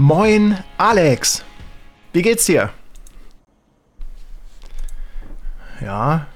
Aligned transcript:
Moin, 0.00 0.56
Alex. 0.78 1.44
Wie 2.14 2.22
geht's 2.22 2.46
dir? 2.46 2.70
Ja. 5.82 6.26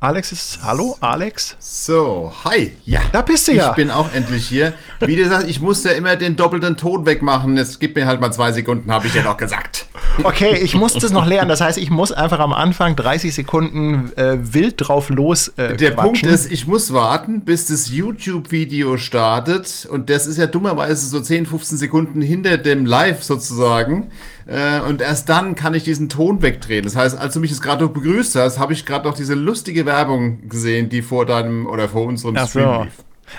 Alex 0.00 0.32
ist. 0.32 0.58
Hallo, 0.62 0.94
Alex? 1.00 1.56
So, 1.58 2.30
hi. 2.44 2.76
Ja. 2.84 3.00
Da 3.10 3.22
bist 3.22 3.48
du 3.48 3.52
ja. 3.52 3.70
Ich 3.70 3.76
bin 3.76 3.90
auch 3.90 4.12
endlich 4.12 4.46
hier. 4.46 4.74
Wie 5.00 5.16
gesagt, 5.16 5.48
ich 5.48 5.62
musste 5.62 5.88
ja 5.88 5.94
immer 5.94 6.16
den 6.16 6.36
doppelten 6.36 6.76
Ton 6.76 7.06
wegmachen. 7.06 7.56
Es 7.56 7.78
gibt 7.78 7.96
mir 7.96 8.06
halt 8.06 8.20
mal 8.20 8.32
zwei 8.32 8.52
Sekunden, 8.52 8.92
habe 8.92 9.06
ich 9.06 9.14
dir 9.14 9.22
noch 9.22 9.38
gesagt. 9.38 9.86
Okay, 10.22 10.58
ich 10.62 10.74
muss 10.74 10.92
das 10.94 11.10
noch 11.10 11.26
lernen. 11.26 11.48
Das 11.48 11.60
heißt, 11.60 11.78
ich 11.78 11.90
muss 11.90 12.12
einfach 12.12 12.38
am 12.38 12.52
Anfang 12.52 12.94
30 12.94 13.34
Sekunden 13.34 14.12
äh, 14.16 14.36
wild 14.40 14.74
drauf 14.78 15.10
los. 15.10 15.48
Äh, 15.56 15.76
Der 15.76 15.90
Punkt 15.90 16.22
ist, 16.22 16.50
ich 16.52 16.66
muss 16.66 16.92
warten, 16.92 17.40
bis 17.40 17.66
das 17.66 17.90
YouTube-Video 17.90 18.96
startet. 18.96 19.88
Und 19.90 20.10
das 20.10 20.26
ist 20.26 20.38
ja 20.38 20.46
dummerweise 20.46 21.06
so 21.08 21.20
10, 21.20 21.46
15 21.46 21.78
Sekunden 21.78 22.22
hinter 22.22 22.58
dem 22.58 22.86
Live 22.86 23.22
sozusagen. 23.24 24.10
Äh, 24.46 24.80
und 24.80 25.00
erst 25.00 25.28
dann 25.28 25.54
kann 25.54 25.74
ich 25.74 25.84
diesen 25.84 26.08
Ton 26.08 26.42
wegdrehen. 26.42 26.84
Das 26.84 26.94
heißt, 26.96 27.18
als 27.18 27.34
du 27.34 27.40
mich 27.40 27.50
jetzt 27.50 27.62
gerade 27.62 27.84
noch 27.84 27.92
begrüßt 27.92 28.36
hast, 28.36 28.58
habe 28.58 28.72
ich 28.72 28.86
gerade 28.86 29.08
noch 29.08 29.14
diese 29.14 29.34
lustige 29.34 29.84
Werbung 29.86 30.48
gesehen, 30.48 30.88
die 30.88 31.02
vor 31.02 31.26
deinem 31.26 31.66
oder 31.66 31.88
vor 31.88 32.04
unserem 32.04 32.36
Ach 32.36 32.48
Stream 32.48 32.82
lief. 32.84 32.92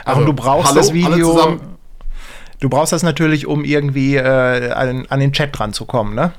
Also, 0.04 0.18
Aber 0.18 0.26
du 0.26 0.34
brauchst 0.34 0.70
hallo, 0.70 0.80
das 0.82 0.94
Video. 0.94 1.60
Du 2.60 2.70
brauchst 2.70 2.94
das 2.94 3.04
natürlich, 3.04 3.48
um 3.48 3.64
irgendwie 3.64 4.16
äh, 4.16 4.72
an, 4.72 5.06
an 5.10 5.20
den 5.20 5.32
Chat 5.32 5.58
dran 5.58 5.74
zu 5.74 5.86
kommen, 5.86 6.16
ne? 6.16 6.34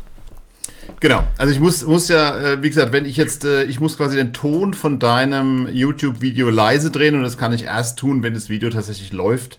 Genau. 1.00 1.22
Also 1.36 1.52
ich 1.52 1.60
muss, 1.60 1.84
muss 1.84 2.08
ja, 2.08 2.38
äh, 2.38 2.62
wie 2.62 2.68
gesagt, 2.68 2.92
wenn 2.92 3.04
ich 3.04 3.16
jetzt, 3.16 3.44
äh, 3.44 3.64
ich 3.64 3.80
muss 3.80 3.96
quasi 3.96 4.16
den 4.16 4.32
Ton 4.32 4.74
von 4.74 4.98
deinem 4.98 5.68
YouTube-Video 5.70 6.50
leise 6.50 6.90
drehen 6.90 7.14
und 7.14 7.22
das 7.22 7.36
kann 7.36 7.52
ich 7.52 7.64
erst 7.64 7.98
tun, 7.98 8.22
wenn 8.22 8.34
das 8.34 8.48
Video 8.48 8.70
tatsächlich 8.70 9.12
läuft. 9.12 9.58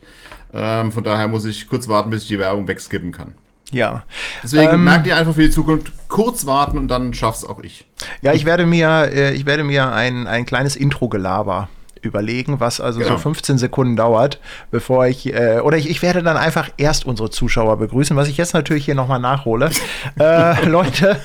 Ähm, 0.53 0.91
von 0.91 1.03
daher 1.03 1.27
muss 1.27 1.45
ich 1.45 1.67
kurz 1.67 1.87
warten, 1.87 2.09
bis 2.09 2.23
ich 2.23 2.27
die 2.27 2.39
Werbung 2.39 2.67
wegskippen 2.67 3.11
kann. 3.11 3.33
Ja. 3.71 4.03
Deswegen 4.43 4.73
ähm, 4.73 4.83
merkt 4.83 5.07
ihr 5.07 5.17
einfach 5.17 5.35
für 5.35 5.41
die 5.41 5.49
Zukunft 5.49 5.91
kurz 6.07 6.45
warten 6.45 6.77
und 6.77 6.87
dann 6.87 7.13
schaff's 7.13 7.43
auch 7.43 7.61
ich. 7.61 7.85
Ja, 8.21 8.33
ich 8.33 8.45
werde 8.45 8.65
mir, 8.65 9.09
äh, 9.13 9.33
ich 9.33 9.45
werde 9.45 9.63
mir 9.63 9.91
ein, 9.91 10.25
ein 10.25 10.45
kleines 10.45 10.75
Intro-Gelaber 10.75 11.69
überlegen, 12.07 12.59
was 12.59 12.81
also 12.81 12.99
genau. 12.99 13.11
so 13.13 13.17
15 13.17 13.57
Sekunden 13.57 13.95
dauert, 13.95 14.39
bevor 14.71 15.07
ich, 15.07 15.33
äh, 15.33 15.59
oder 15.59 15.77
ich, 15.77 15.89
ich 15.89 16.01
werde 16.01 16.23
dann 16.23 16.37
einfach 16.37 16.69
erst 16.77 17.05
unsere 17.05 17.29
Zuschauer 17.29 17.77
begrüßen, 17.77 18.15
was 18.15 18.27
ich 18.27 18.37
jetzt 18.37 18.53
natürlich 18.53 18.85
hier 18.85 18.95
nochmal 18.95 19.19
nachhole. 19.19 19.69
äh, 20.19 20.65
Leute, 20.65 21.19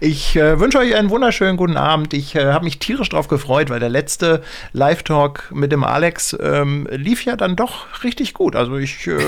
ich 0.00 0.36
äh, 0.36 0.60
wünsche 0.60 0.78
euch 0.78 0.94
einen 0.94 1.10
wunderschönen 1.10 1.56
guten 1.56 1.76
Abend. 1.76 2.14
Ich 2.14 2.34
äh, 2.34 2.52
habe 2.52 2.64
mich 2.64 2.78
tierisch 2.78 3.08
drauf 3.08 3.28
gefreut, 3.28 3.70
weil 3.70 3.80
der 3.80 3.88
letzte 3.88 4.42
Live-Talk 4.72 5.50
mit 5.52 5.72
dem 5.72 5.84
Alex 5.84 6.36
ähm, 6.40 6.86
lief 6.90 7.24
ja 7.24 7.36
dann 7.36 7.56
doch 7.56 8.04
richtig 8.04 8.34
gut. 8.34 8.56
Also 8.56 8.76
ich, 8.76 9.06
äh, 9.06 9.18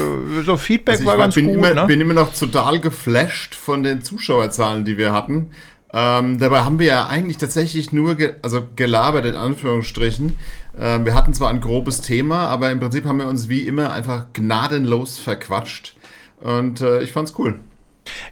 so 0.45 0.57
Feedback 0.57 0.97
also 0.97 1.07
war 1.07 1.17
ganz 1.17 1.35
bin 1.35 1.47
gut. 1.47 1.57
Immer, 1.57 1.75
ne? 1.75 1.87
bin 1.87 2.01
immer 2.01 2.15
noch 2.15 2.33
total 2.33 2.81
geflasht 2.81 3.55
von 3.55 3.83
den 3.83 4.03
Zuschauerzahlen, 4.03 4.85
die 4.85 4.99
wir 4.99 5.13
hatten. 5.13 5.51
Ähm, 5.95 6.39
dabei 6.39 6.61
haben 6.61 6.79
wir 6.79 6.87
ja 6.87 7.07
eigentlich 7.07 7.37
tatsächlich 7.37 7.93
nur 7.93 8.15
ge 8.15 8.35
also 8.43 8.67
gelabert, 8.77 9.27
in 9.27 9.37
Anführungsstrichen. 9.37 10.39
Ähm, 10.79 11.05
wir 11.05 11.15
hatten 11.15 11.35
zwar 11.35 11.51
ein 11.51 11.61
grobes 11.61 12.01
Thema, 12.01 12.49
aber 12.49 12.71
im 12.71 12.81
Prinzip 12.81 13.05
haben 13.05 13.19
wir 13.19 13.29
uns 13.29 13.49
wie 13.49 13.67
immer 13.67 13.93
einfach 13.93 14.27
gnadenlos 14.33 15.19
verquatscht. 15.19 15.95
Und 16.41 16.81
äh, 16.81 17.03
ich 17.03 17.13
fand's 17.13 17.35
cool. 17.39 17.61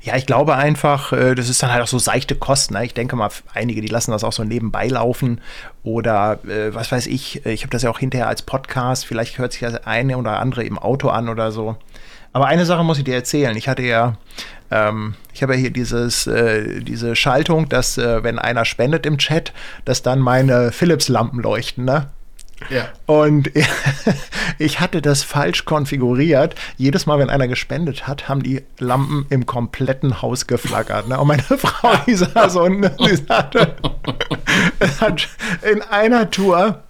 Ja, 0.03 0.17
ich 0.17 0.27
glaube 0.27 0.57
einfach, 0.57 1.13
äh, 1.13 1.35
das 1.35 1.49
ist 1.49 1.63
dann 1.63 1.73
halt 1.73 1.83
auch 1.83 1.89
so 1.89 1.99
seichte 1.99 2.35
Kosten. 2.35 2.75
Ne? 2.75 2.85
Ich 2.85 2.95
denke 2.95 3.15
mal, 3.17 3.31
einige, 3.55 3.81
die 3.81 3.89
lassen 3.89 4.11
das 4.11 4.25
auch 4.25 4.33
so 4.33 4.43
nebenbei 4.43 4.89
laufen 4.89 5.41
oder 5.83 6.41
äh, 6.45 6.75
was 6.75 6.91
weiß 6.91 7.06
ich. 7.06 7.47
Äh, 7.47 7.53
ich 7.53 7.62
habe 7.62 7.71
das 7.71 7.83
ja 7.83 7.91
auch 7.91 7.99
hinterher 7.99 8.29
als 8.29 8.43
Podcast. 8.43 9.06
Vielleicht 9.06 9.39
hört 9.39 9.53
sich 9.53 9.61
das 9.61 9.87
eine 9.87 10.19
oder 10.19 10.41
andere 10.41 10.65
im 10.65 10.79
Auto 10.79 11.09
an 11.09 11.29
oder 11.29 11.53
so. 11.53 11.77
Aber 12.33 12.47
eine 12.47 12.65
Sache 12.67 12.84
muss 12.84 12.99
ich 12.99 13.05
dir 13.05 13.15
erzählen. 13.15 13.56
Ich 13.56 13.69
hatte 13.69 13.83
ja, 13.83 14.17
ähm, 14.71 15.15
ich 15.33 15.43
habe 15.43 15.55
ja 15.55 15.61
hier 15.61 15.71
dieses, 15.71 16.27
äh, 16.27 16.81
diese 16.81 17.17
Schaltung, 17.17 17.69
dass 17.69 17.99
äh, 17.99 18.23
wenn 18.23 18.39
einer 18.39 18.65
spendet 18.65 19.06
im 19.06 19.19
Chat, 19.19 19.53
dass 19.84 20.03
dann 20.03 20.21
meine 20.21 20.73
Philips-Lampen 20.73 21.41
leuchten, 21.41 21.84
ne? 21.84 22.09
Ja. 22.69 22.88
Und 23.06 23.50
ich 24.59 24.81
hatte 24.81 25.03
das 25.03 25.22
falsch 25.22 25.65
konfiguriert. 25.65 26.54
Jedes 26.76 27.06
Mal, 27.06 27.19
wenn 27.19 27.31
einer 27.31 27.48
gespendet 27.48 28.06
hat, 28.06 28.28
haben 28.28 28.43
die 28.43 28.62
Lampen 28.78 29.26
im 29.31 29.47
kompletten 29.47 30.22
Haus 30.22 30.47
geflackert. 30.47 31.09
Ne? 31.09 31.19
Und 31.19 31.28
meine 31.28 31.43
Frau, 31.43 31.93
die 32.06 32.15
saß 32.15 32.56
und 32.56 32.82
die 32.82 33.16
sagte, 33.28 33.76
hat 35.00 35.28
in 35.62 35.82
einer 35.82 36.31
Tour 36.31 36.82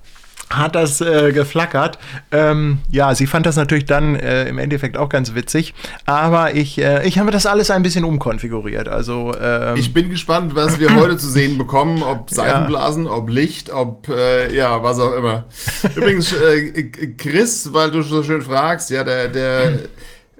hat 0.50 0.74
das 0.74 1.00
äh, 1.00 1.32
geflackert. 1.32 1.98
Ähm, 2.32 2.78
ja, 2.90 3.14
sie 3.14 3.26
fand 3.26 3.46
das 3.46 3.56
natürlich 3.56 3.84
dann 3.84 4.16
äh, 4.16 4.48
im 4.48 4.58
Endeffekt 4.58 4.96
auch 4.96 5.08
ganz 5.08 5.34
witzig. 5.34 5.74
Aber 6.06 6.54
ich, 6.54 6.78
äh, 6.78 7.06
ich 7.06 7.18
habe 7.18 7.30
das 7.30 7.46
alles 7.46 7.70
ein 7.70 7.82
bisschen 7.82 8.04
umkonfiguriert. 8.04 8.88
Also 8.88 9.32
ähm, 9.40 9.76
ich 9.76 9.92
bin 9.94 10.10
gespannt, 10.10 10.54
was 10.56 10.80
wir 10.80 10.94
heute 10.96 11.16
zu 11.16 11.28
sehen 11.28 11.56
bekommen. 11.56 12.02
Ob 12.02 12.30
Seifenblasen, 12.34 13.04
ja. 13.04 13.12
ob 13.12 13.30
Licht, 13.30 13.70
ob 13.70 14.08
äh, 14.08 14.54
ja 14.54 14.82
was 14.82 14.98
auch 14.98 15.12
immer. 15.12 15.44
Übrigens, 15.94 16.32
äh, 16.32 16.82
Chris, 17.16 17.72
weil 17.72 17.92
du 17.92 18.02
so 18.02 18.22
schön 18.24 18.42
fragst, 18.42 18.90
ja 18.90 19.04
der 19.04 19.28
der 19.28 19.78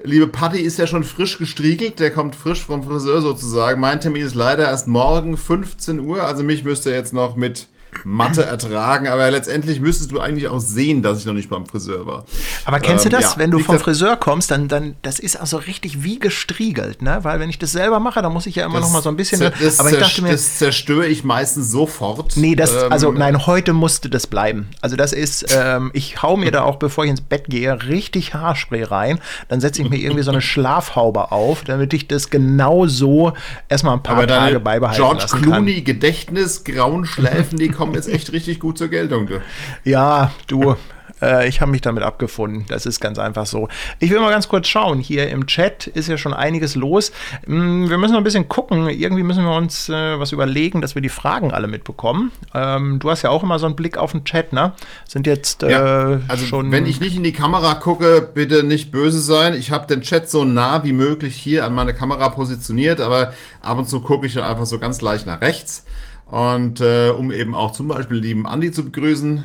Liebe 0.02 0.28
Patty 0.28 0.60
ist 0.60 0.78
ja 0.78 0.86
schon 0.86 1.04
frisch 1.04 1.38
gestriegelt, 1.38 2.00
der 2.00 2.10
kommt 2.10 2.34
frisch 2.34 2.64
vom 2.64 2.82
Friseur 2.82 3.20
sozusagen. 3.20 3.80
Mein 3.80 4.00
Termin 4.00 4.24
ist 4.24 4.34
leider 4.34 4.64
erst 4.64 4.88
morgen 4.88 5.36
15 5.36 6.00
Uhr, 6.00 6.24
also 6.24 6.42
mich 6.42 6.64
müsste 6.64 6.90
jetzt 6.90 7.12
noch 7.12 7.36
mit 7.36 7.68
Mathe 8.04 8.44
ertragen, 8.44 9.08
aber 9.08 9.30
letztendlich 9.30 9.80
müsstest 9.80 10.12
du 10.12 10.20
eigentlich 10.20 10.48
auch 10.48 10.60
sehen, 10.60 11.02
dass 11.02 11.18
ich 11.18 11.26
noch 11.26 11.34
nicht 11.34 11.50
beim 11.50 11.66
Friseur 11.66 12.06
war. 12.06 12.24
Aber 12.64 12.80
kennst 12.80 13.04
ähm, 13.04 13.10
du 13.10 13.16
das, 13.16 13.34
ja, 13.34 13.38
wenn 13.38 13.50
du 13.50 13.58
vom 13.58 13.78
Friseur 13.78 14.16
kommst, 14.16 14.50
dann, 14.50 14.68
dann, 14.68 14.96
das 15.02 15.18
ist 15.18 15.36
also 15.36 15.58
richtig 15.58 16.02
wie 16.02 16.18
gestriegelt, 16.18 17.02
ne? 17.02 17.18
Weil 17.22 17.40
wenn 17.40 17.50
ich 17.50 17.58
das 17.58 17.72
selber 17.72 18.00
mache, 18.00 18.22
dann 18.22 18.32
muss 18.32 18.46
ich 18.46 18.56
ja 18.56 18.64
immer 18.64 18.80
das, 18.80 18.84
noch 18.84 18.92
mal 18.92 19.02
so 19.02 19.08
ein 19.08 19.16
bisschen. 19.16 19.40
Das, 19.40 19.80
aber 19.80 19.90
ich 19.90 19.98
dachte 19.98 20.22
mir, 20.22 20.32
das 20.32 20.58
zerstöre 20.58 21.06
ich 21.06 21.24
meistens 21.24 21.70
sofort. 21.70 22.36
Nee, 22.36 22.54
das, 22.54 22.72
ähm, 22.72 22.92
also 22.92 23.12
nein, 23.12 23.46
heute 23.46 23.72
musste 23.72 24.08
das 24.08 24.26
bleiben. 24.26 24.68
Also 24.80 24.96
das 24.96 25.12
ist, 25.12 25.46
ähm, 25.54 25.90
ich 25.92 26.22
hau 26.22 26.36
mir 26.36 26.50
da 26.50 26.62
auch, 26.62 26.76
bevor 26.76 27.04
ich 27.04 27.10
ins 27.10 27.20
Bett 27.20 27.44
gehe, 27.48 27.86
richtig 27.88 28.34
Haarspray 28.34 28.84
rein. 28.84 29.20
Dann 29.48 29.60
setze 29.60 29.82
ich 29.82 29.90
mir 29.90 29.98
irgendwie 29.98 30.22
so 30.22 30.30
eine 30.30 30.40
Schlafhaube 30.40 31.32
auf, 31.32 31.64
damit 31.64 31.92
ich 31.92 32.08
das 32.08 32.30
genau 32.30 32.86
so 32.86 33.32
erstmal 33.68 33.94
ein 33.94 34.02
paar 34.02 34.26
Tage 34.26 34.60
beibehalten 34.60 35.00
George 35.02 35.26
Clooney 35.26 35.82
Gedächtnis, 35.82 36.64
grauen 36.64 37.04
Schläfen, 37.04 37.58
die 37.58 37.68
kommen 37.80 37.94
jetzt 37.94 38.10
echt 38.10 38.30
richtig 38.32 38.60
gut 38.60 38.76
zur 38.76 38.88
Geltung. 38.88 39.26
Du. 39.26 39.40
Ja, 39.84 40.32
du, 40.48 40.76
äh, 41.22 41.48
ich 41.48 41.62
habe 41.62 41.70
mich 41.70 41.80
damit 41.80 42.02
abgefunden. 42.02 42.66
Das 42.68 42.84
ist 42.84 43.00
ganz 43.00 43.18
einfach 43.18 43.46
so. 43.46 43.68
Ich 44.00 44.10
will 44.10 44.20
mal 44.20 44.28
ganz 44.28 44.48
kurz 44.48 44.68
schauen. 44.68 44.98
Hier 44.98 45.30
im 45.30 45.46
Chat 45.46 45.86
ist 45.86 46.06
ja 46.06 46.18
schon 46.18 46.34
einiges 46.34 46.74
los. 46.74 47.10
Mm, 47.46 47.88
wir 47.88 47.96
müssen 47.96 48.12
noch 48.12 48.20
ein 48.20 48.24
bisschen 48.24 48.50
gucken. 48.50 48.90
Irgendwie 48.90 49.22
müssen 49.22 49.44
wir 49.44 49.56
uns 49.56 49.88
äh, 49.88 50.20
was 50.20 50.32
überlegen, 50.32 50.82
dass 50.82 50.94
wir 50.94 51.00
die 51.00 51.08
Fragen 51.08 51.52
alle 51.52 51.68
mitbekommen. 51.68 52.32
Ähm, 52.52 52.98
du 52.98 53.08
hast 53.08 53.22
ja 53.22 53.30
auch 53.30 53.42
immer 53.42 53.58
so 53.58 53.64
einen 53.64 53.76
Blick 53.76 53.96
auf 53.96 54.12
den 54.12 54.26
Chat, 54.26 54.52
ne? 54.52 54.74
Sind 55.08 55.26
jetzt 55.26 55.62
äh, 55.62 55.70
ja, 55.70 56.20
also 56.28 56.44
schon. 56.44 56.70
Wenn 56.72 56.84
ich 56.84 57.00
nicht 57.00 57.16
in 57.16 57.24
die 57.24 57.32
Kamera 57.32 57.76
gucke, 57.76 58.28
bitte 58.34 58.62
nicht 58.62 58.92
böse 58.92 59.20
sein. 59.20 59.54
Ich 59.54 59.70
habe 59.70 59.86
den 59.86 60.02
Chat 60.02 60.28
so 60.28 60.44
nah 60.44 60.84
wie 60.84 60.92
möglich 60.92 61.34
hier 61.34 61.64
an 61.64 61.74
meine 61.74 61.94
Kamera 61.94 62.28
positioniert, 62.28 63.00
aber 63.00 63.32
ab 63.62 63.78
und 63.78 63.88
zu 63.88 64.00
gucke 64.02 64.26
ich 64.26 64.38
einfach 64.38 64.66
so 64.66 64.78
ganz 64.78 65.00
leicht 65.00 65.26
nach 65.26 65.40
rechts. 65.40 65.86
Und 66.30 66.80
äh, 66.80 67.10
um 67.10 67.32
eben 67.32 67.54
auch 67.54 67.72
zum 67.72 67.88
Beispiel 67.88 68.18
lieben 68.18 68.46
Andi 68.46 68.70
zu 68.70 68.84
begrüßen. 68.84 69.42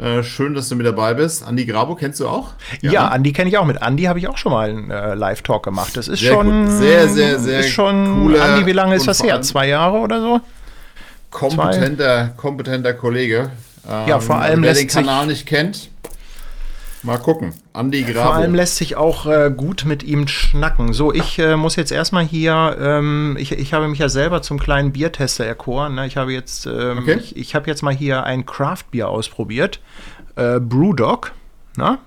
Äh, 0.00 0.22
schön, 0.22 0.54
dass 0.54 0.68
du 0.68 0.76
mit 0.76 0.86
dabei 0.86 1.14
bist. 1.14 1.46
Andi 1.46 1.66
Grabo 1.66 1.94
kennst 1.94 2.20
du 2.20 2.28
auch? 2.28 2.50
Ja, 2.80 2.92
ja 2.92 3.08
Andi 3.08 3.32
kenne 3.32 3.50
ich 3.50 3.58
auch. 3.58 3.64
Mit 3.66 3.82
Andi 3.82 4.04
habe 4.04 4.18
ich 4.18 4.28
auch 4.28 4.36
schon 4.36 4.52
mal 4.52 4.70
einen 4.70 4.90
äh, 4.90 5.14
Live-Talk 5.14 5.62
gemacht. 5.62 5.96
Das 5.96 6.08
ist 6.08 6.20
sehr 6.20 6.32
schon. 6.32 6.66
Gut. 6.66 6.72
Sehr, 6.72 7.08
sehr, 7.08 7.38
sehr 7.38 7.60
ist 7.60 7.70
schon. 7.70 8.22
Cooler 8.22 8.44
Andi, 8.44 8.66
wie 8.66 8.72
lange 8.72 8.94
ist 8.94 9.06
das 9.06 9.22
her? 9.22 9.40
Zwei 9.42 9.68
Jahre 9.68 9.98
oder 9.98 10.20
so? 10.20 10.40
Kompetenter, 11.30 12.32
kompetenter 12.36 12.94
Kollege. 12.94 13.50
Ähm, 13.88 14.08
ja, 14.08 14.20
vor 14.20 14.36
allem. 14.36 14.62
Wer 14.62 14.74
den 14.74 14.88
Kanal 14.88 15.26
nicht 15.26 15.46
kennt, 15.46 15.90
Mal 17.02 17.18
gucken. 17.18 17.54
Andi 17.72 18.02
Grabo. 18.02 18.28
Vor 18.28 18.34
allem 18.34 18.54
lässt 18.54 18.76
sich 18.76 18.96
auch 18.96 19.24
äh, 19.26 19.50
gut 19.54 19.84
mit 19.86 20.02
ihm 20.02 20.28
schnacken. 20.28 20.92
So, 20.92 21.12
ich 21.12 21.38
äh, 21.38 21.56
muss 21.56 21.76
jetzt 21.76 21.92
erstmal 21.92 22.24
hier, 22.24 22.76
ähm, 22.78 23.36
ich, 23.38 23.52
ich 23.52 23.72
habe 23.72 23.88
mich 23.88 23.98
ja 23.98 24.08
selber 24.08 24.42
zum 24.42 24.58
kleinen 24.58 24.92
Biertester 24.92 25.44
erkoren. 25.44 25.94
Ne? 25.94 26.06
Ich 26.06 26.16
habe 26.16 26.32
jetzt, 26.32 26.66
ähm, 26.66 26.98
okay. 26.98 27.16
ich, 27.18 27.36
ich 27.36 27.54
habe 27.54 27.68
jetzt 27.68 27.82
mal 27.82 27.94
hier 27.94 28.24
ein 28.24 28.44
Craft-Bier 28.44 29.08
ausprobiert. 29.08 29.80
Äh, 30.36 30.60
Brewdog. 30.60 31.32
Ne? 31.76 31.98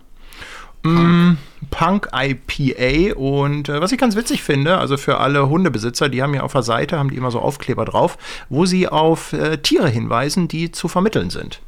Mm, 0.84 1.38
Punk 1.72 2.10
IPA 2.14 3.16
und 3.16 3.70
äh, 3.70 3.80
was 3.80 3.94
ich 3.94 3.98
ganz 3.98 4.18
witzig 4.18 4.44
finde, 4.44 4.78
also 4.78 4.98
für 4.98 5.20
alle 5.20 5.48
Hundebesitzer, 5.48 6.10
die 6.10 6.22
haben 6.22 6.34
ja 6.34 6.42
auf 6.42 6.52
der 6.52 6.64
Seite, 6.64 7.00
haben 7.00 7.10
die 7.10 7.16
immer 7.16 7.32
so 7.32 7.40
Aufkleber 7.40 7.86
drauf, 7.86 8.18
wo 8.50 8.66
sie 8.66 8.90
auf 8.90 9.32
äh, 9.32 9.58
Tiere 9.58 9.88
hinweisen, 9.88 10.50
die 10.50 10.72
zu 10.72 10.90
vermitteln 10.90 11.30
sind. 11.30 11.62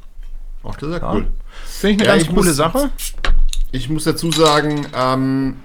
Ach, 0.64 0.76
das 0.76 0.90
ist 0.90 1.00
ja, 1.00 1.12
cool. 1.12 1.28
Finde 1.78 2.04
ich 2.04 2.08
eine 2.08 2.08
ja, 2.08 2.14
ganz 2.14 2.22
ich 2.22 2.34
coole 2.34 2.48
muss, 2.48 2.56
Sache. 2.56 2.90
Ich 3.70 3.90
muss 3.90 4.04
dazu 4.04 4.30
sagen, 4.30 4.86
ähm, 4.94 5.56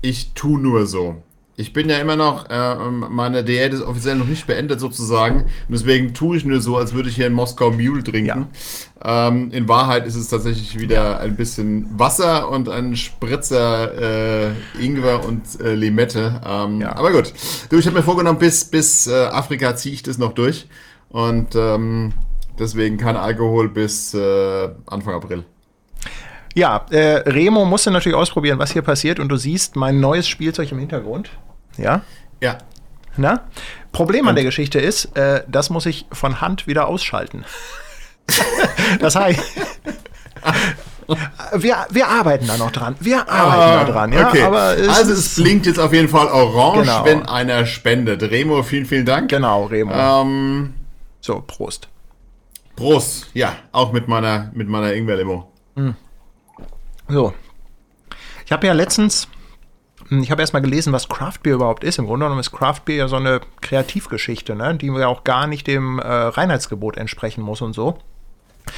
ich 0.00 0.32
tue 0.34 0.60
nur 0.60 0.86
so. 0.86 1.22
Ich 1.56 1.72
bin 1.74 1.90
ja 1.90 1.98
immer 1.98 2.16
noch, 2.16 2.48
äh, 2.48 2.74
meine 2.90 3.44
Diät 3.44 3.74
ist 3.74 3.82
offiziell 3.82 4.14
noch 4.14 4.26
nicht 4.26 4.46
beendet 4.46 4.80
sozusagen. 4.80 5.40
Und 5.42 5.50
deswegen 5.68 6.14
tue 6.14 6.36
ich 6.36 6.44
nur 6.44 6.60
so, 6.60 6.76
als 6.76 6.94
würde 6.94 7.10
ich 7.10 7.16
hier 7.16 7.26
in 7.26 7.34
Moskau 7.34 7.70
Mule 7.72 8.02
trinken. 8.02 8.46
Ja. 9.04 9.28
Ähm, 9.28 9.50
in 9.50 9.68
Wahrheit 9.68 10.06
ist 10.06 10.14
es 10.14 10.28
tatsächlich 10.28 10.78
wieder 10.78 11.20
ein 11.20 11.36
bisschen 11.36 11.98
Wasser 11.98 12.48
und 12.48 12.68
ein 12.68 12.96
Spritzer 12.96 14.46
äh, 14.48 14.52
Ingwer 14.80 15.24
und 15.26 15.60
äh, 15.60 15.74
Limette. 15.74 16.40
Ähm, 16.46 16.80
ja. 16.80 16.96
Aber 16.96 17.10
gut, 17.10 17.34
du, 17.68 17.76
ich 17.76 17.86
habe 17.86 17.96
mir 17.96 18.04
vorgenommen, 18.04 18.38
bis, 18.38 18.64
bis 18.64 19.08
äh, 19.08 19.24
Afrika 19.26 19.76
ziehe 19.76 19.94
ich 19.94 20.02
das 20.02 20.16
noch 20.16 20.32
durch. 20.32 20.66
Und 21.10 21.56
ähm, 21.56 22.14
deswegen 22.60 22.98
kein 22.98 23.16
Alkohol 23.16 23.68
bis 23.68 24.14
äh, 24.14 24.68
Anfang 24.86 25.14
April. 25.14 25.44
Ja, 26.54 26.84
äh, 26.90 27.16
Remo 27.28 27.64
musste 27.64 27.90
natürlich 27.90 28.16
ausprobieren, 28.16 28.58
was 28.58 28.72
hier 28.72 28.82
passiert 28.82 29.18
und 29.20 29.28
du 29.28 29.36
siehst 29.36 29.76
mein 29.76 30.00
neues 30.00 30.28
Spielzeug 30.28 30.70
im 30.72 30.78
Hintergrund. 30.78 31.30
Ja? 31.76 32.02
Ja. 32.40 32.58
Na? 33.16 33.42
Problem 33.92 34.28
an 34.28 34.34
der 34.34 34.44
Geschichte 34.44 34.78
ist, 34.78 35.16
äh, 35.16 35.42
das 35.48 35.70
muss 35.70 35.86
ich 35.86 36.06
von 36.12 36.40
Hand 36.40 36.66
wieder 36.66 36.86
ausschalten. 36.88 37.44
das 39.00 39.16
heißt, 39.16 39.40
wir, 41.56 41.86
wir 41.90 42.08
arbeiten 42.08 42.46
da 42.46 42.56
noch 42.56 42.70
dran. 42.70 42.96
Wir 43.00 43.28
arbeiten 43.28 43.62
ah, 43.62 43.84
da 43.84 43.92
dran, 43.92 44.12
ja. 44.12 44.28
Okay. 44.28 44.42
Aber 44.42 44.76
es 44.76 44.88
also 44.88 45.12
es 45.12 45.34
blinkt 45.36 45.66
jetzt 45.66 45.78
auf 45.78 45.92
jeden 45.92 46.08
Fall 46.08 46.28
orange, 46.28 46.82
genau. 46.82 47.04
wenn 47.04 47.26
einer 47.26 47.66
spendet. 47.66 48.22
Remo, 48.22 48.62
vielen, 48.62 48.86
vielen 48.86 49.06
Dank. 49.06 49.30
Genau, 49.30 49.64
Remo. 49.64 49.92
Ähm, 49.92 50.74
so, 51.20 51.42
Prost. 51.46 51.88
Prost, 52.80 53.28
ja, 53.34 53.56
auch 53.72 53.92
mit 53.92 54.08
meiner, 54.08 54.50
mit 54.54 54.68
meiner 54.68 54.94
Ingwer-Limo. 54.94 55.52
Mm. 55.74 55.90
So. 57.08 57.34
Ich 58.46 58.52
habe 58.52 58.66
ja 58.66 58.72
letztens 58.72 59.28
hm, 60.10 60.22
ich 60.22 60.30
habe 60.30 60.42
erstmal 60.42 60.62
gelesen, 60.62 60.92
was 60.92 61.08
Craft 61.08 61.38
Beer 61.42 61.54
überhaupt 61.54 61.84
ist. 61.84 61.98
Im 61.98 62.06
Grunde 62.06 62.26
genommen 62.26 62.40
ist 62.40 62.52
Craft 62.52 62.80
Beer 62.84 62.96
ja 62.96 63.08
so 63.08 63.16
eine 63.16 63.40
Kreativgeschichte, 63.60 64.54
ne? 64.54 64.74
die 64.74 64.86
ja 64.88 65.06
auch 65.06 65.24
gar 65.24 65.46
nicht 65.46 65.66
dem 65.66 65.98
äh, 65.98 66.06
Reinheitsgebot 66.06 66.96
entsprechen 66.96 67.42
muss 67.42 67.60
und 67.60 67.72
so. 67.72 67.98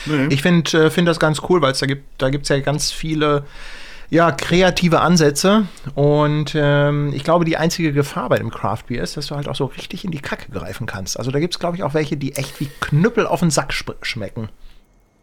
Nee. 0.07 0.27
Ich 0.31 0.43
finde 0.43 0.87
äh, 0.87 0.91
find 0.91 1.09
das 1.09 1.19
ganz 1.19 1.41
cool, 1.49 1.61
weil 1.61 1.73
es 1.73 1.81
da 1.81 1.87
gibt, 1.87 2.05
da 2.21 2.31
gibt 2.31 2.45
es 2.45 2.49
ja 2.51 2.61
ganz 2.61 2.93
viele 2.93 3.45
ja, 4.13 4.31
kreative 4.31 5.01
Ansätze. 5.01 5.67
Und 5.95 6.53
ähm, 6.55 7.15
ich 7.15 7.25
glaube, 7.25 7.47
die 7.47 7.57
einzige 7.57 7.95
Gefahr 7.95 8.29
bei 8.29 8.37
dem 8.37 8.51
Craft 8.51 8.83
Beer 8.89 9.03
ist, 9.03 9.17
dass 9.17 9.29
du 9.29 9.37
halt 9.37 9.49
auch 9.49 9.57
so 9.57 9.65
richtig 9.65 10.05
in 10.05 10.11
die 10.11 10.21
Kacke 10.21 10.53
greifen 10.53 10.87
kannst. 10.87 11.19
Also 11.19 11.31
da 11.31 11.41
gibt 11.41 11.55
es, 11.55 11.59
glaube 11.59 11.79
ich, 11.79 11.83
auch 11.83 11.95
welche, 11.95 12.19
die 12.19 12.35
echt 12.35 12.61
wie 12.61 12.69
Knüppel 12.81 13.27
auf 13.27 13.41
den 13.41 13.51
Sack 13.51 13.73
schmecken. 13.73 14.51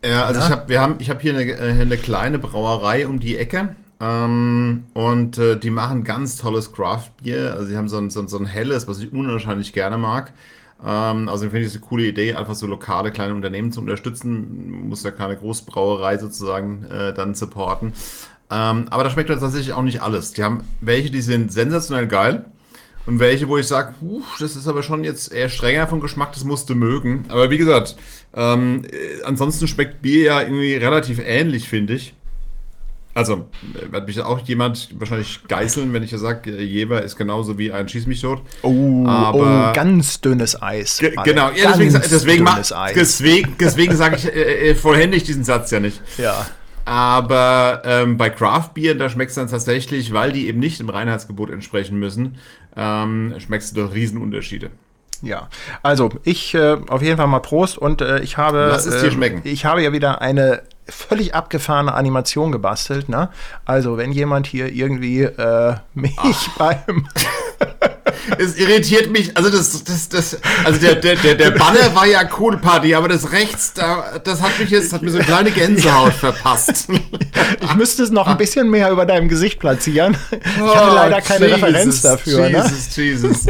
Ja, 0.03 0.25
also 0.25 0.39
ja? 0.39 0.47
ich 0.47 0.51
habe 0.51 0.79
hab, 0.79 1.03
hab 1.03 1.21
hier 1.21 1.35
eine, 1.35 1.51
äh, 1.51 1.81
eine 1.81 1.97
kleine 1.97 2.39
Brauerei 2.39 3.07
um 3.07 3.19
die 3.19 3.37
Ecke. 3.37 3.75
Ähm, 3.99 4.85
und 4.95 5.37
äh, 5.37 5.55
die 5.55 5.69
machen 5.69 6.03
ganz 6.03 6.37
tolles 6.37 6.73
Craft 6.73 7.11
Beer. 7.21 7.53
Also 7.53 7.67
sie 7.67 7.77
haben 7.77 7.89
so 7.89 7.99
ein, 7.99 8.09
so, 8.09 8.25
so 8.25 8.39
ein 8.39 8.47
helles, 8.47 8.87
was 8.87 8.97
ich 8.97 9.13
unwahrscheinlich 9.13 9.71
gerne 9.71 9.99
mag. 9.99 10.33
Ähm, 10.83 11.29
also 11.29 11.43
finde 11.43 11.59
ich 11.59 11.67
es 11.67 11.75
eine 11.75 11.85
coole 11.85 12.05
Idee, 12.05 12.33
einfach 12.33 12.55
so 12.55 12.65
lokale 12.65 13.11
kleine 13.11 13.35
Unternehmen 13.35 13.71
zu 13.71 13.81
unterstützen. 13.81 14.87
Muss 14.89 15.03
ja 15.03 15.11
keine 15.11 15.37
Großbrauerei 15.37 16.17
sozusagen 16.17 16.85
äh, 16.85 17.13
dann 17.13 17.35
supporten. 17.35 17.93
Ähm, 18.51 18.87
aber 18.89 19.03
da 19.03 19.09
schmeckt 19.09 19.29
tatsächlich 19.29 19.73
auch 19.73 19.83
nicht 19.83 20.01
alles. 20.01 20.33
Die 20.33 20.43
haben 20.43 20.63
welche, 20.81 21.11
die 21.11 21.21
sind 21.21 21.53
sensationell 21.53 22.07
geil. 22.07 22.45
Und 23.05 23.19
welche, 23.19 23.47
wo 23.47 23.57
ich 23.57 23.67
sage, 23.67 23.95
das 24.39 24.55
ist 24.55 24.67
aber 24.67 24.83
schon 24.83 25.03
jetzt 25.03 25.31
eher 25.31 25.49
strenger 25.49 25.87
vom 25.87 25.99
Geschmack, 25.99 26.33
das 26.33 26.43
musste 26.43 26.75
mögen. 26.75 27.25
Aber 27.29 27.49
wie 27.49 27.57
gesagt, 27.57 27.95
ähm, 28.35 28.83
äh, 28.85 29.23
ansonsten 29.23 29.67
schmeckt 29.67 30.01
Bier 30.01 30.23
ja 30.23 30.41
irgendwie 30.41 30.75
relativ 30.75 31.19
ähnlich, 31.19 31.67
finde 31.67 31.95
ich. 31.95 32.13
Also, 33.15 33.47
äh, 33.73 33.91
wird 33.91 34.05
mich 34.05 34.21
auch 34.21 34.39
jemand 34.47 34.89
wahrscheinlich 34.99 35.39
geißeln, 35.47 35.91
wenn 35.93 36.03
ich 36.03 36.11
ja 36.11 36.19
sage, 36.19 36.51
äh, 36.51 36.61
Jever 36.61 37.01
ist 37.01 37.15
genauso 37.15 37.57
wie 37.57 37.71
ein 37.71 37.89
Schieß 37.89 38.05
mich 38.05 38.21
tot. 38.21 38.41
Oh, 38.61 39.05
aber 39.07 39.71
oh 39.71 39.73
ganz 39.73 40.21
dünnes 40.21 40.61
Eis. 40.61 40.99
Genau, 40.99 41.49
ja, 41.49 41.71
deswegen, 41.71 41.93
deswegen, 41.93 42.47
deswegen, 42.95 43.55
deswegen 43.59 43.95
sage 43.95 44.17
ich 44.17 44.25
äh, 44.25 44.75
vollhändig 44.75 45.23
diesen 45.23 45.43
Satz 45.43 45.71
ja 45.71 45.79
nicht. 45.79 45.99
Ja. 46.17 46.45
Aber 46.85 47.81
ähm, 47.85 48.17
bei 48.17 48.29
Craft 48.29 48.71
Beer, 48.73 48.95
da 48.95 49.09
schmeckt 49.09 49.29
es 49.29 49.35
dann 49.35 49.47
tatsächlich, 49.47 50.13
weil 50.13 50.31
die 50.31 50.47
eben 50.47 50.59
nicht 50.59 50.79
dem 50.79 50.89
Reinheitsgebot 50.89 51.49
entsprechen 51.49 51.99
müssen, 51.99 52.37
ähm, 52.75 53.35
schmeckst 53.39 53.75
du 53.75 53.83
doch 53.83 53.93
Riesenunterschiede. 53.93 54.71
Ja, 55.21 55.49
also 55.83 56.09
ich 56.23 56.53
äh, 56.53 56.77
auf 56.87 57.01
jeden 57.01 57.17
Fall 57.17 57.27
mal 57.27 57.39
Prost 57.39 57.77
und 57.77 58.01
äh, 58.01 58.19
ich 58.21 58.37
habe. 58.37 58.69
Lass 58.71 58.85
es 58.85 59.01
dir 59.01 59.11
schmecken. 59.11 59.41
Ich 59.43 59.65
habe 59.65 59.83
ja 59.83 59.91
wieder 59.91 60.21
eine 60.21 60.61
völlig 60.87 61.35
abgefahrene 61.35 61.93
Animation 61.93 62.51
gebastelt. 62.51 63.09
Ne? 63.09 63.29
Also 63.65 63.97
wenn 63.97 64.11
jemand 64.11 64.47
hier 64.47 64.71
irgendwie 64.71 65.21
äh, 65.21 65.75
mich 65.93 66.15
Ach. 66.17 66.57
beim 66.57 67.07
es 68.37 68.57
irritiert 68.57 69.11
mich, 69.11 69.35
also 69.35 69.49
das, 69.49 69.83
das, 69.83 70.09
das, 70.09 70.37
also 70.63 70.79
der, 70.79 70.95
der, 70.95 71.15
der, 71.15 71.35
der 71.35 71.51
Banner 71.51 71.95
war 71.95 72.05
ja 72.05 72.21
cool 72.39 72.57
Party, 72.57 72.93
aber 72.93 73.07
das 73.07 73.31
rechts, 73.31 73.73
da, 73.73 74.19
das 74.23 74.41
hat 74.41 74.59
mich 74.59 74.69
jetzt, 74.69 74.93
hat 74.93 75.01
mir 75.01 75.11
so 75.11 75.17
eine 75.17 75.25
kleine 75.25 75.51
Gänsehaut 75.51 76.13
verpasst. 76.13 76.87
Ich 77.61 77.75
müsste 77.75 78.03
es 78.03 78.11
noch 78.11 78.27
ein 78.27 78.37
bisschen 78.37 78.69
mehr 78.69 78.91
über 78.91 79.05
deinem 79.05 79.27
Gesicht 79.27 79.59
platzieren. 79.59 80.15
Ich 80.31 80.61
hatte 80.61 80.95
leider 80.95 81.21
keine 81.21 81.47
Jesus, 81.47 81.63
Referenz 81.63 82.01
dafür. 82.01 82.47
Jesus, 82.47 82.97
ne? 82.97 83.03
Jesus. 83.03 83.45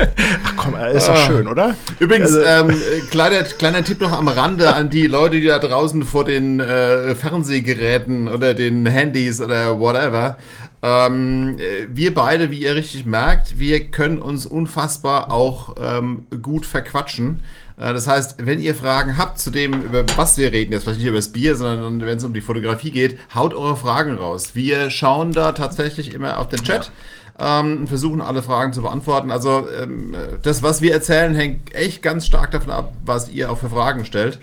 Ach 0.46 0.54
komm, 0.56 0.76
ist 0.94 1.08
doch 1.08 1.16
ah. 1.16 1.28
schön, 1.28 1.48
oder? 1.48 1.76
Übrigens, 2.00 2.34
also, 2.34 2.72
ähm, 2.72 2.82
kleiner, 3.10 3.44
kleiner 3.44 3.84
Tipp 3.84 4.02
noch 4.02 4.12
am 4.12 4.28
Rande 4.28 4.74
an 4.74 4.90
die 4.90 5.08
Leute, 5.08 5.40
die 5.40 5.48
da 5.48 5.60
draußen 5.60 6.04
vor 6.04 6.26
den 6.26 6.60
äh, 6.60 7.16
Fernsehgeräten 7.16 8.28
oder 8.28 8.54
den 8.54 8.86
Handys 8.86 9.42
oder 9.42 9.80
whatever 9.80 10.38
ähm, 10.82 11.58
wir 11.90 12.14
beide, 12.14 12.52
wie 12.52 12.62
ihr 12.62 12.76
richtig 12.76 13.06
merkt, 13.06 13.60
wir 13.60 13.88
können 13.92 14.22
uns 14.22 14.46
unfassbar 14.46 15.32
auch 15.32 15.76
ähm, 15.82 16.26
gut 16.42 16.66
verquatschen. 16.66 17.42
Äh, 17.78 17.94
das 17.94 18.08
heißt, 18.08 18.46
wenn 18.46 18.62
ihr 18.62 18.76
Fragen 18.76 19.18
habt 19.18 19.40
zu 19.40 19.52
dem, 19.52 19.74
über 19.74 20.06
was 20.16 20.38
wir 20.38 20.52
reden, 20.52 20.72
jetzt 20.72 20.84
vielleicht 20.84 21.00
nicht 21.00 21.08
über 21.08 21.18
das 21.18 21.34
Bier, 21.34 21.56
sondern 21.56 22.02
wenn 22.02 22.18
es 22.18 22.24
um 22.24 22.34
die 22.34 22.42
Fotografie 22.42 22.92
geht, 22.92 23.18
haut 23.36 23.54
eure 23.54 23.76
Fragen 23.76 24.16
raus. 24.16 24.52
Wir 24.54 24.90
schauen 24.90 25.34
da 25.34 25.52
tatsächlich 25.52 26.14
immer 26.14 26.40
auf 26.40 26.48
den 26.48 26.64
Chat. 26.64 26.92
Ja. 27.40 27.60
Ähm, 27.62 27.88
versuchen 27.88 28.20
alle 28.20 28.44
Fragen 28.44 28.74
zu 28.74 28.82
beantworten. 28.82 29.32
Also 29.32 29.66
ähm, 29.70 30.14
das, 30.42 30.62
was 30.62 30.82
wir 30.82 30.92
erzählen, 30.94 31.34
hängt 31.36 31.74
echt 31.74 32.02
ganz 32.02 32.26
stark 32.26 32.52
davon 32.52 32.72
ab, 32.72 32.94
was 33.06 33.30
ihr 33.30 33.50
auch 33.50 33.58
für 33.58 33.70
Fragen 33.70 34.04
stellt. 34.04 34.40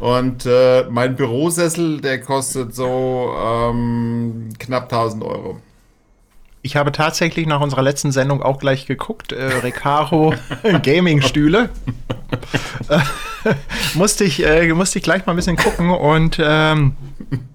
Und 0.00 0.46
äh, 0.46 0.84
mein 0.90 1.14
Bürosessel, 1.14 2.00
der 2.00 2.20
kostet 2.22 2.74
so 2.74 3.34
ähm, 3.38 4.48
knapp 4.58 4.84
1000 4.84 5.22
Euro. 5.22 5.60
Ich 6.62 6.76
habe 6.76 6.90
tatsächlich 6.90 7.46
nach 7.46 7.60
unserer 7.60 7.82
letzten 7.82 8.10
Sendung 8.10 8.42
auch 8.42 8.58
gleich 8.58 8.86
geguckt. 8.86 9.32
Äh, 9.32 9.44
Recaro 9.44 10.34
Gaming-Stühle. 10.82 11.68
musste, 13.94 14.24
ich, 14.24 14.44
äh, 14.44 14.72
musste 14.72 14.98
ich 14.98 15.04
gleich 15.04 15.26
mal 15.26 15.32
ein 15.32 15.36
bisschen 15.36 15.56
gucken. 15.56 15.90
Und 15.90 16.38
ähm, 16.40 16.94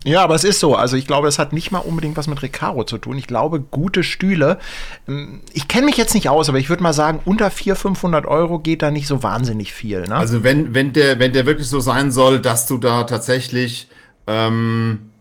ja, 0.04 0.24
aber 0.24 0.36
es 0.36 0.44
ist 0.44 0.60
so. 0.60 0.76
Also 0.76 0.98
ich 0.98 1.08
glaube, 1.08 1.28
es 1.28 1.40
hat 1.40 1.54
nicht 1.54 1.72
mal 1.72 1.80
unbedingt 1.80 2.18
was 2.18 2.28
mit 2.28 2.42
Recaro 2.42 2.84
zu 2.84 2.98
tun. 2.98 3.18
Ich 3.18 3.28
glaube, 3.28 3.60
gute 3.60 4.04
Stühle. 4.04 4.60
Ähm, 5.08 5.42
ich 5.54 5.68
kenne 5.68 5.86
mich 5.86 5.98
jetzt 5.98 6.14
nicht 6.14 6.30
aus, 6.30 6.50
aber 6.50 6.60
ich 6.60 6.70
würde 6.70 6.84
mal 6.84 6.94
sagen, 6.94 7.20
unter 7.26 7.52
400, 7.52 7.82
500 7.82 8.26
Euro 8.26 8.60
geht 8.60 8.82
da 8.82 8.92
nicht 8.92 9.08
so 9.08 9.24
wahnsinnig 9.24 9.74
viel. 9.74 10.02
Ne? 10.02 10.16
Also 10.16 10.44
wenn, 10.44 10.74
wenn, 10.74 10.94
der, 10.94 11.20
wenn 11.20 11.34
der 11.34 11.46
wirklich 11.46 11.68
so 11.68 11.80
sein 11.80 12.12
soll, 12.12 12.40
dass 12.40 12.68
du 12.68 12.78
da 12.78 13.04
tatsächlich... 13.04 13.88
Ähm 14.28 15.12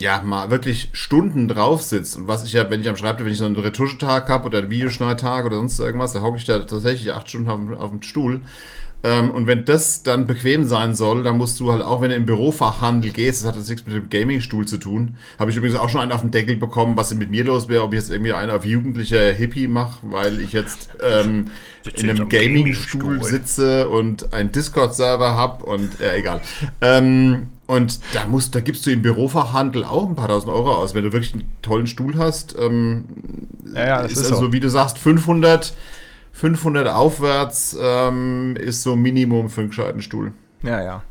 ja, 0.00 0.20
mal 0.22 0.50
wirklich 0.50 0.90
Stunden 0.92 1.48
drauf 1.48 1.82
sitzt. 1.82 2.16
Und 2.16 2.26
was 2.26 2.44
ich 2.44 2.52
ja, 2.52 2.68
wenn 2.68 2.80
ich 2.80 2.88
am 2.88 2.96
Schreibtisch, 2.96 3.24
wenn 3.24 3.32
ich 3.32 3.38
so 3.38 3.44
einen 3.44 3.56
Retuschetag 3.56 4.28
habe 4.28 4.46
oder 4.46 4.58
einen 4.58 4.70
Videoschneidtag 4.70 5.44
oder 5.44 5.56
sonst 5.56 5.78
irgendwas, 5.78 6.12
da 6.12 6.20
hocke 6.20 6.36
ich 6.36 6.44
da 6.44 6.58
tatsächlich 6.60 7.12
acht 7.12 7.28
Stunden 7.28 7.48
auf, 7.48 7.80
auf 7.80 7.90
dem 7.90 8.02
Stuhl. 8.02 8.40
Ähm, 9.04 9.30
und 9.30 9.46
wenn 9.46 9.66
das 9.66 10.02
dann 10.02 10.26
bequem 10.26 10.64
sein 10.64 10.94
soll, 10.94 11.22
dann 11.22 11.36
musst 11.36 11.60
du 11.60 11.70
halt 11.70 11.82
auch, 11.82 12.00
wenn 12.00 12.08
du 12.08 12.16
im 12.16 12.24
Bürofachhandel 12.24 13.12
gehst, 13.12 13.42
das 13.42 13.48
hat 13.48 13.56
jetzt 13.56 13.68
nichts 13.68 13.86
mit 13.86 13.94
dem 13.94 14.08
Gamingstuhl 14.08 14.66
zu 14.66 14.78
tun. 14.78 15.16
Habe 15.38 15.50
ich 15.50 15.58
übrigens 15.58 15.78
auch 15.78 15.90
schon 15.90 16.00
einen 16.00 16.10
auf 16.12 16.22
den 16.22 16.30
Deckel 16.30 16.56
bekommen, 16.56 16.96
was 16.96 17.12
mit 17.12 17.30
mir 17.30 17.44
los 17.44 17.68
wäre, 17.68 17.82
ob 17.82 17.92
ich 17.92 18.00
jetzt 18.00 18.10
irgendwie 18.10 18.32
einen 18.32 18.50
auf 18.50 18.64
jugendlicher 18.64 19.30
Hippie 19.32 19.68
mache, 19.68 19.98
weil 20.02 20.40
ich 20.40 20.52
jetzt 20.52 20.88
ähm, 21.02 21.50
in 21.94 22.08
einem 22.08 22.30
Gamingstuhl 22.30 23.22
sitze 23.22 23.90
und 23.90 24.32
einen 24.32 24.52
Discord-Server 24.52 25.34
habe 25.34 25.66
und 25.66 26.00
äh, 26.00 26.16
egal. 26.16 26.40
ähm, 26.80 27.48
und 27.66 28.00
da 28.12 28.26
musst, 28.26 28.54
da 28.54 28.60
gibst 28.60 28.86
du 28.86 28.90
im 28.90 29.02
Bürofachhandel 29.02 29.84
auch 29.84 30.08
ein 30.08 30.16
paar 30.16 30.28
tausend 30.28 30.52
Euro 30.52 30.74
aus, 30.74 30.94
wenn 30.94 31.04
du 31.04 31.12
wirklich 31.12 31.34
einen 31.34 31.50
tollen 31.62 31.86
Stuhl 31.86 32.16
hast. 32.18 32.54
Ähm, 32.58 33.04
ja, 33.74 33.86
ja, 33.86 34.02
das 34.02 34.12
ist, 34.12 34.20
ist 34.20 34.32
also, 34.32 34.46
so. 34.46 34.52
wie 34.52 34.60
du 34.60 34.68
sagst, 34.68 34.98
500, 34.98 35.74
500 36.34 36.88
aufwärts 36.88 37.76
ähm, 37.80 38.56
ist 38.56 38.82
so 38.82 38.96
Minimum 38.96 39.48
für 39.48 39.60
einen 39.60 39.70
gescheiten 39.70 40.02
Stuhl. 40.02 40.32
Ja, 40.62 40.82
ja. 40.82 41.02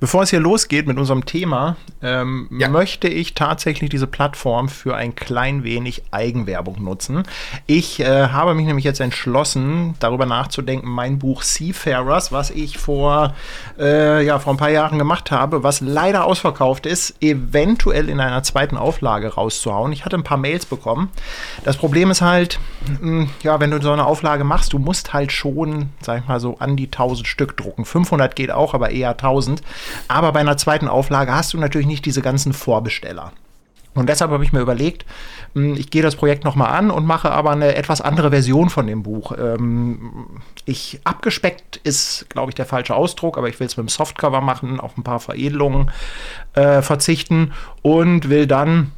Bevor 0.00 0.22
es 0.22 0.30
hier 0.30 0.40
losgeht 0.40 0.86
mit 0.86 0.98
unserem 0.98 1.26
Thema, 1.26 1.76
ähm, 2.02 2.48
Ja. 2.50 2.68
möchte 2.68 3.08
ich 3.08 3.34
tatsächlich 3.34 3.90
diese 3.90 4.06
Plattform 4.06 4.68
für 4.68 4.96
ein 4.96 5.14
klein 5.14 5.64
wenig 5.64 6.02
Eigenwerbung 6.10 6.82
nutzen. 6.82 7.24
Ich 7.66 8.00
äh, 8.00 8.28
habe 8.28 8.54
mich 8.54 8.66
nämlich 8.66 8.84
jetzt 8.84 9.00
entschlossen, 9.00 9.94
darüber 10.00 10.26
nachzudenken, 10.26 10.88
mein 10.88 11.18
Buch 11.18 11.42
Seafarers, 11.42 12.32
was 12.32 12.50
ich 12.50 12.78
vor, 12.78 13.34
äh, 13.78 14.24
ja, 14.24 14.38
vor 14.38 14.54
ein 14.54 14.56
paar 14.56 14.70
Jahren 14.70 14.98
gemacht 14.98 15.30
habe, 15.30 15.62
was 15.62 15.80
leider 15.80 16.24
ausverkauft 16.24 16.86
ist, 16.86 17.14
eventuell 17.22 18.08
in 18.08 18.20
einer 18.20 18.42
zweiten 18.42 18.76
Auflage 18.76 19.34
rauszuhauen. 19.34 19.92
Ich 19.92 20.04
hatte 20.04 20.16
ein 20.16 20.24
paar 20.24 20.38
Mails 20.38 20.64
bekommen. 20.66 21.10
Das 21.64 21.76
Problem 21.76 22.10
ist 22.10 22.22
halt, 22.22 22.58
mh, 23.00 23.26
ja, 23.42 23.60
wenn 23.60 23.70
du 23.70 23.80
so 23.82 23.92
eine 23.92 24.06
Auflage 24.06 24.44
machst, 24.44 24.72
du 24.72 24.78
musst 24.78 25.12
halt 25.12 25.32
schon, 25.32 25.90
sag 26.00 26.20
ich 26.22 26.28
mal 26.28 26.40
so, 26.40 26.56
an 26.58 26.76
die 26.76 26.86
1000 26.86 27.26
Stück 27.26 27.56
drucken. 27.56 27.84
500 27.84 28.34
geht 28.36 28.50
auch, 28.50 28.74
aber 28.74 28.90
eher 28.90 29.10
1000. 29.10 29.49
Aber 30.08 30.32
bei 30.32 30.40
einer 30.40 30.56
zweiten 30.56 30.88
Auflage 30.88 31.34
hast 31.34 31.52
du 31.52 31.58
natürlich 31.58 31.86
nicht 31.86 32.04
diese 32.04 32.22
ganzen 32.22 32.52
Vorbesteller. 32.52 33.32
Und 33.92 34.08
deshalb 34.08 34.30
habe 34.30 34.44
ich 34.44 34.52
mir 34.52 34.60
überlegt, 34.60 35.04
mh, 35.54 35.76
ich 35.76 35.90
gehe 35.90 36.02
das 36.02 36.14
Projekt 36.14 36.44
nochmal 36.44 36.72
an 36.72 36.92
und 36.92 37.06
mache 37.06 37.32
aber 37.32 37.50
eine 37.50 37.74
etwas 37.74 38.00
andere 38.00 38.30
Version 38.30 38.70
von 38.70 38.86
dem 38.86 39.02
Buch. 39.02 39.32
Ähm, 39.36 40.40
Ich 40.64 41.00
abgespeckt 41.02 41.78
ist, 41.78 42.26
glaube 42.30 42.50
ich, 42.50 42.54
der 42.54 42.66
falsche 42.66 42.94
Ausdruck, 42.94 43.36
aber 43.36 43.48
ich 43.48 43.58
will 43.58 43.66
es 43.66 43.76
mit 43.76 43.86
dem 43.86 43.88
Softcover 43.88 44.40
machen, 44.40 44.78
auf 44.78 44.96
ein 44.96 45.02
paar 45.02 45.18
Veredelungen 45.18 45.90
äh, 46.54 46.82
verzichten 46.82 47.52
und 47.82 48.28
will 48.28 48.46
dann 48.46 48.92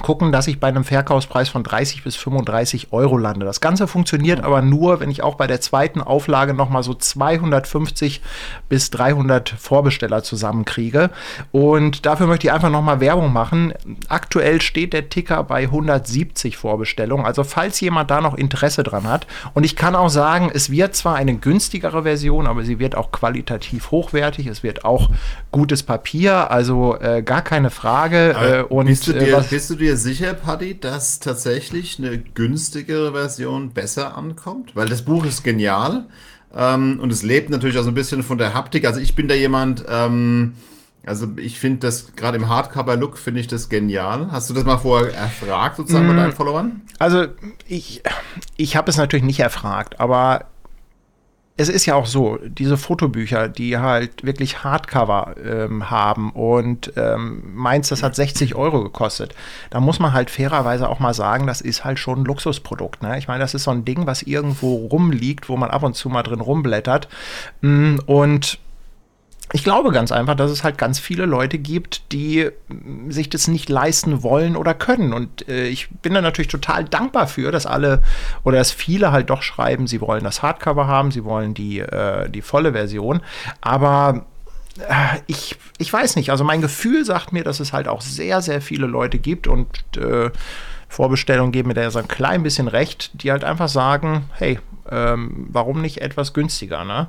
gucken, 0.00 0.32
dass 0.32 0.46
ich 0.46 0.58
bei 0.58 0.68
einem 0.68 0.84
Verkaufspreis 0.84 1.48
von 1.50 1.62
30 1.62 2.02
bis 2.02 2.16
35 2.16 2.92
Euro 2.92 3.18
lande. 3.18 3.44
Das 3.44 3.60
Ganze 3.60 3.86
funktioniert 3.86 4.42
aber 4.42 4.62
nur, 4.62 5.00
wenn 5.00 5.10
ich 5.10 5.22
auch 5.22 5.34
bei 5.34 5.46
der 5.46 5.60
zweiten 5.60 6.00
Auflage 6.00 6.54
nochmal 6.54 6.82
so 6.82 6.94
250 6.94 8.20
bis 8.68 8.90
300 8.90 9.50
Vorbesteller 9.50 10.22
zusammenkriege. 10.22 11.10
Und 11.50 12.06
dafür 12.06 12.26
möchte 12.26 12.46
ich 12.46 12.52
einfach 12.52 12.70
nochmal 12.70 13.00
Werbung 13.00 13.32
machen. 13.32 13.74
Aktuell 14.08 14.60
steht 14.62 14.92
der 14.92 15.08
Ticker 15.10 15.42
bei 15.44 15.62
170 15.64 16.56
Vorbestellungen. 16.56 17.26
Also 17.26 17.44
falls 17.44 17.80
jemand 17.80 18.10
da 18.10 18.20
noch 18.20 18.34
Interesse 18.34 18.82
dran 18.82 19.04
hat. 19.08 19.26
Und 19.54 19.64
ich 19.64 19.76
kann 19.76 19.94
auch 19.94 20.08
sagen, 20.08 20.50
es 20.52 20.70
wird 20.70 20.94
zwar 20.96 21.16
eine 21.16 21.34
günstigere 21.36 22.02
Version, 22.04 22.46
aber 22.46 22.64
sie 22.64 22.78
wird 22.78 22.94
auch 22.96 23.12
qualitativ 23.12 23.90
hochwertig. 23.90 24.46
Es 24.46 24.62
wird 24.62 24.84
auch 24.84 25.10
gutes 25.50 25.82
Papier, 25.82 26.50
also 26.50 26.96
äh, 26.98 27.22
gar 27.22 27.42
keine 27.42 27.70
Frage. 27.70 28.30
Äh, 28.32 28.62
und 28.62 28.86
bist, 28.86 29.06
du 29.06 29.12
äh, 29.12 29.24
dir, 29.26 29.36
was- 29.36 29.48
bist 29.48 29.70
du 29.70 29.74
dir 29.82 29.96
sicher, 29.96 30.34
Paddy, 30.34 30.78
dass 30.80 31.20
tatsächlich 31.20 31.98
eine 31.98 32.18
günstigere 32.18 33.12
Version 33.12 33.70
besser 33.70 34.16
ankommt? 34.16 34.74
Weil 34.74 34.88
das 34.88 35.02
Buch 35.02 35.24
ist 35.24 35.42
genial 35.44 36.06
ähm, 36.54 36.98
und 37.00 37.12
es 37.12 37.22
lebt 37.22 37.50
natürlich 37.50 37.78
auch 37.78 37.82
so 37.82 37.90
ein 37.90 37.94
bisschen 37.94 38.22
von 38.22 38.38
der 38.38 38.54
Haptik. 38.54 38.86
Also 38.86 39.00
ich 39.00 39.14
bin 39.14 39.28
da 39.28 39.34
jemand, 39.34 39.84
ähm, 39.88 40.54
also 41.04 41.26
ich 41.36 41.58
finde 41.58 41.80
das 41.80 42.14
gerade 42.16 42.36
im 42.36 42.48
Hardcover-Look 42.48 43.18
finde 43.18 43.40
ich 43.40 43.48
das 43.48 43.68
genial. 43.68 44.28
Hast 44.30 44.48
du 44.48 44.54
das 44.54 44.64
mal 44.64 44.78
vorher 44.78 45.12
erfragt 45.14 45.76
sozusagen 45.76 46.06
Mm. 46.06 46.08
bei 46.10 46.16
deinen 46.16 46.32
Followern? 46.32 46.82
Also 46.98 47.26
ich, 47.66 48.02
ich 48.56 48.76
habe 48.76 48.90
es 48.90 48.96
natürlich 48.96 49.24
nicht 49.24 49.40
erfragt, 49.40 49.98
aber 50.00 50.46
es 51.56 51.68
ist 51.68 51.84
ja 51.86 51.94
auch 51.94 52.06
so, 52.06 52.38
diese 52.42 52.78
Fotobücher, 52.78 53.48
die 53.48 53.76
halt 53.78 54.24
wirklich 54.24 54.64
Hardcover 54.64 55.34
ähm, 55.44 55.90
haben 55.90 56.30
und 56.32 56.92
ähm, 56.96 57.42
meins, 57.54 57.88
das 57.88 58.02
hat 58.02 58.16
60 58.16 58.54
Euro 58.54 58.82
gekostet. 58.82 59.34
Da 59.70 59.78
muss 59.80 59.98
man 59.98 60.12
halt 60.14 60.30
fairerweise 60.30 60.88
auch 60.88 60.98
mal 60.98 61.12
sagen, 61.12 61.46
das 61.46 61.60
ist 61.60 61.84
halt 61.84 61.98
schon 61.98 62.20
ein 62.20 62.24
Luxusprodukt. 62.24 63.02
Ne? 63.02 63.18
Ich 63.18 63.28
meine, 63.28 63.40
das 63.40 63.54
ist 63.54 63.64
so 63.64 63.70
ein 63.70 63.84
Ding, 63.84 64.06
was 64.06 64.22
irgendwo 64.22 64.86
rumliegt, 64.86 65.48
wo 65.48 65.56
man 65.56 65.70
ab 65.70 65.82
und 65.82 65.94
zu 65.94 66.08
mal 66.08 66.22
drin 66.22 66.40
rumblättert. 66.40 67.08
Mm, 67.60 67.96
Und 68.06 68.58
ich 69.52 69.64
glaube 69.64 69.92
ganz 69.92 70.10
einfach, 70.12 70.34
dass 70.34 70.50
es 70.50 70.64
halt 70.64 70.78
ganz 70.78 70.98
viele 70.98 71.26
Leute 71.26 71.58
gibt, 71.58 72.10
die 72.12 72.50
mm, 72.68 73.10
sich 73.10 73.28
das 73.28 73.48
nicht 73.48 73.68
leisten 73.68 74.22
wollen 74.22 74.56
oder 74.56 74.74
können. 74.74 75.12
Und 75.12 75.46
äh, 75.48 75.66
ich 75.66 75.90
bin 75.90 76.14
da 76.14 76.22
natürlich 76.22 76.50
total 76.50 76.84
dankbar 76.84 77.26
für, 77.26 77.52
dass 77.52 77.66
alle 77.66 78.02
oder 78.44 78.58
dass 78.58 78.72
viele 78.72 79.12
halt 79.12 79.30
doch 79.30 79.42
schreiben, 79.42 79.86
sie 79.86 80.00
wollen 80.00 80.24
das 80.24 80.42
Hardcover 80.42 80.86
haben, 80.86 81.10
sie 81.10 81.24
wollen 81.24 81.54
die, 81.54 81.80
äh, 81.80 82.30
die 82.30 82.42
volle 82.42 82.72
Version. 82.72 83.20
Aber 83.60 84.24
äh, 84.78 85.18
ich, 85.26 85.56
ich 85.78 85.92
weiß 85.92 86.16
nicht, 86.16 86.30
also 86.30 86.44
mein 86.44 86.62
Gefühl 86.62 87.04
sagt 87.04 87.32
mir, 87.32 87.44
dass 87.44 87.60
es 87.60 87.74
halt 87.74 87.88
auch 87.88 88.00
sehr, 88.00 88.40
sehr 88.40 88.62
viele 88.62 88.86
Leute 88.86 89.18
gibt 89.18 89.46
und 89.46 89.68
äh, 89.98 90.30
Vorbestellungen 90.88 91.52
geben 91.52 91.68
mir 91.68 91.74
da 91.74 91.90
so 91.90 91.98
ein 91.98 92.08
klein 92.08 92.42
bisschen 92.42 92.68
recht, 92.68 93.10
die 93.14 93.30
halt 93.30 93.44
einfach 93.44 93.68
sagen, 93.68 94.30
hey, 94.34 94.58
ähm, 94.90 95.48
warum 95.50 95.80
nicht 95.80 96.00
etwas 96.00 96.32
günstiger, 96.32 96.84
ne? 96.84 97.08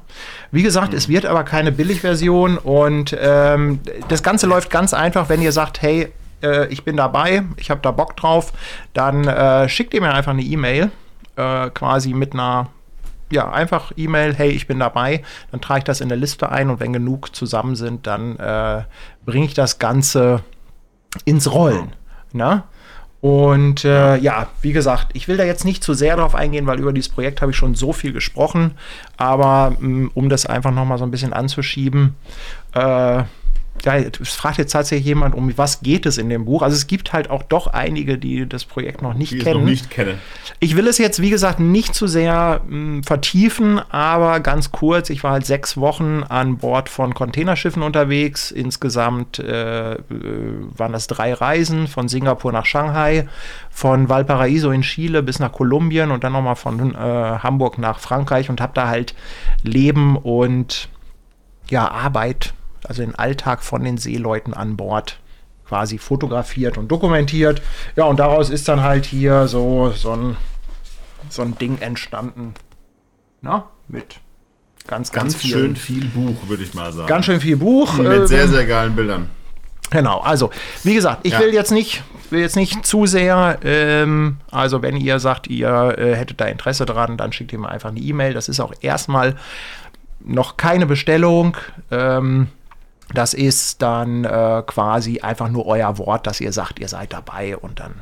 Wie 0.52 0.64
gesagt, 0.64 0.94
es 0.94 1.08
wird 1.08 1.26
aber 1.26 1.44
keine 1.44 1.72
Billigversion 1.72 2.58
und 2.58 3.16
ähm, 3.20 3.80
das 4.10 4.24
Ganze 4.24 4.48
läuft 4.48 4.70
ganz 4.70 4.94
einfach, 4.94 5.30
wenn 5.30 5.42
ihr 5.42 5.52
sagt, 5.52 5.82
hey, 5.82 6.12
äh, 6.44 6.68
ich 6.68 6.84
bin 6.84 6.98
dabei, 6.98 7.44
ich 7.58 7.72
habe 7.72 7.82
da 7.82 7.92
Bock 7.92 8.16
drauf, 8.16 8.54
dann 8.94 9.28
äh, 9.28 9.68
schickt 9.70 9.94
ihr 9.94 10.02
mir 10.02 10.14
einfach 10.14 10.34
eine 10.34 10.44
E-Mail, 10.44 10.92
äh, 11.36 11.70
quasi 11.72 12.14
mit 12.14 12.34
einer 12.34 12.68
ja, 13.32 13.52
einfach 13.52 13.92
E-Mail, 13.98 14.36
hey, 14.36 14.50
ich 14.50 14.68
bin 14.68 14.80
dabei, 14.80 15.24
dann 15.52 15.60
trage 15.60 15.80
ich 15.80 15.84
das 15.86 16.02
in 16.02 16.10
der 16.10 16.18
Liste 16.18 16.50
ein 16.50 16.70
und 16.70 16.80
wenn 16.80 16.94
genug 16.94 17.36
zusammen 17.36 17.76
sind, 17.76 18.06
dann 18.06 18.38
äh, 18.38 18.84
bringe 19.26 19.46
ich 19.46 19.56
das 19.56 19.80
Ganze 19.80 20.42
ins 21.26 21.52
Rollen. 21.52 21.96
Ne? 22.32 22.64
Und 23.24 23.86
äh, 23.86 24.18
ja, 24.18 24.48
wie 24.62 24.74
gesagt, 24.74 25.12
ich 25.14 25.30
will 25.30 25.38
da 25.38 25.46
jetzt 25.46 25.64
nicht 25.64 25.82
zu 25.82 25.94
sehr 25.94 26.18
drauf 26.18 26.36
eingehen, 26.36 26.68
weil 26.68 26.78
über 26.82 26.92
dieses 26.92 27.08
Projekt 27.08 27.42
habe 27.42 27.52
ich 27.52 27.58
schon 27.58 27.74
so 27.74 27.94
viel 27.94 28.12
gesprochen. 28.12 28.72
Aber 29.16 29.78
mh, 29.80 30.10
um 30.14 30.28
das 30.28 30.46
einfach 30.46 30.72
noch 30.72 30.84
mal 30.84 30.98
so 30.98 31.06
ein 31.06 31.12
bisschen 31.12 31.32
anzuschieben, 31.32 32.16
äh, 32.74 33.24
es 33.86 34.30
fragt 34.34 34.58
jetzt 34.58 34.72
tatsächlich 34.72 35.06
jemand, 35.06 35.36
um 35.36 35.52
was 35.58 35.82
geht 35.82 36.06
es 36.06 36.18
in 36.18 36.30
dem 36.30 36.46
Buch. 36.46 36.62
Also 36.62 36.76
es 36.76 36.88
gibt 36.88 37.12
halt 37.12 37.30
auch 37.30 37.44
doch 37.44 37.68
einige, 37.68 38.18
die 38.18 38.48
das 38.48 38.64
Projekt 38.66 39.02
noch 39.02 39.14
nicht 39.14 39.34
Die 39.34 39.40
kennen. 39.40 39.60
noch 39.60 39.66
nicht 39.66 39.90
kenne. 39.90 40.18
Ich 40.60 40.76
will 40.76 40.88
es 40.88 40.98
jetzt, 40.98 41.22
wie 41.22 41.30
gesagt, 41.30 41.60
nicht 41.60 41.94
zu 41.94 42.08
sehr 42.08 42.62
mh, 42.68 43.02
vertiefen, 43.06 43.80
aber 43.90 44.40
ganz 44.40 44.72
kurz. 44.72 45.10
Ich 45.10 45.24
war 45.24 45.32
halt 45.32 45.46
sechs 45.46 45.76
Wochen 45.76 46.24
an 46.28 46.58
Bord 46.58 46.88
von 46.88 47.14
Containerschiffen 47.14 47.84
unterwegs. 47.84 48.52
Insgesamt 48.52 49.40
äh, 49.40 49.94
äh, 49.94 50.00
waren 50.78 50.94
das 50.94 51.08
drei 51.08 51.34
Reisen 51.34 51.88
von 51.88 52.08
Singapur 52.08 52.54
nach 52.54 52.66
Shanghai, 52.66 53.28
von 53.70 54.08
Valparaiso 54.08 54.72
in 54.72 54.84
Chile 54.84 55.24
bis 55.24 55.40
nach 55.40 55.52
Kolumbien 55.52 56.12
und 56.12 56.24
dann 56.24 56.34
nochmal 56.34 56.56
von 56.56 56.96
äh, 56.96 56.98
Hamburg 56.98 57.78
nach 57.78 58.00
Frankreich 58.00 58.50
und 58.50 58.62
habe 58.62 58.74
da 58.74 58.88
halt 58.88 59.14
Leben 59.64 60.16
und 60.16 60.88
ja, 61.70 61.90
Arbeit, 61.90 62.54
also 62.88 63.02
den 63.02 63.16
Alltag 63.16 63.64
von 63.64 63.84
den 63.84 63.98
Seeleuten 63.98 64.54
an 64.54 64.78
Bord 64.78 65.20
quasi 65.68 65.98
fotografiert 65.98 66.78
und 66.78 66.90
dokumentiert. 66.90 67.62
Ja, 67.96 68.06
und 68.06 68.20
daraus 68.20 68.50
ist 68.50 68.68
dann 68.68 68.82
halt 68.82 69.06
hier 69.06 69.48
so, 69.48 69.92
so, 69.96 70.12
ein, 70.12 70.38
so 71.30 71.42
ein 71.42 71.58
Ding 71.58 71.78
entstanden. 71.80 72.54
Na, 73.42 73.66
mit 73.88 74.20
ganz, 74.88 75.12
ganz, 75.12 75.34
Ganz 75.34 75.36
viel. 75.42 75.52
schön 75.52 75.76
viel 75.76 76.06
Buch, 76.06 76.36
würde 76.48 76.64
ich 76.64 76.74
mal 76.74 76.92
sagen. 76.92 77.08
Ganz 77.08 77.26
schön 77.26 77.40
viel 77.40 77.58
Buch. 77.58 77.94
Mit 77.98 78.08
ähm, 78.12 78.28
sehr, 78.28 78.48
sehr 78.48 78.66
geilen 78.66 78.96
Bildern. 78.96 79.30
Genau, 79.90 80.20
also 80.20 80.50
wie 80.84 80.96
gesagt, 80.96 81.20
ich 81.24 81.34
Ja. 81.34 81.40
will 81.40 81.54
jetzt 81.54 81.72
nicht, 81.72 82.04
will 82.30 82.40
jetzt 82.42 82.56
nicht 82.56 82.86
zu 82.86 83.06
sehr. 83.06 83.60
Ähm, 83.64 84.38
also 84.52 84.82
wenn 84.82 84.98
ihr 84.98 85.20
sagt, 85.20 85.48
ihr 85.48 85.96
äh, 85.98 86.16
hättet 86.16 86.42
da 86.42 86.46
Interesse 86.46 86.86
dran, 86.86 87.16
dann 87.16 87.32
schickt 87.32 87.54
ihr 87.54 87.60
mir 87.60 87.70
einfach 87.70 87.90
eine 87.90 88.00
E-Mail. 88.00 88.34
Das 88.34 88.50
ist 88.50 88.60
auch 88.60 88.74
erstmal 88.82 89.36
noch 90.24 90.58
keine 90.58 90.86
Bestellung. 90.86 91.56
Ähm, 91.92 92.48
das 93.14 93.34
ist 93.34 93.82
dann 93.82 94.24
äh, 94.26 94.64
quasi 94.66 95.20
einfach 95.20 95.50
nur 95.50 95.66
euer 95.66 95.98
Wort, 95.98 96.26
dass 96.28 96.40
ihr 96.42 96.52
sagt, 96.52 96.80
ihr 96.80 96.88
seid 96.88 97.14
dabei 97.14 97.58
und 97.58 97.80
dann 97.80 97.96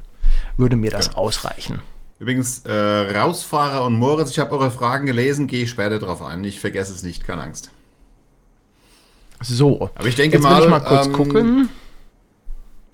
würde 0.57 0.75
mir 0.75 0.91
das 0.91 1.15
ausreichen. 1.15 1.81
Übrigens, 2.19 2.59
äh, 2.65 2.71
Rausfahrer 3.17 3.83
und 3.83 3.95
Moritz, 3.95 4.29
ich 4.31 4.39
habe 4.39 4.51
eure 4.51 4.69
Fragen 4.69 5.07
gelesen, 5.07 5.47
gehe 5.47 5.63
ich 5.63 5.71
später 5.71 5.97
drauf 5.97 6.21
ein. 6.21 6.43
Ich 6.43 6.59
vergesse 6.59 6.93
es 6.93 7.01
nicht, 7.01 7.25
keine 7.25 7.41
Angst. 7.41 7.71
So, 9.41 9.89
Aber 9.95 10.07
ich 10.07 10.15
denke 10.15 10.37
jetzt 10.37 10.43
mal, 10.43 10.61
ich 10.61 10.69
mal 10.69 10.81
kurz 10.81 11.07
ähm, 11.07 11.13
gucken. 11.13 11.69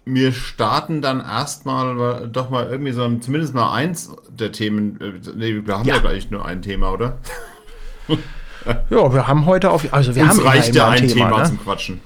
Wir 0.06 0.32
starten 0.32 1.02
dann 1.02 1.20
erstmal 1.20 2.30
doch 2.30 2.50
mal 2.50 2.68
irgendwie 2.72 2.94
so 2.94 3.04
ein, 3.04 3.22
zumindest 3.22 3.54
mal 3.54 3.74
eins 3.74 4.10
der 4.30 4.54
Themen. 4.54 4.98
äh, 5.02 5.30
Nee, 5.36 5.66
wir 5.66 5.78
haben 5.78 5.86
ja, 5.86 5.96
Ja. 5.96 6.00
gleich 6.02 6.32
nur 6.32 6.46
ein 6.46 6.62
Thema, 6.62 6.94
oder? 6.94 7.18
Ja, 8.90 9.14
wir 9.14 9.28
haben 9.28 9.46
heute 9.46 9.72
auf, 9.72 9.92
also 9.94 10.16
wir 10.16 10.24
Uns 10.24 10.40
haben 10.40 10.48
reicht 10.48 10.76
ja 10.76 10.90
ein 10.90 11.08
Thema, 11.08 11.40
ne? 11.40 11.44
zum 11.46 11.60
Quatschen. 11.60 12.00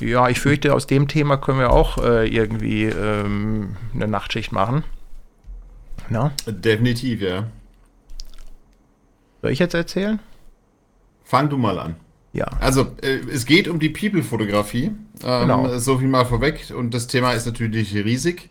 Ja, 0.00 0.28
ich 0.28 0.40
fürchte, 0.40 0.74
aus 0.74 0.86
dem 0.86 1.08
Thema 1.08 1.36
können 1.36 1.58
wir 1.58 1.70
auch 1.72 1.98
äh, 1.98 2.26
irgendwie 2.28 2.84
ähm, 2.84 3.76
eine 3.94 4.06
Nachtschicht 4.06 4.52
machen. 4.52 4.84
Na, 6.08 6.32
Definitiv, 6.46 7.20
ja. 7.22 7.44
soll 9.42 9.50
ich 9.50 9.58
jetzt 9.58 9.74
erzählen? 9.74 10.20
Fang 11.24 11.48
du 11.48 11.56
mal 11.56 11.78
an. 11.78 11.96
Ja. 12.32 12.46
Also, 12.60 12.92
äh, 13.02 13.18
es 13.32 13.46
geht 13.46 13.66
um 13.66 13.78
die 13.80 13.88
People-Fotografie. 13.88 14.84
Ähm, 15.24 15.40
Genau. 15.40 15.78
So 15.78 15.98
viel 15.98 16.08
mal 16.08 16.26
vorweg. 16.26 16.72
Und 16.76 16.92
das 16.92 17.06
Thema 17.06 17.32
ist 17.32 17.46
natürlich 17.46 17.94
riesig. 17.94 18.50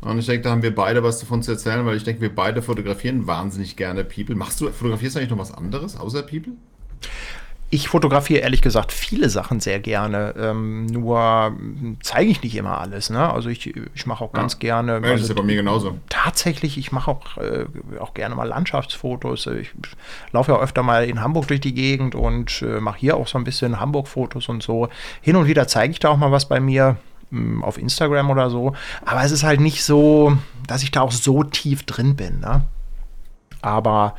Und 0.00 0.18
ich 0.18 0.26
denke, 0.26 0.42
da 0.42 0.50
haben 0.50 0.62
wir 0.62 0.74
beide 0.74 1.02
was 1.02 1.20
davon 1.20 1.42
zu 1.42 1.52
erzählen, 1.52 1.84
weil 1.86 1.96
ich 1.96 2.04
denke, 2.04 2.22
wir 2.22 2.34
beide 2.34 2.62
fotografieren 2.62 3.26
wahnsinnig 3.26 3.76
gerne 3.76 4.02
People. 4.02 4.34
Machst 4.34 4.60
du, 4.60 4.70
fotografierst 4.70 5.14
du 5.14 5.20
eigentlich 5.20 5.30
noch 5.30 5.38
was 5.38 5.52
anderes 5.52 5.96
außer 5.96 6.22
People? 6.22 6.54
Ich 7.72 7.88
fotografiere 7.88 8.40
ehrlich 8.40 8.62
gesagt 8.62 8.90
viele 8.90 9.30
Sachen 9.30 9.60
sehr 9.60 9.78
gerne, 9.78 10.34
ähm, 10.36 10.86
nur 10.86 11.56
zeige 12.02 12.28
ich 12.28 12.42
nicht 12.42 12.56
immer 12.56 12.78
alles. 12.78 13.10
Ne? 13.10 13.32
Also 13.32 13.48
ich, 13.48 13.72
ich 13.94 14.06
mache 14.06 14.24
auch 14.24 14.32
ganz 14.32 14.54
ja. 14.54 14.58
gerne. 14.58 14.94
Ja, 14.94 15.00
das 15.00 15.10
also 15.10 15.22
ist 15.22 15.28
ja 15.28 15.34
bei 15.36 15.42
mir 15.44 15.54
genauso. 15.54 15.96
Tatsächlich, 16.08 16.78
ich 16.78 16.90
mache 16.90 17.12
auch, 17.12 17.36
äh, 17.36 17.66
auch 18.00 18.12
gerne 18.12 18.34
mal 18.34 18.48
Landschaftsfotos. 18.48 19.46
Ich 19.46 19.70
laufe 20.32 20.50
ja 20.50 20.58
öfter 20.58 20.82
mal 20.82 21.04
in 21.04 21.20
Hamburg 21.20 21.46
durch 21.46 21.60
die 21.60 21.72
Gegend 21.72 22.16
und 22.16 22.60
äh, 22.62 22.80
mache 22.80 22.98
hier 22.98 23.16
auch 23.16 23.28
so 23.28 23.38
ein 23.38 23.44
bisschen 23.44 23.78
Hamburg-Fotos 23.78 24.48
und 24.48 24.64
so. 24.64 24.88
Hin 25.20 25.36
und 25.36 25.46
wieder 25.46 25.68
zeige 25.68 25.92
ich 25.92 26.00
da 26.00 26.08
auch 26.08 26.16
mal 26.16 26.32
was 26.32 26.48
bei 26.48 26.58
mir 26.58 26.96
hm, 27.30 27.62
auf 27.62 27.78
Instagram 27.78 28.30
oder 28.30 28.50
so. 28.50 28.74
Aber 29.04 29.22
es 29.22 29.30
ist 29.30 29.44
halt 29.44 29.60
nicht 29.60 29.84
so, 29.84 30.36
dass 30.66 30.82
ich 30.82 30.90
da 30.90 31.02
auch 31.02 31.12
so 31.12 31.44
tief 31.44 31.84
drin 31.84 32.16
bin. 32.16 32.40
Ne? 32.40 32.62
Aber 33.62 34.16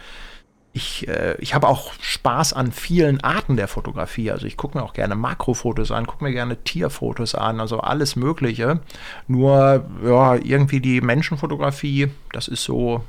ich, 0.74 1.08
äh, 1.08 1.36
ich 1.40 1.54
habe 1.54 1.68
auch 1.68 1.92
Spaß 2.00 2.54
an 2.54 2.72
vielen 2.72 3.22
Arten 3.24 3.58
der 3.58 3.68
Fotografie. 3.68 4.32
Also 4.32 4.48
ich 4.48 4.56
gucke 4.56 4.78
mir 4.78 4.84
auch 4.84 4.94
gerne 4.94 5.16
Makrofotos 5.16 5.92
an, 5.92 6.08
gucke 6.08 6.24
mir 6.24 6.32
gerne 6.32 6.64
Tierfotos 6.64 7.36
an, 7.36 7.60
also 7.60 7.80
alles 7.80 8.16
Mögliche. 8.16 8.80
Nur 9.28 9.86
ja, 10.04 10.36
irgendwie 10.36 10.80
die 10.80 11.02
Menschenfotografie, 11.02 12.10
das 12.32 12.48
ist 12.48 12.64
so, 12.64 13.04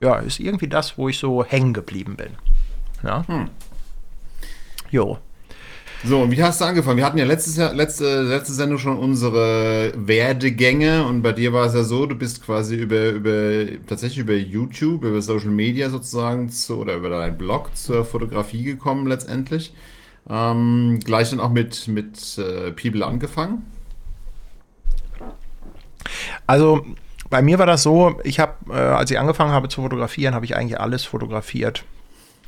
ja, 0.00 0.16
ist 0.16 0.38
irgendwie 0.38 0.68
das, 0.68 0.96
wo 0.96 1.08
ich 1.08 1.18
so 1.18 1.44
hängen 1.44 1.74
geblieben 1.74 2.16
bin. 2.16 2.36
Ja. 3.02 3.26
Hm. 3.26 3.50
Jo. 4.90 5.18
So, 6.04 6.20
und 6.20 6.32
wie 6.32 6.42
hast 6.42 6.60
du 6.60 6.64
angefangen? 6.64 6.96
Wir 6.96 7.06
hatten 7.06 7.18
ja 7.18 7.24
letztes 7.24 7.56
Jahr, 7.56 7.72
letzte, 7.72 8.22
letzte 8.22 8.52
Sendung 8.54 8.78
schon 8.78 8.98
unsere 8.98 9.92
Werdegänge 9.94 11.04
und 11.04 11.22
bei 11.22 11.30
dir 11.30 11.52
war 11.52 11.66
es 11.66 11.74
ja 11.74 11.84
so, 11.84 12.06
du 12.06 12.16
bist 12.16 12.44
quasi 12.44 12.74
über, 12.74 13.10
über 13.10 13.66
tatsächlich 13.86 14.18
über 14.18 14.34
YouTube, 14.34 15.04
über 15.04 15.22
Social 15.22 15.50
Media 15.50 15.90
sozusagen 15.90 16.50
zu, 16.50 16.78
oder 16.78 16.96
über 16.96 17.08
deinen 17.08 17.38
Blog 17.38 17.76
zur 17.76 18.04
Fotografie 18.04 18.64
gekommen 18.64 19.06
letztendlich. 19.06 19.72
Ähm, 20.28 20.98
gleich 21.04 21.30
dann 21.30 21.38
auch 21.38 21.50
mit, 21.50 21.86
mit 21.86 22.36
äh, 22.36 22.72
People 22.72 23.06
angefangen. 23.06 23.64
Also 26.48 26.84
bei 27.30 27.42
mir 27.42 27.60
war 27.60 27.66
das 27.66 27.84
so, 27.84 28.18
ich 28.24 28.40
habe, 28.40 28.54
äh, 28.70 28.76
als 28.76 29.08
ich 29.12 29.20
angefangen 29.20 29.52
habe 29.52 29.68
zu 29.68 29.82
fotografieren, 29.82 30.34
habe 30.34 30.46
ich 30.46 30.56
eigentlich 30.56 30.80
alles 30.80 31.04
fotografiert, 31.04 31.84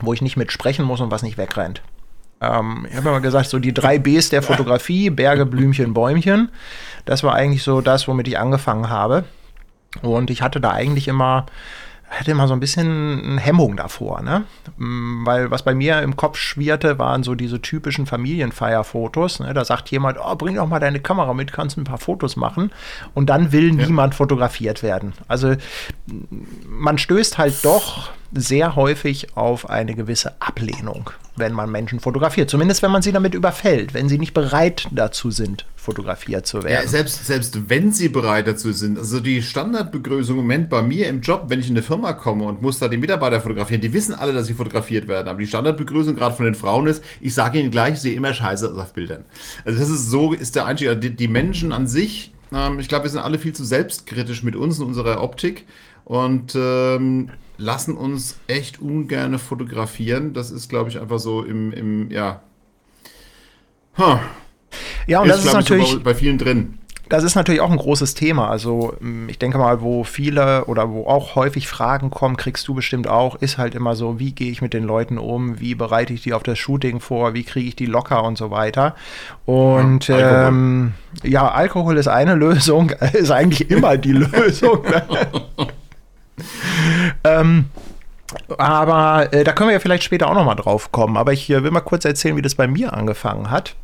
wo 0.01 0.13
ich 0.13 0.23
nicht 0.23 0.37
mit 0.37 0.51
sprechen 0.51 0.85
muss 0.85 1.01
und 1.01 1.13
was 1.13 1.23
nicht 1.23 1.39
wegrennt. 1.39 1.83
Ähm, 2.53 2.87
ich 2.89 2.97
habe 2.97 3.11
mal 3.11 3.21
gesagt, 3.21 3.49
so 3.49 3.59
die 3.59 3.75
drei 3.75 3.99
Bs 3.99 4.31
der 4.31 4.43
Fotografie, 4.43 5.11
Berge, 5.11 5.47
Blümchen, 5.47 5.95
Bäumchen. 5.95 6.51
Das 7.05 7.23
war 7.23 7.35
eigentlich 7.35 7.63
so 7.63 7.81
das, 7.81 8.09
womit 8.09 8.29
ich 8.29 8.39
angefangen 8.39 8.89
habe. 8.89 9.25
Und 10.03 10.31
ich 10.31 10.43
hatte 10.43 10.61
da 10.61 10.71
eigentlich 10.71 11.09
immer 11.09 11.47
hatte 12.19 12.31
immer 12.31 12.49
so 12.49 12.55
ein 12.55 12.61
bisschen 12.61 13.39
Hemmung 13.39 13.77
davor, 13.77 14.23
ne? 14.23 14.45
Weil 14.77 15.51
was 15.51 15.63
bei 15.63 15.75
mir 15.75 16.03
im 16.03 16.17
Kopf 16.17 16.39
schwirrte, 16.39 16.99
waren 16.99 17.23
so 17.23 17.35
diese 17.35 17.61
typischen 17.61 18.07
Familienfeierfotos. 18.07 19.41
Ne? 19.41 19.55
Da 19.55 19.65
sagt 19.65 19.91
jemand, 19.91 20.19
oh, 20.23 20.35
bring 20.37 20.57
doch 20.57 20.67
mal 20.67 20.81
deine 20.81 21.01
Kamera 21.01 21.35
mit, 21.35 21.53
kannst 21.53 21.77
ein 21.77 21.85
paar 21.85 21.99
Fotos 21.99 22.37
machen. 22.37 22.71
Und 23.15 23.31
dann 23.31 23.53
will 23.53 23.69
ja. 23.79 23.87
niemand 23.87 24.15
fotografiert 24.15 24.83
werden. 24.83 25.13
Also 25.29 25.55
man 26.69 26.99
stößt 26.99 27.39
halt 27.39 27.65
doch 27.65 28.11
sehr 28.33 28.77
häufig 28.77 29.37
auf 29.37 29.71
eine 29.71 29.95
gewisse 29.95 30.33
Ablehnung, 30.41 31.11
wenn 31.37 31.53
man 31.53 31.71
Menschen 31.71 32.01
fotografiert. 32.01 32.51
Zumindest 32.51 32.83
wenn 32.83 32.91
man 32.91 33.03
sie 33.03 33.13
damit 33.13 33.35
überfällt, 33.35 33.95
wenn 33.95 34.09
sie 34.09 34.19
nicht 34.19 34.35
bereit 34.35 34.89
dazu 34.91 35.31
sind, 35.31 35.67
fotografiert 35.85 36.47
zu 36.47 36.63
werden. 36.63 36.73
Ja, 36.73 36.89
selbst, 36.89 37.27
selbst 37.27 37.69
wenn 37.69 37.93
sie 37.93 38.09
bereit 38.09 38.47
dazu 38.47 38.73
sind. 38.73 38.99
Also 38.99 39.21
die 39.21 39.43
Standardbegrüßung 39.43 40.37
im 40.37 40.43
Moment 40.43 40.71
bei 40.71 40.83
mir 40.83 41.09
im 41.09 41.21
Job, 41.21 41.45
wenn 41.49 41.61
ich 41.61 41.69
in 41.69 41.75
eine 41.75 41.83
Firma 41.83 42.15
komme 42.15 42.45
und 42.45 42.63
muss 42.63 42.79
da 42.79 42.89
die 42.89 42.97
Mitarbeiter 42.97 43.41
fotografieren, 43.41 43.81
die 43.83 43.93
wissen 43.93 44.15
alle, 44.15 44.33
dass 44.33 44.47
sie 44.47 44.55
fotografiert 44.55 45.07
werden. 45.09 45.29
Aber 45.29 45.39
die 45.39 45.47
Standardbegrüßung 45.47 46.17
gerade 46.17 46.35
von 46.35 46.47
den 46.47 46.55
Frauen 46.55 46.87
ist, 46.87 47.05
ich 47.21 47.35
sage 47.35 47.61
ihnen 47.61 47.71
gleich, 47.71 47.95
ich 47.95 48.01
sehe 48.01 48.15
immer 48.15 48.33
scheiße 48.33 48.75
auf 48.75 48.95
Bildern. 48.95 49.25
Also 49.65 49.79
das 49.79 49.91
ist 49.91 50.11
so, 50.11 50.33
ist 50.33 50.57
der 50.57 50.67
Einstieg. 50.67 51.01
Die, 51.01 51.15
die 51.15 51.29
Menschen 51.29 51.73
an 51.73 51.87
sich, 51.87 52.33
ähm, 52.53 52.79
ich 52.79 52.89
glaube, 52.89 53.05
wir 53.05 53.11
sind 53.11 53.21
alle 53.21 53.39
viel 53.39 53.53
zu 53.53 53.65
selbstkritisch 53.65 54.43
mit 54.43 54.57
uns 54.57 54.79
und 54.81 54.87
unserer 54.87 55.23
Optik. 55.23 55.67
Und 56.07 56.55
ähm, 56.55 57.31
lassen 57.57 57.97
uns 57.97 58.39
echt 58.47 58.81
ungern 58.81 59.39
fotografieren. 59.39 60.33
Das 60.33 60.51
ist, 60.51 60.69
glaube 60.69 60.91
ich, 60.91 61.01
einfach 61.01 61.19
so 61.19 61.43
im, 61.43 61.73
im 61.73 62.11
ja. 62.11 62.43
Huh. 63.97 64.19
Ja, 65.07 65.21
und 65.21 65.29
ist, 65.29 65.39
das 65.39 65.45
ist 65.47 65.53
natürlich 65.53 65.89
so 65.89 65.97
bei, 65.99 66.05
bei 66.05 66.15
vielen 66.15 66.39
drin. 66.39 66.79
Das 67.09 67.23
ist 67.23 67.35
natürlich 67.35 67.61
auch 67.61 67.71
ein 67.71 67.77
großes 67.77 68.15
Thema. 68.15 68.49
Also 68.49 68.95
mm, 68.99 69.29
ich 69.29 69.39
denke 69.39 69.59
mal, 69.59 69.83
wo 69.83 70.05
viele 70.05 70.65
oder 70.65 70.91
wo 70.91 71.07
auch 71.07 71.35
häufig 71.35 71.69
Fragen 71.69 72.11
kommen, 72.11 72.37
kriegst 72.37 72.67
du 72.67 72.75
bestimmt 72.75 73.09
auch, 73.09 73.37
ist 73.37 73.59
halt 73.59 73.75
immer 73.75 73.95
so, 73.95 74.19
wie 74.19 74.33
gehe 74.33 74.51
ich 74.51 74.63
mit 74.63 74.73
den 74.73 74.85
Leuten 74.85 75.19
um, 75.19 75.61
wie 75.61 75.75
bereite 75.75 76.15
ich 76.15 76.23
die 76.23 76.33
auf 76.33 76.43
das 76.43 76.59
Shooting 76.59 77.01
vor, 77.01 77.35
wie 77.35 77.45
kriege 77.45 77.69
ich 77.69 77.77
die 77.77 77.87
locker 77.87 78.25
und 78.25 78.39
so 78.39 78.51
weiter. 78.51 78.95
Und 79.45 80.09
ja, 80.09 80.17
Alkohol. 80.17 80.49
Ähm, 80.49 80.93
ja, 81.23 81.49
Alkohol 81.51 81.97
ist 81.99 82.09
eine 82.09 82.35
Lösung, 82.37 82.91
ist 83.13 83.31
eigentlich 83.31 83.71
immer 83.71 83.99
die 83.99 84.13
Lösung. 84.13 84.83
Ne? 84.83 85.03
ähm, 87.25 87.67
aber 88.57 89.33
äh, 89.33 89.45
da 89.45 89.53
können 89.53 89.69
wir 89.69 89.75
ja 89.75 89.81
vielleicht 89.81 90.05
später 90.05 90.29
auch 90.29 90.35
noch 90.35 90.45
mal 90.45 90.55
drauf 90.55 90.91
kommen. 90.91 91.17
Aber 91.19 91.33
ich 91.33 91.51
äh, 91.51 91.63
will 91.63 91.71
mal 91.71 91.81
kurz 91.81 92.05
erzählen, 92.05 92.37
wie 92.37 92.43
das 92.43 92.55
bei 92.55 92.67
mir 92.67 92.95
angefangen 92.95 93.51
hat. 93.51 93.77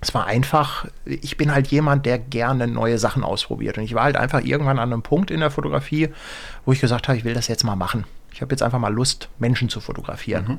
Es 0.00 0.14
war 0.14 0.26
einfach, 0.26 0.86
ich 1.04 1.36
bin 1.36 1.52
halt 1.54 1.68
jemand, 1.68 2.06
der 2.06 2.18
gerne 2.18 2.66
neue 2.66 2.98
Sachen 2.98 3.22
ausprobiert. 3.22 3.76
Und 3.76 3.84
ich 3.84 3.94
war 3.94 4.04
halt 4.04 4.16
einfach 4.16 4.42
irgendwann 4.42 4.78
an 4.78 4.92
einem 4.92 5.02
Punkt 5.02 5.30
in 5.30 5.40
der 5.40 5.50
Fotografie, 5.50 6.08
wo 6.64 6.72
ich 6.72 6.80
gesagt 6.80 7.08
habe, 7.08 7.18
ich 7.18 7.24
will 7.24 7.34
das 7.34 7.48
jetzt 7.48 7.64
mal 7.64 7.76
machen. 7.76 8.04
Ich 8.32 8.40
habe 8.40 8.52
jetzt 8.52 8.62
einfach 8.62 8.78
mal 8.78 8.92
Lust, 8.92 9.28
Menschen 9.38 9.68
zu 9.68 9.80
fotografieren. 9.80 10.44
Mhm. 10.48 10.58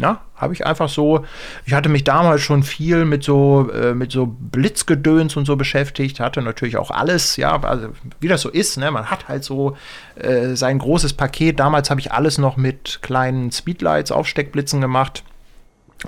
Na, 0.00 0.20
habe 0.36 0.52
ich 0.52 0.64
einfach 0.64 0.88
so, 0.88 1.24
ich 1.66 1.72
hatte 1.72 1.88
mich 1.88 2.04
damals 2.04 2.40
schon 2.40 2.62
viel 2.62 3.04
mit 3.04 3.24
so, 3.24 3.68
äh, 3.72 3.94
mit 3.94 4.12
so 4.12 4.26
Blitzgedöns 4.26 5.36
und 5.36 5.44
so 5.44 5.56
beschäftigt, 5.56 6.20
hatte 6.20 6.40
natürlich 6.40 6.76
auch 6.76 6.92
alles, 6.92 7.36
ja, 7.36 7.60
also 7.60 7.88
wie 8.20 8.28
das 8.28 8.42
so 8.42 8.48
ist, 8.48 8.76
ne, 8.76 8.92
man 8.92 9.10
hat 9.10 9.26
halt 9.26 9.42
so 9.42 9.76
äh, 10.14 10.54
sein 10.54 10.78
großes 10.78 11.14
Paket. 11.14 11.58
Damals 11.58 11.90
habe 11.90 12.00
ich 12.00 12.12
alles 12.12 12.38
noch 12.38 12.56
mit 12.56 13.00
kleinen 13.02 13.50
Speedlights, 13.50 14.12
Aufsteckblitzen 14.12 14.80
gemacht. 14.80 15.24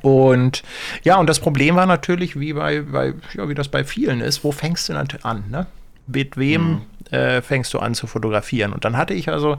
Und 0.02 0.62
ja, 1.02 1.16
und 1.16 1.28
das 1.28 1.40
Problem 1.40 1.76
war 1.76 1.86
natürlich, 1.86 2.38
wie 2.38 2.52
bei, 2.52 2.82
bei 2.82 3.14
ja, 3.34 3.48
wie 3.48 3.54
das 3.54 3.68
bei 3.68 3.84
vielen 3.84 4.20
ist, 4.20 4.44
wo 4.44 4.52
fängst 4.52 4.88
du 4.88 4.94
an, 5.22 5.44
ne? 5.50 5.66
Mit 6.06 6.36
wem 6.36 6.62
mhm 6.62 6.80
äh, 7.10 7.42
fängst 7.42 7.74
du 7.74 7.78
an 7.78 7.94
zu 7.94 8.06
fotografieren. 8.06 8.72
Und 8.72 8.84
dann 8.84 8.96
hatte 8.96 9.14
ich 9.14 9.28
also 9.28 9.58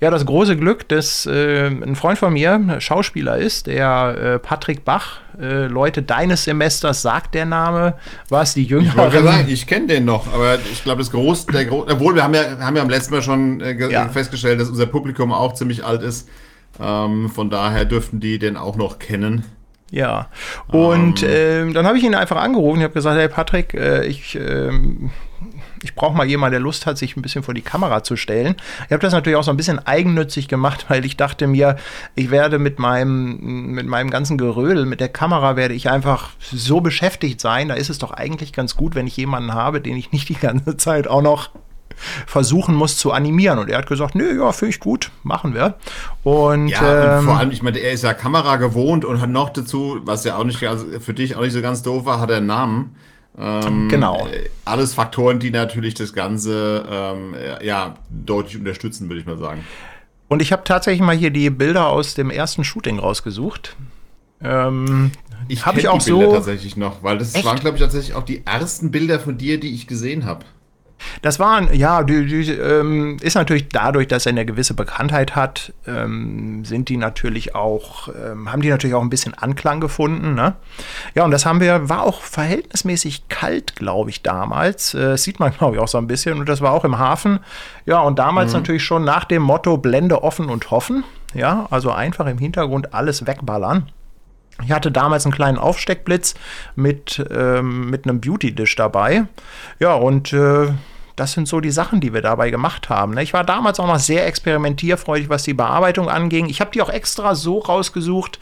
ja 0.00 0.10
das 0.10 0.24
große 0.24 0.56
Glück, 0.56 0.88
dass 0.88 1.26
äh, 1.26 1.66
ein 1.66 1.96
Freund 1.96 2.18
von 2.18 2.32
mir 2.32 2.80
Schauspieler 2.80 3.38
ist, 3.38 3.66
der 3.66 4.16
äh, 4.18 4.38
Patrick 4.38 4.84
Bach, 4.84 5.20
äh, 5.40 5.66
Leute 5.66 6.02
deines 6.02 6.44
Semesters 6.44 7.02
sagt 7.02 7.34
der 7.34 7.44
Name, 7.44 7.94
was 8.28 8.54
die 8.54 8.64
Jüngeren. 8.64 9.12
Ich 9.12 9.20
sagen, 9.22 9.48
ich 9.48 9.66
kenne 9.66 9.86
den 9.86 10.04
noch, 10.04 10.32
aber 10.32 10.58
ich 10.72 10.82
glaube, 10.82 11.00
das 11.00 11.10
groß, 11.10 11.46
der 11.46 11.66
Gro 11.66 11.86
obwohl 11.88 12.14
wir 12.14 12.24
haben 12.24 12.34
ja, 12.34 12.58
haben 12.58 12.76
ja 12.76 12.82
am 12.82 12.90
letzten 12.90 13.14
Mal 13.14 13.22
schon 13.22 13.60
äh, 13.60 13.90
ja. 13.90 14.08
festgestellt, 14.08 14.60
dass 14.60 14.68
unser 14.68 14.86
Publikum 14.86 15.32
auch 15.32 15.54
ziemlich 15.54 15.84
alt 15.84 16.02
ist. 16.02 16.28
Ähm, 16.80 17.30
von 17.30 17.48
daher 17.48 17.84
dürften 17.84 18.20
die 18.20 18.38
den 18.38 18.56
auch 18.56 18.76
noch 18.76 18.98
kennen. 18.98 19.44
Ja, 19.90 20.28
und 20.68 21.22
um. 21.22 21.28
Ähm. 21.28 21.70
äh, 21.70 21.72
dann 21.72 21.86
habe 21.86 21.98
ich 21.98 22.04
ihn 22.04 22.14
einfach 22.14 22.36
angerufen. 22.36 22.78
Ich 22.78 22.84
habe 22.84 22.94
gesagt, 22.94 23.18
hey 23.18 23.28
Patrick, 23.28 23.74
äh, 23.74 24.04
ich 24.06 24.34
ähm, 24.34 25.10
ich 25.82 25.94
brauche 25.94 26.16
mal 26.16 26.26
jemanden, 26.26 26.52
der 26.52 26.60
Lust 26.60 26.86
hat, 26.86 26.98
sich 26.98 27.16
ein 27.16 27.22
bisschen 27.22 27.42
vor 27.42 27.54
die 27.54 27.62
Kamera 27.62 28.02
zu 28.02 28.16
stellen. 28.16 28.56
Ich 28.86 28.92
habe 28.92 29.00
das 29.00 29.12
natürlich 29.12 29.36
auch 29.36 29.44
so 29.44 29.50
ein 29.50 29.56
bisschen 29.56 29.84
eigennützig 29.84 30.48
gemacht, 30.48 30.86
weil 30.88 31.04
ich 31.04 31.16
dachte 31.16 31.46
mir, 31.46 31.76
ich 32.14 32.30
werde 32.30 32.58
mit 32.58 32.78
meinem, 32.78 33.70
mit 33.72 33.86
meinem 33.86 34.10
ganzen 34.10 34.38
Gerödel, 34.38 34.86
mit 34.86 35.00
der 35.00 35.08
Kamera 35.08 35.56
werde 35.56 35.74
ich 35.74 35.88
einfach 35.88 36.30
so 36.40 36.80
beschäftigt 36.80 37.40
sein. 37.40 37.68
Da 37.68 37.74
ist 37.74 37.90
es 37.90 37.98
doch 37.98 38.10
eigentlich 38.10 38.52
ganz 38.52 38.76
gut, 38.76 38.94
wenn 38.94 39.06
ich 39.06 39.16
jemanden 39.16 39.54
habe, 39.54 39.80
den 39.80 39.96
ich 39.96 40.12
nicht 40.12 40.28
die 40.28 40.34
ganze 40.34 40.76
Zeit 40.76 41.06
auch 41.06 41.22
noch 41.22 41.50
versuchen 42.26 42.74
muss 42.74 42.96
zu 42.96 43.12
animieren. 43.12 43.58
Und 43.58 43.70
er 43.70 43.78
hat 43.78 43.86
gesagt, 43.86 44.14
nö, 44.14 44.38
ja, 44.38 44.52
finde 44.52 44.70
ich 44.70 44.80
gut, 44.80 45.10
machen 45.22 45.54
wir. 45.54 45.74
Und, 46.22 46.68
ja, 46.68 47.18
ähm, 47.18 47.24
vor 47.24 47.38
allem, 47.38 47.50
ich 47.50 47.62
meine, 47.62 47.78
er 47.78 47.92
ist 47.92 48.04
ja 48.04 48.14
Kamera 48.14 48.56
gewohnt 48.56 49.04
und 49.04 49.20
hat 49.20 49.30
noch 49.30 49.50
dazu, 49.50 50.00
was 50.04 50.24
ja 50.24 50.36
auch 50.36 50.44
nicht 50.44 50.58
für 50.58 51.14
dich 51.14 51.36
auch 51.36 51.42
nicht 51.42 51.52
so 51.52 51.62
ganz 51.62 51.82
doof 51.82 52.04
war, 52.04 52.20
hat 52.20 52.30
er 52.30 52.38
einen 52.38 52.46
Namen. 52.46 52.96
Ähm, 53.38 53.88
genau. 53.88 54.26
Äh, 54.26 54.48
alles 54.64 54.94
Faktoren, 54.94 55.38
die 55.38 55.50
natürlich 55.50 55.94
das 55.94 56.12
Ganze 56.12 56.86
ähm, 56.90 57.34
ja, 57.62 57.96
deutlich 58.10 58.56
unterstützen, 58.56 59.08
würde 59.08 59.20
ich 59.20 59.26
mal 59.26 59.38
sagen. 59.38 59.64
Und 60.28 60.42
ich 60.42 60.52
habe 60.52 60.64
tatsächlich 60.64 61.02
mal 61.02 61.16
hier 61.16 61.30
die 61.30 61.50
Bilder 61.50 61.88
aus 61.88 62.14
dem 62.14 62.30
ersten 62.30 62.64
Shooting 62.64 62.98
rausgesucht. 62.98 63.76
Ähm, 64.42 65.12
ich 65.48 65.66
habe 65.66 65.78
ich 65.78 65.88
auch 65.88 66.02
die 66.02 66.10
Bilder 66.10 66.26
so 66.26 66.32
tatsächlich 66.32 66.76
noch, 66.76 67.02
weil 67.02 67.18
das 67.18 67.34
Echt? 67.34 67.44
waren, 67.44 67.58
glaube 67.58 67.76
ich, 67.76 67.82
tatsächlich 67.82 68.14
auch 68.14 68.24
die 68.24 68.44
ersten 68.44 68.90
Bilder 68.90 69.20
von 69.20 69.38
dir, 69.38 69.60
die 69.60 69.72
ich 69.72 69.86
gesehen 69.86 70.24
habe. 70.24 70.44
Das 71.22 71.38
war, 71.38 71.72
ja, 71.72 72.02
die, 72.02 72.26
die 72.26 72.50
ähm, 72.52 73.18
ist 73.20 73.34
natürlich 73.34 73.68
dadurch, 73.68 74.08
dass 74.08 74.26
er 74.26 74.30
eine 74.30 74.46
gewisse 74.46 74.74
Bekanntheit 74.74 75.36
hat, 75.36 75.72
ähm, 75.86 76.64
sind 76.64 76.88
die 76.88 76.96
natürlich 76.96 77.54
auch, 77.54 78.08
ähm, 78.08 78.50
haben 78.50 78.62
die 78.62 78.70
natürlich 78.70 78.94
auch 78.94 79.02
ein 79.02 79.10
bisschen 79.10 79.34
Anklang 79.34 79.80
gefunden. 79.80 80.34
Ne? 80.34 80.54
Ja, 81.14 81.24
und 81.24 81.30
das 81.30 81.46
haben 81.46 81.60
wir, 81.60 81.88
war 81.88 82.02
auch 82.02 82.22
verhältnismäßig 82.22 83.28
kalt, 83.28 83.76
glaube 83.76 84.10
ich, 84.10 84.22
damals. 84.22 84.94
Äh, 84.94 85.16
sieht 85.16 85.40
man, 85.40 85.52
glaube 85.58 85.76
ich, 85.76 85.82
auch 85.82 85.88
so 85.88 85.98
ein 85.98 86.06
bisschen. 86.06 86.38
Und 86.38 86.48
das 86.48 86.60
war 86.60 86.72
auch 86.72 86.84
im 86.84 86.98
Hafen. 86.98 87.40
Ja, 87.84 88.00
und 88.00 88.18
damals 88.18 88.52
mhm. 88.52 88.60
natürlich 88.60 88.84
schon 88.84 89.04
nach 89.04 89.24
dem 89.24 89.42
Motto 89.42 89.76
Blende 89.76 90.22
offen 90.22 90.48
und 90.48 90.70
hoffen. 90.70 91.04
Ja, 91.34 91.66
also 91.70 91.90
einfach 91.90 92.26
im 92.26 92.38
Hintergrund 92.38 92.94
alles 92.94 93.26
wegballern. 93.26 93.90
Ich 94.64 94.72
hatte 94.72 94.90
damals 94.90 95.24
einen 95.26 95.34
kleinen 95.34 95.58
Aufsteckblitz 95.58 96.34
mit, 96.74 97.24
ähm, 97.30 97.90
mit 97.90 98.04
einem 98.04 98.20
Beauty-Dish 98.20 98.76
dabei. 98.76 99.24
Ja, 99.78 99.94
und 99.94 100.32
äh, 100.32 100.68
das 101.16 101.32
sind 101.32 101.48
so 101.48 101.60
die 101.60 101.70
Sachen, 101.70 102.00
die 102.00 102.12
wir 102.12 102.20
dabei 102.20 102.50
gemacht 102.50 102.90
haben. 102.90 103.14
Ne? 103.14 103.22
Ich 103.22 103.32
war 103.32 103.42
damals 103.42 103.80
auch 103.80 103.86
noch 103.86 103.98
sehr 103.98 104.26
experimentierfreudig, 104.26 105.30
was 105.30 105.42
die 105.44 105.54
Bearbeitung 105.54 106.10
anging. 106.10 106.46
Ich 106.46 106.60
habe 106.60 106.70
die 106.70 106.82
auch 106.82 106.90
extra 106.90 107.34
so 107.34 107.58
rausgesucht, 107.58 108.38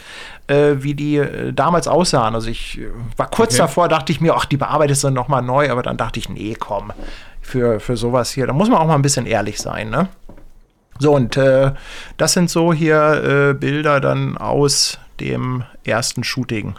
äh, 0.49 0.75
wie 0.79 0.95
die 0.95 1.17
äh, 1.17 1.53
damals 1.53 1.87
aussahen. 1.87 2.35
Also 2.35 2.49
ich 2.49 2.81
äh, 2.81 2.89
war 3.17 3.31
kurz 3.31 3.55
okay. 3.55 3.63
davor, 3.63 3.89
dachte 3.89 4.11
ich 4.11 4.21
mir, 4.21 4.35
ach, 4.35 4.45
die 4.45 4.57
bearbeitest 4.57 5.05
du 5.05 5.11
nochmal 5.11 5.43
neu, 5.43 5.71
aber 5.71 5.83
dann 5.83 5.97
dachte 5.97 6.19
ich, 6.19 6.29
nee, 6.29 6.57
komm, 6.59 6.93
für, 7.41 7.79
für 7.79 7.97
sowas 7.97 8.33
hier, 8.33 8.47
da 8.49 8.53
muss 8.53 8.69
man 8.69 8.79
auch 8.79 8.87
mal 8.87 8.97
ein 8.97 9.03
bisschen 9.03 9.27
ehrlich 9.27 9.61
sein, 9.61 9.91
ne? 9.91 10.09
So, 10.99 11.15
und 11.15 11.37
äh, 11.37 11.73
das 12.17 12.33
sind 12.33 12.51
so 12.51 12.73
hier 12.73 13.51
äh, 13.51 13.55
Bilder 13.55 14.01
dann 14.01 14.37
aus 14.37 14.99
dem 15.21 15.65
ersten 15.85 16.25
Shooting, 16.25 16.75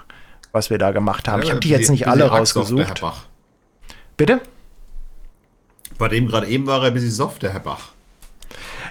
was 0.52 0.70
wir 0.70 0.78
da 0.78 0.92
gemacht 0.92 1.28
haben. 1.28 1.42
Ja, 1.42 1.46
ich 1.46 1.52
habe 1.52 1.60
die 1.60 1.70
jetzt 1.70 1.90
nicht 1.90 2.08
alle 2.08 2.26
rausgesucht. 2.26 3.02
Bitte? 4.18 4.42
Bei 5.98 6.08
dem 6.08 6.28
gerade 6.28 6.48
eben 6.48 6.68
war 6.68 6.82
er 6.82 6.88
ein 6.88 6.94
bisschen 6.94 7.12
soft, 7.12 7.42
der 7.44 7.54
Herr 7.54 7.60
Bach. 7.60 7.96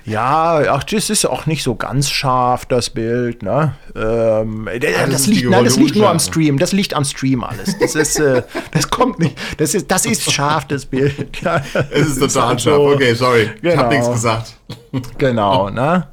Ja, 0.07 0.61
ach, 0.69 0.85
das 0.85 1.09
ist 1.09 1.25
auch 1.25 1.47
nicht 1.47 1.63
so 1.63 1.77
ganz 1.77 2.11
scharf, 2.11 2.67
das 2.67 2.91
Bild. 2.91 3.43
Ne? 3.43 3.75
Ähm, 3.97 4.69
das, 4.79 5.11
das 5.11 5.27
liegt, 5.27 5.49
nein, 5.49 5.65
das 5.65 5.77
liegt 5.77 5.97
nur 5.97 6.11
am 6.11 6.19
Stream. 6.19 6.59
Das 6.59 6.73
liegt 6.73 6.93
am 6.93 7.05
Stream 7.05 7.43
alles. 7.43 7.79
Das 7.79 7.95
ist, 7.95 8.21
äh, 8.21 8.43
das 8.73 8.91
kommt 8.91 9.19
nicht. 9.19 9.35
Das 9.57 9.75
ist, 9.75 9.91
das 9.91 10.05
ist 10.05 10.31
scharf, 10.31 10.67
das 10.67 10.85
Bild. 10.85 11.15
Ja, 11.43 11.63
es 11.91 12.09
ist 12.09 12.21
total 12.21 12.59
scharf. 12.59 12.79
Okay, 12.79 13.15
sorry. 13.15 13.51
Genau. 13.63 13.75
Ich 13.75 13.81
hab 13.81 13.91
nichts 13.91 14.11
gesagt. 14.11 14.57
Genau, 15.19 15.71
ne? 15.71 16.07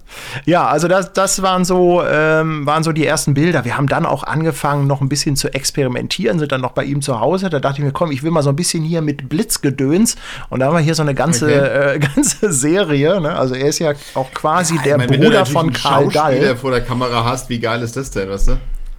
Ja, 0.46 0.68
also 0.68 0.88
das, 0.88 1.14
das 1.14 1.42
waren, 1.42 1.66
so, 1.66 2.04
ähm, 2.04 2.66
waren 2.66 2.84
so 2.84 2.92
die 2.92 3.06
ersten 3.06 3.34
Bilder. 3.34 3.66
Wir 3.66 3.78
haben 3.78 3.88
dann 3.88 4.06
auch 4.06 4.24
angefangen, 4.24 4.88
noch 4.88 5.02
ein 5.02 5.10
bisschen 5.10 5.36
zu 5.36 5.54
experimentieren, 5.54 6.40
sind 6.40 6.52
dann 6.52 6.62
noch 6.62 6.72
bei 6.72 6.84
ihm 6.84 7.02
zu 7.02 7.20
Hause. 7.20 7.50
Da 7.50 7.60
dachte 7.60 7.80
ich 7.80 7.86
mir, 7.86 7.92
komm, 7.92 8.12
ich 8.12 8.24
will 8.24 8.32
mal 8.32 8.44
so 8.44 8.50
ein 8.50 8.56
bisschen 8.56 8.84
hier 8.84 9.02
mit 9.02 9.30
Blitzgedöns. 9.30 10.16
Und 10.50 10.60
da 10.60 10.68
haben 10.68 10.76
wir 10.76 10.82
hier 10.82 10.96
so 10.96 11.04
eine 11.04 11.16
ganze, 11.16 11.46
okay. 11.46 11.96
äh, 11.96 12.00
ganze 12.00 12.52
Serie. 12.52 13.22
Ne? 13.22 13.36
Also 13.36 13.56
er 13.56 13.68
ist 13.68 13.80
ja 13.80 13.94
auch 14.16 14.32
quasi 14.34 14.76
ja, 14.76 14.82
der 14.84 14.98
meine, 14.98 15.18
Bruder 15.18 15.46
von 15.46 15.72
Karl 15.72 16.10
Dall. 16.10 16.42
Wenn 16.42 16.48
du 16.50 16.58
vor 16.58 16.72
der 16.72 16.82
Kamera 16.82 17.24
hast, 17.26 17.50
wie 17.50 17.60
geil 17.60 17.82
ist 17.82 17.96
das 17.96 18.12
denn, 18.12 18.30
weißt 18.30 18.50
du? 18.50 18.58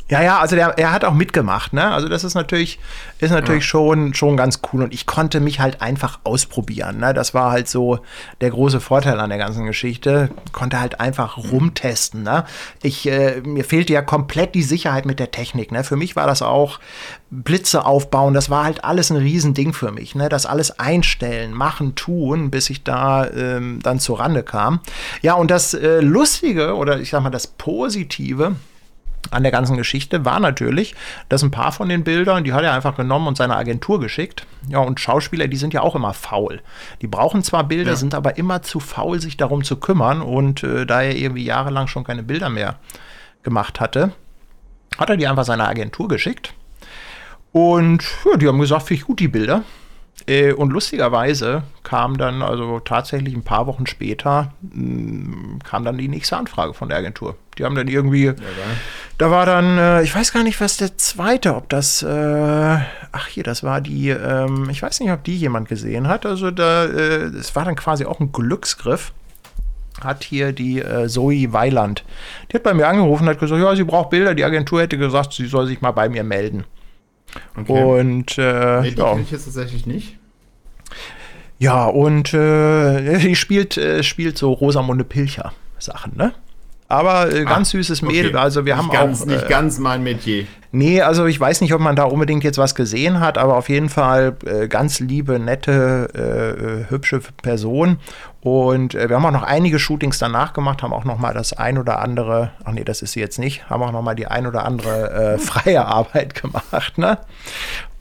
Ja, 0.08 0.22
ja, 0.22 0.40
also 0.40 0.56
der, 0.56 0.78
er 0.78 0.92
hat 0.92 1.04
auch 1.04 1.14
mitgemacht, 1.14 1.72
ne? 1.72 1.90
Also 1.90 2.08
das 2.08 2.22
ist 2.22 2.34
natürlich, 2.34 2.78
ist 3.18 3.30
natürlich 3.30 3.64
ja. 3.64 3.68
schon, 3.68 4.14
schon 4.14 4.36
ganz 4.36 4.60
cool. 4.72 4.82
Und 4.82 4.92
ich 4.92 5.06
konnte 5.06 5.40
mich 5.40 5.60
halt 5.60 5.80
einfach 5.80 6.20
ausprobieren. 6.24 6.98
Ne? 6.98 7.14
Das 7.14 7.32
war 7.34 7.50
halt 7.50 7.68
so 7.68 8.00
der 8.40 8.50
große 8.50 8.80
Vorteil 8.80 9.18
an 9.20 9.30
der 9.30 9.38
ganzen 9.38 9.64
Geschichte. 9.64 10.28
Konnte 10.52 10.80
halt 10.80 11.00
einfach 11.00 11.38
rumtesten. 11.38 12.22
Ne? 12.24 12.44
Ich, 12.82 13.08
äh, 13.08 13.40
mir 13.40 13.64
fehlte 13.64 13.92
ja 13.92 14.02
komplett 14.02 14.54
die 14.54 14.62
Sicherheit 14.62 15.06
mit 15.06 15.18
der 15.18 15.30
Technik. 15.30 15.72
Ne? 15.72 15.82
Für 15.82 15.96
mich 15.96 16.14
war 16.14 16.26
das 16.26 16.42
auch 16.42 16.78
Blitze 17.30 17.86
aufbauen. 17.86 18.34
Das 18.34 18.50
war 18.50 18.64
halt 18.64 18.84
alles 18.84 19.10
ein 19.10 19.16
Riesending 19.16 19.72
für 19.72 19.92
mich. 19.92 20.14
Ne? 20.14 20.28
Das 20.28 20.44
alles 20.44 20.78
einstellen, 20.78 21.54
machen, 21.54 21.94
tun, 21.94 22.50
bis 22.50 22.68
ich 22.68 22.82
da 22.84 23.26
ähm, 23.30 23.78
dann 23.82 23.98
zur 23.98 24.20
Rande 24.20 24.42
kam. 24.42 24.80
Ja, 25.22 25.34
und 25.34 25.50
das 25.50 25.72
äh, 25.72 26.00
Lustige 26.00 26.74
oder 26.74 27.00
ich 27.00 27.10
sag 27.10 27.22
mal 27.22 27.30
das 27.30 27.46
Positive 27.46 28.56
an 29.30 29.42
der 29.42 29.52
ganzen 29.52 29.76
Geschichte 29.76 30.24
war 30.24 30.40
natürlich, 30.40 30.94
dass 31.28 31.42
ein 31.42 31.50
paar 31.50 31.72
von 31.72 31.88
den 31.88 32.04
Bildern, 32.04 32.44
die 32.44 32.52
hat 32.52 32.64
er 32.64 32.72
einfach 32.72 32.96
genommen 32.96 33.28
und 33.28 33.36
seiner 33.36 33.56
Agentur 33.56 34.00
geschickt. 34.00 34.46
Ja, 34.68 34.80
und 34.80 35.00
Schauspieler, 35.00 35.48
die 35.48 35.56
sind 35.56 35.72
ja 35.72 35.82
auch 35.82 35.94
immer 35.94 36.12
faul. 36.12 36.60
Die 37.00 37.06
brauchen 37.06 37.42
zwar 37.42 37.64
Bilder, 37.64 37.92
ja. 37.92 37.96
sind 37.96 38.14
aber 38.14 38.36
immer 38.36 38.62
zu 38.62 38.80
faul, 38.80 39.20
sich 39.20 39.36
darum 39.36 39.64
zu 39.64 39.76
kümmern. 39.76 40.20
Und 40.20 40.62
äh, 40.64 40.86
da 40.86 41.02
er 41.02 41.16
irgendwie 41.16 41.44
jahrelang 41.44 41.86
schon 41.86 42.04
keine 42.04 42.22
Bilder 42.22 42.48
mehr 42.48 42.76
gemacht 43.42 43.80
hatte, 43.80 44.12
hat 44.98 45.08
er 45.08 45.16
die 45.16 45.26
einfach 45.26 45.44
seiner 45.44 45.68
Agentur 45.68 46.08
geschickt. 46.08 46.54
Und 47.52 48.02
ja, 48.24 48.36
die 48.36 48.48
haben 48.48 48.58
gesagt, 48.58 48.86
finde 48.86 49.00
ich 49.00 49.06
gut, 49.06 49.20
die 49.20 49.28
Bilder. 49.28 49.62
Äh, 50.26 50.52
und 50.52 50.70
lustigerweise 50.72 51.64
kam 51.82 52.16
dann, 52.16 52.42
also 52.42 52.80
tatsächlich 52.80 53.34
ein 53.34 53.42
paar 53.42 53.66
Wochen 53.66 53.86
später, 53.86 54.52
hm, 54.72 55.58
kam 55.64 55.84
dann 55.84 55.98
die 55.98 56.08
nächste 56.08 56.36
Anfrage 56.36 56.74
von 56.74 56.88
der 56.88 56.98
Agentur. 56.98 57.36
Die 57.58 57.64
haben 57.64 57.74
dann 57.74 57.88
irgendwie, 57.88 58.26
ja, 58.26 58.34
da 59.18 59.30
war 59.30 59.46
dann, 59.46 59.78
äh, 59.78 60.02
ich 60.02 60.14
weiß 60.14 60.32
gar 60.32 60.42
nicht, 60.42 60.60
was 60.60 60.76
der 60.76 60.96
zweite, 60.96 61.54
ob 61.54 61.68
das, 61.68 62.02
äh, 62.02 62.78
ach 63.12 63.26
hier, 63.26 63.42
das 63.42 63.62
war 63.62 63.80
die, 63.80 64.10
ähm, 64.10 64.68
ich 64.70 64.82
weiß 64.82 65.00
nicht, 65.00 65.10
ob 65.10 65.24
die 65.24 65.36
jemand 65.36 65.68
gesehen 65.68 66.08
hat. 66.08 66.24
Also 66.24 66.50
da, 66.50 66.84
es 66.84 67.54
war 67.56 67.64
dann 67.64 67.76
quasi 67.76 68.04
auch 68.04 68.20
ein 68.20 68.32
Glücksgriff 68.32 69.12
hat 70.04 70.24
hier 70.24 70.52
die 70.52 70.80
äh, 70.80 71.08
Zoe 71.08 71.52
Weiland. 71.52 72.04
Die 72.50 72.56
hat 72.56 72.62
bei 72.62 72.74
mir 72.74 72.88
angerufen 72.88 73.24
und 73.24 73.30
hat 73.30 73.38
gesagt, 73.38 73.60
ja, 73.60 73.76
sie 73.76 73.84
braucht 73.84 74.10
Bilder. 74.10 74.34
Die 74.34 74.44
Agentur 74.44 74.80
hätte 74.80 74.98
gesagt, 74.98 75.32
sie 75.32 75.46
soll 75.46 75.66
sich 75.66 75.80
mal 75.80 75.92
bei 75.92 76.08
mir 76.08 76.24
melden. 76.24 76.64
Okay. 77.56 77.82
Und 77.82 78.38
äh, 78.38 78.80
nee, 78.82 78.90
die 78.90 78.98
ja. 78.98 79.16
ich 79.18 79.30
jetzt 79.30 79.44
tatsächlich 79.44 79.86
nicht. 79.86 80.18
Ja, 81.58 81.86
und 81.86 82.34
äh, 82.34 83.18
die 83.20 83.36
spielt, 83.36 83.76
äh, 83.76 84.02
spielt 84.02 84.36
so 84.38 84.52
Rosamunde 84.52 85.04
Pilcher 85.04 85.52
Sachen, 85.78 86.16
ne? 86.16 86.34
Aber 86.92 87.32
äh, 87.32 87.44
ganz 87.44 87.68
ah, 87.68 87.72
süßes 87.72 88.02
Mädel. 88.02 88.32
Okay. 88.32 88.36
Also 88.36 88.66
wir 88.66 88.76
nicht 88.76 88.84
haben 88.84 88.92
ganz, 88.92 89.22
auch. 89.22 89.26
Nicht 89.26 89.44
äh, 89.44 89.48
ganz 89.48 89.78
mein 89.78 90.02
Metier. 90.02 90.44
Nee, 90.72 91.00
also 91.00 91.24
ich 91.24 91.40
weiß 91.40 91.62
nicht, 91.62 91.72
ob 91.72 91.80
man 91.80 91.96
da 91.96 92.04
unbedingt 92.04 92.44
jetzt 92.44 92.58
was 92.58 92.74
gesehen 92.74 93.20
hat, 93.20 93.38
aber 93.38 93.56
auf 93.56 93.70
jeden 93.70 93.88
Fall 93.88 94.36
äh, 94.44 94.68
ganz 94.68 95.00
liebe, 95.00 95.38
nette, 95.38 96.84
äh, 96.88 96.90
hübsche 96.90 97.20
Person. 97.42 97.98
Und 98.42 98.94
äh, 98.94 99.08
wir 99.08 99.16
haben 99.16 99.24
auch 99.24 99.32
noch 99.32 99.42
einige 99.42 99.78
Shootings 99.78 100.18
danach 100.18 100.52
gemacht, 100.52 100.82
haben 100.82 100.92
auch 100.92 101.04
noch 101.04 101.18
mal 101.18 101.32
das 101.32 101.54
ein 101.54 101.78
oder 101.78 101.98
andere, 101.98 102.52
ach 102.64 102.72
nee, 102.72 102.84
das 102.84 103.00
ist 103.00 103.12
sie 103.12 103.20
jetzt 103.20 103.38
nicht, 103.38 103.70
haben 103.70 103.82
auch 103.82 103.92
noch 103.92 104.02
mal 104.02 104.14
die 104.14 104.26
ein 104.26 104.46
oder 104.46 104.64
andere 104.64 105.34
äh, 105.34 105.38
freie 105.38 105.86
Arbeit 105.86 106.40
gemacht, 106.40 106.98
ne? 106.98 107.18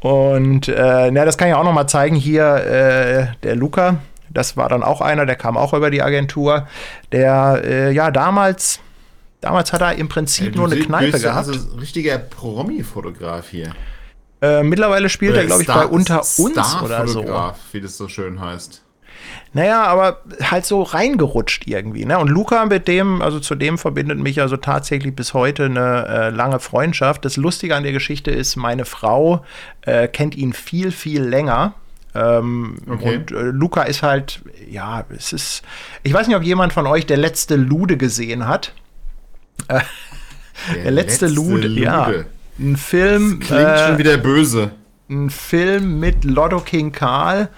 Und 0.01 0.67
äh, 0.67 1.11
na, 1.11 1.25
das 1.25 1.37
kann 1.37 1.47
ich 1.47 1.53
auch 1.53 1.63
noch 1.63 1.73
mal 1.73 1.87
zeigen. 1.87 2.15
Hier 2.15 2.55
äh, 2.55 3.27
der 3.43 3.55
Luca, 3.55 3.99
das 4.33 4.57
war 4.57 4.69
dann 4.69 4.83
auch 4.83 5.01
einer, 5.01 5.25
der 5.25 5.35
kam 5.35 5.57
auch 5.57 5.73
über 5.73 5.91
die 5.91 6.01
Agentur. 6.01 6.67
Der, 7.11 7.61
äh, 7.63 7.91
ja, 7.91 8.11
damals, 8.11 8.79
damals 9.41 9.73
hat 9.73 9.81
er 9.81 9.95
im 9.95 10.09
Prinzip 10.09 10.55
nur 10.55 10.71
eine 10.71 10.79
Kneipe 10.79 11.19
gehabt. 11.19 11.47
Also 11.47 11.77
richtiger 11.77 12.17
Promi-Fotograf 12.17 13.49
hier. 13.49 13.73
Äh, 14.41 14.63
mittlerweile 14.63 15.09
spielt 15.09 15.33
oder 15.33 15.41
er, 15.41 15.47
glaube 15.47 15.61
ich, 15.61 15.67
bei 15.67 15.85
Unter 15.85 16.19
uns 16.19 16.81
oder 16.81 17.07
so. 17.07 17.23
Wie 17.71 17.81
das 17.81 17.97
so 17.97 18.07
schön 18.07 18.41
heißt. 18.41 18.81
Naja, 19.53 19.83
aber 19.83 20.21
halt 20.41 20.65
so 20.65 20.81
reingerutscht 20.81 21.67
irgendwie. 21.67 22.05
Ne? 22.05 22.17
Und 22.17 22.29
Luca 22.29 22.65
mit 22.65 22.87
dem, 22.87 23.21
also 23.21 23.39
zu 23.39 23.55
dem 23.55 23.77
verbindet 23.77 24.17
mich 24.17 24.41
also 24.41 24.57
tatsächlich 24.57 25.15
bis 25.15 25.33
heute 25.33 25.65
eine 25.65 26.07
äh, 26.07 26.29
lange 26.29 26.59
Freundschaft. 26.59 27.25
Das 27.25 27.37
Lustige 27.37 27.75
an 27.75 27.83
der 27.83 27.91
Geschichte 27.91 28.31
ist, 28.31 28.55
meine 28.55 28.85
Frau 28.85 29.43
äh, 29.81 30.07
kennt 30.07 30.35
ihn 30.35 30.53
viel, 30.53 30.91
viel 30.91 31.21
länger. 31.21 31.73
Ähm, 32.13 32.77
okay. 32.89 33.17
Und 33.17 33.31
äh, 33.31 33.41
Luca 33.41 33.83
ist 33.83 34.03
halt, 34.03 34.41
ja, 34.69 35.05
es 35.15 35.33
ist, 35.33 35.61
ich 36.03 36.13
weiß 36.13 36.27
nicht, 36.27 36.35
ob 36.35 36.43
jemand 36.43 36.73
von 36.73 36.87
euch 36.87 37.05
der 37.05 37.17
letzte 37.17 37.55
Lude 37.55 37.97
gesehen 37.97 38.47
hat. 38.47 38.73
der, 39.69 39.83
der 40.83 40.91
letzte, 40.91 41.25
letzte 41.25 41.27
Lude, 41.27 41.67
Lude, 41.67 41.81
ja. 41.81 42.11
Ein 42.59 42.75
Film. 42.75 43.39
Das 43.39 43.47
klingt 43.47 43.79
schon 43.79 43.95
äh, 43.95 43.97
wieder 43.97 44.17
böse. 44.17 44.71
Ein 45.09 45.29
Film 45.29 45.99
mit 45.99 46.23
Lotto 46.23 46.59
King 46.59 46.91
Karl 46.91 47.49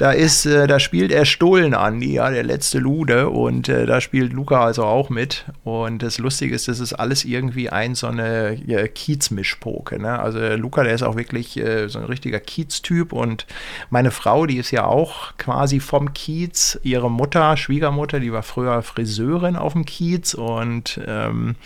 da 0.00 0.12
ist, 0.12 0.46
äh, 0.46 0.66
da 0.66 0.80
spielt 0.80 1.12
er 1.12 1.26
Stullen 1.26 1.74
an, 1.74 2.00
ja, 2.00 2.30
der 2.30 2.42
letzte 2.42 2.78
Lude. 2.78 3.28
Und 3.28 3.68
äh, 3.68 3.84
da 3.84 4.00
spielt 4.00 4.32
Luca 4.32 4.64
also 4.64 4.84
auch 4.84 5.10
mit. 5.10 5.44
Und 5.62 6.02
das 6.02 6.16
Lustige 6.16 6.54
ist, 6.54 6.68
das 6.68 6.80
ist 6.80 6.94
alles 6.94 7.26
irgendwie 7.26 7.68
ein 7.68 7.94
so 7.94 8.06
eine 8.06 8.58
ja, 8.64 8.86
Kiez-Mischpoke, 8.88 10.00
ne? 10.00 10.18
Also 10.18 10.38
Luca, 10.56 10.84
der 10.84 10.94
ist 10.94 11.02
auch 11.02 11.16
wirklich 11.16 11.58
äh, 11.58 11.88
so 11.88 11.98
ein 11.98 12.06
richtiger 12.06 12.40
Kiez-Typ. 12.40 13.12
Und 13.12 13.44
meine 13.90 14.10
Frau, 14.10 14.46
die 14.46 14.56
ist 14.56 14.70
ja 14.70 14.86
auch 14.86 15.36
quasi 15.36 15.80
vom 15.80 16.14
Kiez, 16.14 16.80
ihre 16.82 17.10
Mutter, 17.10 17.58
Schwiegermutter, 17.58 18.20
die 18.20 18.32
war 18.32 18.42
früher 18.42 18.80
Friseurin 18.80 19.56
auf 19.56 19.74
dem 19.74 19.84
Kiez. 19.84 20.32
Und 20.32 20.98
ähm, 21.06 21.56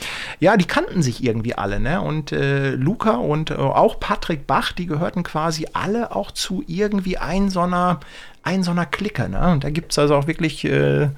ja, 0.41 0.57
die 0.57 0.65
kannten 0.65 1.03
sich 1.03 1.23
irgendwie 1.23 1.55
alle, 1.55 1.79
ne? 1.79 2.01
Und 2.01 2.33
äh, 2.33 2.71
Luca 2.71 3.13
und 3.13 3.53
äh, 3.53 3.55
auch 3.55 4.01
Patrick 4.01 4.49
Bach, 4.49 4.73
die 4.73 4.87
gehörten 4.87 5.23
quasi 5.23 5.69
alle 5.73 6.17
auch 6.17 6.33
zu 6.33 6.65
irgendwie 6.67 7.17
ein 7.17 7.49
so 7.49 7.61
einer 7.61 8.01
ein 8.45 8.63
so 8.63 8.71
einer 8.71 8.87
Clique. 8.87 9.29
Ne? 9.29 9.53
Und 9.53 9.65
da 9.65 9.71
gibt 9.71 9.93
es 9.93 9.99
also 9.99 10.15
auch 10.15 10.27
wirklich 10.27 10.65
äh, 10.65 11.09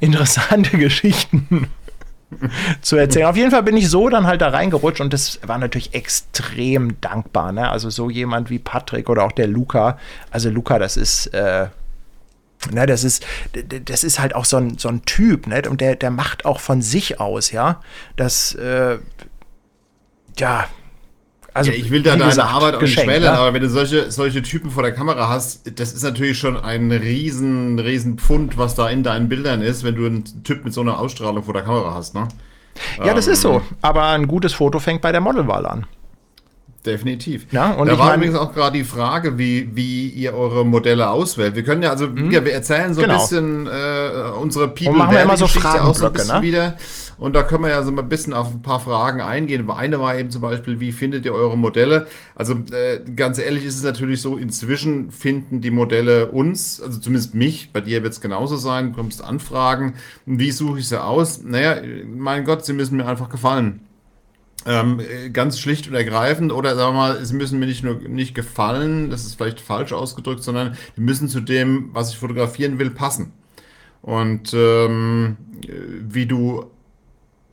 interessante 0.00 0.76
Geschichten 0.78 1.68
zu 2.80 2.96
erzählen. 2.96 3.26
Auf 3.26 3.36
jeden 3.36 3.50
Fall 3.50 3.62
bin 3.62 3.76
ich 3.76 3.88
so 3.88 4.08
dann 4.08 4.26
halt 4.26 4.40
da 4.40 4.48
reingerutscht 4.48 5.00
und 5.00 5.12
das 5.12 5.38
war 5.46 5.58
natürlich 5.58 5.94
extrem 5.94 7.00
dankbar. 7.00 7.52
Ne? 7.52 7.70
Also 7.70 7.90
so 7.90 8.10
jemand 8.10 8.50
wie 8.50 8.58
Patrick 8.58 9.08
oder 9.08 9.24
auch 9.24 9.32
der 9.32 9.46
Luca. 9.46 9.98
Also 10.30 10.50
Luca, 10.50 10.78
das 10.78 10.96
ist, 10.96 11.26
äh, 11.28 11.68
ne, 12.72 12.86
das 12.86 13.04
ist, 13.04 13.24
das 13.84 14.04
ist 14.04 14.18
halt 14.18 14.34
auch 14.34 14.44
so 14.44 14.56
ein, 14.56 14.78
so 14.78 14.88
ein 14.88 15.04
Typ, 15.04 15.46
ne? 15.46 15.62
Und 15.68 15.80
der, 15.80 15.96
der 15.96 16.10
macht 16.10 16.44
auch 16.44 16.60
von 16.60 16.82
sich 16.82 17.20
aus, 17.20 17.50
ja. 17.52 17.80
Das, 18.16 18.54
äh, 18.54 18.98
ja, 20.36 20.66
also, 21.54 21.70
ja, 21.70 21.76
ich 21.76 21.90
will 21.90 22.02
da 22.02 22.16
deine 22.16 22.24
gesagt, 22.30 22.52
Arbeit 22.52 22.74
auch 22.74 22.80
nicht 22.80 22.98
schmälern, 22.98 23.34
ja? 23.34 23.40
aber 23.40 23.54
wenn 23.54 23.62
du 23.62 23.70
solche, 23.70 24.10
solche 24.10 24.42
Typen 24.42 24.72
vor 24.72 24.82
der 24.82 24.90
Kamera 24.90 25.28
hast, 25.28 25.78
das 25.78 25.92
ist 25.92 26.02
natürlich 26.02 26.36
schon 26.36 26.56
ein 26.56 26.90
riesen, 26.90 27.78
riesen 27.78 28.18
Pfund, 28.18 28.58
was 28.58 28.74
da 28.74 28.88
in 28.88 29.04
deinen 29.04 29.28
Bildern 29.28 29.62
ist, 29.62 29.84
wenn 29.84 29.94
du 29.94 30.04
einen 30.04 30.42
Typ 30.42 30.64
mit 30.64 30.74
so 30.74 30.80
einer 30.80 30.98
Ausstrahlung 30.98 31.44
vor 31.44 31.54
der 31.54 31.62
Kamera 31.62 31.94
hast, 31.94 32.14
ne? 32.14 32.26
Ja, 32.98 33.14
das 33.14 33.28
ähm, 33.28 33.34
ist 33.34 33.42
so. 33.42 33.62
Aber 33.82 34.02
ein 34.06 34.26
gutes 34.26 34.52
Foto 34.52 34.80
fängt 34.80 35.00
bei 35.00 35.12
der 35.12 35.20
Modelwahl 35.20 35.64
an. 35.64 35.86
Definitiv. 36.84 37.46
Ja, 37.50 37.70
und 37.70 37.86
da 37.86 37.98
war 37.98 38.08
mein, 38.08 38.16
übrigens 38.18 38.36
auch 38.36 38.52
gerade 38.52 38.76
die 38.76 38.84
Frage, 38.84 39.38
wie, 39.38 39.74
wie 39.74 40.08
ihr 40.08 40.34
eure 40.34 40.66
Modelle 40.66 41.08
auswählt. 41.08 41.54
Wir 41.54 41.62
können 41.62 41.82
ja 41.82 41.90
also, 41.90 42.08
mhm. 42.08 42.30
wir 42.30 42.52
erzählen 42.52 42.92
so 42.92 43.00
genau. 43.00 43.14
ein 43.14 43.20
bisschen 43.20 43.66
äh, 43.66 44.30
unsere 44.38 44.68
People 44.68 44.90
und 44.90 44.98
machen 44.98 45.12
wir 45.12 45.22
immer 45.22 45.36
so 45.36 45.46
auch 45.46 45.94
so 45.94 46.08
ne? 46.08 46.42
wieder. 46.42 46.76
Und 47.18 47.34
da 47.34 47.42
können 47.42 47.64
wir 47.64 47.70
ja 47.70 47.82
so 47.82 47.90
ein 47.90 48.08
bisschen 48.08 48.32
auf 48.32 48.52
ein 48.52 48.62
paar 48.62 48.80
Fragen 48.80 49.20
eingehen. 49.20 49.70
Eine 49.70 50.00
war 50.00 50.18
eben 50.18 50.30
zum 50.30 50.42
Beispiel, 50.42 50.80
wie 50.80 50.92
findet 50.92 51.24
ihr 51.24 51.34
eure 51.34 51.56
Modelle? 51.56 52.06
Also 52.34 52.54
äh, 52.72 53.00
ganz 53.14 53.38
ehrlich 53.38 53.64
ist 53.64 53.76
es 53.76 53.82
natürlich 53.82 54.20
so, 54.20 54.36
inzwischen 54.36 55.10
finden 55.10 55.60
die 55.60 55.70
Modelle 55.70 56.30
uns, 56.30 56.80
also 56.80 56.98
zumindest 56.98 57.34
mich, 57.34 57.70
bei 57.72 57.80
dir 57.80 58.02
wird 58.02 58.12
es 58.12 58.20
genauso 58.20 58.56
sein, 58.56 58.90
du 58.90 58.96
kommst 58.96 59.22
Anfragen. 59.22 59.94
Wie 60.26 60.50
suche 60.50 60.80
ich 60.80 60.88
sie 60.88 61.02
aus? 61.02 61.42
Naja, 61.42 61.76
mein 62.06 62.44
Gott, 62.44 62.64
sie 62.64 62.72
müssen 62.72 62.96
mir 62.96 63.06
einfach 63.06 63.28
gefallen. 63.28 63.80
Ähm, 64.66 65.00
ganz 65.32 65.58
schlicht 65.58 65.88
und 65.88 65.94
ergreifend, 65.94 66.50
oder 66.50 66.74
sagen 66.74 66.94
wir 66.94 66.98
mal, 66.98 67.24
sie 67.24 67.34
müssen 67.34 67.58
mir 67.58 67.66
nicht 67.66 67.84
nur 67.84 67.96
nicht 67.96 68.34
gefallen, 68.34 69.10
das 69.10 69.26
ist 69.26 69.34
vielleicht 69.34 69.60
falsch 69.60 69.92
ausgedrückt, 69.92 70.42
sondern 70.42 70.76
die 70.96 71.02
müssen 71.02 71.28
zu 71.28 71.40
dem, 71.40 71.90
was 71.92 72.10
ich 72.10 72.18
fotografieren 72.18 72.78
will, 72.78 72.90
passen. 72.90 73.32
Und 74.00 74.54
ähm, 74.54 75.36
wie 76.08 76.26
du 76.26 76.70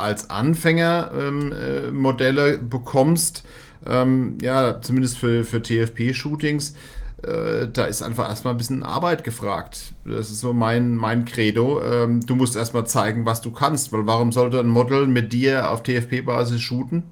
als 0.01 0.29
Anfänger 0.29 1.11
ähm, 1.17 1.53
äh, 1.53 2.57
bekommst, 2.57 3.43
ähm, 3.85 4.37
ja, 4.41 4.81
zumindest 4.81 5.17
für, 5.17 5.43
für 5.43 5.61
TFP-Shootings, 5.61 6.75
äh, 7.23 7.67
da 7.71 7.85
ist 7.85 8.01
einfach 8.01 8.27
erstmal 8.27 8.53
ein 8.53 8.57
bisschen 8.57 8.83
Arbeit 8.83 9.23
gefragt. 9.23 9.93
Das 10.05 10.31
ist 10.31 10.39
so 10.39 10.53
mein, 10.53 10.95
mein 10.95 11.25
Credo. 11.25 11.81
Ähm, 11.83 12.25
du 12.25 12.35
musst 12.35 12.55
erstmal 12.55 12.87
zeigen, 12.87 13.25
was 13.25 13.41
du 13.41 13.51
kannst, 13.51 13.93
weil 13.93 14.07
warum 14.07 14.31
sollte 14.31 14.59
ein 14.59 14.67
Model 14.67 15.07
mit 15.07 15.31
dir 15.31 15.69
auf 15.69 15.83
TFP-Basis 15.83 16.61
shooten, 16.61 17.03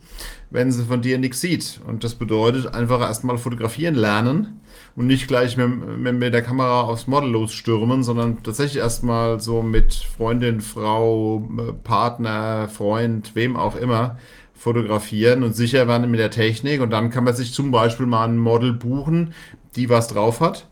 wenn 0.49 0.71
sie 0.71 0.85
von 0.85 1.01
dir 1.01 1.19
nichts 1.19 1.41
sieht? 1.41 1.79
Und 1.85 2.03
das 2.03 2.15
bedeutet 2.15 2.73
einfach 2.73 3.01
erstmal 3.01 3.37
fotografieren 3.37 3.95
lernen 3.95 4.61
und 4.95 5.07
nicht 5.07 5.27
gleich 5.27 5.55
mit, 5.57 6.19
mit, 6.19 6.33
der 6.33 6.41
Kamera 6.41 6.81
aufs 6.81 7.07
Model 7.07 7.29
losstürmen, 7.29 8.03
sondern 8.03 8.43
tatsächlich 8.43 8.81
erstmal 8.81 9.39
so 9.39 9.61
mit 9.61 9.93
Freundin, 9.93 10.61
Frau, 10.61 11.47
Partner, 11.83 12.67
Freund, 12.67 13.35
wem 13.35 13.55
auch 13.55 13.75
immer 13.75 14.17
fotografieren 14.53 15.43
und 15.43 15.55
sicher 15.55 15.87
werden 15.87 16.11
mit 16.11 16.19
der 16.19 16.31
Technik 16.31 16.81
und 16.81 16.89
dann 16.91 17.09
kann 17.09 17.23
man 17.23 17.33
sich 17.33 17.53
zum 17.53 17.71
Beispiel 17.71 18.05
mal 18.05 18.25
ein 18.25 18.37
Model 18.37 18.73
buchen, 18.73 19.33
die 19.75 19.89
was 19.89 20.09
drauf 20.09 20.41
hat. 20.41 20.67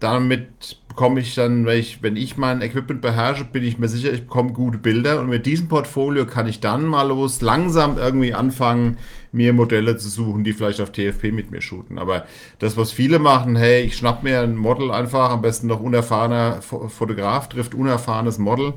Damit 0.00 0.78
bekomme 0.88 1.20
ich 1.20 1.34
dann, 1.34 1.66
wenn 1.66 1.78
ich, 1.78 2.02
wenn 2.02 2.16
ich 2.16 2.36
mein 2.36 2.62
Equipment 2.62 3.00
beherrsche, 3.00 3.44
bin 3.44 3.62
ich 3.62 3.78
mir 3.78 3.88
sicher, 3.88 4.12
ich 4.12 4.22
bekomme 4.22 4.52
gute 4.52 4.78
Bilder 4.78 5.20
und 5.20 5.28
mit 5.28 5.46
diesem 5.46 5.68
Portfolio 5.68 6.26
kann 6.26 6.46
ich 6.46 6.60
dann 6.60 6.84
mal 6.84 7.08
los 7.08 7.40
langsam 7.40 7.98
irgendwie 7.98 8.34
anfangen, 8.34 8.98
mir 9.32 9.52
Modelle 9.52 9.96
zu 9.96 10.08
suchen, 10.08 10.44
die 10.44 10.52
vielleicht 10.52 10.80
auf 10.80 10.90
TFP 10.90 11.32
mit 11.32 11.50
mir 11.50 11.60
shooten. 11.60 11.98
Aber 11.98 12.24
das, 12.58 12.76
was 12.76 12.90
viele 12.92 13.18
machen, 13.18 13.56
hey, 13.56 13.82
ich 13.82 13.96
schnapp 13.96 14.22
mir 14.22 14.40
ein 14.40 14.56
Model 14.56 14.90
einfach, 14.90 15.30
am 15.30 15.42
besten 15.42 15.68
noch 15.68 15.80
unerfahrener 15.80 16.62
Fotograf 16.62 17.48
trifft 17.48 17.74
unerfahrenes 17.74 18.38
Model, 18.38 18.74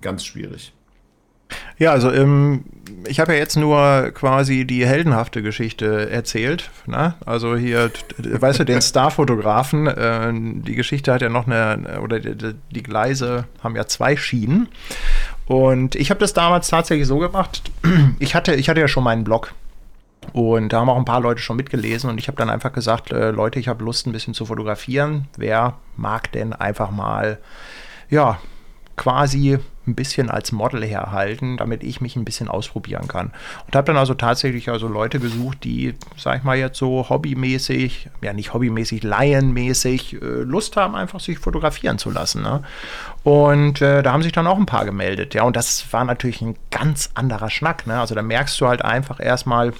ganz 0.00 0.24
schwierig. 0.24 0.72
Ja, 1.78 1.92
also 1.92 2.10
ähm, 2.12 2.64
ich 3.06 3.20
habe 3.20 3.32
ja 3.32 3.38
jetzt 3.38 3.56
nur 3.56 4.10
quasi 4.14 4.64
die 4.64 4.86
heldenhafte 4.86 5.42
Geschichte 5.42 6.10
erzählt. 6.10 6.70
Ne? 6.86 7.14
Also 7.26 7.56
hier, 7.56 7.90
weißt 8.18 8.60
du, 8.60 8.64
den 8.64 8.80
Starfotografen, 8.82 9.86
äh, 9.86 10.32
die 10.32 10.74
Geschichte 10.74 11.12
hat 11.12 11.22
ja 11.22 11.28
noch 11.28 11.46
eine, 11.46 12.00
oder 12.02 12.20
die, 12.20 12.54
die 12.70 12.82
Gleise 12.82 13.44
haben 13.62 13.76
ja 13.76 13.86
zwei 13.86 14.16
Schienen. 14.16 14.68
Und 15.46 15.94
ich 15.96 16.10
habe 16.10 16.20
das 16.20 16.32
damals 16.32 16.68
tatsächlich 16.68 17.06
so 17.06 17.18
gemacht. 17.18 17.62
Ich 18.18 18.34
hatte, 18.34 18.54
ich 18.54 18.68
hatte 18.68 18.80
ja 18.80 18.88
schon 18.88 19.04
meinen 19.04 19.24
Blog. 19.24 19.52
Und 20.32 20.72
da 20.72 20.80
haben 20.80 20.88
auch 20.88 20.96
ein 20.96 21.04
paar 21.04 21.20
Leute 21.20 21.40
schon 21.40 21.56
mitgelesen 21.56 22.08
und 22.08 22.18
ich 22.18 22.28
habe 22.28 22.38
dann 22.38 22.48
einfach 22.48 22.72
gesagt, 22.72 23.12
äh, 23.12 23.30
Leute, 23.30 23.58
ich 23.58 23.68
habe 23.68 23.84
Lust 23.84 24.06
ein 24.06 24.12
bisschen 24.12 24.34
zu 24.34 24.46
fotografieren. 24.46 25.28
Wer 25.36 25.74
mag 25.96 26.30
denn 26.32 26.52
einfach 26.52 26.90
mal, 26.90 27.38
ja, 28.08 28.38
quasi 28.96 29.58
ein 29.86 29.94
bisschen 29.96 30.30
als 30.30 30.52
Model 30.52 30.84
herhalten, 30.84 31.56
damit 31.56 31.82
ich 31.82 32.00
mich 32.00 32.14
ein 32.14 32.24
bisschen 32.24 32.48
ausprobieren 32.48 33.08
kann. 33.08 33.32
Und 33.66 33.74
habe 33.74 33.86
dann 33.86 33.96
also 33.96 34.14
tatsächlich 34.14 34.68
also 34.68 34.86
Leute 34.86 35.18
gesucht, 35.18 35.64
die, 35.64 35.94
sag 36.16 36.38
ich 36.38 36.44
mal 36.44 36.56
jetzt 36.56 36.78
so 36.78 37.08
hobbymäßig, 37.08 38.08
ja 38.20 38.32
nicht 38.32 38.54
hobbymäßig, 38.54 39.02
laienmäßig 39.02 40.22
äh, 40.22 40.24
Lust 40.24 40.76
haben, 40.76 40.94
einfach 40.94 41.18
sich 41.18 41.38
fotografieren 41.38 41.98
zu 41.98 42.10
lassen. 42.10 42.42
Ne? 42.42 42.62
Und 43.24 43.82
äh, 43.82 44.02
da 44.02 44.12
haben 44.12 44.22
sich 44.22 44.32
dann 44.32 44.46
auch 44.46 44.58
ein 44.58 44.66
paar 44.66 44.84
gemeldet. 44.84 45.34
Ja, 45.34 45.42
und 45.42 45.56
das 45.56 45.92
war 45.92 46.04
natürlich 46.04 46.40
ein 46.40 46.54
ganz 46.70 47.10
anderer 47.14 47.50
Schnack. 47.50 47.86
Ne? 47.86 47.98
Also 47.98 48.14
da 48.14 48.22
merkst 48.22 48.60
du 48.60 48.68
halt 48.68 48.84
einfach 48.84 49.18
erstmal, 49.18 49.72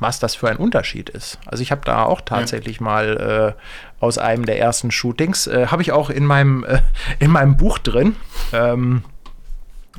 was 0.00 0.18
das 0.18 0.34
für 0.34 0.48
ein 0.48 0.56
Unterschied 0.56 1.10
ist. 1.10 1.38
Also 1.46 1.62
ich 1.62 1.70
habe 1.70 1.82
da 1.84 2.04
auch 2.04 2.20
tatsächlich 2.20 2.78
ja. 2.78 2.82
mal 2.82 3.54
äh, 3.56 4.02
aus 4.02 4.18
einem 4.18 4.44
der 4.44 4.58
ersten 4.58 4.90
Shootings, 4.90 5.46
äh, 5.46 5.68
habe 5.68 5.82
ich 5.82 5.92
auch 5.92 6.10
in 6.10 6.26
meinem, 6.26 6.64
äh, 6.64 6.80
in 7.18 7.30
meinem 7.30 7.56
Buch 7.56 7.78
drin. 7.78 8.16
Ähm, 8.52 9.04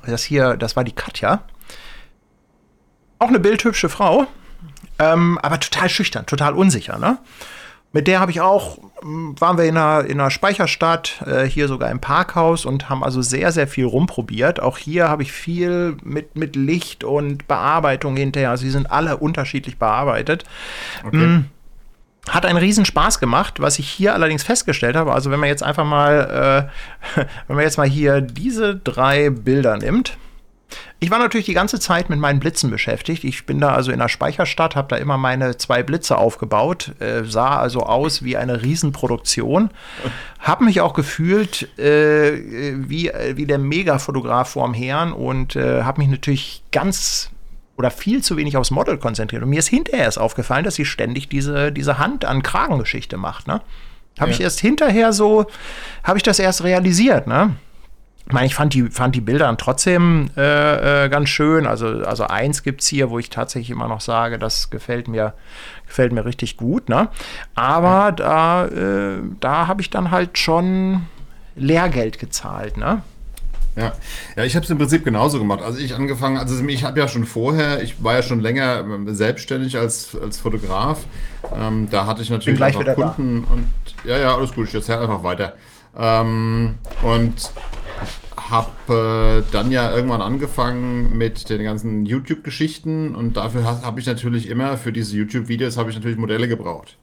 das 0.05 0.23
hier, 0.23 0.58
das 0.58 0.75
war 0.75 0.84
die 0.84 0.91
Katja. 0.91 1.43
Auch 3.17 3.29
eine 3.29 3.39
bildhübsche 3.39 3.89
Frau, 3.89 4.27
ähm, 4.99 5.39
aber 5.41 5.60
total 5.60 5.89
schüchtern, 5.89 6.25
total 6.25 6.53
unsicher, 6.53 6.99
ne? 6.99 7.17
Mit 7.95 8.08
der 8.08 8.19
habe 8.19 8.29
ich 8.29 8.41
auch, 8.41 8.77
hm, 9.01 9.39
waren 9.39 9.58
wir 9.58 9.63
in 9.63 9.77
einer, 9.77 10.03
in 10.03 10.19
einer 10.19 10.29
Speicherstadt, 10.29 11.23
äh, 11.25 11.45
hier 11.45 11.69
sogar 11.69 11.89
im 11.91 12.01
Parkhaus 12.01 12.65
und 12.65 12.89
haben 12.89 13.05
also 13.05 13.21
sehr, 13.21 13.53
sehr 13.53 13.69
viel 13.69 13.86
rumprobiert. 13.86 14.60
Auch 14.60 14.77
hier 14.77 15.08
habe 15.08 15.23
ich 15.23 15.31
viel 15.31 15.95
mit, 16.03 16.36
mit 16.36 16.58
Licht 16.58 17.05
und 17.05 17.47
Bearbeitung 17.47 18.17
hinterher. 18.17 18.49
Also, 18.49 18.63
sie 18.63 18.69
sind 18.69 18.91
alle 18.91 19.15
unterschiedlich 19.15 19.77
bearbeitet. 19.77 20.43
Okay. 21.05 21.15
Mhm. 21.15 21.45
Hat 22.27 22.45
einen 22.45 22.58
riesen 22.58 22.84
Spaß 22.84 23.21
gemacht, 23.21 23.62
was 23.62 23.79
ich 23.79 23.88
hier 23.88 24.13
allerdings 24.13 24.43
festgestellt 24.43 24.97
habe. 24.97 25.13
Also, 25.13 25.31
wenn 25.31 25.39
man 25.39 25.47
jetzt 25.47 25.63
einfach 25.63 25.86
mal, 25.86 26.69
äh, 27.15 27.21
wenn 27.47 27.55
man 27.55 27.63
jetzt 27.63 27.77
mal 27.77 27.88
hier 27.88 28.19
diese 28.19 28.75
drei 28.75 29.29
Bilder 29.29 29.77
nimmt, 29.77 30.17
ich 30.99 31.12
war 31.12 31.19
natürlich 31.19 31.45
die 31.45 31.54
ganze 31.54 31.80
Zeit 31.80 32.10
mit 32.10 32.19
meinen 32.19 32.39
Blitzen 32.39 32.69
beschäftigt. 32.71 33.23
Ich 33.23 33.45
bin 33.45 33.60
da 33.60 33.73
also 33.73 33.91
in 33.91 33.99
der 33.99 34.08
Speicherstadt, 34.08 34.75
habe 34.75 34.88
da 34.89 34.95
immer 34.95 35.17
meine 35.17 35.58
zwei 35.58 35.84
Blitze 35.84 36.17
aufgebaut, 36.17 36.93
äh, 36.99 37.23
sah 37.23 37.58
also 37.58 37.82
aus 37.82 38.23
wie 38.23 38.38
eine 38.38 38.63
Riesenproduktion. 38.63 39.69
Habe 40.39 40.65
mich 40.65 40.82
auch 40.82 40.93
gefühlt 40.93 41.78
äh, 41.78 42.73
wie, 42.89 43.12
wie 43.34 43.45
der 43.45 43.60
Megafotograf 43.60 44.49
vorm 44.51 44.73
Herrn 44.73 45.13
und 45.13 45.56
äh, 45.56 45.84
habe 45.84 46.01
mich 46.01 46.10
natürlich 46.10 46.63
ganz 46.71 47.30
oder 47.78 47.91
viel 47.91 48.23
zu 48.23 48.38
wenig 48.38 48.58
aufs 48.58 48.71
Model 48.71 48.97
konzentriert. 48.97 49.43
Und 49.43 49.49
mir 49.49 49.60
ist 49.60 49.67
hinterher 49.67 50.06
erst 50.06 50.19
aufgefallen, 50.19 50.63
dass 50.63 50.75
sie 50.75 50.86
ständig 50.86 51.28
diese, 51.28 51.71
diese 51.71 51.97
Hand 51.97 52.23
an 52.25 52.41
Kragengeschichte 52.41 53.17
macht. 53.17 53.47
Ne? 53.47 53.62
Habe 54.17 54.32
ja. 54.32 54.36
ich 54.36 54.41
erst 54.41 54.62
hinterher 54.62 55.12
so, 55.12 55.47
habe 56.04 56.17
ich 56.17 56.23
das 56.23 56.39
erst 56.39 56.63
realisiert. 56.63 57.28
Ne? 57.28 57.58
Ich 58.28 58.34
meine, 58.34 58.48
ich 58.48 58.56
fand 58.56 58.74
die, 58.74 58.90
fand 58.90 59.14
die 59.16 59.22
Bilder 59.22 59.46
dann 59.46 59.58
trotzdem 59.58 60.32
äh, 60.36 61.06
äh, 61.06 61.10
ganz 61.10 61.30
schön. 61.30 61.68
Also, 61.68 61.88
also 61.88 62.26
eins 62.26 62.64
gibt 62.64 62.82
es 62.82 62.88
hier, 62.88 63.12
wo 63.12 63.20
ich 63.20 63.30
tatsächlich 63.30 63.70
immer 63.70 63.88
noch 63.88 64.02
sage, 64.02 64.40
das 64.40 64.72
gefällt 64.72 65.08
mir, 65.08 65.34
gefällt 65.86 66.12
mir 66.12 66.26
richtig 66.26 66.58
gut. 66.58 66.90
Ne? 66.90 67.10
Aber 67.54 68.12
da, 68.12 68.66
äh, 68.66 69.20
da 69.40 69.68
habe 69.68 69.82
ich 69.82 69.92
dann 69.92 70.10
halt 70.10 70.40
schon 70.40 71.06
Lehrgeld 71.56 72.18
gezahlt. 72.18 72.78
Ne? 72.78 73.04
Ja, 73.76 73.94
ja 74.36 74.44
ich 74.44 74.56
habe 74.56 74.64
es 74.64 74.70
im 74.70 74.80
Prinzip 74.80 75.04
genauso 75.04 75.38
gemacht. 75.38 75.62
Also 75.62 75.80
ich 75.80 75.94
angefangen, 75.94 76.38
also 76.38 76.66
ich 76.66 76.84
habe 76.84 77.00
ja 77.00 77.08
schon 77.08 77.26
vorher, 77.26 77.84
ich 77.84 78.04
war 78.04 78.16
ja 78.16 78.24
schon 78.24 78.40
länger 78.40 78.80
ähm, 78.80 79.14
selbstständig 79.14 79.78
als, 79.78 80.18
als 80.20 80.40
Fotograf. 80.40 81.06
Ähm, 81.56 81.90
da 81.92 82.08
hatte 82.08 82.22
ich 82.22 82.32
natürlich 82.32 82.62
auch 82.62 82.96
Kunden 82.96 83.46
da. 83.48 83.54
und 83.54 83.68
ja, 84.04 84.18
ja, 84.18 84.36
alles 84.36 84.54
gut, 84.54 84.68
ich 84.68 84.74
erzähle 84.74 85.02
einfach 85.02 85.24
weiter. 85.24 85.54
Ähm, 85.98 86.76
und 87.04 87.52
habe 88.38 89.43
äh, 89.48 89.52
dann 89.52 89.71
ja 89.71 89.95
irgendwann 89.95 90.21
angefangen 90.21 91.17
mit 91.17 91.50
den 91.50 91.63
ganzen 91.63 92.06
YouTube-Geschichten 92.06 93.15
und 93.15 93.38
dafür 93.38 93.63
habe 93.63 94.00
ich 94.00 94.06
natürlich 94.06 94.50
immer, 94.50 94.78
für 94.78 94.91
diese 94.91 95.15
YouTube-Videos 95.17 95.78
habe 95.78 95.89
ich 95.89 95.95
natürlich 95.95 96.17
Modelle 96.17 96.48
gebraucht. 96.48 96.98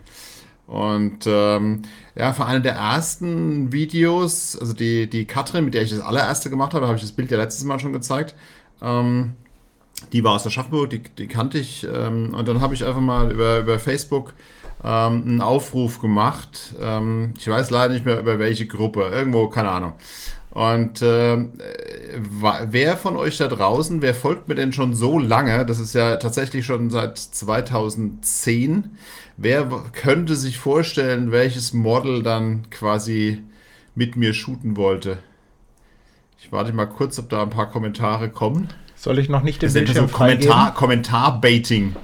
Und 0.67 1.27
ähm, 1.27 1.83
ja, 2.15 2.33
für 2.33 2.47
eine 2.47 2.61
der 2.61 2.75
ersten 2.75 3.73
Videos, 3.73 4.57
also 4.59 4.73
die, 4.73 5.09
die 5.09 5.27
Katrin, 5.27 5.65
mit 5.65 5.75
der 5.75 5.83
ich 5.83 5.91
das 5.91 6.01
allererste 6.01 6.51
gemacht 6.51 6.73
habe, 6.73 6.87
habe 6.87 6.97
ich 6.97 7.03
das 7.03 7.13
Bild 7.13 7.31
ja 7.31 7.37
letztes 7.37 7.65
Mal 7.65 7.79
schon 7.79 7.93
gezeigt. 7.93 8.35
Ähm, 8.81 9.35
die 10.13 10.25
war 10.25 10.33
aus 10.33 10.45
der 10.45 10.51
Schaffburg, 10.51 10.91
die, 10.91 11.03
die 11.03 11.27
kannte 11.27 11.59
ich. 11.59 11.87
Ähm, 11.93 12.35
und 12.35 12.49
dann 12.49 12.61
habe 12.61 12.75
ich 12.75 12.85
einfach 12.85 13.01
mal 13.01 13.31
über, 13.31 13.59
über 13.59 13.79
Facebook 13.79 14.35
ähm, 14.83 15.23
einen 15.27 15.41
Aufruf 15.41 16.01
gemacht. 16.01 16.75
Ähm, 16.81 17.35
ich 17.39 17.49
weiß 17.49 17.71
leider 17.71 17.93
nicht 17.93 18.05
mehr 18.05 18.19
über 18.19 18.39
welche 18.39 18.67
Gruppe, 18.67 19.11
irgendwo, 19.13 19.49
keine 19.49 19.71
Ahnung. 19.71 19.95
Und 20.53 21.01
äh, 21.01 21.39
wer 22.67 22.97
von 22.99 23.17
euch 23.17 23.39
da 23.39 23.49
draußen, 23.49 24.03
wer 24.03 24.15
folgt 24.15 24.49
mir 24.49 24.55
denn 24.55 24.75
schon 24.75 24.95
so 24.95 25.19
lange? 25.19 25.65
Das 25.65 25.79
ist 25.79 25.95
ja 25.95 26.17
tatsächlich 26.17 26.67
schon 26.67 26.91
seit 26.91 27.17
2010. 27.17 28.99
Wer 29.39 29.67
könnte 29.93 30.37
sich 30.37 30.59
vorstellen, 30.59 31.33
welches 31.33 31.73
Model 31.73 32.23
dann 32.23 32.69
quasi 32.69 33.43
mit 33.95 34.17
mir 34.17 34.35
shooten 34.35 34.77
wollte? 34.77 35.19
Ich 36.39 36.53
warte 36.53 36.75
mal 36.75 36.87
kurz, 36.87 37.19
ob 37.19 37.31
da 37.31 37.43
ein 37.43 37.51
paar 37.51 37.71
Kommentare 37.71 38.29
kommen. 38.29 38.69
Soll 38.95 39.19
ich 39.19 39.31
noch 39.31 39.43
nicht 39.43 39.63
den 39.63 39.69
das 39.69 39.75
Bildschirm 39.75 40.09
so 40.09 40.15
Kommentar, 40.15 40.75
Kommentar-Baiting. 40.75 41.97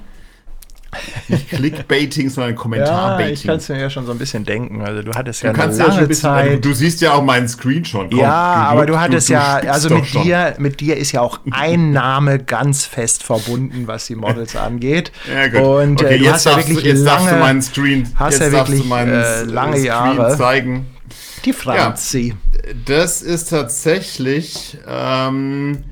Nicht 1.27 1.49
Clickbaiting, 1.49 2.29
sondern 2.29 2.55
Kommentarbaiting. 2.55 3.27
Ja, 3.27 3.33
ich 3.33 3.43
kann 3.43 3.57
es 3.57 3.69
mir 3.69 3.79
ja 3.79 3.89
schon 3.89 4.05
so 4.05 4.11
ein 4.11 4.17
bisschen 4.17 4.43
denken. 4.43 4.81
Also 4.81 5.03
du 5.03 5.13
hattest 5.13 5.43
ja 5.43 5.53
du 5.53 5.59
lange 5.59 5.77
ja 5.77 6.05
bisschen, 6.05 6.21
Zeit. 6.21 6.49
Also 6.49 6.61
du 6.61 6.73
siehst 6.73 7.01
ja 7.01 7.13
auch 7.13 7.23
meinen 7.23 7.47
Screenshot. 7.47 8.09
Komm, 8.09 8.19
ja, 8.19 8.63
du, 8.63 8.69
aber 8.71 8.85
du 8.85 8.99
hattest 8.99 9.29
du, 9.29 9.33
ja, 9.33 9.57
also 9.57 9.89
mit 9.93 10.13
dir, 10.13 10.55
mit 10.57 10.79
dir 10.79 10.97
ist 10.97 11.11
ja 11.11 11.21
auch 11.21 11.39
ein 11.51 11.91
Name 11.93 12.39
ganz 12.39 12.85
fest 12.85 13.23
verbunden, 13.23 13.87
was 13.87 14.07
die 14.07 14.15
Models 14.15 14.55
angeht. 14.55 15.11
Ja, 15.31 15.47
gut. 15.47 15.61
Und 15.61 16.01
okay, 16.01 16.15
äh, 16.15 16.19
du 16.19 16.31
hast 16.31 16.45
ja 16.45 16.57
wirklich 16.57 16.81
jetzt 16.83 17.03
lange, 17.03 17.19
darfst 17.19 17.31
du 17.31 17.39
meinen 17.39 17.61
Screen, 17.61 18.09
hast 18.15 18.39
ja 18.39 18.51
wirklich 18.51 18.89
äh, 18.91 19.43
lange 19.43 19.73
Screen 19.73 19.85
Jahre 19.85 20.37
zeigen. 20.37 20.87
Die 21.45 21.53
Franzi. 21.53 22.35
Ja, 22.51 22.73
das 22.85 23.21
ist 23.21 23.49
tatsächlich 23.49 24.77
ähm, 24.87 25.83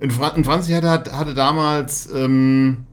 in 0.00 0.10
Franzi 0.10 0.72
hatte, 0.72 0.90
hatte 0.90 1.34
damals 1.34 2.08
ähm, 2.14 2.78
äh, 2.78 2.89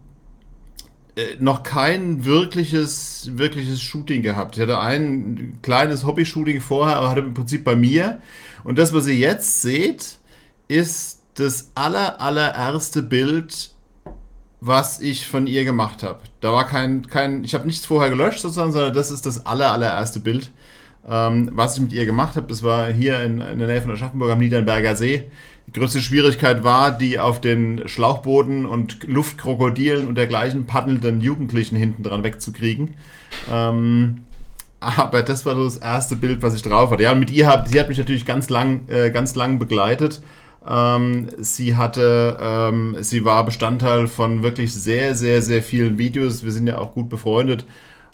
noch 1.40 1.64
kein 1.64 2.26
wirkliches, 2.26 3.32
wirkliches 3.34 3.82
Shooting 3.82 4.22
gehabt. 4.22 4.56
Ich 4.56 4.62
hatte 4.62 4.80
ein 4.80 5.58
kleines 5.62 6.06
Hobby-Shooting 6.06 6.62
vorher, 6.62 6.98
aber 6.98 7.10
hatte 7.10 7.22
im 7.22 7.34
Prinzip 7.34 7.64
bei 7.64 7.76
mir. 7.76 8.22
Und 8.64 8.78
das, 8.78 8.94
was 8.94 9.08
ihr 9.08 9.16
jetzt 9.16 9.62
seht, 9.62 10.18
ist 10.68 11.22
das 11.36 11.72
aller, 11.76 12.22
allererste 12.22 13.02
Bild, 13.02 13.72
was 14.60 15.00
ich 15.00 15.28
von 15.28 15.48
ihr 15.48 15.64
gemacht 15.66 16.04
habe. 16.04 16.20
Da 16.42 16.52
war 16.52 16.68
kein, 16.68 17.08
kein 17.08 17.44
ich 17.44 17.54
habe 17.54 17.68
nichts 17.68 17.86
vorher 17.86 18.10
gelöscht 18.10 18.42
sozusagen, 18.42 18.72
sondern 18.72 18.94
das 18.94 19.12
ist 19.12 19.26
das 19.26 19.46
aller, 19.46 19.72
allererste 19.72 20.20
Bild, 20.20 20.52
ähm, 21.08 21.50
was 21.54 21.76
ich 21.76 21.82
mit 21.82 21.94
ihr 21.94 22.06
gemacht 22.06 22.36
habe. 22.36 22.48
Das 22.48 22.64
war 22.64 22.92
hier 22.92 23.22
in, 23.24 23.40
in 23.42 23.60
der 23.60 23.68
Nähe 23.68 23.82
von 23.82 23.92
der 23.92 23.98
Schaffenburg 23.98 24.32
am 24.32 24.40
Niedernberger 24.40 24.96
See. 24.96 25.30
Größte 25.74 26.02
Schwierigkeit 26.02 26.64
war, 26.64 26.98
die 26.98 27.20
auf 27.20 27.42
den 27.42 27.88
Schlauchbooten 27.88 28.66
und 28.66 29.04
Luftkrokodilen 29.04 30.08
und 30.08 30.16
dergleichen 30.16 30.66
paddelnden 30.66 31.20
Jugendlichen 31.22 31.76
hinten 31.76 32.04
dran 32.04 32.24
wegzukriegen. 32.24 32.96
Ähm, 33.52 34.24
aber 34.80 35.24
das 35.24 35.46
war 35.46 35.56
so 35.56 35.66
das 35.66 35.78
erste 35.78 36.16
Bild, 36.16 36.42
was 36.42 36.56
ich 36.56 36.62
drauf 36.62 36.92
hatte. 36.92 37.04
Ja, 37.04 37.16
mit 37.16 37.32
ihr 37.32 37.48
hat, 37.48 37.68
sie 37.68 37.80
hat 37.80 37.90
mich 37.90 37.98
natürlich 37.98 38.26
ganz 38.26 38.50
lang, 38.50 38.88
äh, 38.88 39.10
ganz 39.10 39.36
lang 39.36 39.60
begleitet. 39.60 40.22
Ähm, 40.68 41.30
sie 41.38 41.76
hatte, 41.76 42.38
ähm, 42.40 42.98
sie 43.00 43.26
war 43.26 43.46
Bestandteil 43.46 44.08
von 44.08 44.44
wirklich 44.44 44.74
sehr, 44.74 45.16
sehr, 45.16 45.42
sehr 45.42 45.64
vielen 45.64 45.98
Videos. 45.98 46.44
Wir 46.44 46.52
sind 46.52 46.68
ja 46.68 46.78
auch 46.78 46.94
gut 46.94 47.10
befreundet. 47.10 47.66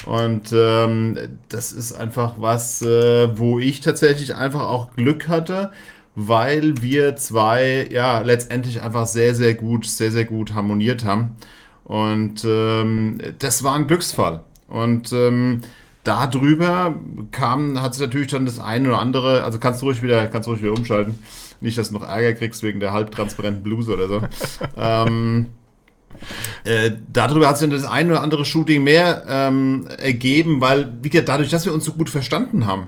Und 0.05 0.51
ähm, 0.53 1.17
das 1.49 1.71
ist 1.71 1.93
einfach 1.93 2.35
was, 2.37 2.81
äh, 2.81 3.37
wo 3.37 3.59
ich 3.59 3.81
tatsächlich 3.81 4.35
einfach 4.35 4.61
auch 4.61 4.95
Glück 4.95 5.27
hatte, 5.27 5.71
weil 6.15 6.81
wir 6.81 7.15
zwei 7.15 7.87
ja 7.91 8.19
letztendlich 8.19 8.81
einfach 8.81 9.07
sehr, 9.07 9.35
sehr 9.35 9.55
gut, 9.55 9.85
sehr, 9.85 10.11
sehr 10.11 10.25
gut 10.25 10.53
harmoniert 10.53 11.05
haben. 11.05 11.35
Und 11.83 12.45
ähm, 12.45 13.19
das 13.39 13.63
war 13.63 13.75
ein 13.75 13.87
Glücksfall. 13.87 14.43
Und 14.67 15.11
ähm, 15.11 15.61
darüber 16.03 16.95
kam, 17.31 17.81
hat 17.81 17.93
sich 17.93 18.01
natürlich 18.01 18.31
dann 18.31 18.45
das 18.45 18.59
eine 18.59 18.89
oder 18.89 18.99
andere, 18.99 19.43
also 19.43 19.59
kannst 19.59 19.81
du 19.81 19.87
ruhig 19.87 20.01
wieder, 20.01 20.27
kannst 20.27 20.47
du 20.47 20.51
ruhig 20.51 20.61
wieder 20.61 20.73
umschalten. 20.73 21.19
Nicht, 21.61 21.77
dass 21.77 21.89
du 21.89 21.95
noch 21.95 22.07
Ärger 22.07 22.33
kriegst 22.33 22.63
wegen 22.63 22.79
der 22.79 22.93
halbtransparenten 22.93 23.63
Bluse 23.63 23.93
oder 23.93 24.07
so. 24.07 24.21
ähm, 24.77 25.47
äh, 26.63 26.91
darüber 27.11 27.47
hat 27.47 27.57
sich 27.57 27.67
dann 27.67 27.77
das 27.77 27.89
eine 27.89 28.11
oder 28.11 28.21
andere 28.21 28.45
Shooting 28.45 28.83
mehr 28.83 29.23
ähm, 29.27 29.87
ergeben, 29.97 30.61
weil, 30.61 30.93
wie 31.01 31.09
gesagt, 31.09 31.29
dadurch, 31.29 31.49
dass 31.49 31.65
wir 31.65 31.73
uns 31.73 31.85
so 31.85 31.93
gut 31.93 32.09
verstanden 32.09 32.65
haben, 32.65 32.87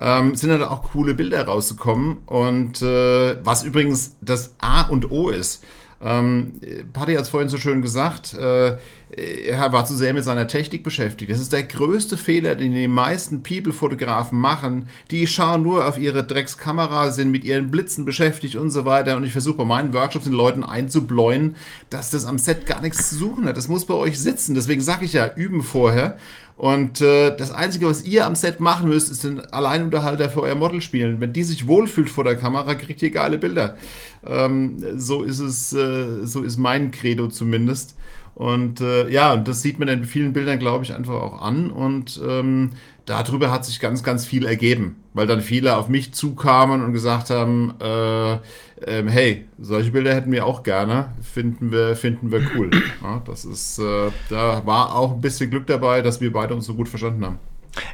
ähm, 0.00 0.34
sind 0.34 0.50
dann 0.50 0.62
auch 0.62 0.82
coole 0.92 1.14
Bilder 1.14 1.44
rausgekommen. 1.46 2.18
Und 2.26 2.82
äh, 2.82 3.44
was 3.44 3.64
übrigens 3.64 4.16
das 4.20 4.54
A 4.58 4.82
und 4.82 5.10
O 5.10 5.30
ist, 5.30 5.64
ähm, 6.02 6.60
Paddy 6.92 7.14
hat 7.14 7.22
es 7.22 7.30
vorhin 7.30 7.48
so 7.48 7.56
schön 7.56 7.80
gesagt, 7.80 8.34
äh, 8.34 8.76
er 9.08 9.72
war 9.72 9.86
zu 9.86 9.94
sehr 9.94 10.12
mit 10.12 10.24
seiner 10.24 10.46
Technik 10.46 10.82
beschäftigt. 10.82 11.30
Das 11.30 11.40
ist 11.40 11.52
der 11.52 11.62
größte 11.62 12.16
Fehler, 12.16 12.54
den 12.54 12.74
die 12.74 12.88
meisten 12.88 13.42
People-Fotografen 13.42 14.38
machen. 14.38 14.88
Die 15.10 15.26
schauen 15.26 15.62
nur 15.62 15.86
auf 15.86 15.96
ihre 15.96 16.24
Dreckskamera, 16.24 17.12
sind 17.12 17.30
mit 17.30 17.44
ihren 17.44 17.70
Blitzen 17.70 18.04
beschäftigt 18.04 18.56
und 18.56 18.70
so 18.70 18.84
weiter. 18.84 19.16
Und 19.16 19.24
ich 19.24 19.32
versuche 19.32 19.58
bei 19.58 19.64
meinen 19.64 19.94
Workshops 19.94 20.24
den 20.24 20.34
Leuten 20.34 20.64
einzubläuen, 20.64 21.56
dass 21.88 22.10
das 22.10 22.26
am 22.26 22.38
Set 22.38 22.66
gar 22.66 22.82
nichts 22.82 23.08
zu 23.08 23.14
suchen 23.14 23.46
hat. 23.46 23.56
Das 23.56 23.68
muss 23.68 23.86
bei 23.86 23.94
euch 23.94 24.20
sitzen. 24.20 24.54
Deswegen 24.54 24.82
sage 24.82 25.06
ich 25.06 25.14
ja, 25.14 25.32
üben 25.34 25.62
vorher. 25.62 26.18
Und 26.56 27.02
äh, 27.02 27.36
das 27.36 27.50
Einzige, 27.50 27.86
was 27.86 28.04
ihr 28.04 28.24
am 28.24 28.34
Set 28.34 28.60
machen 28.60 28.88
müsst, 28.88 29.10
ist 29.10 29.24
den 29.24 29.40
Alleinunterhalter 29.40 30.30
für 30.30 30.40
euer 30.40 30.54
Model 30.54 30.80
spielen. 30.80 31.20
Wenn 31.20 31.34
die 31.34 31.42
sich 31.42 31.66
wohlfühlt 31.66 32.08
vor 32.08 32.24
der 32.24 32.36
Kamera, 32.36 32.74
kriegt 32.74 33.02
ihr 33.02 33.10
geile 33.10 33.36
Bilder. 33.36 33.76
Ähm, 34.24 34.82
so 34.96 35.22
ist 35.22 35.40
es, 35.40 35.74
äh, 35.74 36.24
so 36.24 36.42
ist 36.42 36.56
mein 36.56 36.92
Credo 36.92 37.28
zumindest. 37.28 37.94
Und 38.34 38.80
äh, 38.80 39.08
ja, 39.10 39.36
das 39.36 39.62
sieht 39.62 39.78
man 39.78 39.88
in 39.88 40.04
vielen 40.04 40.32
Bildern, 40.32 40.58
glaube 40.58 40.84
ich, 40.84 40.94
einfach 40.94 41.14
auch 41.14 41.42
an. 41.42 41.70
Und 41.70 42.20
ähm, 42.26 42.70
darüber 43.06 43.50
hat 43.50 43.64
sich 43.64 43.80
ganz, 43.80 44.02
ganz 44.02 44.26
viel 44.26 44.44
ergeben, 44.44 44.96
weil 45.14 45.26
dann 45.26 45.40
viele 45.40 45.76
auf 45.76 45.88
mich 45.88 46.12
zukamen 46.12 46.84
und 46.84 46.92
gesagt 46.92 47.30
haben, 47.30 47.74
äh, 47.80 48.32
äh, 48.34 49.04
hey, 49.06 49.46
solche 49.58 49.92
Bilder 49.92 50.14
hätten 50.14 50.32
wir 50.32 50.44
auch 50.44 50.62
gerne, 50.62 51.14
finden 51.22 51.72
wir, 51.72 51.96
finden 51.96 52.30
wir 52.30 52.42
cool. 52.56 52.70
Ja, 53.02 53.22
das 53.24 53.44
ist, 53.44 53.78
äh, 53.78 54.10
da 54.30 54.62
war 54.66 54.96
auch 54.96 55.12
ein 55.12 55.20
bisschen 55.20 55.50
Glück 55.50 55.66
dabei, 55.66 56.02
dass 56.02 56.20
wir 56.20 56.32
beide 56.32 56.54
uns 56.54 56.66
so 56.66 56.74
gut 56.74 56.88
verstanden 56.88 57.24
haben. 57.24 57.38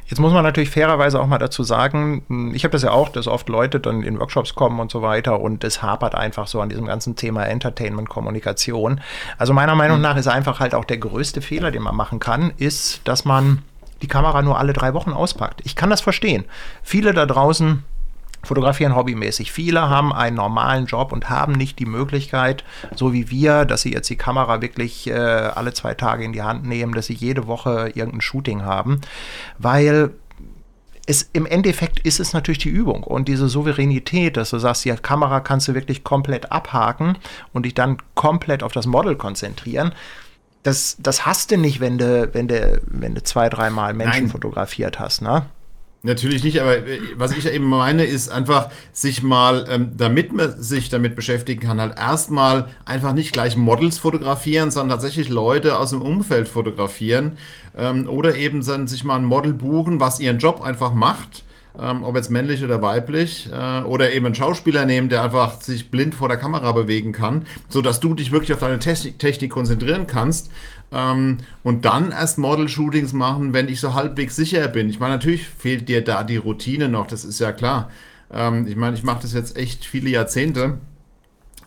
Jetzt 0.07 0.19
muss 0.19 0.33
man 0.33 0.43
natürlich 0.43 0.69
fairerweise 0.69 1.19
auch 1.19 1.27
mal 1.27 1.37
dazu 1.37 1.63
sagen, 1.63 2.51
ich 2.53 2.63
habe 2.63 2.71
das 2.71 2.83
ja 2.83 2.91
auch, 2.91 3.09
dass 3.09 3.27
oft 3.27 3.49
Leute 3.49 3.79
dann 3.79 4.01
in 4.01 4.17
Workshops 4.17 4.55
kommen 4.55 4.79
und 4.79 4.91
so 4.91 5.01
weiter 5.01 5.41
und 5.41 5.63
es 5.63 5.81
hapert 5.81 6.15
einfach 6.15 6.47
so 6.47 6.61
an 6.61 6.69
diesem 6.69 6.85
ganzen 6.85 7.15
Thema 7.15 7.43
Entertainment, 7.45 8.09
Kommunikation. 8.09 9.01
Also 9.37 9.53
meiner 9.53 9.75
Meinung 9.75 9.97
hm. 9.97 10.03
nach 10.03 10.15
ist 10.15 10.27
einfach 10.27 10.59
halt 10.59 10.73
auch 10.73 10.85
der 10.85 10.97
größte 10.97 11.41
Fehler, 11.41 11.69
den 11.69 11.83
man 11.83 11.95
machen 11.95 12.19
kann, 12.19 12.53
ist, 12.57 13.01
dass 13.03 13.25
man 13.25 13.61
die 14.03 14.07
Kamera 14.07 14.41
nur 14.41 14.59
alle 14.59 14.73
drei 14.73 14.93
Wochen 14.93 15.11
auspackt. 15.11 15.61
Ich 15.63 15.75
kann 15.75 15.89
das 15.89 16.01
verstehen. 16.01 16.45
Viele 16.83 17.13
da 17.13 17.25
draußen 17.25 17.83
fotografieren 18.43 18.95
hobbymäßig. 18.95 19.51
Viele 19.51 19.89
haben 19.89 20.11
einen 20.13 20.35
normalen 20.35 20.85
Job 20.85 21.13
und 21.13 21.29
haben 21.29 21.53
nicht 21.53 21.79
die 21.79 21.85
Möglichkeit, 21.85 22.63
so 22.93 23.13
wie 23.13 23.29
wir, 23.29 23.65
dass 23.65 23.83
sie 23.83 23.93
jetzt 23.93 24.09
die 24.09 24.17
Kamera 24.17 24.61
wirklich 24.61 25.07
äh, 25.07 25.13
alle 25.13 25.73
zwei 25.73 25.93
Tage 25.93 26.25
in 26.25 26.33
die 26.33 26.41
Hand 26.41 26.65
nehmen, 26.65 26.93
dass 26.93 27.05
sie 27.07 27.13
jede 27.13 27.47
Woche 27.47 27.91
irgendein 27.95 28.21
Shooting 28.21 28.63
haben, 28.63 28.99
weil 29.57 30.11
es, 31.05 31.29
im 31.33 31.45
Endeffekt 31.45 31.99
ist 31.99 32.19
es 32.19 32.33
natürlich 32.33 32.59
die 32.59 32.69
Übung 32.69 33.03
und 33.03 33.27
diese 33.27 33.49
Souveränität, 33.49 34.37
dass 34.37 34.51
du 34.51 34.59
sagst, 34.59 34.85
die 34.85 34.91
Kamera 34.91 35.41
kannst 35.41 35.67
du 35.67 35.73
wirklich 35.73 36.03
komplett 36.03 36.51
abhaken 36.51 37.17
und 37.51 37.65
dich 37.65 37.73
dann 37.73 37.97
komplett 38.15 38.63
auf 38.63 38.71
das 38.71 38.85
Model 38.85 39.15
konzentrieren. 39.15 39.93
Das, 40.63 40.95
das 40.99 41.25
hast 41.25 41.51
du 41.51 41.57
nicht, 41.57 41.79
wenn 41.79 41.97
du, 41.97 42.29
wenn 42.33 42.47
du, 42.47 42.81
wenn 42.85 43.15
du 43.15 43.23
zwei, 43.23 43.49
dreimal 43.49 43.93
Menschen 43.93 44.23
Nein. 44.23 44.31
fotografiert 44.31 44.99
hast, 44.99 45.21
ne? 45.21 45.45
Natürlich 46.05 46.43
nicht, 46.43 46.59
aber 46.59 46.79
äh, 46.79 46.99
was 47.15 47.31
ich 47.31 47.45
eben 47.49 47.63
meine, 47.63 48.03
ist 48.03 48.27
einfach, 48.29 48.69
sich 48.91 49.23
mal, 49.23 49.65
ähm, 49.69 49.91
damit 49.95 50.33
man 50.33 50.61
sich 50.61 50.89
damit 50.89 51.15
beschäftigen 51.15 51.61
kann, 51.61 51.79
halt 51.79 51.97
erstmal 51.97 52.67
einfach 52.83 53.13
nicht 53.13 53.31
gleich 53.31 53.55
Models 53.55 53.99
fotografieren, 53.99 54.69
sondern 54.69 54.99
tatsächlich 54.99 55.29
Leute 55.29 55.79
aus 55.79 55.91
dem 55.91 56.01
Umfeld 56.01 56.49
fotografieren 56.49 57.37
ähm, 57.77 58.09
oder 58.09 58.35
eben 58.35 58.65
dann 58.65 58.87
sich 58.87 59.05
mal 59.05 59.15
ein 59.15 59.23
Model 59.23 59.53
buchen, 59.53 60.01
was 60.01 60.19
ihren 60.19 60.39
Job 60.39 60.61
einfach 60.61 60.93
macht. 60.93 61.45
Ähm, 61.79 62.03
ob 62.03 62.15
jetzt 62.15 62.29
männlich 62.29 62.63
oder 62.63 62.83
weiblich, 62.83 63.49
äh, 63.51 63.81
oder 63.81 64.13
eben 64.13 64.27
einen 64.27 64.35
Schauspieler 64.35 64.85
nehmen, 64.85 65.09
der 65.09 65.23
einfach 65.23 65.59
sich 65.59 65.89
blind 65.89 66.13
vor 66.13 66.27
der 66.27 66.37
Kamera 66.37 66.71
bewegen 66.71 67.13
kann, 67.13 67.47
so 67.67 67.81
dass 67.81 67.99
du 67.99 68.13
dich 68.13 68.31
wirklich 68.31 68.53
auf 68.53 68.59
deine 68.59 68.77
Technik, 68.77 69.49
konzentrieren 69.49 70.05
kannst 70.05 70.51
ähm, 70.91 71.37
und 71.63 71.85
dann 71.85 72.11
erst 72.11 72.37
Model-Shootings 72.37 73.13
machen, 73.13 73.53
wenn 73.53 73.69
ich 73.69 73.79
so 73.79 73.95
halbwegs 73.95 74.35
sicher 74.35 74.67
bin. 74.67 74.87
Ich 74.89 74.99
meine, 74.99 75.13
natürlich 75.13 75.47
fehlt 75.47 75.89
dir 75.89 76.03
da 76.03 76.23
die 76.23 76.37
Routine 76.37 76.89
noch, 76.89 77.07
das 77.07 77.25
ist 77.25 77.39
ja 77.39 77.51
klar. 77.51 77.89
Ähm, 78.31 78.67
ich 78.67 78.75
meine, 78.75 78.95
ich 78.95 79.03
mache 79.03 79.23
das 79.23 79.33
jetzt 79.33 79.57
echt 79.57 79.83
viele 79.85 80.11
Jahrzehnte. 80.11 80.77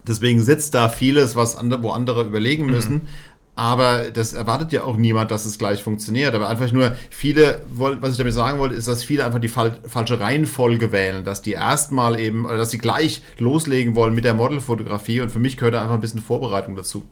Deswegen 0.06 0.40
sitzt 0.40 0.74
da 0.74 0.88
vieles, 0.88 1.34
was 1.34 1.56
andere, 1.56 1.82
wo 1.82 1.90
andere 1.90 2.22
überlegen 2.22 2.66
müssen. 2.66 2.94
Mhm. 2.94 3.08
Aber 3.56 4.10
das 4.12 4.34
erwartet 4.34 4.70
ja 4.72 4.84
auch 4.84 4.96
niemand, 4.96 5.30
dass 5.30 5.46
es 5.46 5.58
gleich 5.58 5.82
funktioniert. 5.82 6.34
Aber 6.34 6.48
einfach 6.48 6.70
nur 6.72 6.94
viele, 7.08 7.62
was 7.68 8.12
ich 8.12 8.18
damit 8.18 8.34
sagen 8.34 8.58
wollte, 8.58 8.74
ist, 8.74 8.86
dass 8.86 9.02
viele 9.02 9.24
einfach 9.24 9.40
die 9.40 9.48
falsche 9.48 10.20
Reihenfolge 10.20 10.92
wählen, 10.92 11.24
dass 11.24 11.40
die 11.40 11.52
erstmal 11.52 12.20
eben, 12.20 12.44
oder 12.44 12.58
dass 12.58 12.70
sie 12.70 12.78
gleich 12.78 13.22
loslegen 13.38 13.96
wollen 13.96 14.14
mit 14.14 14.24
der 14.24 14.34
Modelfotografie. 14.34 15.22
Und 15.22 15.30
für 15.30 15.38
mich 15.38 15.56
gehört 15.56 15.74
da 15.74 15.80
einfach 15.80 15.94
ein 15.94 16.02
bisschen 16.02 16.20
Vorbereitung 16.20 16.76
dazu. 16.76 17.04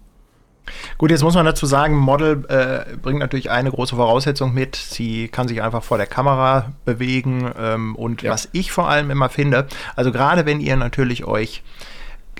Gut, 0.98 1.10
jetzt 1.10 1.22
muss 1.22 1.34
man 1.34 1.46
dazu 1.46 1.66
sagen, 1.66 1.96
Model 1.96 2.44
äh, 2.48 2.96
bringt 2.96 3.20
natürlich 3.20 3.50
eine 3.50 3.70
große 3.70 3.96
Voraussetzung 3.96 4.52
mit. 4.54 4.76
Sie 4.76 5.28
kann 5.28 5.48
sich 5.48 5.62
einfach 5.62 5.82
vor 5.82 5.96
der 5.96 6.06
Kamera 6.06 6.72
bewegen. 6.84 7.50
Ähm, 7.58 7.96
und 7.96 8.22
ja. 8.22 8.32
was 8.32 8.50
ich 8.52 8.70
vor 8.70 8.88
allem 8.88 9.10
immer 9.10 9.30
finde, 9.30 9.66
also 9.96 10.12
gerade 10.12 10.46
wenn 10.46 10.60
ihr 10.60 10.76
natürlich 10.76 11.24
euch 11.24 11.62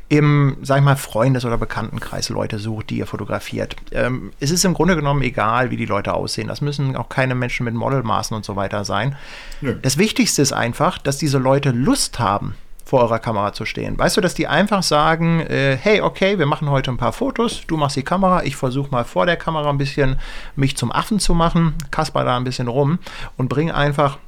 im, 0.09 0.57
sag 0.62 0.78
ich 0.78 0.84
mal, 0.84 0.96
Freundes- 0.96 1.44
oder 1.44 1.59
Bekanntenkreis 1.59 2.28
Leute 2.28 2.59
sucht, 2.59 2.90
die 2.90 2.98
ihr 2.98 3.07
fotografiert. 3.07 3.76
Ähm, 3.92 4.32
es 4.40 4.50
ist 4.50 4.64
im 4.64 4.74
Grunde 4.74 4.96
genommen 4.96 5.22
egal, 5.22 5.70
wie 5.70 5.76
die 5.76 5.86
Leute 5.86 6.14
aussehen. 6.14 6.48
Das 6.48 6.61
müssen 6.61 6.96
auch 6.96 7.09
keine 7.09 7.34
Menschen 7.34 7.64
mit 7.64 7.74
Modelmaßen 7.74 8.36
und 8.36 8.44
so 8.44 8.57
weiter 8.57 8.84
sein. 8.84 9.16
Nö. 9.61 9.76
Das 9.80 9.98
Wichtigste 9.98 10.42
ist 10.42 10.52
einfach, 10.52 10.98
dass 10.98 11.16
diese 11.16 11.38
Leute 11.38 11.70
Lust 11.70 12.18
haben, 12.18 12.55
vor 12.84 13.00
eurer 13.00 13.18
Kamera 13.18 13.52
zu 13.52 13.64
stehen. 13.64 13.98
Weißt 13.98 14.16
du, 14.16 14.20
dass 14.20 14.34
die 14.34 14.46
einfach 14.46 14.82
sagen, 14.82 15.40
äh, 15.40 15.76
hey, 15.80 16.02
okay, 16.02 16.38
wir 16.38 16.46
machen 16.46 16.68
heute 16.68 16.90
ein 16.90 16.98
paar 16.98 17.12
Fotos, 17.14 17.62
du 17.66 17.76
machst 17.76 17.96
die 17.96 18.02
Kamera, 18.02 18.44
ich 18.44 18.57
versuche 18.57 18.90
mal 18.90 19.05
vor 19.05 19.24
der 19.26 19.36
Kamera 19.36 19.70
ein 19.70 19.78
bisschen 19.78 20.18
mich 20.55 20.76
zum 20.76 20.92
Affen 20.92 21.18
zu 21.18 21.34
machen, 21.34 21.74
kasper 21.90 22.24
da 22.24 22.36
ein 22.36 22.44
bisschen 22.44 22.68
rum 22.68 22.98
und 23.36 23.48
bring 23.48 23.70
einfach 23.70 24.18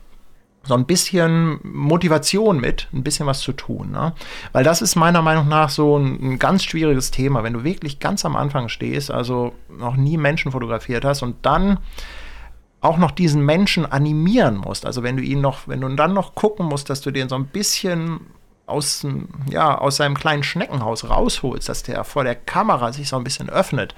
so 0.67 0.75
ein 0.75 0.87
bisschen 0.87 1.61
Motivation 1.63 2.61
mit, 2.61 2.89
ein 2.93 3.03
bisschen 3.03 3.27
was 3.27 3.41
zu 3.41 3.53
tun. 3.53 3.93
Ne? 3.93 4.13
Weil 4.53 4.65
das 4.65 4.83
ist 4.83 4.97
meiner 4.97 5.23
Meinung 5.23 5.49
nach 5.49 5.71
so 5.71 5.99
ein, 5.99 6.19
ein, 6.23 6.39
ganz 6.39 6.65
schwieriges 6.65 7.11
Thema, 7.11 7.43
wenn 7.43 7.53
du 7.53 7.65
wirklich 7.65 8.01
ganz 8.01 8.25
am 8.25 8.37
Anfang 8.37 8.69
stehst, 8.69 9.11
also 9.11 9.53
noch 9.69 9.97
nie 9.97 10.17
Menschen 10.17 10.53
fotografiert 10.53 11.05
hast 11.05 11.23
und 11.23 11.37
dann 11.43 11.79
auch 12.81 12.99
noch 12.99 13.11
diesen 13.11 13.45
Menschen 13.45 13.87
animieren 13.87 14.57
musst. 14.57 14.87
Also 14.87 15.03
wenn 15.03 15.17
du 15.17 15.23
ihn 15.23 15.41
noch, 15.41 15.67
wenn 15.67 15.81
du 15.81 15.89
dann 15.95 16.15
noch 16.15 16.35
gucken 16.35 16.67
musst, 16.67 16.91
dass 16.91 17.01
du 17.01 17.11
den 17.11 17.29
so 17.29 17.35
ein 17.35 17.47
bisschen 17.47 18.21
aus, 18.67 19.07
ja, 19.49 19.79
aus 19.79 19.97
seinem 19.97 20.17
kleinen 20.17 20.43
Schneckenhaus 20.43 21.09
rausholst, 21.09 21.69
dass 21.69 21.83
der 21.83 22.05
vor 22.05 22.25
der 22.25 22.35
Kamera 22.35 22.93
sich 22.93 23.09
so 23.09 23.17
ein 23.17 23.25
bisschen 23.25 23.49
öffnet, 23.49 23.95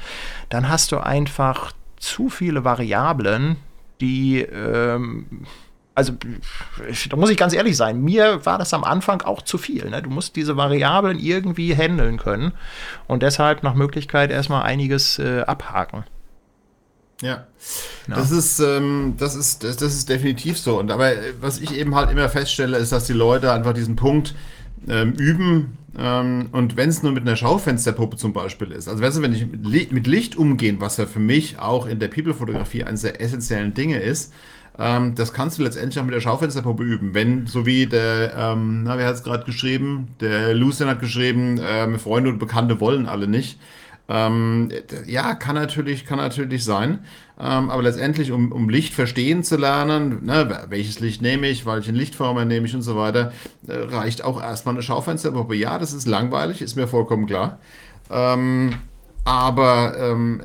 dann 0.48 0.68
hast 0.68 0.92
du 0.92 0.98
einfach 0.98 1.72
zu 1.96 2.28
viele 2.28 2.64
Variablen, 2.64 3.56
die 4.00 4.40
ähm, 4.40 5.46
also 5.98 6.12
da 7.10 7.16
muss 7.16 7.28
ich 7.28 7.36
ganz 7.36 7.52
ehrlich 7.52 7.76
sein, 7.76 8.00
mir 8.00 8.46
war 8.46 8.56
das 8.56 8.72
am 8.72 8.84
Anfang 8.84 9.22
auch 9.22 9.42
zu 9.42 9.58
viel. 9.58 9.90
Ne? 9.90 10.00
Du 10.00 10.10
musst 10.10 10.36
diese 10.36 10.56
Variablen 10.56 11.18
irgendwie 11.18 11.74
handeln 11.74 12.18
können 12.18 12.52
und 13.08 13.24
deshalb 13.24 13.64
nach 13.64 13.74
Möglichkeit 13.74 14.30
erstmal 14.30 14.62
einiges 14.62 15.18
äh, 15.18 15.40
abhaken. 15.40 16.04
Ja, 17.20 17.48
ja. 18.06 18.14
Das, 18.14 18.30
ist, 18.30 18.60
ähm, 18.60 19.14
das, 19.18 19.34
ist, 19.34 19.64
das, 19.64 19.76
das 19.76 19.92
ist 19.92 20.08
definitiv 20.08 20.56
so. 20.56 20.78
Und 20.78 20.92
aber 20.92 21.14
äh, 21.14 21.34
was 21.40 21.58
ich 21.58 21.76
eben 21.76 21.96
halt 21.96 22.12
immer 22.12 22.28
feststelle, 22.28 22.76
ist, 22.76 22.92
dass 22.92 23.06
die 23.06 23.12
Leute 23.12 23.52
einfach 23.52 23.72
diesen 23.72 23.96
Punkt 23.96 24.36
ähm, 24.86 25.14
üben. 25.14 25.78
Ähm, 25.98 26.50
und 26.52 26.76
wenn 26.76 26.90
es 26.90 27.02
nur 27.02 27.10
mit 27.10 27.22
einer 27.22 27.34
Schaufensterpuppe 27.34 28.16
zum 28.16 28.32
Beispiel 28.32 28.70
ist, 28.70 28.88
also 28.88 29.02
wenn 29.02 29.32
ich 29.32 29.90
mit 29.90 30.06
Licht 30.06 30.36
umgehen, 30.36 30.76
was 30.78 30.96
ja 30.96 31.06
für 31.06 31.18
mich 31.18 31.58
auch 31.58 31.86
in 31.86 31.98
der 31.98 32.06
People-Fotografie 32.06 32.84
eines 32.84 33.02
der 33.02 33.20
essentiellen 33.20 33.74
Dinge 33.74 33.98
ist, 33.98 34.32
ähm, 34.78 35.14
das 35.16 35.32
kannst 35.32 35.58
du 35.58 35.62
letztendlich 35.62 35.98
auch 35.98 36.04
mit 36.04 36.14
der 36.14 36.20
Schaufensterpuppe 36.20 36.84
üben. 36.84 37.14
Wenn, 37.14 37.46
so 37.46 37.66
wie 37.66 37.86
der, 37.86 38.34
ähm, 38.36 38.84
na, 38.84 38.96
wer 38.96 39.06
hat 39.06 39.16
es 39.16 39.24
gerade 39.24 39.44
geschrieben? 39.44 40.08
Der 40.20 40.54
Lucian 40.54 40.88
hat 40.88 41.00
geschrieben, 41.00 41.58
äh, 41.58 41.98
Freunde 41.98 42.30
und 42.30 42.38
Bekannte 42.38 42.80
wollen 42.80 43.06
alle 43.06 43.26
nicht. 43.26 43.58
Ähm, 44.08 44.70
ja, 45.06 45.34
kann 45.34 45.54
natürlich, 45.54 46.06
kann 46.06 46.18
natürlich 46.18 46.64
sein. 46.64 47.00
Ähm, 47.38 47.70
aber 47.70 47.82
letztendlich, 47.82 48.32
um, 48.32 48.52
um 48.52 48.68
Licht 48.68 48.94
verstehen 48.94 49.44
zu 49.44 49.56
lernen, 49.56 50.24
ne, 50.24 50.66
welches 50.68 51.00
Licht 51.00 51.20
nehme 51.22 51.48
ich, 51.48 51.66
welchen 51.66 51.94
Lichtformer 51.94 52.44
nehme 52.44 52.66
ich 52.66 52.74
und 52.74 52.82
so 52.82 52.96
weiter, 52.96 53.32
äh, 53.66 53.74
reicht 53.74 54.24
auch 54.24 54.40
erstmal 54.40 54.76
eine 54.76 54.82
Schaufensterpuppe. 54.82 55.54
Ja, 55.56 55.78
das 55.78 55.92
ist 55.92 56.06
langweilig, 56.06 56.62
ist 56.62 56.76
mir 56.76 56.88
vollkommen 56.88 57.26
klar. 57.26 57.58
Ähm, 58.10 58.74
aber 59.28 59.94
ähm, 59.98 60.40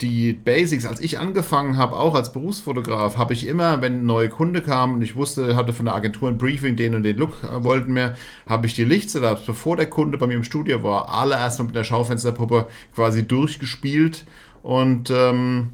die 0.00 0.32
Basics, 0.32 0.86
als 0.86 1.00
ich 1.00 1.18
angefangen 1.18 1.76
habe, 1.76 1.96
auch 1.96 2.14
als 2.14 2.32
Berufsfotograf, 2.32 3.16
habe 3.16 3.32
ich 3.32 3.48
immer, 3.48 3.82
wenn 3.82 4.02
ein 4.02 4.06
neuer 4.06 4.28
Kunde 4.28 4.62
kam 4.62 4.94
und 4.94 5.02
ich 5.02 5.16
wusste, 5.16 5.56
hatte 5.56 5.72
von 5.72 5.86
der 5.86 5.96
Agentur 5.96 6.28
ein 6.28 6.38
Briefing, 6.38 6.76
den 6.76 6.94
und 6.94 7.02
den 7.02 7.16
Look 7.16 7.42
äh, 7.42 7.64
wollten 7.64 7.96
wir, 7.96 8.14
habe 8.48 8.68
ich 8.68 8.74
die 8.74 8.84
Lichtsetups, 8.84 9.44
bevor 9.44 9.76
der 9.76 9.90
Kunde 9.90 10.18
bei 10.18 10.28
mir 10.28 10.34
im 10.34 10.44
Studio 10.44 10.84
war, 10.84 11.08
alle 11.08 11.34
erstmal 11.34 11.66
mit 11.66 11.74
der 11.74 11.82
Schaufensterpuppe 11.82 12.68
quasi 12.94 13.26
durchgespielt 13.26 14.24
und 14.62 15.10
ähm, 15.10 15.72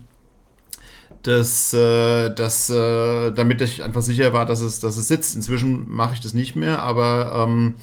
das, 1.25 1.75
äh, 1.75 2.31
das, 2.31 2.71
äh, 2.71 3.31
damit 3.31 3.61
ich 3.61 3.83
einfach 3.83 4.01
sicher 4.01 4.33
war, 4.33 4.47
dass 4.47 4.63
es, 4.63 4.81
dass 4.81 4.97
es 4.97 5.07
sitzt. 5.07 5.37
Inzwischen 5.37 5.85
mache 5.87 6.15
ich 6.15 6.21
das 6.21 6.33
nicht 6.33 6.57
mehr, 6.57 6.83
aber 6.83 7.47
ähm, 7.47 7.75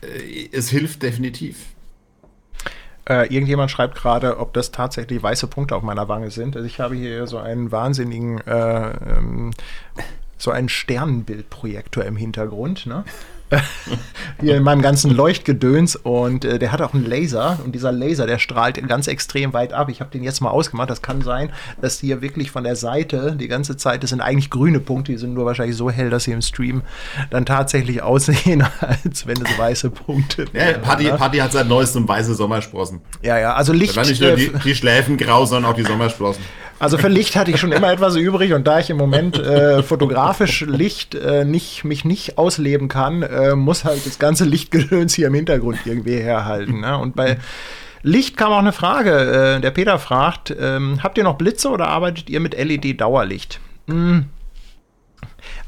äh, 0.00 0.48
es 0.52 0.70
hilft 0.70 1.02
definitiv. 1.02 1.66
Äh, 3.08 3.32
irgendjemand 3.32 3.70
schreibt 3.70 3.94
gerade, 3.94 4.38
ob 4.38 4.52
das 4.52 4.70
tatsächlich 4.70 5.22
weiße 5.22 5.46
Punkte 5.46 5.74
auf 5.74 5.82
meiner 5.82 6.08
Wange 6.08 6.30
sind. 6.30 6.56
Also 6.56 6.66
ich 6.66 6.78
habe 6.78 6.94
hier 6.94 7.26
so 7.26 7.38
einen 7.38 7.72
wahnsinnigen, 7.72 8.38
äh, 8.46 8.90
ähm, 8.90 9.52
so 10.36 10.50
einen 10.50 10.68
Sternenbildprojektor 10.68 12.04
im 12.04 12.16
Hintergrund. 12.16 12.86
Ne? 12.86 13.04
hier 14.40 14.56
in 14.56 14.62
meinem 14.62 14.82
ganzen 14.82 15.10
Leuchtgedöns 15.10 15.96
und 15.96 16.44
äh, 16.44 16.58
der 16.58 16.72
hat 16.72 16.80
auch 16.82 16.94
einen 16.94 17.06
Laser 17.06 17.58
und 17.64 17.74
dieser 17.74 17.92
Laser, 17.92 18.26
der 18.26 18.38
strahlt 18.38 18.86
ganz 18.88 19.06
extrem 19.06 19.52
weit 19.52 19.72
ab. 19.72 19.88
Ich 19.88 20.00
habe 20.00 20.10
den 20.10 20.22
jetzt 20.22 20.40
mal 20.40 20.50
ausgemacht. 20.50 20.90
Das 20.90 21.02
kann 21.02 21.22
sein, 21.22 21.50
dass 21.80 21.98
hier 22.00 22.22
wirklich 22.22 22.50
von 22.50 22.64
der 22.64 22.76
Seite 22.76 23.36
die 23.38 23.48
ganze 23.48 23.76
Zeit, 23.76 24.02
das 24.02 24.10
sind 24.10 24.20
eigentlich 24.20 24.50
grüne 24.50 24.80
Punkte, 24.80 25.12
die 25.12 25.18
sind 25.18 25.34
nur 25.34 25.46
wahrscheinlich 25.46 25.76
so 25.76 25.90
hell, 25.90 26.10
dass 26.10 26.24
sie 26.24 26.32
im 26.32 26.42
Stream 26.42 26.82
dann 27.30 27.46
tatsächlich 27.46 28.02
aussehen, 28.08 28.64
als 28.80 29.26
wenn 29.26 29.40
es 29.42 29.58
weiße 29.58 29.90
Punkte 29.90 30.52
wären. 30.52 30.74
Ja, 30.74 30.78
Paddy, 30.78 31.08
Paddy 31.10 31.38
hat 31.38 31.52
seit 31.52 31.68
neuestem 31.68 32.06
weiße 32.06 32.34
Sommersprossen. 32.34 33.00
Ja, 33.22 33.38
ja, 33.38 33.54
also 33.54 33.72
Licht. 33.72 33.96
Da 33.96 34.02
nicht 34.02 34.20
nur 34.20 34.36
die, 34.36 34.52
die 34.64 34.74
Schläfen 34.74 35.16
grau, 35.16 35.44
sondern 35.44 35.72
auch 35.72 35.76
die 35.76 35.84
Sommersprossen. 35.84 36.42
Also 36.80 36.96
für 36.96 37.08
Licht 37.08 37.34
hatte 37.34 37.50
ich 37.50 37.58
schon 37.58 37.72
immer 37.72 37.90
etwas 37.90 38.14
übrig 38.14 38.52
und 38.52 38.66
da 38.68 38.78
ich 38.78 38.88
im 38.88 38.96
Moment 38.96 39.36
äh, 39.36 39.82
fotografisch 39.82 40.60
Licht 40.60 41.16
äh, 41.16 41.44
nicht, 41.44 41.84
mich 41.84 42.04
nicht 42.04 42.38
ausleben 42.38 42.86
kann, 42.86 43.22
äh, 43.38 43.54
muss 43.54 43.84
halt 43.84 44.04
das 44.06 44.18
ganze 44.18 44.44
Lichtgedöns 44.44 45.14
hier 45.16 45.28
im 45.28 45.34
Hintergrund 45.34 45.78
irgendwie 45.84 46.18
herhalten. 46.18 46.80
Ne? 46.80 46.98
Und 46.98 47.16
bei 47.16 47.38
Licht 48.02 48.36
kam 48.36 48.52
auch 48.52 48.58
eine 48.58 48.72
Frage. 48.72 49.56
Äh, 49.56 49.60
der 49.60 49.70
Peter 49.70 49.98
fragt, 49.98 50.54
ähm, 50.58 51.00
habt 51.02 51.18
ihr 51.18 51.24
noch 51.24 51.36
Blitze 51.36 51.68
oder 51.70 51.88
arbeitet 51.88 52.30
ihr 52.30 52.40
mit 52.40 52.54
LED-Dauerlicht? 52.54 53.60
Hm. 53.88 54.26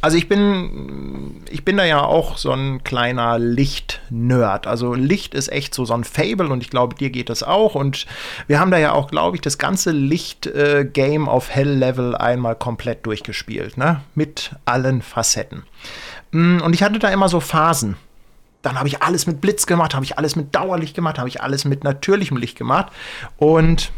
Also 0.02 0.16
ich 0.16 0.28
bin, 0.28 1.42
ich 1.50 1.64
bin 1.64 1.76
da 1.76 1.84
ja 1.84 2.02
auch 2.02 2.38
so 2.38 2.52
ein 2.52 2.82
kleiner 2.84 3.38
Licht-Nerd. 3.38 4.66
Also 4.66 4.94
Licht 4.94 5.34
ist 5.34 5.52
echt 5.52 5.74
so, 5.74 5.84
so 5.84 5.92
ein 5.92 6.04
Fable 6.04 6.48
und 6.48 6.62
ich 6.62 6.70
glaube, 6.70 6.94
dir 6.94 7.10
geht 7.10 7.28
das 7.28 7.42
auch. 7.42 7.74
Und 7.74 8.06
wir 8.46 8.60
haben 8.60 8.70
da 8.70 8.78
ja 8.78 8.92
auch, 8.92 9.10
glaube 9.10 9.36
ich, 9.36 9.42
das 9.42 9.58
ganze 9.58 9.90
Licht-Game 9.90 11.28
auf 11.28 11.50
Hell-Level 11.50 12.16
einmal 12.16 12.56
komplett 12.56 13.04
durchgespielt, 13.04 13.76
ne? 13.76 14.00
Mit 14.14 14.52
allen 14.64 15.02
Facetten. 15.02 15.64
Mm, 16.32 16.60
und 16.60 16.74
ich 16.74 16.82
hatte 16.82 16.98
da 16.98 17.08
immer 17.08 17.28
so 17.28 17.40
Phasen. 17.40 17.96
Dann 18.62 18.78
habe 18.78 18.88
ich 18.88 19.02
alles 19.02 19.26
mit 19.26 19.40
Blitz 19.40 19.66
gemacht, 19.66 19.94
habe 19.94 20.04
ich 20.04 20.18
alles 20.18 20.36
mit 20.36 20.54
Dauerlicht 20.54 20.94
gemacht, 20.94 21.18
habe 21.18 21.28
ich 21.28 21.42
alles 21.42 21.64
mit 21.64 21.82
natürlichem 21.82 22.36
Licht 22.36 22.58
gemacht. 22.58 22.92
Und 23.38 23.90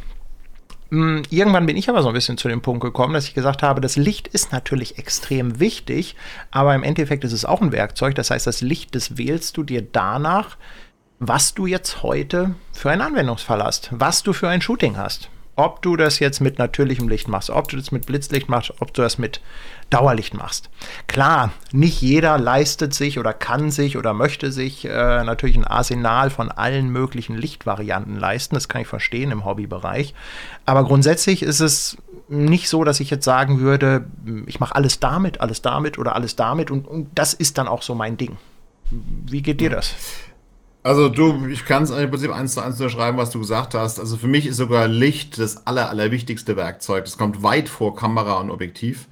hm, 0.91 1.23
irgendwann 1.31 1.67
bin 1.67 1.77
ich 1.77 1.89
aber 1.89 2.03
so 2.03 2.09
ein 2.09 2.15
bisschen 2.15 2.39
zu 2.39 2.49
dem 2.49 2.63
Punkt 2.63 2.83
gekommen, 2.83 3.15
dass 3.15 3.27
ich 3.27 3.35
gesagt 3.35 3.63
habe, 3.63 3.81
das 3.81 3.97
Licht 3.97 4.29
ist 4.29 4.53
natürlich 4.53 4.99
extrem 4.99 5.59
wichtig, 5.59 6.17
aber 6.51 6.75
im 6.75 6.83
Endeffekt 6.85 7.25
ist 7.25 7.33
es 7.33 7.45
auch 7.45 7.61
ein 7.61 7.73
Werkzeug. 7.73 8.15
Das 8.15 8.31
heißt, 8.31 8.47
das 8.47 8.61
Licht, 8.61 8.95
das 8.95 9.17
wählst 9.17 9.57
du 9.57 9.65
dir 9.65 9.83
danach, 9.83 10.57
was 11.19 11.55
du 11.55 11.67
jetzt 11.67 12.03
heute 12.03 12.55
für 12.73 12.91
einen 12.91 13.03
Anwendungsfall 13.03 13.63
hast, 13.63 13.89
was 13.93 14.23
du 14.23 14.33
für 14.33 14.49
ein 14.49 14.61
Shooting 14.61 14.97
hast 14.97 15.29
ob 15.55 15.83
du 15.83 15.97
das 15.97 16.19
jetzt 16.19 16.41
mit 16.41 16.59
natürlichem 16.59 17.09
Licht 17.09 17.29
machst, 17.29 17.51
ob 17.51 17.69
du 17.69 17.77
das 17.77 17.93
mit 17.93 18.07
Blitzlicht 18.07 18.49
machst, 18.49 18.73
ob 18.81 18.95
du 18.95 19.03
das 19.03 19.19
mit 19.19 19.41
Dauerlicht 19.91 20.33
machst. 20.33 20.71
Klar, 21.07 21.53
nicht 21.71 22.01
jeder 22.01 22.39
leistet 22.39 22.95
sich 22.95 23.19
oder 23.19 23.35
kann 23.35 23.71
sich 23.71 23.99
oder 23.99 24.15
möchte 24.15 24.51
sich 24.51 24.87
äh, 24.87 24.89
natürlich 25.25 25.57
ein 25.57 25.67
Arsenal 25.67 26.31
von 26.31 26.51
allen 26.51 26.89
möglichen 26.89 27.37
Lichtvarianten 27.37 28.19
leisten. 28.19 28.55
Das 28.55 28.69
kann 28.69 28.81
ich 28.81 28.89
verstehen 28.89 29.31
im 29.31 29.45
Hobbybereich. 29.45 30.15
Aber 30.65 30.85
grundsätzlich 30.85 31.43
ist 31.43 31.61
es 31.61 31.99
nicht 32.29 32.71
so, 32.71 32.85
dass 32.85 33.01
ich 33.01 33.11
jetzt 33.11 33.25
sagen 33.25 33.61
würde, 33.61 34.07
ich 34.47 34.61
mache 34.61 34.75
alles 34.75 35.01
damit, 35.01 35.43
alles 35.43 35.61
damit 35.61 35.99
oder 35.99 36.15
alles 36.15 36.37
damit 36.37 36.71
und, 36.71 36.89
und 36.89 37.09
das 37.15 37.35
ist 37.35 37.59
dann 37.59 37.69
auch 37.69 37.83
so 37.83 37.95
mein 37.95 38.17
Ding. 38.17 38.39
Wie 38.91 39.43
geht 39.43 39.61
dir 39.61 39.71
das? 39.71 39.95
Also 40.85 41.09
du, 41.09 41.47
ich 41.47 41.65
kann 41.65 41.85
es 41.85 41.91
im 41.91 42.11
Prinzip 42.11 42.33
eins 42.33 42.55
zu 42.55 42.61
eins 42.61 42.81
unterschreiben, 42.81 43.17
was 43.17 43.31
du 43.31 43.39
gesagt 43.39 43.75
hast. 43.75 44.01
Also 44.01 44.17
für 44.17 44.27
mich 44.27 44.47
ist 44.47 44.57
sogar 44.57 44.89
Licht 44.89 45.39
das 45.39 45.67
aller, 45.67 45.89
allerwichtigste 45.91 46.57
Werkzeug. 46.57 47.05
Das 47.05 47.17
kommt 47.17 47.43
weit 47.43 47.69
vor 47.69 47.95
Kamera 47.95 48.41
und 48.41 48.51
Objektiv. 48.51 49.07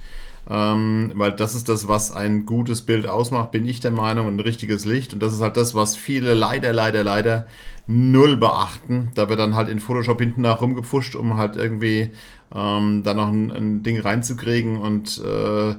Ähm, 0.49 1.13
weil 1.15 1.31
das 1.31 1.55
ist 1.55 1.69
das, 1.69 1.87
was 1.87 2.11
ein 2.11 2.45
gutes 2.45 2.83
Bild 2.83 3.07
ausmacht, 3.07 3.53
bin 3.53 3.69
ich 3.69 3.79
der 3.79 3.93
Meinung, 3.93 4.27
ein 4.27 4.41
richtiges 4.41 4.85
Licht. 4.85 5.13
Und 5.13 5.23
das 5.23 5.33
ist 5.33 5.41
halt 5.43 5.57
das, 5.57 5.77
was 5.77 5.95
viele 5.95 6.35
leider, 6.35 6.73
leider, 6.73 7.05
leider 7.05 7.47
null 7.87 8.37
beachten. 8.37 9.13
Da 9.15 9.29
wird 9.29 9.39
dann 9.39 9.55
halt 9.55 9.69
in 9.69 9.79
Photoshop 9.79 10.19
hinten 10.19 10.41
nach 10.41 10.61
rumgepfuscht, 10.61 11.15
um 11.15 11.37
halt 11.37 11.55
irgendwie 11.55 12.11
ähm, 12.53 13.03
da 13.05 13.15
noch 13.15 13.29
ein, 13.29 13.53
ein 13.53 13.83
Ding 13.85 14.01
reinzukriegen. 14.01 14.77
Und 14.79 15.19
äh, 15.19 15.75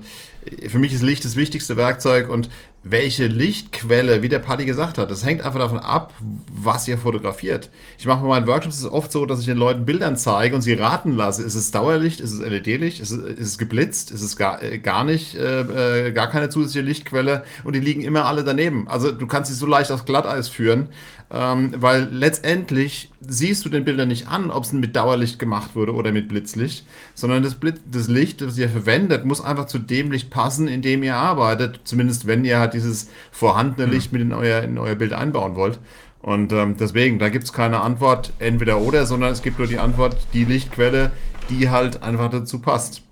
für 0.69 0.79
mich 0.79 0.93
ist 0.93 1.01
Licht 1.01 1.25
das 1.25 1.35
wichtigste 1.35 1.75
Werkzeug 1.75 2.29
und 2.29 2.49
welche 2.83 3.27
Lichtquelle, 3.27 4.23
wie 4.23 4.29
der 4.29 4.39
Paddy 4.39 4.65
gesagt 4.65 4.97
hat, 4.97 5.11
das 5.11 5.23
hängt 5.23 5.43
einfach 5.43 5.59
davon 5.59 5.77
ab, 5.77 6.13
was 6.51 6.87
ihr 6.87 6.97
fotografiert. 6.97 7.69
Ich 7.99 8.07
mache 8.07 8.21
bei 8.21 8.27
meinen 8.27 8.47
Workshops 8.47 8.79
es 8.79 8.85
oft 8.85 9.11
so, 9.11 9.27
dass 9.27 9.39
ich 9.39 9.45
den 9.45 9.57
Leuten 9.57 9.85
Bildern 9.85 10.17
zeige 10.17 10.55
und 10.55 10.63
sie 10.63 10.73
raten 10.73 11.15
lasse. 11.15 11.43
Ist 11.43 11.53
es 11.53 11.69
Dauerlicht? 11.69 12.19
Ist 12.19 12.31
es 12.31 12.39
LED-Licht? 12.39 12.99
Ist, 12.99 13.11
ist 13.11 13.39
es, 13.39 13.57
geblitzt? 13.59 14.09
Ist 14.09 14.23
es 14.23 14.35
gar, 14.35 14.63
äh, 14.63 14.79
gar 14.79 15.03
nicht, 15.03 15.35
äh, 15.35 16.07
äh, 16.07 16.11
gar 16.11 16.27
keine 16.27 16.49
zusätzliche 16.49 16.83
Lichtquelle? 16.83 17.43
Und 17.63 17.75
die 17.75 17.79
liegen 17.79 18.01
immer 18.01 18.25
alle 18.25 18.43
daneben. 18.43 18.87
Also 18.87 19.11
du 19.11 19.27
kannst 19.27 19.51
sie 19.51 19.57
so 19.57 19.67
leicht 19.67 19.91
aufs 19.91 20.05
Glatteis 20.05 20.49
führen. 20.49 20.89
Ähm, 21.33 21.73
weil 21.77 22.09
letztendlich 22.11 23.09
siehst 23.21 23.63
du 23.63 23.69
den 23.69 23.85
Bildern 23.85 24.09
nicht 24.09 24.27
an, 24.27 24.51
ob 24.51 24.65
es 24.65 24.73
mit 24.73 24.95
Dauerlicht 24.95 25.39
gemacht 25.39 25.75
wurde 25.75 25.93
oder 25.93 26.11
mit 26.11 26.27
Blitzlicht, 26.27 26.85
sondern 27.13 27.41
das, 27.41 27.55
Blitz, 27.55 27.79
das 27.89 28.09
Licht, 28.09 28.41
das 28.41 28.57
ihr 28.57 28.69
verwendet, 28.69 29.23
muss 29.23 29.39
einfach 29.39 29.65
zu 29.65 29.79
dem 29.79 30.11
Licht 30.11 30.29
passen, 30.29 30.67
in 30.67 30.81
dem 30.81 31.03
ihr 31.03 31.15
arbeitet, 31.15 31.79
zumindest 31.85 32.27
wenn 32.27 32.43
ihr 32.43 32.59
halt 32.59 32.73
dieses 32.73 33.09
vorhandene 33.31 33.85
hm. 33.85 33.93
Licht 33.93 34.11
mit 34.11 34.21
in 34.21 34.33
euer, 34.33 34.61
in 34.63 34.77
euer 34.77 34.95
Bild 34.95 35.13
einbauen 35.13 35.55
wollt. 35.55 35.79
Und 36.21 36.51
ähm, 36.51 36.75
deswegen, 36.77 37.17
da 37.17 37.29
gibt 37.29 37.45
es 37.45 37.53
keine 37.53 37.79
Antwort 37.79 38.33
entweder 38.39 38.79
oder, 38.79 39.05
sondern 39.05 39.31
es 39.31 39.41
gibt 39.41 39.57
nur 39.57 39.67
die 39.67 39.79
Antwort, 39.79 40.17
die 40.33 40.45
Lichtquelle, 40.45 41.11
die 41.49 41.69
halt 41.69 42.03
einfach 42.03 42.29
dazu 42.29 42.59
passt. 42.59 43.03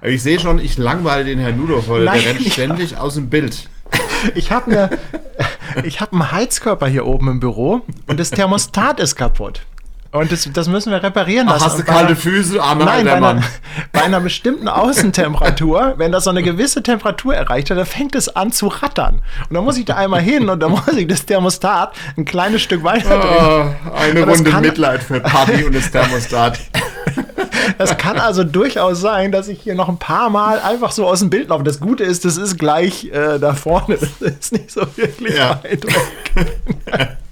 Aber 0.00 0.08
ich 0.08 0.22
sehe 0.22 0.40
schon, 0.40 0.58
ich 0.58 0.78
langweile 0.78 1.24
den 1.24 1.38
Herrn 1.38 1.58
Nudow 1.58 1.86
heute, 1.88 2.04
der 2.04 2.14
rennt 2.14 2.42
ständig 2.42 2.96
aus 2.96 3.14
dem 3.14 3.28
Bild. 3.28 3.68
Ich 4.34 4.50
habe 4.50 4.90
ne, 5.76 5.88
hab 6.00 6.12
einen 6.12 6.32
Heizkörper 6.32 6.86
hier 6.86 7.06
oben 7.06 7.28
im 7.28 7.40
Büro 7.40 7.82
und 8.06 8.20
das 8.20 8.30
Thermostat 8.30 9.00
ist 9.00 9.16
kaputt. 9.16 9.62
Und 10.18 10.32
das, 10.32 10.48
das 10.52 10.68
müssen 10.68 10.92
wir 10.92 11.02
reparieren 11.02 11.46
lassen. 11.46 11.62
Ach, 11.62 11.66
hast 11.66 11.78
du 11.78 11.84
kalte 11.84 12.08
einer, 12.08 12.16
Füße, 12.16 12.62
armer 12.62 12.84
Nein, 12.84 13.04
bei 13.04 13.12
einer, 13.12 13.42
bei 13.92 14.02
einer, 14.02 14.20
bestimmten 14.20 14.68
Außentemperatur, 14.68 15.94
wenn 15.98 16.12
das 16.12 16.24
so 16.24 16.30
eine 16.30 16.42
gewisse 16.42 16.82
Temperatur 16.82 17.34
erreicht 17.34 17.70
hat, 17.70 17.78
dann 17.78 17.86
fängt 17.86 18.14
es 18.14 18.34
an 18.34 18.52
zu 18.52 18.68
rattern. 18.68 19.22
Und 19.48 19.54
dann 19.54 19.64
muss 19.64 19.76
ich 19.76 19.84
da 19.84 19.96
einmal 19.96 20.20
hin 20.20 20.48
und 20.48 20.60
dann 20.60 20.70
muss 20.72 20.88
ich 20.88 21.06
das 21.06 21.26
Thermostat 21.26 21.94
ein 22.16 22.24
kleines 22.24 22.62
Stück 22.62 22.82
weiter 22.84 23.18
drehen. 23.18 23.76
Oh, 23.86 23.94
eine 23.96 24.22
Runde 24.24 24.52
Mitleid 24.60 25.02
für 25.02 25.20
Paddy 25.20 25.64
und 25.64 25.74
das 25.74 25.90
Thermostat. 25.90 26.58
Das 27.78 27.96
kann 27.98 28.18
also 28.18 28.44
durchaus 28.44 29.00
sein, 29.00 29.32
dass 29.32 29.48
ich 29.48 29.60
hier 29.60 29.74
noch 29.74 29.88
ein 29.88 29.98
paar 29.98 30.30
Mal 30.30 30.60
einfach 30.60 30.92
so 30.92 31.06
aus 31.06 31.20
dem 31.20 31.30
Bild 31.30 31.48
laufe. 31.48 31.64
Das 31.64 31.80
Gute 31.80 32.04
ist, 32.04 32.24
das 32.24 32.36
ist 32.36 32.58
gleich 32.58 33.06
äh, 33.06 33.38
da 33.38 33.54
vorne. 33.54 33.98
Das 33.98 34.20
ist 34.20 34.52
nicht 34.52 34.70
so 34.70 34.82
wirklich 34.96 35.36
ja. 35.36 35.60
weit. 35.62 35.86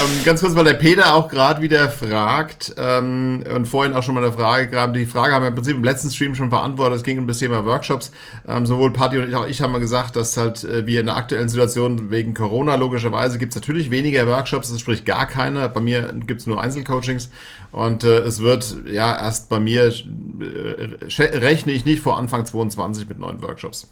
Ähm, 0.00 0.24
ganz 0.24 0.40
kurz, 0.40 0.54
weil 0.54 0.64
der 0.64 0.74
Peter 0.74 1.14
auch 1.14 1.28
gerade 1.28 1.60
wieder 1.60 1.88
fragt 1.90 2.74
ähm, 2.78 3.44
und 3.54 3.66
vorhin 3.66 3.92
auch 3.92 4.02
schon 4.02 4.14
mal 4.14 4.24
eine 4.24 4.32
Frage 4.32 4.68
gerade. 4.68 4.98
Die 4.98 5.04
Frage 5.04 5.34
haben 5.34 5.42
wir 5.42 5.48
im 5.48 5.54
Prinzip 5.54 5.76
im 5.76 5.84
letzten 5.84 6.10
Stream 6.10 6.34
schon 6.34 6.48
beantwortet. 6.48 6.98
Es 6.98 7.02
ging 7.02 7.18
um 7.18 7.26
das 7.26 7.38
Thema 7.38 7.66
Workshops. 7.66 8.10
Ähm, 8.48 8.66
sowohl 8.66 8.92
Patti 8.92 9.18
und 9.18 9.28
ich, 9.28 9.34
auch 9.34 9.46
ich 9.46 9.60
haben 9.60 9.72
mal 9.72 9.78
gesagt, 9.78 10.16
dass 10.16 10.36
halt 10.36 10.64
äh, 10.64 10.86
wir 10.86 11.00
in 11.00 11.06
der 11.06 11.16
aktuellen 11.16 11.48
Situation 11.48 12.10
wegen 12.10 12.34
Corona 12.34 12.76
logischerweise 12.76 13.38
gibt 13.38 13.50
es 13.50 13.56
natürlich 13.56 13.90
weniger 13.90 14.26
Workshops, 14.26 14.70
das 14.70 14.80
sprich 14.80 15.04
gar 15.04 15.26
keine. 15.26 15.68
Bei 15.68 15.80
mir 15.80 16.14
gibt 16.26 16.40
es 16.40 16.46
nur 16.46 16.60
Einzelcoachings 16.60 17.30
und 17.72 18.04
äh, 18.04 18.20
es 18.20 18.40
wird 18.40 18.76
ja 18.90 19.14
erst 19.18 19.48
bei 19.48 19.60
mir 19.60 19.92
äh, 19.92 21.18
rechne 21.18 21.72
ich 21.72 21.84
nicht 21.84 22.00
vor 22.00 22.16
Anfang 22.16 22.46
22 22.46 23.08
mit 23.08 23.18
neuen 23.18 23.42
Workshops. 23.42 23.88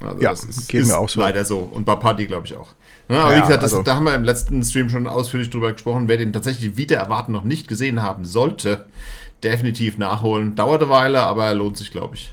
Also 0.00 0.22
ja, 0.22 0.30
das 0.30 0.44
ist, 0.44 0.68
geht 0.68 0.82
ist 0.82 0.88
mir 0.88 0.98
auch 0.98 1.08
so. 1.08 1.20
leider 1.20 1.44
so. 1.44 1.58
Und 1.58 1.84
bei 1.84 1.96
Party 1.96 2.26
glaube 2.26 2.46
ich 2.46 2.56
auch. 2.56 2.68
Ja, 3.08 3.20
aber 3.20 3.30
ja, 3.32 3.36
wie 3.36 3.42
gesagt, 3.42 3.62
das, 3.62 3.72
also, 3.72 3.84
da 3.84 3.94
haben 3.94 4.04
wir 4.04 4.14
im 4.14 4.24
letzten 4.24 4.62
Stream 4.64 4.88
schon 4.90 5.06
ausführlich 5.06 5.50
drüber 5.50 5.72
gesprochen. 5.72 6.08
Wer 6.08 6.16
den 6.16 6.32
tatsächlich 6.32 6.76
wieder 6.76 6.96
erwarten 6.96 7.32
noch 7.32 7.44
nicht 7.44 7.68
gesehen 7.68 8.02
haben 8.02 8.24
sollte, 8.24 8.86
definitiv 9.44 9.96
nachholen. 9.98 10.56
Dauert 10.56 10.82
eine 10.82 10.90
Weile, 10.90 11.22
aber 11.22 11.54
lohnt 11.54 11.76
sich, 11.76 11.92
glaube 11.92 12.16
ich. 12.16 12.32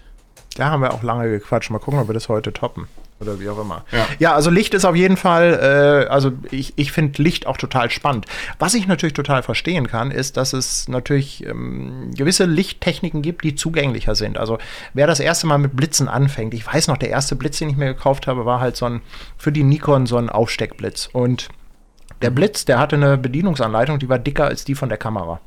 Da 0.56 0.70
haben 0.70 0.82
wir 0.82 0.94
auch 0.94 1.04
lange 1.04 1.30
gequatscht. 1.30 1.70
Mal 1.70 1.80
gucken, 1.80 2.00
ob 2.00 2.10
wir 2.10 2.14
das 2.14 2.30
heute 2.30 2.54
toppen. 2.54 2.88
Oder 3.20 3.40
wie 3.40 3.48
auch 3.50 3.60
immer. 3.60 3.86
Ja, 3.92 4.06
ja 4.20 4.34
also 4.36 4.50
Licht 4.50 4.74
ist 4.74 4.86
auf 4.86 4.96
jeden 4.96 5.18
Fall, 5.18 6.06
äh, 6.08 6.10
also 6.10 6.32
ich, 6.52 6.74
ich 6.76 6.92
finde 6.92 7.22
Licht 7.22 7.48
auch 7.48 7.58
total 7.58 7.90
spannend. 7.90 8.26
Was 8.60 8.74
ich 8.74 8.88
natürlich 8.88 9.14
total 9.14 9.44
verstehen 9.44 9.88
kann, 9.88 10.12
ist, 10.12 10.38
dass 10.38 10.54
es 10.54 10.88
natürlich 10.88 11.46
ähm, 11.46 12.12
gewisse 12.16 12.46
Lichttechniken 12.46 13.22
gibt, 13.22 13.44
die 13.44 13.56
zugänglicher 13.56 14.16
sind. 14.16 14.38
Also 14.38 14.58
wer 14.94 15.08
das 15.08 15.20
erste 15.20 15.48
Mal 15.48 15.58
mit 15.58 15.76
Blitzen 15.76 16.08
anfängt, 16.08 16.54
ich 16.54 16.66
weiß 16.66 16.88
noch, 16.88 16.98
der 16.98 17.10
erste 17.10 17.36
Blitz, 17.36 17.60
den 17.60 17.70
ich 17.70 17.78
mir 17.78 17.94
gekauft 17.94 18.28
habe, 18.28 18.46
war 18.46 18.60
halt 18.60 18.76
so 18.76 18.86
ein, 18.86 19.02
für 19.38 19.52
die 19.52 19.64
Nikon 19.64 20.06
so 20.06 20.18
ein 20.18 20.30
Aufsteckblitz. 20.30 21.10
Und 21.14 21.50
der 22.22 22.30
Blitz, 22.30 22.66
der 22.66 22.80
hatte 22.80 22.96
eine 22.96 23.18
Bedienungsanleitung, 23.18 24.00
die 24.00 24.10
war 24.10 24.20
dicker 24.20 24.46
als 24.46 24.66
die 24.66 24.76
von 24.76 24.90
der 24.90 24.98
Kamera. 24.98 25.40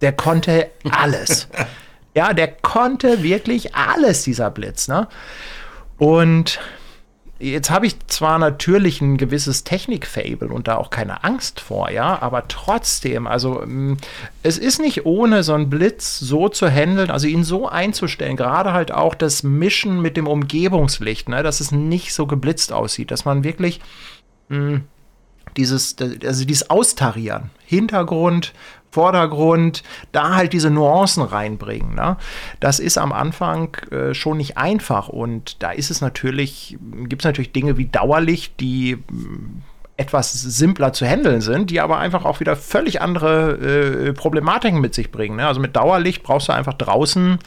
Der 0.00 0.12
konnte 0.12 0.70
alles. 0.90 1.48
ja, 2.14 2.32
der 2.32 2.48
konnte 2.48 3.22
wirklich 3.22 3.74
alles, 3.74 4.22
dieser 4.22 4.50
Blitz. 4.50 4.88
Ne? 4.88 5.08
Und 5.98 6.60
Jetzt 7.42 7.70
habe 7.70 7.86
ich 7.86 7.98
zwar 8.06 8.38
natürlich 8.38 9.00
ein 9.00 9.16
gewisses 9.16 9.64
Technik-Fable 9.64 10.46
und 10.46 10.68
da 10.68 10.76
auch 10.76 10.90
keine 10.90 11.24
Angst 11.24 11.58
vor, 11.58 11.90
ja, 11.90 12.22
aber 12.22 12.46
trotzdem, 12.46 13.26
also 13.26 13.64
mm, 13.66 13.96
es 14.44 14.58
ist 14.58 14.80
nicht 14.80 15.06
ohne 15.06 15.42
so 15.42 15.52
einen 15.52 15.68
Blitz 15.68 16.20
so 16.20 16.48
zu 16.48 16.70
handeln, 16.70 17.10
also 17.10 17.26
ihn 17.26 17.42
so 17.42 17.68
einzustellen, 17.68 18.36
gerade 18.36 18.72
halt 18.72 18.92
auch 18.92 19.16
das 19.16 19.42
Mischen 19.42 20.00
mit 20.00 20.16
dem 20.16 20.28
Umgebungslicht, 20.28 21.28
ne, 21.28 21.42
dass 21.42 21.58
es 21.58 21.72
nicht 21.72 22.14
so 22.14 22.28
geblitzt 22.28 22.72
aussieht, 22.72 23.10
dass 23.10 23.24
man 23.24 23.42
wirklich 23.42 23.80
mh, 24.48 24.58
mm, 24.58 24.84
dieses, 25.56 25.96
also 25.98 26.44
dieses 26.44 26.70
Austarieren, 26.70 27.50
Hintergrund, 27.66 28.52
Vordergrund, 28.92 29.82
da 30.12 30.34
halt 30.36 30.52
diese 30.52 30.70
Nuancen 30.70 31.22
reinbringen. 31.22 31.94
Ne? 31.94 32.18
Das 32.60 32.78
ist 32.78 32.98
am 32.98 33.12
Anfang 33.12 33.76
äh, 33.90 34.12
schon 34.12 34.36
nicht 34.36 34.58
einfach 34.58 35.08
und 35.08 35.62
da 35.62 35.70
ist 35.70 35.90
es 35.90 36.02
natürlich, 36.02 36.78
gibt 37.08 37.22
es 37.22 37.24
natürlich 37.24 37.52
Dinge 37.52 37.78
wie 37.78 37.86
Dauerlicht, 37.86 38.60
die 38.60 38.96
mm, 38.96 39.62
etwas 39.96 40.32
simpler 40.32 40.92
zu 40.92 41.06
handeln 41.06 41.40
sind, 41.40 41.70
die 41.70 41.80
aber 41.80 41.98
einfach 41.98 42.26
auch 42.26 42.40
wieder 42.40 42.54
völlig 42.54 43.00
andere 43.00 43.52
äh, 43.52 44.12
Problematiken 44.12 44.80
mit 44.80 44.94
sich 44.94 45.10
bringen. 45.10 45.36
Ne? 45.36 45.46
Also 45.46 45.60
mit 45.60 45.74
Dauerlicht 45.74 46.22
brauchst 46.22 46.48
du 46.48 46.52
einfach 46.52 46.74
draußen 46.74 47.38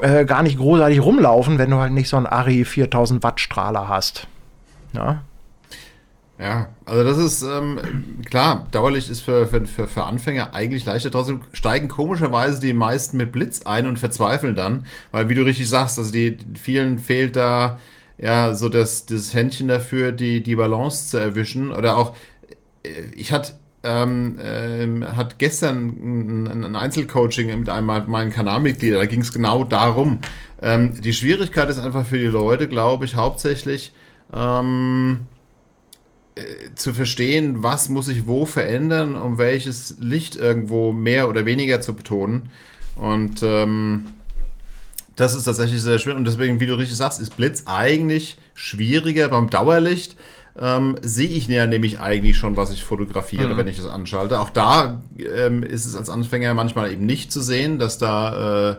äh, 0.00 0.24
gar 0.24 0.42
nicht 0.42 0.58
großartig 0.58 1.00
rumlaufen, 1.00 1.58
wenn 1.58 1.70
du 1.70 1.76
halt 1.76 1.92
nicht 1.92 2.08
so 2.08 2.16
einen 2.16 2.26
Ari 2.26 2.64
4000 2.64 3.22
Watt 3.22 3.38
Strahler 3.38 3.88
hast. 3.88 4.26
Ja? 4.94 5.22
Ja, 6.40 6.70
also 6.86 7.04
das 7.04 7.18
ist 7.18 7.42
ähm, 7.42 7.78
klar, 8.24 8.66
Dauerlicht 8.70 9.10
ist 9.10 9.20
für, 9.20 9.46
für, 9.46 9.66
für, 9.66 10.04
Anfänger 10.04 10.54
eigentlich 10.54 10.86
leichter. 10.86 11.10
Trotzdem 11.10 11.42
steigen 11.52 11.88
komischerweise 11.88 12.60
die 12.62 12.72
meisten 12.72 13.18
mit 13.18 13.30
Blitz 13.30 13.66
ein 13.66 13.86
und 13.86 13.98
verzweifeln 13.98 14.54
dann, 14.54 14.86
weil 15.10 15.28
wie 15.28 15.34
du 15.34 15.42
richtig 15.42 15.68
sagst, 15.68 15.98
also 15.98 16.10
die 16.10 16.38
vielen 16.58 16.98
fehlt 16.98 17.36
da 17.36 17.78
ja 18.16 18.54
so 18.54 18.70
das, 18.70 19.04
das 19.04 19.34
Händchen 19.34 19.68
dafür, 19.68 20.12
die, 20.12 20.42
die 20.42 20.56
Balance 20.56 21.10
zu 21.10 21.18
erwischen. 21.18 21.72
Oder 21.72 21.98
auch, 21.98 22.16
äh, 22.84 22.88
ich 23.14 23.32
hatte 23.32 23.52
ähm, 23.82 24.38
ähm, 24.42 25.16
hat 25.16 25.38
gestern 25.38 26.46
ein, 26.46 26.64
ein 26.64 26.76
Einzelcoaching 26.76 27.58
mit 27.58 27.68
einem 27.68 27.86
meiner 27.86 28.30
Kanalmitglieder, 28.30 28.98
da 28.98 29.06
ging 29.06 29.20
es 29.20 29.32
genau 29.32 29.64
darum. 29.64 30.20
Ähm, 30.62 31.00
die 31.00 31.12
Schwierigkeit 31.14 31.68
ist 31.70 31.78
einfach 31.78 32.06
für 32.06 32.18
die 32.18 32.26
Leute, 32.26 32.68
glaube 32.68 33.06
ich, 33.06 33.16
hauptsächlich, 33.16 33.92
ähm, 34.34 35.20
äh, 36.40 36.74
zu 36.74 36.92
verstehen, 36.94 37.62
was 37.62 37.88
muss 37.88 38.08
ich 38.08 38.26
wo 38.26 38.46
verändern, 38.46 39.14
um 39.14 39.38
welches 39.38 39.96
Licht 40.00 40.36
irgendwo 40.36 40.92
mehr 40.92 41.28
oder 41.28 41.44
weniger 41.44 41.80
zu 41.80 41.94
betonen. 41.94 42.50
Und 42.96 43.42
ähm, 43.42 44.06
das 45.16 45.34
ist 45.34 45.44
tatsächlich 45.44 45.82
sehr 45.82 45.98
schwer. 45.98 46.16
Und 46.16 46.24
deswegen, 46.24 46.60
wie 46.60 46.66
du 46.66 46.74
richtig 46.74 46.96
sagst, 46.96 47.20
ist 47.20 47.36
Blitz 47.36 47.64
eigentlich 47.66 48.38
schwieriger 48.54 49.28
beim 49.28 49.50
Dauerlicht. 49.50 50.16
Ähm, 50.58 50.96
sehe 51.00 51.28
ich 51.28 51.46
ja 51.46 51.66
nämlich 51.66 52.00
eigentlich 52.00 52.36
schon, 52.36 52.56
was 52.56 52.72
ich 52.72 52.84
fotografiere, 52.84 53.54
mhm. 53.54 53.56
wenn 53.56 53.68
ich 53.68 53.76
das 53.76 53.86
anschalte. 53.86 54.40
Auch 54.40 54.50
da 54.50 55.02
ähm, 55.18 55.62
ist 55.62 55.86
es 55.86 55.94
als 55.94 56.10
Anfänger 56.10 56.54
manchmal 56.54 56.92
eben 56.92 57.06
nicht 57.06 57.32
zu 57.32 57.40
sehen, 57.40 57.78
dass 57.78 57.98
da 57.98 58.70
äh, 58.72 58.76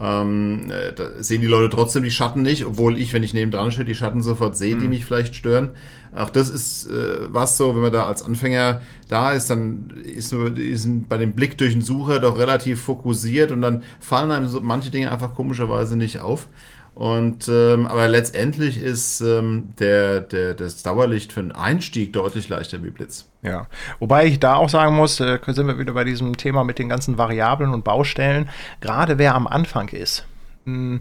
ähm, 0.00 0.70
äh, 0.70 0.92
da 0.94 1.22
sehen 1.22 1.42
die 1.42 1.46
Leute 1.46 1.68
trotzdem 1.74 2.02
die 2.02 2.10
Schatten 2.10 2.42
nicht, 2.42 2.64
obwohl 2.64 2.98
ich, 2.98 3.12
wenn 3.12 3.22
ich 3.22 3.34
neben 3.34 3.50
dran 3.50 3.70
stehe, 3.70 3.84
die 3.84 3.94
Schatten 3.94 4.22
sofort 4.22 4.56
sehe, 4.56 4.76
die 4.76 4.84
mhm. 4.84 4.90
mich 4.90 5.04
vielleicht 5.04 5.34
stören. 5.34 5.70
Auch 6.14 6.30
das 6.30 6.50
ist 6.50 6.86
äh, 6.86 7.32
was 7.32 7.56
so, 7.56 7.74
wenn 7.74 7.82
man 7.82 7.92
da 7.92 8.06
als 8.06 8.22
Anfänger 8.22 8.80
da 9.08 9.32
ist, 9.32 9.48
dann 9.48 9.90
ist, 10.04 10.32
nur, 10.32 10.56
ist 10.56 10.88
bei 11.08 11.18
dem 11.18 11.32
Blick 11.32 11.56
durch 11.58 11.72
den 11.72 11.82
Sucher 11.82 12.18
doch 12.18 12.38
relativ 12.38 12.82
fokussiert 12.82 13.52
und 13.52 13.62
dann 13.62 13.84
fallen 14.00 14.30
einem 14.30 14.48
so 14.48 14.60
manche 14.60 14.90
Dinge 14.90 15.10
einfach 15.12 15.34
komischerweise 15.34 15.96
nicht 15.96 16.20
auf. 16.20 16.48
Und 16.94 17.48
ähm, 17.48 17.86
aber 17.86 18.08
letztendlich 18.08 18.82
ist 18.82 19.20
ähm, 19.20 19.72
der, 19.78 20.20
der, 20.20 20.54
das 20.54 20.82
Dauerlicht 20.82 21.32
für 21.32 21.40
einen 21.40 21.52
Einstieg 21.52 22.12
deutlich 22.12 22.48
leichter 22.48 22.82
wie 22.82 22.90
Blitz. 22.90 23.26
Ja, 23.42 23.68
wobei 24.00 24.26
ich 24.26 24.40
da 24.40 24.56
auch 24.56 24.68
sagen 24.68 24.96
muss, 24.96 25.20
äh, 25.20 25.38
sind 25.46 25.68
wir 25.68 25.78
wieder 25.78 25.92
bei 25.92 26.04
diesem 26.04 26.36
Thema 26.36 26.64
mit 26.64 26.78
den 26.78 26.88
ganzen 26.88 27.16
Variablen 27.16 27.72
und 27.72 27.84
Baustellen. 27.84 28.48
Gerade 28.80 29.18
wer 29.18 29.36
am 29.36 29.46
Anfang 29.46 29.88
ist, 29.88 30.26
mh, 30.64 30.74
hm, 30.74 31.00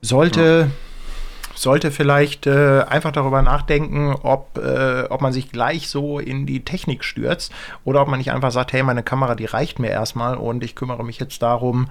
sollte. 0.00 0.70
Ja 0.70 0.95
sollte 1.56 1.90
vielleicht 1.90 2.46
äh, 2.46 2.82
einfach 2.82 3.12
darüber 3.12 3.42
nachdenken, 3.42 4.14
ob, 4.22 4.58
äh, 4.58 5.04
ob 5.08 5.22
man 5.22 5.32
sich 5.32 5.50
gleich 5.50 5.88
so 5.88 6.18
in 6.18 6.46
die 6.46 6.64
Technik 6.64 7.02
stürzt 7.02 7.52
oder 7.84 8.02
ob 8.02 8.08
man 8.08 8.18
nicht 8.18 8.32
einfach 8.32 8.52
sagt, 8.52 8.72
hey, 8.72 8.82
meine 8.82 9.02
Kamera, 9.02 9.34
die 9.34 9.46
reicht 9.46 9.78
mir 9.78 9.90
erstmal 9.90 10.36
und 10.36 10.62
ich 10.62 10.74
kümmere 10.74 11.04
mich 11.04 11.18
jetzt 11.18 11.42
darum, 11.42 11.88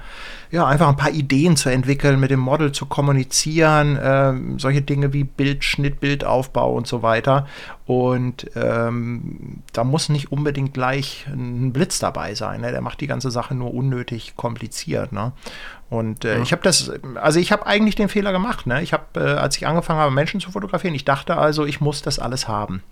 ja, 0.51 0.65
einfach 0.65 0.87
ein 0.87 0.97
paar 0.97 1.11
Ideen 1.11 1.57
zu 1.57 1.69
entwickeln, 1.69 2.19
mit 2.19 2.31
dem 2.31 2.39
Model 2.39 2.71
zu 2.71 2.85
kommunizieren, 2.85 3.97
äh, 3.97 4.33
solche 4.59 4.81
Dinge 4.81 5.13
wie 5.13 5.23
Bildschnitt, 5.23 5.99
Bildaufbau 5.99 6.73
und 6.73 6.87
so 6.87 7.01
weiter. 7.01 7.47
Und 7.87 8.49
ähm, 8.55 9.61
da 9.71 9.83
muss 9.83 10.09
nicht 10.09 10.31
unbedingt 10.31 10.73
gleich 10.73 11.27
ein 11.27 11.71
Blitz 11.71 11.99
dabei 11.99 12.33
sein. 12.33 12.61
Ne? 12.61 12.71
Der 12.71 12.81
macht 12.81 12.99
die 12.99 13.07
ganze 13.07 13.29
Sache 13.29 13.53
nur 13.53 13.73
unnötig 13.73 14.35
kompliziert. 14.35 15.11
Ne? 15.11 15.33
Und 15.95 16.25
äh, 16.25 16.35
ja. 16.35 16.41
ich 16.41 16.51
habe 16.51 16.61
das, 16.61 16.91
also 17.15 17.39
ich 17.39 17.51
habe 17.51 17.65
eigentlich 17.65 17.95
den 17.95 18.09
Fehler 18.09 18.31
gemacht. 18.31 18.67
Ne? 18.67 18.81
Ich 18.81 18.93
habe, 18.93 19.05
äh, 19.15 19.39
als 19.39 19.57
ich 19.57 19.67
angefangen 19.67 19.99
habe, 19.99 20.11
Menschen 20.11 20.39
zu 20.39 20.51
fotografieren, 20.51 20.95
ich 20.95 21.05
dachte 21.05 21.37
also, 21.37 21.65
ich 21.65 21.81
muss 21.81 22.01
das 22.01 22.19
alles 22.19 22.47
haben. 22.47 22.83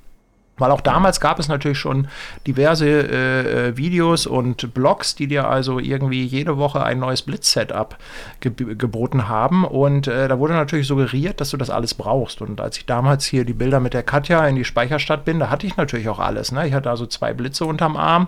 Weil 0.57 0.69
auch 0.69 0.81
damals 0.81 1.19
gab 1.19 1.39
es 1.39 1.47
natürlich 1.47 1.79
schon 1.79 2.07
diverse 2.45 2.87
äh, 2.87 3.69
äh, 3.69 3.77
Videos 3.77 4.27
und 4.27 4.73
Blogs, 4.75 5.15
die 5.15 5.27
dir 5.27 5.47
also 5.47 5.79
irgendwie 5.79 6.23
jede 6.23 6.57
Woche 6.57 6.83
ein 6.83 6.99
neues 6.99 7.23
Blitz-Setup 7.23 7.97
ge 8.39 8.51
geboten 8.75 9.27
haben. 9.27 9.65
Und 9.65 10.07
äh, 10.07 10.27
da 10.27 10.37
wurde 10.37 10.53
natürlich 10.53 10.85
suggeriert, 10.85 11.41
dass 11.41 11.49
du 11.49 11.57
das 11.57 11.71
alles 11.71 11.95
brauchst. 11.95 12.41
Und 12.41 12.61
als 12.61 12.77
ich 12.77 12.85
damals 12.85 13.25
hier 13.25 13.45
die 13.45 13.53
Bilder 13.53 13.79
mit 13.79 13.95
der 13.95 14.03
Katja 14.03 14.45
in 14.47 14.55
die 14.55 14.65
Speicherstadt 14.65 15.25
bin, 15.25 15.39
da 15.39 15.49
hatte 15.49 15.65
ich 15.65 15.75
natürlich 15.75 16.07
auch 16.07 16.19
alles. 16.19 16.51
Ne? 16.51 16.67
Ich 16.67 16.73
hatte 16.73 16.91
also 16.91 17.07
zwei 17.07 17.33
Blitze 17.33 17.65
unterm 17.65 17.97
Arm, 17.97 18.27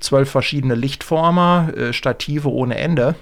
zwölf 0.00 0.30
verschiedene 0.30 0.74
Lichtformer, 0.74 1.72
äh, 1.76 1.92
Stative 1.92 2.50
ohne 2.50 2.78
Ende. 2.78 3.16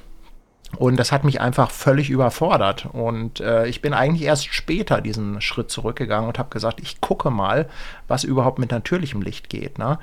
Und 0.76 0.96
das 0.96 1.12
hat 1.12 1.24
mich 1.24 1.40
einfach 1.40 1.70
völlig 1.70 2.10
überfordert. 2.10 2.88
Und 2.92 3.40
äh, 3.40 3.66
ich 3.66 3.80
bin 3.80 3.94
eigentlich 3.94 4.26
erst 4.26 4.52
später 4.52 5.00
diesen 5.00 5.40
Schritt 5.40 5.70
zurückgegangen 5.70 6.28
und 6.28 6.38
habe 6.38 6.50
gesagt, 6.50 6.80
ich 6.80 7.00
gucke 7.00 7.30
mal, 7.30 7.68
was 8.06 8.24
überhaupt 8.24 8.58
mit 8.58 8.70
natürlichem 8.70 9.22
Licht 9.22 9.48
geht. 9.48 9.78
Ne? 9.78 9.98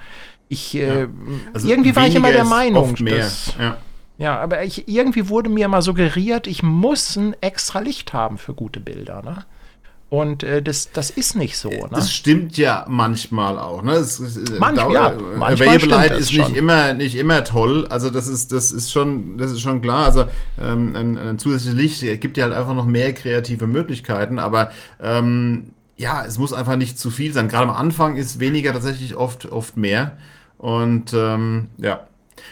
Ich, 0.49 0.75
äh, 0.75 1.01
ja. 1.01 1.07
also 1.53 1.67
irgendwie 1.67 1.95
war 1.95 2.07
ich 2.07 2.15
immer 2.15 2.31
der 2.31 2.45
Meinung, 2.45 2.95
dass, 2.95 3.53
ja. 3.59 3.77
ja. 4.17 4.39
aber 4.39 4.63
ich, 4.63 4.87
irgendwie 4.87 5.29
wurde 5.29 5.49
mir 5.49 5.67
mal 5.67 5.83
suggeriert, 5.83 6.47
ich 6.47 6.63
muss 6.63 7.15
ein 7.15 7.35
extra 7.41 7.79
Licht 7.79 8.13
haben 8.13 8.37
für 8.37 8.53
gute 8.53 8.79
Bilder. 8.79 9.21
Ne? 9.21 9.45
Und 10.09 10.43
äh, 10.43 10.61
das, 10.61 10.91
das 10.91 11.09
ist 11.09 11.35
nicht 11.35 11.57
so. 11.57 11.69
Ne? 11.69 11.89
Das 11.91 12.13
stimmt 12.13 12.57
ja 12.57 12.85
manchmal 12.87 13.57
auch. 13.57 13.81
Ne? 13.81 13.93
Das, 13.93 14.19
äh, 14.19 14.59
Manch, 14.59 14.77
ja, 14.77 15.13
Available 15.39 16.17
ist 16.17 16.31
nicht 16.31 16.55
immer, 16.55 16.93
nicht 16.93 17.15
immer 17.15 17.43
toll. 17.43 17.87
Also 17.89 18.11
das 18.11 18.27
ist, 18.27 18.51
das 18.51 18.71
ist 18.71 18.91
schon, 18.91 19.37
das 19.37 19.51
ist 19.51 19.61
schon 19.61 19.81
klar. 19.81 20.05
Also 20.05 20.25
ähm, 20.61 20.95
ein, 20.95 21.17
ein 21.17 21.39
zusätzliches 21.39 22.01
Licht 22.01 22.21
gibt 22.21 22.37
ja 22.37 22.45
halt 22.45 22.53
einfach 22.53 22.75
noch 22.75 22.85
mehr 22.85 23.13
kreative 23.13 23.65
Möglichkeiten. 23.65 24.37
Aber 24.37 24.71
ähm, 25.01 25.71
ja, 25.97 26.23
es 26.23 26.37
muss 26.37 26.53
einfach 26.53 26.75
nicht 26.75 26.99
zu 26.99 27.09
viel 27.09 27.33
sein. 27.33 27.47
Gerade 27.47 27.69
am 27.69 27.75
Anfang 27.75 28.15
ist 28.15 28.39
weniger 28.39 28.73
tatsächlich 28.73 29.15
oft, 29.15 29.51
oft 29.51 29.75
mehr. 29.75 30.17
Und 30.59 31.13
ähm, 31.13 31.69
ja. 31.77 32.07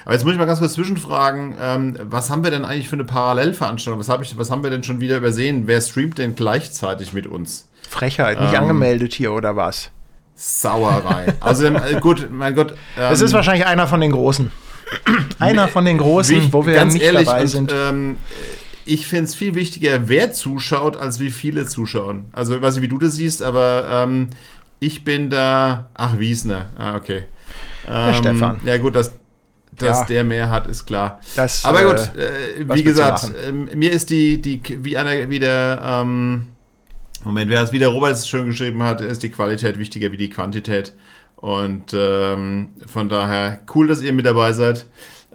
Aber 0.06 0.14
jetzt 0.14 0.24
muss 0.24 0.34
ich 0.34 0.40
mal 0.40 0.46
ganz 0.46 0.60
kurz 0.60 0.74
zwischenfragen, 0.74 1.56
ähm, 1.62 1.98
was 2.04 2.30
haben 2.30 2.44
wir 2.44 2.52
denn 2.52 2.66
eigentlich 2.66 2.90
für 2.90 2.96
eine 2.96 3.06
Parallelveranstaltung? 3.06 4.00
Was, 4.00 4.10
hab 4.10 4.22
ich, 4.22 4.38
was 4.38 4.52
haben 4.52 4.64
wir 4.64 4.70
denn 4.70 4.84
schon 4.84 5.00
wieder 5.00 5.18
übersehen? 5.18 5.64
Wer 5.66 5.82
streamt 5.82 6.18
denn 6.18 6.36
gleichzeitig 6.36 7.14
mit 7.14 7.28
uns? 7.28 7.68
Frechheit, 7.90 8.40
nicht 8.40 8.54
ähm, 8.54 8.62
angemeldet 8.62 9.14
hier 9.14 9.32
oder 9.32 9.56
was? 9.56 9.92
Sauerei. 10.36 11.34
Also 11.40 11.66
äh, 11.66 12.00
gut, 12.02 12.30
mein 12.32 12.56
Gott. 12.56 12.76
Es 12.98 13.22
ist 13.22 13.32
ähm, 13.32 13.38
wahrscheinlich 13.38 13.66
einer 13.66 13.88
von 13.88 14.02
den 14.02 14.12
Großen. 14.12 14.52
einer 15.40 15.68
von 15.68 15.86
den 15.86 15.98
Großen, 15.98 16.38
ich, 16.38 16.54
wo 16.54 16.66
wir 16.66 16.84
nicht 16.86 17.02
ehrlich, 17.02 17.28
dabei 17.28 17.46
sind. 17.46 17.72
Und, 17.72 17.78
ähm, 17.78 18.18
ich 18.86 19.08
finde 19.08 19.26
es 19.26 19.36
viel 19.36 19.56
wichtiger, 19.56 20.10
wer 20.10 20.34
zuschaut, 20.34 20.98
als 20.98 21.20
wie 21.20 21.32
viele 21.32 21.66
zuschauen. 21.66 22.26
Also 22.34 22.56
ich 22.56 22.62
weiß 22.62 22.76
nicht, 22.76 22.84
wie 22.84 22.90
du 22.90 22.98
das 22.98 23.16
siehst, 23.16 23.42
aber 23.42 23.88
ähm, 23.90 24.30
ich 24.80 25.04
bin 25.04 25.30
da. 25.30 25.90
Ach, 25.94 26.20
Wiesner. 26.20 26.70
Ah, 26.78 26.96
okay. 26.96 27.24
Ähm, 27.88 28.16
Stefan. 28.16 28.60
Ja, 28.66 28.78
gut, 28.78 28.96
das, 28.96 29.14
dass 29.78 30.02
ja, 30.02 30.06
der 30.06 30.24
mehr 30.24 30.50
hat, 30.50 30.68
ist 30.68 30.86
klar. 30.86 31.20
Das, 31.36 31.66
Aber 31.66 31.84
gut, 31.84 32.12
äh, 32.18 32.62
äh 32.62 32.76
wie 32.76 32.84
gesagt, 32.84 33.32
äh, 33.46 33.52
mir 33.52 33.92
ist 33.92 34.10
die, 34.10 34.42
die 34.42 34.62
wie, 34.84 34.98
einer, 34.98 35.30
wie 35.30 35.40
der, 35.40 35.82
ähm, 35.84 36.48
Moment, 37.24 37.50
wer 37.50 37.62
es 37.62 37.72
wieder 37.72 37.88
Robert 37.88 38.18
schön 38.26 38.48
geschrieben 38.48 38.84
hat, 38.84 39.02
ist 39.02 39.24
die 39.24 39.30
Qualität 39.30 39.80
wichtiger 39.80 40.12
wie 40.12 40.18
die 40.18 40.30
Quantität. 40.30 40.94
Und 41.38 41.94
ähm, 41.94 42.70
von 42.86 43.10
daher 43.10 43.60
cool, 43.76 43.88
dass 43.88 44.02
ihr 44.02 44.14
mit 44.14 44.26
dabei 44.26 44.54
seid. 44.54 44.86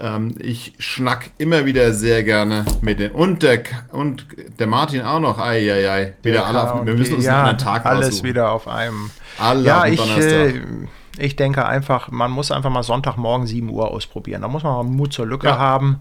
Ähm, 0.01 0.35
ich 0.39 0.75
schnack 0.79 1.31
immer 1.39 1.67
wieder 1.67 1.93
sehr 1.93 2.23
gerne 2.23 2.65
mit 2.83 3.01
den 3.01 3.11
und 3.11 3.43
der 3.43 3.63
und 3.91 4.27
der 4.59 4.67
Martin 4.69 5.03
auch 5.03 5.19
noch. 5.19 5.39
Ei, 5.39 5.73
ei, 5.73 5.91
ei. 5.91 6.15
Wieder 6.23 6.47
alle 6.47 6.73
auf, 6.73 6.87
wir 6.87 6.95
müssen 6.95 7.17
uns 7.17 7.25
ja, 7.25 7.45
einen 7.45 7.59
Tag 7.59 7.85
alles 7.85 8.09
aussuchen. 8.09 8.29
wieder 8.29 8.53
auf 8.53 8.69
einem. 8.69 9.11
Alle 9.39 9.67
ja, 9.67 9.87
ich, 9.87 10.19
äh, 10.19 10.55
ich 11.19 11.37
denke 11.37 11.67
einfach, 11.67 12.11
man 12.11 12.31
muss 12.31 12.51
einfach 12.51 12.71
mal 12.71 12.83
Sonntagmorgen 12.83 13.47
7 13.47 13.69
Uhr 13.71 13.91
ausprobieren. 13.91 14.43
Da 14.43 14.49
muss 14.49 14.63
man 14.63 14.73
mal 14.75 14.85
Mut 14.85 15.13
zur 15.13 15.27
Lücke 15.27 15.49
ja, 15.49 15.59
haben. 15.59 16.01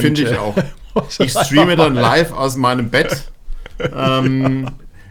Finde 0.00 0.22
ich 0.22 0.38
auch. 0.38 0.56
ich 1.18 1.32
streame 1.32 1.76
dann 1.76 1.94
live 1.94 2.32
aus 2.32 2.56
meinem 2.56 2.90
Bett. 2.90 3.30
ähm, 3.78 4.66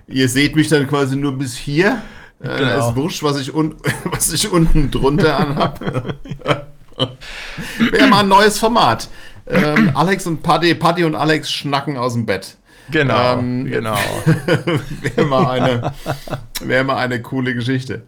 ihr 0.07 0.29
seht 0.29 0.55
mich 0.55 0.67
dann 0.67 0.87
quasi 0.87 1.15
nur 1.15 1.37
bis 1.37 1.57
hier. 1.57 2.01
Äh, 2.41 2.59
genau. 2.59 2.89
Ist 2.89 2.95
wurscht, 2.95 3.23
was 3.23 3.39
ich, 3.39 3.53
un 3.53 3.75
was 4.05 4.31
ich 4.31 4.51
unten 4.51 4.91
drunter 4.91 5.37
anhab. 5.37 5.81
Wäre 7.79 8.07
mal 8.07 8.19
ein 8.19 8.27
neues 8.27 8.59
Format. 8.59 9.09
Ähm, 9.47 9.91
Alex 9.95 10.27
und 10.27 10.43
Paddy, 10.43 10.75
Paddy 10.75 11.05
und 11.05 11.15
Alex 11.15 11.51
schnacken 11.51 11.97
aus 11.97 12.13
dem 12.13 12.25
Bett. 12.27 12.55
Genau, 12.91 13.39
ähm, 13.39 13.65
genau. 13.65 13.97
Wäre 15.01 15.25
mal, 15.25 15.59
eine, 15.59 15.93
wär 16.61 16.83
mal 16.83 16.97
eine 16.97 17.21
coole 17.21 17.53
Geschichte. 17.55 18.03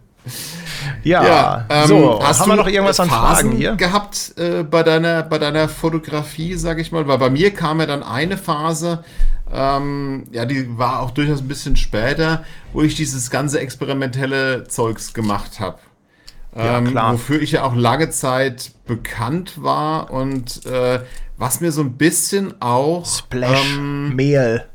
Ja, 1.02 1.24
ja 1.24 1.66
ähm, 1.68 1.86
so, 1.86 2.20
hast 2.22 2.40
haben 2.40 2.50
wir 2.50 2.56
noch 2.56 2.68
irgendwas 2.68 3.00
an 3.00 3.08
Phasen 3.08 3.48
Fragen 3.48 3.56
hier? 3.56 3.76
gehabt 3.76 4.34
äh, 4.36 4.62
bei, 4.62 4.82
deiner, 4.82 5.22
bei 5.22 5.38
deiner 5.38 5.68
Fotografie, 5.68 6.54
sag 6.54 6.78
ich 6.78 6.92
mal? 6.92 7.06
Weil 7.08 7.18
bei 7.18 7.30
mir 7.30 7.52
kam 7.52 7.80
ja 7.80 7.86
dann 7.86 8.02
eine 8.02 8.36
Phase, 8.36 9.04
ähm, 9.52 10.24
ja, 10.32 10.44
die 10.44 10.78
war 10.78 11.00
auch 11.00 11.10
durchaus 11.10 11.40
ein 11.40 11.48
bisschen 11.48 11.76
später, 11.76 12.44
wo 12.72 12.82
ich 12.82 12.94
dieses 12.94 13.30
ganze 13.30 13.60
experimentelle 13.60 14.64
Zeugs 14.64 15.14
gemacht 15.14 15.60
habe. 15.60 15.78
Ähm, 16.54 16.94
ja, 16.94 17.12
wofür 17.12 17.40
ich 17.40 17.52
ja 17.52 17.64
auch 17.64 17.74
lange 17.74 18.10
Zeit 18.10 18.72
bekannt 18.86 19.62
war 19.62 20.10
und 20.10 20.66
äh, 20.66 21.00
was 21.38 21.60
mir 21.60 21.72
so 21.72 21.80
ein 21.80 21.94
bisschen 21.94 22.60
auch 22.60 23.06
Splash 23.06 23.74
ähm, 23.74 24.14
Mehl 24.14 24.66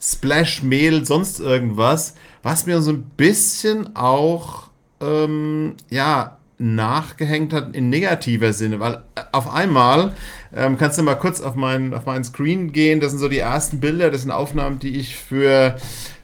Splash 0.00 0.62
Mehl 0.62 1.04
sonst 1.04 1.40
irgendwas, 1.40 2.14
was 2.42 2.66
mir 2.66 2.80
so 2.80 2.92
ein 2.92 3.02
bisschen 3.16 3.94
auch 3.96 4.69
ähm, 5.00 5.74
ja, 5.90 6.38
nachgehängt 6.58 7.52
hat 7.54 7.74
in 7.74 7.88
negativer 7.88 8.52
Sinne, 8.52 8.80
weil 8.80 9.02
äh, 9.14 9.22
auf 9.32 9.52
einmal 9.52 10.12
ähm, 10.54 10.76
kannst 10.76 10.98
du 10.98 11.02
mal 11.02 11.14
kurz 11.14 11.40
auf 11.40 11.54
meinen, 11.54 11.94
auf 11.94 12.06
meinen 12.06 12.24
Screen 12.24 12.72
gehen. 12.72 13.00
Das 13.00 13.10
sind 13.10 13.18
so 13.18 13.28
die 13.28 13.38
ersten 13.38 13.80
Bilder, 13.80 14.10
das 14.10 14.22
sind 14.22 14.30
Aufnahmen, 14.30 14.78
die 14.78 14.98
ich 14.98 15.16
für, 15.16 15.76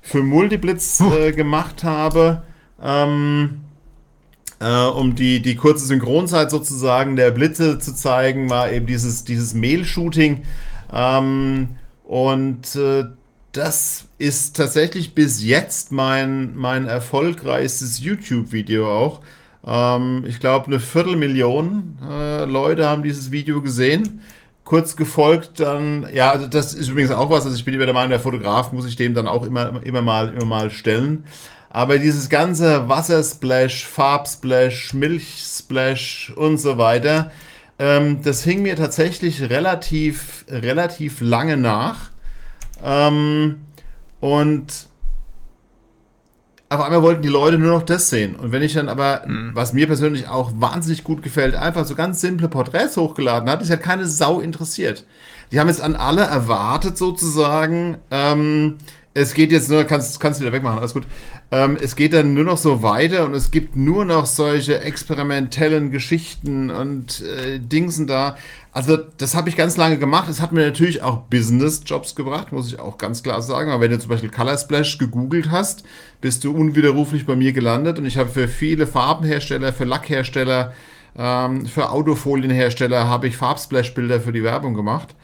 für 0.03 0.22
Multiblitz 0.22 1.01
äh, 1.01 1.33
gemacht 1.33 1.85
habe. 1.85 2.43
Ähm, 2.83 3.62
äh, 4.61 4.87
um 4.87 5.14
die, 5.14 5.41
die 5.41 5.57
kurze 5.57 5.87
Synchronzeit 5.87 6.51
sozusagen 6.51 7.16
der 7.16 7.31
Blitze 7.31 7.79
zu 7.79 7.95
zeigen, 7.95 8.51
war 8.51 8.70
eben 8.70 8.87
dieses, 8.87 9.24
dieses 9.24 9.55
Mail-Shooting. 9.55 10.43
Ähm, 10.93 11.68
und 12.05 12.77
äh, 12.77 13.05
das 13.57 14.05
ist 14.19 14.57
tatsächlich 14.57 15.15
bis 15.15 15.43
jetzt 15.43 15.91
mein, 15.91 16.55
mein 16.57 16.87
erfolgreichstes 16.87 18.01
YouTube-Video 18.01 18.91
auch. 18.91 19.21
Ähm, 19.67 20.25
ich 20.27 20.41
glaube, 20.41 20.67
eine 20.67 20.81
Viertelmillion 20.81 21.99
äh, 22.09 22.45
Leute 22.45 22.87
haben 22.87 23.03
dieses 23.03 23.31
Video 23.31 23.63
gesehen. 23.63 24.21
Kurz 24.65 24.97
gefolgt 24.97 25.61
dann, 25.61 26.07
ja, 26.13 26.33
also 26.33 26.49
das 26.49 26.75
ist 26.75 26.89
übrigens 26.89 27.13
auch 27.13 27.31
was, 27.31 27.45
also 27.45 27.57
ich 27.57 27.65
bin 27.65 27.75
immer 27.75 27.87
der 27.87 27.95
Meinung, 27.95 28.11
der 28.11 28.21
Fotograf 28.21 28.73
muss 28.73 28.87
ich 28.87 28.97
dem 28.97 29.15
dann 29.15 29.29
auch 29.29 29.45
immer, 29.45 29.81
immer, 29.85 30.03
mal, 30.03 30.35
immer 30.35 30.45
mal 30.45 30.71
stellen. 30.71 31.25
Aber 31.71 31.99
dieses 31.99 32.29
ganze 32.29 32.89
Wassersplash, 32.89 33.87
Farbsplash, 33.87 34.93
Milchsplash 34.93 36.33
und 36.35 36.59
so 36.59 36.79
weiter, 36.79 37.31
ähm, 37.79 38.23
das 38.23 38.43
hing 38.43 38.63
mir 38.63 38.77
tatsächlich 38.77 39.51
relativ, 39.51 40.45
relativ 40.49 41.21
lange 41.21 41.57
nach. 41.57 42.11
Ähm, 42.83 43.61
und 44.20 44.89
auf 46.68 46.81
einmal 46.81 47.03
wollten 47.03 47.22
die 47.22 47.29
Leute 47.29 47.59
nur 47.59 47.70
noch 47.70 47.85
das 47.85 48.11
sehen. 48.11 48.35
Und 48.35 48.51
wenn 48.51 48.62
ich 48.62 48.74
dann 48.74 48.89
aber, 48.89 49.22
mhm. 49.27 49.51
was 49.55 49.72
mir 49.72 49.87
persönlich 49.87 50.29
auch 50.29 50.53
wahnsinnig 50.57 51.05
gut 51.05 51.22
gefällt, 51.22 51.55
einfach 51.55 51.85
so 51.85 51.95
ganz 51.95 52.20
simple 52.20 52.49
Porträts 52.49 52.97
hochgeladen 52.97 53.49
hat, 53.49 53.62
ist 53.62 53.68
ja 53.68 53.77
keine 53.77 54.07
Sau 54.07 54.41
interessiert. 54.41 55.05
Die 55.53 55.61
haben 55.61 55.68
jetzt 55.68 55.81
an 55.81 55.95
alle 55.95 56.22
erwartet 56.22 56.99
sozusagen, 56.99 57.99
ähm, 58.11 58.79
es 59.14 59.33
geht 59.33 59.51
jetzt 59.53 59.70
nur, 59.70 59.85
kannst, 59.85 60.20
kannst 60.20 60.41
du 60.41 60.45
wieder 60.45 60.53
wegmachen, 60.53 60.79
alles 60.79 60.93
gut. 60.93 61.07
Ähm, 61.53 61.79
es 61.81 61.95
geht 61.95 62.13
dann 62.13 62.35
nur 62.35 62.43
noch 62.43 62.57
so 62.57 62.83
weiter 62.83 63.25
und 63.25 63.35
es 63.35 63.53
gibt 63.53 63.77
nur 63.77 64.05
noch 64.05 64.27
solche 64.27 64.81
experimentellen 64.81 65.93
Geschichten 65.93 66.71
und 66.71 67.23
äh, 67.23 67.61
Dingsen 67.61 68.09
da. 68.09 68.37
Also 68.73 68.97
das 68.97 69.37
habe 69.37 69.49
ich 69.49 69.57
ganz 69.57 69.77
lange 69.77 69.97
gemacht. 69.97 70.29
Es 70.29 70.41
hat 70.41 70.51
mir 70.53 70.67
natürlich 70.67 71.03
auch 71.03 71.19
Business-Jobs 71.31 72.17
gebracht, 72.17 72.53
muss 72.53 72.67
ich 72.67 72.81
auch 72.81 72.99
ganz 72.99 73.23
klar 73.23 73.43
sagen. 73.43 73.71
Aber 73.71 73.81
wenn 73.81 73.93
du 73.93 73.99
zum 73.99 74.11
Beispiel 74.11 74.31
Color 74.31 74.59
Splash 74.59 74.99
gegoogelt 74.99 75.51
hast, 75.51 75.85
bist 76.21 76.43
du 76.43 76.53
unwiderruflich 76.53 77.27
bei 77.27 77.37
mir 77.37 77.53
gelandet. 77.53 77.99
Und 77.99 78.07
ich 78.07 78.19
habe 78.19 78.29
für 78.29 78.49
viele 78.49 78.89
Farbenhersteller, 78.89 79.73
für 79.73 79.85
Lackhersteller, 79.85 80.73
ähm, 81.17 81.67
für 81.67 81.91
Autofolienhersteller 81.91 83.09
habe 83.09 83.29
ich 83.29 83.37
Farbsplash-Bilder 83.37 84.21
für 84.21 84.33
die 84.33 84.43
Werbung 84.43 84.75
gemacht. 84.75 85.15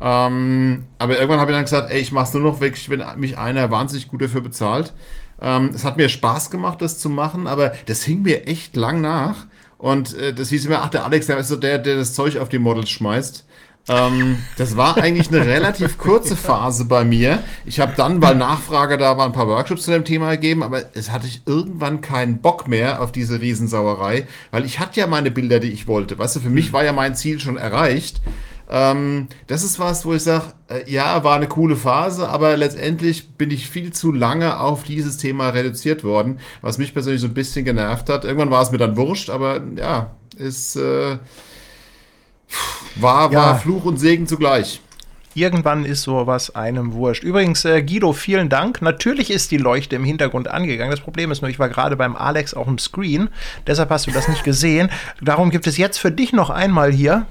Ähm, 0.00 0.84
aber 0.98 1.14
irgendwann 1.14 1.40
habe 1.40 1.52
ich 1.52 1.56
dann 1.56 1.64
gesagt, 1.64 1.90
ey, 1.90 2.00
ich 2.00 2.12
mache 2.12 2.26
es 2.26 2.34
nur 2.34 2.42
noch 2.42 2.60
weg, 2.60 2.78
wenn 2.88 3.02
mich 3.16 3.38
einer 3.38 3.70
wahnsinnig 3.70 4.08
gut 4.08 4.22
dafür 4.22 4.40
bezahlt. 4.40 4.92
Ähm, 5.40 5.70
es 5.74 5.84
hat 5.84 5.96
mir 5.96 6.08
Spaß 6.08 6.50
gemacht, 6.50 6.82
das 6.82 6.98
zu 6.98 7.08
machen, 7.08 7.46
aber 7.46 7.72
das 7.86 8.02
hing 8.02 8.22
mir 8.22 8.46
echt 8.46 8.76
lang 8.76 9.00
nach. 9.00 9.46
Und 9.78 10.16
äh, 10.16 10.34
das 10.34 10.48
hieß 10.48 10.66
immer, 10.66 10.82
ach, 10.82 10.90
der 10.90 11.04
Alex, 11.04 11.26
der 11.26 11.38
ist 11.38 11.48
so 11.48 11.56
der, 11.56 11.78
der 11.78 11.96
das 11.96 12.14
Zeug 12.14 12.38
auf 12.38 12.48
die 12.48 12.58
Models 12.58 12.90
schmeißt. 12.90 13.44
Ähm, 13.88 14.38
das 14.56 14.76
war 14.76 14.98
eigentlich 14.98 15.28
eine 15.28 15.46
relativ 15.46 15.96
kurze 15.96 16.36
Phase 16.36 16.84
bei 16.84 17.04
mir. 17.04 17.42
Ich 17.64 17.80
habe 17.80 17.94
dann, 17.96 18.20
weil 18.20 18.34
Nachfrage 18.34 18.98
da 18.98 19.16
war, 19.16 19.24
ein 19.24 19.32
paar 19.32 19.48
Workshops 19.48 19.84
zu 19.84 19.92
dem 19.92 20.04
Thema 20.04 20.32
gegeben, 20.32 20.62
aber 20.62 20.82
es 20.94 21.10
hatte 21.10 21.26
ich 21.26 21.42
irgendwann 21.46 22.00
keinen 22.00 22.38
Bock 22.38 22.68
mehr 22.68 23.00
auf 23.00 23.12
diese 23.12 23.40
Riesensauerei, 23.40 24.26
weil 24.50 24.66
ich 24.66 24.78
hatte 24.78 25.00
ja 25.00 25.06
meine 25.06 25.30
Bilder, 25.30 25.58
die 25.58 25.72
ich 25.72 25.86
wollte. 25.86 26.18
Weißt 26.18 26.36
du, 26.36 26.40
für 26.40 26.50
mich 26.50 26.72
war 26.72 26.84
ja 26.84 26.92
mein 26.92 27.14
Ziel 27.14 27.40
schon 27.40 27.56
erreicht. 27.56 28.20
Ähm, 28.70 29.28
das 29.46 29.64
ist 29.64 29.78
was, 29.78 30.04
wo 30.04 30.12
ich 30.12 30.22
sage, 30.22 30.52
äh, 30.68 30.90
ja, 30.90 31.24
war 31.24 31.36
eine 31.36 31.48
coole 31.48 31.76
Phase, 31.76 32.28
aber 32.28 32.56
letztendlich 32.56 33.30
bin 33.30 33.50
ich 33.50 33.68
viel 33.68 33.92
zu 33.92 34.12
lange 34.12 34.60
auf 34.60 34.82
dieses 34.82 35.16
Thema 35.16 35.48
reduziert 35.50 36.04
worden, 36.04 36.38
was 36.60 36.76
mich 36.76 36.92
persönlich 36.92 37.22
so 37.22 37.28
ein 37.28 37.34
bisschen 37.34 37.64
genervt 37.64 38.10
hat. 38.10 38.24
Irgendwann 38.24 38.50
war 38.50 38.62
es 38.62 38.70
mir 38.70 38.78
dann 38.78 38.96
wurscht, 38.96 39.30
aber 39.30 39.62
ja, 39.76 40.10
ist 40.36 40.76
äh, 40.76 41.18
war, 42.96 43.32
ja. 43.32 43.38
war 43.38 43.58
Fluch 43.58 43.84
und 43.84 43.96
Segen 43.96 44.26
zugleich. 44.26 44.80
Irgendwann 45.34 45.84
ist 45.84 46.02
sowas 46.02 46.54
einem 46.54 46.92
wurscht. 46.92 47.22
Übrigens, 47.22 47.64
äh, 47.64 47.82
Guido, 47.82 48.12
vielen 48.12 48.48
Dank. 48.48 48.82
Natürlich 48.82 49.30
ist 49.30 49.50
die 49.50 49.56
Leuchte 49.56 49.94
im 49.94 50.04
Hintergrund 50.04 50.48
angegangen. 50.48 50.90
Das 50.90 51.00
Problem 51.00 51.30
ist 51.30 51.42
nur, 51.42 51.50
ich 51.50 51.58
war 51.58 51.68
gerade 51.68 51.96
beim 51.96 52.16
Alex 52.16 52.54
auf 52.54 52.66
dem 52.66 52.78
Screen. 52.78 53.28
Deshalb 53.66 53.90
hast 53.90 54.06
du 54.06 54.10
das 54.10 54.26
nicht 54.28 54.42
gesehen. 54.42 54.90
Darum 55.22 55.50
gibt 55.50 55.66
es 55.66 55.76
jetzt 55.76 55.98
für 55.98 56.10
dich 56.10 56.32
noch 56.32 56.50
einmal 56.50 56.90
hier 56.90 57.26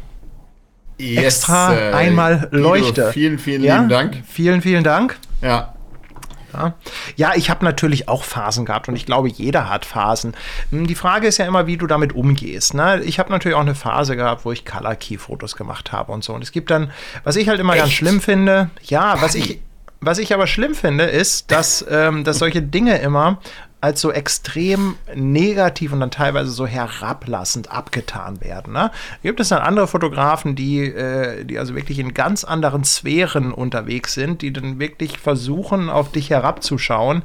yes, 0.97 1.37
extra 1.37 1.75
äh, 1.75 1.93
einmal 1.93 2.47
Leuchte. 2.51 3.01
Guido, 3.01 3.11
vielen, 3.11 3.39
vielen 3.39 3.63
ja? 3.63 3.75
lieben 3.75 3.89
Dank. 3.89 4.23
Vielen, 4.27 4.61
vielen 4.61 4.83
Dank. 4.83 5.17
Ja. 5.41 5.73
Ja, 6.53 6.73
ja 7.15 7.31
ich 7.35 7.49
habe 7.49 7.63
natürlich 7.65 8.07
auch 8.07 8.23
Phasen 8.23 8.65
gehabt 8.65 8.87
und 8.87 8.95
ich 8.95 9.05
glaube, 9.05 9.29
jeder 9.29 9.69
hat 9.69 9.85
Phasen. 9.85 10.33
Hm, 10.71 10.87
die 10.87 10.95
Frage 10.95 11.27
ist 11.27 11.37
ja 11.37 11.45
immer, 11.45 11.67
wie 11.67 11.77
du 11.77 11.87
damit 11.87 12.13
umgehst. 12.13 12.73
Ne? 12.73 13.01
Ich 13.03 13.19
habe 13.19 13.31
natürlich 13.31 13.55
auch 13.55 13.61
eine 13.61 13.75
Phase 13.75 14.15
gehabt, 14.15 14.45
wo 14.45 14.51
ich 14.51 14.65
Color 14.65 14.95
Key 14.95 15.17
Fotos 15.17 15.55
gemacht 15.55 15.91
habe 15.91 16.11
und 16.11 16.23
so. 16.23 16.33
Und 16.33 16.43
es 16.43 16.51
gibt 16.51 16.71
dann, 16.71 16.91
was 17.23 17.35
ich 17.35 17.49
halt 17.49 17.59
immer 17.59 17.73
Echt? 17.73 17.83
ganz 17.83 17.93
schlimm 17.93 18.21
finde, 18.21 18.69
ja, 18.83 19.21
was 19.21 19.35
ich, 19.35 19.59
was 19.99 20.17
ich 20.17 20.33
aber 20.33 20.47
schlimm 20.47 20.75
finde, 20.75 21.05
ist, 21.05 21.51
dass, 21.51 21.85
ähm, 21.89 22.23
dass 22.23 22.39
solche 22.39 22.61
Dinge 22.61 22.97
immer 22.99 23.39
als 23.79 24.01
so 24.01 24.11
extrem 24.11 24.95
negativ 25.13 25.93
und 25.93 25.99
dann 25.99 26.09
teilweise 26.09 26.49
so 26.49 26.65
herablassend 26.65 27.71
abgetan 27.71 28.41
werden. 28.41 28.73
Ne? 28.73 28.91
Gibt 29.21 29.39
es 29.39 29.49
dann 29.49 29.61
andere 29.61 29.87
Fotografen, 29.87 30.55
die, 30.55 30.85
äh, 30.85 31.45
die 31.45 31.59
also 31.59 31.75
wirklich 31.75 31.99
in 31.99 32.13
ganz 32.13 32.43
anderen 32.43 32.83
Sphären 32.83 33.51
unterwegs 33.51 34.15
sind, 34.15 34.41
die 34.41 34.51
dann 34.51 34.79
wirklich 34.79 35.19
versuchen, 35.19 35.89
auf 35.89 36.11
dich 36.11 36.31
herabzuschauen. 36.31 37.23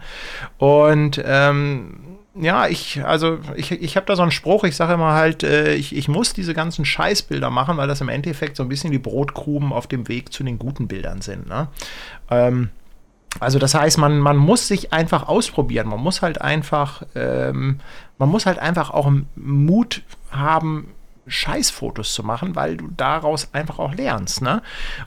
Und 0.59 1.23
ähm, 1.25 2.19
ja, 2.35 2.67
ich, 2.67 3.05
also 3.05 3.39
ich, 3.57 3.73
ich 3.73 3.97
habe 3.97 4.07
da 4.07 4.17
so 4.17 4.23
einen 4.23 4.31
Spruch, 4.31 4.65
ich 4.65 4.77
sage 4.77 4.95
immer 4.95 5.13
halt, 5.13 5.43
äh, 5.43 5.75
ich, 5.75 5.95
ich 5.95 6.09
muss 6.09 6.35
diese 6.35 6.55
ganzen 6.55 6.85
Scheißbilder 6.85 7.51
machen, 7.51 7.77
weil 7.79 7.89
das 7.89 8.01
im 8.01 8.09
Endeffekt 8.09 8.57
so 8.57 8.63
ein 8.63 8.69
bisschen 8.69 8.91
die 8.91 8.99
Brotkrumen 8.99 9.73
auf 9.73 9.87
dem 9.87 10.09
Weg 10.09 10.33
zu 10.33 10.43
den 10.43 10.59
guten 10.59 10.89
Bildern 10.89 11.23
sind. 11.23 11.49
Ne? 11.49 11.69
Ähm, 12.31 12.71
also 13.41 13.59
das 13.59 13.75
heißt, 13.75 13.99
man, 13.99 14.19
man 14.19 14.37
muss 14.37 14.69
sich 14.69 14.93
einfach 14.93 15.29
ausprobieren. 15.29 15.89
Man 15.89 16.01
muss 16.01 16.23
halt 16.23 16.41
einfach, 16.41 17.03
ähm, 17.15 17.81
man 18.19 18.29
muss 18.29 18.47
halt 18.47 18.59
einfach 18.59 18.91
auch 18.91 19.11
Mut 19.37 20.03
haben, 20.31 20.89
Scheißfotos 21.27 22.15
zu 22.15 22.25
machen, 22.25 22.57
weil 22.57 22.77
du 22.77 22.89
daraus 22.97 23.49
einfach 23.53 23.79
auch 23.79 23.95
lernst. 23.95 24.43
Ne? 24.43 24.61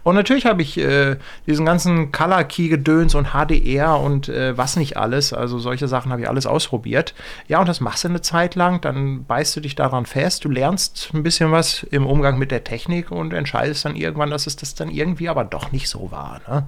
Und 0.04 0.16
natürlich 0.16 0.46
habe 0.46 0.62
ich 0.62 0.78
äh, 0.78 1.18
diesen 1.46 1.66
ganzen 1.66 2.12
Color 2.12 2.46
Key 2.46 2.70
Gedöns 2.70 3.16
und 3.16 3.34
HDR 3.34 4.00
und 4.00 4.30
äh, 4.30 4.58
was 4.58 4.78
nicht 4.78 4.96
alles, 4.96 5.34
also 5.34 5.60
solche 5.60 5.88
Sachen 5.88 6.12
habe 6.12 6.22
ich 6.22 6.30
alles 6.30 6.46
ausprobiert. 6.46 7.14
Ja, 7.48 7.60
und 7.60 7.68
das 7.68 7.82
machst 7.82 8.06
du 8.06 8.08
eine 8.08 8.22
Zeit 8.22 8.56
lang, 8.56 8.80
dann 8.80 9.26
beißt 9.26 9.58
du 9.58 9.60
dich 9.60 9.76
daran 9.76 10.06
fest, 10.06 10.46
du 10.46 10.50
lernst 10.50 11.12
ein 11.14 11.24
bisschen 11.24 11.52
was 11.52 11.84
im 11.84 12.06
Umgang 12.06 12.38
mit 12.38 12.52
der 12.52 12.64
Technik 12.64 13.12
und 13.12 13.34
entscheidest 13.34 13.84
dann 13.84 13.96
irgendwann, 13.96 14.30
dass 14.30 14.48
es 14.48 14.56
das 14.56 14.74
dann 14.74 14.90
irgendwie 14.90 15.28
aber 15.28 15.44
doch 15.44 15.72
nicht 15.74 15.90
so 15.90 16.12
war. 16.12 16.40
Ne? 16.48 16.66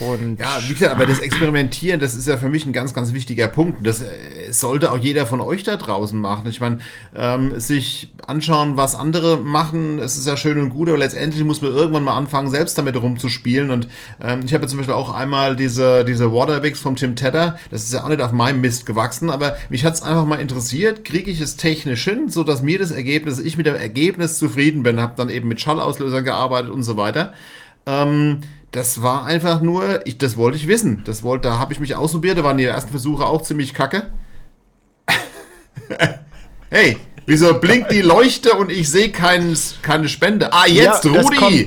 Und 0.00 0.40
ja, 0.40 0.58
wie 0.66 0.72
gesagt, 0.72 0.94
aber 0.94 1.06
das 1.06 1.20
Experimentieren, 1.20 2.00
das 2.00 2.14
ist 2.14 2.26
ja 2.26 2.36
für 2.36 2.48
mich 2.48 2.64
ein 2.66 2.72
ganz, 2.72 2.94
ganz 2.94 3.12
wichtiger 3.12 3.48
Punkt. 3.48 3.86
Das 3.86 4.00
äh, 4.00 4.06
sollte 4.50 4.90
auch 4.90 4.98
jeder 4.98 5.26
von 5.26 5.40
euch 5.40 5.62
da 5.64 5.76
draußen 5.76 6.18
machen. 6.18 6.48
Ich 6.48 6.60
meine, 6.60 6.78
ähm, 7.14 7.60
sich 7.60 8.10
anschauen, 8.26 8.76
was 8.76 8.94
andere 8.94 9.36
machen, 9.36 9.98
es 9.98 10.16
ist 10.16 10.26
ja 10.26 10.36
schön 10.36 10.58
und 10.58 10.70
gut, 10.70 10.88
aber 10.88 10.98
letztendlich 10.98 11.44
muss 11.44 11.60
man 11.60 11.72
irgendwann 11.72 12.04
mal 12.04 12.16
anfangen, 12.16 12.50
selbst 12.50 12.78
damit 12.78 12.96
rumzuspielen. 12.96 13.70
Und 13.70 13.88
ähm, 14.22 14.40
ich 14.44 14.54
habe 14.54 14.66
zum 14.66 14.78
Beispiel 14.78 14.94
auch 14.94 15.12
einmal 15.14 15.56
diese, 15.56 16.04
diese 16.04 16.32
Waterwix 16.32 16.80
vom 16.80 16.96
Tim 16.96 17.14
Tedder, 17.14 17.58
das 17.70 17.84
ist 17.84 17.92
ja 17.92 18.04
auch 18.04 18.08
nicht 18.08 18.22
auf 18.22 18.32
meinem 18.32 18.60
Mist 18.60 18.86
gewachsen, 18.86 19.30
aber 19.30 19.56
mich 19.68 19.84
hat 19.84 19.94
es 19.94 20.02
einfach 20.02 20.24
mal 20.24 20.40
interessiert, 20.40 21.04
kriege 21.04 21.30
ich 21.30 21.40
es 21.40 21.56
technisch 21.56 22.04
hin, 22.04 22.28
so 22.28 22.44
dass 22.44 22.62
mir 22.62 22.78
das 22.78 22.90
Ergebnis, 22.90 23.38
ich 23.38 23.56
mit 23.56 23.66
dem 23.66 23.76
Ergebnis 23.76 24.38
zufrieden 24.38 24.82
bin, 24.82 25.00
habe 25.00 25.14
dann 25.16 25.28
eben 25.28 25.48
mit 25.48 25.60
Schallauslösern 25.60 26.24
gearbeitet 26.24 26.70
und 26.70 26.82
so 26.82 26.96
weiter. 26.96 27.34
Ähm, 27.84 28.40
das 28.72 29.02
war 29.02 29.26
einfach 29.26 29.60
nur, 29.60 30.06
ich, 30.06 30.18
das 30.18 30.36
wollte 30.36 30.56
ich 30.56 30.66
wissen. 30.66 31.02
Das 31.04 31.22
wollte, 31.22 31.48
da 31.48 31.58
habe 31.58 31.72
ich 31.72 31.80
mich 31.80 31.94
ausprobiert, 31.94 32.38
da 32.38 32.44
waren 32.44 32.56
die 32.56 32.64
ersten 32.64 32.90
Versuche 32.90 33.26
auch 33.26 33.42
ziemlich 33.42 33.74
kacke. 33.74 34.10
hey, 36.70 36.96
wieso 37.26 37.54
blinkt 37.54 37.92
die 37.92 38.00
Leuchte 38.00 38.54
und 38.54 38.72
ich 38.72 38.88
sehe 38.88 39.10
kein, 39.10 39.56
keine 39.82 40.08
Spende? 40.08 40.52
Ah, 40.52 40.66
jetzt, 40.66 41.04
ja, 41.04 41.12
Rudi! 41.12 41.66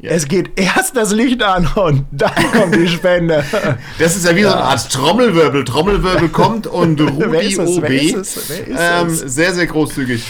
Ja. 0.00 0.12
Es 0.12 0.28
geht 0.28 0.58
erst 0.58 0.96
das 0.96 1.12
Licht 1.12 1.42
an 1.42 1.66
und 1.74 2.06
dann 2.12 2.52
kommt 2.52 2.74
die 2.74 2.88
Spende. 2.88 3.44
Das 3.98 4.14
ist 4.14 4.24
ja 4.24 4.36
wie 4.36 4.42
ja. 4.42 4.50
so 4.50 4.56
eine 4.56 4.64
Art 4.64 4.92
Trommelwirbel. 4.92 5.64
Trommelwirbel 5.64 6.28
kommt 6.28 6.68
und 6.68 7.00
Rudi 7.00 7.58
OB. 7.58 7.90
Ähm, 7.90 9.08
sehr, 9.10 9.54
sehr 9.54 9.66
großzügig. 9.66 10.24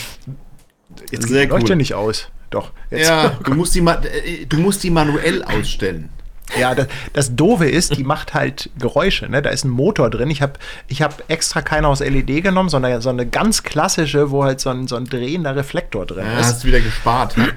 Jetzt 1.10 1.28
sehr 1.28 1.40
geht 1.42 1.50
die 1.50 1.54
Leuchte 1.54 1.72
cool. 1.72 1.76
nicht 1.76 1.94
aus. 1.94 2.28
Doch. 2.50 2.72
Jetzt. 2.90 3.08
Ja, 3.08 3.28
du 3.44 3.54
musst, 3.54 3.74
die, 3.74 3.80
äh, 3.80 4.46
du 4.46 4.58
musst 4.58 4.82
die 4.82 4.90
manuell 4.90 5.42
ausstellen. 5.42 6.10
Ja, 6.58 6.74
das, 6.74 6.86
das 7.12 7.36
Doofe 7.36 7.68
ist, 7.68 7.96
die 7.96 8.04
macht 8.04 8.34
halt 8.34 8.70
Geräusche. 8.78 9.28
Ne? 9.28 9.42
Da 9.42 9.50
ist 9.50 9.64
ein 9.64 9.70
Motor 9.70 10.08
drin. 10.10 10.30
Ich 10.30 10.40
habe 10.40 10.54
ich 10.86 11.02
hab 11.02 11.22
extra 11.28 11.60
keine 11.60 11.88
aus 11.88 12.00
LED 12.00 12.42
genommen, 12.42 12.68
sondern 12.68 13.00
so 13.02 13.10
eine 13.10 13.26
ganz 13.26 13.62
klassische, 13.62 14.30
wo 14.30 14.44
halt 14.44 14.60
so 14.60 14.70
ein, 14.70 14.86
so 14.86 14.96
ein 14.96 15.04
drehender 15.04 15.56
Reflektor 15.56 16.06
drin 16.06 16.24
ja, 16.24 16.40
ist. 16.40 16.46
Hast 16.46 16.64
du 16.64 16.68
wieder 16.68 16.80
gespart. 16.80 17.36
Ne? 17.36 17.54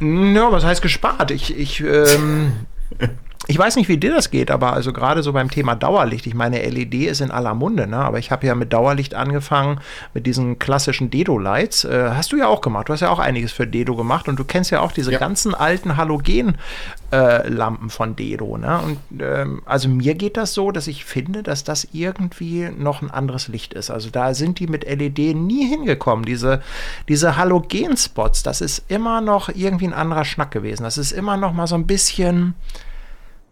ja, 0.34 0.50
was 0.50 0.64
heißt 0.64 0.82
gespart? 0.82 1.30
Ich, 1.30 1.56
ich 1.56 1.80
ähm, 1.80 2.52
Ich 3.48 3.58
weiß 3.58 3.74
nicht, 3.74 3.88
wie 3.88 3.96
dir 3.96 4.14
das 4.14 4.30
geht, 4.30 4.52
aber 4.52 4.72
also 4.72 4.92
gerade 4.92 5.22
so 5.24 5.32
beim 5.32 5.50
Thema 5.50 5.74
Dauerlicht, 5.74 6.28
ich 6.28 6.34
meine, 6.34 6.62
LED 6.62 6.94
ist 6.94 7.20
in 7.20 7.32
aller 7.32 7.54
Munde, 7.54 7.88
ne? 7.88 7.96
aber 7.96 8.20
ich 8.20 8.30
habe 8.30 8.46
ja 8.46 8.54
mit 8.54 8.72
Dauerlicht 8.72 9.14
angefangen, 9.14 9.80
mit 10.14 10.26
diesen 10.26 10.60
klassischen 10.60 11.10
Dedo-Lights. 11.10 11.84
Äh, 11.84 12.10
hast 12.14 12.30
du 12.30 12.36
ja 12.36 12.46
auch 12.46 12.60
gemacht. 12.60 12.88
Du 12.88 12.92
hast 12.92 13.00
ja 13.00 13.10
auch 13.10 13.18
einiges 13.18 13.50
für 13.50 13.66
Dedo 13.66 13.96
gemacht 13.96 14.28
und 14.28 14.38
du 14.38 14.44
kennst 14.44 14.70
ja 14.70 14.80
auch 14.80 14.92
diese 14.92 15.10
ja. 15.10 15.18
ganzen 15.18 15.56
alten 15.56 15.96
Halogen-Lampen 15.96 17.86
äh, 17.88 17.90
von 17.90 18.14
Dedo. 18.14 18.56
Ne? 18.58 18.78
Und 18.78 19.20
ähm, 19.20 19.62
also 19.66 19.88
mir 19.88 20.14
geht 20.14 20.36
das 20.36 20.54
so, 20.54 20.70
dass 20.70 20.86
ich 20.86 21.04
finde, 21.04 21.42
dass 21.42 21.64
das 21.64 21.88
irgendwie 21.92 22.70
noch 22.78 23.02
ein 23.02 23.10
anderes 23.10 23.48
Licht 23.48 23.74
ist. 23.74 23.90
Also 23.90 24.10
da 24.10 24.34
sind 24.34 24.60
die 24.60 24.68
mit 24.68 24.84
LED 24.84 25.34
nie 25.34 25.66
hingekommen. 25.66 26.24
Diese, 26.24 26.62
diese 27.08 27.36
Halogen-Spots, 27.36 28.44
das 28.44 28.60
ist 28.60 28.84
immer 28.86 29.20
noch 29.20 29.48
irgendwie 29.48 29.88
ein 29.88 29.94
anderer 29.94 30.24
Schnack 30.24 30.52
gewesen. 30.52 30.84
Das 30.84 30.96
ist 30.96 31.10
immer 31.10 31.36
noch 31.36 31.52
mal 31.52 31.66
so 31.66 31.74
ein 31.74 31.88
bisschen 31.88 32.54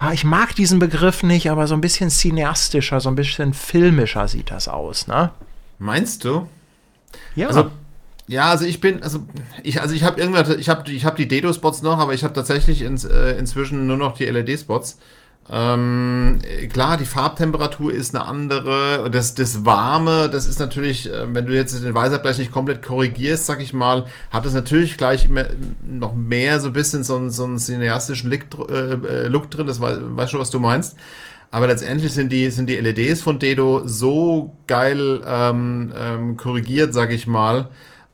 ah, 0.00 0.12
ich 0.12 0.24
mag 0.24 0.54
diesen 0.56 0.78
Begriff 0.78 1.22
nicht, 1.22 1.50
aber 1.50 1.66
so 1.66 1.74
ein 1.74 1.80
bisschen 1.80 2.10
cineastischer, 2.10 3.00
so 3.00 3.10
ein 3.10 3.14
bisschen 3.14 3.54
filmischer 3.54 4.26
sieht 4.26 4.50
das 4.50 4.66
aus, 4.66 5.06
ne? 5.06 5.30
Meinst 5.78 6.24
du? 6.24 6.48
Ja. 7.36 7.48
Also, 7.48 7.70
ja, 8.26 8.50
also 8.50 8.64
ich 8.64 8.80
bin, 8.80 9.02
also 9.02 9.20
ich, 9.62 9.80
also 9.80 9.94
ich 9.94 10.02
habe 10.02 10.20
irgendwas, 10.20 10.48
ich 10.56 10.68
habe, 10.68 10.90
ich 10.90 11.04
habe 11.04 11.16
die 11.16 11.28
Dedo-Spots 11.28 11.82
noch, 11.82 11.98
aber 11.98 12.14
ich 12.14 12.24
habe 12.24 12.32
tatsächlich 12.32 12.82
ins, 12.82 13.04
äh, 13.04 13.32
inzwischen 13.38 13.86
nur 13.86 13.96
noch 13.96 14.16
die 14.16 14.24
LED-Spots. 14.24 14.98
Ähm, 15.52 16.38
klar, 16.72 16.96
die 16.96 17.04
Farbtemperatur 17.04 17.92
ist 17.92 18.14
eine 18.14 18.24
andere. 18.24 19.10
Das, 19.10 19.34
das 19.34 19.64
Warme, 19.64 20.28
das 20.30 20.46
ist 20.46 20.60
natürlich, 20.60 21.10
äh, 21.10 21.34
wenn 21.34 21.46
du 21.46 21.54
jetzt 21.54 21.82
den 21.82 21.94
Weißabgleich 21.94 22.38
nicht 22.38 22.52
komplett 22.52 22.82
korrigierst, 22.82 23.46
sag 23.46 23.60
ich 23.60 23.72
mal, 23.72 24.06
hat 24.30 24.46
es 24.46 24.54
natürlich 24.54 24.96
gleich 24.96 25.24
immer 25.24 25.46
noch 25.82 26.14
mehr 26.14 26.60
so 26.60 26.68
ein 26.68 26.72
bisschen 26.72 27.02
so, 27.02 27.16
einen, 27.16 27.30
so 27.30 27.44
einen 27.44 27.58
cineastischen 27.58 28.30
Look, 28.30 28.70
äh, 28.70 29.26
Look 29.26 29.50
drin. 29.50 29.66
Das 29.66 29.80
weißt 29.80 30.32
du, 30.32 30.38
was 30.38 30.50
du 30.50 30.60
meinst. 30.60 30.96
Aber 31.50 31.66
letztendlich 31.66 32.12
sind 32.12 32.30
die, 32.30 32.48
sind 32.50 32.70
die 32.70 32.76
LEDs 32.76 33.22
von 33.22 33.40
Dedo 33.40 33.82
so 33.84 34.56
geil 34.68 35.20
ähm, 35.26 35.92
ähm, 35.98 36.36
korrigiert, 36.36 36.94
sag 36.94 37.10
ich 37.10 37.26
mal. 37.26 37.70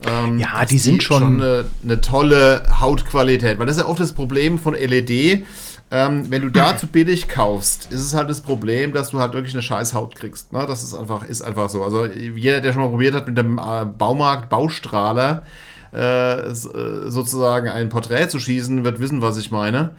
Ähm, 0.06 0.38
ja, 0.38 0.64
die 0.64 0.78
sind 0.78 1.02
schon, 1.02 1.22
schon 1.22 1.42
eine, 1.42 1.64
eine 1.84 2.00
tolle 2.00 2.62
Hautqualität. 2.80 3.58
Weil 3.58 3.66
das 3.66 3.76
ist 3.76 3.82
ja 3.82 3.88
oft 3.88 4.00
das 4.00 4.14
Problem 4.14 4.58
von 4.58 4.72
LED 4.72 5.44
ähm, 5.90 6.30
wenn 6.30 6.42
du 6.42 6.50
da 6.50 6.76
zu 6.76 6.86
billig 6.86 7.28
kaufst, 7.28 7.92
ist 7.92 8.00
es 8.00 8.14
halt 8.14 8.28
das 8.28 8.40
Problem, 8.40 8.92
dass 8.92 9.10
du 9.10 9.20
halt 9.20 9.32
wirklich 9.34 9.54
eine 9.54 9.62
scheiß 9.62 9.94
Haut 9.94 10.14
kriegst. 10.16 10.52
Ne? 10.52 10.64
Das 10.66 10.82
ist 10.82 10.94
einfach, 10.94 11.24
ist 11.24 11.42
einfach 11.42 11.68
so. 11.70 11.84
Also 11.84 12.06
jeder, 12.06 12.60
der 12.60 12.72
schon 12.72 12.82
mal 12.82 12.88
probiert 12.88 13.14
hat, 13.14 13.28
mit 13.28 13.38
dem 13.38 13.58
äh, 13.58 13.84
Baumarkt 13.84 14.48
Baustrahler 14.48 15.42
äh, 15.94 16.40
äh, 16.40 16.52
sozusagen 17.10 17.68
ein 17.68 17.88
Porträt 17.88 18.28
zu 18.28 18.40
schießen, 18.40 18.84
wird 18.84 19.00
wissen, 19.00 19.22
was 19.22 19.36
ich 19.36 19.50
meine. 19.50 19.92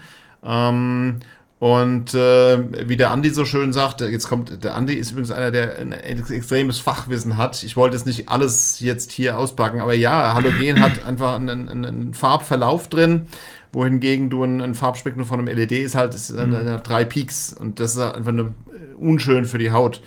Ähm, 0.44 1.20
Und 1.60 2.14
äh, 2.14 2.88
wie 2.88 2.98
der 2.98 3.10
Andi 3.10 3.32
so 3.32 3.44
schön 3.44 3.74
sagt, 3.74 4.02
jetzt 4.02 4.30
kommt, 4.30 4.64
der 4.64 4.76
Andi 4.76 4.94
ist 4.94 5.10
übrigens 5.12 5.32
einer, 5.32 5.50
der 5.50 5.80
ein 5.80 5.92
extremes 5.92 6.78
Fachwissen 6.78 7.36
hat. 7.36 7.64
Ich 7.64 7.76
wollte 7.76 7.96
jetzt 7.96 8.06
nicht 8.06 8.30
alles 8.30 8.80
jetzt 8.80 9.12
hier 9.12 9.40
auspacken, 9.40 9.82
aber 9.82 9.96
ja, 9.96 10.36
Halogen 10.36 10.80
hat 10.80 11.04
einfach 11.04 11.34
einen, 11.36 11.68
einen 11.68 12.14
Farbverlauf 12.14 12.90
drin, 12.90 13.26
wohingegen 13.74 14.30
du 14.30 14.44
ein, 14.44 14.62
ein 14.62 14.76
Farbspektrum 14.76 15.26
von 15.26 15.40
einem 15.40 15.56
LED 15.56 15.72
ist 15.74 15.96
halt 15.96 16.14
ist 16.14 16.36
eine, 16.36 16.60
eine, 16.60 16.80
drei 16.80 17.06
Peaks 17.06 17.54
und 17.54 17.80
das 17.80 17.96
ist 17.96 18.02
einfach 18.02 18.32
eine, 18.32 18.54
unschön 18.98 19.46
für 19.46 19.58
die 19.58 19.72
Haut. 19.72 20.02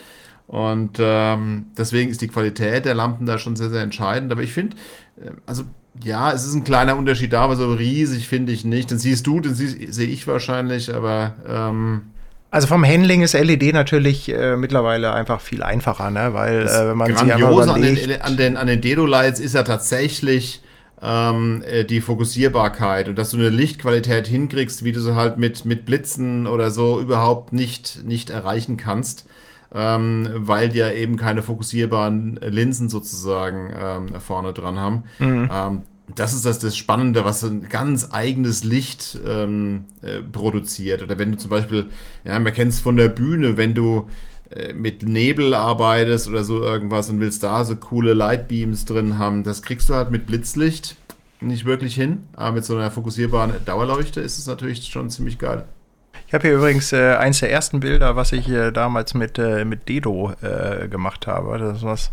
Und 0.46 0.98
ähm, 0.98 1.66
deswegen 1.78 2.10
ist 2.10 2.22
die 2.22 2.28
Qualität 2.28 2.84
der 2.84 2.94
Lampen 2.94 3.24
da 3.24 3.38
schon 3.38 3.54
sehr, 3.54 3.70
sehr 3.70 3.82
entscheidend. 3.82 4.32
Aber 4.32 4.42
ich 4.42 4.52
finde, 4.52 4.76
äh, 5.24 5.30
also 5.46 5.62
ja, 6.02 6.32
es 6.32 6.44
ist 6.44 6.54
ein 6.54 6.64
kleiner 6.64 6.96
Unterschied 6.96 7.32
da, 7.32 7.42
aber 7.42 7.56
so 7.56 7.72
riesig 7.72 8.26
finde 8.28 8.52
ich 8.52 8.64
nicht. 8.64 8.90
Den 8.90 8.98
siehst 8.98 9.26
du, 9.26 9.40
den 9.40 9.54
sehe 9.54 10.08
ich 10.08 10.26
wahrscheinlich, 10.26 10.94
aber. 10.94 11.34
Ähm, 11.48 12.02
also 12.50 12.66
vom 12.66 12.84
Handling 12.84 13.22
ist 13.22 13.34
LED 13.34 13.72
natürlich 13.72 14.28
äh, 14.28 14.56
mittlerweile 14.56 15.12
einfach 15.12 15.40
viel 15.40 15.62
einfacher, 15.62 16.10
ne? 16.10 16.34
weil 16.34 16.66
äh, 16.66 16.88
wenn 16.88 16.96
man 16.96 17.16
sich 17.16 17.32
einmal 17.32 17.68
an 17.70 17.80
den, 17.80 18.20
an 18.20 18.36
den, 18.36 18.56
an 18.56 18.66
den 18.66 18.80
Dedo-Lights 18.80 19.38
ist 19.38 19.54
ja 19.54 19.62
tatsächlich 19.62 20.60
ähm, 21.02 21.62
äh, 21.66 21.84
die 21.84 22.00
Fokussierbarkeit 22.00 23.08
und 23.08 23.16
dass 23.16 23.30
du 23.30 23.36
eine 23.36 23.48
Lichtqualität 23.48 24.26
hinkriegst, 24.26 24.84
wie 24.84 24.92
du 24.92 25.00
sie 25.00 25.14
halt 25.14 25.38
mit, 25.38 25.64
mit 25.64 25.86
Blitzen 25.86 26.46
oder 26.46 26.70
so 26.70 27.00
überhaupt 27.00 27.52
nicht, 27.52 28.04
nicht 28.04 28.30
erreichen 28.30 28.76
kannst 28.76 29.26
ähm, 29.74 30.28
weil 30.34 30.68
die 30.68 30.78
ja 30.78 30.90
eben 30.90 31.16
keine 31.16 31.42
fokussierbaren 31.42 32.40
Linsen 32.42 32.88
sozusagen 32.88 33.72
ähm, 33.78 34.20
vorne 34.20 34.52
dran 34.52 34.78
haben. 34.78 35.04
Mhm. 35.18 35.48
Ähm, 35.52 35.82
das 36.16 36.34
ist 36.34 36.44
das, 36.44 36.58
das 36.58 36.76
Spannende, 36.76 37.24
was 37.24 37.44
ein 37.44 37.68
ganz 37.68 38.08
eigenes 38.10 38.64
Licht 38.64 39.18
ähm, 39.24 39.84
äh, 40.02 40.20
produziert. 40.20 41.02
Oder 41.02 41.18
wenn 41.18 41.30
du 41.30 41.38
zum 41.38 41.50
Beispiel, 41.50 41.86
ja, 42.24 42.36
man 42.40 42.52
kennt 42.52 42.72
es 42.72 42.80
von 42.80 42.96
der 42.96 43.08
Bühne, 43.08 43.56
wenn 43.56 43.74
du 43.74 44.08
mit 44.74 45.04
Nebel 45.04 45.54
arbeitest 45.54 46.28
oder 46.28 46.42
so 46.42 46.60
irgendwas 46.62 47.08
und 47.08 47.20
willst 47.20 47.42
da 47.44 47.64
so 47.64 47.76
coole 47.76 48.14
Lightbeams 48.14 48.84
drin 48.84 49.18
haben, 49.18 49.44
das 49.44 49.62
kriegst 49.62 49.88
du 49.88 49.94
halt 49.94 50.10
mit 50.10 50.26
Blitzlicht 50.26 50.96
nicht 51.40 51.64
wirklich 51.64 51.94
hin. 51.94 52.28
Aber 52.34 52.52
mit 52.52 52.64
so 52.64 52.76
einer 52.76 52.90
fokussierbaren 52.90 53.52
Dauerleuchte 53.64 54.20
ist 54.20 54.38
es 54.38 54.46
natürlich 54.46 54.84
schon 54.86 55.10
ziemlich 55.10 55.38
geil. 55.38 55.64
Ich 56.26 56.34
habe 56.34 56.46
hier 56.46 56.56
übrigens 56.56 56.92
äh, 56.92 57.16
eins 57.16 57.40
der 57.40 57.50
ersten 57.50 57.80
Bilder, 57.80 58.14
was 58.14 58.32
ich 58.32 58.48
äh, 58.48 58.70
damals 58.70 59.14
mit, 59.14 59.38
äh, 59.38 59.64
mit 59.64 59.88
Dedo 59.88 60.32
äh, 60.42 60.88
gemacht 60.88 61.26
habe. 61.26 61.58
Das 61.58 61.78
ist 61.78 61.82
was 61.82 62.10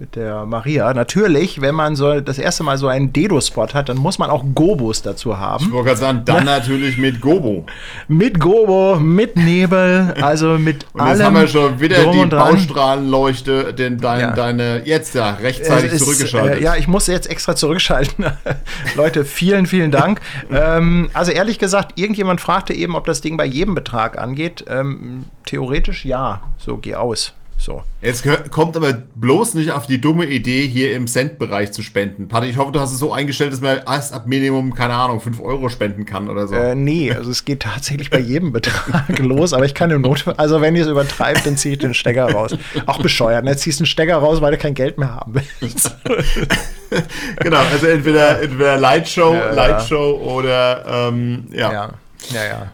mit 0.00 0.16
der 0.16 0.46
Maria. 0.46 0.94
Natürlich, 0.94 1.60
wenn 1.60 1.74
man 1.74 1.94
so 1.94 2.20
das 2.20 2.38
erste 2.38 2.62
Mal 2.62 2.78
so 2.78 2.88
einen 2.88 3.12
Dedo-Spot 3.12 3.68
hat, 3.74 3.90
dann 3.90 3.98
muss 3.98 4.18
man 4.18 4.30
auch 4.30 4.42
Gobos 4.54 5.02
dazu 5.02 5.38
haben. 5.38 5.66
Ich 5.66 5.72
wollte 5.72 5.88
gerade 5.88 6.00
sagen, 6.00 6.22
dann 6.24 6.46
natürlich 6.46 6.96
mit 6.96 7.20
Gobo. 7.20 7.66
Mit 8.08 8.40
Gobo, 8.40 8.98
mit 8.98 9.36
Nebel, 9.36 10.14
also 10.22 10.58
mit 10.58 10.86
und 10.94 11.02
allem. 11.02 11.12
Jetzt 11.12 11.24
haben 11.24 11.36
wir 11.36 11.48
schon 11.48 11.80
wieder 11.80 12.10
die 12.12 12.24
Baustrahlenleuchte, 12.24 13.74
denn 13.74 13.98
dein, 13.98 14.20
ja. 14.20 14.32
deine 14.32 14.82
jetzt 14.86 15.14
ja 15.14 15.34
rechtzeitig 15.34 15.92
ist, 15.92 16.02
zurückgeschaltet. 16.02 16.60
Äh, 16.60 16.64
ja, 16.64 16.76
ich 16.76 16.88
muss 16.88 17.06
jetzt 17.06 17.28
extra 17.28 17.54
zurückschalten. 17.54 18.24
Leute, 18.96 19.26
vielen, 19.26 19.66
vielen 19.66 19.90
Dank. 19.90 20.22
ähm, 20.50 21.10
also 21.12 21.30
ehrlich 21.30 21.58
gesagt, 21.58 22.00
irgendjemand 22.00 22.40
fragte 22.40 22.72
eben, 22.72 22.96
ob 22.96 23.04
das 23.04 23.20
Ding 23.20 23.36
bei 23.36 23.44
jedem 23.44 23.74
Betrag 23.74 24.18
angeht. 24.18 24.64
Ähm, 24.66 25.26
theoretisch 25.44 26.06
ja. 26.06 26.40
So, 26.56 26.78
geh 26.78 26.94
aus. 26.94 27.34
So. 27.60 27.82
Jetzt 28.00 28.24
kommt 28.50 28.74
aber 28.74 28.94
bloß 28.94 29.52
nicht 29.52 29.70
auf 29.72 29.86
die 29.86 30.00
dumme 30.00 30.24
Idee, 30.24 30.66
hier 30.66 30.94
im 30.96 31.06
Cent-Bereich 31.06 31.72
zu 31.72 31.82
spenden. 31.82 32.26
Patti, 32.26 32.46
ich 32.46 32.56
hoffe, 32.56 32.72
du 32.72 32.80
hast 32.80 32.90
es 32.90 32.98
so 32.98 33.12
eingestellt, 33.12 33.52
dass 33.52 33.60
man 33.60 33.82
erst 33.86 34.14
ab 34.14 34.26
Minimum, 34.26 34.74
keine 34.74 34.94
Ahnung, 34.94 35.20
5 35.20 35.40
Euro 35.42 35.68
spenden 35.68 36.06
kann 36.06 36.30
oder 36.30 36.48
so. 36.48 36.54
Äh, 36.54 36.74
nee, 36.74 37.12
also 37.12 37.30
es 37.30 37.44
geht 37.44 37.60
tatsächlich 37.60 38.08
bei 38.08 38.18
jedem 38.18 38.52
Betrag 38.54 39.18
los, 39.18 39.52
aber 39.52 39.66
ich 39.66 39.74
kann 39.74 39.90
im 39.90 40.00
Notfall, 40.00 40.34
also 40.38 40.62
wenn 40.62 40.74
ihr 40.74 40.84
es 40.84 40.88
übertreibt, 40.88 41.44
dann 41.44 41.58
ziehe 41.58 41.74
ich 41.74 41.80
den 41.80 41.92
Stecker 41.92 42.32
raus. 42.32 42.56
Auch 42.86 43.02
bescheuert, 43.02 43.44
ne? 43.44 43.50
jetzt 43.50 43.60
ziehst 43.60 43.78
du 43.78 43.84
den 43.84 43.88
Stecker 43.88 44.16
raus, 44.16 44.40
weil 44.40 44.52
du 44.52 44.58
kein 44.58 44.72
Geld 44.72 44.96
mehr 44.96 45.14
haben 45.14 45.34
willst. 45.60 45.94
genau, 47.40 47.58
also 47.70 47.86
entweder, 47.88 48.40
entweder 48.40 48.78
Lightshow, 48.78 49.34
ja, 49.34 49.52
Lightshow 49.52 50.18
oder 50.34 51.08
ähm, 51.10 51.44
ja. 51.52 51.70
Ja, 51.70 51.92
ja. 52.32 52.44
ja. 52.44 52.72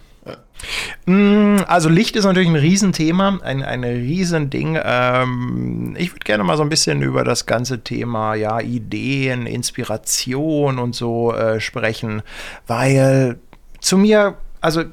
Mm, 1.06 1.58
also 1.66 1.88
Licht 1.88 2.16
ist 2.16 2.24
natürlich 2.24 2.48
ein 2.48 2.56
Riesenthema, 2.56 3.38
ein, 3.42 3.62
ein 3.62 3.84
Riesending. 3.84 4.78
Ähm, 4.82 5.94
ich 5.98 6.12
würde 6.12 6.24
gerne 6.24 6.44
mal 6.44 6.56
so 6.56 6.62
ein 6.62 6.68
bisschen 6.68 7.02
über 7.02 7.24
das 7.24 7.46
ganze 7.46 7.80
Thema 7.82 8.34
ja, 8.34 8.60
Ideen, 8.60 9.46
Inspiration 9.46 10.78
und 10.78 10.94
so 10.94 11.32
äh, 11.32 11.60
sprechen, 11.60 12.22
weil 12.66 13.38
zu 13.80 13.98
mir, 13.98 14.36
also 14.60 14.84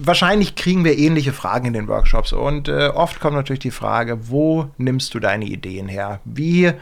wahrscheinlich 0.00 0.54
kriegen 0.54 0.84
wir 0.84 0.98
ähnliche 0.98 1.32
Fragen 1.32 1.66
in 1.66 1.72
den 1.72 1.88
Workshops 1.88 2.32
und 2.32 2.68
äh, 2.68 2.88
oft 2.88 3.20
kommt 3.20 3.36
natürlich 3.36 3.60
die 3.60 3.70
Frage, 3.70 4.28
wo 4.28 4.70
nimmst 4.78 5.14
du 5.14 5.20
deine 5.20 5.44
Ideen 5.44 5.88
her? 5.88 6.20
Wie, 6.24 6.72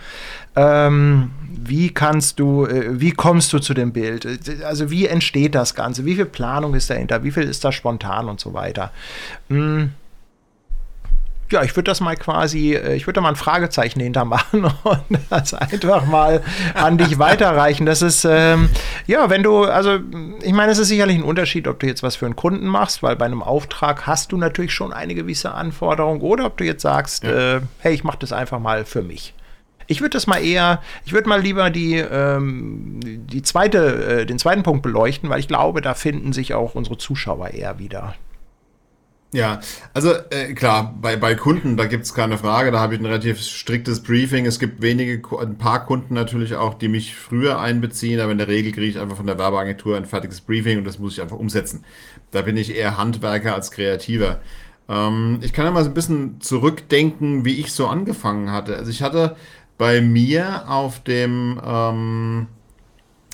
ähm, 0.57 1.31
wie 1.49 1.91
kannst 1.91 2.39
du, 2.41 2.67
äh, 2.67 3.01
wie 3.01 3.13
kommst 3.13 3.53
du 3.53 3.59
zu 3.59 3.75
dem 3.75 3.93
Bild? 3.93 4.27
Also 4.65 4.91
wie 4.91 5.07
entsteht 5.07 5.55
das 5.55 5.75
Ganze? 5.75 6.05
Wie 6.05 6.15
viel 6.15 6.27
Planung 6.27 6.75
ist 6.75 6.91
dahinter? 6.91 7.25
Wie 7.25 7.31
viel 7.31 7.45
ist 7.45 7.65
da 7.65 7.73
spontan 7.73 8.29
und 8.29 8.41
so 8.41 8.55
weiter? 8.55 8.91
Hm 9.49 9.93
ja, 11.51 11.63
ich 11.63 11.77
würde 11.77 11.91
das 11.91 12.01
mal 12.01 12.17
quasi, 12.17 12.75
äh, 12.75 12.95
ich 12.95 13.07
würde 13.07 13.17
da 13.17 13.21
mal 13.21 13.31
ein 13.31 13.37
Fragezeichen 13.37 14.01
hintermachen 14.01 14.65
und 14.83 15.03
das 15.31 15.55
einfach 15.55 16.07
mal 16.07 16.43
an 16.75 16.99
dich 16.99 17.19
weiterreichen. 17.19 17.87
Das 17.87 18.03
ist, 18.03 18.27
ähm, 18.29 18.71
ja, 19.07 19.31
wenn 19.31 19.43
du, 19.43 19.65
also 19.65 19.99
ich 20.43 20.53
meine, 20.53 20.73
es 20.73 20.79
ist 20.79 20.89
sicherlich 20.89 21.17
ein 21.17 21.23
Unterschied, 21.23 21.69
ob 21.69 21.81
du 21.81 21.87
jetzt 21.87 22.03
was 22.03 22.17
für 22.17 22.27
einen 22.27 22.37
Kunden 22.37 22.67
machst, 22.67 23.03
weil 23.03 23.17
bei 23.17 23.27
einem 23.27 23.43
Auftrag 23.43 24.07
hast 24.07 24.33
du 24.33 24.37
natürlich 24.37 24.73
schon 24.73 24.93
eine 24.93 25.15
gewisse 25.15 25.53
Anforderung 25.53 26.21
oder 26.21 26.47
ob 26.47 26.57
du 26.57 26.65
jetzt 26.65 26.83
sagst, 26.83 27.25
ja. 27.25 27.57
äh, 27.57 27.61
hey, 27.81 27.95
ich 27.95 28.05
mache 28.05 28.19
das 28.19 28.33
einfach 28.33 28.59
mal 28.59 28.85
für 28.85 29.03
mich. 29.03 29.35
Ich 29.87 30.01
würde 30.01 30.11
das 30.11 30.27
mal 30.27 30.43
eher, 30.43 30.83
ich 31.05 31.13
würde 31.13 31.29
mal 31.29 31.41
lieber 31.41 31.69
die, 31.71 31.97
ähm, 31.97 33.01
die 33.03 33.43
zweite, 33.43 34.21
äh, 34.21 34.27
den 34.27 34.39
zweiten 34.39 34.63
Punkt 34.63 34.83
beleuchten, 34.83 35.29
weil 35.29 35.41
ich 35.41 35.49
glaube, 35.49 35.83
da 35.83 35.95
finden 35.95 36.33
sich 36.33 36.55
auch 36.55 36.75
unsere 36.75 36.97
Zuschauer 36.97 37.51
eher 37.51 37.79
wieder. 37.79 38.15
Ja, 39.35 39.61
also 39.93 40.13
äh, 40.31 40.55
klar, 40.55 40.95
bei, 41.01 41.17
bei 41.17 41.35
Kunden, 41.35 41.77
da 41.77 41.87
gibt's 41.87 42.15
keine 42.15 42.39
Frage, 42.39 42.71
da 42.71 42.79
habe 42.79 42.95
ich 42.95 43.01
ein 43.01 43.05
relativ 43.05 43.41
striktes 43.41 44.01
Briefing. 44.01 44.47
Es 44.47 44.61
gibt 44.61 44.81
wenige, 44.81 45.21
ein 45.41 45.59
paar 45.59 45.85
Kunden 45.87 46.15
natürlich 46.15 46.55
auch, 46.55 46.75
die 46.75 46.87
mich 46.87 47.17
früher 47.17 47.59
einbeziehen, 47.59 48.21
aber 48.21 48.31
in 48.31 48.39
der 48.39 48.47
Regel 48.47 48.71
kriege 48.71 48.87
ich 48.87 49.01
einfach 49.01 49.17
von 49.17 49.27
der 49.27 49.37
Werbeagentur 49.37 49.97
ein 49.97 50.05
fertiges 50.05 50.41
Briefing 50.41 50.79
und 50.79 50.85
das 50.85 51.01
muss 51.01 51.15
ich 51.15 51.21
einfach 51.21 51.37
umsetzen. 51.37 51.85
Da 52.31 52.43
bin 52.43 52.57
ich 52.57 52.77
eher 52.77 52.97
Handwerker 52.97 53.57
als 53.57 53.73
Kreativer. 53.73 54.41
Ähm, 54.89 55.41
ich 55.43 55.53
kann 55.53 55.65
ja 55.65 55.73
mal 55.73 55.83
so 55.83 55.91
ein 55.91 55.95
bisschen 55.95 56.41
zurückdenken, 56.41 57.45
wie 57.45 57.59
ich 57.59 57.73
so 57.73 57.89
angefangen 57.89 58.53
hatte. 58.53 58.77
Also 58.77 58.93
ich 58.93 59.03
hatte 59.03 59.35
bei 59.79 60.01
mir 60.01 60.71
auf 60.71 61.01
dem, 61.03 61.61
ähm, 61.67 62.47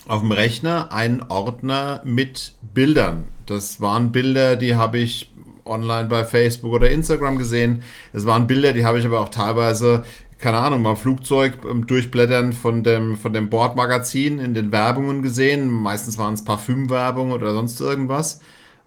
auf 0.09 0.21
dem 0.21 0.33
Rechner 0.33 0.93
einen 0.93 1.21
Ordner 1.29 2.01
mit 2.05 2.55
Bildern. 2.73 3.25
Das 3.45 3.83
waren 3.83 4.13
Bilder, 4.13 4.57
die 4.57 4.77
habe 4.77 4.97
ich 4.97 5.31
online 5.71 6.09
bei 6.09 6.25
Facebook 6.25 6.73
oder 6.73 6.91
Instagram 6.91 7.39
gesehen. 7.39 7.83
Es 8.13 8.27
waren 8.27 8.47
Bilder, 8.47 8.73
die 8.73 8.85
habe 8.85 8.99
ich 8.99 9.07
aber 9.07 9.21
auch 9.21 9.31
teilweise, 9.31 10.05
keine 10.39 10.59
Ahnung, 10.59 10.83
mal 10.83 10.97
Flugzeug 10.97 11.55
ähm, 11.69 11.87
durchblättern 11.87 12.53
von 12.53 12.83
dem, 12.83 13.17
von 13.17 13.33
dem 13.33 13.49
Bordmagazin 13.49 14.39
in 14.39 14.53
den 14.55 14.73
Werbungen 14.73 15.23
gesehen. 15.23 15.71
Meistens 15.71 16.19
waren 16.19 16.35
es 16.35 16.45
Parfümwerbung 16.45 17.33
oder 17.33 17.55
sonst 17.55 17.81
irgendwas. 17.81 18.41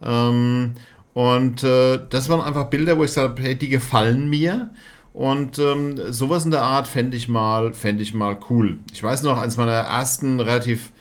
Ähm, 0.03 0.73
und 1.13 1.63
äh, 1.63 1.99
das 2.09 2.29
waren 2.29 2.41
einfach 2.41 2.65
Bilder, 2.69 2.97
wo 2.97 3.03
ich 3.03 3.11
sage, 3.11 3.41
hey, 3.41 3.55
die 3.55 3.69
gefallen 3.69 4.29
mir. 4.29 4.71
Und 5.13 5.59
ähm, 5.59 6.11
sowas 6.11 6.43
in 6.43 6.51
der 6.51 6.63
Art 6.63 6.87
fände 6.87 7.15
ich 7.15 7.29
mal, 7.29 7.73
fände 7.73 8.01
ich 8.01 8.15
mal 8.15 8.37
cool. 8.49 8.79
Ich 8.91 9.03
weiß 9.03 9.21
noch, 9.23 9.39
eines 9.39 9.57
meiner 9.57 9.71
ersten 9.71 10.39
relativ 10.39 10.91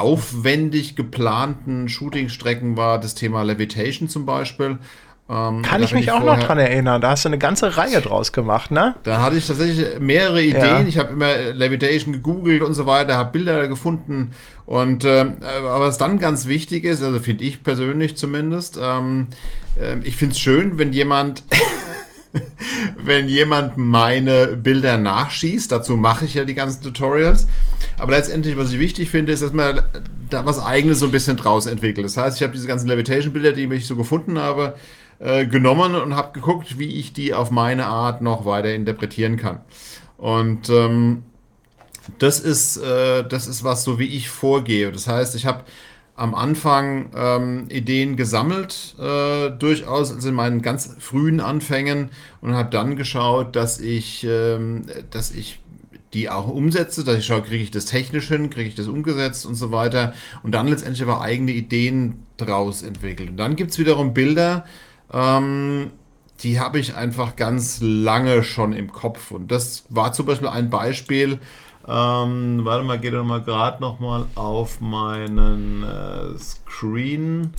aufwendig 0.00 0.96
geplanten 0.96 1.88
Shootingstrecken 1.88 2.76
war 2.76 2.98
das 2.98 3.14
Thema 3.14 3.42
Levitation 3.42 4.08
zum 4.08 4.26
Beispiel. 4.26 4.78
Ähm, 5.30 5.62
Kann 5.62 5.80
ich 5.80 5.92
mich 5.92 6.06
ich 6.06 6.10
auch 6.10 6.24
noch 6.24 6.40
dran 6.40 6.58
erinnern. 6.58 7.00
Da 7.00 7.10
hast 7.10 7.24
du 7.24 7.28
eine 7.28 7.38
ganze 7.38 7.76
Reihe 7.76 8.00
draus 8.00 8.32
gemacht, 8.32 8.72
ne? 8.72 8.96
Da 9.04 9.22
hatte 9.22 9.36
ich 9.36 9.46
tatsächlich 9.46 10.00
mehrere 10.00 10.42
Ideen. 10.42 10.64
Ja. 10.64 10.84
Ich 10.88 10.98
habe 10.98 11.12
immer 11.12 11.52
Levitation 11.52 12.12
gegoogelt 12.12 12.62
und 12.62 12.74
so 12.74 12.86
weiter, 12.86 13.16
habe 13.16 13.30
Bilder 13.30 13.68
gefunden. 13.68 14.32
Und 14.66 15.04
äh, 15.04 15.26
aber 15.40 15.80
was 15.80 15.98
dann 15.98 16.18
ganz 16.18 16.46
wichtig 16.46 16.84
ist, 16.84 17.02
also 17.02 17.20
finde 17.20 17.44
ich 17.44 17.62
persönlich 17.62 18.16
zumindest, 18.16 18.78
ähm, 18.82 19.28
äh, 19.80 19.98
ich 20.02 20.16
finde 20.16 20.32
es 20.32 20.40
schön, 20.40 20.78
wenn 20.78 20.92
jemand 20.92 21.44
wenn 23.04 23.28
jemand 23.28 23.76
meine 23.76 24.48
Bilder 24.48 24.96
nachschießt. 24.98 25.70
Dazu 25.70 25.96
mache 25.96 26.24
ich 26.24 26.34
ja 26.34 26.44
die 26.44 26.54
ganzen 26.54 26.82
Tutorials. 26.82 27.46
Aber 27.98 28.12
letztendlich, 28.12 28.56
was 28.56 28.72
ich 28.72 28.78
wichtig 28.78 29.10
finde, 29.10 29.32
ist, 29.32 29.42
dass 29.42 29.52
man 29.52 29.82
da 30.30 30.46
was 30.46 30.62
Eigenes 30.62 31.00
so 31.00 31.06
ein 31.06 31.12
bisschen 31.12 31.36
draus 31.36 31.66
entwickelt. 31.66 32.06
Das 32.06 32.16
heißt, 32.16 32.36
ich 32.36 32.42
habe 32.42 32.52
diese 32.52 32.66
ganzen 32.66 32.88
Levitation-Bilder, 32.88 33.52
die 33.52 33.64
ich 33.74 33.86
so 33.86 33.96
gefunden 33.96 34.38
habe, 34.38 34.74
äh, 35.18 35.46
genommen 35.46 35.94
und 35.94 36.14
habe 36.14 36.32
geguckt, 36.32 36.78
wie 36.78 36.98
ich 36.98 37.12
die 37.12 37.34
auf 37.34 37.50
meine 37.50 37.86
Art 37.86 38.22
noch 38.22 38.46
weiter 38.46 38.72
interpretieren 38.72 39.36
kann. 39.36 39.60
Und 40.16 40.70
ähm, 40.70 41.24
das 42.18 42.40
ist, 42.40 42.76
äh, 42.78 43.24
das 43.28 43.46
ist 43.46 43.64
was, 43.64 43.84
so 43.84 43.98
wie 43.98 44.06
ich 44.06 44.28
vorgehe. 44.30 44.92
Das 44.92 45.06
heißt, 45.06 45.34
ich 45.34 45.46
habe 45.46 45.64
am 46.20 46.34
Anfang 46.34 47.10
ähm, 47.16 47.64
Ideen 47.70 48.14
gesammelt, 48.14 48.94
äh, 48.98 49.50
durchaus 49.52 50.12
also 50.12 50.28
in 50.28 50.34
meinen 50.34 50.60
ganz 50.60 50.94
frühen 50.98 51.40
Anfängen 51.40 52.10
und 52.42 52.54
habe 52.54 52.68
dann 52.68 52.96
geschaut, 52.96 53.56
dass 53.56 53.80
ich, 53.80 54.26
ähm, 54.28 54.82
dass 55.10 55.30
ich 55.30 55.60
die 56.12 56.28
auch 56.28 56.48
umsetze, 56.48 57.04
dass 57.04 57.16
ich 57.16 57.24
schaue, 57.24 57.40
kriege 57.40 57.64
ich 57.64 57.70
das 57.70 57.86
technisch 57.86 58.28
hin, 58.28 58.50
kriege 58.50 58.68
ich 58.68 58.74
das 58.74 58.86
umgesetzt 58.86 59.46
und 59.46 59.54
so 59.54 59.72
weiter 59.72 60.12
und 60.42 60.52
dann 60.52 60.68
letztendlich 60.68 61.02
aber 61.02 61.22
eigene 61.22 61.52
Ideen 61.52 62.26
draus 62.36 62.82
entwickelt. 62.82 63.30
Und 63.30 63.36
dann 63.38 63.56
gibt 63.56 63.70
es 63.70 63.78
wiederum 63.78 64.12
Bilder, 64.12 64.66
ähm, 65.10 65.90
die 66.42 66.60
habe 66.60 66.78
ich 66.78 66.96
einfach 66.96 67.34
ganz 67.34 67.78
lange 67.80 68.42
schon 68.42 68.74
im 68.74 68.92
Kopf 68.92 69.30
und 69.30 69.50
das 69.50 69.84
war 69.88 70.12
zum 70.12 70.26
Beispiel 70.26 70.48
ein 70.48 70.68
Beispiel, 70.68 71.38
ähm, 71.90 72.60
warte 72.64 72.84
mal, 72.84 73.00
geht 73.00 73.14
doch 73.14 73.24
mal 73.24 73.42
gerade 73.42 73.80
noch 73.80 73.98
mal 73.98 74.26
auf 74.36 74.80
meinen 74.80 75.82
äh, 75.82 76.38
Screen. 76.38 77.52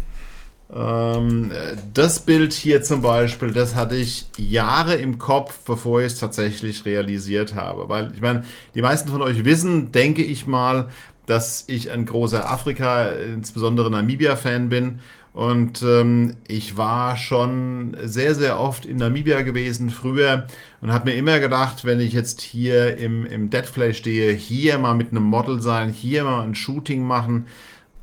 Ähm, 0.73 1.51
das 1.93 2.21
Bild 2.21 2.53
hier 2.53 2.82
zum 2.82 3.01
Beispiel, 3.01 3.51
das 3.51 3.75
hatte 3.75 3.97
ich 3.97 4.27
Jahre 4.38 4.95
im 4.95 5.17
Kopf, 5.17 5.59
bevor 5.65 5.99
ich 5.99 6.13
es 6.13 6.19
tatsächlich 6.19 6.86
realisiert 6.86 7.55
habe. 7.55 7.89
Weil 7.89 8.13
ich 8.13 8.21
meine, 8.21 8.45
die 8.73 8.82
meisten 8.82 9.09
von 9.09 9.21
euch 9.21 9.43
wissen, 9.43 9.91
denke 9.91 10.23
ich 10.23 10.47
mal, 10.47 10.88
dass 11.25 11.65
ich 11.67 11.91
ein 11.91 12.05
großer 12.05 12.49
Afrika, 12.49 13.09
insbesondere 13.09 13.91
Namibia-Fan 13.91 14.69
bin. 14.69 14.99
Und 15.34 15.82
ähm, 15.82 16.36
ich 16.47 16.75
war 16.75 17.15
schon 17.15 17.95
sehr, 18.03 18.36
sehr 18.36 18.59
oft 18.59 18.86
in 18.86 18.97
Namibia 18.97 19.43
gewesen 19.43 19.89
früher 19.89 20.47
und 20.82 20.91
habe 20.91 21.09
mir 21.09 21.15
immer 21.15 21.39
gedacht, 21.39 21.86
wenn 21.86 22.01
ich 22.01 22.11
jetzt 22.11 22.41
hier 22.41 22.97
im, 22.97 23.25
im 23.25 23.49
Deadflay 23.49 23.93
stehe, 23.93 24.34
hier 24.34 24.77
mal 24.77 24.93
mit 24.93 25.11
einem 25.11 25.23
Model 25.23 25.61
sein, 25.61 25.89
hier 25.89 26.25
mal 26.25 26.43
ein 26.43 26.55
Shooting 26.55 27.03
machen. 27.03 27.47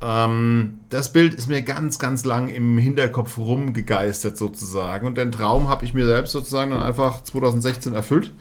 Ähm, 0.01 0.79
das 0.89 1.13
Bild 1.13 1.35
ist 1.35 1.47
mir 1.47 1.61
ganz, 1.61 1.99
ganz 1.99 2.25
lang 2.25 2.49
im 2.49 2.79
Hinterkopf 2.79 3.37
rumgegeistert 3.37 4.35
sozusagen. 4.35 5.05
Und 5.05 5.17
den 5.17 5.31
Traum 5.31 5.67
habe 5.67 5.85
ich 5.85 5.93
mir 5.93 6.07
selbst 6.07 6.31
sozusagen 6.31 6.71
dann 6.71 6.81
einfach 6.81 7.23
2016 7.23 7.93
erfüllt. 7.93 8.31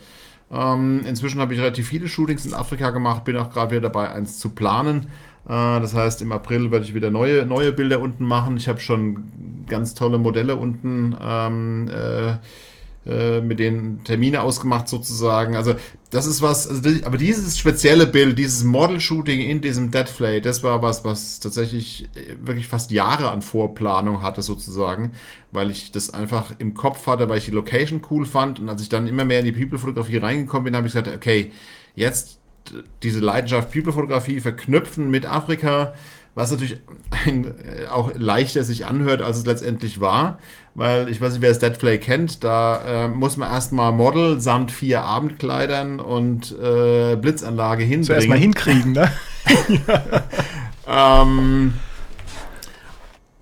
Ähm, 0.50 1.02
inzwischen 1.04 1.40
habe 1.40 1.52
ich 1.52 1.60
relativ 1.60 1.88
viele 1.88 2.08
Shootings 2.08 2.46
in 2.46 2.54
Afrika 2.54 2.90
gemacht, 2.90 3.24
bin 3.24 3.36
auch 3.36 3.50
gerade 3.52 3.72
wieder 3.72 3.82
dabei, 3.82 4.10
eins 4.10 4.38
zu 4.38 4.50
planen. 4.50 5.08
Äh, 5.48 5.80
das 5.80 5.94
heißt, 5.94 6.22
im 6.22 6.32
April 6.32 6.70
werde 6.70 6.84
ich 6.84 6.94
wieder 6.94 7.10
neue, 7.10 7.46
neue 7.46 7.72
Bilder 7.72 8.00
unten 8.00 8.24
machen. 8.24 8.56
Ich 8.56 8.68
habe 8.68 8.80
schon 8.80 9.64
ganz 9.66 9.94
tolle 9.94 10.18
Modelle 10.18 10.56
unten 10.56 11.16
ähm, 11.20 11.88
äh, 11.88 12.36
äh, 13.08 13.40
mit 13.40 13.58
den 13.58 14.04
Termine 14.04 14.42
ausgemacht 14.42 14.86
sozusagen. 14.86 15.56
Also 15.56 15.74
das 16.10 16.26
ist 16.26 16.42
was, 16.42 16.68
also 16.68 16.82
das, 16.82 17.04
aber 17.04 17.16
dieses 17.16 17.58
spezielle 17.58 18.06
Bild, 18.06 18.38
dieses 18.38 18.64
Model-Shooting 18.64 19.40
in 19.40 19.62
diesem 19.62 19.90
Deadflay, 19.90 20.42
das 20.42 20.62
war 20.62 20.82
was, 20.82 21.04
was 21.06 21.40
tatsächlich 21.40 22.08
äh, 22.14 22.36
wirklich 22.42 22.68
fast 22.68 22.90
Jahre 22.90 23.30
an 23.30 23.40
Vorplanung 23.40 24.22
hatte 24.22 24.42
sozusagen, 24.42 25.12
weil 25.52 25.70
ich 25.70 25.90
das 25.90 26.12
einfach 26.12 26.52
im 26.58 26.74
Kopf 26.74 27.06
hatte, 27.06 27.30
weil 27.30 27.38
ich 27.38 27.46
die 27.46 27.50
Location 27.50 28.02
cool 28.10 28.26
fand 28.26 28.60
und 28.60 28.68
als 28.68 28.82
ich 28.82 28.90
dann 28.90 29.06
immer 29.06 29.24
mehr 29.24 29.40
in 29.40 29.46
die 29.46 29.52
People-Fotografie 29.52 30.18
reingekommen 30.18 30.64
bin, 30.64 30.76
habe 30.76 30.86
ich 30.86 30.92
gesagt, 30.92 31.08
okay, 31.08 31.52
jetzt 31.94 32.37
diese 33.02 33.20
Leidenschaft 33.20 33.72
People-Fotografie 33.72 34.40
verknüpfen 34.40 35.10
mit 35.10 35.26
Afrika, 35.26 35.94
was 36.34 36.50
natürlich 36.50 36.78
ein, 37.26 37.46
äh, 37.46 37.86
auch 37.90 38.12
leichter 38.14 38.62
sich 38.62 38.86
anhört, 38.86 39.22
als 39.22 39.38
es 39.38 39.46
letztendlich 39.46 40.00
war. 40.00 40.38
Weil 40.74 41.08
ich 41.08 41.20
weiß 41.20 41.32
nicht, 41.32 41.42
wer 41.42 41.48
das 41.48 41.58
Deadflay 41.58 41.98
kennt, 41.98 42.44
da 42.44 43.06
äh, 43.06 43.08
muss 43.08 43.36
man 43.36 43.50
erstmal 43.50 43.90
Model 43.90 44.40
samt 44.40 44.70
vier 44.70 45.02
Abendkleidern 45.02 45.98
und 45.98 46.52
äh, 46.52 47.16
Blitzanlage 47.16 47.82
hinbringen. 47.82 48.04
Zuerst 48.04 48.28
mal 48.28 48.38
hinkriegen, 48.38 48.92
ne? 48.92 49.10
ähm, 50.86 51.74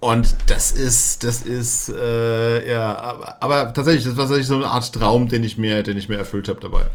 und 0.01 0.37
das 0.47 0.73
ist, 0.73 1.25
das 1.25 1.43
ist, 1.43 1.89
äh, 1.89 2.71
ja, 2.71 2.97
aber, 2.97 3.37
aber, 3.41 3.73
tatsächlich, 3.75 4.05
das 4.05 4.17
war 4.17 4.25
tatsächlich 4.25 4.47
so 4.47 4.57
eine 4.57 4.69
Art 4.69 4.93
Traum, 4.93 5.29
den 5.29 5.43
ich 5.43 5.59
mir, 5.59 5.83
den 5.83 5.97
ich 5.97 6.09
mir 6.09 6.17
erfüllt 6.17 6.49
habe 6.49 6.61
dabei. 6.61 6.87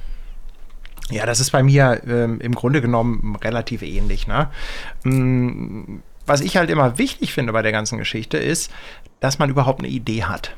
Ja, 1.12 1.26
das 1.26 1.40
ist 1.40 1.52
bei 1.52 1.62
mir 1.62 2.02
ähm, 2.08 2.40
im 2.42 2.56
Grunde 2.56 2.82
genommen 2.82 3.36
relativ 3.44 3.82
ähnlich. 3.82 4.28
Ne? 4.28 4.50
Mm, 5.04 6.00
was 6.26 6.42
ich 6.42 6.58
halt 6.58 6.70
immer 6.70 6.98
wichtig 6.98 7.34
finde 7.34 7.54
bei 7.54 7.62
der 7.62 7.72
ganzen 7.72 7.98
Geschichte 7.98 8.38
ist, 8.38 8.72
dass 9.20 9.38
man 9.38 9.50
überhaupt 9.50 9.80
eine 9.80 9.90
Idee 9.90 10.24
hat. 10.24 10.56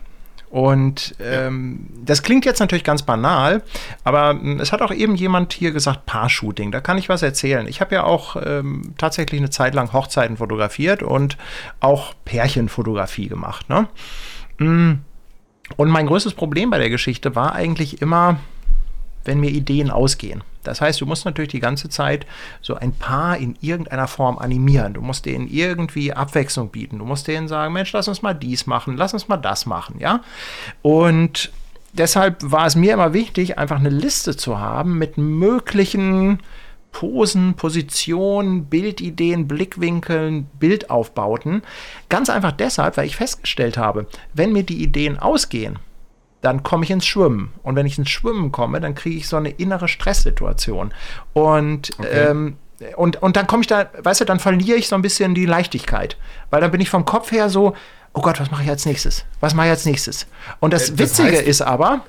Und 0.54 1.16
ähm, 1.20 1.88
das 2.06 2.22
klingt 2.22 2.46
jetzt 2.46 2.60
natürlich 2.60 2.84
ganz 2.84 3.02
banal, 3.02 3.64
aber 4.04 4.32
ähm, 4.32 4.60
es 4.60 4.72
hat 4.72 4.84
auch 4.84 4.92
eben 4.92 5.16
jemand 5.16 5.52
hier 5.52 5.72
gesagt, 5.72 6.06
Paar-Shooting. 6.06 6.72
Da 6.72 6.80
kann 6.80 7.00
ich 7.00 7.10
was 7.10 7.24
erzählen. 7.24 7.68
Ich 7.68 7.82
habe 7.82 7.96
ja 7.96 8.04
auch 8.04 8.36
ähm, 8.36 8.94
tatsächlich 9.00 9.42
eine 9.42 9.50
Zeit 9.50 9.74
lang 9.74 9.92
Hochzeiten 9.94 10.38
fotografiert 10.38 11.02
und 11.02 11.40
auch 11.80 12.14
Pärchenfotografie 12.24 13.30
gemacht. 13.30 13.68
Ne? 13.68 13.88
Mm, 14.60 15.00
und 15.76 15.90
mein 15.90 16.06
größtes 16.06 16.36
Problem 16.36 16.70
bei 16.70 16.78
der 16.78 16.92
Geschichte 16.92 17.36
war 17.36 17.56
eigentlich 17.56 18.00
immer, 18.04 18.38
wenn 19.26 19.40
mir 19.40 19.50
Ideen 19.50 19.90
ausgehen. 19.90 20.44
Das 20.64 20.82
heißt, 20.82 21.02
du 21.02 21.06
musst 21.06 21.26
natürlich 21.26 21.52
die 21.52 21.60
ganze 21.60 21.90
Zeit 21.90 22.26
so 22.62 22.76
ein 22.76 22.94
Paar 22.94 23.38
in 23.38 23.56
irgendeiner 23.62 24.08
Form 24.08 24.38
animieren. 24.38 24.94
Du 24.94 25.02
musst 25.02 25.26
denen 25.26 25.48
irgendwie 25.48 26.14
Abwechslung 26.14 26.70
bieten. 26.70 27.00
Du 27.00 27.06
musst 27.06 27.28
denen 27.28 27.48
sagen, 27.48 27.74
Mensch, 27.74 27.92
lass 27.92 28.08
uns 28.08 28.22
mal 28.22 28.34
dies 28.34 28.66
machen, 28.66 28.98
lass 28.98 29.14
uns 29.14 29.28
mal 29.28 29.38
das 29.38 29.66
machen, 29.66 29.96
ja? 30.00 30.22
Und 30.82 31.52
deshalb 31.94 32.38
war 32.42 32.66
es 32.66 32.76
mir 32.76 32.94
immer 32.94 33.14
wichtig, 33.14 33.58
einfach 33.58 33.80
eine 33.80 33.90
Liste 33.90 34.36
zu 34.38 34.60
haben 34.60 34.98
mit 34.98 35.18
möglichen 35.18 36.40
Posen, 36.94 37.56
Positionen, 37.56 38.66
Bildideen, 38.66 39.48
Blickwinkeln, 39.48 40.46
Bildaufbauten. 40.60 41.64
Ganz 42.08 42.30
einfach 42.30 42.52
deshalb, 42.54 42.98
weil 42.98 43.08
ich 43.08 43.16
festgestellt 43.16 43.78
habe, 43.78 44.08
wenn 44.34 44.54
mir 44.54 44.64
die 44.64 44.82
Ideen 44.82 45.18
ausgehen, 45.18 45.80
dann 46.44 46.62
komme 46.62 46.84
ich 46.84 46.92
ins 46.92 47.06
Schwimmen. 47.06 47.54
Und 47.64 47.76
wenn 47.78 47.86
ich 47.86 47.98
ins 47.98 48.10
Schwimmen 48.10 48.52
komme, 48.52 48.82
dann 48.82 48.96
kriege 48.96 49.16
ich 49.16 49.30
so 49.30 49.38
eine 49.38 49.50
innere 49.50 49.88
Stresssituation. 49.88 50.94
Und, 51.32 51.92
okay. 51.98 52.28
ähm, 52.30 52.58
und, 52.98 53.22
und 53.22 53.38
dann 53.38 53.48
komme 53.48 53.62
ich 53.62 53.68
da, 53.68 53.90
weißt 53.98 54.22
du, 54.22 54.26
dann 54.26 54.40
verliere 54.40 54.78
ich 54.78 54.90
so 54.90 54.96
ein 54.96 55.02
bisschen 55.02 55.36
die 55.36 55.46
Leichtigkeit. 55.46 56.18
Weil 56.50 56.60
dann 56.60 56.70
bin 56.70 56.82
ich 56.82 56.90
vom 56.90 57.06
Kopf 57.06 57.32
her 57.32 57.50
so, 57.50 57.76
oh 58.12 58.22
Gott, 58.22 58.42
was 58.42 58.52
mache 58.52 58.64
ich 58.64 58.70
als 58.70 58.86
nächstes? 58.86 59.24
Was 59.40 59.54
mache 59.54 59.68
ich 59.68 59.72
als 59.72 59.86
nächstes? 59.86 60.28
Und 60.60 60.74
das, 60.74 60.90
äh, 60.90 60.92
das 60.92 61.00
Witzige 61.00 61.38
heißt, 61.38 61.48
ist 61.48 61.62
aber, 61.62 62.02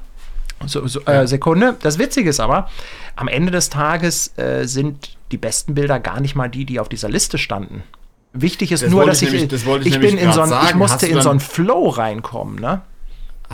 so, 0.66 0.85
so, 0.89 1.01
äh, 1.03 1.28
Sekunde, 1.28 1.76
das 1.80 1.99
Witzige 1.99 2.28
ist 2.28 2.41
aber, 2.41 2.68
am 3.14 3.28
Ende 3.28 3.53
des 3.53 3.70
Tages 3.70 4.37
äh, 4.37 4.64
sind 4.64 5.16
die 5.30 5.39
besten 5.39 5.76
Bilder 5.76 6.01
gar 6.01 6.20
nicht 6.20 6.35
mal 6.35 6.49
die, 6.49 6.64
die 6.64 6.80
auf 6.80 6.89
dieser 6.89 7.09
Liste 7.09 7.39
standen. 7.39 7.85
Wichtig 8.32 8.72
ist 8.72 8.82
das 8.82 8.91
nur, 8.91 9.07
dass 9.07 9.22
ich, 9.22 9.28
ich, 9.28 9.35
nämlich, 9.35 9.49
das 9.49 9.62
ich, 9.87 9.95
ich 9.95 10.01
bin 10.01 10.18
in 10.18 10.32
so 10.32 10.41
ein, 10.41 10.53
ich 10.66 10.74
musste 10.74 11.07
in 11.07 11.20
so 11.20 11.30
einen 11.30 11.39
Flow 11.39 11.89
reinkommen, 11.89 12.57
ne? 12.57 12.82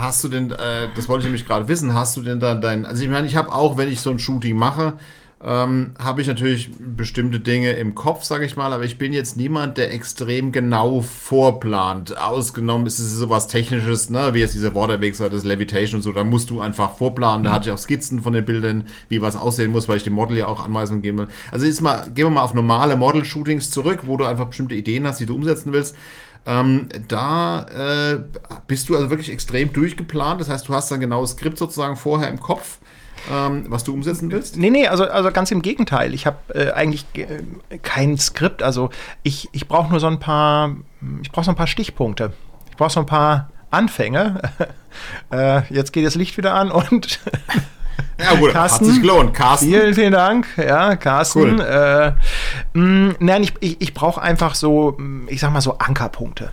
Hast 0.01 0.25
du 0.25 0.29
denn, 0.29 0.51
äh, 0.51 0.89
das 0.97 1.09
wollte 1.09 1.21
ich 1.21 1.27
nämlich 1.27 1.47
gerade 1.47 1.69
wissen, 1.69 1.95
hast 1.95 2.17
du 2.17 2.23
denn 2.23 2.41
dann 2.41 2.61
dein, 2.61 2.87
also 2.87 3.03
ich 3.03 3.11
meine, 3.11 3.27
ich 3.27 3.37
habe 3.37 3.53
auch, 3.53 3.77
wenn 3.77 3.91
ich 3.91 4.01
so 4.01 4.11
ein 4.11 4.19
Shooting 4.19 4.57
mache, 4.57 4.95
ähm, 5.43 5.93
habe 5.99 6.21
ich 6.21 6.27
natürlich 6.27 6.71
bestimmte 6.79 7.41
Dinge 7.41 7.73
im 7.73 7.95
Kopf, 7.95 8.25
sage 8.25 8.45
ich 8.45 8.57
mal, 8.57 8.75
aber 8.75 8.85
ich 8.85 8.99
bin 8.99 9.15
jetzt 9.15 9.39
niemand, 9.39 9.79
der 9.79 9.93
extrem 9.93 10.53
genau 10.53 11.01
vorplant. 11.01 12.19
Ausgenommen 12.19 12.87
ist 12.87 12.99
es 12.99 13.15
sowas 13.15 13.49
Technisches, 13.49 14.11
ne, 14.11 14.35
wie 14.35 14.41
jetzt 14.41 14.55
dieser 14.55 14.75
Waterweg 14.75 15.19
oder 15.19 15.31
das 15.31 15.45
Levitation 15.45 15.99
und 15.99 16.03
so, 16.03 16.13
da 16.13 16.25
musst 16.25 16.51
du 16.51 16.61
einfach 16.61 16.97
vorplanen. 16.97 17.45
Da 17.45 17.51
mhm. 17.51 17.55
hatte 17.55 17.69
ich 17.71 17.75
auch 17.75 17.79
Skizzen 17.79 18.21
von 18.21 18.35
den 18.35 18.45
Bildern, 18.45 18.85
wie 19.09 19.23
was 19.23 19.35
aussehen 19.35 19.71
muss, 19.71 19.89
weil 19.89 19.97
ich 19.97 20.05
dem 20.05 20.13
Model 20.13 20.37
ja 20.37 20.47
auch 20.47 20.63
Anweisungen 20.63 21.01
geben 21.01 21.19
will. 21.19 21.29
Also 21.51 21.65
jetzt 21.65 21.81
mal, 21.81 22.05
gehen 22.15 22.27
wir 22.27 22.31
mal 22.31 22.43
auf 22.43 22.53
normale 22.53 22.97
Model-Shootings 22.97 23.71
zurück, 23.71 24.01
wo 24.05 24.19
du 24.19 24.27
einfach 24.27 24.47
bestimmte 24.49 24.75
Ideen 24.75 25.07
hast, 25.07 25.21
die 25.21 25.27
du 25.27 25.35
umsetzen 25.35 25.73
willst. 25.73 25.97
Ähm, 26.47 26.89
da 27.09 27.67
äh, 27.67 28.21
bist 28.67 28.89
du 28.89 28.97
also 28.97 29.11
wirklich 29.11 29.31
extrem 29.31 29.73
durchgeplant. 29.73 30.41
Das 30.41 30.49
heißt, 30.49 30.69
du 30.69 30.75
hast 30.75 30.91
dann 30.91 31.01
genau 31.01 31.21
das 31.21 31.33
Skript 31.33 31.59
sozusagen 31.59 31.97
vorher 31.97 32.29
im 32.29 32.41
Kopf. 32.41 32.79
Ähm, 33.31 33.67
was 33.69 33.85
du 33.85 33.93
umsetzen 33.93 34.31
willst? 34.31 34.57
Nee, 34.57 34.71
nee, 34.71 34.87
also, 34.87 35.05
also 35.05 35.31
ganz 35.31 35.51
im 35.51 35.61
Gegenteil. 35.61 36.15
Ich 36.15 36.27
habe 36.27 36.39
äh, 36.55 36.71
eigentlich 36.73 37.05
äh, 37.15 37.79
kein 37.79 38.17
Skript. 38.17 38.63
Also 38.63 38.91
ich, 39.23 39.49
ich 39.53 39.69
brauche 39.69 39.91
nur 39.91 40.01
so 40.01 40.07
ein 40.07 40.19
paar, 40.19 40.77
ich 41.23 41.31
brauche 41.31 41.45
so 41.45 41.51
ein 41.51 41.57
paar 41.57 41.67
Stichpunkte. 41.67 42.33
Ich 42.71 42.77
brauche 42.77 42.91
so 42.91 43.01
ein 43.01 43.07
paar 43.07 43.51
Anfänge. 43.71 44.41
äh, 45.31 45.63
jetzt 45.73 45.93
geht 45.93 46.07
das 46.07 46.15
Licht 46.15 46.39
wieder 46.39 46.55
an 46.55 46.71
und 46.71 47.21
Ja, 48.19 48.35
gut, 48.39 48.53
Carsten, 48.53 48.87
hat 48.87 48.93
sich 48.93 49.03
gelohnt. 49.03 49.35
Carsten. 49.35 49.69
Vielen, 49.69 49.95
vielen 49.95 50.13
Dank. 50.13 50.47
Ja, 50.57 50.97
Carsten. 50.97 51.61
Cool. 51.61 51.61
Äh, 51.61 52.13
mh, 52.75 52.85
mm, 52.85 53.17
nein, 53.21 53.43
ich, 53.43 53.55
ich, 53.61 53.81
ich 53.81 53.95
brauche 53.95 54.21
einfach 54.21 54.55
so, 54.55 54.97
mm, 54.99 55.29
ich 55.29 55.41
sag 55.41 55.53
mal 55.53 55.61
so 55.61 55.79
Ankerpunkte. 55.79 56.51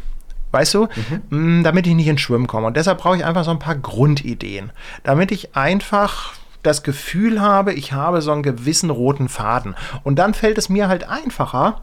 Weißt 0.52 0.74
du, 0.74 0.84
mhm. 0.84 1.22
mh, 1.30 1.38
mm, 1.60 1.64
damit 1.64 1.88
ich 1.88 1.94
nicht 1.94 2.08
ins 2.08 2.22
Schwimmen 2.22 2.48
komme. 2.48 2.68
Und 2.68 2.78
deshalb 2.78 3.00
brauche 3.00 3.18
ich 3.18 3.26
einfach 3.26 3.44
so 3.44 3.52
ein 3.52 3.60
paar 3.60 3.76
Grundideen. 3.76 4.72
Damit 5.04 5.32
ich 5.32 5.56
einfach 5.56 6.34
das 6.64 6.84
Gefühl 6.84 7.42
habe, 7.42 7.74
ich 7.74 7.94
habe 7.94 8.22
so 8.22 8.32
einen 8.32 8.44
gewissen 8.44 8.90
roten 8.90 9.30
Faden. 9.30 9.76
Und 10.04 10.18
dann 10.18 10.34
fällt 10.34 10.58
es 10.58 10.70
mir 10.70 10.88
halt 10.88 11.08
einfacher, 11.08 11.82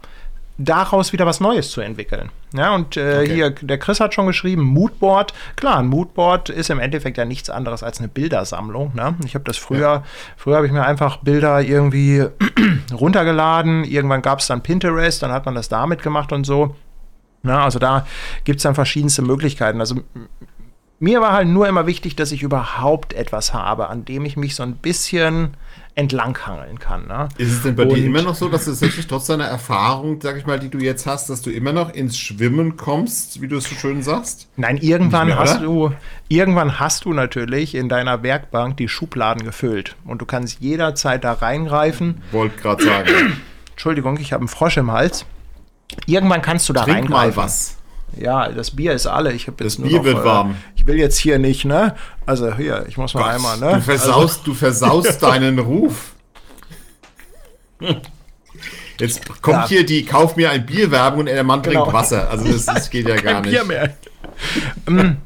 daraus 0.57 1.11
wieder 1.13 1.25
was 1.25 1.39
Neues 1.39 1.69
zu 1.69 1.81
entwickeln. 1.81 2.29
Ja, 2.53 2.73
und 2.73 2.95
äh, 2.95 3.19
okay. 3.21 3.33
hier, 3.33 3.49
der 3.49 3.77
Chris 3.77 3.99
hat 3.99 4.13
schon 4.13 4.27
geschrieben, 4.27 4.63
Moodboard. 4.63 5.33
Klar, 5.55 5.79
ein 5.79 5.87
Moodboard 5.87 6.49
ist 6.49 6.69
im 6.69 6.79
Endeffekt 6.79 7.17
ja 7.17 7.25
nichts 7.25 7.49
anderes 7.49 7.83
als 7.83 7.99
eine 7.99 8.07
Bildersammlung. 8.07 8.93
Ne? 8.95 9.15
Ich 9.25 9.35
habe 9.35 9.43
das 9.43 9.57
früher, 9.57 9.79
ja. 9.79 10.03
früher 10.37 10.55
habe 10.55 10.65
ich 10.65 10.71
mir 10.71 10.85
einfach 10.85 11.17
Bilder 11.17 11.61
irgendwie 11.61 12.25
runtergeladen. 12.93 13.83
Irgendwann 13.83 14.21
gab 14.21 14.39
es 14.39 14.47
dann 14.47 14.63
Pinterest, 14.63 15.21
dann 15.21 15.31
hat 15.31 15.45
man 15.45 15.55
das 15.55 15.67
damit 15.67 16.01
gemacht 16.01 16.31
und 16.31 16.45
so. 16.45 16.75
Na, 17.43 17.63
also 17.63 17.77
da 17.77 18.07
gibt 18.43 18.57
es 18.57 18.63
dann 18.63 18.73
verschiedenste 18.73 19.21
Möglichkeiten. 19.21 19.79
Also 19.79 20.01
mir 20.99 21.21
war 21.21 21.33
halt 21.33 21.47
nur 21.47 21.67
immer 21.67 21.85
wichtig, 21.85 22.15
dass 22.15 22.31
ich 22.31 22.41
überhaupt 22.41 23.13
etwas 23.13 23.53
habe, 23.53 23.89
an 23.89 24.05
dem 24.05 24.25
ich 24.25 24.37
mich 24.37 24.55
so 24.55 24.63
ein 24.63 24.77
bisschen 24.77 25.55
entlanghangeln 25.95 26.77
kann. 26.77 27.07
Ne? 27.07 27.29
Ist 27.37 27.51
es 27.51 27.63
denn 27.63 27.75
bei 27.75 27.83
und, 27.83 27.95
dir 27.95 28.05
immer 28.05 28.21
noch 28.21 28.35
so, 28.35 28.49
dass 28.49 28.67
es 28.67 28.81
wirklich 28.81 29.07
trotz 29.07 29.27
deiner 29.27 29.45
Erfahrung, 29.45 30.19
sag 30.21 30.37
ich 30.37 30.45
mal, 30.45 30.59
die 30.59 30.69
du 30.69 30.77
jetzt 30.77 31.05
hast, 31.05 31.29
dass 31.29 31.41
du 31.41 31.49
immer 31.49 31.71
noch 31.71 31.93
ins 31.93 32.17
Schwimmen 32.17 32.75
kommst, 32.75 33.41
wie 33.41 33.47
du 33.47 33.57
es 33.57 33.69
so 33.69 33.75
schön 33.75 34.03
sagst? 34.03 34.49
Nein, 34.57 34.77
irgendwann 34.77 35.27
mehr, 35.27 35.39
hast 35.39 35.61
du, 35.61 35.91
irgendwann 36.27 36.79
hast 36.79 37.05
du 37.05 37.13
natürlich 37.13 37.75
in 37.75 37.87
deiner 37.87 38.23
Werkbank 38.23 38.75
die 38.77 38.89
Schubladen 38.89 39.43
gefüllt 39.45 39.95
und 40.03 40.21
du 40.21 40.25
kannst 40.25 40.59
jederzeit 40.59 41.23
da 41.23 41.31
reingreifen. 41.31 42.21
Wollte 42.31 42.57
gerade 42.61 42.83
sagen. 42.83 43.09
Entschuldigung, 43.71 44.17
ich 44.17 44.33
habe 44.33 44.41
einen 44.41 44.47
Frosch 44.49 44.77
im 44.77 44.91
Hals. 44.91 45.25
Irgendwann 46.07 46.41
kannst 46.41 46.67
du 46.67 46.73
da 46.73 46.83
Trink 46.83 46.97
reingreifen. 46.97 47.35
Mal 47.35 47.35
was. 47.35 47.77
Ja, 48.17 48.49
das 48.49 48.71
Bier 48.71 48.93
ist 48.93 49.07
alle. 49.07 49.33
Ich 49.33 49.47
habe 49.47 49.63
jetzt 49.63 49.79
das 49.79 49.85
Bier 49.85 49.97
noch, 49.97 50.05
wird 50.05 50.19
äh, 50.19 50.23
warm. 50.23 50.55
Ich 50.75 50.87
will 50.87 50.97
jetzt 50.97 51.17
hier 51.17 51.39
nicht, 51.39 51.65
ne? 51.65 51.95
Also 52.25 52.55
hier, 52.55 52.85
ich 52.87 52.97
muss 52.97 53.13
mal 53.13 53.23
Gott, 53.23 53.33
einmal, 53.33 53.57
ne? 53.57 53.73
Du 53.75 53.81
versaust, 53.81 54.39
also, 54.39 54.43
du 54.45 54.53
versaust 54.53 55.21
deinen 55.21 55.59
Ruf. 55.59 56.13
Jetzt 58.99 59.41
kommt 59.41 59.57
ja. 59.57 59.67
hier 59.67 59.85
die 59.85 60.05
Kauf 60.05 60.35
mir 60.35 60.49
ein 60.51 60.65
Bier 60.65 60.89
Werbung 60.91 61.21
und 61.21 61.25
der 61.25 61.43
Mann 61.43 61.61
genau. 61.61 61.81
trinkt 61.81 61.93
Wasser. 61.93 62.29
Also 62.29 62.51
das, 62.51 62.65
das 62.65 62.89
geht 62.89 63.07
ja 63.07 63.15
gar 63.17 63.41
nicht. 63.41 63.51
Bier 63.51 63.65
mehr. 63.65 63.95
Mm. 64.85 65.17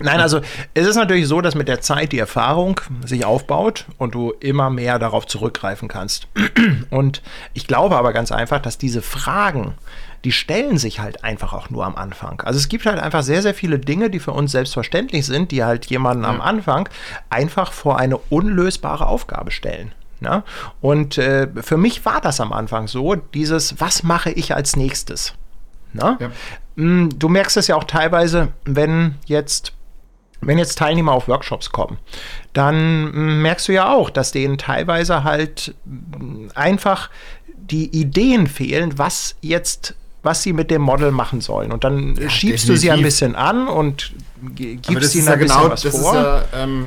Nein, 0.00 0.20
also 0.20 0.40
es 0.74 0.86
ist 0.86 0.94
natürlich 0.94 1.26
so, 1.26 1.40
dass 1.40 1.56
mit 1.56 1.66
der 1.66 1.80
Zeit 1.80 2.12
die 2.12 2.20
Erfahrung 2.20 2.80
sich 3.04 3.24
aufbaut 3.24 3.86
und 3.98 4.14
du 4.14 4.32
immer 4.38 4.70
mehr 4.70 5.00
darauf 5.00 5.26
zurückgreifen 5.26 5.88
kannst. 5.88 6.28
Und 6.90 7.20
ich 7.52 7.66
glaube 7.66 7.96
aber 7.96 8.12
ganz 8.12 8.30
einfach, 8.30 8.62
dass 8.62 8.78
diese 8.78 9.02
Fragen, 9.02 9.74
die 10.24 10.32
stellen 10.32 10.78
sich 10.78 11.00
halt 11.00 11.24
einfach 11.24 11.52
auch 11.52 11.70
nur 11.70 11.84
am 11.84 11.96
Anfang. 11.96 12.40
Also 12.42 12.58
es 12.58 12.68
gibt 12.68 12.86
halt 12.86 12.98
einfach 12.98 13.22
sehr, 13.22 13.42
sehr 13.42 13.54
viele 13.54 13.78
Dinge, 13.78 14.10
die 14.10 14.18
für 14.18 14.32
uns 14.32 14.52
selbstverständlich 14.52 15.26
sind, 15.26 15.50
die 15.50 15.64
halt 15.64 15.86
jemanden 15.86 16.24
ja. 16.24 16.30
am 16.30 16.40
Anfang 16.40 16.88
einfach 17.30 17.72
vor 17.72 17.98
eine 17.98 18.16
unlösbare 18.16 19.06
Aufgabe 19.06 19.50
stellen. 19.50 19.92
Ja? 20.20 20.42
Und 20.80 21.18
äh, 21.18 21.48
für 21.62 21.76
mich 21.76 22.04
war 22.04 22.20
das 22.20 22.40
am 22.40 22.52
Anfang 22.52 22.88
so, 22.88 23.14
dieses, 23.14 23.80
was 23.80 24.02
mache 24.02 24.30
ich 24.30 24.54
als 24.54 24.76
nächstes? 24.76 25.34
Ja. 25.94 26.18
Mm, 26.76 27.08
du 27.16 27.28
merkst 27.28 27.56
es 27.56 27.68
ja 27.68 27.76
auch 27.76 27.84
teilweise, 27.84 28.48
wenn 28.64 29.16
jetzt 29.26 29.72
wenn 30.40 30.58
jetzt 30.58 30.78
Teilnehmer 30.78 31.12
auf 31.12 31.26
Workshops 31.26 31.70
kommen, 31.70 31.98
dann 32.52 33.10
mm, 33.10 33.42
merkst 33.42 33.66
du 33.66 33.72
ja 33.72 33.92
auch, 33.92 34.08
dass 34.08 34.30
denen 34.30 34.56
teilweise 34.56 35.24
halt 35.24 35.74
mm, 35.84 36.48
einfach 36.54 37.10
die 37.56 37.88
Ideen 37.88 38.46
fehlen, 38.46 38.98
was 38.98 39.36
jetzt 39.40 39.94
was 40.28 40.42
sie 40.42 40.52
mit 40.52 40.70
dem 40.70 40.82
Model 40.82 41.10
machen 41.10 41.40
sollen. 41.40 41.72
Und 41.72 41.84
dann 41.84 42.14
ja, 42.14 42.28
schiebst 42.28 42.64
definitiv. 42.64 42.68
du 42.68 42.76
sie 42.76 42.90
ein 42.90 43.02
bisschen 43.02 43.34
an 43.34 43.66
und 43.66 44.12
gibst 44.54 44.90
ihnen 44.90 44.96
ein 44.96 45.00
bisschen 45.00 45.38
genau, 45.38 45.70
was 45.70 45.80
das 45.80 45.98
vor. 45.98 46.14
Ja, 46.14 46.44
ähm, 46.54 46.84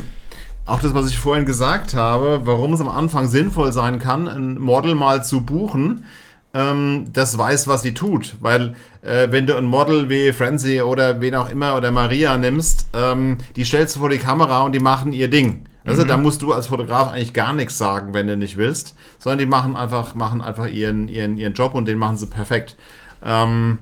auch 0.68 0.80
das, 0.80 0.94
was 0.94 1.10
ich 1.10 1.18
vorhin 1.18 1.46
gesagt 1.46 1.96
habe, 1.96 2.42
warum 2.44 2.74
es 2.74 2.82
am 2.82 2.88
Anfang 2.88 3.28
sinnvoll 3.28 3.74
sein 3.74 3.98
kann, 3.98 4.28
ein 4.28 4.60
Model 4.60 4.94
mal 4.94 5.24
zu 5.24 5.42
buchen, 5.42 6.06
ähm, 6.54 7.08
das 7.14 7.36
weiß, 7.36 7.68
was 7.68 7.82
sie 7.82 7.96
tut. 7.96 8.36
Weil 8.42 8.76
äh, 9.02 9.30
wenn 9.32 9.48
du 9.48 9.58
ein 9.58 9.66
Model 9.66 10.08
wie 10.08 10.32
Frenzy 10.34 10.84
oder 10.84 11.20
wen 11.20 11.34
auch 11.34 11.50
immer 11.50 11.76
oder 11.76 11.90
Maria 11.90 12.38
nimmst, 12.38 12.90
ähm, 12.94 13.40
die 13.56 13.66
stellst 13.66 13.96
du 13.96 14.02
vor 14.02 14.10
die 14.10 14.20
Kamera 14.20 14.62
und 14.62 14.74
die 14.74 14.80
machen 14.80 15.14
ihr 15.14 15.32
Ding. 15.32 15.66
Also 15.84 16.04
mhm. 16.04 16.10
da 16.10 16.18
musst 16.18 16.44
du 16.44 16.54
als 16.54 16.68
Fotograf 16.68 17.12
eigentlich 17.12 17.34
gar 17.34 17.54
nichts 17.54 17.80
sagen, 17.80 18.14
wenn 18.14 18.28
du 18.28 18.38
nicht 18.38 18.56
willst, 18.56 18.96
sondern 19.18 19.40
die 19.40 19.46
machen 19.48 19.76
einfach, 19.76 20.14
machen 20.14 20.44
einfach 20.44 20.68
ihren, 20.68 21.08
ihren, 21.08 21.38
ihren 21.38 21.54
Job 21.54 21.74
und 21.74 21.88
den 21.88 21.98
machen 21.98 22.18
sie 22.18 22.28
perfekt. 22.28 22.76
Ähm, 23.24 23.80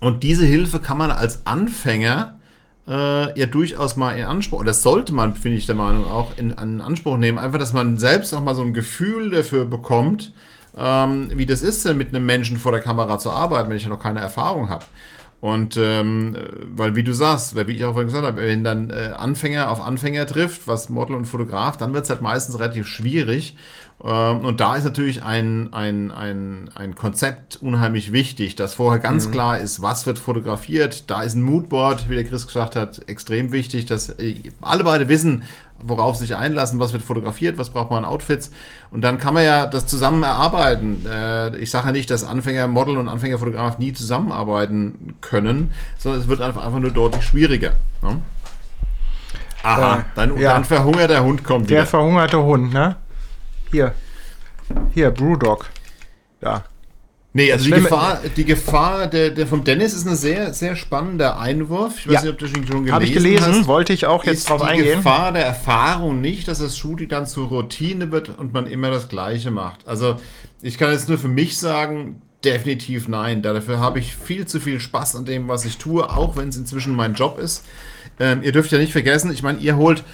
und 0.00 0.22
diese 0.22 0.44
Hilfe 0.44 0.80
kann 0.80 0.98
man 0.98 1.10
als 1.10 1.46
Anfänger 1.46 2.38
äh, 2.86 3.38
ja 3.38 3.46
durchaus 3.46 3.96
mal 3.96 4.12
in 4.12 4.24
Anspruch, 4.24 4.60
oder 4.60 4.74
sollte 4.74 5.14
man, 5.14 5.34
finde 5.34 5.58
ich 5.58 5.66
der 5.66 5.74
Meinung, 5.74 6.04
auch 6.04 6.36
in, 6.36 6.50
in 6.50 6.80
Anspruch 6.80 7.16
nehmen. 7.16 7.38
Einfach, 7.38 7.58
dass 7.58 7.72
man 7.72 7.96
selbst 7.96 8.34
auch 8.34 8.42
mal 8.42 8.54
so 8.54 8.62
ein 8.62 8.74
Gefühl 8.74 9.30
dafür 9.30 9.64
bekommt, 9.64 10.32
ähm, 10.76 11.30
wie 11.34 11.46
das 11.46 11.62
ist, 11.62 11.84
mit 11.94 12.08
einem 12.08 12.26
Menschen 12.26 12.58
vor 12.58 12.72
der 12.72 12.80
Kamera 12.80 13.18
zu 13.18 13.30
arbeiten, 13.30 13.70
wenn 13.70 13.76
ich 13.76 13.84
ja 13.84 13.88
noch 13.88 14.02
keine 14.02 14.20
Erfahrung 14.20 14.68
habe. 14.68 14.84
Und 15.40 15.76
ähm, 15.76 16.36
weil, 16.74 16.96
wie 16.96 17.02
du 17.02 17.12
sagst, 17.12 17.54
wie 17.54 17.72
ich 17.72 17.84
auch 17.84 17.92
vorhin 17.92 18.08
gesagt 18.08 18.26
habe, 18.26 18.40
wenn 18.40 18.64
dann 18.64 18.88
äh, 18.88 19.12
Anfänger 19.14 19.70
auf 19.70 19.80
Anfänger 19.82 20.26
trifft, 20.26 20.66
was 20.66 20.88
Model 20.88 21.16
und 21.16 21.26
Fotograf, 21.26 21.76
dann 21.76 21.92
wird 21.92 22.04
es 22.04 22.10
halt 22.10 22.22
meistens 22.22 22.58
relativ 22.58 22.86
schwierig. 22.86 23.54
Ähm, 24.02 24.44
und 24.44 24.60
da 24.60 24.76
ist 24.76 24.84
natürlich 24.84 25.22
ein, 25.22 25.72
ein, 25.72 26.10
ein, 26.10 26.70
ein 26.74 26.94
Konzept 26.94 27.58
unheimlich 27.62 28.12
wichtig, 28.12 28.56
dass 28.56 28.74
vorher 28.74 29.00
ganz 29.00 29.28
mhm. 29.28 29.32
klar 29.32 29.58
ist, 29.58 29.82
was 29.82 30.06
wird 30.06 30.18
fotografiert. 30.18 31.10
Da 31.10 31.22
ist 31.22 31.34
ein 31.34 31.42
Moodboard, 31.42 32.08
wie 32.08 32.14
der 32.14 32.24
Chris 32.24 32.46
gesagt 32.46 32.76
hat, 32.76 33.08
extrem 33.08 33.52
wichtig, 33.52 33.86
dass 33.86 34.10
äh, 34.10 34.36
alle 34.60 34.84
beide 34.84 35.08
wissen, 35.08 35.44
worauf 35.86 36.16
sich 36.16 36.34
einlassen, 36.34 36.80
was 36.80 36.92
wird 36.92 37.02
fotografiert, 37.02 37.58
was 37.58 37.70
braucht 37.70 37.90
man 37.90 38.04
an 38.04 38.10
Outfits. 38.10 38.50
Und 38.90 39.02
dann 39.02 39.18
kann 39.18 39.34
man 39.34 39.44
ja 39.44 39.66
das 39.66 39.86
zusammen 39.86 40.22
erarbeiten. 40.22 41.04
Äh, 41.06 41.56
ich 41.58 41.70
sage 41.70 41.86
ja 41.86 41.92
nicht, 41.92 42.10
dass 42.10 42.24
Anfängermodel 42.24 42.96
und 42.96 43.08
Anfängerfotograf 43.08 43.78
nie 43.78 43.92
zusammenarbeiten 43.92 45.16
können, 45.20 45.72
sondern 45.98 46.20
es 46.20 46.28
wird 46.28 46.40
einfach, 46.40 46.64
nur 46.74 46.90
deutlich 46.90 47.24
schwieriger. 47.24 47.72
Ne? 48.02 48.20
Aha, 49.62 49.98
äh, 49.98 50.02
dann, 50.14 50.38
ja. 50.38 50.52
dann 50.52 50.64
verhungert 50.64 51.10
der 51.10 51.24
Hund 51.24 51.44
kommt 51.44 51.70
Der 51.70 51.78
wieder. 51.78 51.86
verhungerte 51.86 52.42
Hund, 52.42 52.72
ne? 52.72 52.96
Hier. 53.74 53.92
Hier, 54.94 55.10
Brewdog. 55.10 55.68
Da. 56.40 56.62
Nee, 57.32 57.50
also 57.50 57.64
die 57.64 57.72
Gefahr, 57.72 58.20
die 58.36 58.44
Gefahr 58.44 59.08
der, 59.08 59.30
der 59.30 59.48
vom 59.48 59.64
Dennis 59.64 59.94
ist 59.94 60.06
ein 60.06 60.14
sehr, 60.14 60.54
sehr 60.54 60.76
spannender 60.76 61.40
Einwurf. 61.40 61.98
Ich 61.98 62.06
weiß 62.06 62.14
ja. 62.14 62.20
nicht, 62.20 62.30
ob 62.30 62.38
du 62.38 62.46
schon 62.46 62.62
gelesen 62.62 62.84
hast. 62.86 62.92
Habe 62.92 63.04
ich 63.04 63.12
gelesen, 63.12 63.52
hast. 63.52 63.66
wollte 63.66 63.92
ich 63.92 64.06
auch 64.06 64.22
jetzt 64.22 64.48
drauf 64.48 64.62
eingehen. 64.62 64.84
Die 64.84 64.94
Gefahr 64.94 65.32
der 65.32 65.44
Erfahrung 65.44 66.20
nicht, 66.20 66.46
dass 66.46 66.60
das 66.60 66.78
Shooting 66.78 67.08
dann 67.08 67.26
zur 67.26 67.48
Routine 67.48 68.12
wird 68.12 68.28
und 68.38 68.52
man 68.52 68.68
immer 68.68 68.92
das 68.92 69.08
Gleiche 69.08 69.50
macht. 69.50 69.88
Also 69.88 70.20
ich 70.62 70.78
kann 70.78 70.92
jetzt 70.92 71.08
nur 71.08 71.18
für 71.18 71.26
mich 71.26 71.58
sagen, 71.58 72.22
definitiv 72.44 73.08
nein. 73.08 73.42
Dafür 73.42 73.80
habe 73.80 73.98
ich 73.98 74.14
viel 74.14 74.46
zu 74.46 74.60
viel 74.60 74.78
Spaß 74.78 75.16
an 75.16 75.24
dem, 75.24 75.48
was 75.48 75.64
ich 75.64 75.78
tue, 75.78 76.08
auch 76.08 76.36
wenn 76.36 76.50
es 76.50 76.56
inzwischen 76.56 76.94
mein 76.94 77.14
Job 77.14 77.40
ist. 77.40 77.64
Ähm, 78.20 78.44
ihr 78.44 78.52
dürft 78.52 78.70
ja 78.70 78.78
nicht 78.78 78.92
vergessen, 78.92 79.32
ich 79.32 79.42
meine, 79.42 79.58
ihr 79.58 79.74
holt 79.74 80.04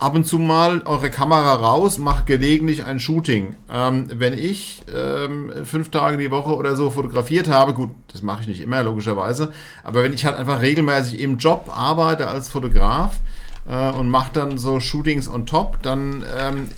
ab 0.00 0.14
und 0.14 0.26
zu 0.26 0.38
mal 0.38 0.82
eure 0.86 1.10
Kamera 1.10 1.54
raus, 1.54 1.98
macht 1.98 2.26
gelegentlich 2.26 2.84
ein 2.84 2.98
Shooting. 2.98 3.54
Ähm, 3.70 4.08
wenn 4.12 4.32
ich 4.36 4.82
ähm, 4.92 5.52
fünf 5.64 5.90
Tage 5.90 6.16
die 6.16 6.30
Woche 6.30 6.56
oder 6.56 6.74
so 6.74 6.90
fotografiert 6.90 7.48
habe, 7.48 7.74
gut, 7.74 7.90
das 8.12 8.22
mache 8.22 8.42
ich 8.42 8.48
nicht 8.48 8.60
immer, 8.60 8.82
logischerweise, 8.82 9.52
aber 9.84 10.02
wenn 10.02 10.12
ich 10.12 10.24
halt 10.24 10.36
einfach 10.36 10.62
regelmäßig 10.62 11.20
im 11.20 11.38
Job 11.38 11.70
arbeite 11.72 12.26
als 12.26 12.48
Fotograf, 12.48 13.20
äh, 13.68 13.90
und 13.90 14.08
mache 14.08 14.30
dann 14.32 14.58
so 14.58 14.80
Shootings 14.80 15.28
on 15.28 15.46
top, 15.46 15.82
dann 15.82 16.24
ähm, 16.38 16.68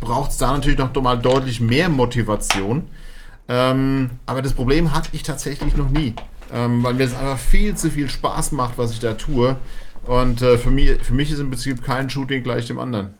braucht 0.00 0.30
es 0.30 0.38
da 0.38 0.52
natürlich 0.52 0.78
noch 0.78 0.94
mal 1.02 1.16
deutlich 1.16 1.60
mehr 1.60 1.88
Motivation. 1.88 2.84
Ähm, 3.48 4.10
aber 4.26 4.42
das 4.42 4.52
Problem 4.52 4.94
hatte 4.94 5.08
ich 5.12 5.22
tatsächlich 5.22 5.74
noch 5.76 5.88
nie, 5.88 6.14
ähm, 6.52 6.82
weil 6.84 6.94
mir 6.94 7.04
es 7.04 7.14
einfach 7.16 7.38
viel 7.38 7.74
zu 7.74 7.90
viel 7.90 8.10
Spaß 8.10 8.52
macht, 8.52 8.76
was 8.76 8.92
ich 8.92 9.00
da 9.00 9.14
tue. 9.14 9.56
Und 10.08 10.40
äh, 10.40 10.56
für, 10.56 10.70
mich, 10.70 10.90
für 11.02 11.12
mich 11.12 11.30
ist 11.30 11.38
im 11.38 11.50
Prinzip 11.50 11.84
kein 11.84 12.08
Shooting 12.08 12.42
gleich 12.42 12.66
dem 12.66 12.78
anderen. 12.78 13.10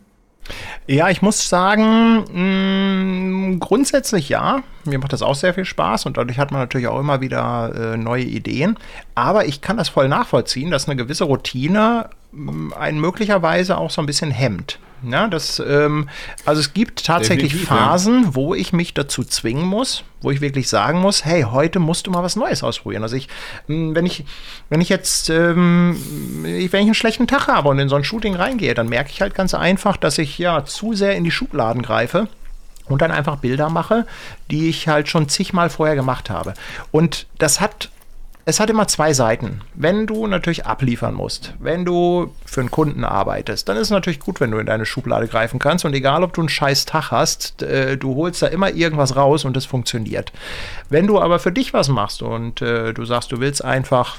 Ja, 0.87 1.11
ich 1.11 1.21
muss 1.21 1.47
sagen, 1.47 2.25
mh, 2.33 3.57
mm, 3.57 3.61
grundsätzlich 3.61 4.31
ja. 4.31 4.63
Mir 4.87 4.99
macht 4.99 5.13
das 5.13 5.21
auch 5.21 5.35
sehr 5.35 5.53
viel 5.53 5.67
Spaß 5.67 6.07
und 6.07 6.17
dadurch 6.17 6.39
hat 6.39 6.51
man 6.51 6.63
natürlich 6.63 6.87
auch 6.89 6.99
immer 6.99 7.21
wieder 7.21 7.93
äh, 7.93 7.97
neue 7.99 8.25
Ideen. 8.25 8.79
Aber 9.15 9.45
ich 9.45 9.61
kann 9.61 9.77
das 9.77 9.91
voll 9.91 10.09
nachvollziehen, 10.09 10.71
dass 10.71 10.89
eine 10.89 10.97
gewisse 10.97 11.25
Routine 11.25 12.09
mh, 12.33 12.75
einen 12.75 13.01
möglicherweise 13.01 13.77
auch 13.77 13.91
so 13.91 14.01
ein 14.01 14.07
bisschen 14.07 14.31
hemmt. 14.31 14.79
Ja, 15.03 15.29
das, 15.29 15.63
ähm, 15.65 16.09
also 16.45 16.61
es 16.61 16.75
gibt 16.75 17.07
tatsächlich 17.07 17.53
Definitiv, 17.53 17.69
Phasen, 17.69 18.25
ja. 18.25 18.35
wo 18.35 18.55
ich 18.55 18.73
mich 18.73 18.95
dazu 18.95 19.23
zwingen 19.25 19.65
muss, 19.65 20.05
wo 20.21 20.31
ich 20.31 20.41
wirklich 20.41 20.69
sagen 20.69 21.01
muss, 21.01 21.25
hey, 21.25 21.43
heute 21.43 21.79
musst 21.79 22.07
du 22.07 22.11
mal 22.11 22.23
was 22.23 22.37
Neues 22.37 22.63
ausprobieren. 22.63 23.03
Also 23.03 23.17
ich, 23.17 23.29
hm, 23.67 23.95
wenn 23.95 24.07
ich, 24.07 24.25
wenn 24.69 24.81
ich 24.81 24.89
jetzt, 24.89 25.31
ähm, 25.31 25.97
wenn 26.43 26.57
ich 26.59 26.75
einen 26.75 26.95
schlechten 26.95 27.27
Tag 27.27 27.47
habe 27.49 27.69
und 27.69 27.79
in 27.79 27.89
so 27.89 27.97
ein 27.97 28.05
Shooting 28.05 28.35
reingehe, 28.35 28.75
dann 28.75 28.89
merke 28.89 29.11
ich 29.11 29.21
halt 29.21 29.35
ganz 29.35 29.55
einfach, 29.55 29.97
dass 29.97 30.19
ich 30.19 30.39
ja 30.39 30.65
zu 30.65 30.95
sehr 30.95 31.15
in 31.17 31.25
die 31.25 31.31
Schubladen 31.31 31.83
greife 31.83 32.29
und 32.89 33.03
dann 33.03 33.11
einfach 33.11 33.37
Bilder 33.37 33.71
mache, 33.71 34.07
die 34.51 34.69
ich 34.69 34.89
halt 34.89 35.09
schon 35.09 35.29
zigmal 35.29 35.71
vorher 35.71 35.95
gemacht 35.95 36.31
habe. 36.31 36.55
Und 36.91 37.27
das 37.39 37.61
hat 37.61 37.91
es 38.49 38.61
hat 38.61 38.71
immer 38.71 38.89
zwei 38.89 39.13
Seiten. 39.13 39.61
Wenn 39.75 40.07
du 40.07 40.27
natürlich 40.27 40.65
abliefern 40.65 41.13
musst, 41.13 41.53
wenn 41.61 41.85
du 41.85 42.35
für 42.47 42.61
einen 42.61 42.71
Kunden 42.71 43.05
arbeitest, 43.05 43.69
dann 43.69 43.77
ist 43.77 43.89
es 43.89 43.91
natürlich 43.91 44.21
gut, 44.21 44.41
wenn 44.41 44.51
du 44.51 44.57
in 44.57 44.65
deine 44.65 44.87
Schublade 44.87 45.29
greifen 45.29 45.59
kannst 45.59 45.85
und 45.85 45.93
egal, 45.93 46.25
ob 46.25 46.33
du 46.33 46.41
einen 46.41 46.49
scheiß 46.49 46.87
Tag 46.87 47.11
hast, 47.11 47.61
äh, 47.61 47.99
du 47.99 48.15
holst 48.15 48.41
da 48.41 48.47
immer 48.47 48.71
irgendwas 48.71 49.17
raus 49.17 49.45
und 49.45 49.55
es 49.59 49.67
funktioniert. 49.67 50.33
Wenn 50.89 51.07
du 51.07 51.21
aber 51.21 51.41
für 51.41 51.53
dich 51.53 51.75
was 51.75 51.89
machst 51.89 52.23
und 52.23 52.63
äh, 52.63 52.95
du 52.95 53.05
sagst, 53.05 53.33
du 53.33 53.39
willst 53.39 53.63
einfach 53.63 54.19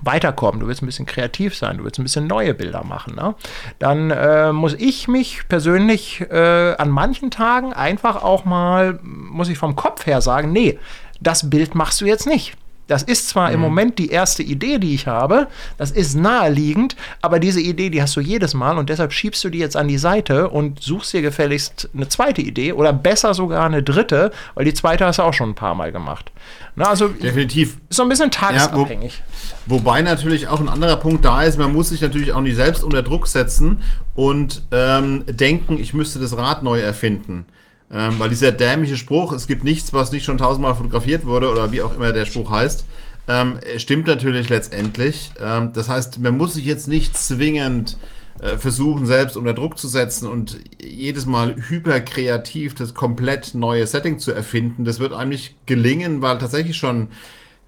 weiterkommen, 0.00 0.60
du 0.60 0.66
willst 0.66 0.82
ein 0.82 0.86
bisschen 0.86 1.04
kreativ 1.04 1.54
sein, 1.54 1.76
du 1.76 1.84
willst 1.84 1.98
ein 1.98 2.04
bisschen 2.04 2.26
neue 2.26 2.54
Bilder 2.54 2.84
machen, 2.84 3.16
ne? 3.16 3.34
dann 3.78 4.10
äh, 4.12 4.50
muss 4.50 4.72
ich 4.72 5.08
mich 5.08 5.46
persönlich 5.46 6.22
äh, 6.22 6.74
an 6.78 6.88
manchen 6.88 7.30
Tagen 7.30 7.74
einfach 7.74 8.22
auch 8.22 8.46
mal, 8.46 8.98
muss 9.02 9.50
ich 9.50 9.58
vom 9.58 9.76
Kopf 9.76 10.06
her 10.06 10.22
sagen, 10.22 10.52
nee, 10.52 10.78
das 11.20 11.50
Bild 11.50 11.74
machst 11.74 12.00
du 12.00 12.06
jetzt 12.06 12.26
nicht 12.26 12.56
Das 12.86 13.02
ist 13.02 13.28
zwar 13.28 13.48
mhm. 13.48 13.54
im 13.54 13.60
Moment 13.60 13.98
die 13.98 14.10
erste 14.10 14.42
Idee, 14.42 14.78
die 14.78 14.94
ich 14.94 15.06
habe, 15.06 15.48
das 15.76 15.90
ist 15.90 16.14
naheliegend, 16.14 16.96
aber 17.20 17.40
diese 17.40 17.60
Idee, 17.60 17.90
die 17.90 18.00
hast 18.00 18.16
du 18.16 18.20
jedes 18.20 18.54
Mal 18.54 18.78
und 18.78 18.88
deshalb 18.88 19.12
schiebst 19.12 19.42
du 19.44 19.48
die 19.48 19.58
jetzt 19.58 19.76
an 19.76 19.88
die 19.88 19.98
Seite 19.98 20.48
und 20.48 20.82
suchst 20.82 21.12
dir 21.12 21.22
gefälligst 21.22 21.90
eine 21.94 22.08
zweite 22.08 22.42
Idee 22.42 22.72
oder 22.72 22.92
besser 22.92 23.34
sogar 23.34 23.66
eine 23.66 23.82
dritte, 23.82 24.30
weil 24.54 24.64
die 24.64 24.74
zweite 24.74 25.04
hast 25.04 25.18
du 25.18 25.22
auch 25.22 25.34
schon 25.34 25.50
ein 25.50 25.54
paar 25.54 25.74
Mal 25.74 25.90
gemacht. 25.92 26.30
Na, 26.76 26.86
also 26.90 27.08
definitiv. 27.08 27.78
Ist 27.88 27.96
so 27.96 28.02
ein 28.02 28.08
bisschen 28.08 28.30
tagesabhängig. 28.30 29.14
Ja, 29.14 29.56
wo, 29.66 29.76
wobei 29.76 30.02
natürlich 30.02 30.48
auch 30.48 30.60
ein 30.60 30.68
anderer 30.68 30.96
Punkt 30.96 31.24
da 31.24 31.42
ist, 31.42 31.58
man 31.58 31.72
muss 31.72 31.88
sich 31.88 32.02
natürlich 32.02 32.32
auch 32.32 32.40
nicht 32.40 32.56
selbst 32.56 32.84
unter 32.84 33.02
Druck 33.02 33.26
setzen 33.26 33.82
und 34.14 34.62
ähm, 34.70 35.24
denken, 35.26 35.78
ich 35.78 35.94
müsste 35.94 36.18
das 36.18 36.36
Rad 36.36 36.62
neu 36.62 36.78
erfinden. 36.80 37.46
Ähm, 37.92 38.18
weil 38.18 38.30
dieser 38.30 38.52
dämliche 38.52 38.96
Spruch, 38.96 39.32
es 39.32 39.46
gibt 39.46 39.62
nichts, 39.62 39.92
was 39.92 40.10
nicht 40.10 40.24
schon 40.24 40.38
tausendmal 40.38 40.74
fotografiert 40.74 41.24
wurde 41.24 41.50
oder 41.50 41.70
wie 41.70 41.82
auch 41.82 41.94
immer 41.94 42.12
der 42.12 42.26
Spruch 42.26 42.50
heißt, 42.50 42.84
ähm, 43.28 43.58
stimmt 43.76 44.06
natürlich 44.06 44.48
letztendlich. 44.48 45.30
Ähm, 45.40 45.72
das 45.72 45.88
heißt, 45.88 46.18
man 46.20 46.36
muss 46.36 46.54
sich 46.54 46.64
jetzt 46.64 46.88
nicht 46.88 47.16
zwingend 47.16 47.96
äh, 48.40 48.56
versuchen, 48.58 49.06
selbst 49.06 49.36
unter 49.36 49.54
Druck 49.54 49.78
zu 49.78 49.88
setzen 49.88 50.28
und 50.28 50.58
jedes 50.80 51.26
Mal 51.26 51.56
hyperkreativ 51.56 52.74
das 52.74 52.94
komplett 52.94 53.54
neue 53.54 53.86
Setting 53.86 54.18
zu 54.18 54.32
erfinden. 54.32 54.84
Das 54.84 54.98
wird 54.98 55.12
einem 55.12 55.30
nicht 55.30 55.66
gelingen, 55.66 56.22
weil 56.22 56.38
tatsächlich 56.38 56.76
schon 56.76 57.08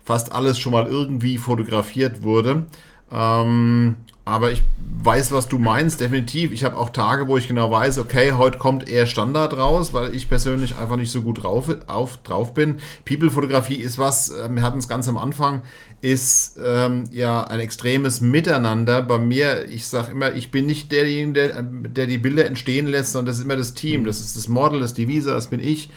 fast 0.04 0.32
alles 0.32 0.58
schon 0.58 0.72
mal 0.72 0.86
irgendwie 0.86 1.38
fotografiert 1.38 2.22
wurde. 2.22 2.66
Ähm, 3.12 3.96
aber 4.28 4.52
ich 4.52 4.62
weiß, 5.02 5.32
was 5.32 5.48
du 5.48 5.58
meinst, 5.58 6.02
definitiv. 6.02 6.52
Ich 6.52 6.62
habe 6.62 6.76
auch 6.76 6.90
Tage, 6.90 7.28
wo 7.28 7.38
ich 7.38 7.48
genau 7.48 7.70
weiß, 7.70 7.98
okay, 7.98 8.32
heute 8.32 8.58
kommt 8.58 8.86
eher 8.86 9.06
Standard 9.06 9.56
raus, 9.56 9.94
weil 9.94 10.14
ich 10.14 10.28
persönlich 10.28 10.76
einfach 10.76 10.96
nicht 10.96 11.10
so 11.10 11.22
gut 11.22 11.42
drauf, 11.42 11.74
auf, 11.86 12.18
drauf 12.18 12.52
bin. 12.52 12.76
People-Fotografie 13.06 13.76
ist 13.76 13.96
was, 13.98 14.28
äh, 14.28 14.48
wir 14.50 14.62
hatten 14.62 14.78
es 14.78 14.86
ganz 14.86 15.08
am 15.08 15.16
Anfang, 15.16 15.62
ist 16.02 16.58
ähm, 16.62 17.04
ja 17.10 17.44
ein 17.44 17.58
extremes 17.60 18.20
Miteinander. 18.20 19.00
Bei 19.00 19.18
mir, 19.18 19.66
ich 19.66 19.86
sage 19.86 20.12
immer, 20.12 20.34
ich 20.34 20.50
bin 20.50 20.66
nicht 20.66 20.92
derjenige, 20.92 21.32
der, 21.32 21.62
der 21.62 22.06
die 22.06 22.18
Bilder 22.18 22.44
entstehen 22.44 22.86
lässt, 22.86 23.12
sondern 23.12 23.32
das 23.32 23.38
ist 23.38 23.44
immer 23.44 23.56
das 23.56 23.72
Team. 23.72 24.04
Das 24.04 24.20
ist 24.20 24.36
das 24.36 24.46
Model, 24.46 24.80
das 24.80 24.90
ist 24.90 24.98
die 24.98 25.08
Visa, 25.08 25.32
das 25.32 25.46
bin 25.46 25.60
ich. 25.60 25.88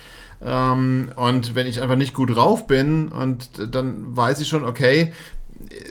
Ähm, 0.41 1.12
und 1.18 1.53
wenn 1.53 1.68
ich 1.68 1.82
einfach 1.82 1.98
nicht 1.98 2.14
gut 2.14 2.34
drauf 2.36 2.66
bin, 2.66 3.10
und 3.10 3.49
dann 3.76 4.16
weiß 4.16 4.40
ich 4.40 4.48
schon, 4.48 4.64
okay, 4.64 5.12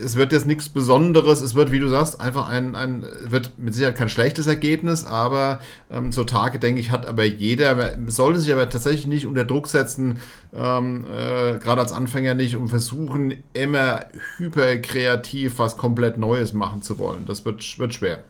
es 0.02 0.16
wird 0.16 0.32
jetzt 0.32 0.46
nichts 0.46 0.68
Besonderes, 0.68 1.40
es 1.40 1.54
wird, 1.54 1.72
wie 1.72 1.78
du 1.78 1.88
sagst, 1.88 2.20
einfach 2.20 2.48
ein, 2.48 2.74
ein 2.74 3.04
wird 3.24 3.52
mit 3.58 3.74
Sicherheit 3.74 3.96
kein 3.96 4.08
schlechtes 4.08 4.46
Ergebnis, 4.46 5.04
aber 5.04 5.60
ähm, 5.90 6.12
so 6.12 6.24
Tage, 6.24 6.58
denke 6.58 6.80
ich, 6.80 6.90
hat 6.90 7.06
aber 7.06 7.24
jeder, 7.24 7.96
sollte 8.06 8.40
sich 8.40 8.52
aber 8.52 8.68
tatsächlich 8.68 9.06
nicht 9.06 9.26
unter 9.26 9.44
Druck 9.44 9.68
setzen, 9.68 10.20
ähm, 10.54 11.04
äh, 11.06 11.58
gerade 11.58 11.80
als 11.80 11.92
Anfänger 11.92 12.34
nicht, 12.34 12.56
um 12.56 12.68
versuchen, 12.68 13.42
immer 13.52 14.06
hyperkreativ 14.36 15.58
was 15.58 15.76
komplett 15.76 16.18
Neues 16.18 16.52
machen 16.52 16.82
zu 16.82 16.98
wollen. 16.98 17.24
Das 17.26 17.44
wird, 17.44 17.78
wird 17.78 17.94
schwer. 17.94 18.24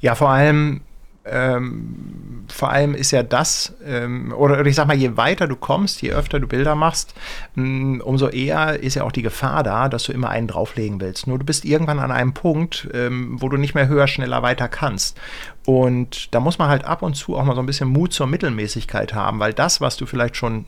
Ja, 0.00 0.14
vor 0.14 0.30
allem 0.30 0.82
ähm, 1.26 2.44
vor 2.52 2.70
allem 2.70 2.94
ist 2.94 3.10
ja 3.10 3.22
das, 3.22 3.74
ähm, 3.84 4.32
oder 4.36 4.64
ich 4.66 4.76
sag 4.76 4.86
mal, 4.86 4.96
je 4.96 5.16
weiter 5.16 5.46
du 5.46 5.56
kommst, 5.56 6.02
je 6.02 6.12
öfter 6.12 6.38
du 6.38 6.46
Bilder 6.46 6.74
machst, 6.74 7.14
mh, 7.54 7.64
mm, 7.64 8.00
umso 8.02 8.28
eher 8.28 8.80
ist 8.80 8.94
ja 8.94 9.04
auch 9.04 9.12
die 9.12 9.22
Gefahr 9.22 9.62
da, 9.62 9.88
dass 9.88 10.04
du 10.04 10.12
immer 10.12 10.28
einen 10.28 10.48
drauflegen 10.48 11.00
willst. 11.00 11.26
Nur 11.26 11.38
du 11.38 11.44
bist 11.44 11.64
irgendwann 11.64 11.98
an 11.98 12.12
einem 12.12 12.34
Punkt, 12.34 12.88
ähm, 12.92 13.40
wo 13.40 13.48
du 13.48 13.56
nicht 13.56 13.74
mehr 13.74 13.88
höher, 13.88 14.06
schneller, 14.06 14.42
weiter 14.42 14.68
kannst. 14.68 15.18
Und 15.64 16.34
da 16.34 16.40
muss 16.40 16.58
man 16.58 16.68
halt 16.68 16.84
ab 16.84 17.02
und 17.02 17.14
zu 17.14 17.36
auch 17.36 17.44
mal 17.44 17.54
so 17.54 17.62
ein 17.62 17.66
bisschen 17.66 17.88
Mut 17.88 18.12
zur 18.12 18.26
Mittelmäßigkeit 18.26 19.14
haben, 19.14 19.40
weil 19.40 19.54
das, 19.54 19.80
was 19.80 19.96
du 19.96 20.04
vielleicht 20.04 20.36
schon 20.36 20.66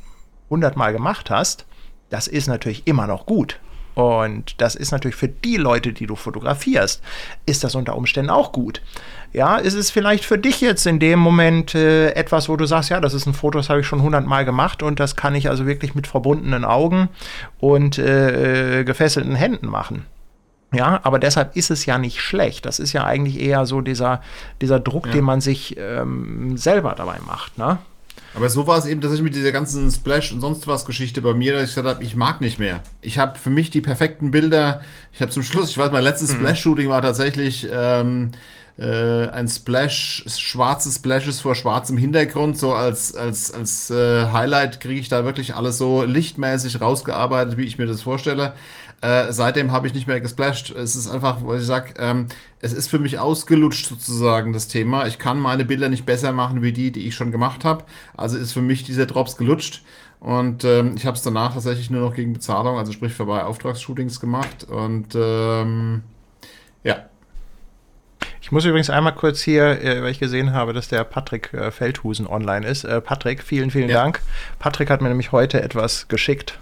hundertmal 0.49 0.93
gemacht 0.93 1.29
hast, 1.31 1.67
das 2.09 2.29
ist 2.29 2.47
natürlich 2.47 2.87
immer 2.87 3.07
noch 3.07 3.27
gut. 3.27 3.61
Und 3.97 4.61
das 4.61 4.75
ist 4.75 4.93
natürlich 4.93 5.17
für 5.17 5.29
die 5.29 5.57
Leute, 5.57 5.95
die 5.95 6.07
du 6.07 6.17
fotografierst, 6.17 7.03
ist 7.47 7.65
das 7.65 7.75
unter 7.75 7.97
Umständen 7.97 8.31
auch 8.31 8.53
gut. 8.53 8.83
Ja, 9.37 9.57
ist 9.57 9.75
es 9.75 9.91
vielleicht 9.91 10.25
für 10.25 10.39
dich 10.39 10.63
jetzt 10.63 10.87
in 10.87 10.99
dem 10.99 11.19
Moment 11.19 11.75
äh, 11.75 12.13
etwas, 12.13 12.49
wo 12.49 12.57
du 12.57 12.65
sagst, 12.65 12.89
ja, 12.89 13.03
das 13.03 13.13
ist 13.13 13.27
ein 13.27 13.35
Foto, 13.35 13.59
das 13.59 13.69
habe 13.69 13.81
ich 13.81 13.87
schon 13.87 14.01
hundertmal 14.01 14.47
gemacht 14.47 14.83
und 14.83 14.99
das 14.99 15.15
kann 15.15 15.35
ich 15.35 15.51
also 15.51 15.67
wirklich 15.67 15.95
mit 15.95 16.07
verbundenen 16.07 16.65
Augen 16.65 17.11
und 17.61 17.99
äh, 17.99 18.83
gefesselten 18.85 19.35
Händen 19.35 19.67
machen. 19.67 20.07
Ja, 20.73 21.01
aber 21.03 21.19
deshalb 21.19 21.55
ist 21.55 21.71
es 21.71 21.85
ja 21.85 21.99
nicht 21.99 22.23
schlecht. 22.23 22.65
Das 22.65 22.79
ist 22.79 22.95
ja 22.95 23.05
eigentlich 23.05 23.39
eher 23.39 23.67
so 23.67 23.83
dieser, 23.83 24.23
dieser 24.63 24.81
Druck, 24.81 25.09
ja. 25.09 25.13
den 25.13 25.25
man 25.25 25.43
sich 25.43 25.77
ähm, 25.79 26.57
selber 26.57 26.95
dabei 26.97 27.19
macht. 27.27 27.59
Ne? 27.59 27.77
Aber 28.35 28.49
so 28.49 28.67
war 28.67 28.79
es 28.79 28.87
eben 28.87 29.03
tatsächlich 29.03 29.25
mit 29.25 29.35
dieser 29.35 29.53
ganzen 29.53 29.91
Splash 29.91 30.33
und 30.33 30.41
sonst 30.41 30.67
was 30.67 30.87
Geschichte 30.87 31.21
bei 31.21 31.35
mir, 31.35 31.53
dass 31.53 31.65
ich 31.65 31.75
gesagt 31.75 31.87
habe, 31.97 32.03
ich 32.03 32.17
mag 32.17 32.41
nicht 32.41 32.59
mehr. 32.59 32.81
Ich 33.03 33.19
habe 33.19 33.39
für 33.39 33.51
mich 33.51 33.69
die 33.69 33.83
perfekten 33.83 34.31
Bilder. 34.31 34.81
Ich 35.13 35.21
habe 35.21 35.31
zum 35.31 35.43
Schluss, 35.43 35.69
ich 35.69 35.77
weiß, 35.77 35.93
mein 35.93 36.05
letztes 36.05 36.33
mhm. 36.33 36.37
Splash-Shooting 36.37 36.89
war 36.89 37.03
tatsächlich 37.03 37.69
ähm, 37.71 38.33
äh, 38.79 39.29
ein 39.29 39.49
Splash, 39.49 40.25
schwarzes 40.27 40.97
Splashes 40.97 41.41
vor 41.41 41.55
schwarzem 41.55 41.97
Hintergrund. 41.97 42.59
So 42.59 42.75
als, 42.75 43.15
als, 43.15 43.53
als 43.53 43.91
äh, 43.91 44.27
Highlight 44.33 44.81
kriege 44.81 45.01
ich 45.01 45.09
da 45.09 45.25
wirklich 45.25 45.55
alles 45.55 45.79
so 45.79 46.03
lichtmäßig 46.03 46.81
rausgearbeitet, 46.81 47.57
wie 47.57 47.65
ich 47.65 47.79
mir 47.79 47.87
das 47.87 48.03
vorstelle. 48.03 48.55
Äh, 49.03 49.33
seitdem 49.33 49.73
habe 49.73 49.87
ich 49.87 49.95
nicht 49.95 50.07
mehr 50.07 50.21
gesplasht. 50.21 50.71
Es 50.71 50.97
ist 50.97 51.09
einfach, 51.09 51.43
wo 51.43 51.55
ich 51.55 51.65
sage, 51.65 51.95
ähm, 51.99 52.27
es 52.61 52.73
ist 52.73 52.89
für 52.89 52.99
mich 52.99 53.19
ausgelutscht 53.19 53.87
sozusagen 53.87 54.53
das 54.53 54.69
Thema. 54.69 55.07
Ich 55.07 55.19
kann 55.19 55.39
meine 55.39 55.65
Bilder 55.65 55.89
nicht 55.89 56.07
besser 56.07 56.33
machen 56.33 56.63
wie 56.63 56.73
die, 56.73 56.93
die 56.93 57.07
ich 57.07 57.15
schon 57.15 57.31
gemacht 57.31 57.65
habe. 57.65 57.85
Also 58.17 58.39
ist 58.39 58.53
für 58.53 58.63
mich 58.63 58.85
dieser 58.85 59.07
Drops 59.07 59.37
gelutscht. 59.37 59.83
Und 60.19 60.65
ähm, 60.65 60.95
ich 60.97 61.07
habe 61.07 61.17
es 61.17 61.23
danach 61.23 61.53
tatsächlich 61.53 61.91
nur 61.91 62.01
noch 62.01 62.15
gegen 62.15 62.33
Bezahlung, 62.33 62.79
also 62.79 62.91
sprich 62.91 63.13
vorbei 63.13 63.45
Auftragsshootings 63.45 64.19
gemacht. 64.19 64.65
Und 64.65 65.15
ähm, 65.15 66.03
ja, 66.83 67.05
ich 68.41 68.53
muss 68.53 68.65
übrigens 68.65 68.91
einmal 68.91 69.15
kurz 69.15 69.41
hier, 69.41 69.83
äh, 69.83 70.03
weil 70.03 70.11
ich 70.11 70.19
gesehen 70.19 70.53
habe, 70.53 70.73
dass 70.73 70.89
der 70.89 71.05
Patrick 71.05 71.53
äh, 71.53 71.71
Feldhusen 71.71 72.27
online 72.27 72.67
ist. 72.67 72.85
Äh, 72.85 73.01
Patrick, 73.01 73.43
vielen, 73.43 73.71
vielen 73.71 73.89
ja. 73.89 74.03
Dank. 74.03 74.21
Patrick 74.59 74.91
hat 74.91 75.01
mir 75.01 75.09
nämlich 75.09 75.33
heute 75.33 75.63
etwas 75.63 76.09
geschickt. 76.09 76.59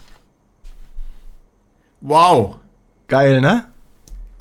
Wow. 2.01 2.57
Geil, 3.09 3.41
ne? 3.41 3.67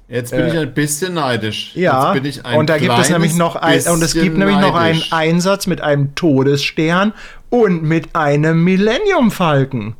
Jetzt 0.10 0.32
bin 0.32 0.48
ich 0.48 0.58
ein 0.58 0.74
bisschen 0.74 1.16
neidisch. 1.16 1.72
Ja, 1.76 2.12
und 2.56 2.70
da 2.70 2.78
gibt 2.78 3.00
es 3.00 3.10
nämlich 3.10 3.36
noch 3.36 3.56
ein, 3.56 3.82
und 3.88 4.04
es 4.04 4.14
gibt 4.14 4.38
nämlich 4.38 4.58
noch 4.58 4.76
einen 4.76 5.02
Einsatz 5.12 5.66
mit 5.66 5.82
einem 5.82 6.14
Todesstern 6.14 7.14
und 7.50 7.84
mit 7.84 8.16
einem 8.16 8.64
Millennium 8.64 9.32
Falken. 9.32 9.96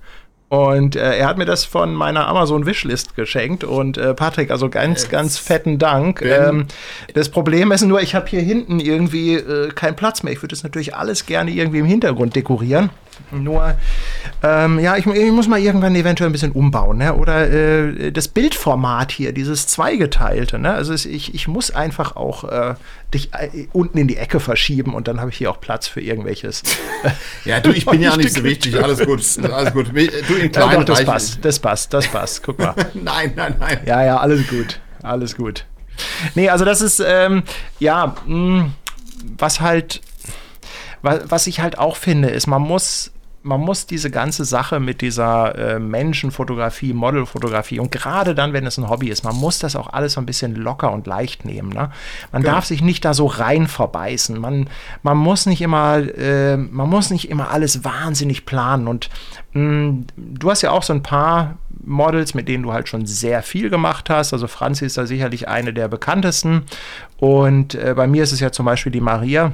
Und 0.54 0.96
äh, 0.96 1.18
er 1.18 1.26
hat 1.26 1.40
mir 1.40 1.46
das 1.46 1.66
von 1.66 1.96
meiner 1.96 2.28
Amazon 2.28 2.68
Wishlist 2.68 3.16
geschenkt. 3.16 3.64
Und 3.64 3.98
äh, 3.98 4.14
Patrick, 4.14 4.52
also 4.52 4.70
ganz, 4.70 5.10
ganz 5.10 5.40
fetten 5.40 5.80
Dank. 5.80 6.22
Ähm, 6.22 6.68
das 7.16 7.30
Problem 7.30 7.72
ist 7.72 7.82
nur, 7.82 8.04
ich 8.04 8.14
habe 8.14 8.28
hier 8.28 8.42
hinten 8.42 8.80
irgendwie 8.80 9.34
äh, 9.34 9.70
keinen 9.70 9.96
Platz 9.96 10.22
mehr. 10.22 10.32
Ich 10.32 10.44
würde 10.44 10.54
das 10.54 10.62
natürlich 10.62 10.96
alles 10.96 11.26
gerne 11.26 11.50
irgendwie 11.50 11.80
im 11.80 11.88
Hintergrund 11.88 12.36
dekorieren. 12.36 12.92
Nur, 13.32 13.76
ähm, 14.42 14.80
ja, 14.80 14.98
ich, 14.98 15.06
ich, 15.06 15.32
muss 15.32 15.48
mal 15.48 15.60
irgendwann 15.60 15.96
eventuell 15.96 16.30
ein 16.30 16.34
bisschen 16.34 16.52
umbauen, 16.52 16.98
ne? 16.98 17.16
Oder 17.16 17.50
äh, 17.50 18.12
das 18.12 18.28
Bildformat 18.28 19.12
hier, 19.12 19.34
dieses 19.34 19.68
zweigeteilte, 19.68 20.60
ne? 20.60 20.74
Also 20.74 20.94
es, 20.94 21.06
ich, 21.06 21.34
ich 21.34 21.48
muss 21.48 21.72
einfach 21.72 22.16
auch 22.16 22.44
äh, 22.44 22.76
dich 23.14 23.34
äh, 23.34 23.68
unten 23.74 23.98
in 23.98 24.08
die 24.08 24.18
Ecke 24.18 24.40
verschieben 24.40 24.94
und 24.94 25.08
dann 25.08 25.20
habe 25.20 25.30
ich 25.30 25.38
hier 25.38 25.52
auch 25.52 25.60
Platz 25.60 25.88
für 25.88 26.02
irgendwelches. 26.02 26.64
ja, 27.46 27.60
du, 27.60 27.72
ich 27.72 27.86
bin 27.86 28.02
ja 28.02 28.16
nicht 28.16 28.34
so 28.34 28.44
wichtig, 28.44 28.82
alles 28.82 29.00
gut, 29.00 29.22
alles 29.52 29.74
gut. 29.74 29.90
Du 29.90 30.36
in 30.36 30.52
kleinen 30.52 30.72
ja, 30.72 30.78
doch, 30.78 30.84
das 30.84 31.06
passt, 31.06 31.44
das 31.44 31.60
passt, 31.60 31.94
das 31.94 32.08
passt. 32.08 32.44
Guck 32.44 32.60
mal. 32.60 32.76
nein, 32.94 33.34
nein, 33.36 33.56
nein. 33.60 33.80
Ja, 33.86 34.04
ja, 34.04 34.18
alles 34.18 34.48
gut, 34.48 34.80
alles 35.02 35.36
gut. 35.36 35.66
Nee, 36.36 36.50
also 36.50 36.66
das 36.66 36.82
ist, 36.82 37.04
ähm, 37.06 37.44
ja, 37.80 38.16
mh, 38.26 38.26
hm, 38.26 38.74
was 39.38 39.62
halt 39.62 40.02
was 41.04 41.48
ich 41.48 41.60
halt 41.60 41.78
auch 41.78 41.98
finde, 41.98 42.30
ist, 42.30 42.48
man 42.48 42.62
muss 42.62 43.12
man 43.44 43.60
muss 43.60 43.86
diese 43.86 44.10
ganze 44.10 44.46
Sache 44.46 44.80
mit 44.80 45.02
dieser 45.02 45.56
äh, 45.76 45.80
Menschenfotografie, 45.80 46.94
Modelfotografie 46.94 47.80
und 47.80 47.92
gerade 47.92 48.36
dann, 48.36 48.54
wenn 48.54 48.66
es 48.66 48.78
ein 48.78 48.90
Hobby 48.90 49.10
ist, 49.10 49.24
man 49.24 49.36
muss 49.36 49.60
das 49.60 49.76
auch 49.76 49.92
alles 49.92 50.14
so 50.14 50.22
ein 50.22 50.26
bisschen 50.26 50.56
locker 50.56 50.92
und 50.92 51.06
leicht 51.08 51.44
nehmen. 51.44 51.70
Ne? 51.70 51.92
Man 52.32 52.42
genau. 52.42 52.56
darf 52.56 52.66
sich 52.66 52.82
nicht 52.82 53.04
da 53.04 53.14
so 53.14 53.28
rein 53.28 53.68
verbeißen. 53.68 54.40
Man, 54.40 54.70
man 55.04 55.18
muss 55.18 55.46
nicht 55.46 55.62
immer, 55.62 55.98
äh, 55.98 56.56
man 56.56 56.90
muss 56.90 57.10
nicht 57.10 57.30
immer 57.30 57.52
alles 57.52 57.84
wahnsinnig 57.84 58.46
planen. 58.46 58.88
Und 58.88 59.10
mh, 59.52 59.62
mm, 59.62 60.06
du 60.16 60.50
hast 60.50 60.62
ja 60.62 60.72
auch 60.72 60.84
so 60.84 60.94
ein 60.94 61.04
paar 61.04 61.58
Models, 61.86 62.34
mit 62.34 62.48
denen 62.48 62.64
du 62.64 62.72
halt 62.72 62.88
schon 62.88 63.06
sehr 63.06 63.44
viel 63.44 63.70
gemacht 63.70 64.10
hast. 64.10 64.32
Also 64.32 64.48
Franzi 64.48 64.86
ist 64.86 64.98
da 64.98 65.06
sicherlich 65.06 65.50
eine 65.50 65.74
der 65.74 65.90
bekanntesten. 65.90 66.64
Und 67.18 67.76
äh, 67.76 67.94
bei 67.94 68.08
mir 68.08 68.24
ist 68.24 68.32
es 68.32 68.40
ja 68.40 68.54
zum 68.54 68.66
Beispiel 68.66 68.92
die 68.94 69.02
Maria 69.02 69.52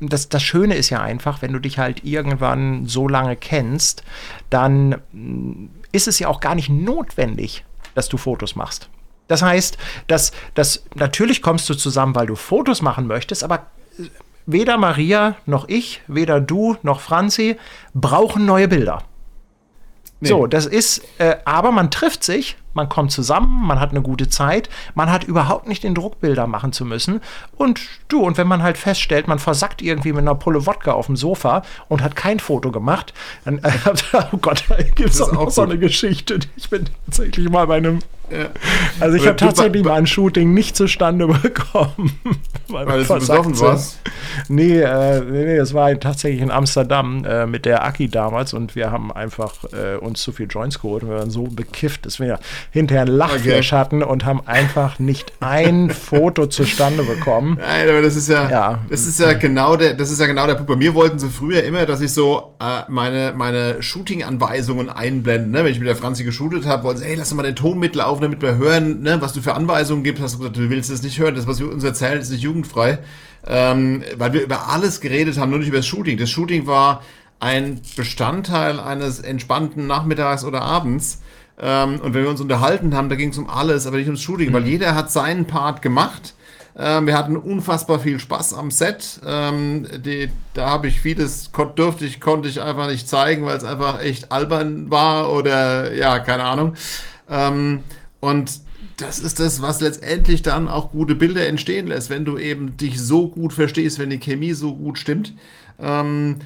das, 0.00 0.28
das 0.30 0.42
Schöne 0.42 0.74
ist 0.74 0.90
ja 0.90 1.00
einfach, 1.00 1.42
wenn 1.42 1.52
du 1.52 1.58
dich 1.58 1.78
halt 1.78 2.04
irgendwann 2.04 2.86
so 2.86 3.06
lange 3.06 3.36
kennst, 3.36 4.02
dann 4.48 5.00
mm, 5.12 5.66
ist 5.92 6.08
es 6.08 6.18
ja 6.18 6.28
auch 6.28 6.40
gar 6.40 6.54
nicht 6.54 6.70
notwendig, 6.70 7.64
dass 7.94 8.08
du 8.08 8.16
Fotos 8.16 8.56
machst. 8.56 8.88
Das 9.28 9.42
heißt, 9.42 9.76
dass, 10.06 10.32
dass 10.54 10.84
natürlich 10.94 11.42
kommst 11.42 11.68
du 11.68 11.74
zusammen, 11.74 12.14
weil 12.14 12.26
du 12.26 12.34
Fotos 12.34 12.82
machen 12.82 13.06
möchtest, 13.06 13.44
aber 13.44 13.66
äh, 13.98 14.04
weder 14.46 14.78
Maria 14.78 15.36
noch 15.44 15.68
ich, 15.68 16.00
weder 16.06 16.40
du 16.40 16.76
noch 16.82 17.00
Franzi 17.00 17.56
brauchen 17.92 18.46
neue 18.46 18.68
Bilder. 18.68 19.04
Nee. 20.20 20.28
So, 20.28 20.46
das 20.46 20.66
ist, 20.66 21.02
äh, 21.18 21.36
aber 21.44 21.72
man 21.72 21.90
trifft 21.90 22.24
sich, 22.24 22.56
man 22.74 22.88
kommt 22.88 23.12
zusammen, 23.12 23.66
man 23.66 23.80
hat 23.80 23.90
eine 23.90 24.02
gute 24.02 24.28
Zeit, 24.28 24.68
man 24.94 25.10
hat 25.10 25.24
überhaupt 25.24 25.68
nicht 25.68 25.82
den 25.82 25.94
Druckbilder 25.94 26.46
machen 26.46 26.72
zu 26.72 26.84
müssen. 26.84 27.20
Und 27.56 27.80
du, 28.08 28.20
und 28.20 28.38
wenn 28.38 28.46
man 28.46 28.62
halt 28.62 28.78
feststellt, 28.78 29.28
man 29.28 29.38
versackt 29.38 29.82
irgendwie 29.82 30.12
mit 30.12 30.22
einer 30.22 30.34
Pulle 30.34 30.66
Wodka 30.66 30.92
auf 30.92 31.06
dem 31.06 31.16
Sofa 31.16 31.62
und 31.88 32.02
hat 32.02 32.16
kein 32.16 32.40
Foto 32.40 32.70
gemacht, 32.70 33.12
dann, 33.44 33.58
äh, 33.58 33.72
oh 34.32 34.36
Gott, 34.38 34.64
da 34.68 34.76
gibt 34.82 35.10
es 35.10 35.20
auch, 35.20 35.36
auch 35.36 35.50
so 35.50 35.62
eine 35.62 35.78
Geschichte. 35.78 36.38
Ich 36.56 36.70
bin 36.70 36.84
tatsächlich 37.06 37.48
mal 37.48 37.66
bei 37.66 37.76
einem 37.76 38.00
ja. 38.30 38.48
Also 39.00 39.16
ich 39.16 39.26
habe 39.26 39.36
tatsächlich 39.36 39.84
mal 39.84 39.94
ein 39.94 40.06
Shooting 40.06 40.54
nicht 40.54 40.76
zustande 40.76 41.26
bekommen. 41.42 42.18
weil, 42.68 42.86
weil 42.86 43.04
du 43.04 43.14
besoffen 43.14 43.58
warst? 43.60 43.98
Nee, 44.48 44.80
äh, 44.80 45.20
nee, 45.20 45.44
nee, 45.44 45.56
es 45.56 45.74
war 45.74 45.98
tatsächlich 45.98 46.40
in 46.40 46.50
Amsterdam 46.50 47.24
äh, 47.24 47.46
mit 47.46 47.64
der 47.64 47.84
Aki 47.84 48.08
damals 48.08 48.54
und 48.54 48.76
wir 48.76 48.90
haben 48.90 49.12
einfach 49.12 49.64
äh, 49.72 49.96
uns 49.96 50.22
zu 50.22 50.32
viel 50.32 50.46
Joints 50.48 50.80
geholt 50.80 51.02
und 51.02 51.10
wir 51.10 51.18
waren 51.18 51.30
so 51.30 51.44
bekifft, 51.44 52.06
dass 52.06 52.20
wir 52.20 52.38
hinterher 52.70 53.02
einen 53.02 53.16
Lachflash 53.16 53.72
okay. 53.72 53.80
hatten 53.80 54.02
und 54.02 54.24
haben 54.24 54.46
einfach 54.46 54.98
nicht 54.98 55.32
ein 55.40 55.90
Foto 55.90 56.46
zustande 56.46 57.02
bekommen. 57.02 57.58
Nein, 57.60 57.88
aber 57.88 58.02
das 58.02 58.16
ist 58.16 58.28
ja, 58.28 58.48
ja, 58.48 58.78
das 58.88 59.06
ist 59.06 59.20
ja 59.20 59.32
genau 59.32 59.76
der, 59.76 59.94
das 59.94 60.10
ist 60.10 60.20
ja 60.20 60.26
genau 60.26 60.46
der 60.46 60.54
Punkt. 60.54 60.68
Bei 60.68 60.76
mir 60.76 60.94
wollten 60.94 61.18
sie 61.18 61.28
früher 61.28 61.62
immer, 61.64 61.86
dass 61.86 62.00
ich 62.00 62.12
so 62.12 62.54
äh, 62.60 62.82
meine, 62.88 63.32
meine 63.36 63.82
Shooting-Anweisungen 63.82 64.88
einblende. 64.88 65.50
Ne? 65.50 65.64
Wenn 65.64 65.72
ich 65.72 65.78
mit 65.78 65.88
der 65.88 65.96
Franzi 65.96 66.24
geshootet 66.24 66.66
habe, 66.66 66.84
wollten 66.84 67.00
sie, 67.00 67.06
hey, 67.06 67.16
lass 67.16 67.32
mal 67.34 67.42
den 67.42 67.56
Ton 67.56 67.78
mitlaufen 67.78 68.19
laufen, 68.20 68.22
damit 68.22 68.42
wir 68.42 68.56
hören, 68.56 69.02
ne, 69.02 69.20
was 69.20 69.32
du 69.32 69.40
für 69.40 69.54
Anweisungen 69.54 70.04
gibst. 70.04 70.22
Hast 70.22 70.34
du 70.34 70.38
gesagt, 70.38 70.56
du 70.56 70.70
willst 70.70 70.90
es 70.90 71.02
nicht 71.02 71.18
hören. 71.18 71.34
Das, 71.34 71.46
was 71.46 71.58
wir 71.60 71.70
uns 71.70 71.84
erzählen, 71.84 72.20
ist 72.20 72.30
nicht 72.30 72.42
jugendfrei. 72.42 72.98
Ähm, 73.46 74.02
weil 74.16 74.32
wir 74.32 74.42
über 74.42 74.68
alles 74.68 75.00
geredet 75.00 75.38
haben, 75.38 75.50
nur 75.50 75.58
nicht 75.58 75.68
über 75.68 75.78
das 75.78 75.86
Shooting. 75.86 76.18
Das 76.18 76.30
Shooting 76.30 76.66
war 76.66 77.02
ein 77.40 77.80
Bestandteil 77.96 78.78
eines 78.78 79.20
entspannten 79.20 79.86
Nachmittags 79.86 80.44
oder 80.44 80.60
Abends. 80.60 81.22
Ähm, 81.58 82.00
und 82.00 82.14
wenn 82.14 82.22
wir 82.22 82.30
uns 82.30 82.40
unterhalten 82.40 82.94
haben, 82.94 83.08
da 83.08 83.16
ging 83.16 83.30
es 83.30 83.38
um 83.38 83.48
alles, 83.48 83.86
aber 83.86 83.96
nicht 83.96 84.06
ums 84.06 84.22
Shooting, 84.22 84.50
mhm. 84.50 84.52
weil 84.52 84.66
jeder 84.66 84.94
hat 84.94 85.10
seinen 85.10 85.46
Part 85.46 85.80
gemacht. 85.80 86.34
Ähm, 86.78 87.06
wir 87.06 87.16
hatten 87.16 87.36
unfassbar 87.36 87.98
viel 87.98 88.20
Spaß 88.20 88.54
am 88.54 88.70
Set. 88.70 89.20
Ähm, 89.26 89.86
die, 90.04 90.30
da 90.54 90.68
habe 90.68 90.88
ich 90.88 91.00
vieles, 91.00 91.50
durfte 91.76 92.04
ich, 92.04 92.20
konnte 92.20 92.48
ich 92.48 92.60
einfach 92.60 92.88
nicht 92.88 93.08
zeigen, 93.08 93.44
weil 93.46 93.56
es 93.56 93.64
einfach 93.64 94.02
echt 94.02 94.30
albern 94.30 94.90
war 94.90 95.32
oder 95.32 95.92
ja, 95.94 96.18
keine 96.20 96.44
Ahnung. 96.44 96.74
Ähm, 97.28 97.84
und 98.20 98.60
das 98.96 99.18
ist 99.18 99.40
das, 99.40 99.62
was 99.62 99.80
letztendlich 99.80 100.42
dann 100.42 100.68
auch 100.68 100.90
gute 100.90 101.14
Bilder 101.14 101.46
entstehen 101.46 101.86
lässt, 101.86 102.10
wenn 102.10 102.24
du 102.24 102.38
eben 102.38 102.76
dich 102.76 103.00
so 103.00 103.28
gut 103.28 103.52
verstehst, 103.52 103.98
wenn 103.98 104.10
die 104.10 104.18
Chemie 104.18 104.52
so 104.52 104.74
gut 104.74 104.98
stimmt. 104.98 105.34
Ähm, 105.78 106.36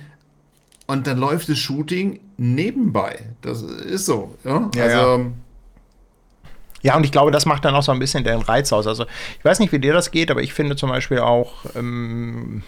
und 0.87 1.07
dann 1.07 1.19
läuft 1.19 1.49
das 1.49 1.59
Shooting 1.59 2.21
nebenbei. 2.37 3.19
Das 3.41 3.63
ist 3.63 4.07
so. 4.07 4.35
Ja, 4.45 4.71
ja 4.75 4.85
also. 4.85 5.23
Ja. 5.23 5.31
Ja, 6.83 6.97
und 6.99 7.05
ich 7.05 7.13
glaube, 7.13 7.31
das 7.31 7.47
macht 7.47 7.65
dann 7.65 7.75
auch 7.75 7.83
so 7.83 7.93
ein 7.93 7.99
bisschen 7.99 8.25
den 8.25 8.43
Reiz 8.43 8.71
aus. 8.71 8.87
Also, 8.87 9.07
ich 9.39 9.45
weiß 9.45 9.59
nicht, 9.59 9.73
wie 9.73 9.79
dir 9.79 9.95
das 9.95 10.11
geht, 10.11 10.31
aber 10.31 10.43
ich 10.43 10.53
finde 10.53 10.77
zum 10.77 10.91
Beispiel 10.91 11.19
auch, 11.19 11.65
ähm, 11.75 12.63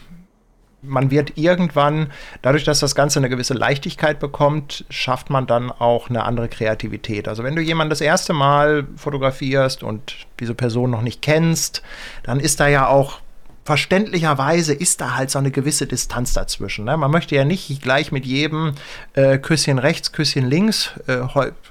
man 0.87 1.11
wird 1.11 1.37
irgendwann, 1.37 2.13
dadurch, 2.43 2.65
dass 2.65 2.81
das 2.81 2.95
Ganze 2.95 3.19
eine 3.19 3.29
gewisse 3.29 3.55
Leichtigkeit 3.55 4.19
bekommt, 4.19 4.85
schafft 4.91 5.31
man 5.31 5.47
dann 5.47 5.71
auch 5.71 6.09
eine 6.09 6.25
andere 6.25 6.49
Kreativität. 6.49 7.29
Also 7.29 7.45
wenn 7.45 7.57
du 7.57 7.63
jemanden 7.63 7.91
das 7.91 8.01
erste 8.01 8.33
Mal 8.33 8.87
fotografierst 8.97 9.83
und 9.83 10.27
diese 10.41 10.55
Person 10.55 10.91
noch 10.91 11.03
nicht 11.03 11.23
kennst, 11.23 11.83
dann 12.23 12.41
ist 12.41 12.61
da 12.61 12.69
ja 12.69 12.89
auch 12.89 13.21
verständlicherweise 13.67 14.73
ist 14.73 15.01
da 15.01 15.17
halt 15.17 15.29
so 15.29 15.41
eine 15.41 15.51
gewisse 15.51 15.89
Distanz 15.89 16.33
dazwischen. 16.33 16.85
Ne? 16.85 16.97
Man 16.97 17.11
möchte 17.11 17.35
ja 17.35 17.45
nicht 17.45 17.83
gleich 17.83 18.13
mit 18.13 18.25
jedem 18.25 18.75
äh, 19.15 19.39
Küsschen 19.39 19.81
rechts, 19.81 20.13
Küsschen 20.13 20.49
links, 20.49 20.93
äh, 21.09 21.19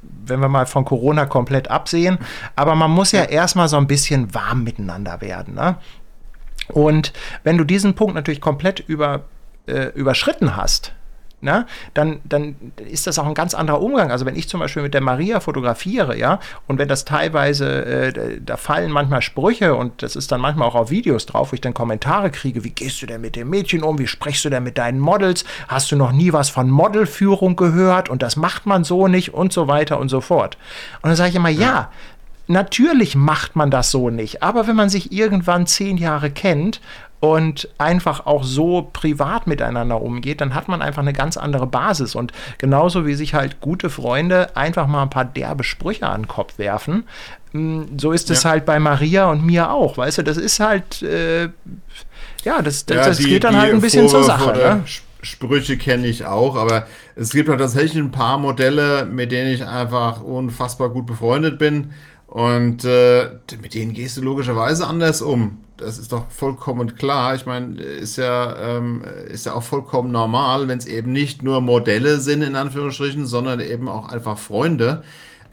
wenn 0.02 0.42
wir 0.42 0.50
mal 0.50 0.66
von 0.66 0.84
Corona 0.84 1.26
komplett 1.26 1.72
absehen, 1.72 2.18
aber 2.58 2.76
man 2.76 2.92
muss 2.92 3.14
ja 3.14 3.24
erstmal 3.24 3.70
so 3.70 3.78
ein 3.78 3.88
bisschen 3.88 4.34
warm 4.34 4.66
miteinander 4.66 5.22
werden. 5.22 5.56
Ne? 5.56 5.78
Und 6.70 7.14
wenn 7.44 7.58
du 7.58 7.64
diesen 7.64 7.96
Punkt 7.96 8.16
natürlich 8.16 8.42
komplett 8.42 8.80
über, 8.80 9.24
äh, 9.68 9.90
überschritten 9.94 10.56
hast, 10.56 10.94
na, 11.46 11.68
dann, 11.94 12.22
dann 12.24 12.56
ist 12.90 13.08
das 13.08 13.20
auch 13.20 13.28
ein 13.28 13.36
ganz 13.36 13.54
anderer 13.54 13.82
Umgang. 13.82 14.10
Also 14.10 14.26
wenn 14.26 14.36
ich 14.36 14.50
zum 14.50 14.62
Beispiel 14.62 14.82
mit 14.82 14.94
der 14.94 15.02
Maria 15.02 15.40
fotografiere, 15.40 16.18
ja, 16.18 16.40
und 16.66 16.80
wenn 16.80 16.88
das 16.88 17.06
teilweise, 17.06 17.86
äh, 17.86 18.42
da 18.44 18.58
fallen 18.58 18.92
manchmal 18.92 19.22
Sprüche 19.22 19.76
und 19.76 20.02
das 20.02 20.16
ist 20.16 20.32
dann 20.32 20.42
manchmal 20.42 20.68
auch 20.68 20.76
auf 20.76 20.90
Videos 20.90 21.28
drauf, 21.28 21.52
wo 21.52 21.54
ich 21.54 21.62
dann 21.62 21.76
Kommentare 21.76 22.32
kriege, 22.32 22.64
wie 22.64 22.72
gehst 22.72 23.02
du 23.02 23.06
denn 23.06 23.22
mit 23.22 23.36
dem 23.36 23.50
Mädchen 23.50 23.84
um, 23.84 24.00
wie 24.00 24.08
sprichst 24.08 24.44
du 24.46 24.50
denn 24.50 24.64
mit 24.64 24.78
deinen 24.78 25.00
Models, 25.00 25.46
hast 25.68 25.92
du 25.92 25.96
noch 25.96 26.12
nie 26.12 26.34
was 26.34 26.50
von 26.50 26.70
Modelführung 26.70 27.56
gehört 27.56 28.10
und 28.10 28.24
das 28.24 28.38
macht 28.38 28.66
man 28.66 28.84
so 28.84 29.08
nicht 29.08 29.34
und 29.34 29.54
so 29.54 29.68
weiter 29.68 30.00
und 30.00 30.10
so 30.10 30.22
fort. 30.22 30.58
Und 31.04 31.10
dann 31.10 31.16
sage 31.16 31.30
ich 31.30 31.36
immer, 31.36 31.50
ja, 31.50 31.62
ja 31.62 31.92
Natürlich 32.48 33.16
macht 33.16 33.56
man 33.56 33.72
das 33.72 33.90
so 33.90 34.10
nicht, 34.10 34.44
aber 34.44 34.68
wenn 34.68 34.76
man 34.76 34.90
sich 34.90 35.12
irgendwann 35.12 35.66
zehn 35.66 35.98
Jahre 35.98 36.30
kennt 36.30 36.80
und 37.20 37.70
einfach 37.80 38.26
auch 38.28 38.44
so 38.44 38.90
privat 38.94 39.48
miteinander 39.48 40.02
umgeht, 40.02 40.42
dann 40.42 40.54
hat 40.54 40.68
man 40.68 40.82
einfach 40.82 41.02
eine 41.02 41.14
ganz 41.14 41.38
andere 41.38 41.66
Basis. 41.66 42.14
Und 42.14 42.34
genauso 42.60 43.08
wie 43.08 43.16
sich 43.16 43.34
halt 43.34 43.62
gute 43.62 43.90
Freunde 43.90 44.56
einfach 44.56 44.86
mal 44.86 45.02
ein 45.02 45.10
paar 45.10 45.26
derbe 45.26 45.64
Sprüche 45.64 46.08
an 46.08 46.24
den 46.24 46.28
Kopf 46.28 46.60
werfen, 46.60 47.06
mm, 47.54 47.98
so 47.98 48.12
ist 48.12 48.30
es 48.30 48.44
ja. 48.44 48.52
halt 48.52 48.66
bei 48.66 48.80
Maria 48.80 49.30
und 49.32 49.44
mir 49.44 49.72
auch. 49.72 49.98
Weißt 49.98 50.20
du, 50.20 50.24
das 50.24 50.38
ist 50.38 50.60
halt, 50.60 51.02
äh, 51.02 51.50
ja, 52.44 52.62
das, 52.62 52.86
das, 52.86 52.98
ja, 52.98 53.06
das 53.06 53.18
die, 53.18 53.24
geht 53.26 53.44
dann 53.44 53.58
halt 53.58 53.74
ein 53.74 53.82
bisschen 53.82 54.08
zur 54.08 54.24
Sache. 54.24 54.52
Ne? 54.52 54.84
Sprüche 55.22 55.78
kenne 55.78 56.06
ich 56.06 56.26
auch, 56.26 56.56
aber 56.56 56.86
es 57.16 57.32
gibt 57.32 57.50
halt 57.50 57.60
tatsächlich 57.60 57.98
ein 57.98 58.12
paar 58.12 58.38
Modelle, 58.38 59.06
mit 59.06 59.32
denen 59.32 59.52
ich 59.52 59.66
einfach 59.66 60.22
unfassbar 60.22 60.90
gut 60.90 61.08
befreundet 61.08 61.58
bin 61.58 61.92
und 62.36 62.84
äh, 62.84 63.30
mit 63.62 63.76
denen 63.76 63.94
gehst 63.94 64.18
du 64.18 64.22
logischerweise 64.22 64.86
anders 64.88 65.22
um. 65.22 65.60
Das 65.78 65.98
ist 65.98 66.12
doch 66.12 66.30
vollkommen 66.30 66.98
klar. 66.98 67.34
Ich 67.34 67.46
meine, 67.46 67.82
ist 67.82 68.18
ja, 68.18 68.78
ähm, 68.78 69.04
ist 69.30 69.46
ja 69.46 69.54
auch 69.54 69.64
vollkommen 69.64 70.12
normal, 70.12 70.68
wenn 70.68 70.78
es 70.78 70.86
eben 70.86 71.14
nicht 71.14 71.44
nur 71.44 71.62
Modelle 71.62 72.20
sind, 72.20 72.42
in 72.42 72.58
Anführungsstrichen, 72.58 73.26
sondern 73.26 73.62
eben 73.62 73.88
auch 73.88 74.10
einfach 74.10 74.38
Freunde. 74.38 75.04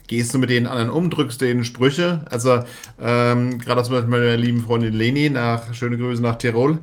Gehst 0.07 0.33
du 0.33 0.39
mit 0.39 0.49
den 0.49 0.67
anderen 0.67 0.89
um, 0.89 1.09
drückst 1.09 1.39
denen 1.39 1.63
Sprüche. 1.63 2.25
Also, 2.29 2.65
ähm, 3.01 3.59
gerade 3.59 3.81
zum 3.83 3.93
Beispiel 3.93 4.09
meiner 4.09 4.35
lieben 4.35 4.59
Freundin 4.59 4.93
Leni, 4.93 5.29
nach, 5.29 5.73
schöne 5.73 5.97
Grüße 5.97 6.21
nach 6.21 6.35
Tirol. 6.35 6.79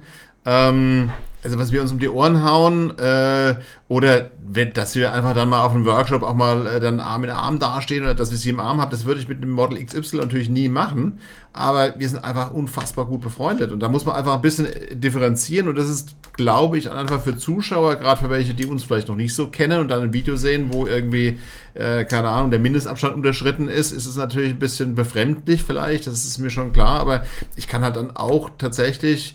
Ähm, 0.46 1.10
also 1.42 1.58
was 1.58 1.72
wir 1.72 1.80
uns 1.80 1.92
um 1.92 1.98
die 1.98 2.08
Ohren 2.08 2.44
hauen 2.44 2.98
äh, 2.98 3.56
oder 3.88 4.30
wenn, 4.46 4.72
dass 4.72 4.94
wir 4.94 5.12
einfach 5.12 5.34
dann 5.34 5.48
mal 5.48 5.64
auf 5.64 5.74
einem 5.74 5.86
Workshop 5.86 6.22
auch 6.22 6.34
mal 6.34 6.66
äh, 6.66 6.80
dann 6.80 7.00
Arm 7.00 7.24
in 7.24 7.30
Arm 7.30 7.58
dastehen 7.58 8.02
oder 8.02 8.14
dass 8.14 8.30
wir 8.30 8.38
sie 8.38 8.50
im 8.50 8.60
Arm 8.60 8.80
haben, 8.80 8.90
das 8.90 9.04
würde 9.04 9.20
ich 9.20 9.28
mit 9.28 9.42
einem 9.42 9.52
Model 9.52 9.82
XY 9.84 10.18
natürlich 10.18 10.48
nie 10.48 10.68
machen, 10.68 11.18
aber 11.52 11.94
wir 11.98 12.08
sind 12.08 12.22
einfach 12.22 12.52
unfassbar 12.52 13.06
gut 13.06 13.22
befreundet. 13.22 13.72
Und 13.72 13.80
da 13.80 13.88
muss 13.88 14.04
man 14.04 14.14
einfach 14.14 14.34
ein 14.34 14.42
bisschen 14.42 14.68
differenzieren. 14.92 15.68
Und 15.68 15.76
das 15.76 15.88
ist, 15.88 16.14
glaube 16.34 16.78
ich, 16.78 16.90
einfach 16.90 17.20
für 17.20 17.36
Zuschauer, 17.36 17.96
gerade 17.96 18.20
für 18.20 18.30
welche, 18.30 18.54
die 18.54 18.66
uns 18.66 18.84
vielleicht 18.84 19.08
noch 19.08 19.16
nicht 19.16 19.34
so 19.34 19.48
kennen 19.48 19.80
und 19.80 19.88
dann 19.88 20.02
ein 20.02 20.12
Video 20.12 20.36
sehen, 20.36 20.68
wo 20.72 20.86
irgendwie, 20.86 21.40
äh, 21.74 22.04
keine 22.04 22.28
Ahnung, 22.28 22.52
der 22.52 22.60
Mindestabstand 22.60 23.16
unterschritten 23.16 23.68
ist, 23.68 23.90
ist 23.90 24.06
es 24.06 24.16
natürlich 24.16 24.50
ein 24.50 24.60
bisschen 24.60 24.94
befremdlich 24.94 25.64
vielleicht, 25.64 26.06
das 26.06 26.24
ist 26.24 26.38
mir 26.38 26.50
schon 26.50 26.72
klar, 26.72 27.00
aber 27.00 27.24
ich 27.56 27.66
kann 27.66 27.82
halt 27.82 27.96
dann 27.96 28.16
auch 28.16 28.50
tatsächlich 28.56 29.34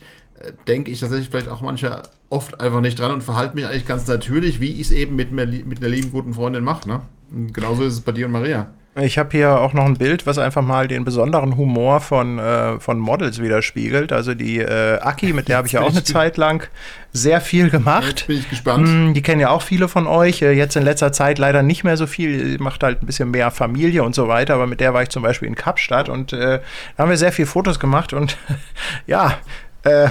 denke 0.68 0.92
ich 0.92 1.00
tatsächlich 1.00 1.30
vielleicht 1.30 1.48
auch 1.48 1.62
mancher 1.62 2.04
oft 2.30 2.60
einfach 2.60 2.82
nicht 2.82 3.00
dran 3.00 3.12
und 3.12 3.24
verhalte 3.24 3.56
mich 3.56 3.66
eigentlich 3.66 3.86
ganz 3.86 4.08
natürlich, 4.08 4.60
wie 4.60 4.74
ich 4.74 4.82
es 4.82 4.92
eben 4.92 5.16
mit, 5.16 5.32
mir, 5.32 5.46
mit 5.48 5.80
einer 5.80 5.90
lieben 5.90 6.12
guten 6.12 6.34
Freundin 6.34 6.64
mache. 6.64 6.88
Ne? 6.88 7.02
Und 7.32 7.54
genauso 7.54 7.84
ist 7.84 7.94
es 7.94 8.02
bei 8.02 8.12
dir 8.12 8.26
und 8.26 8.34
Maria. 8.34 8.68
Ich 8.98 9.18
habe 9.18 9.30
hier 9.32 9.60
auch 9.60 9.74
noch 9.74 9.84
ein 9.84 9.98
Bild, 9.98 10.26
was 10.26 10.38
einfach 10.38 10.62
mal 10.62 10.88
den 10.88 11.04
besonderen 11.04 11.58
Humor 11.58 12.00
von, 12.00 12.40
äh, 12.40 12.80
von 12.80 12.98
Models 12.98 13.42
widerspiegelt. 13.42 14.14
Also 14.14 14.34
die 14.36 14.60
äh, 14.60 15.00
Aki, 15.00 15.34
mit 15.34 15.50
der 15.50 15.58
habe 15.58 15.68
ich 15.68 15.74
ja 15.74 15.82
auch 15.82 15.90
eine 15.90 16.06
Zeit 16.06 16.38
lang 16.38 16.66
sehr 17.12 17.42
viel 17.42 17.70
gemacht. 17.70 18.08
Jetzt 18.08 18.28
bin 18.28 18.38
ich 18.38 18.50
gespannt. 18.50 18.88
Mm, 18.88 19.14
die 19.14 19.22
kennen 19.22 19.42
ja 19.42 19.50
auch 19.50 19.64
viele 19.64 19.90
von 19.90 20.08
euch. 20.08 20.42
Äh, 20.42 20.54
jetzt 20.54 20.78
in 20.78 20.84
letzter 20.84 21.12
Zeit 21.12 21.40
leider 21.40 21.62
nicht 21.62 21.84
mehr 21.84 21.98
so 21.98 22.08
viel. 22.08 22.52
Die 22.52 22.64
macht 22.64 22.84
halt 22.84 23.04
ein 23.04 23.06
bisschen 23.06 23.32
mehr 23.32 23.52
Familie 23.52 24.02
und 24.02 24.16
so 24.16 24.30
weiter. 24.30 24.54
Aber 24.54 24.66
mit 24.66 24.80
der 24.80 24.94
war 24.94 25.04
ich 25.04 25.10
zum 25.10 25.24
Beispiel 25.24 25.50
in 25.50 25.56
Kapstadt 25.56 26.08
und 26.08 26.32
äh, 26.32 26.62
da 26.96 27.04
haben 27.04 27.10
wir 27.10 27.18
sehr 27.18 27.34
viele 27.34 27.48
Fotos 27.48 27.82
gemacht. 27.82 28.14
Und 28.14 28.38
ja, 29.08 29.40
äh, 29.86 30.10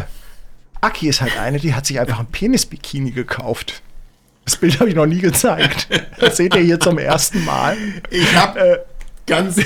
Aki 0.80 1.08
ist 1.08 1.20
halt 1.20 1.38
eine, 1.38 1.58
die 1.58 1.74
hat 1.74 1.86
sich 1.86 2.00
einfach 2.00 2.18
ein 2.18 2.26
Penis-Bikini 2.26 3.10
gekauft. 3.10 3.82
Das 4.44 4.56
Bild 4.56 4.78
habe 4.80 4.90
ich 4.90 4.96
noch 4.96 5.06
nie 5.06 5.20
gezeigt. 5.20 5.88
Das 6.20 6.36
seht 6.36 6.54
ihr 6.54 6.60
hier 6.60 6.80
zum 6.80 6.98
ersten 6.98 7.44
Mal. 7.44 7.76
Ich 8.10 8.36
habe 8.36 8.60
äh, 8.60 8.78
ganz 9.26 9.56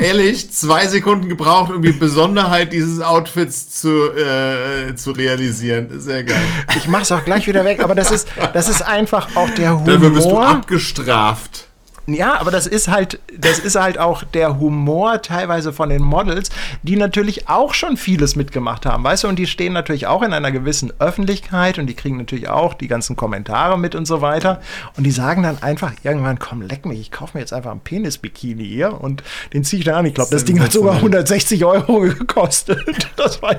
ehrlich 0.00 0.52
zwei 0.52 0.86
Sekunden 0.86 1.28
gebraucht, 1.28 1.72
um 1.72 1.82
die 1.82 1.92
Besonderheit 1.92 2.72
dieses 2.72 3.00
Outfits 3.00 3.80
zu, 3.80 4.12
äh, 4.12 4.94
zu 4.94 5.10
realisieren. 5.10 6.00
Sehr 6.00 6.22
geil. 6.22 6.42
Ich 6.76 6.86
mache 6.86 7.02
es 7.02 7.12
auch 7.12 7.24
gleich 7.24 7.46
wieder 7.48 7.64
weg, 7.64 7.82
aber 7.82 7.96
das 7.96 8.12
ist, 8.12 8.28
das 8.52 8.68
ist 8.68 8.82
einfach 8.82 9.34
auch 9.34 9.50
der 9.50 9.72
Humor. 9.72 9.86
Dafür 9.86 10.10
bist 10.10 10.26
du 10.26 10.38
abgestraft. 10.38 11.66
Ja, 12.06 12.38
aber 12.38 12.50
das 12.50 12.66
ist 12.66 12.88
halt, 12.88 13.18
das 13.36 13.58
ist 13.58 13.76
halt 13.76 13.98
auch 13.98 14.24
der 14.24 14.60
Humor 14.60 15.22
teilweise 15.22 15.72
von 15.72 15.88
den 15.88 16.02
Models, 16.02 16.50
die 16.82 16.96
natürlich 16.96 17.48
auch 17.48 17.72
schon 17.72 17.96
vieles 17.96 18.36
mitgemacht 18.36 18.84
haben, 18.84 19.02
weißt 19.04 19.24
du, 19.24 19.28
und 19.28 19.38
die 19.38 19.46
stehen 19.46 19.72
natürlich 19.72 20.06
auch 20.06 20.22
in 20.22 20.34
einer 20.34 20.52
gewissen 20.52 20.92
Öffentlichkeit 20.98 21.78
und 21.78 21.86
die 21.86 21.94
kriegen 21.94 22.18
natürlich 22.18 22.48
auch 22.48 22.74
die 22.74 22.88
ganzen 22.88 23.16
Kommentare 23.16 23.78
mit 23.78 23.94
und 23.94 24.06
so 24.06 24.20
weiter. 24.20 24.60
Und 24.96 25.04
die 25.04 25.10
sagen 25.10 25.42
dann 25.42 25.62
einfach 25.62 25.92
irgendwann, 26.02 26.38
komm, 26.38 26.60
leck 26.60 26.84
mich, 26.84 27.00
ich 27.00 27.10
kaufe 27.10 27.36
mir 27.38 27.40
jetzt 27.40 27.54
einfach 27.54 27.70
einen 27.70 27.80
Penis-Bikini 27.80 28.64
hier 28.64 29.00
und 29.00 29.22
den 29.54 29.64
ziehe 29.64 29.80
ich 29.80 29.86
da 29.86 29.96
an. 29.96 30.04
Ich 30.04 30.14
glaube, 30.14 30.30
das 30.30 30.44
Ding 30.44 30.60
hat 30.60 30.72
sogar 30.72 30.96
160 30.96 31.64
Euro 31.64 32.00
gekostet. 32.00 33.08
Das 33.16 33.40
war, 33.40 33.54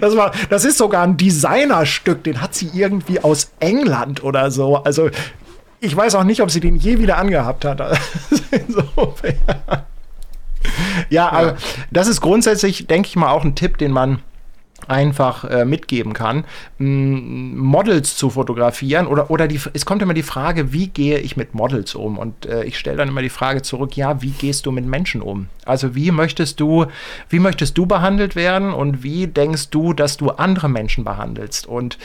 das 0.00 0.16
war, 0.16 0.32
das 0.48 0.64
ist 0.64 0.78
sogar 0.78 1.02
ein 1.02 1.16
Designerstück, 1.16 2.22
den 2.22 2.40
hat 2.40 2.54
sie 2.54 2.70
irgendwie 2.72 3.18
aus 3.20 3.50
England 3.58 4.22
oder 4.22 4.50
so. 4.52 4.76
Also 4.76 5.10
ich 5.82 5.96
weiß 5.96 6.14
auch 6.14 6.24
nicht, 6.24 6.40
ob 6.40 6.50
sie 6.50 6.60
den 6.60 6.76
je 6.76 6.98
wieder 6.98 7.18
angehabt 7.18 7.64
hat. 7.64 7.80
Insofern. 8.50 9.34
Ja, 11.10 11.30
aber 11.30 11.56
das 11.90 12.06
ist 12.06 12.20
grundsätzlich, 12.20 12.86
denke 12.86 13.08
ich 13.08 13.16
mal, 13.16 13.30
auch 13.30 13.44
ein 13.44 13.56
Tipp, 13.56 13.78
den 13.78 13.90
man 13.90 14.22
einfach 14.88 15.44
äh, 15.44 15.64
mitgeben 15.64 16.12
kann, 16.12 16.44
Models 16.78 18.16
zu 18.16 18.30
fotografieren 18.30 19.06
oder, 19.06 19.30
oder 19.30 19.46
die, 19.46 19.60
es 19.72 19.86
kommt 19.86 20.02
immer 20.02 20.14
die 20.14 20.24
Frage, 20.24 20.72
wie 20.72 20.88
gehe 20.88 21.18
ich 21.18 21.36
mit 21.36 21.54
Models 21.54 21.94
um? 21.94 22.18
Und 22.18 22.46
äh, 22.46 22.64
ich 22.64 22.78
stelle 22.78 22.96
dann 22.96 23.08
immer 23.08 23.22
die 23.22 23.28
Frage 23.28 23.62
zurück, 23.62 23.96
ja, 23.96 24.22
wie 24.22 24.30
gehst 24.30 24.66
du 24.66 24.72
mit 24.72 24.84
Menschen 24.84 25.22
um? 25.22 25.48
Also 25.64 25.94
wie 25.94 26.10
möchtest 26.10 26.58
du, 26.58 26.86
wie 27.28 27.38
möchtest 27.38 27.78
du 27.78 27.86
behandelt 27.86 28.34
werden 28.34 28.72
und 28.72 29.04
wie 29.04 29.28
denkst 29.28 29.70
du, 29.70 29.92
dass 29.92 30.16
du 30.16 30.30
andere 30.30 30.68
Menschen 30.68 31.04
behandelst? 31.04 31.66
Und 31.66 31.98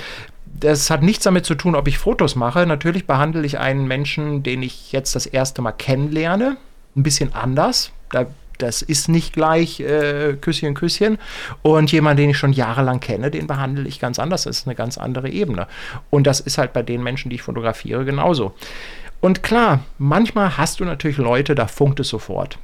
das 0.59 0.89
hat 0.89 1.03
nichts 1.03 1.23
damit 1.23 1.45
zu 1.45 1.55
tun, 1.55 1.75
ob 1.75 1.87
ich 1.87 1.97
Fotos 1.97 2.35
mache. 2.35 2.65
Natürlich 2.65 3.05
behandle 3.05 3.45
ich 3.45 3.59
einen 3.59 3.87
Menschen, 3.87 4.43
den 4.43 4.63
ich 4.63 4.91
jetzt 4.91 5.15
das 5.15 5.25
erste 5.25 5.61
Mal 5.61 5.71
kennenlerne, 5.71 6.57
ein 6.95 7.03
bisschen 7.03 7.33
anders. 7.33 7.91
Da, 8.09 8.25
das 8.57 8.81
ist 8.81 9.07
nicht 9.07 9.33
gleich 9.33 9.79
äh, 9.79 10.35
Küsschen, 10.39 10.73
Küsschen. 10.73 11.19
Und 11.61 11.91
jemand, 11.91 12.19
den 12.19 12.31
ich 12.31 12.37
schon 12.37 12.53
jahrelang 12.53 12.99
kenne, 12.99 13.29
den 13.29 13.47
behandle 13.47 13.87
ich 13.87 13.99
ganz 13.99 14.17
anders. 14.19 14.43
Das 14.43 14.59
ist 14.59 14.67
eine 14.67 14.75
ganz 14.75 14.97
andere 14.97 15.29
Ebene. 15.29 15.67
Und 16.09 16.25
das 16.25 16.39
ist 16.39 16.57
halt 16.57 16.73
bei 16.73 16.83
den 16.83 17.03
Menschen, 17.03 17.29
die 17.29 17.35
ich 17.35 17.43
fotografiere, 17.43 18.03
genauso. 18.05 18.53
Und 19.19 19.43
klar, 19.43 19.81
manchmal 19.97 20.57
hast 20.57 20.79
du 20.79 20.85
natürlich 20.85 21.17
Leute, 21.17 21.55
da 21.55 21.67
funkt 21.67 21.99
es 21.99 22.09
sofort. 22.09 22.57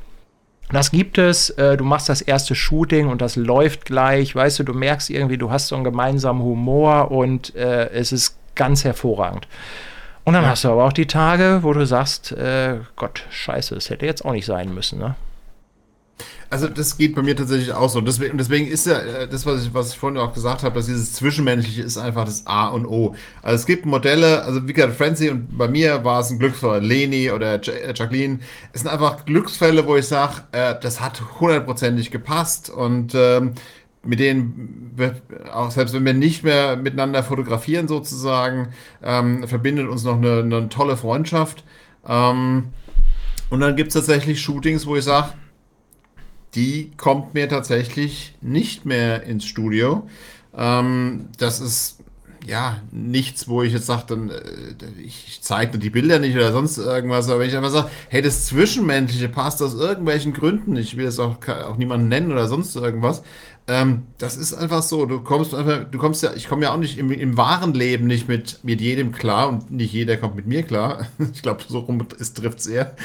Das 0.74 0.90
gibt 0.92 1.18
es, 1.20 1.52
äh, 1.52 1.78
du 1.78 1.84
machst 1.84 2.10
das 2.10 2.22
erste 2.22 2.56
Shooting 2.56 3.08
und 3.08 3.22
das 3.22 3.36
läuft 3.36 3.86
gleich, 3.86 4.36
weißt 4.36 4.60
du, 4.60 4.64
du 4.64 4.74
merkst 4.74 5.10
irgendwie, 5.10 5.38
du 5.38 5.52
hast 5.52 5.68
so 5.68 5.76
einen 5.76 5.84
gemeinsamen 5.84 6.42
Humor 6.42 7.12
und 7.12 7.56
äh, 7.56 7.90
es 7.92 8.12
ist 8.12 8.38
ganz 8.56 8.84
hervorragend. 8.84 9.48
Und 10.24 10.34
dann 10.34 10.44
ja. 10.44 10.50
hast 10.50 10.64
du 10.64 10.70
aber 10.70 10.86
auch 10.86 10.94
die 10.94 11.06
Tage, 11.06 11.60
wo 11.62 11.74
du 11.74 11.86
sagst, 11.86 12.32
äh, 12.32 12.78
Gott, 12.96 13.26
scheiße, 13.30 13.76
das 13.76 13.90
hätte 13.90 14.06
jetzt 14.06 14.26
auch 14.26 14.32
nicht 14.32 14.46
sein 14.46 14.74
müssen, 14.74 15.00
ne? 15.00 15.16
Also 16.50 16.68
das 16.68 16.98
geht 16.98 17.16
bei 17.16 17.24
mir 17.24 17.36
tatsächlich 17.36 17.74
auch 17.74 17.90
so. 17.90 18.00
Deswegen, 18.00 18.38
deswegen 18.38 18.68
ist 18.68 18.86
ja 18.86 19.00
äh, 19.00 19.28
das, 19.28 19.46
was 19.46 19.64
ich, 19.64 19.74
was 19.74 19.94
ich 19.94 19.98
vorhin 19.98 20.20
auch 20.20 20.34
gesagt 20.34 20.62
habe, 20.62 20.76
dass 20.76 20.86
dieses 20.86 21.14
Zwischenmenschliche 21.14 21.82
ist 21.82 21.98
einfach 21.98 22.26
das 22.26 22.46
A 22.46 22.68
und 22.68 22.86
O. 22.86 23.16
Also 23.42 23.56
es 23.56 23.66
gibt 23.66 23.88
Modelle, 23.88 24.44
also 24.44 24.68
wie 24.68 24.74
gesagt, 24.74 24.96
Francie 24.96 25.32
und 25.32 25.58
bei 25.58 25.68
mir 25.68 26.04
war 26.04 26.20
es 26.20 26.30
ein 26.30 26.38
Glücksfall, 26.38 26.86
Leni 26.86 27.32
oder 27.32 27.60
Jacqueline. 27.60 28.40
Es 28.72 28.82
sind 28.82 28.92
einfach 28.92 29.26
Glücksfälle, 29.26 29.88
wo 29.88 29.96
ich 29.96 30.08
sage, 30.08 30.44
äh, 30.52 30.76
das 30.80 31.02
hat 31.02 31.40
hundertprozentig 31.40 32.12
gepasst 32.12 32.70
und 32.70 33.14
ähm, 33.16 33.54
mit 34.04 34.20
denen, 34.20 34.96
auch 35.52 35.72
selbst 35.72 35.96
wenn 35.96 36.06
wir 36.06 36.14
nicht 36.14 36.44
mehr 36.44 36.76
miteinander 36.76 37.24
fotografieren 37.24 37.88
sozusagen, 37.88 38.70
ähm, 39.02 39.48
verbindet 39.48 39.88
uns 39.88 40.04
noch 40.04 40.18
eine, 40.18 40.40
eine 40.42 40.70
tolle 40.70 40.98
Freundschaft. 40.98 41.64
Ähm, 42.08 42.66
und 43.50 43.60
dann 43.60 43.76
gibt 43.76 43.90
es 43.90 43.94
tatsächlich 43.94 44.42
Shootings, 44.42 44.86
wo 44.86 44.96
ich 44.98 45.06
sage, 45.06 45.30
die 46.56 46.92
kommt 46.98 47.34
mir 47.34 47.50
tatsächlich 47.50 48.36
nicht 48.42 48.86
mehr 48.86 49.24
ins 49.24 49.46
Studio. 49.46 50.08
Ähm, 50.56 51.30
das 51.38 51.60
ist 51.60 52.00
ja 52.46 52.82
nichts, 52.92 53.48
wo 53.48 53.64
ich 53.64 53.74
jetzt 53.74 53.86
sage, 53.86 54.04
dann 54.08 54.30
äh, 54.30 55.02
ich 55.04 55.40
zeige 55.42 55.78
die 55.78 55.90
Bilder 55.90 56.20
nicht 56.20 56.36
oder 56.36 56.52
sonst 56.52 56.78
irgendwas, 56.78 57.30
aber 57.30 57.40
wenn 57.40 57.50
ich 57.50 57.56
einfach 57.56 57.72
sage, 57.72 57.90
hey, 58.10 58.22
das 58.22 58.46
Zwischenmenschliche 58.46 59.30
passt 59.30 59.62
aus 59.62 59.74
irgendwelchen 59.74 60.34
Gründen, 60.34 60.76
ich 60.76 60.98
will 60.98 61.06
es 61.06 61.20
auch, 61.20 61.38
auch 61.48 61.78
niemanden 61.78 62.10
nennen 62.10 62.32
oder 62.32 62.48
sonst 62.48 62.76
irgendwas. 62.76 63.24
Ähm, 63.66 64.04
das 64.18 64.36
ist 64.36 64.54
einfach 64.54 64.84
so. 64.84 65.06
Du 65.06 65.22
kommst 65.22 65.54
einfach, 65.54 65.86
du 65.90 65.98
kommst 65.98 66.22
ja, 66.22 66.34
ich 66.34 66.50
komme 66.50 66.64
ja 66.64 66.74
auch 66.74 66.78
nicht 66.78 66.98
im, 66.98 67.12
im, 67.12 67.38
wahren 67.38 67.74
Leben 67.74 68.08
nicht 68.08 68.28
mit, 68.28 68.60
mit 68.64 68.82
jedem 68.82 69.14
klar 69.14 69.48
und 69.48 69.72
nicht 69.72 69.94
jeder 69.94 70.18
kommt 70.18 70.36
mit 70.36 70.48
mir 70.48 70.64
klar. 70.64 71.08
ich 71.34 71.42
glaube, 71.42 71.64
so 71.68 71.80
rum 71.80 72.06
trifft 72.10 72.60
es 72.60 72.68
eher. 72.68 72.96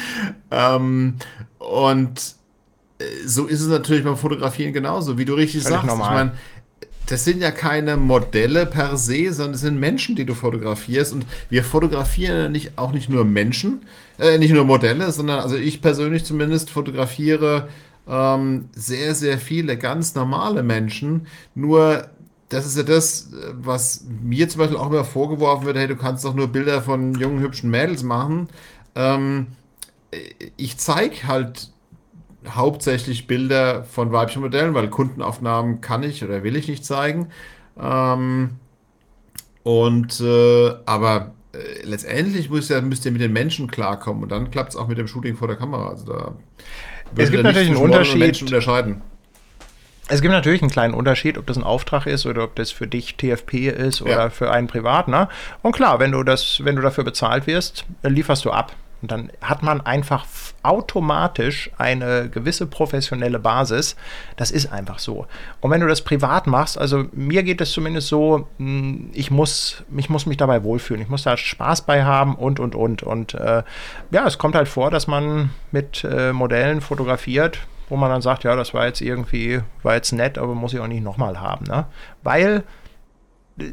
Ähm, 0.51 1.15
und 1.59 2.38
so 3.27 3.47
ist 3.47 3.61
es 3.61 3.69
natürlich 3.69 4.05
beim 4.05 4.17
Fotografieren 4.17 4.73
genauso, 4.73 5.19
wie 5.19 5.25
du 5.25 5.35
richtig 5.35 5.63
Völlig 5.63 5.77
sagst. 5.77 5.87
Normal. 5.87 6.09
Ich 6.09 6.15
meine, 6.15 6.33
das 7.07 7.25
sind 7.25 7.41
ja 7.41 7.51
keine 7.51 7.97
Modelle 7.97 8.67
per 8.67 8.97
se, 8.97 9.33
sondern 9.33 9.55
es 9.55 9.63
sind 9.63 9.81
Menschen, 9.81 10.15
die 10.15 10.27
du 10.27 10.35
fotografierst. 10.35 11.13
Und 11.13 11.25
wir 11.49 11.65
fotografieren 11.65 12.53
nicht, 12.53 12.77
auch 12.77 12.93
nicht 12.93 13.09
nur 13.09 13.25
Menschen, 13.25 13.87
äh, 14.19 14.37
nicht 14.39 14.53
nur 14.53 14.65
Modelle, 14.65 15.11
sondern 15.11 15.41
also 15.41 15.57
ich 15.57 15.81
persönlich 15.81 16.25
zumindest 16.25 16.71
fotografiere 16.71 17.69
ähm, 18.07 18.69
sehr, 18.75 19.15
sehr 19.15 19.39
viele 19.39 19.79
ganz 19.79 20.15
normale 20.15 20.63
Menschen. 20.63 21.27
Nur 21.55 22.09
das 22.51 22.67
ist 22.67 22.77
ja 22.77 22.83
das, 22.83 23.31
was 23.53 24.05
mir 24.23 24.49
zum 24.49 24.61
Beispiel 24.61 24.79
auch 24.79 24.91
immer 24.91 25.05
vorgeworfen 25.05 25.67
wird, 25.67 25.77
hey, 25.77 25.89
du 25.89 25.97
kannst 25.97 26.25
doch 26.25 26.35
nur 26.35 26.49
Bilder 26.49 26.83
von 26.83 27.15
jungen, 27.15 27.41
hübschen 27.41 27.71
Mädels 27.71 28.03
machen. 28.03 28.49
Ähm, 28.95 29.49
ich 30.57 30.79
zeige 30.79 31.27
halt 31.27 31.71
hauptsächlich 32.55 33.27
Bilder 33.27 33.85
von 33.85 34.13
weiblichen 34.13 34.43
Modellen, 34.43 34.75
weil 34.75 34.89
Kundenaufnahmen 34.89 35.81
kann 35.81 36.03
ich 36.03 36.25
oder 36.25 36.43
will 36.43 36.57
ich 36.57 36.69
nicht 36.69 36.85
zeigen. 36.85 37.29
Ähm, 37.81 38.51
und 39.63 40.21
äh, 40.21 40.75
aber 40.87 41.33
äh, 41.53 41.85
letztendlich 41.85 42.51
muss 42.51 42.69
ja, 42.69 42.81
müsst 42.81 43.05
ihr 43.05 43.13
mit 43.13 43.21
den 43.21 43.33
Menschen 43.33 43.71
klarkommen 43.71 44.23
und 44.23 44.31
dann 44.31 44.51
klappt 44.51 44.71
es 44.71 44.77
auch 44.77 44.89
mit 44.89 44.99
dem 44.99 45.09
Shooting 45.09 45.37
vor 45.37 45.49
der 45.49 45.57
Kamera. 45.57 45.89
Also 45.89 46.07
da 46.07 46.35
es 47.17 47.31
gibt 47.31 47.43
natürlich 47.43 47.69
einen 47.69 47.77
Unterschied. 47.77 48.43
unterscheiden. 48.43 49.03
Es 50.11 50.23
gibt 50.23 50.33
natürlich 50.33 50.63
einen 50.63 50.71
kleinen 50.71 50.95
Unterschied, 50.95 51.37
ob 51.37 51.47
das 51.47 51.59
ein 51.59 51.63
Auftrag 51.63 52.07
ist 52.07 52.25
oder 52.25 52.45
ob 52.45 52.57
das 52.57 52.71
für 52.71 52.87
dich 52.87 53.17
TFP 53.17 53.69
ist 53.69 54.01
oder 54.01 54.11
ja. 54.11 54.31
für 54.31 54.51
einen 54.51 54.67
Privatner. 54.67 55.29
Und 55.61 55.73
klar, 55.73 56.01
wenn 56.01 56.13
du 56.13 56.23
das, 56.23 56.65
wenn 56.65 56.77
du 56.77 56.83
dafür 56.83 57.05
bezahlt 57.05 57.47
wirst, 57.47 57.85
lieferst 58.03 58.45
du 58.47 58.51
ab. 58.51 58.73
Und 59.01 59.13
dann 59.13 59.31
hat 59.41 59.63
man 59.63 59.81
einfach 59.81 60.27
automatisch 60.63 61.71
eine 61.79 62.29
gewisse 62.29 62.67
professionelle 62.67 63.39
Basis. 63.39 63.97
Das 64.37 64.51
ist 64.51 64.73
einfach 64.73 64.99
so. 64.99 65.27
Und 65.61 65.71
wenn 65.71 65.81
du 65.81 65.87
das 65.87 66.03
privat 66.03 66.47
machst, 66.47 66.77
also 66.77 67.05
mir 67.13 67.43
geht 67.45 67.61
es 67.61 67.71
zumindest 67.71 68.09
so, 68.09 68.49
hm, 68.59 69.11
ich 69.13 69.31
muss, 69.31 69.85
ich 69.97 70.11
muss 70.11 70.27
mich 70.27 70.37
dabei 70.37 70.65
wohlfühlen. 70.65 71.03
Ich 71.03 71.09
muss 71.09 71.23
da 71.23 71.37
Spaß 71.37 71.83
bei 71.83 72.05
haben 72.05 72.35
und, 72.35 72.59
und, 72.59 72.75
und. 72.75 73.03
Und 73.03 73.35
äh, 73.35 73.63
ja, 74.11 74.27
es 74.27 74.39
kommt 74.39 74.57
halt 74.57 74.69
vor, 74.69 74.91
dass 74.91 75.07
man 75.07 75.51
mit 75.71 76.05
äh, 76.05 76.33
Modellen 76.33 76.81
fotografiert, 76.81 77.61
wo 77.89 77.97
man 77.97 78.11
dann 78.11 78.23
sagt, 78.23 78.45
ja, 78.45 78.57
das 78.57 78.75
war 78.75 78.87
jetzt 78.87 79.01
irgendwie, 79.01 79.61
war 79.83 79.95
jetzt 79.95 80.13
nett, 80.13 80.39
aber 80.39 80.55
muss 80.55 80.75
ich 80.75 80.81
auch 80.81 80.89
nicht 80.89 81.05
nochmal 81.05 81.41
haben. 81.41 81.67
Ne? 81.67 81.87
Weil 82.23 82.65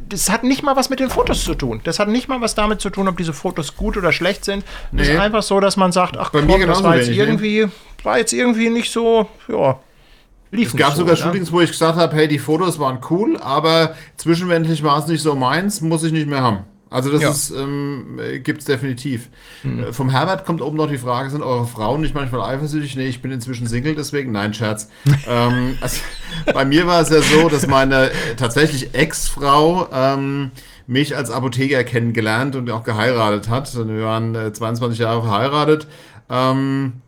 das 0.09 0.29
hat 0.29 0.43
nicht 0.43 0.63
mal 0.63 0.75
was 0.75 0.89
mit 0.89 0.99
den 0.99 1.09
Fotos 1.09 1.43
zu 1.43 1.53
tun. 1.53 1.81
Das 1.83 1.99
hat 1.99 2.07
nicht 2.07 2.27
mal 2.27 2.41
was 2.41 2.55
damit 2.55 2.81
zu 2.81 2.89
tun, 2.89 3.07
ob 3.07 3.17
diese 3.17 3.33
Fotos 3.33 3.75
gut 3.75 3.97
oder 3.97 4.11
schlecht 4.11 4.43
sind. 4.43 4.65
Nee. 4.91 5.03
Es 5.03 5.09
ist 5.09 5.19
einfach 5.19 5.43
so, 5.43 5.59
dass 5.59 5.77
man 5.77 5.91
sagt, 5.91 6.17
ach 6.17 6.31
Bei 6.31 6.41
komm, 6.41 6.65
das 6.65 6.83
war 6.83 6.97
jetzt 6.97 7.07
wenig, 7.07 7.19
irgendwie, 7.19 7.59
ne? 7.61 7.71
war 8.03 8.17
jetzt 8.17 8.33
irgendwie 8.33 8.69
nicht 8.69 8.91
so, 8.91 9.27
ja. 9.47 9.79
Lief 10.51 10.69
es 10.69 10.77
gab 10.77 10.91
so, 10.91 10.99
sogar 10.99 11.15
Shootings, 11.15 11.51
wo 11.51 11.61
ich 11.61 11.71
gesagt 11.71 11.97
habe, 11.97 12.15
hey, 12.15 12.27
die 12.27 12.39
Fotos 12.39 12.79
waren 12.79 12.99
cool, 13.09 13.37
aber 13.37 13.95
zwischenwendlich 14.17 14.83
war 14.83 14.99
es 14.99 15.07
nicht 15.07 15.21
so 15.21 15.35
meins, 15.35 15.81
muss 15.81 16.03
ich 16.03 16.11
nicht 16.11 16.27
mehr 16.27 16.41
haben. 16.41 16.59
Also 16.95 17.11
das 17.11 17.21
ja. 17.21 17.29
ist, 17.29 17.51
ähm, 17.51 18.21
gibt 18.41 18.61
es 18.61 18.65
definitiv. 18.65 19.27
Mhm. 19.63 19.91
vom 19.91 20.09
Herbert 20.09 20.45
kommt 20.45 20.61
oben 20.61 20.77
noch 20.77 20.87
die 20.87 20.97
Frage, 20.97 21.29
sind 21.29 21.43
eure 21.43 21.67
Frauen 21.67 21.99
nicht 21.99 22.15
manchmal 22.15 22.49
eifersüchtig? 22.49 22.95
Nee, 22.95 23.07
ich 23.07 23.21
bin 23.21 23.31
inzwischen 23.31 23.67
Single, 23.67 23.95
deswegen, 23.95 24.31
nein, 24.31 24.53
Scherz. 24.53 24.87
ähm, 25.27 25.77
also, 25.81 25.99
bei 26.53 26.63
mir 26.63 26.87
war 26.87 27.01
es 27.01 27.09
ja 27.09 27.21
so, 27.21 27.49
dass 27.49 27.67
meine 27.67 28.11
äh, 28.11 28.35
tatsächlich 28.37 28.93
Ex-Frau 28.93 29.89
ähm, 29.91 30.51
mich 30.87 31.17
als 31.17 31.31
Apotheker 31.31 31.83
kennengelernt 31.83 32.55
und 32.55 32.71
auch 32.71 32.83
geheiratet 32.83 33.49
hat. 33.49 33.75
Wir 33.75 34.05
waren 34.05 34.33
äh, 34.33 34.53
22 34.53 34.99
Jahre 34.99 35.21
verheiratet. 35.21 35.87
Ähm, 36.29 37.01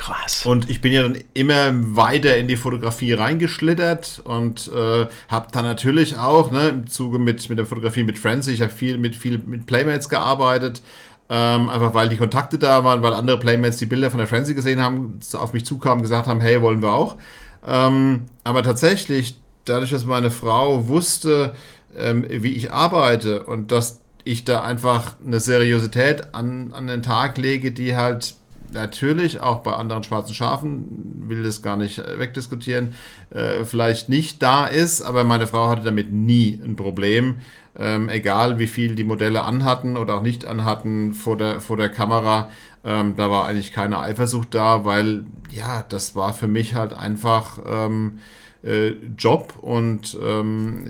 Krass. 0.00 0.46
Und 0.46 0.70
ich 0.70 0.80
bin 0.80 0.92
ja 0.92 1.02
dann 1.02 1.18
immer 1.34 1.72
weiter 1.94 2.34
in 2.38 2.48
die 2.48 2.56
Fotografie 2.56 3.12
reingeschlittert 3.12 4.22
und 4.24 4.70
äh, 4.74 5.06
habe 5.28 5.48
dann 5.52 5.66
natürlich 5.66 6.16
auch 6.16 6.50
ne, 6.50 6.70
im 6.70 6.86
Zuge 6.86 7.18
mit, 7.18 7.50
mit 7.50 7.58
der 7.58 7.66
Fotografie 7.66 8.02
mit 8.02 8.18
Francie, 8.18 8.52
ich 8.52 8.62
habe 8.62 8.72
viel 8.72 8.96
mit, 8.96 9.14
viel 9.14 9.36
mit 9.44 9.66
Playmates 9.66 10.08
gearbeitet, 10.08 10.80
ähm, 11.28 11.68
einfach 11.68 11.92
weil 11.92 12.08
die 12.08 12.16
Kontakte 12.16 12.58
da 12.58 12.82
waren, 12.82 13.02
weil 13.02 13.12
andere 13.12 13.38
Playmates 13.38 13.76
die 13.76 13.84
Bilder 13.84 14.10
von 14.10 14.16
der 14.16 14.26
Francie 14.26 14.54
gesehen 14.54 14.80
haben, 14.80 15.20
auf 15.34 15.52
mich 15.52 15.66
zukamen, 15.66 16.00
gesagt 16.00 16.28
haben, 16.28 16.40
hey, 16.40 16.62
wollen 16.62 16.80
wir 16.80 16.92
auch. 16.92 17.18
Ähm, 17.66 18.24
aber 18.42 18.62
tatsächlich, 18.62 19.38
dadurch, 19.66 19.90
dass 19.90 20.06
meine 20.06 20.30
Frau 20.30 20.88
wusste, 20.88 21.54
ähm, 21.94 22.24
wie 22.26 22.54
ich 22.54 22.72
arbeite 22.72 23.42
und 23.42 23.70
dass 23.70 24.00
ich 24.24 24.46
da 24.46 24.62
einfach 24.62 25.16
eine 25.22 25.40
Seriosität 25.40 26.34
an, 26.34 26.72
an 26.72 26.86
den 26.86 27.02
Tag 27.02 27.36
lege, 27.36 27.70
die 27.70 27.96
halt 27.96 28.36
natürlich 28.72 29.40
auch 29.40 29.60
bei 29.60 29.72
anderen 29.72 30.02
schwarzen 30.02 30.34
Schafen, 30.34 31.28
will 31.28 31.42
das 31.42 31.62
gar 31.62 31.76
nicht 31.76 31.98
wegdiskutieren, 31.98 32.94
äh, 33.30 33.64
vielleicht 33.64 34.08
nicht 34.08 34.42
da 34.42 34.66
ist, 34.66 35.02
aber 35.02 35.24
meine 35.24 35.46
Frau 35.46 35.68
hatte 35.68 35.82
damit 35.82 36.12
nie 36.12 36.60
ein 36.62 36.76
Problem. 36.76 37.36
Ähm, 37.78 38.08
egal 38.08 38.58
wie 38.58 38.66
viel 38.66 38.96
die 38.96 39.04
Modelle 39.04 39.42
anhatten 39.42 39.96
oder 39.96 40.16
auch 40.16 40.22
nicht 40.22 40.44
anhatten 40.44 41.14
vor 41.14 41.36
der, 41.36 41.60
vor 41.60 41.76
der 41.76 41.88
Kamera, 41.88 42.50
ähm, 42.84 43.14
da 43.16 43.30
war 43.30 43.46
eigentlich 43.46 43.72
keine 43.72 44.00
Eifersucht 44.00 44.54
da, 44.54 44.84
weil 44.84 45.24
ja, 45.50 45.84
das 45.88 46.16
war 46.16 46.32
für 46.32 46.48
mich 46.48 46.74
halt 46.74 46.92
einfach 46.92 47.58
ähm, 47.64 48.18
äh, 48.62 48.90
Job 49.16 49.54
und 49.60 50.18
ähm, 50.22 50.84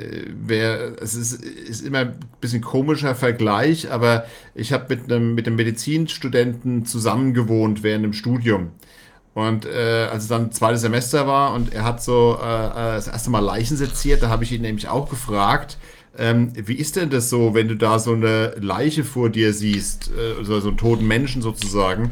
wer, 0.44 1.00
es 1.00 1.14
ist, 1.14 1.44
ist 1.44 1.82
immer 1.82 1.98
ein 1.98 2.14
bisschen 2.40 2.62
komischer 2.62 3.14
Vergleich, 3.14 3.90
aber 3.90 4.24
ich 4.54 4.72
habe 4.72 4.96
mit 4.96 5.10
einem, 5.10 5.34
mit 5.34 5.46
einem 5.46 5.56
Medizinstudenten 5.56 6.84
zusammengewohnt 6.84 7.82
während 7.82 8.04
dem 8.04 8.12
Studium. 8.12 8.70
Und 9.34 9.64
äh, 9.64 10.08
als 10.10 10.24
es 10.24 10.28
dann 10.28 10.50
zweites 10.50 10.80
Semester 10.80 11.26
war 11.26 11.54
und 11.54 11.72
er 11.72 11.84
hat 11.84 12.02
so 12.02 12.36
äh, 12.42 12.44
äh, 12.44 12.72
das 12.96 13.06
erste 13.06 13.30
Mal 13.30 13.38
Leichen 13.38 13.76
seziert, 13.76 14.22
da 14.22 14.28
habe 14.28 14.42
ich 14.42 14.52
ihn 14.52 14.62
nämlich 14.62 14.88
auch 14.88 15.08
gefragt, 15.08 15.78
ähm, 16.18 16.52
wie 16.54 16.74
ist 16.74 16.96
denn 16.96 17.10
das 17.10 17.30
so, 17.30 17.54
wenn 17.54 17.68
du 17.68 17.76
da 17.76 18.00
so 18.00 18.12
eine 18.12 18.54
Leiche 18.60 19.04
vor 19.04 19.30
dir 19.30 19.52
siehst, 19.52 20.10
äh, 20.18 20.38
also 20.38 20.58
so 20.58 20.68
einen 20.68 20.76
toten 20.76 21.06
Menschen 21.06 21.42
sozusagen? 21.42 22.10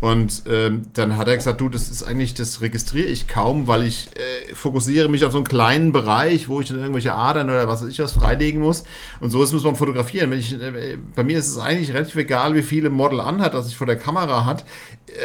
Und 0.00 0.44
ähm, 0.48 0.82
dann 0.92 1.16
hat 1.16 1.26
er 1.26 1.36
gesagt, 1.36 1.60
du, 1.60 1.68
das 1.68 1.88
ist 1.88 2.04
eigentlich, 2.04 2.34
das 2.34 2.60
registriere 2.60 3.08
ich 3.08 3.26
kaum, 3.26 3.66
weil 3.66 3.82
ich 3.82 4.08
äh, 4.14 4.54
fokussiere 4.54 5.08
mich 5.08 5.24
auf 5.24 5.32
so 5.32 5.38
einen 5.38 5.46
kleinen 5.46 5.90
Bereich, 5.90 6.48
wo 6.48 6.60
ich 6.60 6.68
dann 6.68 6.78
irgendwelche 6.78 7.14
Adern 7.14 7.50
oder 7.50 7.66
was 7.66 7.82
weiß 7.82 7.88
ich 7.88 7.98
was 7.98 8.12
freilegen 8.12 8.60
muss. 8.60 8.84
Und 9.20 9.30
so 9.30 9.42
ist 9.42 9.52
muss 9.52 9.64
man 9.64 9.74
fotografieren. 9.74 10.30
Wenn 10.30 10.38
ich, 10.38 10.52
äh, 10.52 10.98
bei 11.16 11.24
mir 11.24 11.38
ist 11.38 11.48
es 11.48 11.58
eigentlich 11.58 11.92
relativ 11.92 12.14
egal, 12.14 12.54
wie 12.54 12.62
viele 12.62 12.90
Model 12.90 13.20
anhat, 13.20 13.54
das 13.54 13.66
ich 13.66 13.76
vor 13.76 13.88
der 13.88 13.96
Kamera 13.96 14.44
hat. 14.44 14.64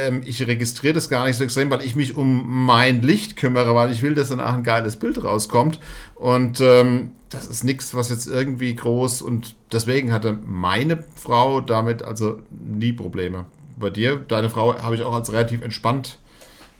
Ähm, 0.02 0.24
ich 0.26 0.46
registriere 0.46 0.96
das 0.96 1.08
gar 1.08 1.28
nicht 1.28 1.38
so 1.38 1.44
extrem, 1.44 1.70
weil 1.70 1.84
ich 1.84 1.96
mich 1.96 2.18
um 2.18 2.66
mein 2.66 3.04
Licht 3.04 3.36
kümmere, 3.36 3.76
weil 3.76 3.92
ich 3.92 4.02
will, 4.02 4.16
dass 4.16 4.30
danach 4.30 4.56
ein 4.56 4.64
geiles 4.64 4.96
Bild 4.96 5.24
rauskommt. 5.24 5.80
Und 6.16 6.62
ähm, 6.62 7.12
das 7.30 7.46
ist 7.46 7.64
nichts, 7.64 7.94
was 7.94 8.10
jetzt 8.10 8.28
irgendwie 8.28 8.74
groß 8.76 9.22
und 9.22 9.56
deswegen 9.72 10.12
hatte 10.12 10.38
meine 10.46 11.04
Frau 11.16 11.62
damit 11.62 12.02
also 12.04 12.40
nie 12.50 12.94
Probleme 12.94 13.46
bei 13.84 13.92
dir, 13.92 14.18
deine 14.28 14.50
Frau, 14.50 14.82
habe 14.82 14.96
ich 14.96 15.04
auch 15.04 15.14
als 15.14 15.32
relativ 15.32 15.62
entspannt. 15.62 16.18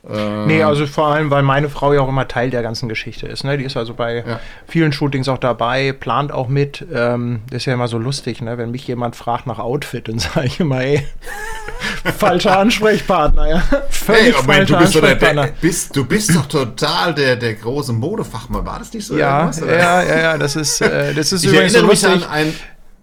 Äh 0.10 0.46
nee, 0.48 0.64
also 0.64 0.86
vor 0.86 1.08
allem, 1.08 1.32
weil 1.32 1.44
meine 1.44 1.70
Frau 1.70 1.94
ja 1.94 2.02
auch 2.02 2.10
immer 2.10 2.28
Teil 2.28 2.50
der 2.50 2.62
ganzen 2.62 2.90
Geschichte 2.90 3.26
ist. 3.26 3.46
Ne? 3.46 3.58
Die 3.58 3.64
ist 3.64 3.78
also 3.78 3.94
bei 3.94 4.24
ja. 4.28 4.40
vielen 4.68 4.92
Shootings 4.92 5.30
auch 5.30 5.38
dabei, 5.38 5.94
plant 5.94 6.34
auch 6.34 6.50
mit. 6.50 6.86
Ähm, 6.94 7.42
das 7.50 7.62
ist 7.62 7.66
ja 7.68 7.74
immer 7.74 7.88
so 7.88 7.98
lustig, 7.98 8.42
ne? 8.42 8.58
wenn 8.58 8.72
mich 8.72 8.86
jemand 8.86 9.16
fragt 9.16 9.48
nach 9.48 9.60
Outfit, 9.60 10.10
dann 10.10 10.20
sage 10.20 10.48
ich 10.48 10.60
immer, 10.60 10.82
ey, 10.82 11.08
falscher 12.18 12.60
Ansprechpartner. 12.60 13.48
Ja? 13.48 13.64
Völlig 13.90 14.36
hey, 14.36 14.44
falscher 14.44 14.66
du 14.66 14.78
bist 14.80 14.96
Ansprechpartner. 14.98 15.44
Der, 15.44 15.54
bist, 15.62 15.96
du 15.96 16.06
bist 16.06 16.36
doch 16.36 16.48
total 16.48 17.14
der, 17.14 17.38
der 17.38 17.54
große 17.54 17.94
Modefachmann. 17.94 18.66
War 18.66 18.80
das 18.80 18.94
nicht 18.94 19.08
so? 19.08 19.18
Ja, 19.18 19.50
ja, 19.52 20.04
ja, 20.04 20.20
ja, 20.20 20.38
das 20.38 20.58
ist, 20.58 20.82
äh, 20.82 21.14
das 21.14 21.32
ist 21.32 21.46
ich 21.46 21.50
übrigens 21.50 21.76
erinnere 21.76 21.96
so 21.96 22.08
lustig. 22.08 22.16
Mich 22.16 22.28
an 22.28 22.32
ein, 22.34 22.54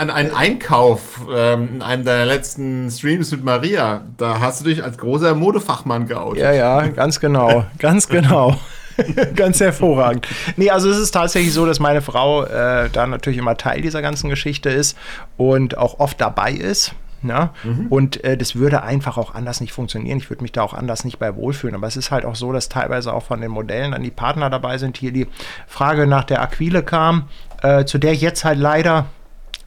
an 0.00 0.08
einen 0.08 0.34
Einkauf 0.34 1.20
ähm, 1.30 1.68
in 1.74 1.82
einem 1.82 2.04
deiner 2.04 2.24
letzten 2.24 2.90
Streams 2.90 3.30
mit 3.32 3.44
Maria. 3.44 4.00
Da 4.16 4.40
hast 4.40 4.62
du 4.62 4.64
dich 4.64 4.82
als 4.82 4.96
großer 4.96 5.34
Modefachmann 5.34 6.08
geoutet. 6.08 6.42
Ja, 6.42 6.52
ja, 6.52 6.86
ganz 6.88 7.20
genau. 7.20 7.66
ganz 7.78 8.08
genau. 8.08 8.58
ganz 9.36 9.60
hervorragend. 9.60 10.26
Nee, 10.56 10.70
also 10.70 10.88
es 10.88 10.96
ist 10.96 11.10
tatsächlich 11.10 11.52
so, 11.52 11.66
dass 11.66 11.80
meine 11.80 12.00
Frau 12.00 12.44
äh, 12.44 12.88
da 12.90 13.06
natürlich 13.06 13.38
immer 13.38 13.58
Teil 13.58 13.82
dieser 13.82 14.00
ganzen 14.00 14.30
Geschichte 14.30 14.70
ist 14.70 14.96
und 15.36 15.76
auch 15.76 16.00
oft 16.00 16.18
dabei 16.18 16.52
ist. 16.52 16.94
Ne? 17.22 17.50
Mhm. 17.62 17.86
Und 17.88 18.24
äh, 18.24 18.38
das 18.38 18.56
würde 18.56 18.82
einfach 18.82 19.18
auch 19.18 19.34
anders 19.34 19.60
nicht 19.60 19.72
funktionieren. 19.72 20.16
Ich 20.16 20.30
würde 20.30 20.42
mich 20.42 20.52
da 20.52 20.62
auch 20.62 20.72
anders 20.72 21.04
nicht 21.04 21.18
bei 21.18 21.36
wohlfühlen. 21.36 21.76
Aber 21.76 21.86
es 21.86 21.98
ist 21.98 22.10
halt 22.10 22.24
auch 22.24 22.36
so, 22.36 22.52
dass 22.52 22.70
teilweise 22.70 23.12
auch 23.12 23.24
von 23.24 23.42
den 23.42 23.50
Modellen 23.50 23.92
dann 23.92 24.02
die 24.02 24.10
Partner 24.10 24.48
dabei 24.48 24.78
sind. 24.78 24.96
Hier 24.96 25.12
die 25.12 25.26
Frage 25.66 26.06
nach 26.06 26.24
der 26.24 26.40
Aquile 26.40 26.82
kam, 26.82 27.28
äh, 27.62 27.84
zu 27.84 27.98
der 27.98 28.14
jetzt 28.14 28.46
halt 28.46 28.58
leider 28.58 29.06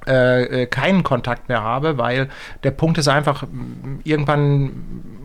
äh, 0.08 0.64
äh, 0.64 0.66
keinen 0.66 1.04
Kontakt 1.04 1.50
mehr 1.50 1.64
habe, 1.64 1.98
weil 1.98 2.30
der 2.64 2.72
Punkt 2.72 2.98
ist 2.98 3.08
einfach, 3.08 3.46
irgendwann 4.04 4.72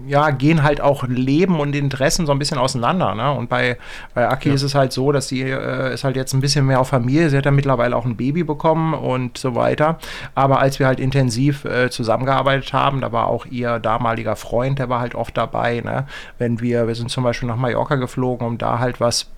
ja, 0.09 0.31
gehen 0.31 0.63
halt 0.63 0.81
auch 0.81 1.05
Leben 1.07 1.61
und 1.61 1.75
Interessen 1.75 2.27
so 2.27 2.33
ein 2.33 2.39
bisschen 2.39 2.59
auseinander. 2.59 3.15
Ne? 3.15 3.31
Und 3.33 3.49
bei, 3.49 3.77
bei 4.15 4.27
Aki 4.29 4.49
ja. 4.49 4.55
ist 4.55 4.63
es 4.63 4.75
halt 4.75 4.93
so, 4.93 5.13
dass 5.13 5.29
sie 5.29 5.43
äh, 5.43 5.93
ist 5.93 6.05
halt 6.05 6.17
jetzt 6.17 6.33
ein 6.33 6.41
bisschen 6.41 6.67
mehr 6.67 6.81
auf 6.81 6.89
Familie. 6.89 7.29
Sie 7.29 7.37
hat 7.37 7.45
ja 7.45 7.51
mittlerweile 7.51 7.95
auch 7.95 8.07
ein 8.07 8.17
Baby 8.17 8.43
bekommen 8.43 8.95
und 8.95 9.37
so 9.37 9.55
weiter. 9.55 9.99
Aber 10.35 10.61
als 10.61 10.79
wir 10.79 10.87
halt 10.87 10.99
intensiv 10.99 11.65
äh, 11.65 11.91
zusammengearbeitet 11.91 12.73
haben, 12.73 13.01
da 13.03 13.13
war 13.13 13.27
auch 13.27 13.47
ihr 13.47 13.79
damaliger 13.79 14.35
Freund, 14.37 14.79
der 14.79 14.89
war 14.89 15.01
halt 15.01 15.15
oft 15.15 15.37
dabei. 15.37 15.81
Ne? 15.81 16.07
Wenn 16.39 16.61
wir, 16.61 16.89
wir 16.89 16.95
sind 16.95 17.11
zum 17.11 17.25
Beispiel 17.25 17.49
nach 17.49 17.57
Mallorca 17.57 17.97
geflogen, 17.97 18.47
um 18.47 18.59
da 18.59 18.79
halt 18.79 19.01
was 19.01 19.31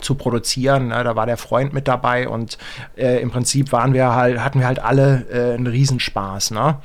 zu 0.00 0.14
produzieren. 0.14 0.88
Ne? 0.88 1.04
Da 1.04 1.16
war 1.16 1.26
der 1.26 1.36
Freund 1.36 1.72
mit 1.72 1.88
dabei 1.88 2.28
und 2.28 2.58
äh, 2.96 3.20
im 3.20 3.30
Prinzip 3.30 3.72
waren 3.72 3.94
wir 3.94 4.14
halt, 4.14 4.40
hatten 4.40 4.60
wir 4.60 4.66
halt 4.66 4.78
alle 4.78 5.26
äh, 5.30 5.54
einen 5.54 5.66
Riesenspaß. 5.66 6.52
Ne? 6.52 6.78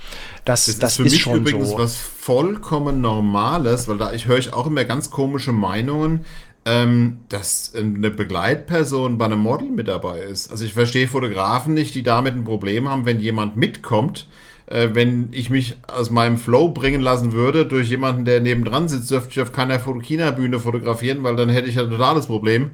Das, 0.45 0.65
das, 0.65 0.79
das 0.79 0.91
ist 0.91 0.97
für 0.97 1.03
ist 1.03 1.11
mich 1.13 1.21
schon 1.21 1.37
übrigens 1.37 1.69
so. 1.69 1.77
was 1.77 1.95
vollkommen 1.95 3.01
Normales, 3.01 3.87
weil 3.87 3.97
da 3.97 4.13
ich 4.13 4.27
höre 4.27 4.37
ich 4.37 4.53
auch 4.53 4.67
immer 4.67 4.85
ganz 4.85 5.09
komische 5.09 5.51
Meinungen, 5.51 6.25
ähm, 6.65 7.19
dass 7.29 7.73
eine 7.75 8.11
Begleitperson 8.11 9.17
bei 9.17 9.25
einem 9.25 9.39
Model 9.39 9.69
mit 9.69 9.87
dabei 9.87 10.19
ist. 10.19 10.51
Also 10.51 10.65
ich 10.65 10.73
verstehe 10.73 11.07
Fotografen 11.07 11.73
nicht, 11.73 11.95
die 11.95 12.03
damit 12.03 12.35
ein 12.35 12.43
Problem 12.43 12.89
haben, 12.89 13.05
wenn 13.05 13.19
jemand 13.19 13.55
mitkommt 13.55 14.27
äh, 14.69 14.89
wenn 14.93 15.29
ich 15.31 15.49
mich 15.49 15.77
aus 15.87 16.11
meinem 16.11 16.37
Flow 16.37 16.69
bringen 16.69 17.01
lassen 17.01 17.33
würde 17.33 17.65
durch 17.65 17.89
jemanden, 17.89 18.23
der 18.23 18.39
nebendran 18.39 18.87
sitzt, 18.87 19.09
dürfte 19.09 19.31
ich 19.31 19.41
auf 19.41 19.51
keiner 19.51 19.79
Fotokina-Bühne 19.79 20.59
fotografieren, 20.59 21.23
weil 21.23 21.35
dann 21.35 21.49
hätte 21.49 21.67
ich 21.67 21.75
ja 21.75 21.83
ein 21.83 21.89
totales 21.89 22.27
Problem, 22.27 22.71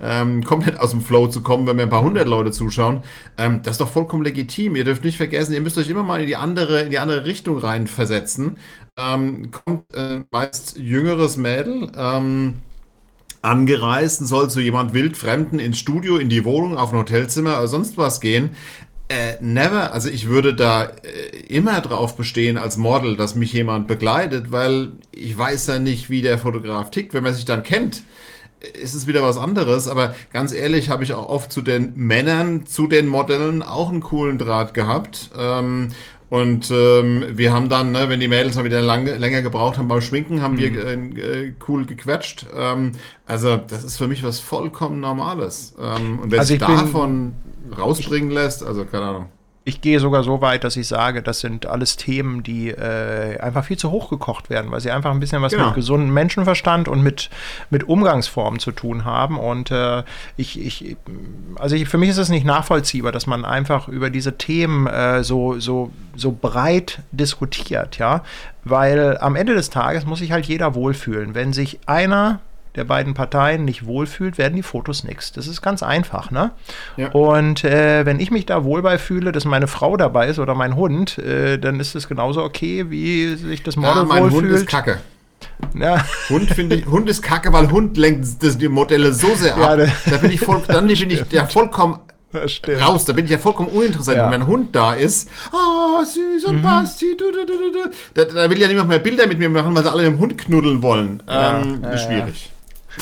ähm, 0.00 0.44
komplett 0.44 0.78
aus 0.78 0.90
dem 0.90 1.00
Flow 1.00 1.26
zu 1.26 1.42
kommen, 1.42 1.66
wenn 1.66 1.76
mir 1.76 1.84
ein 1.84 1.90
paar 1.90 2.02
hundert 2.02 2.28
Leute 2.28 2.50
zuschauen. 2.50 3.02
Ähm, 3.38 3.60
das 3.62 3.72
ist 3.72 3.80
doch 3.80 3.88
vollkommen 3.88 4.24
legitim. 4.24 4.76
Ihr 4.76 4.84
dürft 4.84 5.04
nicht 5.04 5.16
vergessen, 5.16 5.54
ihr 5.54 5.62
müsst 5.62 5.78
euch 5.78 5.88
immer 5.88 6.02
mal 6.02 6.20
in 6.20 6.26
die 6.26 6.36
andere, 6.36 6.82
in 6.82 6.90
die 6.90 6.98
andere 6.98 7.24
Richtung 7.24 7.56
rein 7.56 7.86
versetzen. 7.86 8.58
Ähm, 8.98 9.50
kommt 9.50 9.94
äh, 9.94 10.20
meist 10.30 10.76
jüngeres 10.76 11.38
Mädel, 11.38 11.90
ähm, 11.96 12.54
angereist 13.40 14.20
und 14.20 14.26
soll 14.26 14.50
zu 14.50 14.60
jemand 14.60 14.92
wildfremden 14.92 15.58
ins 15.60 15.78
Studio, 15.78 16.16
in 16.16 16.28
die 16.28 16.44
Wohnung, 16.44 16.76
auf 16.76 16.92
ein 16.92 16.98
Hotelzimmer 16.98 17.58
oder 17.58 17.68
sonst 17.68 17.96
was 17.96 18.20
gehen. 18.20 18.50
Äh, 19.08 19.36
never. 19.40 19.92
Also 19.94 20.10
ich 20.10 20.28
würde 20.28 20.54
da 20.54 20.84
äh, 20.84 21.38
immer 21.48 21.80
drauf 21.80 22.16
bestehen 22.16 22.58
als 22.58 22.76
Model, 22.76 23.16
dass 23.16 23.34
mich 23.34 23.52
jemand 23.54 23.88
begleitet, 23.88 24.52
weil 24.52 24.92
ich 25.12 25.36
weiß 25.36 25.66
ja 25.68 25.78
nicht, 25.78 26.10
wie 26.10 26.20
der 26.20 26.38
Fotograf 26.38 26.90
tickt. 26.90 27.14
Wenn 27.14 27.22
man 27.24 27.34
sich 27.34 27.46
dann 27.46 27.62
kennt, 27.62 28.02
ist 28.80 28.94
es 28.94 29.06
wieder 29.06 29.22
was 29.22 29.38
anderes. 29.38 29.88
Aber 29.88 30.14
ganz 30.32 30.52
ehrlich, 30.52 30.90
habe 30.90 31.04
ich 31.04 31.14
auch 31.14 31.28
oft 31.28 31.50
zu 31.50 31.62
den 31.62 31.94
Männern, 31.96 32.66
zu 32.66 32.86
den 32.86 33.06
Modellen 33.06 33.62
auch 33.62 33.88
einen 33.88 34.00
coolen 34.00 34.36
Draht 34.36 34.74
gehabt. 34.74 35.30
Ähm, 35.38 35.88
und 36.28 36.70
ähm, 36.70 37.24
wir 37.30 37.54
haben 37.54 37.70
dann, 37.70 37.92
ne, 37.92 38.10
wenn 38.10 38.20
die 38.20 38.28
Mädels 38.28 38.56
mal 38.56 38.64
wieder 38.64 38.82
lang, 38.82 39.06
länger 39.06 39.40
gebraucht 39.40 39.78
haben 39.78 39.88
beim 39.88 40.02
Schminken, 40.02 40.42
haben 40.42 40.56
mhm. 40.56 40.58
wir 40.58 40.86
äh, 40.86 41.46
äh, 41.46 41.54
cool 41.66 41.86
gequetscht. 41.86 42.44
Ähm, 42.54 42.92
also 43.24 43.56
das 43.56 43.84
ist 43.84 43.96
für 43.96 44.08
mich 44.08 44.22
was 44.22 44.38
vollkommen 44.38 45.00
Normales. 45.00 45.74
Ähm, 45.80 46.18
und 46.18 46.30
wer 46.30 46.40
also 46.40 46.48
sich 46.48 46.58
davon 46.58 47.32
rausspringen 47.76 48.30
lässt, 48.30 48.64
also 48.64 48.84
keine 48.84 49.04
Ahnung. 49.04 49.26
Ich 49.68 49.82
gehe 49.82 50.00
sogar 50.00 50.22
so 50.22 50.40
weit, 50.40 50.64
dass 50.64 50.78
ich 50.78 50.88
sage, 50.88 51.22
das 51.22 51.40
sind 51.40 51.66
alles 51.66 51.98
Themen, 51.98 52.42
die 52.42 52.70
äh, 52.70 53.38
einfach 53.38 53.64
viel 53.64 53.76
zu 53.76 53.90
hoch 53.90 54.08
gekocht 54.08 54.48
werden, 54.48 54.70
weil 54.70 54.80
sie 54.80 54.90
einfach 54.90 55.10
ein 55.10 55.20
bisschen 55.20 55.42
was 55.42 55.52
genau. 55.52 55.66
mit 55.66 55.74
gesundem 55.74 56.14
Menschenverstand 56.14 56.88
und 56.88 57.02
mit, 57.02 57.28
mit 57.68 57.86
Umgangsformen 57.86 58.60
zu 58.60 58.72
tun 58.72 59.04
haben. 59.04 59.38
Und 59.38 59.70
äh, 59.70 60.04
ich, 60.38 60.58
ich, 60.58 60.96
also 61.58 61.76
ich, 61.76 61.86
für 61.86 61.98
mich 61.98 62.08
ist 62.08 62.16
es 62.16 62.30
nicht 62.30 62.46
nachvollziehbar, 62.46 63.12
dass 63.12 63.26
man 63.26 63.44
einfach 63.44 63.88
über 63.88 64.08
diese 64.08 64.38
Themen 64.38 64.86
äh, 64.86 65.22
so, 65.22 65.60
so, 65.60 65.90
so 66.16 66.32
breit 66.32 67.00
diskutiert, 67.12 67.98
ja. 67.98 68.22
Weil 68.64 69.18
am 69.18 69.36
Ende 69.36 69.54
des 69.54 69.68
Tages 69.68 70.06
muss 70.06 70.20
sich 70.20 70.32
halt 70.32 70.46
jeder 70.46 70.74
wohlfühlen. 70.74 71.34
Wenn 71.34 71.52
sich 71.52 71.78
einer 71.84 72.40
der 72.78 72.84
beiden 72.84 73.12
Parteien 73.12 73.64
nicht 73.64 73.84
wohlfühlt, 73.84 74.38
werden 74.38 74.54
die 74.56 74.62
Fotos 74.62 75.04
nichts. 75.04 75.32
Das 75.32 75.46
ist 75.46 75.60
ganz 75.60 75.82
einfach, 75.82 76.30
ne? 76.30 76.52
Ja. 76.96 77.10
Und 77.10 77.64
äh, 77.64 78.06
wenn 78.06 78.20
ich 78.20 78.30
mich 78.30 78.46
da 78.46 78.64
wohl 78.64 78.80
bei 78.82 78.96
fühle, 78.96 79.32
dass 79.32 79.44
meine 79.44 79.66
Frau 79.66 79.96
dabei 79.96 80.28
ist 80.28 80.38
oder 80.38 80.54
mein 80.54 80.76
Hund, 80.76 81.18
äh, 81.18 81.58
dann 81.58 81.80
ist 81.80 81.94
es 81.94 82.08
genauso 82.08 82.42
okay, 82.42 82.86
wie 82.88 83.34
sich 83.34 83.62
das 83.62 83.76
Model 83.76 83.96
ja, 83.96 84.04
mein 84.04 84.22
wohlfühlt. 84.22 84.44
Hund 84.44 84.52
ist 84.52 84.66
kacke. 84.68 84.98
Ja. 85.74 86.04
Hund 86.30 86.50
finde 86.50 86.76
ich, 86.76 86.86
Hund 86.86 87.08
ist 87.08 87.22
kacke, 87.22 87.52
weil 87.52 87.70
Hund 87.70 87.96
lenkt 87.96 88.42
das, 88.42 88.56
die 88.56 88.68
Modelle 88.68 89.12
so 89.12 89.34
sehr 89.34 89.56
ab. 89.56 89.78
Ja, 89.78 89.86
da 90.10 90.16
bin 90.18 90.30
ich 90.30 90.40
voll, 90.40 90.62
dann 90.66 90.86
bin 90.86 91.10
ich 91.10 91.24
ja 91.30 91.46
vollkommen 91.46 91.98
raus. 92.80 93.04
Da 93.04 93.12
bin 93.12 93.24
ich 93.24 93.30
ja 93.30 93.38
vollkommen 93.38 93.68
uninteressant. 93.68 94.16
Ja. 94.16 94.30
Wenn 94.30 94.40
mein 94.40 94.46
Hund 94.46 94.76
da 94.76 94.94
ist, 94.94 95.28
oh, 95.52 96.04
süß 96.04 96.44
und 96.44 96.56
mhm. 96.56 96.62
Basti, 96.62 97.16
du, 97.16 97.32
du, 97.32 97.46
du. 97.46 97.90
Da, 98.14 98.24
da 98.24 98.50
will 98.50 98.58
ja 98.58 98.68
niemand 98.68 98.88
mehr 98.88 98.98
Bilder 98.98 99.26
mit 99.26 99.38
mir 99.38 99.48
machen, 99.48 99.74
weil 99.74 99.82
sie 99.82 99.90
alle 99.90 100.04
dem 100.04 100.18
Hund 100.18 100.36
knuddeln 100.38 100.82
wollen. 100.82 101.22
Ähm, 101.28 101.82
schwierig. 101.96 102.50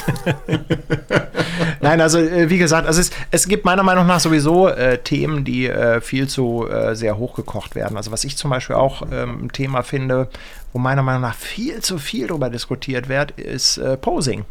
Nein, 1.80 2.00
also 2.00 2.18
äh, 2.18 2.50
wie 2.50 2.58
gesagt, 2.58 2.86
also 2.86 3.00
es, 3.00 3.10
es 3.30 3.48
gibt 3.48 3.64
meiner 3.64 3.82
Meinung 3.82 4.06
nach 4.06 4.20
sowieso 4.20 4.68
äh, 4.68 4.98
Themen, 4.98 5.44
die 5.44 5.66
äh, 5.66 6.00
viel 6.00 6.28
zu 6.28 6.68
äh, 6.68 6.94
sehr 6.94 7.18
hochgekocht 7.18 7.74
werden. 7.74 7.96
Also 7.96 8.12
was 8.12 8.24
ich 8.24 8.36
zum 8.36 8.50
Beispiel 8.50 8.76
auch 8.76 9.02
ähm, 9.12 9.44
ein 9.44 9.52
Thema 9.52 9.82
finde, 9.82 10.28
wo 10.72 10.78
meiner 10.78 11.02
Meinung 11.02 11.22
nach 11.22 11.34
viel 11.34 11.80
zu 11.80 11.98
viel 11.98 12.26
darüber 12.28 12.50
diskutiert 12.50 13.08
wird, 13.08 13.32
ist 13.32 13.78
äh, 13.78 13.96
Posing. 13.96 14.44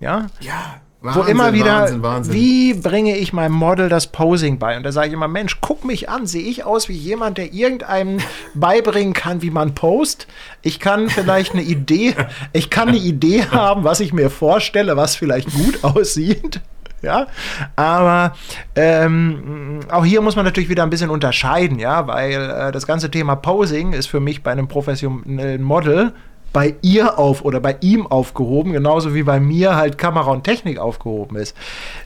Ja? 0.00 0.26
Ja. 0.40 0.80
Wahnsinn, 1.02 1.22
wo 1.22 1.26
immer 1.28 1.52
wieder, 1.54 1.80
Wahnsinn, 1.80 2.02
Wahnsinn. 2.02 2.34
wie 2.34 2.74
bringe 2.74 3.16
ich 3.16 3.32
meinem 3.32 3.54
Model 3.54 3.88
das 3.88 4.08
Posing 4.08 4.58
bei? 4.58 4.76
Und 4.76 4.82
da 4.82 4.92
sage 4.92 5.08
ich 5.08 5.12
immer, 5.14 5.28
Mensch, 5.28 5.58
guck 5.62 5.84
mich 5.84 6.10
an, 6.10 6.26
sehe 6.26 6.42
ich 6.42 6.64
aus 6.64 6.90
wie 6.90 6.94
jemand, 6.94 7.38
der 7.38 7.54
irgendeinem 7.54 8.18
beibringen 8.54 9.14
kann, 9.14 9.40
wie 9.40 9.50
man 9.50 9.74
post? 9.74 10.26
Ich 10.60 10.78
kann 10.78 11.08
vielleicht 11.08 11.52
eine 11.52 11.62
Idee, 11.62 12.14
ich 12.52 12.68
kann 12.68 12.88
eine 12.88 12.98
Idee 12.98 13.46
haben, 13.50 13.84
was 13.84 14.00
ich 14.00 14.12
mir 14.12 14.28
vorstelle, 14.28 14.96
was 14.98 15.16
vielleicht 15.16 15.50
gut 15.54 15.78
aussieht. 15.84 16.60
Ja, 17.02 17.28
aber 17.76 18.34
ähm, 18.76 19.80
auch 19.90 20.04
hier 20.04 20.20
muss 20.20 20.36
man 20.36 20.44
natürlich 20.44 20.68
wieder 20.68 20.82
ein 20.82 20.90
bisschen 20.90 21.08
unterscheiden, 21.08 21.78
ja, 21.78 22.06
weil 22.06 22.32
äh, 22.32 22.72
das 22.72 22.86
ganze 22.86 23.10
Thema 23.10 23.36
Posing 23.36 23.94
ist 23.94 24.08
für 24.08 24.20
mich 24.20 24.42
bei 24.42 24.50
einem 24.52 24.68
professionellen 24.68 25.62
Model 25.62 26.12
bei 26.52 26.74
ihr 26.82 27.18
auf 27.18 27.44
oder 27.44 27.60
bei 27.60 27.76
ihm 27.80 28.06
aufgehoben, 28.06 28.72
genauso 28.72 29.14
wie 29.14 29.22
bei 29.22 29.38
mir 29.40 29.76
halt 29.76 29.98
Kamera 29.98 30.30
und 30.30 30.44
Technik 30.44 30.78
aufgehoben 30.78 31.36
ist. 31.36 31.56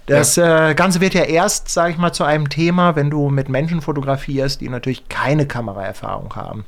Das 0.06 0.36
ja. 0.36 0.70
äh, 0.70 0.74
Ganze 0.74 1.00
wird 1.00 1.14
ja 1.14 1.22
erst, 1.22 1.68
sage 1.68 1.92
ich 1.92 1.98
mal, 1.98 2.12
zu 2.12 2.24
einem 2.24 2.48
Thema, 2.48 2.96
wenn 2.96 3.10
du 3.10 3.30
mit 3.30 3.48
Menschen 3.48 3.80
fotografierst, 3.80 4.60
die 4.60 4.68
natürlich 4.68 5.08
keine 5.08 5.46
Kameraerfahrung 5.46 6.36
haben. 6.36 6.64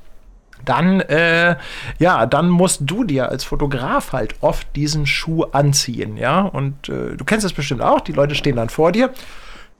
Dann, 0.64 1.00
äh, 1.02 1.56
ja, 1.98 2.26
dann 2.26 2.48
musst 2.48 2.82
du 2.84 3.04
dir 3.04 3.28
als 3.28 3.44
Fotograf 3.44 4.12
halt 4.12 4.34
oft 4.40 4.66
diesen 4.74 5.06
Schuh 5.06 5.44
anziehen, 5.44 6.16
ja. 6.16 6.40
Und 6.40 6.88
äh, 6.88 7.16
du 7.16 7.24
kennst 7.24 7.44
das 7.44 7.52
bestimmt 7.52 7.82
auch. 7.82 8.00
Die 8.00 8.12
Leute 8.12 8.34
stehen 8.34 8.56
dann 8.56 8.70
vor 8.70 8.90
dir. 8.90 9.10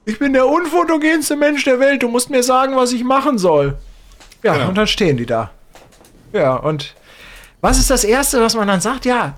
Ich 0.05 0.19
bin 0.19 0.33
der 0.33 0.47
unfotogenste 0.47 1.35
Mensch 1.35 1.65
der 1.65 1.79
Welt. 1.79 2.03
Du 2.03 2.07
musst 2.07 2.29
mir 2.29 2.43
sagen, 2.43 2.75
was 2.75 2.93
ich 2.93 3.03
machen 3.03 3.37
soll. 3.37 3.77
Ja, 4.43 4.53
genau. 4.53 4.69
und 4.69 4.77
dann 4.77 4.87
stehen 4.87 5.17
die 5.17 5.25
da. 5.25 5.49
Ja, 6.31 6.55
und 6.55 6.95
was 7.61 7.79
ist 7.79 7.89
das 7.89 8.03
Erste, 8.03 8.41
was 8.41 8.55
man 8.55 8.67
dann 8.67 8.81
sagt? 8.81 9.05
Ja, 9.05 9.35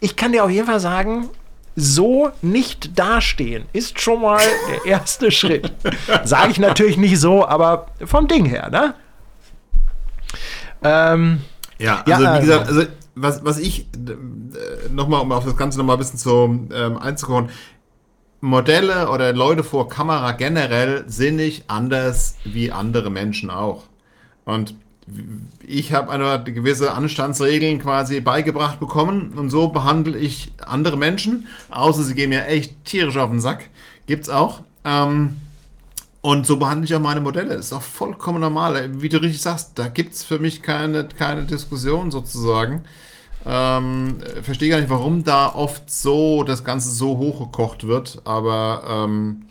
ich 0.00 0.16
kann 0.16 0.32
dir 0.32 0.44
auf 0.44 0.50
jeden 0.50 0.66
Fall 0.66 0.80
sagen, 0.80 1.28
so 1.76 2.30
nicht 2.42 2.98
dastehen 2.98 3.64
ist 3.72 4.00
schon 4.00 4.22
mal 4.22 4.40
der 4.68 4.84
erste 4.84 5.30
Schritt. 5.30 5.72
Sage 6.24 6.50
ich 6.50 6.58
natürlich 6.58 6.96
nicht 6.96 7.18
so, 7.18 7.46
aber 7.46 7.86
vom 8.04 8.26
Ding 8.28 8.44
her, 8.44 8.70
ne? 8.70 8.94
Ähm, 10.82 11.42
ja, 11.78 12.02
also 12.06 12.24
ja, 12.24 12.36
wie 12.36 12.40
gesagt, 12.40 12.68
also 12.68 12.82
was, 13.14 13.44
was 13.44 13.58
ich 13.58 13.80
äh, 13.80 14.88
nochmal, 14.90 15.20
um 15.20 15.32
auf 15.32 15.44
das 15.44 15.56
Ganze 15.56 15.78
nochmal 15.78 15.96
ein 15.96 15.98
bisschen 15.98 16.18
zu 16.18 16.68
ähm, 16.72 16.98
einzukommen, 16.98 17.50
Modelle 18.40 19.10
oder 19.10 19.32
Leute 19.34 19.62
vor 19.62 19.88
Kamera 19.88 20.32
generell 20.32 21.04
sind 21.06 21.36
nicht 21.36 21.64
anders 21.68 22.36
wie 22.44 22.72
andere 22.72 23.10
Menschen 23.10 23.50
auch. 23.50 23.84
Und 24.46 24.74
ich 25.66 25.92
habe 25.92 26.10
eine 26.10 26.42
gewisse 26.44 26.92
Anstandsregeln 26.92 27.80
quasi 27.80 28.20
beigebracht 28.20 28.80
bekommen 28.80 29.32
und 29.36 29.50
so 29.50 29.68
behandle 29.68 30.18
ich 30.18 30.52
andere 30.64 30.96
Menschen, 30.96 31.48
außer 31.70 32.02
sie 32.02 32.14
gehen 32.14 32.30
mir 32.30 32.46
echt 32.46 32.84
tierisch 32.84 33.16
auf 33.16 33.30
den 33.30 33.40
Sack. 33.40 33.68
Gibt's 34.06 34.28
auch. 34.28 34.62
Ähm, 34.84 35.36
und 36.22 36.46
so 36.46 36.58
behandle 36.58 36.84
ich 36.84 36.94
auch 36.94 37.00
meine 37.00 37.20
Modelle. 37.20 37.54
Ist 37.54 37.72
auch 37.72 37.82
vollkommen 37.82 38.40
normal. 38.40 39.00
Wie 39.00 39.08
du 39.08 39.18
richtig 39.18 39.40
sagst, 39.40 39.72
da 39.76 39.88
gibt 39.88 40.14
es 40.14 40.22
für 40.22 40.38
mich 40.38 40.62
keine, 40.62 41.08
keine 41.08 41.44
Diskussion 41.44 42.10
sozusagen. 42.10 42.84
Ähm, 43.46 44.18
verstehe 44.42 44.68
gar 44.68 44.80
nicht, 44.80 44.90
warum 44.90 45.24
da 45.24 45.48
oft 45.54 45.90
so 45.90 46.44
das 46.44 46.62
Ganze 46.62 46.90
so 46.90 47.16
hochgekocht 47.16 47.86
wird, 47.86 48.20
aber 48.24 48.82
ähm, 48.86 49.46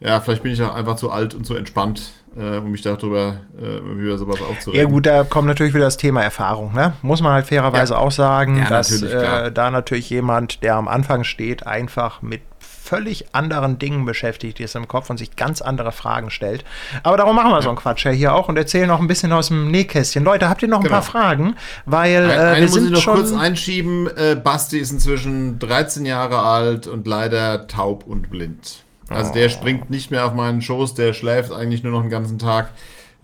ja, 0.00 0.20
vielleicht 0.22 0.42
bin 0.42 0.52
ich 0.52 0.62
auch 0.62 0.74
einfach 0.74 0.96
zu 0.96 1.10
alt 1.10 1.34
und 1.34 1.44
zu 1.44 1.54
entspannt 1.54 2.12
äh, 2.36 2.58
um 2.58 2.70
mich 2.70 2.82
darüber 2.82 3.40
äh, 3.60 3.78
über 3.78 4.18
sowas 4.18 4.40
aufzuregen. 4.40 4.86
Ja 4.86 4.90
gut, 4.90 5.06
da 5.06 5.24
kommt 5.24 5.48
natürlich 5.48 5.74
wieder 5.74 5.84
das 5.84 5.96
Thema 5.96 6.22
Erfahrung. 6.22 6.72
Ne? 6.74 6.92
Muss 7.02 7.22
man 7.22 7.32
halt 7.32 7.46
fairerweise 7.46 7.94
ja. 7.94 7.98
auch 7.98 8.12
sagen, 8.12 8.58
ja, 8.58 8.68
dass 8.68 9.02
äh, 9.02 9.50
da 9.50 9.70
natürlich 9.70 10.10
jemand, 10.10 10.62
der 10.62 10.76
am 10.76 10.88
Anfang 10.88 11.24
steht, 11.24 11.66
einfach 11.66 12.22
mit 12.22 12.42
völlig 12.90 13.34
anderen 13.34 13.78
Dingen 13.78 14.04
beschäftigt 14.04 14.58
ist 14.58 14.74
im 14.74 14.88
Kopf 14.88 15.10
und 15.10 15.16
sich 15.16 15.36
ganz 15.36 15.62
andere 15.62 15.92
Fragen 15.92 16.30
stellt. 16.30 16.64
Aber 17.04 17.16
darum 17.16 17.36
machen 17.36 17.50
wir 17.50 17.56
ja. 17.56 17.62
so 17.62 17.68
einen 17.68 17.78
Quatsch 17.78 18.04
ja 18.04 18.10
hier 18.10 18.34
auch 18.34 18.48
und 18.48 18.56
erzählen 18.56 18.88
noch 18.88 19.00
ein 19.00 19.06
bisschen 19.06 19.32
aus 19.32 19.48
dem 19.48 19.70
Nähkästchen. 19.70 20.24
Leute, 20.24 20.48
habt 20.48 20.62
ihr 20.62 20.68
noch 20.68 20.82
genau. 20.82 20.96
ein 20.96 21.00
paar 21.00 21.08
Fragen? 21.08 21.54
Weil 21.86 22.28
äh, 22.28 22.32
eine 22.32 22.56
wir 22.56 22.62
muss 22.62 22.72
sind 22.72 22.86
ich 22.86 22.90
noch 22.90 23.00
schon 23.00 23.14
kurz 23.14 23.32
einschieben. 23.32 24.08
Äh, 24.16 24.34
Basti 24.34 24.78
ist 24.78 24.90
inzwischen 24.90 25.60
13 25.60 26.04
Jahre 26.04 26.40
alt 26.40 26.88
und 26.88 27.06
leider 27.06 27.68
taub 27.68 28.04
und 28.08 28.28
blind. 28.28 28.84
Also 29.10 29.32
der 29.32 29.48
springt 29.48 29.90
nicht 29.90 30.10
mehr 30.10 30.24
auf 30.24 30.34
meinen 30.34 30.62
Schoß, 30.62 30.94
der 30.94 31.12
schläft 31.12 31.52
eigentlich 31.52 31.82
nur 31.82 31.92
noch 31.92 32.02
den 32.02 32.10
ganzen 32.10 32.38
Tag. 32.38 32.70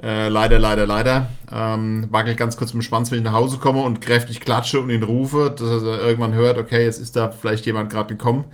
Äh, 0.03 0.29
leider, 0.29 0.59
leider, 0.59 0.87
leider. 0.87 1.29
Ähm, 1.51 2.09
wackelt 2.11 2.37
ganz 2.37 2.57
kurz 2.57 2.75
mit 2.75 2.83
dem 2.83 2.87
Schwanz, 2.87 3.11
wenn 3.11 3.19
ich 3.19 3.25
nach 3.25 3.33
Hause 3.33 3.59
komme 3.59 3.83
und 3.83 4.01
kräftig 4.01 4.41
klatsche 4.41 4.81
und 4.81 4.91
ihn 4.91 5.03
rufe, 5.03 5.55
dass 5.57 5.83
er 5.83 6.01
irgendwann 6.01 6.35
hört, 6.35 6.59
okay, 6.59 6.85
jetzt 6.85 6.99
ist 6.99 7.17
da 7.17 7.31
vielleicht 7.31 7.65
jemand 7.65 7.89
gerade 7.89 8.15
gekommen. 8.15 8.45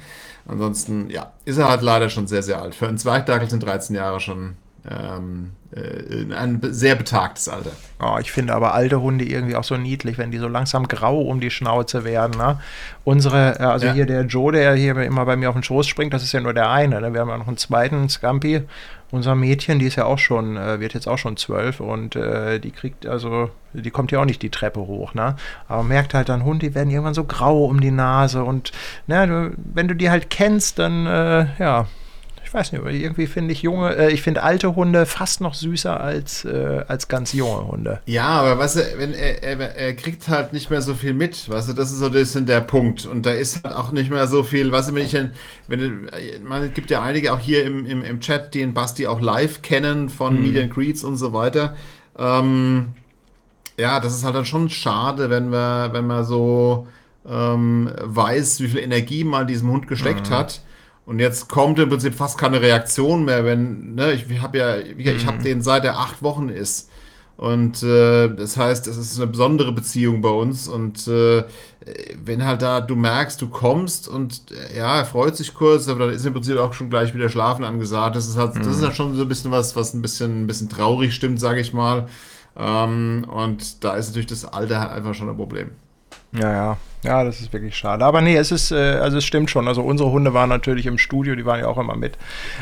Ansonsten, 0.46 1.10
ja, 1.10 1.32
ist 1.44 1.59
er 1.59 1.68
halt 1.68 1.82
leider 1.82 2.10
schon 2.10 2.26
sehr, 2.26 2.42
sehr 2.42 2.60
alt. 2.60 2.74
Für 2.74 2.86
einen 2.86 2.98
Zwergdackel 2.98 3.48
sind 3.48 3.62
13 3.62 3.96
Jahre 3.96 4.20
schon 4.20 4.56
ähm, 4.88 5.52
äh, 5.74 6.34
ein 6.34 6.60
sehr 6.62 6.96
betagtes 6.96 7.48
Alter. 7.48 7.70
Oh, 8.00 8.18
ich 8.20 8.32
finde 8.32 8.54
aber 8.54 8.74
alte 8.74 9.00
Hunde 9.00 9.24
irgendwie 9.24 9.54
auch 9.54 9.64
so 9.64 9.76
niedlich, 9.76 10.18
wenn 10.18 10.30
die 10.30 10.38
so 10.38 10.48
langsam 10.48 10.88
grau 10.88 11.20
um 11.20 11.40
die 11.40 11.50
Schnauze 11.50 12.04
werden. 12.04 12.36
Ne? 12.36 12.59
Unsere, 13.04 13.60
äh, 13.60 13.62
also 13.62 13.86
ja. 13.86 13.92
hier 13.92 14.06
der 14.06 14.22
Joe, 14.22 14.52
der 14.52 14.74
hier 14.74 14.96
immer 14.96 15.24
bei 15.24 15.36
mir 15.36 15.48
auf 15.48 15.54
den 15.54 15.62
Schoß 15.62 15.86
springt, 15.86 16.12
das 16.12 16.22
ist 16.22 16.32
ja 16.32 16.40
nur 16.40 16.54
der 16.54 16.70
eine. 16.70 17.00
Ne? 17.00 17.12
Wir 17.12 17.20
haben 17.20 17.28
ja 17.28 17.38
noch 17.38 17.48
einen 17.48 17.56
zweiten, 17.56 18.09
Scampi. 18.09 18.62
Unser 19.12 19.34
Mädchen, 19.34 19.78
die 19.78 19.86
ist 19.86 19.96
ja 19.96 20.06
auch 20.06 20.18
schon, 20.18 20.56
äh, 20.56 20.80
wird 20.80 20.94
jetzt 20.94 21.06
auch 21.06 21.18
schon 21.18 21.36
zwölf 21.36 21.80
und 21.80 22.16
äh, 22.16 22.59
die 22.59 22.70
kriegt, 22.70 23.06
also, 23.06 23.50
die 23.74 23.90
kommt 23.90 24.10
ja 24.10 24.20
auch 24.20 24.24
nicht 24.24 24.40
die 24.40 24.48
Treppe 24.48 24.80
hoch, 24.80 25.12
ne? 25.12 25.36
Aber 25.68 25.82
man 25.82 25.88
merkt 25.88 26.14
halt 26.14 26.30
dann, 26.30 26.44
Hunde, 26.44 26.66
die 26.66 26.74
werden 26.74 26.88
irgendwann 26.88 27.12
so 27.12 27.24
grau 27.24 27.66
um 27.66 27.82
die 27.82 27.90
Nase 27.90 28.42
und, 28.42 28.72
ne, 29.06 29.52
wenn 29.56 29.86
du 29.86 29.94
die 29.94 30.09
halt 30.09 30.30
kennst, 30.30 30.78
dann, 30.78 31.04
äh, 31.04 31.46
ja, 31.59 31.88
ich 32.53 32.55
weiß 32.55 32.73
nicht, 32.73 32.85
irgendwie 32.85 33.27
finde 33.27 33.53
ich 33.53 33.62
junge, 33.62 33.97
äh, 33.97 34.12
ich 34.12 34.20
finde 34.20 34.43
alte 34.43 34.77
Hunde 34.77 35.07
fast 35.07 35.41
noch 35.41 35.55
süßer 35.55 35.99
als, 35.99 36.45
äh, 36.45 36.85
als 36.87 37.09
ganz 37.09 37.33
junge 37.33 37.66
Hunde. 37.66 38.03
Ja, 38.05 38.27
aber 38.27 38.59
weißt 38.59 38.77
du, 38.77 38.81
wenn 38.99 39.15
er, 39.15 39.43
er, 39.43 39.74
er, 39.74 39.95
kriegt 39.95 40.29
halt 40.29 40.53
nicht 40.53 40.69
mehr 40.69 40.83
so 40.83 40.93
viel 40.93 41.15
mit, 41.15 41.49
weißt 41.49 41.70
du, 41.70 41.73
das 41.73 41.91
ist 41.91 42.01
so 42.01 42.07
ein 42.07 42.12
bisschen 42.12 42.45
der 42.45 42.61
Punkt. 42.61 43.07
Und 43.07 43.24
da 43.24 43.31
ist 43.31 43.65
halt 43.65 43.74
auch 43.74 43.91
nicht 43.93 44.11
mehr 44.11 44.27
so 44.27 44.43
viel, 44.43 44.70
weißt 44.70 44.91
du, 44.91 44.95
wenn 44.95 45.07
ich, 45.07 45.16
wenn, 45.66 46.11
man, 46.45 46.62
es 46.65 46.74
gibt 46.74 46.91
ja 46.91 47.01
einige 47.01 47.33
auch 47.33 47.41
hier 47.41 47.65
im, 47.65 47.87
im, 47.87 48.05
im 48.05 48.20
Chat, 48.20 48.53
die 48.53 48.59
den 48.59 48.74
Basti 48.74 49.07
auch 49.07 49.23
live 49.23 49.62
kennen 49.62 50.11
von 50.11 50.37
mhm. 50.37 50.43
Media 50.43 50.66
Creeds 50.66 51.05
und 51.05 51.16
so 51.16 51.33
weiter. 51.33 51.74
Ähm, 52.19 52.89
ja, 53.79 53.99
das 53.99 54.15
ist 54.15 54.24
halt 54.24 54.35
dann 54.35 54.45
schon 54.45 54.69
schade, 54.69 55.31
wenn 55.31 55.51
wir, 55.51 55.89
wenn 55.93 56.07
man 56.07 56.23
so 56.27 56.87
ähm, 57.27 57.91
weiß, 57.99 58.61
wie 58.61 58.69
viel 58.69 58.81
Energie 58.81 59.24
mal 59.24 59.47
diesem 59.47 59.70
Hund 59.70 59.89
gesteckt 59.89 60.29
mhm. 60.29 60.35
hat 60.35 60.61
und 61.05 61.19
jetzt 61.19 61.49
kommt 61.49 61.79
im 61.79 61.89
Prinzip 61.89 62.15
fast 62.15 62.39
keine 62.39 62.61
Reaktion 62.61 63.24
mehr, 63.24 63.45
wenn, 63.45 63.95
ne, 63.95 64.12
ich 64.12 64.41
habe 64.41 64.59
ja, 64.59 64.77
ich 64.79 65.27
habe 65.27 65.39
mhm. 65.39 65.43
den 65.43 65.62
seit 65.62 65.85
er 65.85 65.99
acht 65.99 66.23
Wochen 66.23 66.49
ist. 66.49 66.91
Und 67.37 67.83
äh, 67.83 68.29
das 68.29 68.57
heißt, 68.57 68.87
es 68.87 68.97
ist 68.97 69.16
eine 69.16 69.27
besondere 69.27 69.73
Beziehung 69.73 70.20
bei 70.20 70.29
uns. 70.29 70.69
Und 70.69 71.09
äh, 71.09 71.43
wenn 72.23 72.45
halt 72.45 72.62
da 72.62 72.81
du 72.81 72.95
merkst, 72.95 73.43
du 73.43 73.49
kommst 73.49 74.07
und 74.07 74.45
äh, 74.53 74.79
ja, 74.79 74.99
er 74.99 75.05
freut 75.05 75.37
sich 75.37 75.53
kurz, 75.53 75.89
aber 75.89 76.07
dann 76.07 76.15
ist 76.15 76.24
im 76.24 76.35
Prinzip 76.35 76.57
auch 76.59 76.73
schon 76.73 76.89
gleich 76.89 77.15
wieder 77.15 77.29
Schlafen 77.29 77.65
angesagt. 77.65 78.15
Das 78.15 78.29
ist 78.29 78.37
halt, 78.37 78.55
mhm. 78.55 78.59
das 78.61 78.69
ist 78.69 78.81
mhm. 78.81 78.85
halt 78.85 78.97
schon 78.97 79.16
so 79.16 79.23
ein 79.23 79.29
bisschen 79.29 79.51
was, 79.51 79.74
was 79.74 79.93
ein 79.93 80.03
bisschen, 80.03 80.43
ein 80.43 80.47
bisschen 80.47 80.69
traurig 80.69 81.15
stimmt, 81.15 81.41
sage 81.41 81.61
ich 81.61 81.73
mal. 81.73 82.07
Ähm, 82.57 83.27
und 83.29 83.83
da 83.83 83.95
ist 83.95 84.09
natürlich 84.09 84.29
das 84.29 84.45
Alter 84.45 84.93
einfach 84.93 85.15
schon 85.15 85.29
ein 85.29 85.37
Problem. 85.37 85.70
Ja, 86.33 86.53
ja. 86.53 86.77
Ja, 87.05 87.24
das 87.24 87.41
ist 87.41 87.53
wirklich 87.53 87.77
schade. 87.77 88.05
Aber 88.05 88.20
nee, 88.20 88.37
es 88.37 88.53
ist, 88.53 88.70
äh, 88.70 88.77
also 88.77 89.19
es 89.19 89.24
stimmt 89.24 89.51
schon. 89.51 89.66
Also 89.66 89.83
unsere 89.83 90.12
Hunde 90.12 90.35
waren 90.35 90.49
natürlich 90.49 90.87
im 90.87 90.99
Studio, 90.99 91.35
die 91.35 91.45
waren 91.45 91.59
ja 91.59 91.66
auch 91.66 91.79
immer 91.79 91.97
mit, 91.97 92.16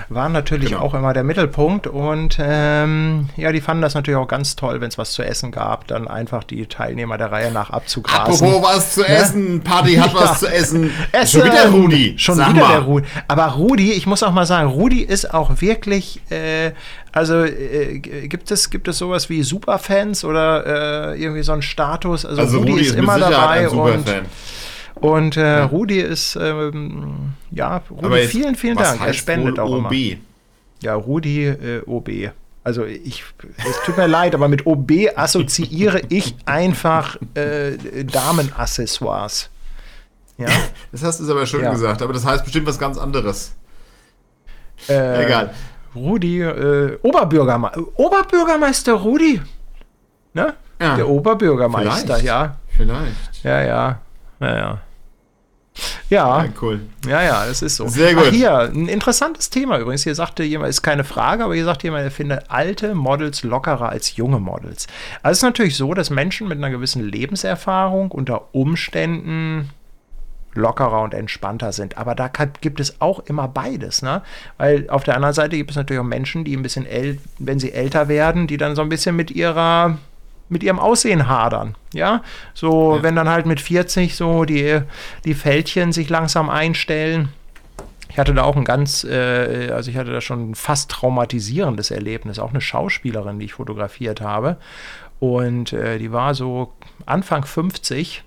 waren 0.09 0.33
natürlich 0.33 0.71
genau. 0.71 0.81
auch 0.81 0.95
immer 0.95 1.13
der 1.13 1.25
Mittelpunkt. 1.25 1.87
Und 1.87 2.39
ähm, 2.41 3.29
ja, 3.37 3.53
die 3.53 3.61
fanden 3.61 3.83
das 3.83 3.95
natürlich 3.95 4.19
auch 4.19 4.29
ganz 4.29 4.57
toll, 4.57 4.81
wenn 4.81 4.89
es 4.89 4.97
was 4.97 5.13
zu 5.13 5.23
essen 5.23 5.51
gab, 5.51 5.87
dann 5.89 6.09
einfach 6.09 6.43
die 6.43 6.65
Teilnehmer 6.67 7.19
der 7.19 7.31
Reihe 7.31 7.53
nach 7.53 7.69
abzugrasen. 7.69 8.47
Apropos 8.47 8.75
was 8.75 8.95
zu 8.95 9.01
ne? 9.01 9.09
essen, 9.09 9.61
Party 9.61 9.97
hat 9.97 10.13
ja. 10.15 10.21
was 10.21 10.41
zu 10.41 10.47
essen. 10.47 10.91
Esse, 11.13 11.39
schon 11.39 11.47
wieder 11.47 11.69
Rudi. 11.69 12.15
Schon 12.17 12.37
Sag 12.37 12.55
wieder 12.55 12.63
mal. 12.63 12.73
der 12.73 12.81
Rudi. 12.81 13.07
Aber 13.29 13.45
Rudi, 13.45 13.93
ich 13.93 14.07
muss 14.07 14.23
auch 14.23 14.33
mal 14.33 14.47
sagen, 14.47 14.71
Rudi 14.71 15.03
ist 15.03 15.35
auch 15.35 15.61
wirklich, 15.61 16.23
äh, 16.31 16.73
also 17.13 17.45
äh, 17.45 17.99
gibt 17.99 18.51
es 18.51 18.71
gibt 18.71 18.89
es 18.89 18.99
sowas 18.99 19.29
wie 19.29 19.43
Superfans 19.43 20.25
oder 20.25 21.13
äh, 21.13 21.23
irgendwie 21.23 21.43
so 21.43 21.53
einen 21.53 21.63
Status? 21.63 22.25
Also, 22.25 22.41
also 22.41 22.59
Rudi, 22.59 22.73
Rudi, 22.73 22.83
ist, 22.83 22.91
ist 22.91 22.97
immer 22.97 23.19
dabei 23.19 23.69
und 23.69 24.05
und 24.95 25.37
äh, 25.37 25.41
ja. 25.41 25.65
Rudi 25.65 26.01
ist, 26.01 26.37
ähm, 26.37 27.33
ja, 27.51 27.83
Rudi, 27.91 28.17
jetzt, 28.17 28.31
vielen, 28.31 28.55
vielen 28.55 28.77
Dank. 28.77 29.01
Er 29.01 29.15
spendet 29.15 29.59
auch 29.59 29.71
OB? 29.71 29.93
immer. 29.93 30.21
Ja, 30.83 30.95
Rudi 30.95 31.47
äh, 31.47 31.83
OB. 31.87 32.11
Also 32.63 32.85
ich, 32.85 33.25
es 33.57 33.83
tut 33.87 33.97
mir 33.97 34.07
leid, 34.07 34.35
aber 34.35 34.49
mit 34.49 34.67
OB 34.67 34.93
assoziiere 35.17 36.03
ich 36.11 36.37
einfach 36.45 37.17
äh, 37.35 38.05
Damenaccessoires. 38.05 39.49
Ja? 40.37 40.49
Das 40.93 41.03
hast 41.03 41.21
du 41.21 41.31
aber 41.31 41.47
schön 41.47 41.63
ja. 41.63 41.71
gesagt, 41.71 42.03
aber 42.03 42.13
das 42.13 42.27
heißt 42.27 42.45
bestimmt 42.45 42.67
was 42.67 42.79
ganz 42.79 42.99
anderes. 42.99 43.55
Äh, 44.89 45.25
Egal. 45.25 45.55
Rudi, 45.95 46.41
äh, 46.41 46.99
Oberbürgermeister, 47.03 47.83
Oberbürgermeister 47.97 48.93
Rudi. 48.95 49.41
Ne? 50.35 50.55
Ja. 50.81 50.97
Der 50.97 51.09
Oberbürgermeister, 51.09 52.07
Vielleicht. 52.07 52.25
ja. 52.25 52.57
Vielleicht. 52.69 53.45
Ja, 53.45 53.63
ja. 53.63 53.99
Ja, 54.41 54.57
ja. 54.57 54.79
Ja, 56.09 56.45
ja, 56.45 56.53
cool. 56.61 56.81
Ja, 57.07 57.23
ja, 57.23 57.47
das 57.47 57.63
ist 57.63 57.77
so. 57.77 57.87
Sehr 57.87 58.15
gut. 58.15 58.25
Ach, 58.29 58.33
hier, 58.33 58.59
ein 58.59 58.89
interessantes 58.89 59.51
Thema 59.51 59.79
übrigens. 59.79 60.03
Hier 60.03 60.15
sagte 60.15 60.43
jemand, 60.43 60.71
ist 60.71 60.83
keine 60.83 61.05
Frage, 61.05 61.45
aber 61.45 61.55
hier 61.55 61.65
sagt 61.65 61.85
jemand, 61.85 62.05
er 62.05 62.11
findet 62.11 62.45
alte 62.49 62.95
Models 62.95 63.45
lockerer 63.45 63.89
als 63.89 64.17
junge 64.17 64.41
Models. 64.41 64.89
Also 65.23 65.33
es 65.33 65.39
ist 65.39 65.43
natürlich 65.43 65.77
so, 65.77 65.95
dass 65.95 66.11
Menschen 66.11 66.49
mit 66.49 66.59
einer 66.59 66.71
gewissen 66.71 67.09
Lebenserfahrung 67.09 68.11
unter 68.11 68.53
Umständen 68.55 69.71
lockerer 70.55 71.03
und 71.03 71.15
entspannter 71.15 71.73
sind. 71.73 71.99
Aber 71.99 72.15
da 72.15 72.29
kann, 72.29 72.53
gibt 72.61 72.81
es 72.81 73.01
auch 73.01 73.21
immer 73.21 73.49
beides, 73.49 74.03
ne? 74.03 74.23
Weil 74.59 74.89
auf 74.91 75.05
der 75.05 75.17
anderen 75.17 75.35
Seite 75.35 75.57
gibt 75.57 75.71
es 75.71 75.77
natürlich 75.77 76.01
auch 76.01 76.05
Menschen, 76.05 76.45
die 76.45 76.57
ein 76.57 76.63
bisschen, 76.63 76.87
wenn 77.39 77.61
sie 77.61 77.73
älter 77.73 78.09
werden, 78.09 78.47
die 78.47 78.57
dann 78.57 78.75
so 78.75 78.83
ein 78.83 78.89
bisschen 78.89 79.17
mit 79.17 79.31
ihrer 79.31 79.99
mit 80.51 80.65
ihrem 80.65 80.81
Aussehen 80.81 81.29
hadern. 81.29 81.77
Ja, 81.95 82.23
so 82.55 82.97
ja. 82.97 83.03
wenn 83.05 83.15
dann 83.15 83.29
halt 83.29 83.47
mit 83.47 83.61
40 83.61 84.17
so 84.17 84.45
die, 84.45 84.81
die 85.25 85.35
Fältchen 85.35 85.93
sich 85.93 86.09
langsam 86.09 86.51
einstellen. 86.51 87.29
Ich 88.09 88.19
hatte 88.19 88.35
da 88.35 88.43
auch 88.43 88.57
ein 88.57 88.65
ganz, 88.65 89.05
äh, 89.05 89.71
also 89.71 89.93
ich 89.93 89.97
hatte 89.97 90.11
da 90.11 90.21
schon 90.21 90.51
ein 90.51 90.55
fast 90.57 90.91
traumatisierendes 90.91 91.93
Erlebnis. 91.93 92.41
Auch 92.41 92.51
eine 92.51 92.61
Schauspielerin, 92.61 93.39
die 93.39 93.45
ich 93.45 93.53
fotografiert 93.53 94.21
habe. 94.21 94.57
Und 95.21 95.73
äh, 95.73 95.99
die 95.99 96.11
war 96.11 96.35
so 96.35 96.73
Anfang 97.07 97.45
50 97.45 98.25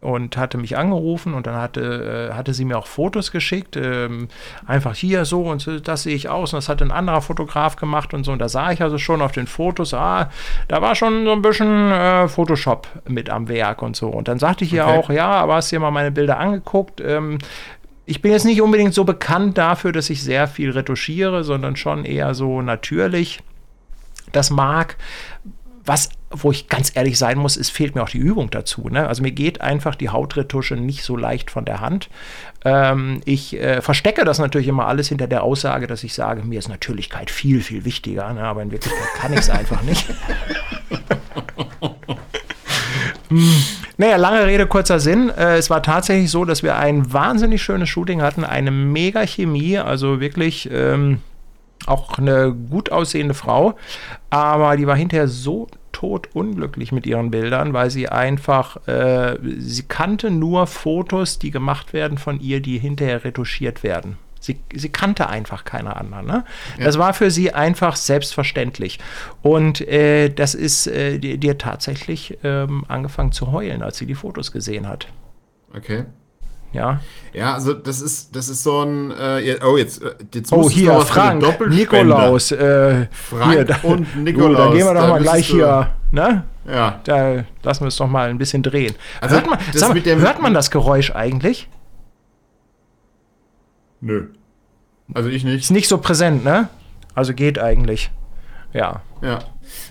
und 0.00 0.36
hatte 0.36 0.56
mich 0.56 0.76
angerufen 0.76 1.34
und 1.34 1.46
dann 1.46 1.56
hatte, 1.56 2.30
äh, 2.30 2.34
hatte 2.34 2.54
sie 2.54 2.64
mir 2.64 2.78
auch 2.78 2.86
Fotos 2.86 3.32
geschickt. 3.32 3.76
Ähm, 3.76 4.28
einfach 4.66 4.94
hier 4.94 5.24
so 5.24 5.42
und 5.42 5.60
so, 5.60 5.78
das 5.78 6.04
sehe 6.04 6.14
ich 6.14 6.28
aus. 6.28 6.52
Und 6.52 6.58
das 6.58 6.68
hat 6.68 6.80
ein 6.80 6.90
anderer 6.90 7.20
Fotograf 7.20 7.76
gemacht 7.76 8.14
und 8.14 8.24
so. 8.24 8.32
Und 8.32 8.38
da 8.38 8.48
sah 8.48 8.72
ich 8.72 8.82
also 8.82 8.98
schon 8.98 9.20
auf 9.20 9.32
den 9.32 9.46
Fotos, 9.46 9.92
ah, 9.92 10.30
da 10.68 10.80
war 10.80 10.94
schon 10.94 11.24
so 11.24 11.32
ein 11.32 11.42
bisschen 11.42 11.90
äh, 11.90 12.28
Photoshop 12.28 12.88
mit 13.08 13.28
am 13.28 13.48
Werk 13.48 13.82
und 13.82 13.94
so. 13.94 14.08
Und 14.08 14.28
dann 14.28 14.38
sagte 14.38 14.64
ich 14.64 14.72
ihr 14.72 14.86
okay. 14.86 14.98
auch, 14.98 15.10
ja, 15.10 15.30
aber 15.30 15.56
hast 15.56 15.70
dir 15.70 15.80
mal 15.80 15.90
meine 15.90 16.10
Bilder 16.10 16.38
angeguckt? 16.38 17.00
Ähm, 17.00 17.38
ich 18.06 18.22
bin 18.22 18.32
jetzt 18.32 18.44
nicht 18.44 18.62
unbedingt 18.62 18.94
so 18.94 19.04
bekannt 19.04 19.58
dafür, 19.58 19.92
dass 19.92 20.10
ich 20.10 20.22
sehr 20.22 20.48
viel 20.48 20.70
retuschiere, 20.70 21.44
sondern 21.44 21.76
schon 21.76 22.04
eher 22.04 22.34
so 22.34 22.62
natürlich 22.62 23.40
das 24.32 24.50
mag 24.50 24.96
was, 25.84 26.10
wo 26.30 26.50
ich 26.50 26.68
ganz 26.68 26.92
ehrlich 26.94 27.18
sein 27.18 27.38
muss, 27.38 27.56
es 27.56 27.70
fehlt 27.70 27.94
mir 27.94 28.02
auch 28.02 28.08
die 28.08 28.18
Übung 28.18 28.50
dazu. 28.50 28.88
Ne? 28.88 29.06
Also 29.06 29.22
mir 29.22 29.32
geht 29.32 29.60
einfach 29.60 29.94
die 29.94 30.10
Hautretusche 30.10 30.76
nicht 30.76 31.02
so 31.02 31.16
leicht 31.16 31.50
von 31.50 31.64
der 31.64 31.80
Hand. 31.80 32.08
Ähm, 32.64 33.20
ich 33.24 33.58
äh, 33.58 33.80
verstecke 33.80 34.24
das 34.24 34.38
natürlich 34.38 34.68
immer 34.68 34.86
alles 34.86 35.08
hinter 35.08 35.26
der 35.26 35.42
Aussage, 35.42 35.86
dass 35.86 36.04
ich 36.04 36.14
sage, 36.14 36.42
mir 36.42 36.58
ist 36.58 36.68
Natürlichkeit 36.68 37.30
viel, 37.30 37.62
viel 37.62 37.84
wichtiger. 37.84 38.32
Ne? 38.32 38.42
Aber 38.42 38.62
in 38.62 38.70
Wirklichkeit 38.70 39.08
kann 39.16 39.32
ich 39.32 39.40
es 39.40 39.50
einfach 39.50 39.82
nicht. 39.82 40.06
hm. 43.28 43.64
Naja, 43.96 44.16
lange 44.16 44.46
Rede, 44.46 44.66
kurzer 44.66 45.00
Sinn. 45.00 45.30
Äh, 45.30 45.56
es 45.56 45.70
war 45.70 45.82
tatsächlich 45.82 46.30
so, 46.30 46.44
dass 46.44 46.62
wir 46.62 46.76
ein 46.76 47.12
wahnsinnig 47.12 47.62
schönes 47.62 47.88
Shooting 47.88 48.22
hatten, 48.22 48.44
eine 48.44 48.70
mega 48.70 49.26
Chemie, 49.26 49.78
also 49.78 50.20
wirklich 50.20 50.68
ähm, 50.72 51.20
auch 51.86 52.18
eine 52.18 52.52
gut 52.52 52.92
aussehende 52.92 53.34
Frau, 53.34 53.76
aber 54.28 54.76
die 54.76 54.86
war 54.86 54.96
hinterher 54.96 55.28
so 55.28 55.68
tot 55.92 56.28
unglücklich 56.32 56.92
mit 56.92 57.06
ihren 57.06 57.30
Bildern, 57.30 57.72
weil 57.72 57.90
sie 57.90 58.08
einfach, 58.08 58.86
äh, 58.86 59.36
sie 59.58 59.82
kannte 59.82 60.30
nur 60.30 60.66
Fotos, 60.66 61.38
die 61.38 61.50
gemacht 61.50 61.92
werden 61.92 62.18
von 62.18 62.40
ihr, 62.40 62.60
die 62.60 62.78
hinterher 62.78 63.24
retuschiert 63.24 63.82
werden. 63.82 64.16
Sie, 64.40 64.58
sie 64.72 64.88
kannte 64.88 65.28
einfach 65.28 65.64
keine 65.64 65.96
anderen. 65.96 66.26
Ne? 66.26 66.44
Ja. 66.78 66.84
Das 66.84 66.98
war 66.98 67.12
für 67.12 67.30
sie 67.30 67.52
einfach 67.52 67.96
selbstverständlich. 67.96 68.98
Und 69.42 69.82
äh, 69.82 70.30
das 70.30 70.54
ist 70.54 70.86
äh, 70.86 71.18
dir 71.18 71.58
tatsächlich 71.58 72.38
ähm, 72.42 72.84
angefangen 72.88 73.32
zu 73.32 73.52
heulen, 73.52 73.82
als 73.82 73.98
sie 73.98 74.06
die 74.06 74.14
Fotos 74.14 74.50
gesehen 74.50 74.88
hat. 74.88 75.08
Okay. 75.76 76.04
Ja. 76.72 77.00
Ja, 77.32 77.54
also 77.54 77.74
das 77.74 78.00
ist, 78.00 78.34
das 78.34 78.48
ist 78.48 78.62
so 78.62 78.82
ein. 78.82 79.10
Äh, 79.10 79.58
oh, 79.64 79.76
jetzt, 79.76 80.02
äh, 80.02 80.14
jetzt 80.34 80.52
oh, 80.52 80.68
hier, 80.68 81.00
Frank, 81.00 81.42
Nikolaus. 81.68 82.52
Äh, 82.52 83.06
Frank 83.10 83.52
hier, 83.52 83.64
da, 83.64 83.76
und 83.82 84.16
Nikolaus. 84.16 84.48
Gut, 84.48 84.58
dann 84.58 84.72
gehen 84.72 84.86
wir 84.86 84.94
doch 84.94 85.08
mal 85.08 85.20
gleich 85.20 85.46
hier. 85.46 85.90
Ne? 86.12 86.44
Ja. 86.66 87.00
Da 87.04 87.44
lassen 87.62 87.82
wir 87.82 87.88
es 87.88 87.96
doch 87.96 88.08
mal 88.08 88.28
ein 88.30 88.38
bisschen 88.38 88.62
drehen. 88.62 88.94
Also, 89.20 89.36
hört, 89.36 89.48
man, 89.48 89.58
das 89.72 89.80
mal, 89.82 90.02
hört 90.02 90.42
man 90.42 90.54
das 90.54 90.70
Geräusch 90.70 91.12
eigentlich? 91.12 91.68
Nö. 94.00 94.28
Also 95.14 95.28
ich 95.28 95.44
nicht. 95.44 95.64
Ist 95.64 95.70
nicht 95.70 95.88
so 95.88 95.98
präsent, 95.98 96.44
ne? 96.44 96.68
Also 97.14 97.34
geht 97.34 97.58
eigentlich. 97.58 98.10
Ja. 98.72 99.02
Ja. 99.22 99.40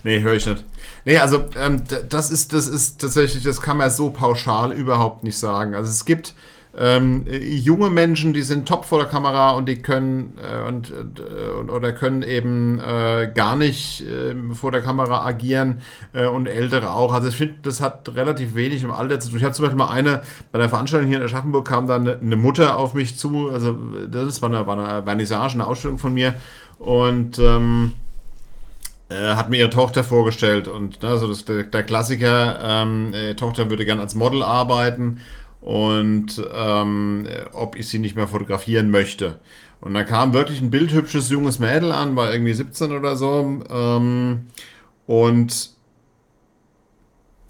Nee, 0.03 0.21
höre 0.21 0.33
ich 0.33 0.45
nicht. 0.45 0.63
Nee, 1.05 1.17
also 1.17 1.45
ähm, 1.57 1.83
das 2.09 2.31
ist, 2.31 2.53
das 2.53 2.67
ist 2.67 3.01
tatsächlich, 3.01 3.43
das 3.43 3.61
kann 3.61 3.77
man 3.77 3.89
so 3.89 4.09
pauschal 4.09 4.71
überhaupt 4.71 5.23
nicht 5.23 5.37
sagen. 5.37 5.75
Also 5.75 5.89
es 5.89 6.05
gibt 6.05 6.33
ähm, 6.77 7.25
junge 7.27 7.89
Menschen, 7.89 8.31
die 8.31 8.43
sind 8.43 8.67
top 8.67 8.85
vor 8.85 8.99
der 8.99 9.07
Kamera 9.07 9.51
und 9.51 9.67
die 9.67 9.81
können 9.81 10.37
äh, 10.37 10.67
und, 10.67 10.91
äh, 10.91 11.71
oder 11.71 11.93
können 11.93 12.21
eben 12.21 12.79
äh, 12.79 13.31
gar 13.33 13.55
nicht 13.55 14.03
ähm, 14.07 14.53
vor 14.53 14.71
der 14.71 14.81
Kamera 14.81 15.25
agieren 15.25 15.81
äh, 16.13 16.27
und 16.27 16.45
ältere 16.45 16.91
auch. 16.91 17.11
Also 17.11 17.29
ich 17.29 17.35
finde, 17.35 17.55
das 17.63 17.81
hat 17.81 18.15
relativ 18.15 18.53
wenig 18.53 18.83
im 18.83 18.91
Alter 18.91 19.19
zu 19.19 19.29
tun. 19.29 19.39
Ich 19.39 19.43
habe 19.43 19.53
zum 19.53 19.65
Beispiel 19.65 19.79
mal 19.79 19.89
eine 19.89 20.21
bei 20.51 20.59
der 20.59 20.69
Veranstaltung 20.69 21.09
hier 21.09 21.17
in 21.17 21.23
Aschaffenburg 21.23 21.67
kam 21.67 21.87
dann 21.87 22.07
eine, 22.07 22.19
eine 22.19 22.35
Mutter 22.35 22.77
auf 22.77 22.93
mich 22.93 23.17
zu. 23.17 23.49
Also 23.49 23.75
das 24.07 24.41
war 24.43 24.49
eine, 24.49 24.67
war 24.67 24.77
eine 24.77 25.03
Vernissage, 25.03 25.55
eine 25.55 25.65
Ausstellung 25.65 25.97
von 25.97 26.13
mir 26.13 26.35
und 26.77 27.39
ähm, 27.39 27.93
äh, 29.09 29.33
hat 29.33 29.49
mir 29.49 29.57
ihre 29.57 29.71
Tochter 29.71 30.03
vorgestellt 30.03 30.67
und 30.67 31.03
also 31.03 31.27
das, 31.27 31.43
der, 31.45 31.63
der 31.63 31.81
Klassiker, 31.81 32.59
ähm, 32.61 33.11
äh, 33.11 33.33
Tochter 33.33 33.71
würde 33.71 33.83
gern 33.83 33.99
als 33.99 34.13
Model 34.13 34.43
arbeiten 34.43 35.19
und 35.61 36.41
ähm, 36.53 37.27
ob 37.53 37.75
ich 37.75 37.87
sie 37.87 37.99
nicht 37.99 38.15
mehr 38.15 38.27
fotografieren 38.27 38.91
möchte. 38.91 39.39
Und 39.81 39.93
da 39.93 40.03
kam 40.03 40.33
wirklich 40.33 40.61
ein 40.61 40.71
bildhübsches 40.71 41.29
junges 41.29 41.59
Mädel 41.59 41.91
an, 41.91 42.15
war 42.15 42.31
irgendwie 42.31 42.53
17 42.53 42.91
oder 42.91 43.15
so. 43.15 43.61
Ähm, 43.69 44.47
und 45.07 45.71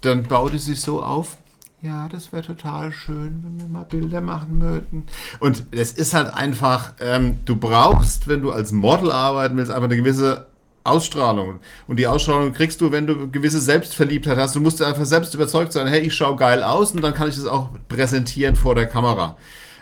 dann 0.00 0.22
baute 0.24 0.58
sie 0.58 0.74
so 0.74 1.02
auf. 1.02 1.36
Ja, 1.82 2.08
das 2.08 2.30
wäre 2.32 2.42
total 2.42 2.92
schön, 2.92 3.42
wenn 3.42 3.58
wir 3.58 3.66
mal 3.66 3.84
Bilder 3.84 4.20
machen 4.20 4.60
würden. 4.60 5.06
Und 5.38 5.64
es 5.70 5.92
ist 5.92 6.12
halt 6.12 6.32
einfach, 6.32 6.92
ähm, 7.00 7.38
du 7.46 7.56
brauchst, 7.56 8.28
wenn 8.28 8.42
du 8.42 8.52
als 8.52 8.70
Model 8.70 9.10
arbeiten 9.10 9.56
willst, 9.56 9.70
einfach 9.70 9.84
eine 9.84 9.96
gewisse 9.96 10.49
Ausstrahlung. 10.84 11.60
Und 11.86 11.98
die 11.98 12.06
Ausstrahlung 12.06 12.52
kriegst 12.52 12.80
du, 12.80 12.90
wenn 12.90 13.06
du 13.06 13.30
gewisse 13.30 13.60
Selbstverliebtheit 13.60 14.38
hast. 14.38 14.56
Du 14.56 14.60
musst 14.60 14.80
einfach 14.82 15.04
selbst 15.04 15.34
überzeugt 15.34 15.72
sein, 15.72 15.86
hey, 15.86 16.00
ich 16.00 16.14
schaue 16.14 16.36
geil 16.36 16.62
aus 16.62 16.92
und 16.92 17.02
dann 17.02 17.14
kann 17.14 17.28
ich 17.28 17.36
das 17.36 17.46
auch 17.46 17.70
präsentieren 17.88 18.56
vor 18.56 18.74
der 18.74 18.86
Kamera. 18.86 19.36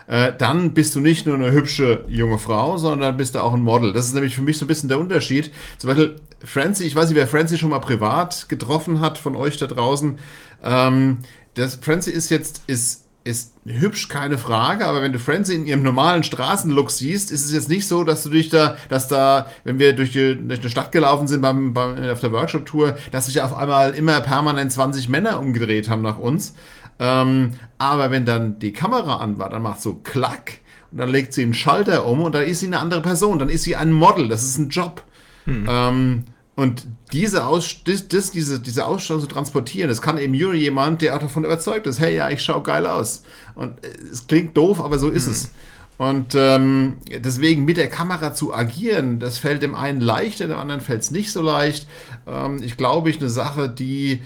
Äh, 0.07 0.33
dann 0.37 0.73
bist 0.73 0.95
du 0.95 0.99
nicht 0.99 1.25
nur 1.25 1.35
eine 1.35 1.51
hübsche 1.51 2.03
junge 2.07 2.39
Frau, 2.39 2.77
sondern 2.77 3.15
bist 3.15 3.35
du 3.35 3.43
auch 3.43 3.53
ein 3.53 3.61
Model. 3.61 3.93
Das 3.93 4.07
ist 4.07 4.13
nämlich 4.13 4.35
für 4.35 4.41
mich 4.41 4.57
so 4.57 4.65
ein 4.65 4.67
bisschen 4.67 4.89
der 4.89 4.99
Unterschied. 4.99 5.51
Zum 5.77 5.89
Beispiel 5.89 6.15
Francie, 6.43 6.85
ich 6.85 6.95
weiß 6.95 7.09
nicht, 7.09 7.15
wer 7.15 7.27
Francie 7.27 7.57
schon 7.57 7.69
mal 7.69 7.79
privat 7.79 8.49
getroffen 8.49 9.01
hat 9.01 9.17
von 9.17 9.35
euch 9.35 9.57
da 9.57 9.67
draußen. 9.67 10.17
Ähm, 10.63 11.19
das 11.53 11.75
Francie 11.75 12.11
ist 12.11 12.29
jetzt, 12.29 12.63
ist 12.67 13.05
ist 13.29 13.53
hübsch, 13.65 14.09
keine 14.09 14.37
Frage, 14.37 14.85
aber 14.85 15.01
wenn 15.01 15.13
du 15.13 15.19
Francie 15.19 15.55
in 15.55 15.65
ihrem 15.65 15.83
normalen 15.83 16.23
Straßenlook 16.23 16.91
siehst, 16.91 17.31
ist 17.31 17.45
es 17.45 17.53
jetzt 17.53 17.69
nicht 17.69 17.87
so, 17.87 18.03
dass 18.03 18.23
du 18.23 18.29
dich 18.29 18.49
da, 18.49 18.77
dass 18.89 19.07
da, 19.07 19.47
wenn 19.63 19.79
wir 19.79 19.93
durch 19.93 20.11
die, 20.11 20.35
durch 20.35 20.59
die 20.59 20.69
Stadt 20.69 20.91
gelaufen 20.91 21.27
sind 21.27 21.41
beim, 21.41 21.73
beim, 21.73 21.97
auf 22.09 22.19
der 22.19 22.31
Workshop-Tour, 22.31 22.97
dass 23.11 23.27
sich 23.27 23.41
auf 23.41 23.55
einmal 23.55 23.93
immer 23.93 24.19
permanent 24.21 24.71
20 24.71 25.09
Männer 25.09 25.39
umgedreht 25.39 25.89
haben 25.89 26.01
nach 26.01 26.17
uns. 26.17 26.55
Ähm, 26.99 27.53
aber 27.77 28.11
wenn 28.11 28.25
dann 28.25 28.59
die 28.59 28.73
Kamera 28.73 29.17
an 29.17 29.37
war, 29.37 29.49
dann 29.49 29.61
macht 29.61 29.81
so 29.81 29.95
klack 29.95 30.59
und 30.91 30.97
dann 30.97 31.09
legt 31.09 31.33
sie 31.33 31.43
einen 31.43 31.53
Schalter 31.53 32.05
um 32.05 32.21
und 32.21 32.33
dann 32.35 32.43
ist 32.43 32.59
sie 32.59 32.67
eine 32.67 32.79
andere 32.79 33.01
Person, 33.01 33.39
dann 33.39 33.49
ist 33.49 33.63
sie 33.63 33.75
ein 33.75 33.91
Model, 33.91 34.27
das 34.27 34.43
ist 34.43 34.57
ein 34.57 34.69
Job. 34.69 35.03
Hm. 35.45 35.65
Ähm, 35.69 36.23
und 36.59 36.85
diese, 37.13 37.45
Aus 37.45 37.83
das, 37.85 38.09
das, 38.09 38.31
diese, 38.31 38.59
diese 38.59 38.85
Ausstrahlung 38.85 39.21
zu 39.21 39.29
transportieren, 39.29 39.87
das 39.87 40.01
kann 40.01 40.17
eben 40.17 40.37
nur 40.37 40.53
jemand, 40.53 41.01
der 41.01 41.15
auch 41.15 41.19
davon 41.19 41.45
überzeugt 41.45 41.87
ist, 41.87 42.01
hey, 42.01 42.17
ja, 42.17 42.29
ich 42.29 42.43
schaue 42.43 42.63
geil 42.63 42.85
aus. 42.85 43.23
Und 43.55 43.75
es 44.11 44.27
klingt 44.27 44.57
doof, 44.57 44.81
aber 44.81 44.99
so 44.99 45.07
ist 45.07 45.27
mhm. 45.27 45.31
es. 45.31 45.51
Und 45.97 46.35
ähm, 46.35 46.97
deswegen 47.23 47.63
mit 47.63 47.77
der 47.77 47.87
Kamera 47.87 48.33
zu 48.33 48.53
agieren, 48.53 49.19
das 49.19 49.37
fällt 49.37 49.63
dem 49.63 49.73
einen 49.73 50.01
leichter, 50.01 50.47
dem 50.47 50.57
anderen 50.57 50.81
fällt 50.81 51.01
es 51.01 51.11
nicht 51.11 51.31
so 51.31 51.41
leicht. 51.41 51.87
Ähm, 52.27 52.61
ich 52.61 52.75
glaube, 52.75 53.09
ich 53.09 53.21
eine 53.21 53.29
Sache, 53.29 53.69
die 53.69 54.21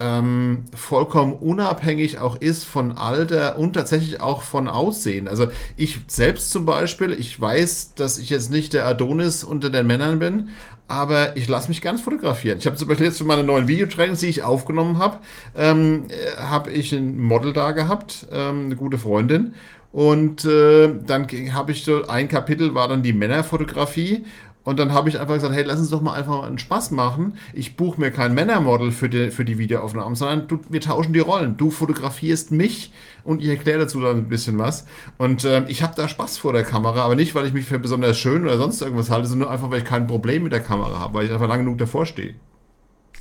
ähm, 0.00 0.64
vollkommen 0.74 1.34
unabhängig 1.34 2.18
auch 2.18 2.36
ist 2.36 2.64
von 2.64 2.92
Alter 2.92 3.58
und 3.58 3.74
tatsächlich 3.74 4.20
auch 4.20 4.42
von 4.42 4.66
Aussehen. 4.66 5.28
Also 5.28 5.48
ich 5.76 6.00
selbst 6.06 6.50
zum 6.50 6.64
Beispiel, 6.64 7.12
ich 7.12 7.38
weiß, 7.38 7.94
dass 7.94 8.16
ich 8.16 8.30
jetzt 8.30 8.50
nicht 8.50 8.72
der 8.72 8.86
Adonis 8.86 9.44
unter 9.44 9.68
den 9.68 9.86
Männern 9.86 10.18
bin, 10.18 10.48
aber 10.90 11.36
ich 11.36 11.46
lasse 11.46 11.68
mich 11.68 11.82
ganz 11.82 12.00
fotografieren. 12.00 12.58
Ich 12.58 12.66
habe 12.66 12.76
zum 12.76 12.88
Beispiel 12.88 13.06
jetzt 13.06 13.18
für 13.18 13.24
meine 13.24 13.44
neuen 13.44 13.68
Videotrainings, 13.68 14.20
die 14.20 14.26
ich 14.26 14.42
aufgenommen 14.42 14.98
habe, 14.98 15.18
ähm, 15.56 16.06
äh, 16.08 16.36
habe 16.36 16.72
ich 16.72 16.92
ein 16.92 17.16
Model 17.16 17.52
da 17.52 17.70
gehabt, 17.70 18.26
ähm, 18.32 18.66
eine 18.66 18.76
gute 18.76 18.98
Freundin. 18.98 19.54
Und 19.92 20.44
äh, 20.44 20.92
dann 21.06 21.28
habe 21.54 21.72
ich 21.72 21.84
so 21.84 22.06
ein 22.08 22.28
Kapitel 22.28 22.74
war 22.74 22.88
dann 22.88 23.04
die 23.04 23.12
Männerfotografie 23.12 24.24
und 24.62 24.78
dann 24.78 24.92
habe 24.92 25.08
ich 25.08 25.18
einfach 25.18 25.34
gesagt, 25.34 25.54
hey, 25.54 25.62
lass 25.62 25.78
uns 25.78 25.88
doch 25.88 26.02
mal 26.02 26.14
einfach 26.14 26.42
einen 26.42 26.58
Spaß 26.58 26.90
machen. 26.90 27.38
Ich 27.54 27.76
buche 27.76 27.98
mir 27.98 28.10
kein 28.10 28.34
Männermodel 28.34 28.92
für 28.92 29.08
die, 29.08 29.30
für 29.30 29.44
die 29.44 29.56
Videoaufnahmen, 29.56 30.14
sondern 30.14 30.48
du, 30.48 30.60
wir 30.68 30.82
tauschen 30.82 31.14
die 31.14 31.20
Rollen. 31.20 31.56
Du 31.56 31.70
fotografierst 31.70 32.50
mich 32.50 32.92
und 33.24 33.42
ich 33.42 33.48
erkläre 33.48 33.80
dazu 33.80 34.00
dann 34.00 34.18
ein 34.18 34.28
bisschen 34.28 34.58
was. 34.58 34.86
Und 35.16 35.44
äh, 35.44 35.64
ich 35.68 35.82
habe 35.82 35.94
da 35.96 36.08
Spaß 36.08 36.36
vor 36.36 36.52
der 36.52 36.64
Kamera, 36.64 37.02
aber 37.02 37.16
nicht, 37.16 37.34
weil 37.34 37.46
ich 37.46 37.54
mich 37.54 37.64
für 37.64 37.78
besonders 37.78 38.18
schön 38.18 38.42
oder 38.42 38.58
sonst 38.58 38.82
irgendwas 38.82 39.10
halte, 39.10 39.28
sondern 39.28 39.48
einfach, 39.48 39.70
weil 39.70 39.78
ich 39.78 39.84
kein 39.84 40.06
Problem 40.06 40.42
mit 40.42 40.52
der 40.52 40.60
Kamera 40.60 40.98
habe, 40.98 41.14
weil 41.14 41.24
ich 41.24 41.32
einfach 41.32 41.48
lang 41.48 41.60
genug 41.60 41.78
davor 41.78 42.04
stehe. 42.04 42.34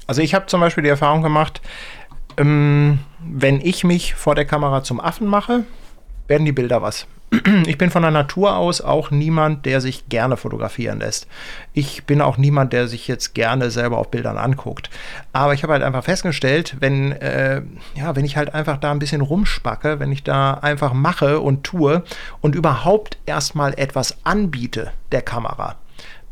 Also 0.07 0.21
ich 0.21 0.33
habe 0.33 0.47
zum 0.47 0.59
Beispiel 0.59 0.83
die 0.83 0.89
Erfahrung 0.89 1.23
gemacht, 1.23 1.61
ähm, 2.35 2.99
wenn 3.23 3.61
ich 3.61 3.85
mich 3.85 4.15
vor 4.15 4.35
der 4.35 4.45
Kamera 4.45 4.83
zum 4.83 4.99
Affen 4.99 5.27
mache, 5.27 5.63
werden 6.27 6.45
die 6.45 6.51
Bilder 6.51 6.81
was. 6.81 7.07
Ich 7.67 7.77
bin 7.77 7.91
von 7.91 8.01
der 8.01 8.11
Natur 8.11 8.55
aus 8.55 8.81
auch 8.81 9.11
niemand, 9.11 9.65
der 9.65 9.81
sich 9.81 10.09
gerne 10.09 10.35
fotografieren 10.35 10.99
lässt. 10.99 11.27
Ich 11.73 12.05
bin 12.05 12.21
auch 12.21 12.37
niemand, 12.37 12.73
der 12.73 12.87
sich 12.87 13.07
jetzt 13.07 13.35
gerne 13.35 13.69
selber 13.69 13.99
auf 13.99 14.09
Bildern 14.09 14.37
anguckt. 14.37 14.89
Aber 15.31 15.53
ich 15.53 15.61
habe 15.61 15.73
halt 15.73 15.83
einfach 15.83 16.03
festgestellt, 16.03 16.77
wenn, 16.79 17.11
äh, 17.11 17.61
ja, 17.95 18.15
wenn 18.15 18.25
ich 18.25 18.35
halt 18.35 18.53
einfach 18.55 18.77
da 18.77 18.91
ein 18.91 18.99
bisschen 18.99 19.21
rumspacke, 19.21 19.99
wenn 19.99 20.11
ich 20.11 20.23
da 20.23 20.55
einfach 20.55 20.93
mache 20.93 21.39
und 21.39 21.63
tue 21.63 22.03
und 22.41 22.55
überhaupt 22.55 23.17
erstmal 23.27 23.73
etwas 23.77 24.17
anbiete 24.25 24.91
der 25.11 25.21
Kamera, 25.21 25.75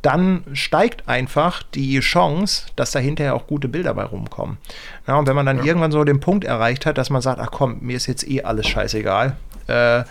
dann 0.02 0.44
steigt 0.54 1.08
einfach 1.08 1.64
die 1.64 2.00
Chance, 2.00 2.68
dass 2.76 2.92
da 2.92 3.00
hinterher 3.00 3.36
auch 3.36 3.46
gute 3.46 3.68
Bilder 3.68 3.94
bei 3.94 4.04
rumkommen. 4.04 4.58
Ja, 5.08 5.18
und 5.18 5.28
wenn 5.28 5.36
man 5.36 5.46
dann 5.46 5.58
ja. 5.58 5.66
irgendwann 5.66 5.92
so 5.92 6.04
den 6.04 6.20
Punkt 6.20 6.46
erreicht 6.46 6.86
hat, 6.86 6.98
dass 6.98 7.10
man 7.10 7.22
sagt, 7.22 7.40
ach 7.40 7.52
komm, 7.52 7.80
mir 7.82 7.98
ist 7.98 8.08
jetzt 8.08 8.28
eh 8.28 8.44
alles 8.44 8.68
scheißegal, 8.68 9.36
äh, 9.68 10.04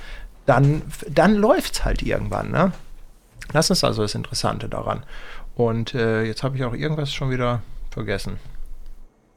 dann, 0.47 0.83
dann 1.09 1.35
läuft 1.35 1.75
es 1.75 1.85
halt 1.85 2.03
irgendwann. 2.03 2.51
Ne? 2.51 2.73
Das 3.53 3.71
ist 3.71 3.85
also 3.85 4.03
das 4.03 4.15
Interessante 4.15 4.69
daran. 4.69 5.05
Und 5.55 5.95
äh, 5.95 6.25
jetzt 6.25 6.43
habe 6.43 6.57
ich 6.57 6.65
auch 6.65 6.75
irgendwas 6.75 7.13
schon 7.13 7.31
wieder 7.31 7.63
vergessen, 7.91 8.39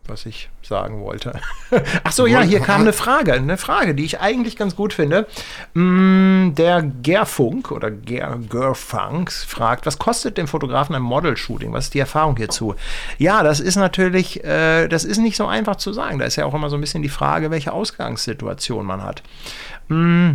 was 0.05 0.25
ich 0.25 0.49
sagen 0.61 1.01
wollte. 1.01 1.39
Ach 2.03 2.11
so, 2.11 2.25
ja, 2.25 2.41
hier 2.41 2.59
kam 2.59 2.81
eine 2.81 2.91
Frage, 2.91 3.31
eine 3.31 3.55
Frage, 3.55 3.95
die 3.95 4.03
ich 4.03 4.19
eigentlich 4.19 4.57
ganz 4.57 4.75
gut 4.75 4.91
finde. 4.91 5.27
Mm, 5.75 6.55
der 6.55 6.81
Gerfunk 6.81 7.71
oder 7.71 7.89
Ger 7.89 8.37
Gerfunks 8.49 9.45
fragt, 9.45 9.85
was 9.85 9.97
kostet 9.97 10.37
dem 10.37 10.47
Fotografen 10.47 10.93
ein 10.93 11.01
Model-Shooting? 11.01 11.71
Was 11.71 11.85
ist 11.85 11.93
die 11.93 11.99
Erfahrung 11.99 12.35
hierzu? 12.35 12.75
Ja, 13.17 13.41
das 13.43 13.61
ist 13.61 13.77
natürlich, 13.77 14.43
äh, 14.43 14.89
das 14.89 15.05
ist 15.05 15.19
nicht 15.19 15.37
so 15.37 15.47
einfach 15.47 15.77
zu 15.77 15.93
sagen. 15.93 16.19
Da 16.19 16.25
ist 16.25 16.35
ja 16.35 16.45
auch 16.45 16.53
immer 16.53 16.69
so 16.69 16.75
ein 16.75 16.81
bisschen 16.81 17.03
die 17.03 17.09
Frage, 17.09 17.49
welche 17.49 17.71
Ausgangssituation 17.71 18.85
man 18.85 19.03
hat. 19.03 19.23
Mm, 19.87 20.31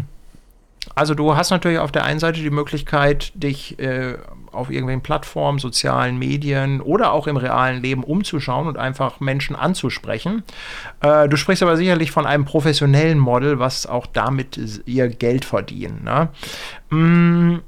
also 0.95 1.15
du 1.15 1.37
hast 1.37 1.51
natürlich 1.51 1.79
auf 1.79 1.93
der 1.93 2.05
einen 2.05 2.21
Seite 2.21 2.41
die 2.41 2.51
Möglichkeit, 2.51 3.33
dich 3.35 3.79
äh, 3.79 4.17
auf 4.53 4.71
irgendwelchen 4.71 5.03
Plattformen, 5.03 5.59
sozialen 5.59 6.19
Medien 6.19 6.81
oder 6.81 7.13
auch 7.13 7.27
im 7.27 7.37
realen 7.37 7.83
Leben 7.83 8.05
umzuschauen 8.05 8.69
und 8.69 8.79
einfach 8.79 9.21
Menschen 9.21 9.57
anzusprechen. 9.57 10.45
Äh, 11.01 11.29
du 11.29 11.37
sprichst 11.37 11.63
aber 11.63 11.77
sicherlich 11.77 12.11
von 12.11 12.27
einem 12.27 12.45
professionellen 12.45 13.19
Model, 13.19 13.59
was 13.59 13.87
auch 13.87 14.07
damit 14.07 14.83
ihr 14.87 15.09
Geld 15.09 15.45
verdienen. 15.45 16.05
Ne? 16.05 16.29
Mm, 16.91 17.59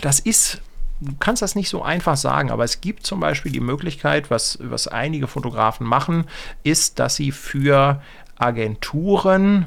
das 0.00 0.20
ist 0.20 0.60
du 1.00 1.12
kannst 1.18 1.42
das 1.42 1.54
nicht 1.54 1.68
so 1.68 1.82
einfach 1.82 2.16
sagen, 2.16 2.50
aber 2.50 2.64
es 2.64 2.80
gibt 2.80 3.04
zum 3.04 3.20
Beispiel 3.20 3.52
die 3.52 3.60
Möglichkeit, 3.60 4.30
was, 4.30 4.58
was 4.62 4.88
einige 4.88 5.26
Fotografen 5.26 5.86
machen, 5.86 6.24
ist, 6.62 6.98
dass 6.98 7.16
sie 7.16 7.30
für 7.30 8.00
Agenturen 8.36 9.66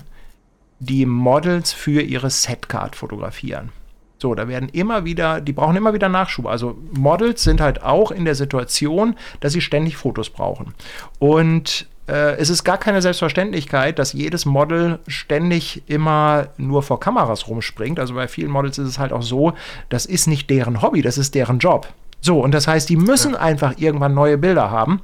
die 0.80 1.06
Models 1.06 1.74
für 1.74 2.02
ihre 2.02 2.30
Setcard 2.30 2.96
fotografieren. 2.96 3.72
So, 4.20 4.34
da 4.34 4.48
werden 4.48 4.70
immer 4.70 5.06
wieder, 5.06 5.42
die 5.42 5.54
brauchen 5.54 5.76
immer 5.76 5.94
wieder 5.94 6.10
Nachschub. 6.10 6.48
Also 6.48 6.78
Models 6.92 7.44
sind 7.44 7.62
halt 7.62 7.84
auch 7.84 8.12
in 8.12 8.26
der 8.26 8.36
Situation, 8.36 9.16
dass 9.40 9.54
sie 9.54 9.62
ständig 9.62 9.96
Fotos 9.96 10.30
brauchen. 10.32 10.74
Und 11.20 11.88
äh, 12.08 12.36
es 12.38 12.50
ist 12.50 12.64
gar 12.64 12.78
keine 12.80 13.02
Selbstverständlichkeit, 13.02 14.00
dass 14.00 14.14
jedes 14.14 14.46
Model 14.46 15.00
ständig 15.08 15.84
immer 15.88 16.48
nur 16.58 16.82
vor 16.82 17.00
Kameras 17.00 17.48
rumspringt. 17.48 18.00
Also 18.00 18.16
bei 18.16 18.28
vielen 18.28 18.50
Models 18.50 18.80
ist 18.80 18.88
es 18.88 19.00
halt 19.00 19.14
auch 19.14 19.22
so, 19.22 19.54
das 19.90 20.06
ist 20.06 20.28
nicht 20.28 20.50
deren 20.50 20.82
Hobby, 20.82 21.02
das 21.02 21.18
ist 21.18 21.36
deren 21.36 21.60
Job. 21.60 21.88
So, 22.20 22.40
und 22.40 22.54
das 22.54 22.68
heißt, 22.68 22.90
die 22.90 22.98
müssen 22.98 23.34
ja. 23.34 23.40
einfach 23.40 23.76
irgendwann 23.78 24.16
neue 24.16 24.40
Bilder 24.40 24.72
haben. 24.72 25.02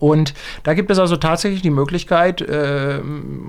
Und 0.00 0.34
da 0.62 0.74
gibt 0.74 0.90
es 0.90 0.98
also 0.98 1.16
tatsächlich 1.16 1.62
die 1.62 1.70
Möglichkeit, 1.70 2.40
äh, 2.40 3.00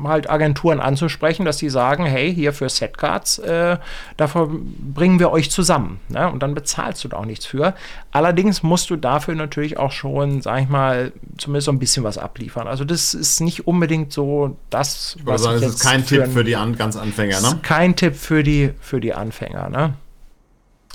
halt 0.04 0.30
Agenturen 0.30 0.80
anzusprechen, 0.80 1.46
dass 1.46 1.58
sie 1.58 1.70
sagen, 1.70 2.06
hey, 2.06 2.34
hier 2.34 2.54
für 2.54 2.70
Setcards, 2.70 3.40
äh, 3.40 3.78
dafür 4.18 4.50
bringen 4.50 5.20
wir 5.20 5.32
euch 5.32 5.52
zusammen. 5.52 6.00
Ne? 6.10 6.30
Und 6.30 6.44
dann 6.44 6.56
bezahlst 6.56 7.04
du 7.04 7.08
da 7.08 7.18
auch 7.18 7.26
nichts 7.26 7.46
für. 7.46 7.74
Allerdings 8.12 8.64
musst 8.64 8.90
du 8.90 8.96
dafür 8.96 9.36
natürlich 9.36 9.78
auch 9.78 9.92
schon, 9.92 10.42
sag 10.42 10.62
ich 10.62 10.70
mal, 10.70 11.12
zumindest 11.38 11.66
so 11.66 11.72
ein 11.72 11.80
bisschen 11.80 12.04
was 12.04 12.18
abliefern. 12.18 12.68
Also 12.68 12.86
das 12.86 13.14
ist 13.14 13.42
nicht 13.42 13.68
unbedingt 13.68 14.14
so 14.14 14.58
das, 14.70 15.18
was 15.24 15.44
sagen, 15.44 15.58
ich 15.58 15.62
jetzt... 15.64 15.76
Das 15.76 15.82
ist 15.82 15.90
kein 15.90 16.06
Tipp 16.06 16.28
für 16.28 16.44
die 16.44 16.56
an, 16.56 16.76
ganz 16.76 16.96
Anfänger, 16.96 17.42
ne? 17.42 17.60
Kein 17.62 17.96
Tipp 17.96 18.16
für 18.16 18.44
die, 18.44 18.72
für 18.80 19.00
die 19.00 19.14
Anfänger, 19.14 19.70
ne? 19.70 19.94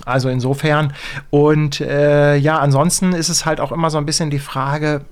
Also 0.05 0.29
insofern. 0.29 0.93
Und 1.29 1.81
äh, 1.81 2.35
ja, 2.35 2.59
ansonsten 2.59 3.13
ist 3.13 3.29
es 3.29 3.45
halt 3.45 3.59
auch 3.59 3.71
immer 3.71 3.89
so 3.89 3.97
ein 3.97 4.05
bisschen 4.05 4.29
die 4.29 4.39
Frage, 4.39 5.05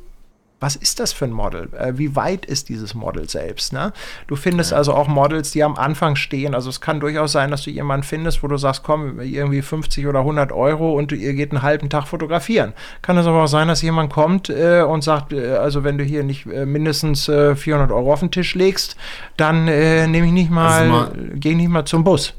was 0.59 0.75
ist 0.75 0.99
das 0.99 1.13
für 1.13 1.25
ein 1.25 1.31
Model? 1.31 1.69
Äh, 1.77 1.93
wie 1.97 2.15
weit 2.15 2.45
ist 2.45 2.69
dieses 2.69 2.93
Model 2.93 3.29
selbst? 3.29 3.71
Ne? 3.71 3.93
Du 4.27 4.35
findest 4.35 4.71
ja. 4.71 4.77
also 4.77 4.93
auch 4.93 5.07
Models, 5.07 5.51
die 5.51 5.63
am 5.63 5.75
Anfang 5.75 6.15
stehen. 6.15 6.53
Also 6.53 6.69
es 6.69 6.81
kann 6.81 6.99
durchaus 6.99 7.31
sein, 7.31 7.51
dass 7.51 7.63
du 7.63 7.69
jemanden 7.69 8.03
findest, 8.03 8.43
wo 8.43 8.47
du 8.47 8.57
sagst, 8.57 8.83
komm, 8.83 9.19
irgendwie 9.19 9.61
50 9.61 10.07
oder 10.07 10.19
100 10.19 10.51
Euro 10.51 10.93
und 10.93 11.11
ihr 11.11 11.33
geht 11.33 11.51
einen 11.51 11.61
halben 11.61 11.89
Tag 11.89 12.07
fotografieren. 12.07 12.73
Kann 13.01 13.17
es 13.17 13.25
aber 13.25 13.43
auch 13.43 13.47
sein, 13.47 13.67
dass 13.67 13.81
jemand 13.81 14.11
kommt 14.11 14.49
äh, 14.49 14.81
und 14.81 15.03
sagt, 15.03 15.31
äh, 15.33 15.55
also 15.55 15.83
wenn 15.83 15.97
du 15.97 16.03
hier 16.03 16.23
nicht 16.23 16.45
äh, 16.45 16.65
mindestens 16.65 17.25
400 17.25 17.89
äh, 17.89 17.93
Euro 17.93 18.13
auf 18.13 18.19
den 18.19 18.31
Tisch 18.31 18.55
legst, 18.55 18.97
dann 19.37 19.67
äh, 19.67 20.07
nehme 20.07 20.27
ich 20.27 20.33
nicht 20.33 20.51
mal, 20.51 20.81
also 20.81 20.91
mal 20.91 21.11
gehe 21.35 21.55
nicht 21.55 21.69
mal 21.69 21.85
zum 21.85 22.03
Bus. 22.03 22.33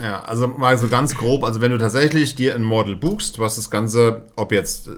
Ja, 0.00 0.20
also 0.22 0.48
mal 0.48 0.76
so 0.78 0.88
ganz 0.88 1.14
grob, 1.16 1.44
also 1.44 1.60
wenn 1.60 1.70
du 1.70 1.78
tatsächlich 1.78 2.34
dir 2.34 2.54
ein 2.54 2.64
Model 2.64 2.96
buchst, 2.96 3.38
was 3.38 3.56
das 3.56 3.70
Ganze, 3.70 4.22
ob 4.36 4.50
jetzt 4.52 4.88
äh, 4.88 4.90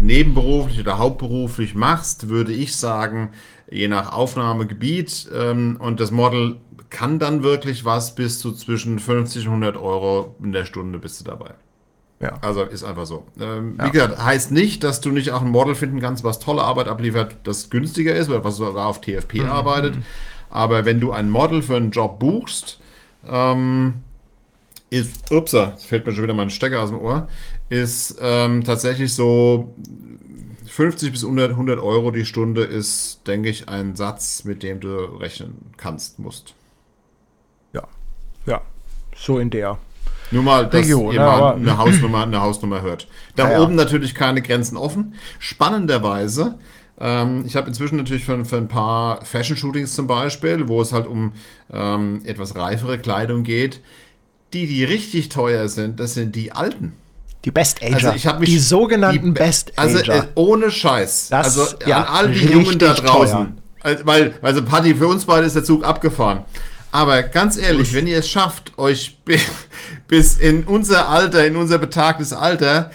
nebenberuflich 0.00 0.78
oder 0.80 0.98
hauptberuflich 0.98 1.74
machst, 1.74 2.28
würde 2.28 2.52
ich 2.52 2.76
sagen, 2.76 3.30
je 3.70 3.88
nach 3.88 4.12
Aufnahmegebiet 4.12 5.28
ähm, 5.34 5.76
und 5.80 5.98
das 6.00 6.10
Model 6.10 6.56
kann 6.90 7.18
dann 7.18 7.42
wirklich 7.42 7.84
was 7.84 8.14
bis 8.14 8.38
zu 8.38 8.52
zwischen 8.52 8.98
50 8.98 9.46
und 9.46 9.62
100 9.62 9.76
Euro 9.76 10.36
in 10.42 10.52
der 10.52 10.64
Stunde 10.64 10.98
bist 10.98 11.20
du 11.20 11.24
dabei. 11.24 11.54
Ja. 12.20 12.38
Also 12.40 12.62
ist 12.62 12.84
einfach 12.84 13.06
so. 13.06 13.26
Ähm, 13.40 13.76
ja. 13.78 13.86
Wie 13.86 13.90
gesagt, 13.90 14.22
heißt 14.22 14.50
nicht, 14.50 14.82
dass 14.82 15.00
du 15.00 15.10
nicht 15.10 15.30
auch 15.30 15.42
ein 15.42 15.50
Model 15.50 15.74
finden 15.74 16.00
kannst, 16.00 16.24
was 16.24 16.38
tolle 16.38 16.62
Arbeit 16.62 16.88
abliefert, 16.88 17.36
das 17.44 17.70
günstiger 17.70 18.14
ist 18.14 18.28
oder 18.28 18.42
was 18.42 18.56
sogar 18.56 18.86
auf 18.86 19.00
TFP 19.00 19.34
mhm. 19.34 19.50
arbeitet. 19.50 19.94
Aber 20.50 20.84
wenn 20.84 20.98
du 20.98 21.12
ein 21.12 21.30
Model 21.30 21.62
für 21.62 21.76
einen 21.76 21.90
Job 21.90 22.18
buchst, 22.18 22.80
ähm, 23.28 23.94
ist, 24.90 25.30
upsa, 25.30 25.76
fällt 25.76 26.06
mir 26.06 26.12
schon 26.12 26.24
wieder 26.24 26.34
mein 26.34 26.50
Stecker 26.50 26.82
aus 26.82 26.90
dem 26.90 26.98
Ohr, 26.98 27.28
ist 27.68 28.18
ähm, 28.20 28.64
tatsächlich 28.64 29.12
so 29.14 29.74
50 30.66 31.12
bis 31.12 31.24
100, 31.24 31.50
100 31.50 31.78
Euro 31.78 32.10
die 32.10 32.24
Stunde 32.24 32.62
ist, 32.62 33.20
denke 33.26 33.48
ich, 33.48 33.68
ein 33.68 33.96
Satz, 33.96 34.44
mit 34.44 34.62
dem 34.62 34.80
du 34.80 34.96
rechnen 35.18 35.72
kannst, 35.76 36.18
musst. 36.18 36.54
Ja, 37.72 37.82
ja, 38.46 38.60
so 39.16 39.38
in 39.38 39.50
der. 39.50 39.78
Nur 40.30 40.42
mal, 40.42 40.64
dass 40.64 40.82
Region, 40.82 41.12
ihr 41.12 41.20
mal 41.20 41.54
eine 41.54 41.78
Hausnummer, 41.78 42.22
eine 42.22 42.40
Hausnummer 42.40 42.82
hört. 42.82 43.08
Da 43.34 43.50
ja, 43.50 43.60
oben 43.60 43.78
ja. 43.78 43.84
natürlich 43.84 44.14
keine 44.14 44.42
Grenzen 44.42 44.76
offen. 44.76 45.14
Spannenderweise, 45.38 46.58
ähm, 47.00 47.44
ich 47.46 47.56
habe 47.56 47.68
inzwischen 47.68 47.96
natürlich 47.96 48.24
für, 48.24 48.44
für 48.44 48.56
ein 48.56 48.68
paar 48.68 49.24
Fashion-Shootings 49.24 49.94
zum 49.94 50.06
Beispiel, 50.06 50.68
wo 50.68 50.82
es 50.82 50.92
halt 50.92 51.06
um 51.06 51.32
ähm, 51.72 52.20
etwas 52.24 52.56
reifere 52.56 52.98
Kleidung 52.98 53.42
geht, 53.42 53.80
die, 54.52 54.66
die 54.66 54.84
richtig 54.84 55.28
teuer 55.28 55.68
sind, 55.68 56.00
das 56.00 56.14
sind 56.14 56.34
die 56.34 56.52
alten. 56.52 56.94
Die 57.44 57.50
Best 57.50 57.82
Ager. 57.82 57.94
Also 57.94 58.12
ich 58.14 58.26
habe 58.26 58.40
mich 58.40 58.50
die 58.50 58.58
sogenannten 58.58 59.34
die, 59.34 59.40
Best 59.40 59.72
also, 59.76 59.98
Ager. 59.98 60.12
Also 60.12 60.26
äh, 60.26 60.30
ohne 60.34 60.70
Scheiß. 60.70 61.28
Das, 61.30 61.58
also 61.58 61.76
ja, 61.86 62.02
an 62.02 62.26
all 62.26 62.32
die 62.32 62.46
Jungen 62.46 62.78
da 62.78 62.94
draußen. 62.94 63.58
Also, 63.80 64.06
weil, 64.06 64.34
also 64.42 64.64
Party 64.64 64.94
für 64.94 65.06
uns 65.06 65.24
beide 65.24 65.46
ist 65.46 65.54
der 65.54 65.64
Zug 65.64 65.84
abgefahren. 65.84 66.44
Aber 66.90 67.22
ganz 67.22 67.56
ehrlich, 67.56 67.92
wenn 67.94 68.06
ihr 68.06 68.18
es 68.18 68.28
schafft, 68.28 68.76
euch 68.78 69.18
bis 70.08 70.38
in 70.38 70.64
unser 70.64 71.08
Alter, 71.08 71.46
in 71.46 71.56
unser 71.56 71.78
betagtes 71.78 72.32
Alter 72.32 72.90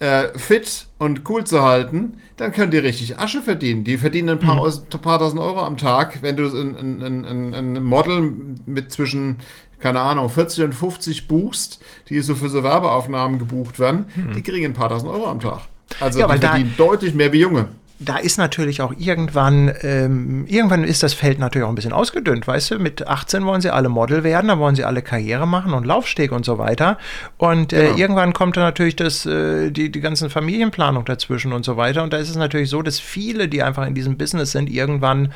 äh, 0.00 0.36
fit 0.38 0.86
und 0.98 1.28
cool 1.28 1.44
zu 1.44 1.62
halten, 1.62 2.20
dann 2.36 2.52
könnt 2.52 2.74
ihr 2.74 2.82
richtig 2.82 3.18
Asche 3.18 3.42
verdienen. 3.42 3.84
Die 3.84 3.96
verdienen 3.96 4.30
ein 4.30 4.38
paar, 4.40 4.56
mhm. 4.56 4.82
ein 4.92 5.00
paar 5.00 5.18
tausend 5.18 5.40
Euro 5.40 5.60
am 5.60 5.76
Tag, 5.76 6.22
wenn 6.22 6.36
du 6.36 6.46
ein, 6.46 7.02
ein, 7.02 7.24
ein, 7.24 7.54
ein 7.54 7.82
Model 7.84 8.32
mit 8.66 8.90
zwischen 8.90 9.36
keine 9.84 10.00
Ahnung, 10.00 10.30
40 10.30 10.64
und 10.64 10.74
50 10.74 11.28
buchst, 11.28 11.78
die 12.08 12.18
so 12.20 12.34
für 12.34 12.48
so 12.48 12.62
Werbeaufnahmen 12.62 13.38
gebucht 13.38 13.78
werden, 13.78 14.06
hm. 14.14 14.32
die 14.32 14.42
kriegen 14.42 14.64
ein 14.64 14.72
paar 14.72 14.88
tausend 14.88 15.12
Euro 15.12 15.26
am 15.26 15.40
Tag. 15.40 15.60
Also 16.00 16.20
ja, 16.20 16.26
die 16.26 16.38
verdienen 16.38 16.74
deutlich 16.78 17.12
mehr 17.12 17.30
wie 17.34 17.40
Junge 17.40 17.68
da 18.00 18.16
ist 18.16 18.38
natürlich 18.38 18.82
auch 18.82 18.92
irgendwann, 18.98 19.72
ähm, 19.82 20.46
irgendwann 20.48 20.84
ist 20.84 21.02
das 21.02 21.14
Feld 21.14 21.38
natürlich 21.38 21.64
auch 21.64 21.70
ein 21.70 21.76
bisschen 21.76 21.92
ausgedünnt, 21.92 22.46
weißt 22.46 22.72
du? 22.72 22.78
Mit 22.78 23.06
18 23.06 23.44
wollen 23.46 23.60
sie 23.60 23.70
alle 23.70 23.88
Model 23.88 24.24
werden, 24.24 24.48
dann 24.48 24.58
wollen 24.58 24.74
sie 24.74 24.84
alle 24.84 25.00
Karriere 25.00 25.46
machen 25.46 25.72
und 25.72 25.86
Laufsteg 25.86 26.32
und 26.32 26.44
so 26.44 26.58
weiter. 26.58 26.98
Und 27.38 27.72
äh, 27.72 27.86
genau. 27.86 27.96
irgendwann 27.96 28.32
kommt 28.32 28.56
dann 28.56 28.64
natürlich 28.64 28.96
das, 28.96 29.26
äh, 29.26 29.70
die, 29.70 29.90
die 29.90 30.00
ganzen 30.00 30.28
Familienplanung 30.28 31.04
dazwischen 31.04 31.52
und 31.52 31.64
so 31.64 31.76
weiter. 31.76 32.02
Und 32.02 32.12
da 32.12 32.16
ist 32.16 32.30
es 32.30 32.36
natürlich 32.36 32.68
so, 32.68 32.82
dass 32.82 32.98
viele, 32.98 33.48
die 33.48 33.62
einfach 33.62 33.86
in 33.86 33.94
diesem 33.94 34.18
Business 34.18 34.52
sind, 34.52 34.68
irgendwann 34.68 35.32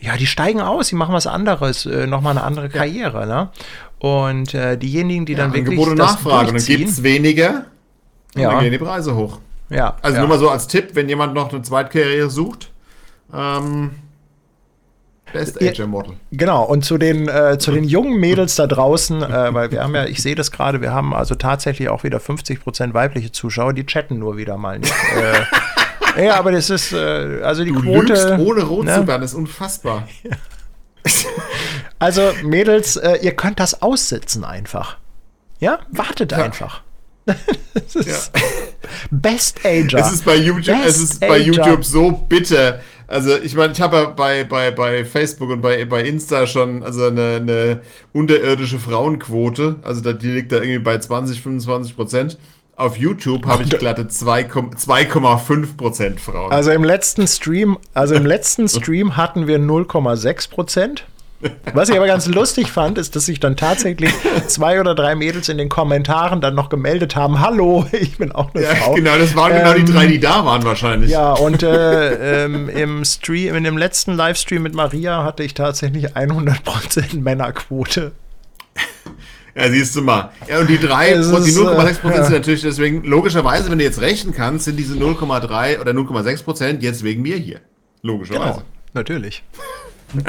ja, 0.00 0.16
die 0.16 0.26
steigen 0.26 0.60
aus, 0.60 0.88
die 0.88 0.94
machen 0.94 1.14
was 1.14 1.26
anderes, 1.26 1.86
äh, 1.86 2.06
nochmal 2.06 2.36
eine 2.36 2.44
andere 2.44 2.68
Karriere. 2.68 3.26
Ne? 3.26 3.50
Und 3.98 4.54
äh, 4.54 4.76
diejenigen, 4.76 5.26
die 5.26 5.32
ja, 5.32 5.38
dann 5.38 5.52
wirklich. 5.52 5.78
Angebot 5.78 5.88
und 5.88 5.98
Nachfrage, 5.98 6.52
dann 6.52 6.64
gibt 6.64 6.88
es 6.88 7.02
weniger 7.02 7.66
und 8.34 8.42
ja. 8.42 8.50
dann 8.50 8.60
gehen 8.60 8.72
die 8.72 8.78
Preise 8.78 9.14
hoch. 9.14 9.40
Ja. 9.68 9.96
Also 10.02 10.16
ja. 10.16 10.20
nur 10.20 10.28
mal 10.28 10.38
so 10.38 10.48
als 10.48 10.66
Tipp, 10.66 10.90
wenn 10.94 11.08
jemand 11.08 11.34
noch 11.34 11.52
eine 11.52 11.62
Zweitkarriere 11.62 12.30
sucht. 12.30 12.70
Ähm, 13.32 13.90
Best 15.32 15.62
Age 15.62 15.86
Model. 15.86 16.14
Genau, 16.32 16.64
und 16.64 16.84
zu 16.84 16.98
den, 16.98 17.28
äh, 17.28 17.56
zu 17.58 17.70
den 17.70 17.84
jungen 17.84 18.18
Mädels 18.18 18.56
da 18.56 18.66
draußen, 18.66 19.22
äh, 19.22 19.54
weil 19.54 19.70
wir 19.70 19.82
haben 19.82 19.94
ja, 19.94 20.06
ich 20.06 20.22
sehe 20.22 20.34
das 20.34 20.50
gerade, 20.50 20.80
wir 20.80 20.92
haben 20.92 21.14
also 21.14 21.36
tatsächlich 21.36 21.88
auch 21.88 22.02
wieder 22.02 22.18
50% 22.18 22.94
weibliche 22.94 23.30
Zuschauer, 23.30 23.72
die 23.72 23.86
chatten 23.86 24.18
nur 24.18 24.36
wieder 24.36 24.56
mal 24.56 24.80
nicht. 24.80 24.92
äh, 24.92 25.44
ja, 26.18 26.34
aber 26.36 26.52
das 26.52 26.70
ist, 26.70 26.92
äh, 26.92 27.40
also 27.42 27.64
die 27.64 27.72
du 27.72 27.80
Quote. 27.80 28.12
Lügst, 28.12 28.28
ohne 28.38 28.62
rot 28.62 28.84
ne? 28.84 28.94
zu 28.94 29.06
werden, 29.06 29.22
ist 29.22 29.34
unfassbar. 29.34 30.08
also 31.98 32.32
Mädels, 32.42 32.96
äh, 32.96 33.18
ihr 33.22 33.32
könnt 33.32 33.60
das 33.60 33.82
aussitzen 33.82 34.44
einfach. 34.44 34.98
Ja, 35.58 35.80
wartet 35.90 36.32
ja. 36.32 36.38
einfach. 36.38 36.82
ja. 37.26 37.34
Best 39.10 39.60
Ager. 39.64 39.98
Es 39.98 40.12
ist 40.12 40.24
bei 40.24 40.36
YouTube, 40.36 40.82
Best 40.82 40.88
es 40.88 40.98
ist 40.98 41.20
bei 41.20 41.38
YouTube 41.38 41.84
so 41.84 42.10
bitter. 42.12 42.80
Also 43.06 43.36
ich 43.36 43.54
meine, 43.56 43.72
ich 43.72 43.80
habe 43.80 43.96
ja 43.96 44.04
bei, 44.06 44.44
bei, 44.44 44.70
bei 44.70 45.04
Facebook 45.04 45.50
und 45.50 45.60
bei, 45.60 45.84
bei 45.84 46.04
Insta 46.04 46.46
schon 46.46 46.84
also 46.84 47.06
eine, 47.06 47.36
eine 47.36 47.80
unterirdische 48.12 48.78
Frauenquote. 48.78 49.76
Also 49.82 50.12
die 50.12 50.28
liegt 50.28 50.52
da 50.52 50.56
irgendwie 50.56 50.78
bei 50.78 50.96
20, 50.96 51.42
25 51.42 51.96
Prozent. 51.96 52.38
Auf 52.80 52.96
YouTube 52.96 53.44
habe 53.44 53.62
ich 53.62 53.68
glatte 53.68 54.04
2,5 54.04 55.76
Prozent 55.76 56.18
Frauen. 56.18 56.50
Also 56.50 56.70
im 56.70 56.82
letzten 56.82 57.26
Stream, 57.26 57.76
also 57.92 58.14
im 58.14 58.24
letzten 58.34 58.70
Stream 58.70 59.18
hatten 59.18 59.46
wir 59.46 59.58
0,6 59.58 60.48
Prozent. 60.48 61.04
Was 61.74 61.90
ich 61.90 61.96
aber 61.96 62.06
ganz 62.06 62.26
lustig 62.26 62.72
fand, 62.72 62.96
ist, 62.96 63.16
dass 63.16 63.26
sich 63.26 63.38
dann 63.38 63.56
tatsächlich 63.56 64.10
zwei 64.46 64.80
oder 64.80 64.94
drei 64.94 65.14
Mädels 65.14 65.50
in 65.50 65.58
den 65.58 65.68
Kommentaren 65.68 66.40
dann 66.40 66.54
noch 66.54 66.70
gemeldet 66.70 67.16
haben: 67.16 67.40
Hallo, 67.40 67.84
ich 67.92 68.16
bin 68.16 68.32
auch 68.32 68.54
eine 68.54 68.64
ja, 68.64 68.74
Frau. 68.74 68.94
Genau, 68.94 69.18
das 69.18 69.36
waren 69.36 69.52
ähm, 69.52 69.58
genau 69.58 69.74
die 69.74 69.84
drei, 69.84 70.06
die 70.06 70.14
ähm, 70.14 70.20
da 70.22 70.44
waren 70.46 70.64
wahrscheinlich. 70.64 71.10
Ja, 71.10 71.32
und 71.32 71.62
äh, 71.62 72.44
ähm, 72.44 72.70
im 72.70 73.04
Stream, 73.04 73.56
in 73.56 73.64
dem 73.64 73.76
letzten 73.76 74.14
Livestream 74.14 74.62
mit 74.62 74.74
Maria 74.74 75.22
hatte 75.22 75.42
ich 75.42 75.52
tatsächlich 75.52 76.16
100% 76.16 77.20
Männerquote. 77.20 78.12
Ja, 79.54 79.70
siehst 79.70 79.96
du 79.96 80.02
mal. 80.02 80.30
Ja, 80.48 80.60
und 80.60 80.68
die 80.68 80.78
drei, 80.78 81.14
die 81.14 81.20
0,6 81.20 82.00
Prozent 82.00 82.20
äh, 82.20 82.24
sind 82.24 82.32
natürlich 82.32 82.62
deswegen, 82.62 83.02
logischerweise, 83.04 83.70
wenn 83.70 83.78
du 83.78 83.84
jetzt 83.84 84.00
rechnen 84.00 84.34
kannst, 84.34 84.64
sind 84.64 84.76
diese 84.76 84.94
0,3 84.94 85.80
oder 85.80 85.92
0,6 85.92 86.44
Prozent 86.44 86.82
jetzt 86.82 87.02
wegen 87.02 87.22
mir 87.22 87.36
hier. 87.36 87.60
Logischerweise. 88.02 88.58
Genau, 88.58 88.62
natürlich. 88.94 89.42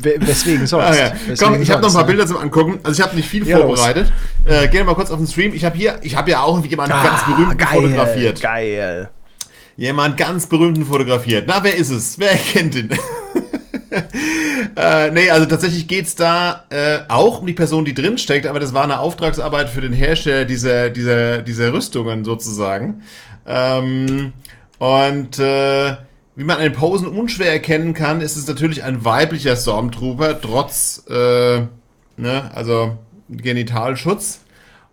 Weswegen 0.00 0.66
sonst? 0.66 0.84
Ah, 0.84 0.94
ja. 0.94 1.12
Weswegen 1.26 1.36
Komm, 1.38 1.62
ich 1.62 1.70
habe 1.70 1.82
noch 1.82 1.88
ein 1.90 1.94
paar 1.94 2.06
Bilder 2.06 2.26
zum 2.26 2.38
Angucken. 2.38 2.80
Also 2.82 3.00
ich 3.00 3.06
habe 3.06 3.16
nicht 3.16 3.28
viel 3.28 3.46
ja, 3.46 3.58
vorbereitet. 3.58 4.12
Äh, 4.44 4.68
gehen 4.68 4.80
wir 4.80 4.84
mal 4.84 4.94
kurz 4.94 5.10
auf 5.10 5.18
den 5.18 5.26
Stream. 5.26 5.52
Ich 5.54 5.64
habe 5.64 5.76
hier, 5.76 5.98
ich 6.02 6.16
habe 6.16 6.30
ja 6.30 6.42
auch 6.42 6.64
jemanden 6.64 6.92
ah, 6.92 7.04
ganz 7.04 7.24
berühmten 7.24 7.58
geil, 7.58 7.68
fotografiert. 7.72 8.40
Geil. 8.40 9.10
Jemand 9.76 10.16
ganz 10.16 10.46
berühmten 10.46 10.86
fotografiert. 10.86 11.44
Na, 11.46 11.62
wer 11.62 11.76
ist 11.76 11.90
es? 11.90 12.18
Wer 12.18 12.34
kennt 12.34 12.74
ihn? 12.76 12.88
äh, 14.76 15.10
nee, 15.10 15.30
also 15.30 15.46
tatsächlich 15.46 15.88
geht's 15.88 16.14
da 16.14 16.64
äh, 16.70 16.98
auch 17.08 17.40
um 17.40 17.46
die 17.46 17.52
Person, 17.52 17.84
die 17.84 17.94
drin 17.94 18.18
steckt, 18.18 18.46
aber 18.46 18.60
das 18.60 18.74
war 18.74 18.84
eine 18.84 19.00
Auftragsarbeit 19.00 19.68
für 19.68 19.80
den 19.80 19.92
Hersteller 19.92 20.44
dieser, 20.44 20.90
dieser, 20.90 21.42
dieser 21.42 21.72
Rüstungen 21.72 22.24
sozusagen. 22.24 23.02
Ähm, 23.46 24.32
und 24.78 25.38
äh, 25.38 25.96
wie 26.34 26.44
man 26.44 26.58
an 26.58 26.64
den 26.64 26.72
Posen 26.74 27.08
unschwer 27.08 27.50
erkennen 27.50 27.94
kann, 27.94 28.20
ist 28.20 28.36
es 28.36 28.46
natürlich 28.46 28.84
ein 28.84 29.04
weiblicher 29.04 29.56
Stormtrooper, 29.56 30.40
trotz, 30.40 31.04
äh, 31.08 31.60
ne, 32.16 32.50
also 32.54 32.98
Genitalschutz. 33.30 34.40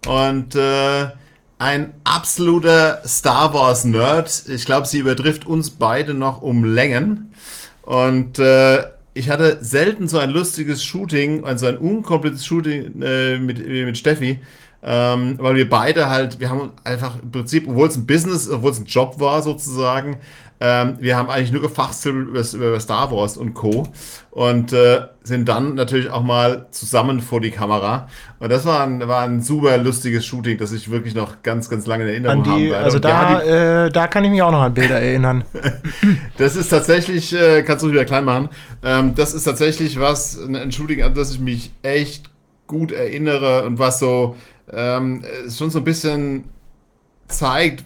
Und 0.08 0.56
äh, 0.56 1.08
ein 1.60 1.94
absoluter 2.04 3.02
Star 3.06 3.54
Wars 3.54 3.86
Nerd. 3.86 4.44
Ich 4.48 4.66
glaube, 4.66 4.88
sie 4.88 5.00
übertrifft 5.00 5.46
uns 5.46 5.70
beide 5.70 6.14
noch 6.14 6.42
um 6.42 6.64
Längen. 6.66 7.34
Und 7.84 8.40
äh, 8.40 8.84
ich 9.14 9.30
hatte 9.30 9.60
selten 9.62 10.08
so 10.08 10.18
ein 10.18 10.32
lustiges 10.32 10.84
Shooting, 10.84 11.44
also 11.44 11.68
ein 11.68 11.78
unkompliziertes 11.78 12.46
Shooting 12.46 13.02
äh, 13.02 13.38
mit, 13.38 13.66
mit 13.66 13.98
Steffi. 13.98 14.40
Ähm, 14.86 15.36
weil 15.40 15.56
wir 15.56 15.70
beide 15.70 16.10
halt, 16.10 16.40
wir 16.42 16.50
haben 16.50 16.72
einfach 16.84 17.16
im 17.22 17.32
Prinzip, 17.32 17.68
obwohl 17.70 17.88
es 17.88 17.96
ein 17.96 18.06
Business, 18.06 18.50
obwohl 18.50 18.72
es 18.72 18.80
ein 18.80 18.86
Job 18.86 19.20
war 19.20 19.42
sozusagen, 19.42 20.18
ähm, 20.60 20.96
wir 21.00 21.18
haben 21.18 21.30
eigentlich 21.30 21.52
nur 21.52 21.62
gefachsimpelt 21.62 22.30
über, 22.30 22.68
über, 22.68 22.80
Star 22.80 23.12
Wars 23.12 23.36
und 23.36 23.54
Co. 23.54 23.88
Und 24.32 24.72
äh, 24.72 25.02
sind 25.24 25.50
dann 25.50 25.76
natürlich 25.76 26.10
auch 26.10 26.24
mal 26.24 26.68
zusammen 26.72 27.20
vor 27.20 27.42
die 27.42 27.52
Kamera. 27.52 28.08
Und 28.40 28.50
das 28.50 28.66
war 28.66 28.84
ein, 28.84 29.06
war 29.06 29.24
ein 29.24 29.42
super 29.42 29.78
lustiges 29.78 30.26
Shooting, 30.26 30.58
das 30.58 30.72
ich 30.72 30.90
wirklich 30.90 31.16
noch 31.16 31.44
ganz, 31.44 31.70
ganz 31.70 31.86
lange 31.86 32.04
in 32.04 32.26
Erinnerung 32.26 32.46
habe. 32.46 32.78
Also 32.78 33.00
da, 33.00 33.42
die, 33.42 33.48
äh, 33.48 33.90
da 33.90 34.08
kann 34.08 34.24
ich 34.24 34.32
mich 34.32 34.42
auch 34.42 34.52
noch 34.52 34.62
an 34.62 34.74
Bilder 34.74 35.02
erinnern. 35.02 35.44
das 36.38 36.56
ist 36.56 36.70
tatsächlich, 36.70 37.34
äh, 37.34 37.64
kannst 37.64 37.84
du 37.84 37.92
wieder 37.92 38.06
klein 38.06 38.24
machen, 38.24 38.48
ähm, 38.84 39.16
das 39.16 39.34
ist 39.34 39.44
tatsächlich 39.44 40.00
was, 40.00 40.38
ein 40.38 40.72
Shooting, 40.72 41.04
an 41.04 41.14
das 41.14 41.32
ich 41.32 41.40
mich 41.42 41.74
echt 41.84 42.30
gut 42.68 42.94
erinnere 42.94 43.66
und 43.66 43.80
was 43.80 44.00
so 44.00 44.38
ähm, 44.72 45.24
schon 45.50 45.70
so 45.70 45.80
ein 45.80 45.84
bisschen 45.84 46.46
zeigt, 47.28 47.84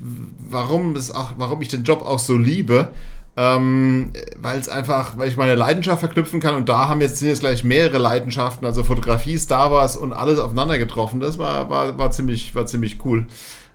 warum 0.50 0.96
es 0.96 1.12
auch, 1.12 1.32
warum 1.38 1.62
ich 1.62 1.70
den 1.70 1.84
Job 1.84 2.02
auch 2.02 2.20
so 2.20 2.38
liebe. 2.38 2.90
Ähm, 3.40 4.14
weil 4.36 4.60
es 4.60 4.68
einfach, 4.68 5.16
weil 5.16 5.30
ich 5.30 5.38
meine 5.38 5.54
Leidenschaft 5.54 6.00
verknüpfen 6.00 6.40
kann 6.40 6.56
und 6.56 6.70
da 6.70 6.90
haben 6.90 7.02
jetzt, 7.02 7.18
sind 7.18 7.28
jetzt 7.28 7.42
gleich 7.42 7.64
mehrere 7.64 8.00
Leidenschaften, 8.00 8.66
also 8.66 8.84
Fotografie, 8.84 9.38
Star 9.38 9.70
Wars 9.70 9.96
und 9.96 10.12
alles 10.12 10.40
aufeinander 10.40 10.80
getroffen. 10.80 11.20
Das 11.20 11.38
war, 11.38 11.70
war, 11.70 12.00
war 12.00 12.10
ziemlich, 12.10 12.56
war 12.56 12.66
ziemlich 12.66 13.06
cool. 13.06 13.28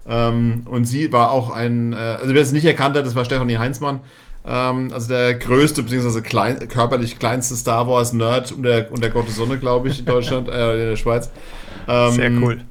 Ähm, 0.05 0.63
und 0.69 0.83
sie 0.83 1.13
war 1.13 1.31
auch 1.31 1.49
ein, 1.49 1.93
äh, 1.93 1.95
also 1.95 2.33
wer 2.33 2.41
es 2.41 2.51
nicht 2.51 2.65
erkannt 2.65 2.97
hat, 2.97 3.05
das 3.05 3.15
war 3.15 3.23
Stefanie 3.23 3.57
Heinzmann, 3.57 4.01
ähm, 4.45 4.89
also 4.93 5.07
der 5.07 5.35
größte, 5.35 5.83
beziehungsweise 5.83 6.21
klein, 6.21 6.67
körperlich 6.67 7.17
kleinste 7.17 7.55
Star 7.55 7.87
Wars 7.87 8.11
Nerd 8.11 8.51
unter, 8.51 8.91
unter 8.91 9.09
Gottes 9.09 9.37
Sonne, 9.37 9.57
glaube 9.59 9.87
ich, 9.87 9.99
in 9.99 10.05
Deutschland, 10.05 10.49
äh, 10.49 10.83
in 10.83 10.89
der 10.89 10.95
Schweiz. 10.97 11.29
Ähm, 11.87 12.11
Sehr 12.11 12.31
cool. 12.31 12.61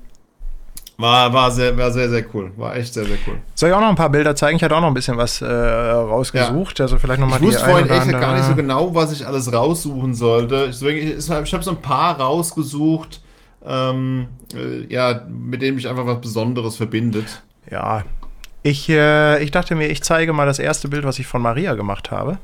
War, 0.98 1.32
war, 1.32 1.50
sehr, 1.50 1.76
war 1.76 1.90
sehr, 1.90 2.08
sehr 2.08 2.24
cool. 2.34 2.52
War 2.56 2.76
echt 2.76 2.94
sehr, 2.94 3.04
sehr 3.04 3.16
cool. 3.26 3.38
Soll 3.54 3.70
ich 3.70 3.74
auch 3.74 3.80
noch 3.80 3.88
ein 3.88 3.96
paar 3.96 4.10
Bilder 4.10 4.36
zeigen? 4.36 4.56
Ich 4.56 4.62
hatte 4.62 4.76
auch 4.76 4.80
noch 4.80 4.88
ein 4.88 4.94
bisschen 4.94 5.16
was 5.16 5.40
äh, 5.40 5.46
rausgesucht. 5.46 6.78
Ja. 6.78 6.84
Also 6.84 6.98
vielleicht 6.98 7.20
noch 7.20 7.28
mal 7.28 7.36
ich 7.36 7.42
wusste 7.42 7.64
vorhin 7.64 7.88
echt 7.88 8.10
gar 8.12 8.34
nicht 8.36 8.44
so 8.44 8.54
genau, 8.54 8.94
was 8.94 9.12
ich 9.12 9.26
alles 9.26 9.52
raussuchen 9.52 10.14
sollte. 10.14 10.68
Ich, 10.70 10.82
ich, 10.82 11.16
ich 11.18 11.30
habe 11.30 11.64
so 11.64 11.70
ein 11.70 11.80
paar 11.80 12.20
rausgesucht, 12.20 13.20
ähm, 13.64 14.28
äh, 14.54 14.92
ja, 14.92 15.22
mit 15.28 15.62
denen 15.62 15.76
mich 15.76 15.88
einfach 15.88 16.06
was 16.06 16.20
Besonderes 16.20 16.76
verbindet. 16.76 17.42
Ja, 17.70 18.04
ich, 18.62 18.88
äh, 18.88 19.42
ich 19.42 19.50
dachte 19.50 19.74
mir, 19.74 19.88
ich 19.88 20.02
zeige 20.02 20.32
mal 20.32 20.46
das 20.46 20.58
erste 20.58 20.88
Bild, 20.88 21.04
was 21.04 21.18
ich 21.18 21.26
von 21.26 21.42
Maria 21.42 21.74
gemacht 21.74 22.10
habe. 22.10 22.38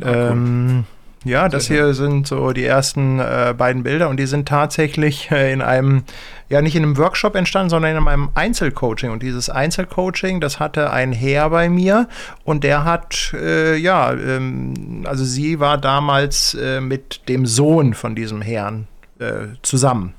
Ah, 0.00 0.06
cool. 0.06 0.28
ähm, 0.30 0.84
ja, 1.24 1.48
das 1.48 1.66
hier 1.66 1.94
sind 1.94 2.28
so 2.28 2.52
die 2.52 2.64
ersten 2.64 3.18
äh, 3.18 3.54
beiden 3.56 3.82
Bilder 3.82 4.08
und 4.08 4.18
die 4.18 4.26
sind 4.26 4.46
tatsächlich 4.46 5.30
äh, 5.30 5.52
in 5.52 5.62
einem, 5.62 6.04
ja 6.48 6.62
nicht 6.62 6.76
in 6.76 6.84
einem 6.84 6.96
Workshop 6.96 7.34
entstanden, 7.34 7.70
sondern 7.70 7.96
in 7.96 8.08
einem 8.08 8.28
Einzelcoaching. 8.34 9.10
Und 9.10 9.22
dieses 9.22 9.50
Einzelcoaching, 9.50 10.40
das 10.40 10.60
hatte 10.60 10.92
ein 10.92 11.12
Herr 11.12 11.50
bei 11.50 11.68
mir 11.68 12.08
und 12.44 12.62
der 12.62 12.84
hat, 12.84 13.32
äh, 13.34 13.76
ja, 13.76 14.12
ähm, 14.12 15.04
also 15.06 15.24
sie 15.24 15.58
war 15.58 15.76
damals 15.76 16.54
äh, 16.54 16.80
mit 16.80 17.28
dem 17.28 17.46
Sohn 17.46 17.94
von 17.94 18.14
diesem 18.14 18.40
Herrn 18.40 18.86
äh, 19.18 19.48
zusammen. 19.62 20.14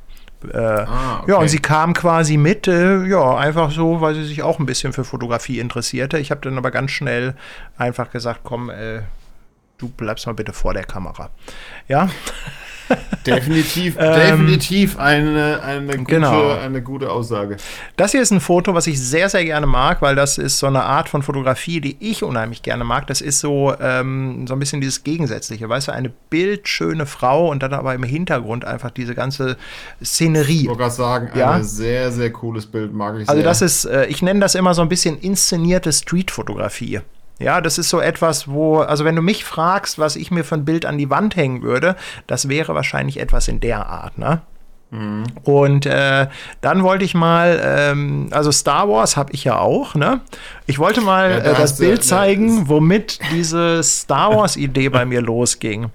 Äh, 0.53 0.57
ah, 0.57 1.19
okay. 1.21 1.31
Ja, 1.31 1.38
und 1.38 1.49
sie 1.49 1.59
kam 1.59 1.93
quasi 1.93 2.38
mit, 2.38 2.67
äh, 2.67 3.05
ja, 3.05 3.35
einfach 3.35 3.71
so, 3.71 4.01
weil 4.01 4.15
sie 4.15 4.23
sich 4.23 4.43
auch 4.43 4.59
ein 4.59 4.65
bisschen 4.65 4.93
für 4.93 5.03
Fotografie 5.03 5.59
interessierte. 5.59 6.17
Ich 6.17 6.31
habe 6.31 6.41
dann 6.41 6.57
aber 6.57 6.71
ganz 6.71 6.91
schnell 6.91 7.35
einfach 7.77 8.11
gesagt, 8.11 8.41
komm, 8.43 8.69
äh, 8.69 9.01
du 9.80 9.89
bleibst 9.89 10.27
mal 10.27 10.34
bitte 10.34 10.53
vor 10.53 10.73
der 10.73 10.84
Kamera. 10.84 11.31
Ja. 11.88 12.10
Definitiv, 13.26 13.97
ähm, 13.99 14.14
definitiv 14.14 14.97
eine, 14.97 15.61
eine, 15.61 15.97
gute, 15.97 16.06
genau. 16.06 16.53
eine 16.53 16.81
gute 16.81 17.11
Aussage. 17.11 17.57
Das 17.97 18.11
hier 18.11 18.22
ist 18.22 18.31
ein 18.31 18.39
Foto, 18.39 18.73
was 18.73 18.88
ich 18.88 18.99
sehr, 18.99 19.30
sehr 19.30 19.45
gerne 19.45 19.68
mag, 19.68 20.01
weil 20.01 20.15
das 20.15 20.39
ist 20.39 20.57
so 20.57 20.65
eine 20.65 20.84
Art 20.84 21.07
von 21.07 21.22
Fotografie, 21.22 21.81
die 21.81 21.97
ich 21.99 22.23
unheimlich 22.23 22.64
gerne 22.64 22.84
mag. 22.84 23.06
Das 23.07 23.22
ist 23.22 23.41
so, 23.41 23.76
ähm, 23.80 24.47
so 24.47 24.53
ein 24.53 24.60
bisschen 24.60 24.81
dieses 24.81 25.03
Gegensätzliche, 25.03 25.69
weißt 25.69 25.89
du, 25.89 25.91
eine 25.91 26.11
bildschöne 26.31 27.06
Frau 27.06 27.49
und 27.49 27.61
dann 27.61 27.73
aber 27.73 27.93
im 27.93 28.03
Hintergrund 28.03 28.65
einfach 28.65 28.89
diese 28.89 29.14
ganze 29.14 29.57
Szenerie. 30.03 30.61
Ich 30.61 30.68
wollte 30.68 30.80
gerade 30.80 30.95
sagen, 30.95 31.30
ja? 31.35 31.51
ein 31.51 31.64
sehr, 31.64 32.11
sehr 32.11 32.31
cooles 32.31 32.65
Bild, 32.65 32.93
mag 32.93 33.19
ich 33.19 33.30
also 33.30 33.39
sehr. 33.39 33.47
Also 33.47 33.61
das 33.61 33.61
ist, 33.61 33.85
äh, 33.85 34.06
ich 34.07 34.23
nenne 34.23 34.39
das 34.39 34.56
immer 34.56 34.73
so 34.73 34.81
ein 34.81 34.89
bisschen 34.89 35.19
inszenierte 35.19 35.93
Streetfotografie. 35.93 37.01
Ja, 37.40 37.61
das 37.61 37.78
ist 37.78 37.90
so 37.90 37.99
etwas, 37.99 38.49
wo, 38.49 38.80
also 38.80 39.06
wenn 39.06 39.16
du 39.16 39.22
mich 39.22 39.45
fragst, 39.45 39.98
was 39.98 40.16
ich 40.16 40.30
mir 40.30 40.44
für 40.44 40.56
ein 40.56 40.66
Bild 40.66 40.86
an 40.86 40.98
die 40.98 41.10
Wand 41.10 41.36
hängen 41.36 41.61
würde, 41.61 41.95
das 42.28 42.49
wäre 42.49 42.76
wahrscheinlich 42.76 43.20
etwas 43.20 43.48
in 43.48 43.60
der 43.61 43.88
Art, 43.88 44.18
ne? 44.18 44.41
Mhm. 44.91 45.26
Und 45.44 45.86
äh, 45.86 46.28
dann 46.61 46.82
wollte 46.84 47.06
ich 47.06 47.14
mal, 47.14 47.61
ähm, 47.64 48.30
also 48.32 48.52
Star 48.52 48.90
Wars 48.90 49.18
habe 49.18 49.32
ich 49.34 49.44
ja 49.44 49.60
auch, 49.60 49.94
ne? 49.94 50.22
Ich 50.66 50.80
wollte 50.80 51.02
mal 51.02 51.30
ja, 51.30 51.38
äh, 51.38 51.56
das 51.56 51.78
Bild 51.78 52.03
zeigen, 52.03 52.68
womit 52.70 53.20
diese 53.32 53.84
Star 53.84 54.36
Wars-Idee 54.36 54.90
bei 54.90 55.06
mir 55.06 55.22
losging. 55.22 55.91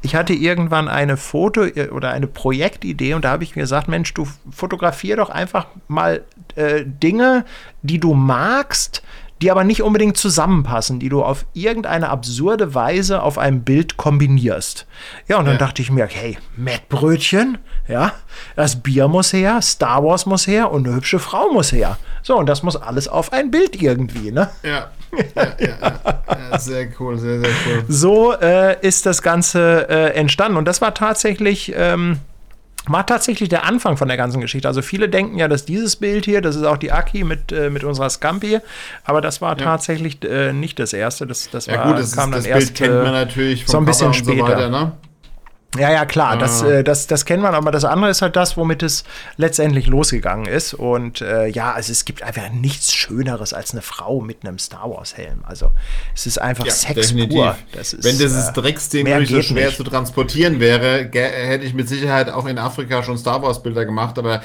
Ich 0.00 0.14
hatte 0.14 0.32
irgendwann 0.32 0.88
eine 0.88 1.18
Foto- 1.18 1.64
äh, 1.64 1.90
oder 1.90 2.10
eine 2.10 2.26
Projektidee 2.26 3.12
und 3.14 3.24
da 3.24 3.30
habe 3.30 3.44
ich 3.44 3.54
mir 3.54 3.62
gesagt, 3.62 3.86
Mensch, 3.88 4.14
du 4.14 4.26
fotografier 4.50 5.16
doch 5.16 5.28
einfach 5.28 5.66
mal 5.86 6.22
äh, 6.56 6.84
Dinge, 6.86 7.44
die 7.82 8.00
du 8.00 8.14
magst, 8.14 9.02
die 9.40 9.50
aber 9.50 9.64
nicht 9.64 9.82
unbedingt 9.82 10.16
zusammenpassen, 10.16 10.98
die 10.98 11.08
du 11.08 11.22
auf 11.22 11.46
irgendeine 11.52 12.08
absurde 12.08 12.74
Weise 12.74 13.22
auf 13.22 13.38
einem 13.38 13.62
Bild 13.62 13.96
kombinierst. 13.96 14.86
Ja, 15.28 15.38
und 15.38 15.44
dann 15.44 15.54
ja. 15.54 15.58
dachte 15.58 15.82
ich 15.82 15.90
mir, 15.90 16.06
hey, 16.06 16.38
Mettbrötchen, 16.56 17.58
ja, 17.86 18.12
das 18.56 18.82
Bier 18.82 19.08
muss 19.08 19.32
her, 19.32 19.62
Star 19.62 20.02
Wars 20.04 20.26
muss 20.26 20.46
her 20.46 20.70
und 20.70 20.86
eine 20.86 20.96
hübsche 20.96 21.18
Frau 21.18 21.52
muss 21.52 21.72
her. 21.72 21.98
So, 22.22 22.36
und 22.36 22.48
das 22.48 22.62
muss 22.62 22.76
alles 22.76 23.08
auf 23.08 23.32
ein 23.32 23.50
Bild 23.50 23.80
irgendwie, 23.80 24.32
ne? 24.32 24.50
Ja. 24.62 24.90
ja, 25.34 25.46
ja, 25.58 25.98
ja. 26.50 26.58
sehr 26.58 26.88
cool, 26.98 27.16
sehr, 27.16 27.40
sehr 27.40 27.50
cool. 27.66 27.84
So 27.88 28.32
äh, 28.34 28.76
ist 28.86 29.06
das 29.06 29.22
Ganze 29.22 29.88
äh, 29.88 30.14
entstanden. 30.14 30.58
Und 30.58 30.66
das 30.66 30.80
war 30.80 30.94
tatsächlich. 30.94 31.72
Ähm, 31.74 32.18
war 32.88 33.06
tatsächlich 33.06 33.48
der 33.48 33.64
Anfang 33.64 33.96
von 33.96 34.08
der 34.08 34.16
ganzen 34.16 34.40
Geschichte. 34.40 34.68
Also 34.68 34.82
viele 34.82 35.08
denken 35.08 35.38
ja, 35.38 35.48
dass 35.48 35.64
dieses 35.64 35.96
Bild 35.96 36.24
hier, 36.24 36.40
das 36.40 36.56
ist 36.56 36.64
auch 36.64 36.76
die 36.76 36.92
Aki 36.92 37.24
mit, 37.24 37.52
äh, 37.52 37.70
mit 37.70 37.84
unserer 37.84 38.10
Scampi, 38.10 38.58
aber 39.04 39.20
das 39.20 39.40
war 39.40 39.58
ja. 39.58 39.64
tatsächlich 39.64 40.24
äh, 40.24 40.52
nicht 40.52 40.78
das 40.78 40.92
erste. 40.92 41.26
Das, 41.26 41.50
das 41.50 41.66
ja 41.66 41.78
war, 41.78 41.92
gut, 41.92 41.98
das, 41.98 42.12
kam 42.14 42.32
ist, 42.32 42.46
das 42.46 42.52
Bild 42.52 42.74
kennt 42.74 42.94
man 42.94 43.12
natürlich 43.12 43.64
vom 43.64 43.72
so 43.72 43.78
ein 43.78 43.84
bisschen 43.84 44.14
später. 44.14 44.46
So 44.46 44.52
weiter, 44.52 44.70
ne? 44.70 44.92
Ja, 45.76 45.92
ja, 45.92 46.06
klar, 46.06 46.32
ah. 46.32 46.36
das, 46.36 46.62
äh, 46.62 46.82
das, 46.82 47.06
das 47.08 47.26
kennt 47.26 47.42
man, 47.42 47.54
aber 47.54 47.70
das 47.70 47.84
andere 47.84 48.10
ist 48.10 48.22
halt 48.22 48.36
das, 48.36 48.56
womit 48.56 48.82
es 48.82 49.04
letztendlich 49.36 49.86
losgegangen 49.86 50.46
ist. 50.46 50.72
Und 50.72 51.20
äh, 51.20 51.46
ja, 51.46 51.72
also 51.72 51.92
es 51.92 52.06
gibt 52.06 52.22
einfach 52.22 52.50
nichts 52.50 52.94
Schöneres 52.94 53.52
als 53.52 53.72
eine 53.72 53.82
Frau 53.82 54.20
mit 54.20 54.46
einem 54.46 54.58
Star 54.58 54.88
Wars-Helm. 54.90 55.44
Also 55.44 55.70
es 56.14 56.26
ist 56.26 56.40
einfach 56.40 56.64
ja, 56.64 56.72
Sex 56.72 56.94
definitiv. 56.94 57.36
pur. 57.36 57.56
Das 57.72 57.92
ist, 57.92 58.02
Wenn 58.02 58.16
dieses 58.16 58.48
äh, 58.48 58.52
Drecksding 58.52 59.04
nicht 59.18 59.30
so 59.30 59.42
schwer 59.42 59.66
nicht. 59.66 59.76
zu 59.76 59.84
transportieren 59.84 60.58
wäre, 60.58 61.10
hätte 61.12 61.66
ich 61.66 61.74
mit 61.74 61.86
Sicherheit 61.88 62.30
auch 62.30 62.46
in 62.46 62.56
Afrika 62.56 63.02
schon 63.02 63.18
Star 63.18 63.42
Wars-Bilder 63.42 63.84
gemacht, 63.84 64.18
aber 64.18 64.40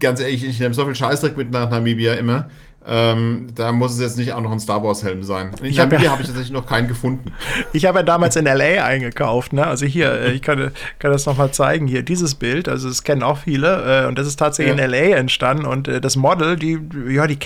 ganz 0.00 0.18
ehrlich, 0.18 0.44
ich 0.44 0.58
nehme 0.58 0.74
so 0.74 0.84
viel 0.84 0.96
Scheißdreck 0.96 1.36
mit 1.36 1.52
nach 1.52 1.70
Namibia 1.70 2.14
immer. 2.14 2.50
Ähm, 2.86 3.46
da 3.54 3.72
muss 3.72 3.94
es 3.94 4.00
jetzt 4.00 4.18
nicht 4.18 4.32
auch 4.34 4.42
noch 4.42 4.52
ein 4.52 4.60
Star 4.60 4.82
Wars 4.82 5.02
Helm 5.02 5.22
sein. 5.22 5.52
In 5.60 5.66
ich 5.66 5.78
habe 5.78 5.96
ja, 5.96 6.10
hab 6.10 6.20
ich 6.20 6.26
tatsächlich 6.26 6.52
noch 6.52 6.66
keinen 6.66 6.88
gefunden. 6.88 7.32
Ich 7.72 7.86
habe 7.86 8.00
ja 8.00 8.02
damals 8.02 8.36
in 8.36 8.44
LA 8.44 8.84
eingekauft, 8.84 9.52
ne? 9.52 9.66
Also 9.66 9.86
hier, 9.86 10.12
äh, 10.12 10.32
ich 10.32 10.42
kann, 10.42 10.70
kann 10.98 11.10
das 11.10 11.26
nochmal 11.26 11.50
zeigen, 11.50 11.86
hier 11.86 12.02
dieses 12.02 12.34
Bild, 12.34 12.68
also 12.68 12.88
das 12.88 13.02
kennen 13.02 13.22
auch 13.22 13.38
viele 13.38 14.04
äh, 14.04 14.06
und 14.06 14.18
das 14.18 14.26
ist 14.26 14.36
tatsächlich 14.36 14.76
ja. 14.76 14.84
in 14.84 14.90
LA 14.90 15.16
entstanden 15.16 15.66
und 15.66 15.88
äh, 15.88 16.00
das 16.00 16.16
Model, 16.16 16.56
die, 16.56 16.78
ja, 17.08 17.26
die 17.26 17.36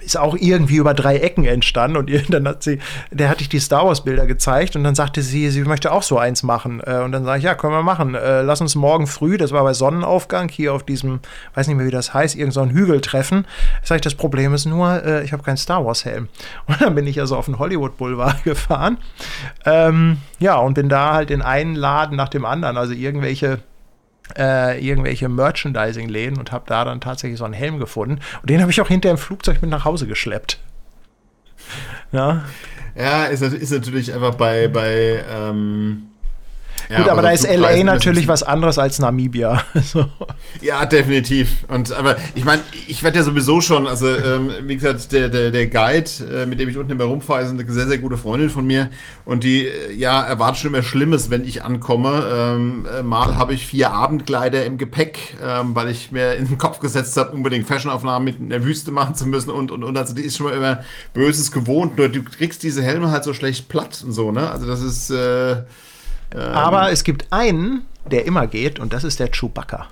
ist 0.00 0.16
auch 0.16 0.36
irgendwie 0.38 0.76
über 0.76 0.94
drei 0.94 1.18
Ecken 1.18 1.44
entstanden 1.44 1.96
und 1.96 2.10
dann 2.30 2.48
hat 2.48 2.62
sie, 2.62 2.78
der 3.10 3.28
hatte 3.28 3.42
ich 3.42 3.48
die 3.48 3.60
Star 3.60 3.86
Wars 3.86 4.04
Bilder 4.04 4.26
gezeigt 4.26 4.76
und 4.76 4.84
dann 4.84 4.94
sagte 4.94 5.22
sie, 5.22 5.50
sie 5.50 5.62
möchte 5.62 5.92
auch 5.92 6.02
so 6.02 6.18
eins 6.18 6.42
machen 6.42 6.80
äh, 6.84 6.98
und 6.98 7.12
dann 7.12 7.24
sage 7.24 7.38
ich, 7.38 7.44
ja, 7.44 7.54
können 7.54 7.72
wir 7.72 7.82
machen. 7.82 8.14
Äh, 8.14 8.42
lass 8.42 8.60
uns 8.60 8.74
morgen 8.74 9.06
früh, 9.06 9.36
das 9.36 9.52
war 9.52 9.62
bei 9.62 9.74
Sonnenaufgang 9.74 10.48
hier 10.48 10.74
auf 10.74 10.82
diesem, 10.82 11.20
weiß 11.54 11.66
nicht 11.68 11.76
mehr 11.76 11.86
wie 11.86 11.90
das 11.90 12.14
heißt, 12.14 12.36
irgend 12.36 12.54
so 12.54 12.64
Hügel 12.66 13.00
treffen. 13.00 13.46
Sag 13.82 13.96
ich, 13.96 14.02
das 14.02 14.14
Problem 14.14 14.54
ist 14.54 14.66
nur, 14.66 15.04
äh, 15.04 15.24
ich 15.24 15.32
habe 15.32 15.42
keinen 15.42 15.56
Star 15.56 15.84
Wars 15.84 16.04
Helm. 16.04 16.28
Und 16.66 16.80
dann 16.80 16.94
bin 16.94 17.06
ich 17.06 17.20
also 17.20 17.36
auf 17.36 17.46
den 17.46 17.58
Hollywood 17.58 17.96
Boulevard 17.96 18.42
gefahren. 18.44 18.98
Ähm, 19.64 20.18
ja, 20.38 20.56
und 20.56 20.74
bin 20.74 20.88
da 20.88 21.12
halt 21.12 21.30
in 21.30 21.42
einen 21.42 21.74
Laden 21.74 22.16
nach 22.16 22.28
dem 22.28 22.44
anderen, 22.44 22.76
also 22.76 22.92
irgendwelche 22.92 23.60
äh, 24.36 24.78
irgendwelche 24.84 25.28
Merchandising-Läden 25.28 26.38
und 26.38 26.52
habe 26.52 26.64
da 26.66 26.84
dann 26.84 27.00
tatsächlich 27.00 27.38
so 27.38 27.44
einen 27.44 27.54
Helm 27.54 27.78
gefunden. 27.78 28.20
Und 28.40 28.50
den 28.50 28.60
habe 28.60 28.70
ich 28.70 28.80
auch 28.80 28.88
hinter 28.88 29.10
im 29.10 29.18
Flugzeug 29.18 29.62
mit 29.62 29.70
nach 29.70 29.84
Hause 29.84 30.06
geschleppt. 30.06 30.58
Ja, 32.12 32.44
ja 32.96 33.26
ist, 33.26 33.42
ist 33.42 33.70
natürlich 33.70 34.12
einfach 34.12 34.34
bei, 34.34 34.68
bei 34.68 35.24
ähm 35.30 36.09
ja, 36.90 36.96
Gut, 36.96 37.08
aber, 37.08 37.12
aber 37.12 37.22
da 37.22 37.30
ist 37.30 37.48
LA 37.48 37.84
natürlich 37.84 38.26
was 38.26 38.42
anderes 38.42 38.76
als 38.76 38.98
Namibia. 38.98 39.62
so. 39.82 40.06
Ja, 40.60 40.84
definitiv. 40.86 41.64
Und 41.68 41.92
aber 41.92 42.16
ich 42.34 42.44
meine, 42.44 42.62
ich 42.88 43.04
werde 43.04 43.18
ja 43.18 43.22
sowieso 43.22 43.60
schon, 43.60 43.86
also 43.86 44.08
ähm, 44.08 44.50
wie 44.64 44.74
gesagt, 44.74 45.12
der, 45.12 45.28
der, 45.28 45.52
der 45.52 45.68
Guide, 45.68 46.10
äh, 46.32 46.46
mit 46.46 46.58
dem 46.58 46.68
ich 46.68 46.76
unten 46.76 46.90
immer 46.90 47.04
rumfahre, 47.04 47.42
ist 47.42 47.50
eine 47.50 47.64
sehr, 47.70 47.86
sehr 47.86 47.98
gute 47.98 48.16
Freundin 48.16 48.50
von 48.50 48.66
mir. 48.66 48.90
Und 49.24 49.44
die, 49.44 49.68
äh, 49.68 49.92
ja, 49.92 50.20
erwartet 50.20 50.62
schon 50.62 50.74
immer 50.74 50.82
Schlimmes, 50.82 51.30
wenn 51.30 51.44
ich 51.44 51.62
ankomme. 51.62 52.24
Ähm, 52.28 52.86
äh, 52.92 53.04
mal 53.04 53.36
habe 53.36 53.54
ich 53.54 53.66
vier 53.66 53.92
Abendkleider 53.92 54.64
im 54.64 54.76
Gepäck, 54.76 55.36
ähm, 55.40 55.76
weil 55.76 55.90
ich 55.90 56.10
mir 56.10 56.34
in 56.34 56.48
den 56.48 56.58
Kopf 56.58 56.80
gesetzt 56.80 57.16
habe, 57.16 57.30
unbedingt 57.30 57.68
Fashionaufnahmen 57.68 58.24
mit 58.24 58.40
in 58.40 58.50
der 58.50 58.64
Wüste 58.64 58.90
machen 58.90 59.14
zu 59.14 59.26
müssen 59.26 59.50
und 59.50 59.70
und 59.70 59.84
und. 59.84 59.96
Also 59.96 60.12
die 60.12 60.22
ist 60.22 60.36
schon 60.36 60.46
mal 60.46 60.56
immer 60.56 60.80
Böses 61.14 61.52
gewohnt. 61.52 61.96
Nur 61.98 62.08
du 62.08 62.24
kriegst 62.24 62.64
diese 62.64 62.82
Helme 62.82 63.12
halt 63.12 63.22
so 63.22 63.32
schlecht 63.32 63.68
platt 63.68 64.02
und 64.04 64.10
so, 64.10 64.32
ne? 64.32 64.50
Also 64.50 64.66
das 64.66 64.82
ist. 64.82 65.10
Äh, 65.10 65.62
ähm, 66.34 66.40
Aber 66.40 66.90
es 66.90 67.04
gibt 67.04 67.26
einen, 67.30 67.86
der 68.10 68.26
immer 68.26 68.46
geht, 68.46 68.78
und 68.78 68.92
das 68.92 69.04
ist 69.04 69.20
der 69.20 69.30
Chewbacca. 69.30 69.88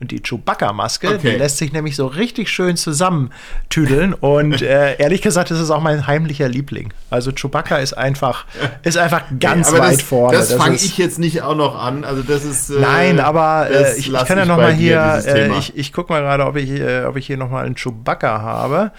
Und 0.00 0.12
die 0.12 0.22
Chewbacca-Maske, 0.22 1.08
okay. 1.08 1.18
die 1.32 1.36
lässt 1.36 1.58
sich 1.58 1.72
nämlich 1.72 1.96
so 1.96 2.06
richtig 2.06 2.50
schön 2.50 2.76
zusammentüdeln. 2.76 4.14
Und 4.14 4.62
äh, 4.62 4.96
ehrlich 4.96 5.22
gesagt, 5.22 5.50
das 5.50 5.58
ist 5.58 5.70
auch 5.70 5.80
mein 5.80 6.06
heimlicher 6.06 6.48
Liebling. 6.48 6.92
Also 7.10 7.32
Chewbacca 7.32 7.78
ist 7.78 7.94
einfach, 7.94 8.44
ist 8.84 8.96
einfach 8.96 9.24
ganz 9.40 9.72
ja, 9.72 9.78
weit 9.78 9.94
das, 9.94 10.02
vorne. 10.02 10.36
Das, 10.36 10.48
das 10.50 10.58
fange 10.58 10.76
ich 10.76 10.98
jetzt 10.98 11.18
nicht 11.18 11.42
auch 11.42 11.56
noch 11.56 11.76
an. 11.76 12.04
Also 12.04 12.22
das 12.22 12.44
ist. 12.44 12.70
Äh, 12.70 12.80
Nein, 12.80 13.18
aber 13.18 13.68
äh, 13.70 13.96
ich, 13.96 14.12
ich, 14.12 14.24
kann 14.24 14.38
ja 14.38 14.44
noch 14.44 14.58
mal 14.58 14.72
hier. 14.72 15.20
Äh, 15.26 15.58
ich 15.58 15.76
ich 15.76 15.92
gucke 15.92 16.12
mal 16.12 16.20
gerade, 16.20 16.46
ob 16.46 16.54
ich, 16.54 16.70
äh, 16.70 17.04
ob 17.04 17.16
ich 17.16 17.26
hier 17.26 17.36
noch 17.36 17.50
mal 17.50 17.66
einen 17.66 17.74
Chewbacca 17.74 18.40
habe. 18.40 18.92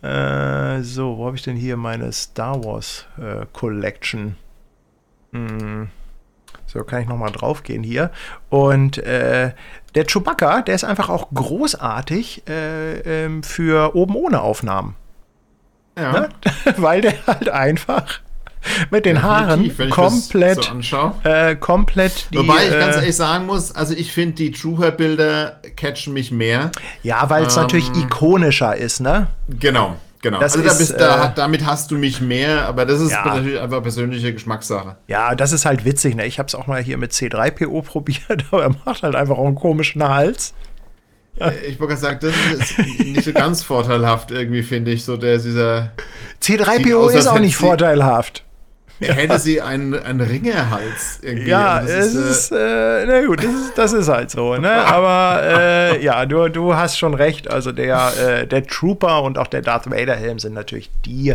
Äh, 0.00 0.82
so, 0.82 1.18
wo 1.18 1.26
habe 1.26 1.36
ich 1.36 1.42
denn 1.42 1.56
hier 1.56 1.76
meine 1.76 2.10
Star 2.12 2.64
Wars 2.64 3.04
Collection? 3.52 4.36
Hm. 5.36 5.88
So, 6.66 6.82
kann 6.82 7.02
ich 7.02 7.08
nochmal 7.08 7.30
drauf 7.30 7.62
gehen 7.62 7.82
hier. 7.82 8.10
Und 8.48 8.98
äh, 8.98 9.52
der 9.94 10.04
Chewbacca, 10.04 10.62
der 10.62 10.74
ist 10.74 10.84
einfach 10.84 11.08
auch 11.08 11.28
großartig 11.32 12.42
äh, 12.48 13.24
ähm, 13.24 13.42
für 13.42 13.94
oben 13.94 14.16
ohne 14.16 14.40
Aufnahmen. 14.40 14.96
Ja. 15.96 16.12
Ne? 16.12 16.28
Weil 16.76 17.00
der 17.00 17.14
halt 17.26 17.48
einfach 17.48 18.20
mit 18.90 19.06
den 19.06 19.22
Haaren 19.22 19.72
komplett, 19.90 20.72
so 20.82 21.14
äh, 21.22 21.54
komplett 21.54 22.26
die, 22.32 22.38
Wobei 22.38 22.64
ich 22.64 22.72
ganz 22.72 22.96
äh, 22.96 22.98
ehrlich 22.98 23.16
sagen 23.16 23.46
muss, 23.46 23.72
also 23.72 23.94
ich 23.94 24.12
finde 24.12 24.34
die 24.34 24.50
Trooper-Bilder 24.50 25.60
catchen 25.76 26.12
mich 26.12 26.32
mehr. 26.32 26.72
Ja, 27.04 27.30
weil 27.30 27.44
es 27.44 27.56
ähm, 27.56 27.62
natürlich 27.62 27.90
ikonischer 27.96 28.76
ist, 28.76 29.00
ne? 29.00 29.28
Genau. 29.48 29.96
Genau. 30.26 30.40
Das 30.40 30.56
also 30.56 30.66
ist, 30.66 30.90
da 30.90 31.24
bist, 31.24 31.30
äh, 31.30 31.34
damit 31.36 31.64
hast 31.64 31.92
du 31.92 31.98
mich 31.98 32.20
mehr, 32.20 32.66
aber 32.66 32.84
das 32.84 33.00
ist 33.00 33.12
ja. 33.12 33.24
natürlich 33.24 33.60
einfach 33.60 33.80
persönliche 33.80 34.32
Geschmackssache. 34.32 34.96
Ja, 35.06 35.36
das 35.36 35.52
ist 35.52 35.64
halt 35.64 35.84
witzig. 35.84 36.16
Ne? 36.16 36.26
Ich 36.26 36.40
habe 36.40 36.48
es 36.48 36.56
auch 36.56 36.66
mal 36.66 36.82
hier 36.82 36.98
mit 36.98 37.12
C3PO 37.12 37.82
probiert, 37.82 38.44
aber 38.50 38.64
er 38.64 38.74
macht 38.84 39.04
halt 39.04 39.14
einfach 39.14 39.38
auch 39.38 39.46
einen 39.46 39.54
komischen 39.54 40.02
Hals. 40.02 40.52
Äh, 41.38 41.52
ich 41.68 41.78
wollte 41.78 41.96
sagen, 41.96 42.18
das 42.20 42.34
ist 42.58 42.76
nicht 42.98 43.22
so 43.22 43.32
ganz 43.32 43.62
vorteilhaft 43.62 44.32
irgendwie, 44.32 44.64
finde 44.64 44.90
ich. 44.90 45.04
So 45.04 45.16
der 45.16 45.38
dieser. 45.38 45.92
C3PO 46.42 47.08
ist 47.12 47.28
auch 47.28 47.38
nicht 47.38 47.54
vorteilhaft. 47.54 48.44
Ja. 49.00 49.12
Hätte 49.12 49.38
sie 49.38 49.60
einen, 49.60 49.94
einen 49.94 50.20
Ringerhals 50.20 51.20
irgendwie. 51.22 51.50
Ja, 51.50 51.80
es 51.80 52.14
ist, 52.14 52.52
äh, 52.52 53.02
äh, 53.02 53.06
na 53.06 53.26
gut, 53.26 53.44
das 53.44 53.52
ist, 53.52 53.78
das 53.78 53.92
ist 53.92 54.08
halt 54.08 54.30
so, 54.30 54.56
ne? 54.56 54.70
Aber 54.86 55.42
äh, 55.42 56.02
ja, 56.02 56.24
du, 56.24 56.48
du 56.48 56.74
hast 56.74 56.98
schon 56.98 57.14
recht. 57.14 57.50
Also 57.50 57.72
der, 57.72 58.12
äh, 58.16 58.46
der 58.46 58.66
Trooper 58.66 59.22
und 59.22 59.38
auch 59.38 59.48
der 59.48 59.62
Darth 59.62 59.90
Vader-Helm 59.90 60.38
sind 60.38 60.54
natürlich 60.54 60.90
die 61.04 61.34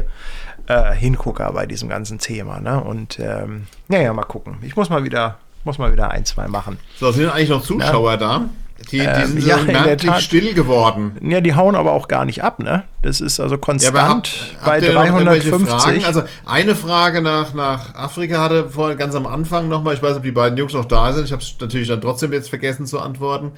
äh, 0.68 0.94
Hingucker 0.94 1.52
bei 1.54 1.66
diesem 1.66 1.90
ganzen 1.90 2.18
Thema, 2.18 2.60
ne? 2.60 2.84
Und 2.84 3.20
ähm, 3.20 3.68
naja, 3.88 4.12
mal 4.14 4.24
gucken. 4.24 4.58
Ich 4.64 4.76
muss 4.76 4.90
mal 4.90 5.04
wieder, 5.04 5.38
muss 5.64 5.78
mal 5.78 5.92
wieder 5.92 6.10
ein, 6.10 6.26
zwei 6.26 6.48
machen. 6.48 6.80
So, 7.00 7.12
sind 7.12 7.30
eigentlich 7.30 7.50
noch 7.50 7.64
Zuschauer 7.64 8.12
ja. 8.12 8.18
da? 8.18 8.46
Die, 8.90 9.00
die 9.00 9.04
ähm, 9.06 9.28
sind 9.28 9.46
ja, 9.46 9.58
merklich 9.58 10.16
still 10.18 10.54
geworden. 10.54 11.18
Ja, 11.22 11.42
die 11.42 11.56
hauen 11.56 11.76
aber 11.76 11.92
auch 11.92 12.08
gar 12.08 12.26
nicht 12.26 12.44
ab, 12.44 12.60
ne? 12.60 12.84
Das 13.02 13.22
ist 13.22 13.40
also 13.40 13.58
konstant 13.58 13.96
ja, 13.96 14.08
habt, 14.08 14.58
bei 14.66 14.82
habt 14.82 14.96
350. 14.96 16.06
Also 16.06 16.24
eine 16.46 16.76
Frage 16.76 17.22
nach, 17.22 17.54
nach 17.54 17.96
Afrika 17.96 18.42
hatte 18.42 18.70
vorhin 18.70 18.98
ganz 18.98 19.16
am 19.16 19.26
Anfang 19.26 19.68
nochmal, 19.68 19.96
ich 19.96 20.04
weiß 20.04 20.18
ob 20.18 20.24
die 20.24 20.32
beiden 20.32 20.58
Jungs 20.58 20.74
noch 20.74 20.86
da 20.86 21.12
sind, 21.14 21.26
ich 21.26 21.32
habe 21.32 21.42
es 21.42 21.56
natürlich 21.60 21.88
dann 21.88 22.02
trotzdem 22.02 22.34
jetzt 22.34 22.50
vergessen 22.50 22.86
zu 22.86 23.00
antworten, 23.00 23.52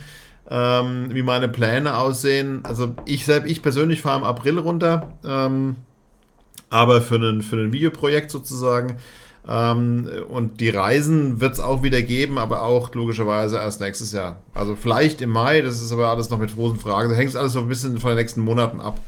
ähm, 0.49 1.09
wie 1.11 1.23
meine 1.23 1.49
Pläne 1.49 1.97
aussehen. 1.97 2.61
Also 2.63 2.95
ich 3.05 3.25
selbst, 3.25 3.49
ich 3.49 3.61
persönlich 3.61 4.01
fahre 4.01 4.19
im 4.19 4.23
April 4.23 4.59
runter, 4.59 5.13
ähm, 5.25 5.77
aber 6.69 7.01
für 7.01 7.15
ein, 7.15 7.41
für 7.41 7.57
ein 7.57 7.71
Videoprojekt 7.71 8.31
sozusagen. 8.31 8.97
Ähm, 9.47 10.09
und 10.29 10.61
die 10.61 10.69
Reisen 10.69 11.41
wird 11.41 11.53
es 11.53 11.59
auch 11.59 11.83
wieder 11.83 12.01
geben, 12.01 12.37
aber 12.37 12.61
auch 12.61 12.93
logischerweise 12.93 13.57
erst 13.57 13.81
nächstes 13.81 14.11
Jahr. 14.13 14.37
Also 14.53 14.75
vielleicht 14.75 15.21
im 15.21 15.31
Mai, 15.31 15.61
das 15.61 15.81
ist 15.81 15.91
aber 15.91 16.09
alles 16.09 16.29
noch 16.29 16.39
mit 16.39 16.55
großen 16.55 16.79
Fragen. 16.79 17.09
Da 17.09 17.15
hängt 17.15 17.35
alles 17.35 17.53
so 17.53 17.59
ein 17.59 17.67
bisschen 17.67 17.99
von 17.99 18.11
den 18.11 18.17
nächsten 18.17 18.41
Monaten 18.41 18.79
ab. 18.79 18.99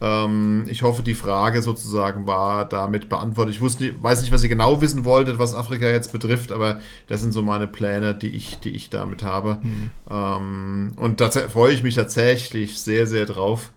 Ähm, 0.00 0.64
ich 0.68 0.82
hoffe, 0.82 1.02
die 1.02 1.14
Frage 1.14 1.62
sozusagen 1.62 2.26
war 2.26 2.64
damit 2.64 3.08
beantwortet. 3.08 3.54
Ich 3.54 3.60
wusste, 3.60 3.94
weiß 4.02 4.22
nicht, 4.22 4.32
was 4.32 4.42
ihr 4.42 4.48
genau 4.48 4.80
wissen 4.80 5.04
wolltet, 5.04 5.38
was 5.38 5.54
Afrika 5.54 5.86
jetzt 5.86 6.12
betrifft, 6.12 6.50
aber 6.50 6.80
das 7.06 7.20
sind 7.20 7.32
so 7.32 7.42
meine 7.42 7.66
Pläne, 7.66 8.14
die 8.14 8.28
ich, 8.28 8.58
die 8.60 8.70
ich 8.70 8.90
damit 8.90 9.22
habe. 9.22 9.58
Mhm. 9.62 9.90
Ähm, 10.10 10.92
und 10.96 11.20
da 11.20 11.30
freue 11.30 11.72
ich 11.72 11.82
mich 11.82 11.94
tatsächlich 11.94 12.78
sehr, 12.80 13.06
sehr 13.06 13.26
drauf. 13.26 13.70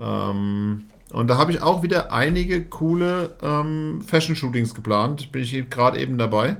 Ähm, 0.00 0.84
und 1.12 1.28
da 1.28 1.38
habe 1.38 1.52
ich 1.52 1.62
auch 1.62 1.82
wieder 1.82 2.12
einige 2.12 2.64
coole 2.64 3.36
ähm, 3.42 4.02
Fashion-Shootings 4.06 4.74
geplant. 4.74 5.32
Bin 5.32 5.42
ich 5.42 5.70
gerade 5.70 5.98
eben 5.98 6.18
dabei. 6.18 6.56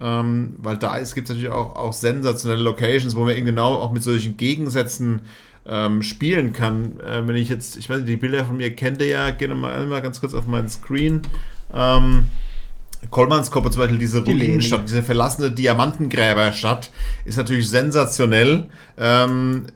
Ähm, 0.00 0.56
weil 0.58 0.78
da 0.78 0.98
gibt 0.98 1.10
es 1.10 1.28
natürlich 1.28 1.50
auch, 1.50 1.76
auch 1.76 1.92
sensationelle 1.92 2.62
Locations, 2.62 3.14
wo 3.14 3.24
man 3.24 3.36
eben 3.36 3.46
genau 3.46 3.74
auch 3.74 3.92
mit 3.92 4.02
solchen 4.02 4.36
Gegensätzen 4.36 5.22
ähm, 5.66 6.02
spielen 6.02 6.52
kann. 6.52 6.98
Äh, 7.00 7.26
wenn 7.26 7.36
ich 7.36 7.48
jetzt, 7.48 7.76
ich 7.76 7.88
weiß 7.88 7.98
nicht, 7.98 8.08
die 8.08 8.16
Bilder 8.16 8.44
von 8.44 8.56
mir 8.56 8.74
kennt 8.74 9.00
ihr 9.00 9.08
ja, 9.08 9.30
gehen 9.30 9.58
mal, 9.60 9.86
mal 9.86 10.02
ganz 10.02 10.20
kurz 10.20 10.34
auf 10.34 10.46
meinen 10.46 10.68
Screen. 10.68 11.22
Ähm, 11.72 12.26
Kolmanskopf 13.10 13.70
zum 13.70 13.80
Beispiel, 13.80 13.98
diese 13.98 14.24
Ruinenstadt, 14.24 14.88
diese 14.88 15.02
verlassene 15.02 15.50
Diamantengräberstadt, 15.50 16.90
ist 17.24 17.36
natürlich 17.36 17.68
sensationell. 17.68 18.68
Ähm, 18.96 19.66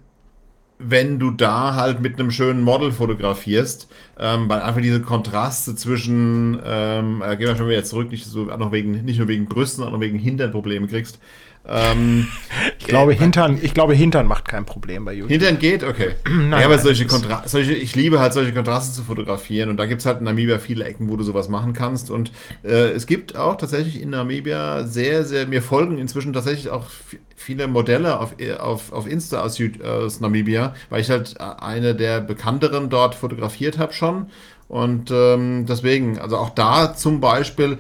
wenn 0.79 1.19
du 1.19 1.31
da 1.31 1.75
halt 1.75 2.01
mit 2.01 2.19
einem 2.19 2.31
schönen 2.31 2.63
Model 2.63 2.93
fotografierst, 2.93 3.89
ähm, 4.19 4.49
weil 4.49 4.61
einfach 4.61 4.83
diese 4.83 5.01
Kontraste 5.01 5.75
zwischen, 5.75 6.61
ähm, 6.65 7.23
äh, 7.23 7.37
gehen 7.37 7.49
wir 7.49 7.57
schon 7.57 7.69
wieder 7.69 7.85
zurück, 7.85 8.11
nicht, 8.11 8.27
so, 8.27 8.45
noch 8.45 8.73
wegen, 8.73 9.05
nicht 9.05 9.19
nur 9.19 9.29
wegen 9.29 9.47
Brüsten, 9.47 9.85
sondern 9.85 10.01
wegen 10.01 10.19
Hinternproblemen 10.19 10.89
kriegst, 10.89 11.19
ähm, 11.69 12.29
ich, 12.79 12.87
glaube, 12.87 13.13
äh, 13.13 13.17
Hintern, 13.17 13.59
ich 13.61 13.75
glaube, 13.75 13.95
Hintern 13.95 14.27
macht 14.27 14.47
kein 14.49 14.65
Problem 14.65 15.05
bei 15.05 15.13
YouTube. 15.13 15.31
Hintern 15.31 15.59
geht? 15.59 15.85
Okay. 15.85 16.11
nein, 16.29 16.61
ja, 16.61 16.67
aber 16.67 16.79
solche 16.79 17.07
Kontraste, 17.07 17.61
ich 17.61 17.95
liebe 17.95 18.21
halt 18.21 18.33
solche 18.33 18.53
Kontraste 18.53 18.95
zu 18.95 19.03
fotografieren 19.03 19.71
und 19.71 19.77
da 19.77 19.87
gibt 19.87 20.01
es 20.01 20.07
halt 20.07 20.19
in 20.19 20.25
Namibia 20.25 20.59
viele 20.59 20.85
Ecken, 20.85 21.09
wo 21.09 21.17
du 21.17 21.25
sowas 21.25 21.49
machen 21.49 21.73
kannst 21.73 22.11
und 22.11 22.33
äh, 22.63 22.91
es 22.91 23.07
gibt 23.07 23.37
auch 23.37 23.57
tatsächlich 23.57 24.01
in 24.01 24.11
Namibia 24.11 24.85
sehr, 24.85 25.25
sehr, 25.25 25.47
mir 25.47 25.63
folgen 25.63 25.99
inzwischen 25.99 26.33
tatsächlich 26.33 26.71
auch 26.71 26.87
viele 27.35 27.69
Modelle 27.69 28.21
auf, 28.21 28.35
auf, 28.59 28.93
auf 28.93 29.07
Insta 29.07 29.43
aus, 29.43 29.61
aus 29.85 30.21
Namibia, 30.21 30.75
weil 30.91 31.01
ich 31.01 31.11
halt 31.11 31.41
eine 31.41 31.95
der 31.95 32.21
bekannteren 32.21 32.89
dort 32.89 33.15
fotografiert 33.15 33.79
habe 33.79 33.93
schon 33.93 34.31
und 34.69 35.11
ähm, 35.13 35.67
deswegen, 35.69 36.19
also 36.19 36.37
auch 36.39 36.51
da 36.51 36.95
zum 36.95 37.21
Beispiel 37.21 37.79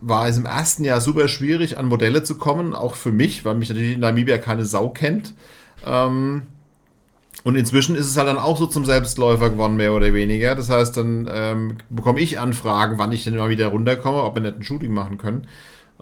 war 0.00 0.28
es 0.28 0.36
im 0.36 0.46
ersten 0.46 0.84
Jahr 0.84 1.00
super 1.00 1.28
schwierig, 1.28 1.78
an 1.78 1.86
Modelle 1.86 2.22
zu 2.22 2.36
kommen, 2.36 2.74
auch 2.74 2.94
für 2.94 3.12
mich, 3.12 3.44
weil 3.44 3.54
mich 3.54 3.68
natürlich 3.68 3.94
in 3.94 4.00
Namibia 4.00 4.38
keine 4.38 4.64
Sau 4.64 4.88
kennt. 4.88 5.34
Ähm, 5.84 6.42
und 7.44 7.54
inzwischen 7.54 7.94
ist 7.94 8.06
es 8.06 8.16
halt 8.16 8.28
dann 8.28 8.38
auch 8.38 8.56
so 8.56 8.66
zum 8.66 8.84
Selbstläufer 8.84 9.50
geworden, 9.50 9.76
mehr 9.76 9.92
oder 9.92 10.12
weniger. 10.12 10.54
Das 10.54 10.68
heißt, 10.68 10.96
dann 10.96 11.30
ähm, 11.32 11.76
bekomme 11.90 12.20
ich 12.20 12.40
Anfragen, 12.40 12.98
wann 12.98 13.12
ich 13.12 13.24
denn 13.24 13.36
mal 13.36 13.50
wieder 13.50 13.68
runterkomme, 13.68 14.22
ob 14.22 14.34
wir 14.34 14.42
nicht 14.42 14.56
ein 14.56 14.64
Shooting 14.64 14.92
machen 14.92 15.16
können. 15.16 15.46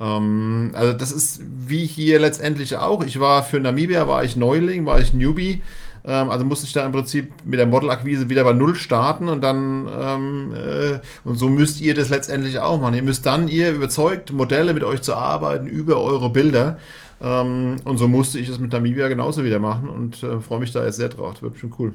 Ähm, 0.01 0.71
also 0.75 0.93
das 0.93 1.12
ist 1.12 1.43
wie 1.45 1.85
hier 1.85 2.19
letztendlich 2.19 2.77
auch. 2.79 3.05
Ich 3.05 3.21
war 3.21 3.43
für 3.43 3.61
Namibia, 3.61 4.09
war 4.09 4.25
ich 4.25 4.37
Neuling, 4.37 4.87
war 4.87 5.01
ich 5.01 5.12
Newbie. 5.12 5.61
Ähm, 6.07 6.31
also 6.31 6.45
musste 6.45 6.67
ich 6.67 6.73
da 6.73 6.85
im 6.85 6.93
Prinzip 6.93 7.33
mit 7.45 7.59
der 7.59 7.67
Modelakquise 7.67 8.29
wieder 8.29 8.45
bei 8.45 8.53
Null 8.53 8.75
starten 8.75 9.29
und 9.29 9.43
dann, 9.43 9.89
ähm, 9.99 10.55
äh, 10.55 11.01
und 11.25 11.37
so 11.37 11.49
müsst 11.49 11.81
ihr 11.81 11.95
das 11.95 12.11
letztendlich 12.11 12.59
auch 12.59 12.81
machen. 12.81 12.95
Ihr 12.95 13.03
müsst 13.03 13.25
dann, 13.27 13.49
ihr 13.49 13.73
überzeugt, 13.73 14.33
Modelle 14.33 14.75
mit 14.75 14.85
euch 14.85 15.03
zu 15.03 15.15
arbeiten 15.15 15.67
über 15.67 16.03
eure 16.03 16.31
Bilder. 16.31 16.79
Ähm, 17.23 17.77
und 17.85 17.99
so 17.99 18.09
musste 18.09 18.39
ich 18.39 18.49
es 18.49 18.59
mit 18.59 18.73
Namibia 18.73 19.09
genauso 19.09 19.45
wieder 19.45 19.59
machen 19.59 19.89
und 19.89 20.23
äh, 20.23 20.41
freue 20.41 20.61
mich 20.61 20.73
da 20.73 20.85
jetzt 20.85 20.97
sehr 20.97 21.09
drauf. 21.09 21.35
Das 21.35 21.43
wird 21.43 21.53
bestimmt 21.55 21.75
cool. 21.79 21.93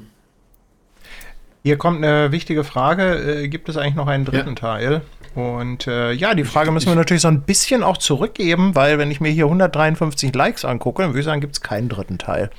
Hier 1.61 1.77
kommt 1.77 2.03
eine 2.03 2.31
wichtige 2.31 2.63
Frage. 2.63 3.43
Äh, 3.43 3.47
gibt 3.47 3.69
es 3.69 3.77
eigentlich 3.77 3.95
noch 3.95 4.07
einen 4.07 4.25
dritten 4.25 4.49
ja. 4.49 4.55
Teil? 4.55 5.01
Und 5.35 5.85
äh, 5.87 6.11
ja, 6.13 6.33
die 6.33 6.45
Frage 6.45 6.71
müssen 6.71 6.87
wir 6.87 6.95
natürlich 6.95 7.21
so 7.21 7.27
ein 7.27 7.41
bisschen 7.41 7.83
auch 7.83 7.97
zurückgeben, 7.97 8.73
weil 8.73 8.97
wenn 8.97 9.11
ich 9.11 9.21
mir 9.21 9.29
hier 9.29 9.45
153 9.45 10.33
Likes 10.33 10.65
angucke, 10.65 11.03
dann 11.03 11.11
würde 11.11 11.19
ich 11.19 11.25
sagen, 11.25 11.41
gibt 11.41 11.53
es 11.53 11.61
keinen 11.61 11.89
dritten 11.89 12.17
Teil. 12.17 12.49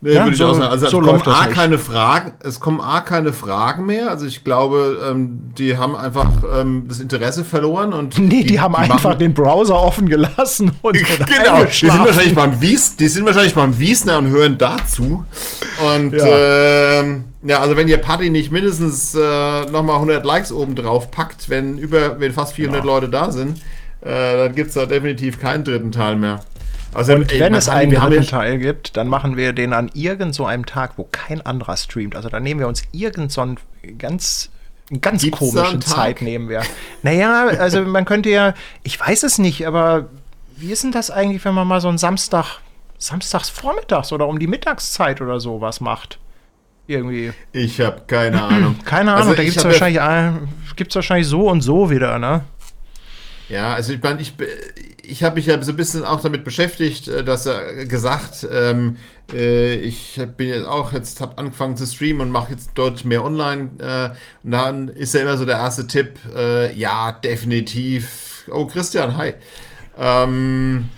Nee, 0.00 0.12
ja, 0.12 0.24
würde 0.24 0.36
so, 0.36 0.44
ich 0.44 0.50
auch 0.50 0.54
sagen. 0.54 0.70
Also 0.70 0.88
so 0.88 1.00
es 1.00 1.06
kommen 1.06 1.22
A 1.22 1.46
keine 1.46 1.78
Fragen, 1.78 2.32
es 2.40 2.60
kommen 2.60 2.80
A 2.80 3.00
keine 3.00 3.32
Fragen 3.32 3.86
mehr. 3.86 4.10
Also 4.10 4.26
ich 4.26 4.44
glaube, 4.44 4.98
ähm, 5.10 5.52
die 5.56 5.78
haben 5.78 5.96
einfach 5.96 6.30
ähm, 6.54 6.84
das 6.88 7.00
Interesse 7.00 7.44
verloren 7.44 7.92
und. 7.92 8.18
Nee, 8.26 8.42
die, 8.42 8.46
die 8.48 8.60
haben 8.60 8.74
die 8.74 8.90
einfach 8.90 9.14
den 9.14 9.32
Browser 9.34 9.80
offen 9.80 10.08
gelassen 10.08 10.72
und 10.82 10.94
Genau, 10.94 11.64
die 11.64 11.72
sind 11.72 11.98
wahrscheinlich 11.98 12.34
beim 12.34 12.60
Wies, 12.60 12.96
die 12.96 13.08
sind 13.08 13.24
wahrscheinlich 13.24 13.54
beim 13.54 13.78
Wiesner 13.78 14.18
und 14.18 14.28
hören 14.28 14.58
dazu. 14.58 15.24
Und 15.94 16.12
ja, 16.12 17.00
ähm, 17.00 17.24
ja 17.44 17.60
also 17.60 17.76
wenn 17.76 17.88
ihr 17.88 17.98
Party 17.98 18.30
nicht 18.30 18.50
mindestens 18.50 19.14
äh, 19.14 19.70
nochmal 19.70 19.96
100 19.96 20.24
Likes 20.24 20.52
oben 20.52 20.74
drauf 20.74 21.10
packt, 21.10 21.48
wenn 21.48 21.78
über 21.78 22.20
wenn 22.20 22.32
fast 22.32 22.54
400 22.54 22.84
ja. 22.84 22.86
Leute 22.86 23.08
da 23.08 23.30
sind, 23.30 23.58
äh, 24.02 24.36
dann 24.36 24.54
gibt 24.54 24.68
es 24.68 24.74
da 24.74 24.86
definitiv 24.86 25.40
keinen 25.40 25.64
dritten 25.64 25.92
Teil 25.92 26.16
mehr. 26.16 26.40
Also, 26.96 27.14
und 27.14 27.30
ey, 27.30 27.40
wenn 27.40 27.54
es 27.54 27.68
einen 27.68 27.92
dritten 27.92 28.26
Teil 28.26 28.58
gibt, 28.58 28.96
dann 28.96 29.06
machen 29.08 29.36
wir 29.36 29.52
den 29.52 29.74
an 29.74 29.90
irgend 29.92 30.34
so 30.34 30.46
einem 30.46 30.64
Tag, 30.64 30.92
wo 30.96 31.06
kein 31.12 31.42
anderer 31.42 31.76
streamt. 31.76 32.16
Also 32.16 32.30
dann 32.30 32.42
nehmen 32.42 32.58
wir 32.58 32.68
uns 32.68 32.84
irgend 32.92 33.30
so 33.30 33.42
einen 33.42 33.58
ganz 33.98 34.50
ganz 35.00 35.22
Gibt's 35.22 35.38
komischen 35.38 35.80
Zeit 35.82 36.22
nehmen 36.22 36.48
wir. 36.48 36.62
Naja, 37.02 37.46
also 37.58 37.82
man 37.82 38.04
könnte 38.04 38.30
ja, 38.30 38.54
ich 38.82 38.98
weiß 38.98 39.24
es 39.24 39.38
nicht, 39.38 39.66
aber 39.66 40.08
wie 40.56 40.72
ist 40.72 40.84
denn 40.84 40.92
das 40.92 41.10
eigentlich, 41.10 41.44
wenn 41.44 41.54
man 41.54 41.68
mal 41.68 41.80
so 41.80 41.88
einen 41.88 41.98
Samstag, 41.98 42.60
samstags 42.98 43.50
vormittags 43.50 44.12
oder 44.12 44.26
um 44.26 44.38
die 44.38 44.46
Mittagszeit 44.46 45.20
oder 45.20 45.38
so 45.38 45.60
was 45.60 45.80
macht? 45.80 46.18
Irgendwie. 46.86 47.32
Ich 47.52 47.80
habe 47.80 48.02
keine 48.06 48.42
Ahnung. 48.42 48.76
keine 48.84 49.12
Ahnung, 49.12 49.28
also 49.28 49.34
da 49.34 49.44
gibt 49.44 49.56
es 49.56 49.64
wahrscheinlich, 49.64 50.00
gibt's 50.76 50.94
wahrscheinlich 50.94 51.26
so 51.26 51.50
und 51.50 51.60
so 51.60 51.90
wieder, 51.90 52.18
ne? 52.18 52.44
Ja, 53.48 53.74
also 53.74 53.92
ich 53.92 54.02
meine, 54.02 54.20
ich, 54.20 54.34
ich 55.08 55.22
habe 55.22 55.36
mich 55.36 55.46
ja 55.46 55.60
so 55.62 55.72
ein 55.72 55.76
bisschen 55.76 56.04
auch 56.04 56.20
damit 56.20 56.44
beschäftigt, 56.44 57.08
äh, 57.08 57.24
dass 57.24 57.46
er 57.46 57.86
gesagt, 57.86 58.46
ähm, 58.50 58.96
äh, 59.32 59.74
ich 59.74 60.20
bin 60.36 60.48
jetzt 60.48 60.66
auch 60.66 60.92
jetzt 60.92 61.20
habe 61.20 61.38
angefangen 61.38 61.76
zu 61.76 61.86
streamen 61.86 62.22
und 62.22 62.30
mache 62.30 62.52
jetzt 62.52 62.70
deutlich 62.74 63.04
mehr 63.04 63.24
online. 63.24 63.70
Äh, 63.78 64.16
und 64.44 64.50
dann 64.50 64.88
ist 64.88 65.14
ja 65.14 65.22
immer 65.22 65.36
so 65.36 65.44
der 65.44 65.56
erste 65.56 65.86
Tipp, 65.86 66.18
äh, 66.34 66.74
ja 66.76 67.12
definitiv. 67.12 68.44
Oh 68.50 68.66
Christian, 68.66 69.16
hi. 69.16 69.34
Ähm, 69.98 70.88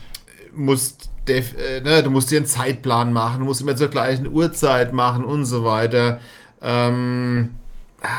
musst 0.54 1.10
def, 1.26 1.54
äh, 1.56 1.80
ne, 1.80 2.02
du 2.02 2.10
musst 2.10 2.30
dir 2.30 2.38
einen 2.38 2.46
Zeitplan 2.46 3.12
machen, 3.12 3.40
du 3.40 3.44
musst 3.44 3.60
immer 3.60 3.76
zur 3.76 3.88
gleichen 3.88 4.26
Uhrzeit 4.26 4.92
machen 4.92 5.24
und 5.24 5.44
so 5.44 5.64
weiter. 5.64 6.20
Ähm, 6.60 7.50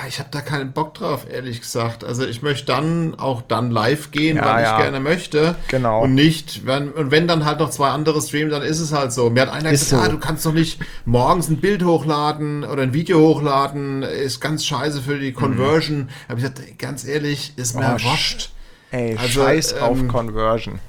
ich 0.09 0.19
habe 0.19 0.27
da 0.29 0.41
keinen 0.41 0.73
Bock 0.73 0.93
drauf, 0.93 1.25
ehrlich 1.31 1.61
gesagt. 1.61 2.03
Also 2.03 2.25
ich 2.25 2.41
möchte 2.41 2.65
dann 2.65 3.17
auch 3.17 3.41
dann 3.41 3.71
live 3.71 4.11
gehen, 4.11 4.35
ja, 4.35 4.45
weil 4.45 4.63
ja. 4.63 4.77
ich 4.77 4.83
gerne 4.83 4.99
möchte. 4.99 5.55
Genau. 5.69 6.03
Und 6.03 6.15
nicht, 6.15 6.65
wenn, 6.65 6.91
und 6.91 7.11
wenn 7.11 7.29
dann 7.29 7.45
halt 7.45 7.59
noch 7.59 7.69
zwei 7.69 7.89
andere 7.89 8.21
streamen, 8.21 8.49
dann 8.49 8.61
ist 8.61 8.81
es 8.81 8.91
halt 8.91 9.13
so. 9.13 9.29
Mir 9.29 9.43
hat 9.43 9.49
einer 9.49 9.71
ist 9.71 9.85
gesagt, 9.85 10.03
so. 10.03 10.09
ah, 10.09 10.11
du 10.11 10.19
kannst 10.19 10.45
doch 10.45 10.51
nicht 10.51 10.81
morgens 11.05 11.47
ein 11.47 11.61
Bild 11.61 11.83
hochladen 11.85 12.65
oder 12.65 12.83
ein 12.83 12.93
Video 12.93 13.19
hochladen, 13.19 14.03
ist 14.03 14.41
ganz 14.41 14.65
scheiße 14.65 15.01
für 15.01 15.17
die 15.17 15.31
Conversion. 15.31 15.97
Mhm. 15.97 16.09
Habe 16.27 16.41
ich 16.41 16.53
gesagt, 16.53 16.79
ganz 16.79 17.05
ehrlich, 17.05 17.53
ist 17.55 17.77
mir 17.77 17.95
oh, 17.97 18.03
wurscht. 18.03 18.51
Ey, 18.91 19.15
also, 19.17 19.41
scheiß 19.41 19.73
ähm, 19.73 19.79
auf 19.79 20.07
Conversion. 20.09 20.79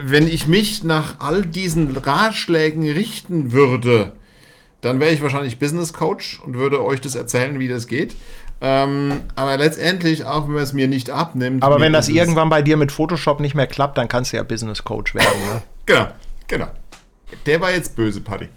Wenn 0.00 0.28
ich 0.28 0.46
mich 0.46 0.84
nach 0.84 1.16
all 1.18 1.44
diesen 1.44 1.96
Ratschlägen 1.96 2.88
richten 2.88 3.50
würde, 3.50 4.12
dann 4.80 5.00
wäre 5.00 5.12
ich 5.12 5.22
wahrscheinlich 5.22 5.58
Business 5.58 5.92
Coach 5.92 6.40
und 6.44 6.54
würde 6.54 6.84
euch 6.84 7.00
das 7.00 7.14
erzählen, 7.14 7.58
wie 7.58 7.68
das 7.68 7.86
geht. 7.86 8.14
Ähm, 8.60 9.20
aber 9.36 9.56
letztendlich, 9.56 10.24
auch 10.24 10.46
wenn 10.46 10.54
man 10.54 10.62
es 10.62 10.72
mir 10.72 10.88
nicht 10.88 11.10
abnimmt. 11.10 11.62
Aber 11.62 11.80
wenn 11.80 11.92
das 11.92 12.08
irgendwann 12.08 12.48
bei 12.48 12.62
dir 12.62 12.76
mit 12.76 12.90
Photoshop 12.90 13.38
nicht 13.40 13.54
mehr 13.54 13.68
klappt, 13.68 13.98
dann 13.98 14.08
kannst 14.08 14.32
du 14.32 14.36
ja 14.36 14.42
Business 14.42 14.82
Coach 14.82 15.14
werden. 15.14 15.38
Ne? 15.52 15.62
genau, 15.86 16.08
genau. 16.48 16.66
Der 17.46 17.60
war 17.60 17.70
jetzt 17.70 17.94
böse, 17.94 18.20
Paddy. 18.20 18.48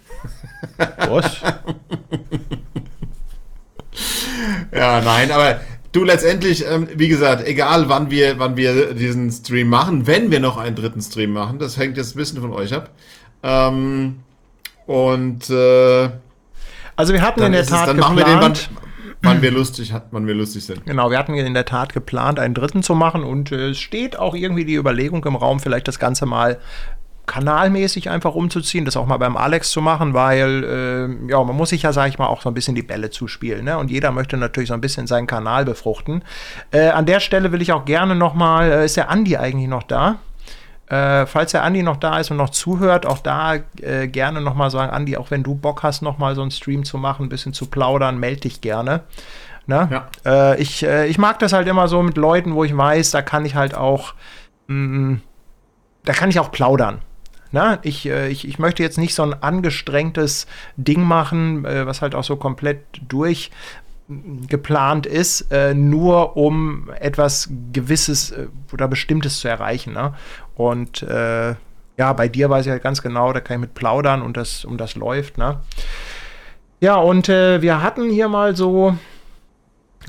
Was? 0.96 1.40
ja, 4.72 5.00
nein, 5.02 5.30
aber 5.30 5.60
du 5.92 6.04
letztendlich, 6.04 6.64
ähm, 6.68 6.88
wie 6.94 7.08
gesagt, 7.08 7.46
egal 7.46 7.88
wann 7.88 8.10
wir, 8.10 8.38
wann 8.38 8.56
wir 8.56 8.94
diesen 8.94 9.30
Stream 9.30 9.68
machen, 9.68 10.06
wenn 10.06 10.30
wir 10.30 10.40
noch 10.40 10.56
einen 10.56 10.74
dritten 10.74 11.00
Stream 11.00 11.32
machen, 11.32 11.58
das 11.58 11.76
hängt 11.76 11.96
jetzt 11.96 12.14
ein 12.14 12.18
bisschen 12.18 12.40
von 12.40 12.52
euch 12.52 12.74
ab. 12.74 12.90
Ähm, 13.42 14.20
Und 14.86 15.48
äh, 15.50 16.10
also 16.96 17.12
wir 17.12 17.22
hatten 17.22 17.42
in 17.42 17.52
der 17.52 17.64
Tat 17.66 17.80
es, 17.80 17.86
dann 17.86 17.96
geplant, 17.96 18.16
machen 18.16 18.16
wir 18.16 18.24
den, 18.24 18.40
wann, 18.40 18.54
wann 19.22 19.42
wir 19.42 19.50
lustig, 19.50 19.94
wann 20.10 20.26
wir 20.26 20.34
lustig 20.34 20.64
sind. 20.64 20.84
Genau, 20.84 21.10
wir 21.10 21.18
hatten 21.18 21.34
in 21.34 21.54
der 21.54 21.64
Tat 21.64 21.92
geplant, 21.92 22.38
einen 22.38 22.54
dritten 22.54 22.82
zu 22.82 22.94
machen 22.94 23.24
und 23.24 23.52
äh, 23.52 23.70
es 23.70 23.78
steht 23.78 24.18
auch 24.18 24.34
irgendwie 24.34 24.64
die 24.64 24.74
Überlegung 24.74 25.24
im 25.24 25.36
Raum, 25.36 25.60
vielleicht 25.60 25.88
das 25.88 25.98
Ganze 25.98 26.26
mal 26.26 26.58
kanalmäßig 27.26 28.10
einfach 28.10 28.34
umzuziehen, 28.34 28.84
das 28.84 28.96
auch 28.96 29.06
mal 29.06 29.16
beim 29.16 29.36
Alex 29.36 29.70
zu 29.70 29.80
machen, 29.80 30.12
weil 30.12 30.64
äh, 30.64 31.30
ja, 31.30 31.42
man 31.42 31.56
muss 31.56 31.70
sich 31.70 31.82
ja, 31.82 31.92
sag 31.92 32.08
ich 32.08 32.18
mal, 32.18 32.26
auch 32.26 32.42
so 32.42 32.50
ein 32.50 32.54
bisschen 32.54 32.74
die 32.74 32.82
Bälle 32.82 33.10
zuspielen. 33.10 33.64
Ne? 33.64 33.78
Und 33.78 33.90
jeder 33.90 34.10
möchte 34.10 34.36
natürlich 34.36 34.68
so 34.68 34.74
ein 34.74 34.80
bisschen 34.80 35.06
seinen 35.06 35.26
Kanal 35.26 35.64
befruchten. 35.64 36.24
Äh, 36.72 36.88
an 36.88 37.06
der 37.06 37.20
Stelle 37.20 37.52
will 37.52 37.62
ich 37.62 37.72
auch 37.72 37.84
gerne 37.84 38.14
nochmal, 38.14 38.70
äh, 38.72 38.84
ist 38.84 38.96
der 38.96 39.08
Andi 39.08 39.36
eigentlich 39.36 39.68
noch 39.68 39.84
da? 39.84 40.18
Äh, 40.92 41.24
falls 41.24 41.52
der 41.52 41.62
Andi 41.62 41.82
noch 41.82 41.96
da 41.96 42.18
ist 42.18 42.30
und 42.30 42.36
noch 42.36 42.50
zuhört, 42.50 43.06
auch 43.06 43.20
da 43.20 43.54
äh, 43.80 44.08
gerne 44.08 44.42
nochmal 44.42 44.70
sagen, 44.70 44.92
Andi, 44.92 45.16
auch 45.16 45.30
wenn 45.30 45.42
du 45.42 45.54
Bock 45.54 45.82
hast, 45.82 46.02
nochmal 46.02 46.34
so 46.34 46.42
einen 46.42 46.50
Stream 46.50 46.84
zu 46.84 46.98
machen, 46.98 47.24
ein 47.24 47.28
bisschen 47.30 47.54
zu 47.54 47.64
plaudern, 47.64 48.18
melde 48.18 48.42
dich 48.42 48.60
gerne. 48.60 49.04
Ne? 49.66 49.88
Ja. 49.90 50.08
Äh, 50.52 50.60
ich, 50.60 50.82
äh, 50.82 51.06
ich 51.06 51.16
mag 51.16 51.38
das 51.38 51.54
halt 51.54 51.66
immer 51.66 51.88
so 51.88 52.02
mit 52.02 52.18
Leuten, 52.18 52.54
wo 52.54 52.62
ich 52.62 52.76
weiß, 52.76 53.10
da 53.10 53.22
kann 53.22 53.46
ich 53.46 53.54
halt 53.54 53.74
auch, 53.74 54.12
mh, 54.66 54.74
mm, 54.76 55.20
da 56.04 56.12
kann 56.12 56.28
ich 56.28 56.38
auch 56.38 56.52
plaudern. 56.52 56.98
Na, 57.52 57.78
ich, 57.82 58.06
äh, 58.06 58.28
ich, 58.28 58.46
ich 58.46 58.58
möchte 58.58 58.82
jetzt 58.82 58.98
nicht 58.98 59.14
so 59.14 59.22
ein 59.22 59.42
angestrengtes 59.42 60.46
Ding 60.76 61.02
machen, 61.04 61.64
äh, 61.64 61.86
was 61.86 62.02
halt 62.02 62.14
auch 62.14 62.24
so 62.24 62.36
komplett 62.36 62.82
durchgeplant 64.12 65.06
ist, 65.06 65.52
äh, 65.52 65.74
nur 65.74 66.36
um 66.36 66.90
etwas 67.00 67.48
Gewisses 67.72 68.30
äh, 68.30 68.48
oder 68.72 68.88
Bestimmtes 68.88 69.40
zu 69.40 69.48
erreichen. 69.48 69.92
Ne? 69.92 70.14
Und 70.54 71.02
äh, 71.02 71.54
ja, 71.98 72.12
bei 72.14 72.28
dir 72.28 72.50
weiß 72.50 72.66
ich 72.66 72.72
halt 72.72 72.82
ganz 72.82 73.02
genau, 73.02 73.32
da 73.32 73.40
kann 73.40 73.56
ich 73.56 73.60
mit 73.60 73.74
plaudern 73.74 74.22
und 74.22 74.36
das, 74.36 74.64
um 74.64 74.76
das 74.76 74.94
läuft. 74.94 75.38
Ne? 75.38 75.60
Ja, 76.80 76.96
und 76.96 77.28
äh, 77.28 77.62
wir 77.62 77.82
hatten 77.82 78.10
hier 78.10 78.28
mal 78.28 78.56
so 78.56 78.96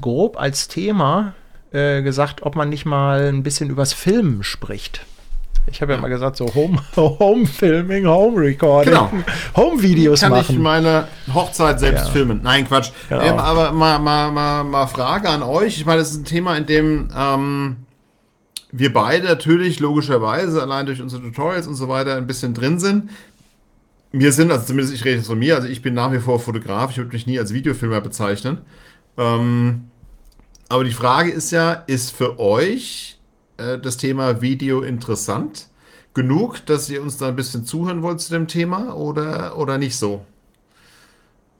grob 0.02 0.40
als 0.40 0.68
Thema 0.68 1.34
gesagt, 1.76 2.44
ob 2.44 2.56
man 2.56 2.70
nicht 2.70 2.86
mal 2.86 3.30
ein 3.30 3.42
bisschen 3.42 3.72
übers 3.72 3.94
Filmen 3.94 4.44
spricht. 4.44 5.08
Ich 5.68 5.82
habe 5.82 5.94
ja 5.94 6.00
mal 6.00 6.10
gesagt, 6.10 6.38
so 6.38 6.54
Home, 6.54 6.78
Home 6.96 7.46
Filming, 7.46 8.06
Home 8.06 8.40
Recording, 8.40 8.94
genau. 8.94 9.12
Home 9.56 9.82
Videos 9.82 10.22
Kann 10.22 10.32
machen. 10.32 10.46
Kann 10.46 10.56
ich 10.56 10.62
meine 10.62 11.08
Hochzeit 11.34 11.80
selbst 11.80 12.08
ja. 12.08 12.12
filmen? 12.12 12.42
Nein, 12.44 12.68
Quatsch. 12.68 12.92
Genau. 13.10 13.22
Ähm, 13.22 13.40
aber 13.40 13.72
mal, 13.72 13.98
mal, 14.00 14.32
mal, 14.32 14.64
mal 14.64 14.88
Frage 14.88 15.30
an 15.30 15.42
euch. 15.42 15.78
Ich 15.78 15.86
meine, 15.86 16.00
das 16.00 16.12
ist 16.12 16.18
ein 16.18 16.26
Thema, 16.26 16.58
in 16.58 16.66
dem 16.66 17.08
ähm, 17.18 17.78
wir 18.72 18.92
beide 18.92 19.26
natürlich 19.26 19.80
logischerweise 19.80 20.62
allein 20.62 20.86
durch 20.86 21.02
unsere 21.02 21.22
Tutorials 21.22 21.68
und 21.68 21.76
so 21.76 21.88
weiter 21.88 22.18
ein 22.18 22.28
bisschen 22.28 22.54
drin 22.54 22.80
sind. 22.80 23.12
Wir 24.12 24.32
sind, 24.32 24.52
also 24.52 24.66
zumindest 24.66 24.94
ich 24.94 25.06
rede 25.06 25.18
jetzt 25.18 25.28
von 25.28 25.40
mir, 25.40 25.56
also 25.56 25.68
ich 25.68 25.82
bin 25.82 25.94
nach 25.94 26.12
wie 26.12 26.20
vor 26.20 26.40
Fotograf, 26.40 26.92
ich 26.92 26.98
würde 26.98 27.12
mich 27.12 27.26
nie 27.26 27.40
als 27.40 27.54
Videofilmer 27.54 28.02
bezeichnen. 28.02 28.60
Ähm, 29.18 29.86
aber 30.70 30.84
die 30.84 30.92
Frage 30.92 31.32
ist 31.32 31.52
ja, 31.52 31.84
ist 31.88 32.12
für 32.12 32.40
euch 32.40 33.20
äh, 33.58 33.78
das 33.78 33.98
Thema 33.98 34.42
Video 34.42 34.82
interessant? 34.82 35.68
Genug, 36.14 36.66
dass 36.68 36.90
ihr 36.90 37.02
uns 37.02 37.18
da 37.18 37.28
ein 37.28 37.36
bisschen 37.36 37.66
zuhören 37.66 38.04
wollt 38.04 38.22
zu 38.22 38.32
dem 38.32 38.48
Thema 38.48 38.96
oder, 38.96 39.58
oder 39.58 39.78
nicht 39.78 39.96
so? 39.96 40.26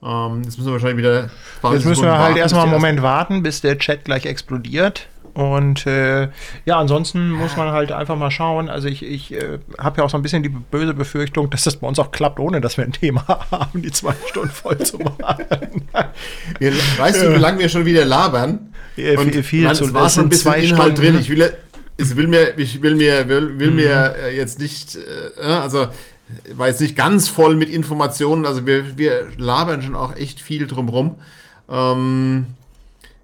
Ähm, 0.02 0.42
jetzt 0.44 0.58
müssen 0.58 0.66
wir 0.66 0.72
wahrscheinlich 0.74 0.98
wieder. 0.98 1.30
Jetzt 1.72 1.86
müssen 1.86 2.04
wir 2.04 2.18
halt 2.18 2.36
erstmal 2.36 2.64
einen 2.64 2.72
Moment 2.72 3.02
warten, 3.02 3.42
bis 3.42 3.62
der 3.62 3.78
Chat 3.78 4.04
gleich 4.04 4.26
explodiert. 4.26 5.08
Und 5.32 5.84
äh, 5.86 6.28
ja, 6.64 6.78
ansonsten 6.78 7.30
muss 7.30 7.56
man 7.56 7.72
halt 7.72 7.90
einfach 7.90 8.16
mal 8.16 8.30
schauen. 8.30 8.68
Also 8.68 8.86
ich, 8.86 9.02
ich 9.02 9.32
äh, 9.32 9.58
habe 9.78 9.98
ja 9.98 10.04
auch 10.04 10.10
so 10.10 10.16
ein 10.16 10.22
bisschen 10.22 10.44
die 10.44 10.48
böse 10.48 10.94
Befürchtung, 10.94 11.50
dass 11.50 11.64
das 11.64 11.76
bei 11.76 11.88
uns 11.88 11.98
auch 11.98 12.12
klappt, 12.12 12.38
ohne 12.38 12.60
dass 12.60 12.76
wir 12.76 12.84
ein 12.84 12.92
Thema 12.92 13.26
haben, 13.50 13.82
die 13.82 13.90
zwei 13.90 14.14
Stunden 14.28 14.50
voll 14.50 14.78
zu 14.78 14.98
machen. 14.98 15.88
weißt 16.98 17.22
du, 17.22 17.34
wie 17.34 17.38
lange 17.38 17.58
wir 17.58 17.68
schon 17.68 17.84
wieder 17.84 18.04
labern? 18.04 18.72
Ja, 18.94 19.18
viel, 19.18 19.42
viel 19.42 19.64
man, 19.64 19.74
zu, 19.74 19.92
war 19.92 20.08
schon 20.08 20.26
ein 20.26 20.28
bisschen 20.28 20.54
Inhalt 20.54 20.92
Stunden. 20.92 21.14
drin. 21.14 21.18
Ich 21.18 21.28
will, 21.28 21.52
ich 21.96 22.16
will 22.16 22.26
mir, 22.26 22.58
ich 22.58 22.82
will 22.82 22.96
mir, 22.96 23.28
will, 23.28 23.58
will 23.58 23.70
mhm. 23.70 23.76
mir 23.76 24.14
äh, 24.16 24.36
jetzt 24.36 24.58
nicht, 24.58 24.96
äh, 24.96 25.42
also 25.42 25.88
war 26.54 26.68
jetzt 26.68 26.80
nicht 26.80 26.96
ganz 26.96 27.28
voll 27.28 27.54
mit 27.56 27.68
Informationen, 27.68 28.46
also 28.46 28.66
wir, 28.66 28.96
wir 28.96 29.28
labern 29.36 29.82
schon 29.82 29.94
auch 29.94 30.16
echt 30.16 30.40
viel 30.40 30.66
drumrum. 30.66 31.16
Ähm, 31.68 32.46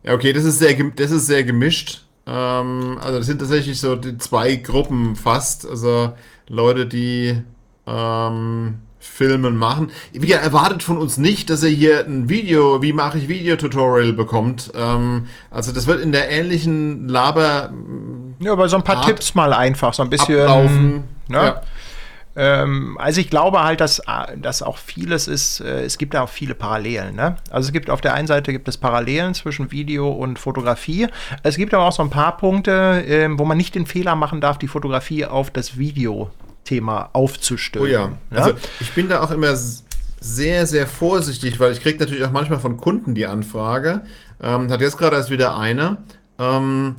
ja, 0.02 0.14
okay, 0.14 0.32
das 0.32 0.44
ist 0.44 0.58
sehr, 0.58 0.74
das 0.96 1.10
ist 1.10 1.26
sehr 1.26 1.44
gemischt. 1.44 2.04
Ähm, 2.26 2.98
also 3.00 3.18
das 3.18 3.26
sind 3.26 3.38
tatsächlich 3.38 3.80
so 3.80 3.96
die 3.96 4.18
zwei 4.18 4.56
Gruppen 4.56 5.16
fast, 5.16 5.68
also 5.68 6.12
Leute, 6.48 6.86
die 6.86 7.42
ähm, 7.86 8.74
Filmen 8.98 9.56
machen. 9.56 9.90
Wie 10.12 10.30
erwartet 10.30 10.82
von 10.82 10.98
uns 10.98 11.16
nicht, 11.16 11.48
dass 11.48 11.62
er 11.62 11.70
hier 11.70 12.04
ein 12.04 12.28
Video, 12.28 12.82
wie 12.82 12.92
mache 12.92 13.18
ich 13.18 13.28
Videotutorial 13.28 14.12
bekommt. 14.12 14.72
Ähm, 14.74 15.26
also 15.50 15.72
das 15.72 15.86
wird 15.86 16.00
in 16.00 16.12
der 16.12 16.30
ähnlichen 16.30 17.08
Laber. 17.08 17.72
Ja, 18.40 18.52
aber 18.52 18.68
so 18.68 18.76
ein 18.76 18.82
paar 18.82 18.96
Art 18.96 19.06
Tipps 19.06 19.34
mal 19.34 19.52
einfach, 19.52 19.94
so 19.94 20.02
ein 20.02 20.10
bisschen. 20.10 20.40
Ablaufen. 20.40 21.04
Ne? 21.28 21.36
Ja. 21.36 21.62
Ähm, 22.36 22.96
also 22.98 23.20
ich 23.20 23.28
glaube 23.28 23.62
halt, 23.62 23.80
dass, 23.80 24.00
dass 24.36 24.62
auch 24.62 24.78
vieles 24.78 25.28
ist, 25.28 25.60
äh, 25.60 25.84
es 25.84 25.98
gibt 25.98 26.14
da 26.14 26.22
auch 26.22 26.28
viele 26.28 26.54
Parallelen. 26.54 27.16
Ne? 27.16 27.36
Also 27.50 27.68
es 27.68 27.72
gibt 27.72 27.90
auf 27.90 28.00
der 28.00 28.14
einen 28.14 28.26
Seite 28.26 28.52
gibt 28.52 28.68
es 28.68 28.78
Parallelen 28.78 29.34
zwischen 29.34 29.72
Video 29.72 30.10
und 30.10 30.38
Fotografie. 30.38 31.08
Es 31.42 31.56
gibt 31.56 31.74
aber 31.74 31.84
auch 31.84 31.92
so 31.92 32.02
ein 32.02 32.10
paar 32.10 32.36
Punkte, 32.36 33.04
äh, 33.06 33.28
wo 33.32 33.44
man 33.44 33.56
nicht 33.56 33.74
den 33.74 33.84
Fehler 33.84 34.14
machen 34.14 34.40
darf, 34.40 34.58
die 34.58 34.68
Fotografie 34.68 35.26
auf 35.26 35.50
das 35.50 35.76
Video 35.76 36.30
Thema 36.64 37.10
aufzustülpen. 37.12 37.90
Oh 37.90 37.92
ja. 37.92 38.12
ja. 38.30 38.36
Also 38.36 38.52
ich 38.78 38.92
bin 38.92 39.08
da 39.08 39.22
auch 39.22 39.32
immer 39.32 39.54
sehr, 40.20 40.66
sehr 40.66 40.86
vorsichtig, 40.86 41.58
weil 41.58 41.72
ich 41.72 41.82
kriege 41.82 41.98
natürlich 41.98 42.24
auch 42.24 42.30
manchmal 42.30 42.60
von 42.60 42.76
Kunden 42.76 43.14
die 43.14 43.26
Anfrage. 43.26 44.02
Ähm, 44.40 44.70
hat 44.70 44.80
jetzt 44.80 44.98
gerade 44.98 45.16
erst 45.16 45.30
wieder 45.30 45.58
eine. 45.58 45.98
Ähm, 46.38 46.96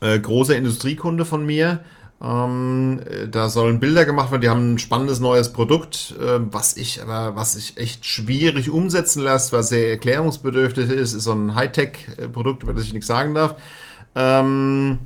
äh, 0.00 0.18
großer 0.18 0.56
Industriekunde 0.56 1.24
von 1.24 1.44
mir. 1.44 1.80
Ähm, 2.22 3.00
da 3.30 3.50
sollen 3.50 3.78
Bilder 3.78 4.06
gemacht 4.06 4.30
werden, 4.30 4.40
die 4.40 4.48
haben 4.48 4.74
ein 4.74 4.78
spannendes 4.78 5.20
neues 5.20 5.52
Produkt, 5.52 6.14
äh, 6.18 6.40
was 6.50 6.76
ich 6.76 7.02
aber, 7.02 7.36
was 7.36 7.52
sich 7.52 7.76
echt 7.76 8.06
schwierig 8.06 8.70
umsetzen 8.70 9.22
lässt, 9.22 9.52
was 9.52 9.68
sehr 9.68 9.90
erklärungsbedürftig 9.90 10.88
ist, 10.88 11.12
ist 11.12 11.24
so 11.24 11.32
ein 11.32 11.54
Hightech-Produkt, 11.54 12.62
über 12.62 12.72
das 12.72 12.84
ich 12.84 12.94
nichts 12.94 13.06
sagen 13.06 13.34
darf. 13.34 13.56
Ähm, 14.14 14.98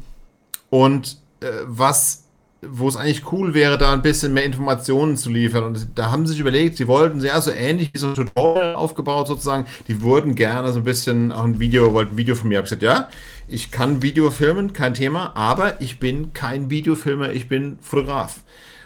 und 0.71 1.19
äh, 1.41 1.47
was 1.67 2.25
wo 2.63 2.89
es 2.89 2.97
eigentlich 2.97 3.33
cool 3.33 3.55
wäre, 3.55 3.79
da 3.79 3.93
ein 3.93 4.03
bisschen 4.03 4.35
mehr 4.35 4.45
Informationen 4.45 5.17
zu 5.17 5.31
liefern. 5.31 5.65
Und 5.65 5.89
da 5.95 6.11
haben 6.11 6.27
sie 6.27 6.33
sich 6.33 6.41
überlegt, 6.41 6.77
sie 6.77 6.89
wollten 6.89 7.21
sehr 7.21 7.41
so 7.41 7.51
ähnlich 7.51 7.91
wie 7.93 7.99
so 7.99 8.09
ein 8.09 8.15
Tutorial 8.15 8.75
aufgebaut 8.75 9.29
sozusagen. 9.29 9.67
Die 9.89 10.03
würden 10.03 10.35
gerne 10.35 10.73
so 10.73 10.81
ein 10.81 10.85
bisschen 10.85 11.33
auch 11.33 11.45
ein 11.45 11.59
Video, 11.59 11.95
wollten 11.95 12.15
ein 12.15 12.19
Video 12.19 12.35
von 12.35 12.49
mir. 12.49 12.59
Ich 12.59 12.65
gesagt, 12.65 12.83
ja, 12.83 13.09
ich 13.49 13.71
kann 13.71 14.03
Video 14.03 14.31
filmen, 14.31 14.73
kein 14.73 14.95
Thema, 14.95 15.35
aber 15.37 15.81
ich 15.81 15.99
bin 15.99 16.33
kein 16.33 16.71
Videofilmer, 16.71 17.33
ich 17.33 17.49
bin 17.49 17.79
Fotograf. 17.81 18.41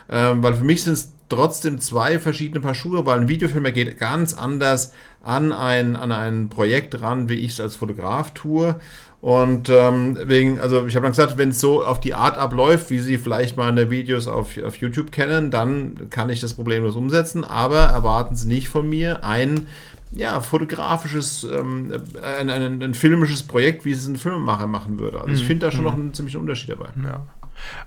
Ähm, 0.09 0.43
weil 0.43 0.55
für 0.55 0.65
mich 0.65 0.85
sind 0.85 0.95
es 0.95 1.13
trotzdem 1.29 1.81
zwei 1.81 2.19
verschiedene 2.19 2.61
Paar 2.61 2.75
Schuhe, 2.75 3.05
weil 3.07 3.21
ein 3.21 3.29
Videofilmer 3.29 3.73
geht 3.73 3.99
ganz 3.99 4.35
anders 4.35 4.93
an 5.23 5.53
ein, 5.53 5.97
an 5.97 6.13
ein 6.13 6.49
Projekt 6.49 7.01
ran, 7.01 7.29
wie 7.29 7.35
ich 7.35 7.53
es 7.53 7.61
als 7.61 7.77
Fotograf 7.77 8.33
tue. 8.35 8.77
Und 9.25 9.71
ähm, 9.71 10.19
wegen, 10.25 10.61
also 10.61 10.87
ich 10.87 10.97
habe 10.97 11.05
dann 11.05 11.13
gesagt, 11.13 11.39
wenn 11.39 11.49
es 11.49 11.59
so 11.59 11.83
auf 11.83 11.99
die 11.99 12.13
Art 12.13 12.37
abläuft, 12.37 12.91
wie 12.91 12.99
Sie 12.99 13.17
vielleicht 13.17 13.57
meine 13.57 13.89
Videos 13.91 14.29
auf, 14.29 14.63
auf 14.63 14.77
YouTube 14.77 15.13
kennen, 15.13 15.51
dann 15.51 16.11
kann 16.11 16.29
ich 16.29 16.41
das 16.43 16.53
problemlos 16.53 16.95
umsetzen. 16.95 17.43
Aber 17.43 17.85
erwarten 17.85 18.37
Sie 18.37 18.47
nicht 18.47 18.69
von 18.69 18.87
mir 18.87 19.25
ein 19.25 19.67
ja, 20.13 20.39
fotografisches, 20.43 21.43
ähm, 21.45 21.91
ein, 22.23 22.51
ein, 22.51 22.83
ein, 22.83 22.93
filmisches 22.93 23.43
Projekt, 23.45 23.87
wie 23.87 23.93
es 23.93 24.07
ein 24.07 24.17
Filmemacher 24.17 24.67
machen 24.67 24.99
würde. 24.99 25.23
Also 25.23 25.33
ich 25.33 25.43
mhm. 25.45 25.47
finde 25.47 25.67
da 25.67 25.73
schon 25.73 25.81
mhm. 25.81 25.87
noch 25.87 25.95
einen 25.95 26.13
ziemlichen 26.13 26.41
Unterschied 26.43 26.73
dabei. 26.73 26.91
Ja. 27.03 27.27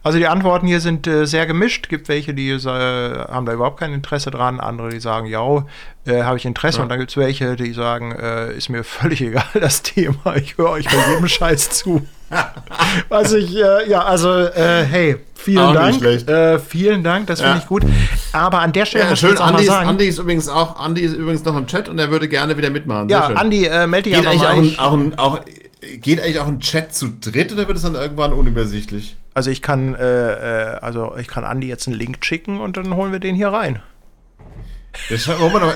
Also 0.03 0.17
die 0.17 0.27
Antworten 0.27 0.67
hier 0.67 0.79
sind 0.79 1.07
äh, 1.07 1.25
sehr 1.25 1.45
gemischt. 1.45 1.89
Gibt 1.89 2.07
welche, 2.09 2.33
die 2.33 2.49
äh, 2.49 2.59
haben 2.61 3.45
da 3.45 3.53
überhaupt 3.53 3.79
kein 3.79 3.93
Interesse 3.93 4.31
dran, 4.31 4.59
andere, 4.59 4.89
die 4.89 4.99
sagen, 4.99 5.27
ja, 5.27 5.65
äh, 6.05 6.23
habe 6.23 6.37
ich 6.37 6.45
Interesse. 6.45 6.77
Ja. 6.77 6.83
Und 6.83 6.89
dann 6.89 6.99
gibt 6.99 7.11
es 7.11 7.17
welche, 7.17 7.55
die 7.55 7.73
sagen, 7.73 8.11
äh, 8.11 8.53
ist 8.53 8.69
mir 8.69 8.83
völlig 8.85 9.21
egal 9.21 9.45
das 9.53 9.83
Thema. 9.83 10.35
Ich 10.35 10.57
höre 10.57 10.71
euch 10.71 10.85
bei 10.85 11.13
jedem 11.13 11.27
Scheiß 11.27 11.69
zu. 11.71 12.07
Was 13.09 13.33
ich, 13.33 13.55
äh, 13.55 13.89
ja, 13.89 14.03
also, 14.03 14.33
äh, 14.33 14.83
hey, 14.83 15.17
vielen 15.35 15.59
auch 15.59 15.73
Dank. 15.73 16.61
vielen 16.67 17.03
Dank, 17.03 17.27
das 17.27 17.39
ja. 17.39 17.47
finde 17.47 17.59
ich 17.61 17.67
gut. 17.67 17.83
Aber 18.33 18.59
an 18.59 18.73
der 18.73 18.85
Stelle 18.85 19.05
ja, 19.05 19.15
schön, 19.15 19.37
Andi 19.37 19.63
ist, 19.63 19.69
Andi 19.69 20.05
ist 20.05 20.19
übrigens 20.19 20.49
auch, 20.49 20.77
Andi 20.77 21.01
ist 21.01 21.13
übrigens 21.13 21.45
noch 21.45 21.55
im 21.55 21.67
Chat 21.67 21.87
und 21.87 21.99
er 21.99 22.11
würde 22.11 22.27
gerne 22.27 22.57
wieder 22.57 22.69
mitmachen. 22.69 23.07
Ja, 23.07 23.27
Andi, 23.27 23.69
melde 23.87 24.09
dich 24.09 24.17
einfach 24.17 24.55
mal. 24.55 24.75
Auch, 24.77 24.97
auch, 25.17 25.35
auch, 25.35 25.39
geht 26.01 26.21
eigentlich 26.21 26.39
auch 26.39 26.47
ein 26.47 26.59
Chat 26.59 26.93
zu 26.93 27.09
dritt 27.19 27.53
oder 27.53 27.67
wird 27.67 27.77
es 27.77 27.83
dann 27.83 27.95
irgendwann 27.95 28.33
unübersichtlich? 28.33 29.15
Also 29.37 29.51
ich 29.51 29.61
kann, 29.61 29.93
äh, 29.93 30.71
äh, 30.71 30.79
also 30.79 31.15
ich 31.15 31.27
kann 31.27 31.43
Andi 31.43 31.67
jetzt 31.67 31.85
einen 31.85 31.95
Link 31.95 32.25
schicken 32.25 32.59
und 32.59 32.75
dann 32.75 32.95
holen 32.95 33.11
wir 33.11 33.19
den 33.19 33.35
hier 33.35 33.49
rein. 33.49 33.83
Noch, 35.11 35.75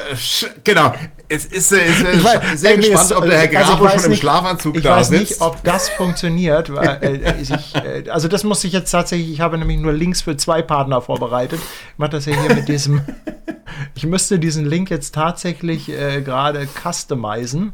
genau. 0.64 0.96
Es 1.30 1.46
ist, 1.46 1.72
äh, 1.72 1.86
ist, 1.86 2.02
ist 2.02 2.24
weiß, 2.24 2.60
sehr 2.60 2.78
gespannt, 2.78 3.12
ob 3.12 3.26
der 3.26 3.38
Herr 3.38 3.60
also 3.60 3.74
Grabo 3.74 3.86
also 3.86 4.00
schon 4.00 4.10
nicht, 4.10 4.18
im 4.18 4.22
Schlafanzug 4.22 4.82
da 4.82 5.04
sitzt. 5.04 5.22
Ich 5.22 5.30
weiß 5.30 5.30
nicht, 5.30 5.42
ob 5.42 5.64
das 5.64 5.90
funktioniert. 5.90 6.74
Weil, 6.74 6.88
äh, 7.04 7.40
ich, 7.40 7.76
äh, 7.76 8.10
also 8.10 8.28
das 8.28 8.44
muss 8.44 8.64
ich 8.64 8.74
jetzt 8.74 8.90
tatsächlich, 8.90 9.32
ich 9.32 9.42
habe 9.42 9.60
nämlich 9.60 9.78
nur 9.78 9.94
Links 9.94 10.24
für 10.24 10.36
zwei 10.38 10.64
Partner 10.64 11.00
vorbereitet. 11.00 11.60
Ich 11.92 12.00
mache 12.00 12.10
das 12.10 12.26
ja 12.26 12.34
hier 12.34 12.56
mit 12.56 12.68
diesem, 12.68 13.02
ich 13.94 14.08
müsste 14.08 14.40
diesen 14.40 14.66
Link 14.66 14.90
jetzt 14.90 15.14
tatsächlich 15.14 15.88
äh, 15.88 16.24
gerade 16.24 16.68
customizen. 16.68 17.74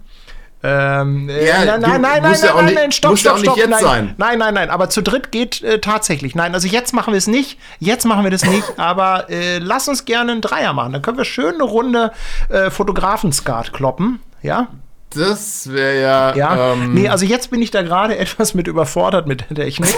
Ähm, 0.70 1.30
äh, 1.30 1.48
Ja, 1.48 1.64
nein, 1.66 1.80
nein, 1.82 2.02
nein, 2.02 2.02
nein, 2.02 2.22
ja 2.22 2.22
nein, 2.24 2.56
nein, 2.56 2.66
nicht- 2.66 2.76
nein, 2.76 2.92
stopp, 2.92 3.18
stopp, 3.18 3.40
stopp, 3.40 3.56
jetzt 3.58 3.70
nein, 3.70 3.82
sein. 3.84 4.16
nein, 4.18 4.38
nein, 4.38 4.54
nein, 4.54 4.70
aber 4.70 4.90
zu 4.90 5.02
dritt 5.02 5.32
geht 5.32 5.62
äh, 5.64 5.80
tatsächlich. 5.80 6.36
Nein, 6.36 6.54
also 6.54 6.68
jetzt 6.68 6.94
machen 6.94 7.14
wir 7.14 7.18
das 7.18 7.28
nicht, 7.28 7.58
jetzt 7.80 8.06
machen 8.06 8.24
wir 8.26 8.32
das 8.32 8.44
nicht, 8.44 8.66
aber 8.78 9.30
äh, 9.30 9.60
lass 9.60 9.88
uns 9.88 10.04
gerne 10.04 10.34
einen 10.34 10.42
Dreier 10.42 10.74
machen. 10.74 10.92
Dann 10.92 11.02
können 11.02 11.18
wir 11.18 11.26
schön 11.26 11.54
eine 11.56 11.64
Runde 11.64 12.12
äh, 12.50 12.70
Fotografenskat 12.70 13.72
kloppen, 13.72 14.20
ja? 14.42 14.68
Das 15.16 15.72
wäre 15.72 16.02
ja. 16.02 16.36
Ja, 16.36 16.74
ähm, 16.74 16.94
nee, 16.94 17.08
also 17.08 17.26
jetzt 17.26 17.50
bin 17.50 17.62
ich 17.62 17.72
da 17.72 17.82
gerade 17.82 18.18
etwas 18.20 18.54
mit 18.54 18.68
überfordert 18.68 19.26
mit 19.26 19.46
der 19.50 19.56
Technik. 19.64 19.96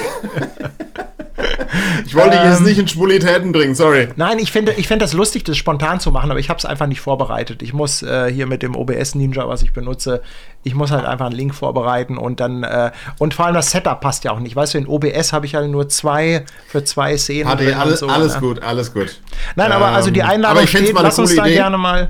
ich 2.06 2.16
wollte 2.16 2.32
dich 2.32 2.44
jetzt 2.44 2.60
ähm, 2.60 2.66
nicht 2.66 2.80
in 2.80 2.88
Schwulitäten 2.88 3.52
bringen, 3.52 3.76
sorry. 3.76 4.10
Nein, 4.16 4.40
ich 4.40 4.52
finde 4.52 4.74
ich 4.74 4.88
find 4.88 5.02
das 5.02 5.14
lustig, 5.14 5.44
das 5.44 5.58
spontan 5.58 6.00
zu 6.00 6.12
machen, 6.12 6.32
aber 6.32 6.40
ich 6.40 6.50
habe 6.50 6.58
es 6.58 6.66
einfach 6.66 6.88
nicht 6.88 7.02
vorbereitet. 7.02 7.62
Ich 7.62 7.74
muss 7.74 8.02
äh, 8.02 8.32
hier 8.32 8.48
mit 8.48 8.62
dem 8.64 8.76
OBS 8.76 9.16
Ninja, 9.16 9.48
was 9.48 9.62
ich 9.62 9.74
benutze, 9.74 10.22
ich 10.64 10.76
muss 10.76 10.92
halt 10.92 11.06
einfach 11.06 11.28
einen 11.28 11.36
Link 11.36 11.56
vorbereiten 11.56 12.18
und 12.18 12.40
dann, 12.40 12.64
äh, 12.64 12.92
und 13.18 13.34
vor 13.34 13.46
allem 13.46 13.56
das 13.56 13.72
Setup 13.72 14.02
passt 14.02 14.24
ja 14.26 14.32
auch 14.32 14.40
nicht. 14.40 14.56
Weißt 14.56 14.74
du, 14.74 14.78
in 14.78 14.88
OBS 14.88 15.32
habe 15.32 15.46
ich 15.46 15.54
ja 15.54 15.66
nur 15.66 15.88
zwei 15.90 16.44
für 16.68 16.84
zwei 16.84 17.18
Szenen. 17.18 17.48
Hatte 17.50 17.78
alles, 17.78 18.00
so, 18.02 18.08
alles 18.08 18.36
ne? 18.36 18.40
gut, 18.42 18.62
alles 18.64 18.94
gut. 18.94 19.20
Nein, 19.56 19.72
aber 19.72 19.88
also 19.88 20.12
die 20.12 20.20
Ähm, 20.20 20.26
Einladung 20.30 20.58
aber 20.58 20.64
ich 20.64 20.70
steht, 20.70 20.94
mal 20.94 21.02
lass 21.02 21.18
uns 21.18 21.36
da 21.36 21.46
Idee. 21.46 21.56
gerne 21.56 21.78
mal, 21.78 22.10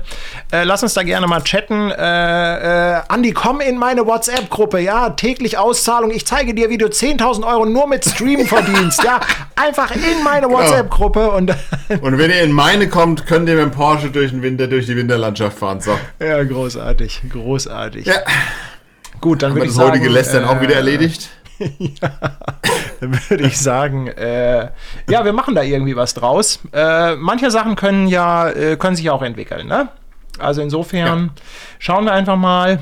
äh, 0.52 0.64
lass 0.64 0.82
uns 0.82 0.94
da 0.94 1.02
gerne 1.02 1.26
mal 1.26 1.42
chatten. 1.42 1.90
Äh, 1.90 2.96
äh, 2.96 3.00
Andi, 3.08 3.32
komm 3.32 3.60
in 3.60 3.78
meine 3.78 4.06
WhatsApp-Gruppe, 4.06 4.80
ja, 4.80 5.10
täglich 5.10 5.56
Auszahlung. 5.56 6.10
Ich 6.10 6.26
zeige 6.26 6.52
dir, 6.54 6.70
wie 6.70 6.78
du 6.78 6.86
10.000 6.86 7.46
Euro 7.46 7.66
nur 7.66 7.86
mit 7.86 8.04
Stream 8.04 8.46
verdienst, 8.46 9.04
ja, 9.04 9.20
einfach 9.56 9.90
in 9.94 10.22
meine 10.24 10.46
Genau. 10.46 10.58
WhatsApp-Gruppe 10.58 11.30
und 11.30 11.54
Und 12.00 12.18
wenn 12.18 12.30
ihr 12.30 12.42
in 12.42 12.52
meine 12.52 12.88
kommt, 12.88 13.26
könnt 13.26 13.48
ihr 13.48 13.56
mit 13.56 13.64
dem 13.64 13.70
Porsche 13.70 14.10
durch 14.10 14.30
den 14.30 14.42
Winter, 14.42 14.66
durch 14.66 14.86
die 14.86 14.96
Winterlandschaft 14.96 15.58
fahren. 15.58 15.80
So. 15.80 15.98
ja, 16.18 16.42
großartig, 16.44 17.22
großartig. 17.30 18.06
Ja, 18.06 18.16
Gut, 19.20 19.42
dann 19.42 19.50
haben 19.50 19.56
würde 19.56 19.66
ich 19.66 19.72
das 19.72 19.76
sagen, 19.76 19.90
heutige 19.90 20.08
Lästern 20.08 20.44
auch 20.44 20.60
wieder 20.60 20.74
äh, 20.74 20.78
erledigt. 20.78 21.30
Dann 23.00 23.18
würde 23.28 23.44
ich 23.44 23.58
sagen, 23.58 24.06
äh, 24.08 24.70
ja, 25.10 25.24
wir 25.24 25.34
machen 25.34 25.54
da 25.54 25.62
irgendwie 25.62 25.94
was 25.94 26.14
draus. 26.14 26.60
Äh, 26.72 27.16
manche 27.16 27.50
Sachen 27.50 27.76
können 27.76 28.08
ja, 28.08 28.48
äh, 28.48 28.76
können 28.76 28.96
sich 28.96 29.04
ja 29.04 29.12
auch 29.12 29.20
entwickeln, 29.20 29.66
ne? 29.66 29.88
Also 30.38 30.62
insofern 30.62 31.32
schauen 31.78 32.06
wir 32.06 32.12
einfach 32.12 32.36
mal. 32.36 32.78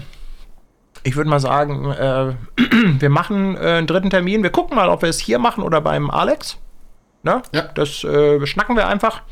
Ich 1.05 1.17
würde 1.17 1.31
mal 1.31 1.41
sagen, 1.41 1.91
äh, 1.91 2.35
wir 3.01 3.11
machen 3.11 3.57
äh, 3.57 3.61
einen 3.61 3.87
dritten 3.87 4.11
Termin. 4.11 4.43
Wir 4.43 4.51
gucken 4.51 4.77
mal, 4.77 4.89
ob 4.89 5.03
wir 5.03 5.09
es 5.09 5.19
hier 5.19 5.39
machen 5.39 5.63
oder 5.63 5.81
beim 5.81 6.11
Alex. 6.11 6.59
Ne? 7.23 7.43
Ja. 7.53 7.63
Das 7.75 8.05
äh, 8.05 8.45
schnacken 8.47 8.77
wir 8.77 8.89
einfach. 8.89 9.23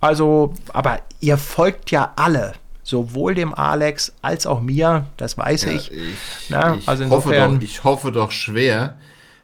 Also, 0.00 0.54
aber 0.72 1.00
ihr 1.20 1.36
folgt 1.36 1.90
ja 1.90 2.12
alle. 2.16 2.52
Sowohl 2.82 3.34
dem 3.34 3.54
Alex 3.54 4.12
als 4.22 4.46
auch 4.46 4.60
mir, 4.60 5.06
das 5.16 5.36
weiß 5.38 5.64
ich. 5.66 5.92
Ich, 5.92 6.00
Na, 6.48 6.74
ich, 6.74 6.88
also 6.88 7.08
hoffe 7.10 7.32
doch, 7.34 7.60
ich 7.60 7.84
hoffe 7.84 8.10
doch 8.10 8.30
schwer, 8.32 8.96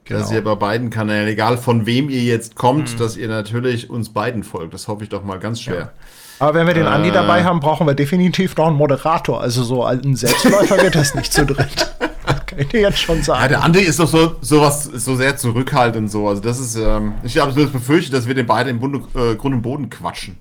dass 0.08 0.28
Genau. 0.28 0.34
ihr 0.38 0.44
bei 0.44 0.54
beiden 0.56 0.90
Kanälen, 0.90 1.28
egal 1.28 1.58
von 1.58 1.86
wem 1.86 2.08
ihr 2.08 2.22
jetzt 2.22 2.56
kommt, 2.56 2.94
Mhm. 2.94 2.98
dass 2.98 3.16
ihr 3.16 3.28
natürlich 3.28 3.88
uns 3.90 4.08
beiden 4.12 4.42
folgt. 4.42 4.74
Das 4.74 4.88
hoffe 4.88 5.04
ich 5.04 5.10
doch 5.10 5.22
mal 5.22 5.38
ganz 5.38 5.60
schwer. 5.60 5.92
Aber 6.38 6.54
wenn 6.54 6.66
wir 6.66 6.74
den 6.74 6.86
Andi 6.86 7.08
Äh. 7.08 7.12
dabei 7.12 7.44
haben, 7.44 7.60
brauchen 7.60 7.86
wir 7.86 7.94
definitiv 7.94 8.56
noch 8.56 8.66
einen 8.66 8.76
Moderator. 8.76 9.40
Also 9.40 9.62
so 9.64 9.84
ein 9.84 10.14
Selbstläufer 10.16 10.76
wird 10.82 10.94
das 10.94 11.14
nicht 11.14 11.32
zu 11.32 11.46
dritt. 11.46 11.94
Das 12.26 12.44
kann 12.44 12.58
ich 12.58 12.68
dir 12.68 12.80
jetzt 12.80 12.98
schon 12.98 13.18
Ja, 13.18 13.22
sagen. 13.24 13.48
der 13.50 13.62
Andi 13.62 13.78
ist 13.80 14.00
doch 14.00 14.08
so, 14.08 14.34
sowas, 14.40 14.82
so 14.82 15.14
sehr 15.14 15.36
zurückhaltend 15.36 16.10
so. 16.10 16.26
Also 16.28 16.42
das 16.42 16.58
ist, 16.58 16.74
ähm, 16.74 17.14
ich 17.22 17.38
habe 17.38 17.52
das 17.52 17.70
befürchtet, 17.70 18.14
dass 18.14 18.26
wir 18.26 18.34
den 18.34 18.46
beide 18.46 18.68
im 18.70 18.80
Bunde, 18.80 18.98
äh, 19.14 19.36
Grund 19.36 19.54
und 19.54 19.62
Boden 19.62 19.90
quatschen. 19.90 20.36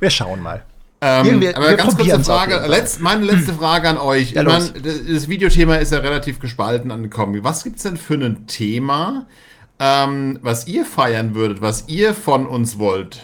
Wir 0.00 0.10
schauen 0.10 0.40
mal. 0.42 0.62
Ähm, 1.00 1.26
Irgendwie- 1.26 1.54
aber 1.54 1.68
wir 1.70 1.76
ganz 1.76 1.96
kurze 1.96 2.22
Frage, 2.24 2.64
letzt, 2.68 3.00
meine 3.00 3.24
letzte 3.24 3.52
Frage 3.52 3.88
an 3.88 3.98
euch. 3.98 4.32
Ja, 4.32 4.42
ich 4.42 4.48
mein, 4.48 4.70
das 5.12 5.28
Videothema 5.28 5.74
ist 5.76 5.92
ja 5.92 5.98
relativ 5.98 6.38
gespalten 6.38 6.90
angekommen. 6.90 7.38
Was 7.42 7.64
gibt's 7.64 7.82
denn 7.82 7.96
für 7.96 8.14
ein 8.14 8.46
Thema, 8.46 9.26
ähm, 9.80 10.38
was 10.40 10.66
ihr 10.66 10.84
feiern 10.86 11.34
würdet, 11.34 11.60
was 11.60 11.84
ihr 11.88 12.14
von 12.14 12.46
uns 12.46 12.78
wollt 12.78 13.22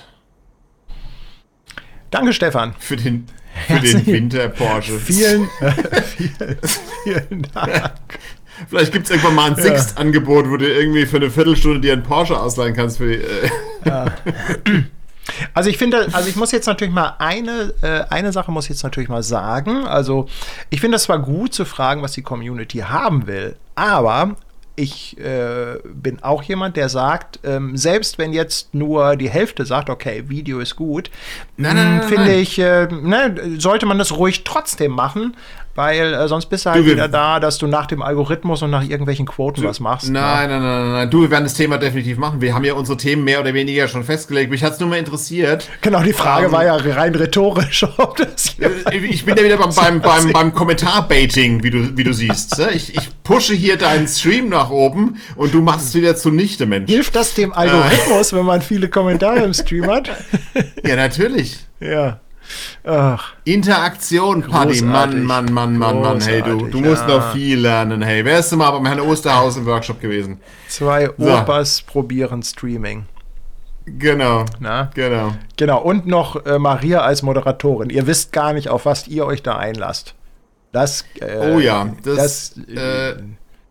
Danke, 2.10 2.32
Stefan. 2.32 2.74
für 2.78 2.96
den, 2.96 3.26
für 3.66 3.80
den 3.80 4.06
Winter 4.06 4.48
Porsche? 4.48 4.98
Vielen, 4.98 5.48
äh, 5.60 5.72
vielen, 6.02 6.58
vielen 7.04 7.42
Dank. 7.54 7.92
Vielleicht 8.68 8.92
gibt's 8.92 9.10
irgendwann 9.10 9.34
mal 9.34 9.50
ein 9.50 9.56
Sixt-Angebot, 9.56 10.50
wo 10.50 10.56
du 10.56 10.68
irgendwie 10.68 11.06
für 11.06 11.16
eine 11.16 11.30
Viertelstunde 11.30 11.80
dir 11.80 11.94
einen 11.94 12.02
Porsche 12.02 12.38
ausleihen 12.38 12.74
kannst. 12.74 12.98
Für 12.98 13.14
äh, 13.14 13.50
Also 15.54 15.70
ich 15.70 15.78
finde, 15.78 16.08
also 16.12 16.28
ich 16.28 16.36
muss 16.36 16.52
jetzt 16.52 16.66
natürlich 16.66 16.92
mal 16.92 17.14
eine, 17.18 17.72
äh, 17.82 18.04
eine 18.10 18.32
Sache 18.32 18.50
muss 18.50 18.64
ich 18.64 18.70
jetzt 18.70 18.82
natürlich 18.82 19.08
mal 19.08 19.22
sagen. 19.22 19.86
Also 19.86 20.28
ich 20.70 20.80
finde 20.80 20.96
das 20.96 21.04
zwar 21.04 21.20
gut 21.20 21.54
zu 21.54 21.64
fragen, 21.64 22.02
was 22.02 22.12
die 22.12 22.22
Community 22.22 22.78
haben 22.78 23.26
will, 23.26 23.56
aber 23.74 24.36
ich 24.80 25.18
äh, 25.18 25.78
bin 25.84 26.22
auch 26.22 26.42
jemand, 26.42 26.76
der 26.76 26.88
sagt, 26.88 27.40
ähm, 27.44 27.76
selbst 27.76 28.16
wenn 28.18 28.32
jetzt 28.32 28.74
nur 28.74 29.16
die 29.16 29.28
Hälfte 29.28 29.66
sagt, 29.66 29.90
okay, 29.90 30.24
Video 30.28 30.58
ist 30.58 30.76
gut, 30.76 31.10
finde 32.08 32.34
ich, 32.34 32.58
äh, 32.58 32.86
ne, 32.86 33.56
sollte 33.58 33.84
man 33.84 33.98
das 33.98 34.16
ruhig 34.16 34.44
trotzdem 34.44 34.92
machen, 34.92 35.36
weil 35.74 36.12
äh, 36.14 36.28
sonst 36.28 36.46
bist 36.46 36.66
du 36.66 36.70
halt 36.70 36.84
Du, 36.84 36.90
wieder 36.90 37.08
da, 37.08 37.40
dass 37.40 37.58
du 37.58 37.66
nach 37.66 37.86
dem 37.86 38.02
Algorithmus 38.02 38.62
und 38.62 38.70
nach 38.70 38.82
irgendwelchen 38.82 39.26
Quoten 39.26 39.62
was 39.64 39.80
machst. 39.80 40.08
ne? 40.08 40.20
Nein, 40.20 40.48
nein, 40.50 40.62
nein, 40.62 40.82
nein, 40.82 40.92
nein. 40.92 41.10
Du, 41.10 41.22
wir 41.22 41.30
werden 41.30 41.44
das 41.44 41.54
Thema 41.54 41.78
definitiv 41.78 42.18
machen. 42.18 42.40
Wir 42.40 42.54
haben 42.54 42.64
ja 42.64 42.74
unsere 42.74 42.96
Themen 42.98 43.24
mehr 43.24 43.40
oder 43.40 43.54
weniger 43.54 43.88
schon 43.88 44.04
festgelegt. 44.04 44.50
Mich 44.50 44.62
hat's 44.64 44.80
nur 44.80 44.88
mal 44.88 44.98
interessiert. 44.98 45.68
Genau, 45.80 46.02
die 46.02 46.12
Frage 46.12 46.46
Ähm, 46.46 46.52
war 46.52 46.64
ja 46.64 46.74
rein 46.76 47.14
rhetorisch, 47.14 47.84
ob 47.98 48.16
das 48.16 48.54
hier 48.56 48.70
Ich 49.02 49.24
bin 49.24 49.36
ja 49.36 49.44
wieder 49.44 49.56
beim, 49.56 49.74
beim, 49.74 50.00
beim, 50.00 50.32
beim 50.32 50.54
Kommentar-Baiting, 50.54 51.62
wie 51.62 51.70
du, 51.70 51.96
wie 51.96 52.04
du 52.04 52.12
siehst. 52.12 52.58
ne? 52.58 52.70
Ich, 52.72 52.94
ich 52.96 53.08
pushe 53.22 53.54
hier 53.54 53.76
deinen 53.76 54.06
Stream 54.08 54.48
nach 54.48 54.70
oben 54.70 55.20
und 55.36 55.54
du 55.54 55.62
machst 55.62 55.88
es 55.88 55.94
wieder 55.94 56.16
zunichte, 56.16 56.66
Mensch. 56.66 56.90
Hilft 56.90 57.14
das 57.16 57.34
dem 57.34 57.52
Algorithmus, 57.52 58.32
wenn 58.32 58.44
man 58.44 58.60
viele 58.62 58.88
Kommentare 58.88 59.40
im 59.40 59.54
Stream 59.54 59.86
hat? 59.90 60.10
Ja, 60.86 60.96
natürlich. 60.96 61.58
Ja. 61.80 62.20
Ach, 62.84 63.32
Interaktion, 63.44 64.42
Paddy. 64.42 64.82
Mann, 64.82 65.24
Mann, 65.24 65.52
Mann, 65.52 65.76
Mann, 65.76 66.00
Mann. 66.00 66.20
Hey, 66.20 66.42
du, 66.42 66.66
du 66.66 66.80
musst 66.80 67.02
ja. 67.08 67.16
noch 67.18 67.32
viel 67.32 67.60
lernen. 67.60 68.02
Hey, 68.02 68.24
wärst 68.24 68.52
du 68.52 68.56
mal 68.56 68.70
beim 68.70 68.86
Herrn 68.86 69.00
Osterhaus 69.00 69.56
im 69.56 69.66
Workshop 69.66 70.00
gewesen? 70.00 70.40
zwei 70.68 71.10
So. 71.16 71.32
Opas 71.32 71.82
probieren 71.82 72.42
Streaming. 72.42 73.06
Genau. 73.86 74.44
Na? 74.58 74.90
Genau. 74.94 75.34
Genau, 75.56 75.82
und 75.82 76.06
noch 76.06 76.44
äh, 76.46 76.58
Maria 76.58 77.00
als 77.00 77.22
Moderatorin. 77.22 77.90
Ihr 77.90 78.06
wisst 78.06 78.32
gar 78.32 78.52
nicht, 78.52 78.68
auf 78.68 78.86
was 78.86 79.08
ihr 79.08 79.26
euch 79.26 79.42
da 79.42 79.56
einlasst. 79.56 80.14
Das, 80.72 81.04
äh, 81.20 81.54
Oh 81.54 81.58
ja, 81.58 81.92
das, 82.04 82.54
das 82.54 82.68
äh, 82.68 83.16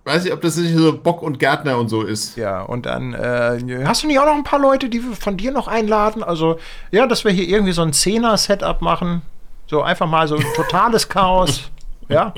weiß 0.10 0.26
ich, 0.26 0.34
ob 0.34 0.42
das 0.42 0.58
nicht 0.58 0.76
so 0.76 0.98
Bock 0.98 1.22
und 1.22 1.40
Gärtner 1.40 1.78
und 1.78 1.88
so 1.90 2.02
ist. 2.02 2.36
ja, 2.36 2.62
und 2.62 2.86
dann 2.86 3.14
äh, 3.14 3.84
hast 3.86 4.04
du 4.04 4.08
nicht 4.08 4.20
auch 4.20 4.26
noch 4.26 4.36
ein 4.36 4.44
paar 4.44 4.60
Leute, 4.60 4.90
die 4.90 5.04
wir 5.04 5.16
von 5.16 5.38
dir 5.38 5.52
noch 5.52 5.68
einladen? 5.68 6.24
Also, 6.24 6.60
ja, 6.92 7.08
dass 7.08 7.24
wir 7.24 7.32
hier 7.32 7.48
irgendwie 7.48 7.74
so 7.74 7.82
ein 7.82 7.94
Zehner-Setup 7.94 8.82
machen. 8.82 9.22
So 9.68 9.82
einfach 9.82 10.08
mal 10.08 10.28
so 10.28 10.36
ein 10.36 10.46
totales 10.56 11.08
Chaos. 11.10 11.70
Ja, 12.12 12.34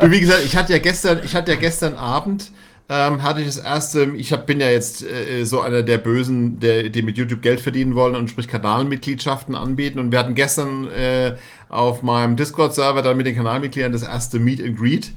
Du, 0.00 0.10
wie 0.10 0.20
gesagt, 0.20 0.42
ich 0.44 0.56
hatte 0.56 0.72
ja 0.72 0.78
gestern, 0.78 1.20
ich 1.24 1.34
hatte 1.34 1.52
ja 1.52 1.58
gestern 1.58 1.94
Abend, 1.94 2.50
ähm, 2.88 3.22
hatte 3.22 3.40
ich 3.40 3.46
das 3.46 3.58
erste, 3.58 4.12
ich 4.16 4.32
hab, 4.32 4.46
bin 4.46 4.60
ja 4.60 4.68
jetzt 4.68 5.02
äh, 5.02 5.44
so 5.44 5.60
einer 5.60 5.82
der 5.82 5.98
Bösen, 5.98 6.60
der, 6.60 6.90
die 6.90 7.02
mit 7.02 7.16
YouTube 7.16 7.40
Geld 7.40 7.60
verdienen 7.60 7.94
wollen 7.94 8.14
und 8.14 8.28
sprich 8.28 8.48
Kanalmitgliedschaften 8.48 9.54
anbieten. 9.54 9.98
Und 9.98 10.12
wir 10.12 10.18
hatten 10.18 10.34
gestern 10.34 10.90
äh, 10.90 11.36
auf 11.68 12.02
meinem 12.02 12.36
Discord-Server 12.36 13.02
dann 13.02 13.16
mit 13.16 13.26
den 13.26 13.36
Kanalmitgliedern 13.36 13.92
das 13.92 14.02
erste 14.02 14.38
Meet 14.38 14.62
and 14.62 14.78
Greet. 14.78 15.12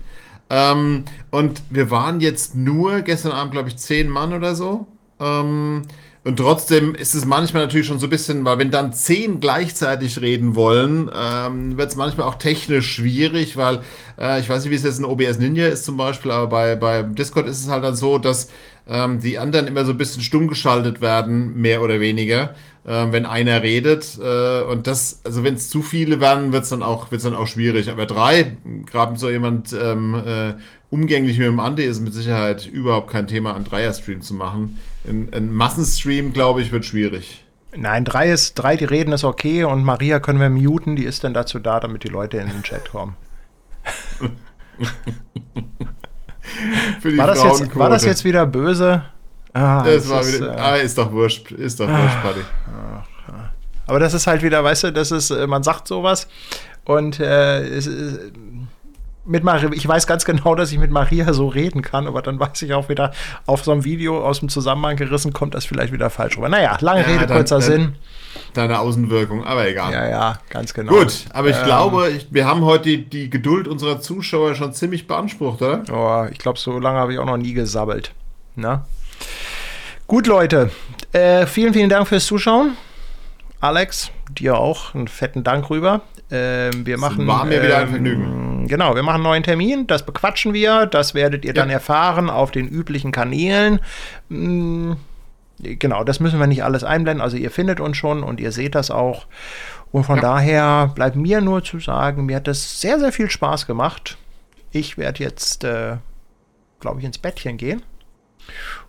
Ähm, 0.49 1.05
und 1.31 1.61
wir 1.69 1.91
waren 1.91 2.19
jetzt 2.19 2.55
nur 2.55 3.01
gestern 3.01 3.31
Abend, 3.31 3.51
glaube 3.51 3.69
ich, 3.69 3.77
zehn 3.77 4.09
Mann 4.09 4.33
oder 4.33 4.55
so. 4.55 4.87
Ähm, 5.19 5.83
und 6.27 6.35
trotzdem 6.35 6.93
ist 6.93 7.15
es 7.15 7.23
manchmal 7.23 7.63
natürlich 7.63 7.87
schon 7.87 7.99
so 7.99 8.07
ein 8.07 8.09
bisschen, 8.09 8.43
weil 8.43 8.59
wenn 8.59 8.69
dann 8.69 8.91
zehn 8.91 9.39
gleichzeitig 9.39 10.19
reden 10.19 10.55
wollen, 10.55 11.09
ähm, 11.15 11.77
wird 11.77 11.89
es 11.89 11.95
manchmal 11.95 12.27
auch 12.27 12.35
technisch 12.35 12.95
schwierig, 12.95 13.55
weil 13.55 13.79
äh, 14.19 14.41
ich 14.41 14.49
weiß 14.49 14.63
nicht, 14.63 14.71
wie 14.71 14.75
es 14.75 14.83
jetzt 14.83 14.99
in 14.99 15.05
OBS 15.05 15.39
Ninja 15.39 15.67
ist 15.67 15.85
zum 15.85 15.95
Beispiel, 15.95 16.31
aber 16.31 16.47
bei, 16.47 16.75
bei 16.75 17.03
Discord 17.03 17.47
ist 17.47 17.61
es 17.61 17.69
halt 17.69 17.85
dann 17.85 17.95
so, 17.95 18.17
dass 18.17 18.49
ähm, 18.89 19.21
die 19.21 19.39
anderen 19.39 19.67
immer 19.67 19.85
so 19.85 19.91
ein 19.91 19.97
bisschen 19.97 20.21
stumm 20.21 20.49
geschaltet 20.49 20.99
werden, 20.99 21.55
mehr 21.55 21.81
oder 21.81 22.01
weniger, 22.01 22.55
ähm, 22.87 23.11
wenn 23.11 23.25
einer 23.25 23.61
redet. 23.61 24.17
Äh, 24.17 24.61
und 24.61 24.87
das, 24.87 25.19
also 25.23 25.43
wenn 25.43 25.55
es 25.55 25.69
zu 25.69 25.81
viele 25.81 26.21
werden, 26.21 26.53
wird 26.53 26.63
es 26.63 26.69
dann 26.69 26.81
auch, 26.81 27.11
wird's 27.11 27.25
dann 27.25 27.35
auch 27.35 27.47
schwierig. 27.47 27.89
Aber 27.89 28.05
drei, 28.05 28.57
gerade 28.85 29.11
mit 29.11 29.19
so 29.19 29.29
jemand 29.29 29.73
ähm, 29.73 30.15
äh, 30.15 30.53
umgänglich 30.89 31.37
mit 31.37 31.47
dem 31.47 31.59
Andi, 31.59 31.83
ist 31.83 31.99
mit 31.99 32.13
Sicherheit 32.13 32.65
überhaupt 32.65 33.11
kein 33.11 33.27
Thema, 33.27 33.55
einen 33.55 33.65
Dreier-Stream 33.65 34.21
zu 34.21 34.33
machen. 34.33 34.79
Ein, 35.07 35.29
ein 35.33 35.53
Massenstream, 35.53 36.33
glaube 36.33 36.61
ich, 36.61 36.71
wird 36.71 36.85
schwierig. 36.85 37.43
Nein, 37.75 38.05
drei 38.05 38.31
ist, 38.31 38.55
drei, 38.55 38.77
die 38.77 38.85
reden 38.85 39.11
ist 39.11 39.25
okay 39.25 39.65
und 39.65 39.83
Maria 39.83 40.19
können 40.19 40.39
wir 40.39 40.49
muten, 40.49 40.95
die 40.95 41.03
ist 41.03 41.23
dann 41.23 41.33
dazu 41.33 41.59
da, 41.59 41.79
damit 41.79 42.05
die 42.05 42.07
Leute 42.07 42.37
in 42.37 42.47
den 42.47 42.63
Chat 42.63 42.89
kommen. 42.89 43.15
Für 47.01 47.11
die 47.11 47.17
War 47.17 47.27
das, 47.27 47.43
jetzt, 47.43 47.75
war 47.75 47.89
das 47.89 48.05
jetzt 48.05 48.23
wieder 48.23 48.45
böse? 48.45 49.03
Ah, 49.57 49.83
Das 49.83 50.07
war 50.07 50.21
ist, 50.21 50.35
wieder, 50.35 50.55
äh, 50.55 50.59
ah, 50.59 50.75
ist 50.75 50.97
doch 50.97 51.11
wurscht, 51.11 51.51
ist 51.51 51.79
doch 51.79 51.87
wurscht, 51.87 52.21
Buddy. 52.21 52.41
Aber 53.87 53.99
das 53.99 54.13
ist 54.13 54.27
halt 54.27 54.43
wieder, 54.43 54.63
weißt 54.63 54.83
du, 54.83 54.93
das 54.93 55.11
ist, 55.11 55.31
äh, 55.31 55.47
man 55.47 55.63
sagt 55.63 55.87
sowas 55.87 56.27
und 56.85 57.19
äh, 57.19 57.61
es, 57.61 57.89
mit 59.25 59.43
Maria, 59.43 59.69
ich 59.71 59.87
weiß 59.87 60.05
ganz 60.05 60.25
genau, 60.25 60.55
dass 60.55 60.71
ich 60.71 60.77
mit 60.77 60.91
Maria 60.91 61.33
so 61.33 61.47
reden 61.47 61.81
kann, 61.81 62.07
aber 62.07 62.21
dann 62.21 62.39
weiß 62.39 62.61
ich 62.61 62.73
auch 62.73 62.87
wieder, 62.87 63.11
auf 63.45 63.63
so 63.63 63.71
einem 63.71 63.83
Video 63.83 64.23
aus 64.23 64.39
dem 64.39 64.49
Zusammenhang 64.49 64.95
gerissen, 64.95 65.33
kommt 65.33 65.55
das 65.55 65.65
vielleicht 65.65 65.91
wieder 65.91 66.09
falsch 66.09 66.37
rüber. 66.37 66.49
Naja, 66.49 66.77
lange 66.81 67.01
ja, 67.01 67.07
Rede, 67.07 67.27
dann, 67.27 67.37
kurzer 67.37 67.55
dann 67.55 67.63
Sinn. 67.63 67.95
Deine 68.53 68.79
Außenwirkung, 68.79 69.43
aber 69.43 69.67
egal. 69.67 69.91
Ja, 69.91 70.07
ja, 70.07 70.39
ganz 70.49 70.73
genau. 70.73 70.93
Gut, 70.93 71.25
aber 71.33 71.49
ich 71.49 71.57
ähm, 71.57 71.65
glaube, 71.65 72.09
ich, 72.09 72.27
wir 72.29 72.45
haben 72.45 72.63
heute 72.63 72.83
die, 72.83 73.05
die, 73.05 73.29
Geduld 73.29 73.67
unserer 73.67 73.99
Zuschauer 73.99 74.55
schon 74.55 74.73
ziemlich 74.73 75.07
beansprucht, 75.07 75.61
oder? 75.61 75.83
Oh, 75.91 76.29
ich 76.31 76.37
glaube, 76.37 76.59
so 76.59 76.77
lange 76.77 76.99
habe 76.99 77.13
ich 77.13 77.19
auch 77.19 77.25
noch 77.25 77.37
nie 77.37 77.53
gesabbelt. 77.53 78.13
Na? 78.55 78.85
Gut, 80.07 80.27
Leute, 80.27 80.71
äh, 81.11 81.45
vielen, 81.45 81.73
vielen 81.73 81.89
Dank 81.89 82.07
fürs 82.07 82.25
Zuschauen. 82.25 82.77
Alex, 83.59 84.11
dir 84.29 84.57
auch 84.57 84.93
einen 84.93 85.07
fetten 85.07 85.43
Dank 85.43 85.69
rüber. 85.69 86.01
Ähm, 86.29 86.85
wir 86.85 86.97
machen. 86.97 87.25
War 87.27 87.45
mir 87.45 87.55
ähm, 87.55 87.63
wieder 87.63 87.77
ein 87.77 87.89
Vergnügen. 87.89 88.67
Genau, 88.67 88.95
wir 88.95 89.03
machen 89.03 89.15
einen 89.15 89.23
neuen 89.23 89.43
Termin. 89.43 89.87
Das 89.87 90.05
bequatschen 90.05 90.53
wir. 90.53 90.85
Das 90.85 91.13
werdet 91.13 91.43
ihr 91.45 91.49
ja. 91.49 91.53
dann 91.53 91.69
erfahren 91.69 92.29
auf 92.29 92.51
den 92.51 92.67
üblichen 92.67 93.11
Kanälen. 93.11 93.79
Mhm, 94.29 94.97
genau, 95.59 96.03
das 96.03 96.19
müssen 96.19 96.39
wir 96.39 96.47
nicht 96.47 96.63
alles 96.63 96.83
einblenden. 96.83 97.21
Also, 97.21 97.37
ihr 97.37 97.51
findet 97.51 97.79
uns 97.79 97.97
schon 97.97 98.23
und 98.23 98.39
ihr 98.39 98.51
seht 98.51 98.75
das 98.75 98.91
auch. 98.91 99.25
Und 99.91 100.03
von 100.03 100.17
ja. 100.17 100.21
daher 100.21 100.91
bleibt 100.93 101.15
mir 101.15 101.41
nur 101.41 101.63
zu 101.63 101.79
sagen, 101.79 102.25
mir 102.25 102.37
hat 102.37 102.47
das 102.47 102.81
sehr, 102.81 102.99
sehr 102.99 103.11
viel 103.11 103.29
Spaß 103.29 103.65
gemacht. 103.65 104.17
Ich 104.71 104.97
werde 104.97 105.23
jetzt, 105.23 105.63
äh, 105.63 105.95
glaube 106.79 106.99
ich, 106.99 107.05
ins 107.05 107.17
Bettchen 107.17 107.57
gehen. 107.57 107.81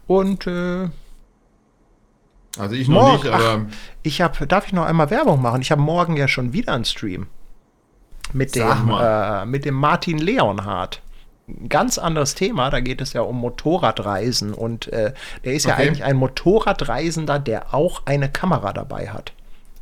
Und 0.09 0.47
äh, 0.47 0.89
also 2.59 2.75
ich 2.75 2.89
noch 2.89 3.03
morgen, 3.03 3.23
nicht, 3.23 3.33
aber. 3.33 3.67
Ach, 3.69 3.75
ich 4.03 4.21
habe, 4.21 4.47
darf 4.49 4.67
ich 4.67 4.73
noch 4.73 4.85
einmal 4.85 5.11
Werbung 5.11 5.41
machen? 5.41 5.63
Ich 5.63 5.71
habe 5.71 5.81
morgen 5.81 6.17
ja 6.17 6.27
schon 6.27 6.53
wieder 6.53 6.73
einen 6.73 6.85
Stream. 6.85 7.29
Mit 8.33 8.57
dem, 8.57 8.91
äh, 9.01 9.47
mit 9.47 9.65
dem 9.65 9.75
Martin 9.75 10.19
Leonhardt. 10.19 11.01
Ganz 11.69 11.97
anderes 11.97 12.35
Thema, 12.35 12.69
da 12.69 12.81
geht 12.81 13.01
es 13.01 13.15
ja 13.15 13.23
um 13.23 13.39
Motorradreisen 13.39 14.53
und 14.53 14.93
äh, 14.93 15.15
der 15.45 15.55
ist 15.55 15.67
okay. 15.67 15.75
ja 15.83 15.89
eigentlich 15.89 16.05
ein 16.05 16.17
Motorradreisender, 16.17 17.39
der 17.39 17.73
auch 17.73 18.03
eine 18.05 18.29
Kamera 18.29 18.75
dabei 18.75 19.09
hat. 19.09 19.33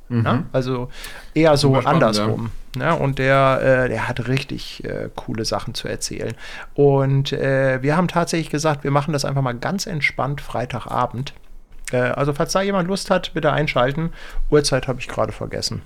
Mhm. 0.08 0.46
Also 0.52 0.90
eher 1.34 1.56
so 1.56 1.74
andersrum. 1.74 2.44
Ja. 2.44 2.50
Ne? 2.76 2.94
Und 2.94 3.18
der, 3.18 3.84
äh, 3.84 3.88
der 3.88 4.08
hat 4.08 4.28
richtig 4.28 4.84
äh, 4.84 5.08
coole 5.14 5.44
Sachen 5.44 5.74
zu 5.74 5.88
erzählen. 5.88 6.34
Und 6.74 7.32
äh, 7.32 7.82
wir 7.82 7.96
haben 7.96 8.08
tatsächlich 8.08 8.50
gesagt, 8.50 8.84
wir 8.84 8.90
machen 8.90 9.12
das 9.12 9.24
einfach 9.24 9.42
mal 9.42 9.54
ganz 9.54 9.86
entspannt 9.86 10.40
Freitagabend. 10.40 11.34
Äh, 11.92 11.98
also 11.98 12.32
falls 12.32 12.52
da 12.52 12.62
jemand 12.62 12.88
Lust 12.88 13.10
hat, 13.10 13.34
bitte 13.34 13.52
einschalten. 13.52 14.10
Uhrzeit 14.50 14.88
habe 14.88 15.00
ich 15.00 15.08
gerade 15.08 15.32
vergessen. 15.32 15.82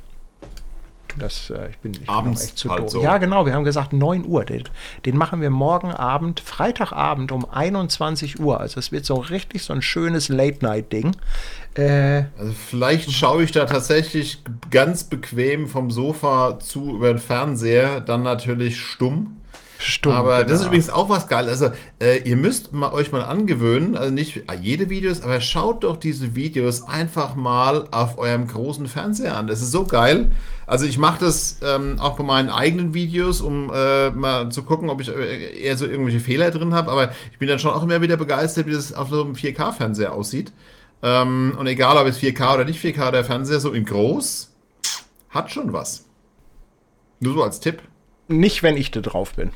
Das, 1.19 1.51
äh, 1.51 1.71
ich 1.71 1.79
bin, 1.79 1.93
ich 1.93 2.09
Abends 2.09 2.41
bin 2.41 2.49
echt 2.49 2.59
zu 2.59 2.71
halt 2.71 2.83
doof. 2.83 2.91
So. 2.91 3.03
Ja, 3.03 3.19
genau, 3.19 3.47
wir 3.47 3.55
haben 3.55 3.65
gesagt 3.65 3.93
9 3.93 4.25
Uhr. 4.27 4.45
Den, 4.45 4.65
den, 5.05 5.17
machen 5.17 5.41
wir 5.41 5.51
morgen 5.51 5.93
Abend, 5.93 6.41
Freitagabend 6.41 7.33
um 7.33 7.49
21 7.51 8.41
Uhr. 8.41 8.61
Also 8.61 8.79
es 8.79 8.93
wird 8.93 9.05
so 9.05 9.15
richtig 9.15 9.63
so 9.63 9.73
ein 9.73 9.83
schönes 9.83 10.29
Late-Night-Ding. 10.29 11.17
Äh, 11.75 12.25
also 12.39 12.53
vielleicht 12.53 13.13
schaue 13.13 13.45
ich 13.45 13.53
da 13.53 13.65
tatsächlich 13.65 14.43
ganz 14.71 15.05
bequem 15.05 15.69
vom 15.69 15.91
Sofa 15.91 16.59
zu 16.59 16.97
über 16.97 17.09
den 17.09 17.19
Fernseher, 17.19 18.01
dann 18.01 18.23
natürlich 18.23 18.81
stumm. 18.81 19.37
Stimmt, 19.83 20.15
aber 20.15 20.39
genau. 20.39 20.51
das 20.51 20.61
ist 20.61 20.67
übrigens 20.67 20.91
auch 20.91 21.09
was 21.09 21.27
geil. 21.27 21.49
Also, 21.49 21.71
äh, 22.03 22.19
ihr 22.29 22.37
müsst 22.37 22.75
mal, 22.75 22.93
euch 22.93 23.13
mal 23.13 23.23
angewöhnen, 23.23 23.97
also 23.97 24.13
nicht 24.13 24.43
jede 24.61 24.91
Videos, 24.91 25.23
aber 25.23 25.41
schaut 25.41 25.85
doch 25.85 25.97
diese 25.97 26.35
Videos 26.35 26.83
einfach 26.83 27.35
mal 27.35 27.87
auf 27.91 28.19
eurem 28.19 28.47
großen 28.47 28.89
Fernseher 28.89 29.39
an. 29.39 29.47
Das 29.47 29.63
ist 29.63 29.73
so 29.73 29.85
geil. 29.85 30.33
Also, 30.67 30.85
ich 30.85 30.99
mache 30.99 31.25
das 31.25 31.61
ähm, 31.63 31.99
auch 31.99 32.17
bei 32.17 32.25
meinen 32.25 32.51
eigenen 32.51 32.93
Videos, 32.93 33.41
um 33.41 33.73
äh, 33.75 34.11
mal 34.11 34.51
zu 34.51 34.65
gucken, 34.65 34.91
ob 34.91 35.01
ich 35.01 35.09
äh, 35.09 35.63
eher 35.63 35.79
so 35.79 35.87
irgendwelche 35.87 36.21
Fehler 36.21 36.51
drin 36.51 36.75
habe. 36.75 36.91
Aber 36.91 37.13
ich 37.33 37.39
bin 37.39 37.49
dann 37.49 37.59
schon 37.59 37.71
auch 37.71 37.83
immer 37.83 38.03
wieder 38.03 38.19
begeistert, 38.19 38.67
wie 38.67 38.73
das 38.73 38.93
auf 38.93 39.09
so 39.09 39.25
einem 39.25 39.33
4K-Fernseher 39.33 40.13
aussieht. 40.13 40.53
Ähm, 41.03 41.57
und 41.59 41.67
egal, 41.67 41.97
ob 41.97 42.07
es 42.07 42.19
4K 42.19 42.55
oder 42.55 42.65
nicht 42.65 42.83
4K, 42.83 43.11
der 43.11 43.25
Fernseher 43.25 43.61
so 43.61 43.73
in 43.73 43.85
groß 43.85 44.49
hat 45.31 45.51
schon 45.51 45.73
was. 45.73 46.05
Nur 47.21 47.35
so 47.35 47.43
als 47.43 47.61
Tipp. 47.61 47.83
Nicht, 48.29 48.63
wenn 48.63 48.77
ich 48.77 48.91
da 48.91 49.01
drauf 49.01 49.35
bin 49.35 49.53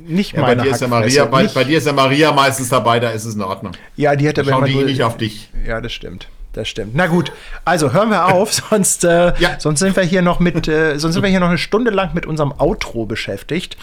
nicht 0.00 0.32
ja, 0.32 0.40
meine 0.40 0.56
bei 0.56 0.62
dir, 0.64 0.70
ist 0.72 0.80
ja 0.80 0.88
Maria, 0.88 1.24
bei, 1.26 1.46
bei, 1.46 1.64
dir 1.64 1.78
ist 1.78 1.86
ja 1.86 1.92
Maria 1.92 2.32
meistens 2.32 2.68
dabei, 2.68 3.00
da 3.00 3.10
ist 3.10 3.24
es 3.24 3.34
in 3.34 3.42
Ordnung. 3.42 3.72
Ja, 3.96 4.16
die 4.16 4.26
hätte 4.26 4.44
Schauen 4.44 4.64
die 4.64 4.84
nicht 4.84 5.02
auf 5.02 5.16
dich. 5.16 5.50
Ja, 5.66 5.80
das 5.80 5.92
stimmt. 5.92 6.28
Das 6.54 6.66
stimmt. 6.66 6.92
Na 6.94 7.06
gut, 7.06 7.30
also 7.64 7.92
hören 7.92 8.10
wir 8.10 8.32
auf, 8.32 8.52
sonst, 8.70 9.04
äh, 9.04 9.38
ja. 9.38 9.56
sonst 9.58 9.80
sind 9.80 9.96
wir 9.96 10.02
hier 10.02 10.22
noch 10.22 10.40
mit, 10.40 10.66
äh, 10.66 10.98
sonst 10.98 11.14
sind 11.14 11.22
wir 11.22 11.30
hier 11.30 11.40
noch 11.40 11.48
eine 11.48 11.58
Stunde 11.58 11.90
lang 11.90 12.14
mit 12.14 12.26
unserem 12.26 12.52
Outro 12.58 13.04
beschäftigt. 13.06 13.76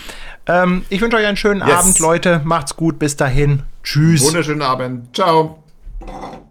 Ähm, 0.47 0.83
ich 0.89 0.99
wünsche 1.01 1.17
euch 1.17 1.25
einen 1.25 1.37
schönen 1.37 1.61
yes. 1.65 1.77
Abend, 1.77 1.99
Leute. 1.99 2.41
Macht's 2.43 2.75
gut, 2.75 2.99
bis 2.99 3.15
dahin. 3.15 3.63
Tschüss. 3.83 4.23
Wunderschönen 4.23 4.63
Abend. 4.63 5.15
Ciao. 5.15 5.64
Thank 6.07 6.35
you. 6.35 6.44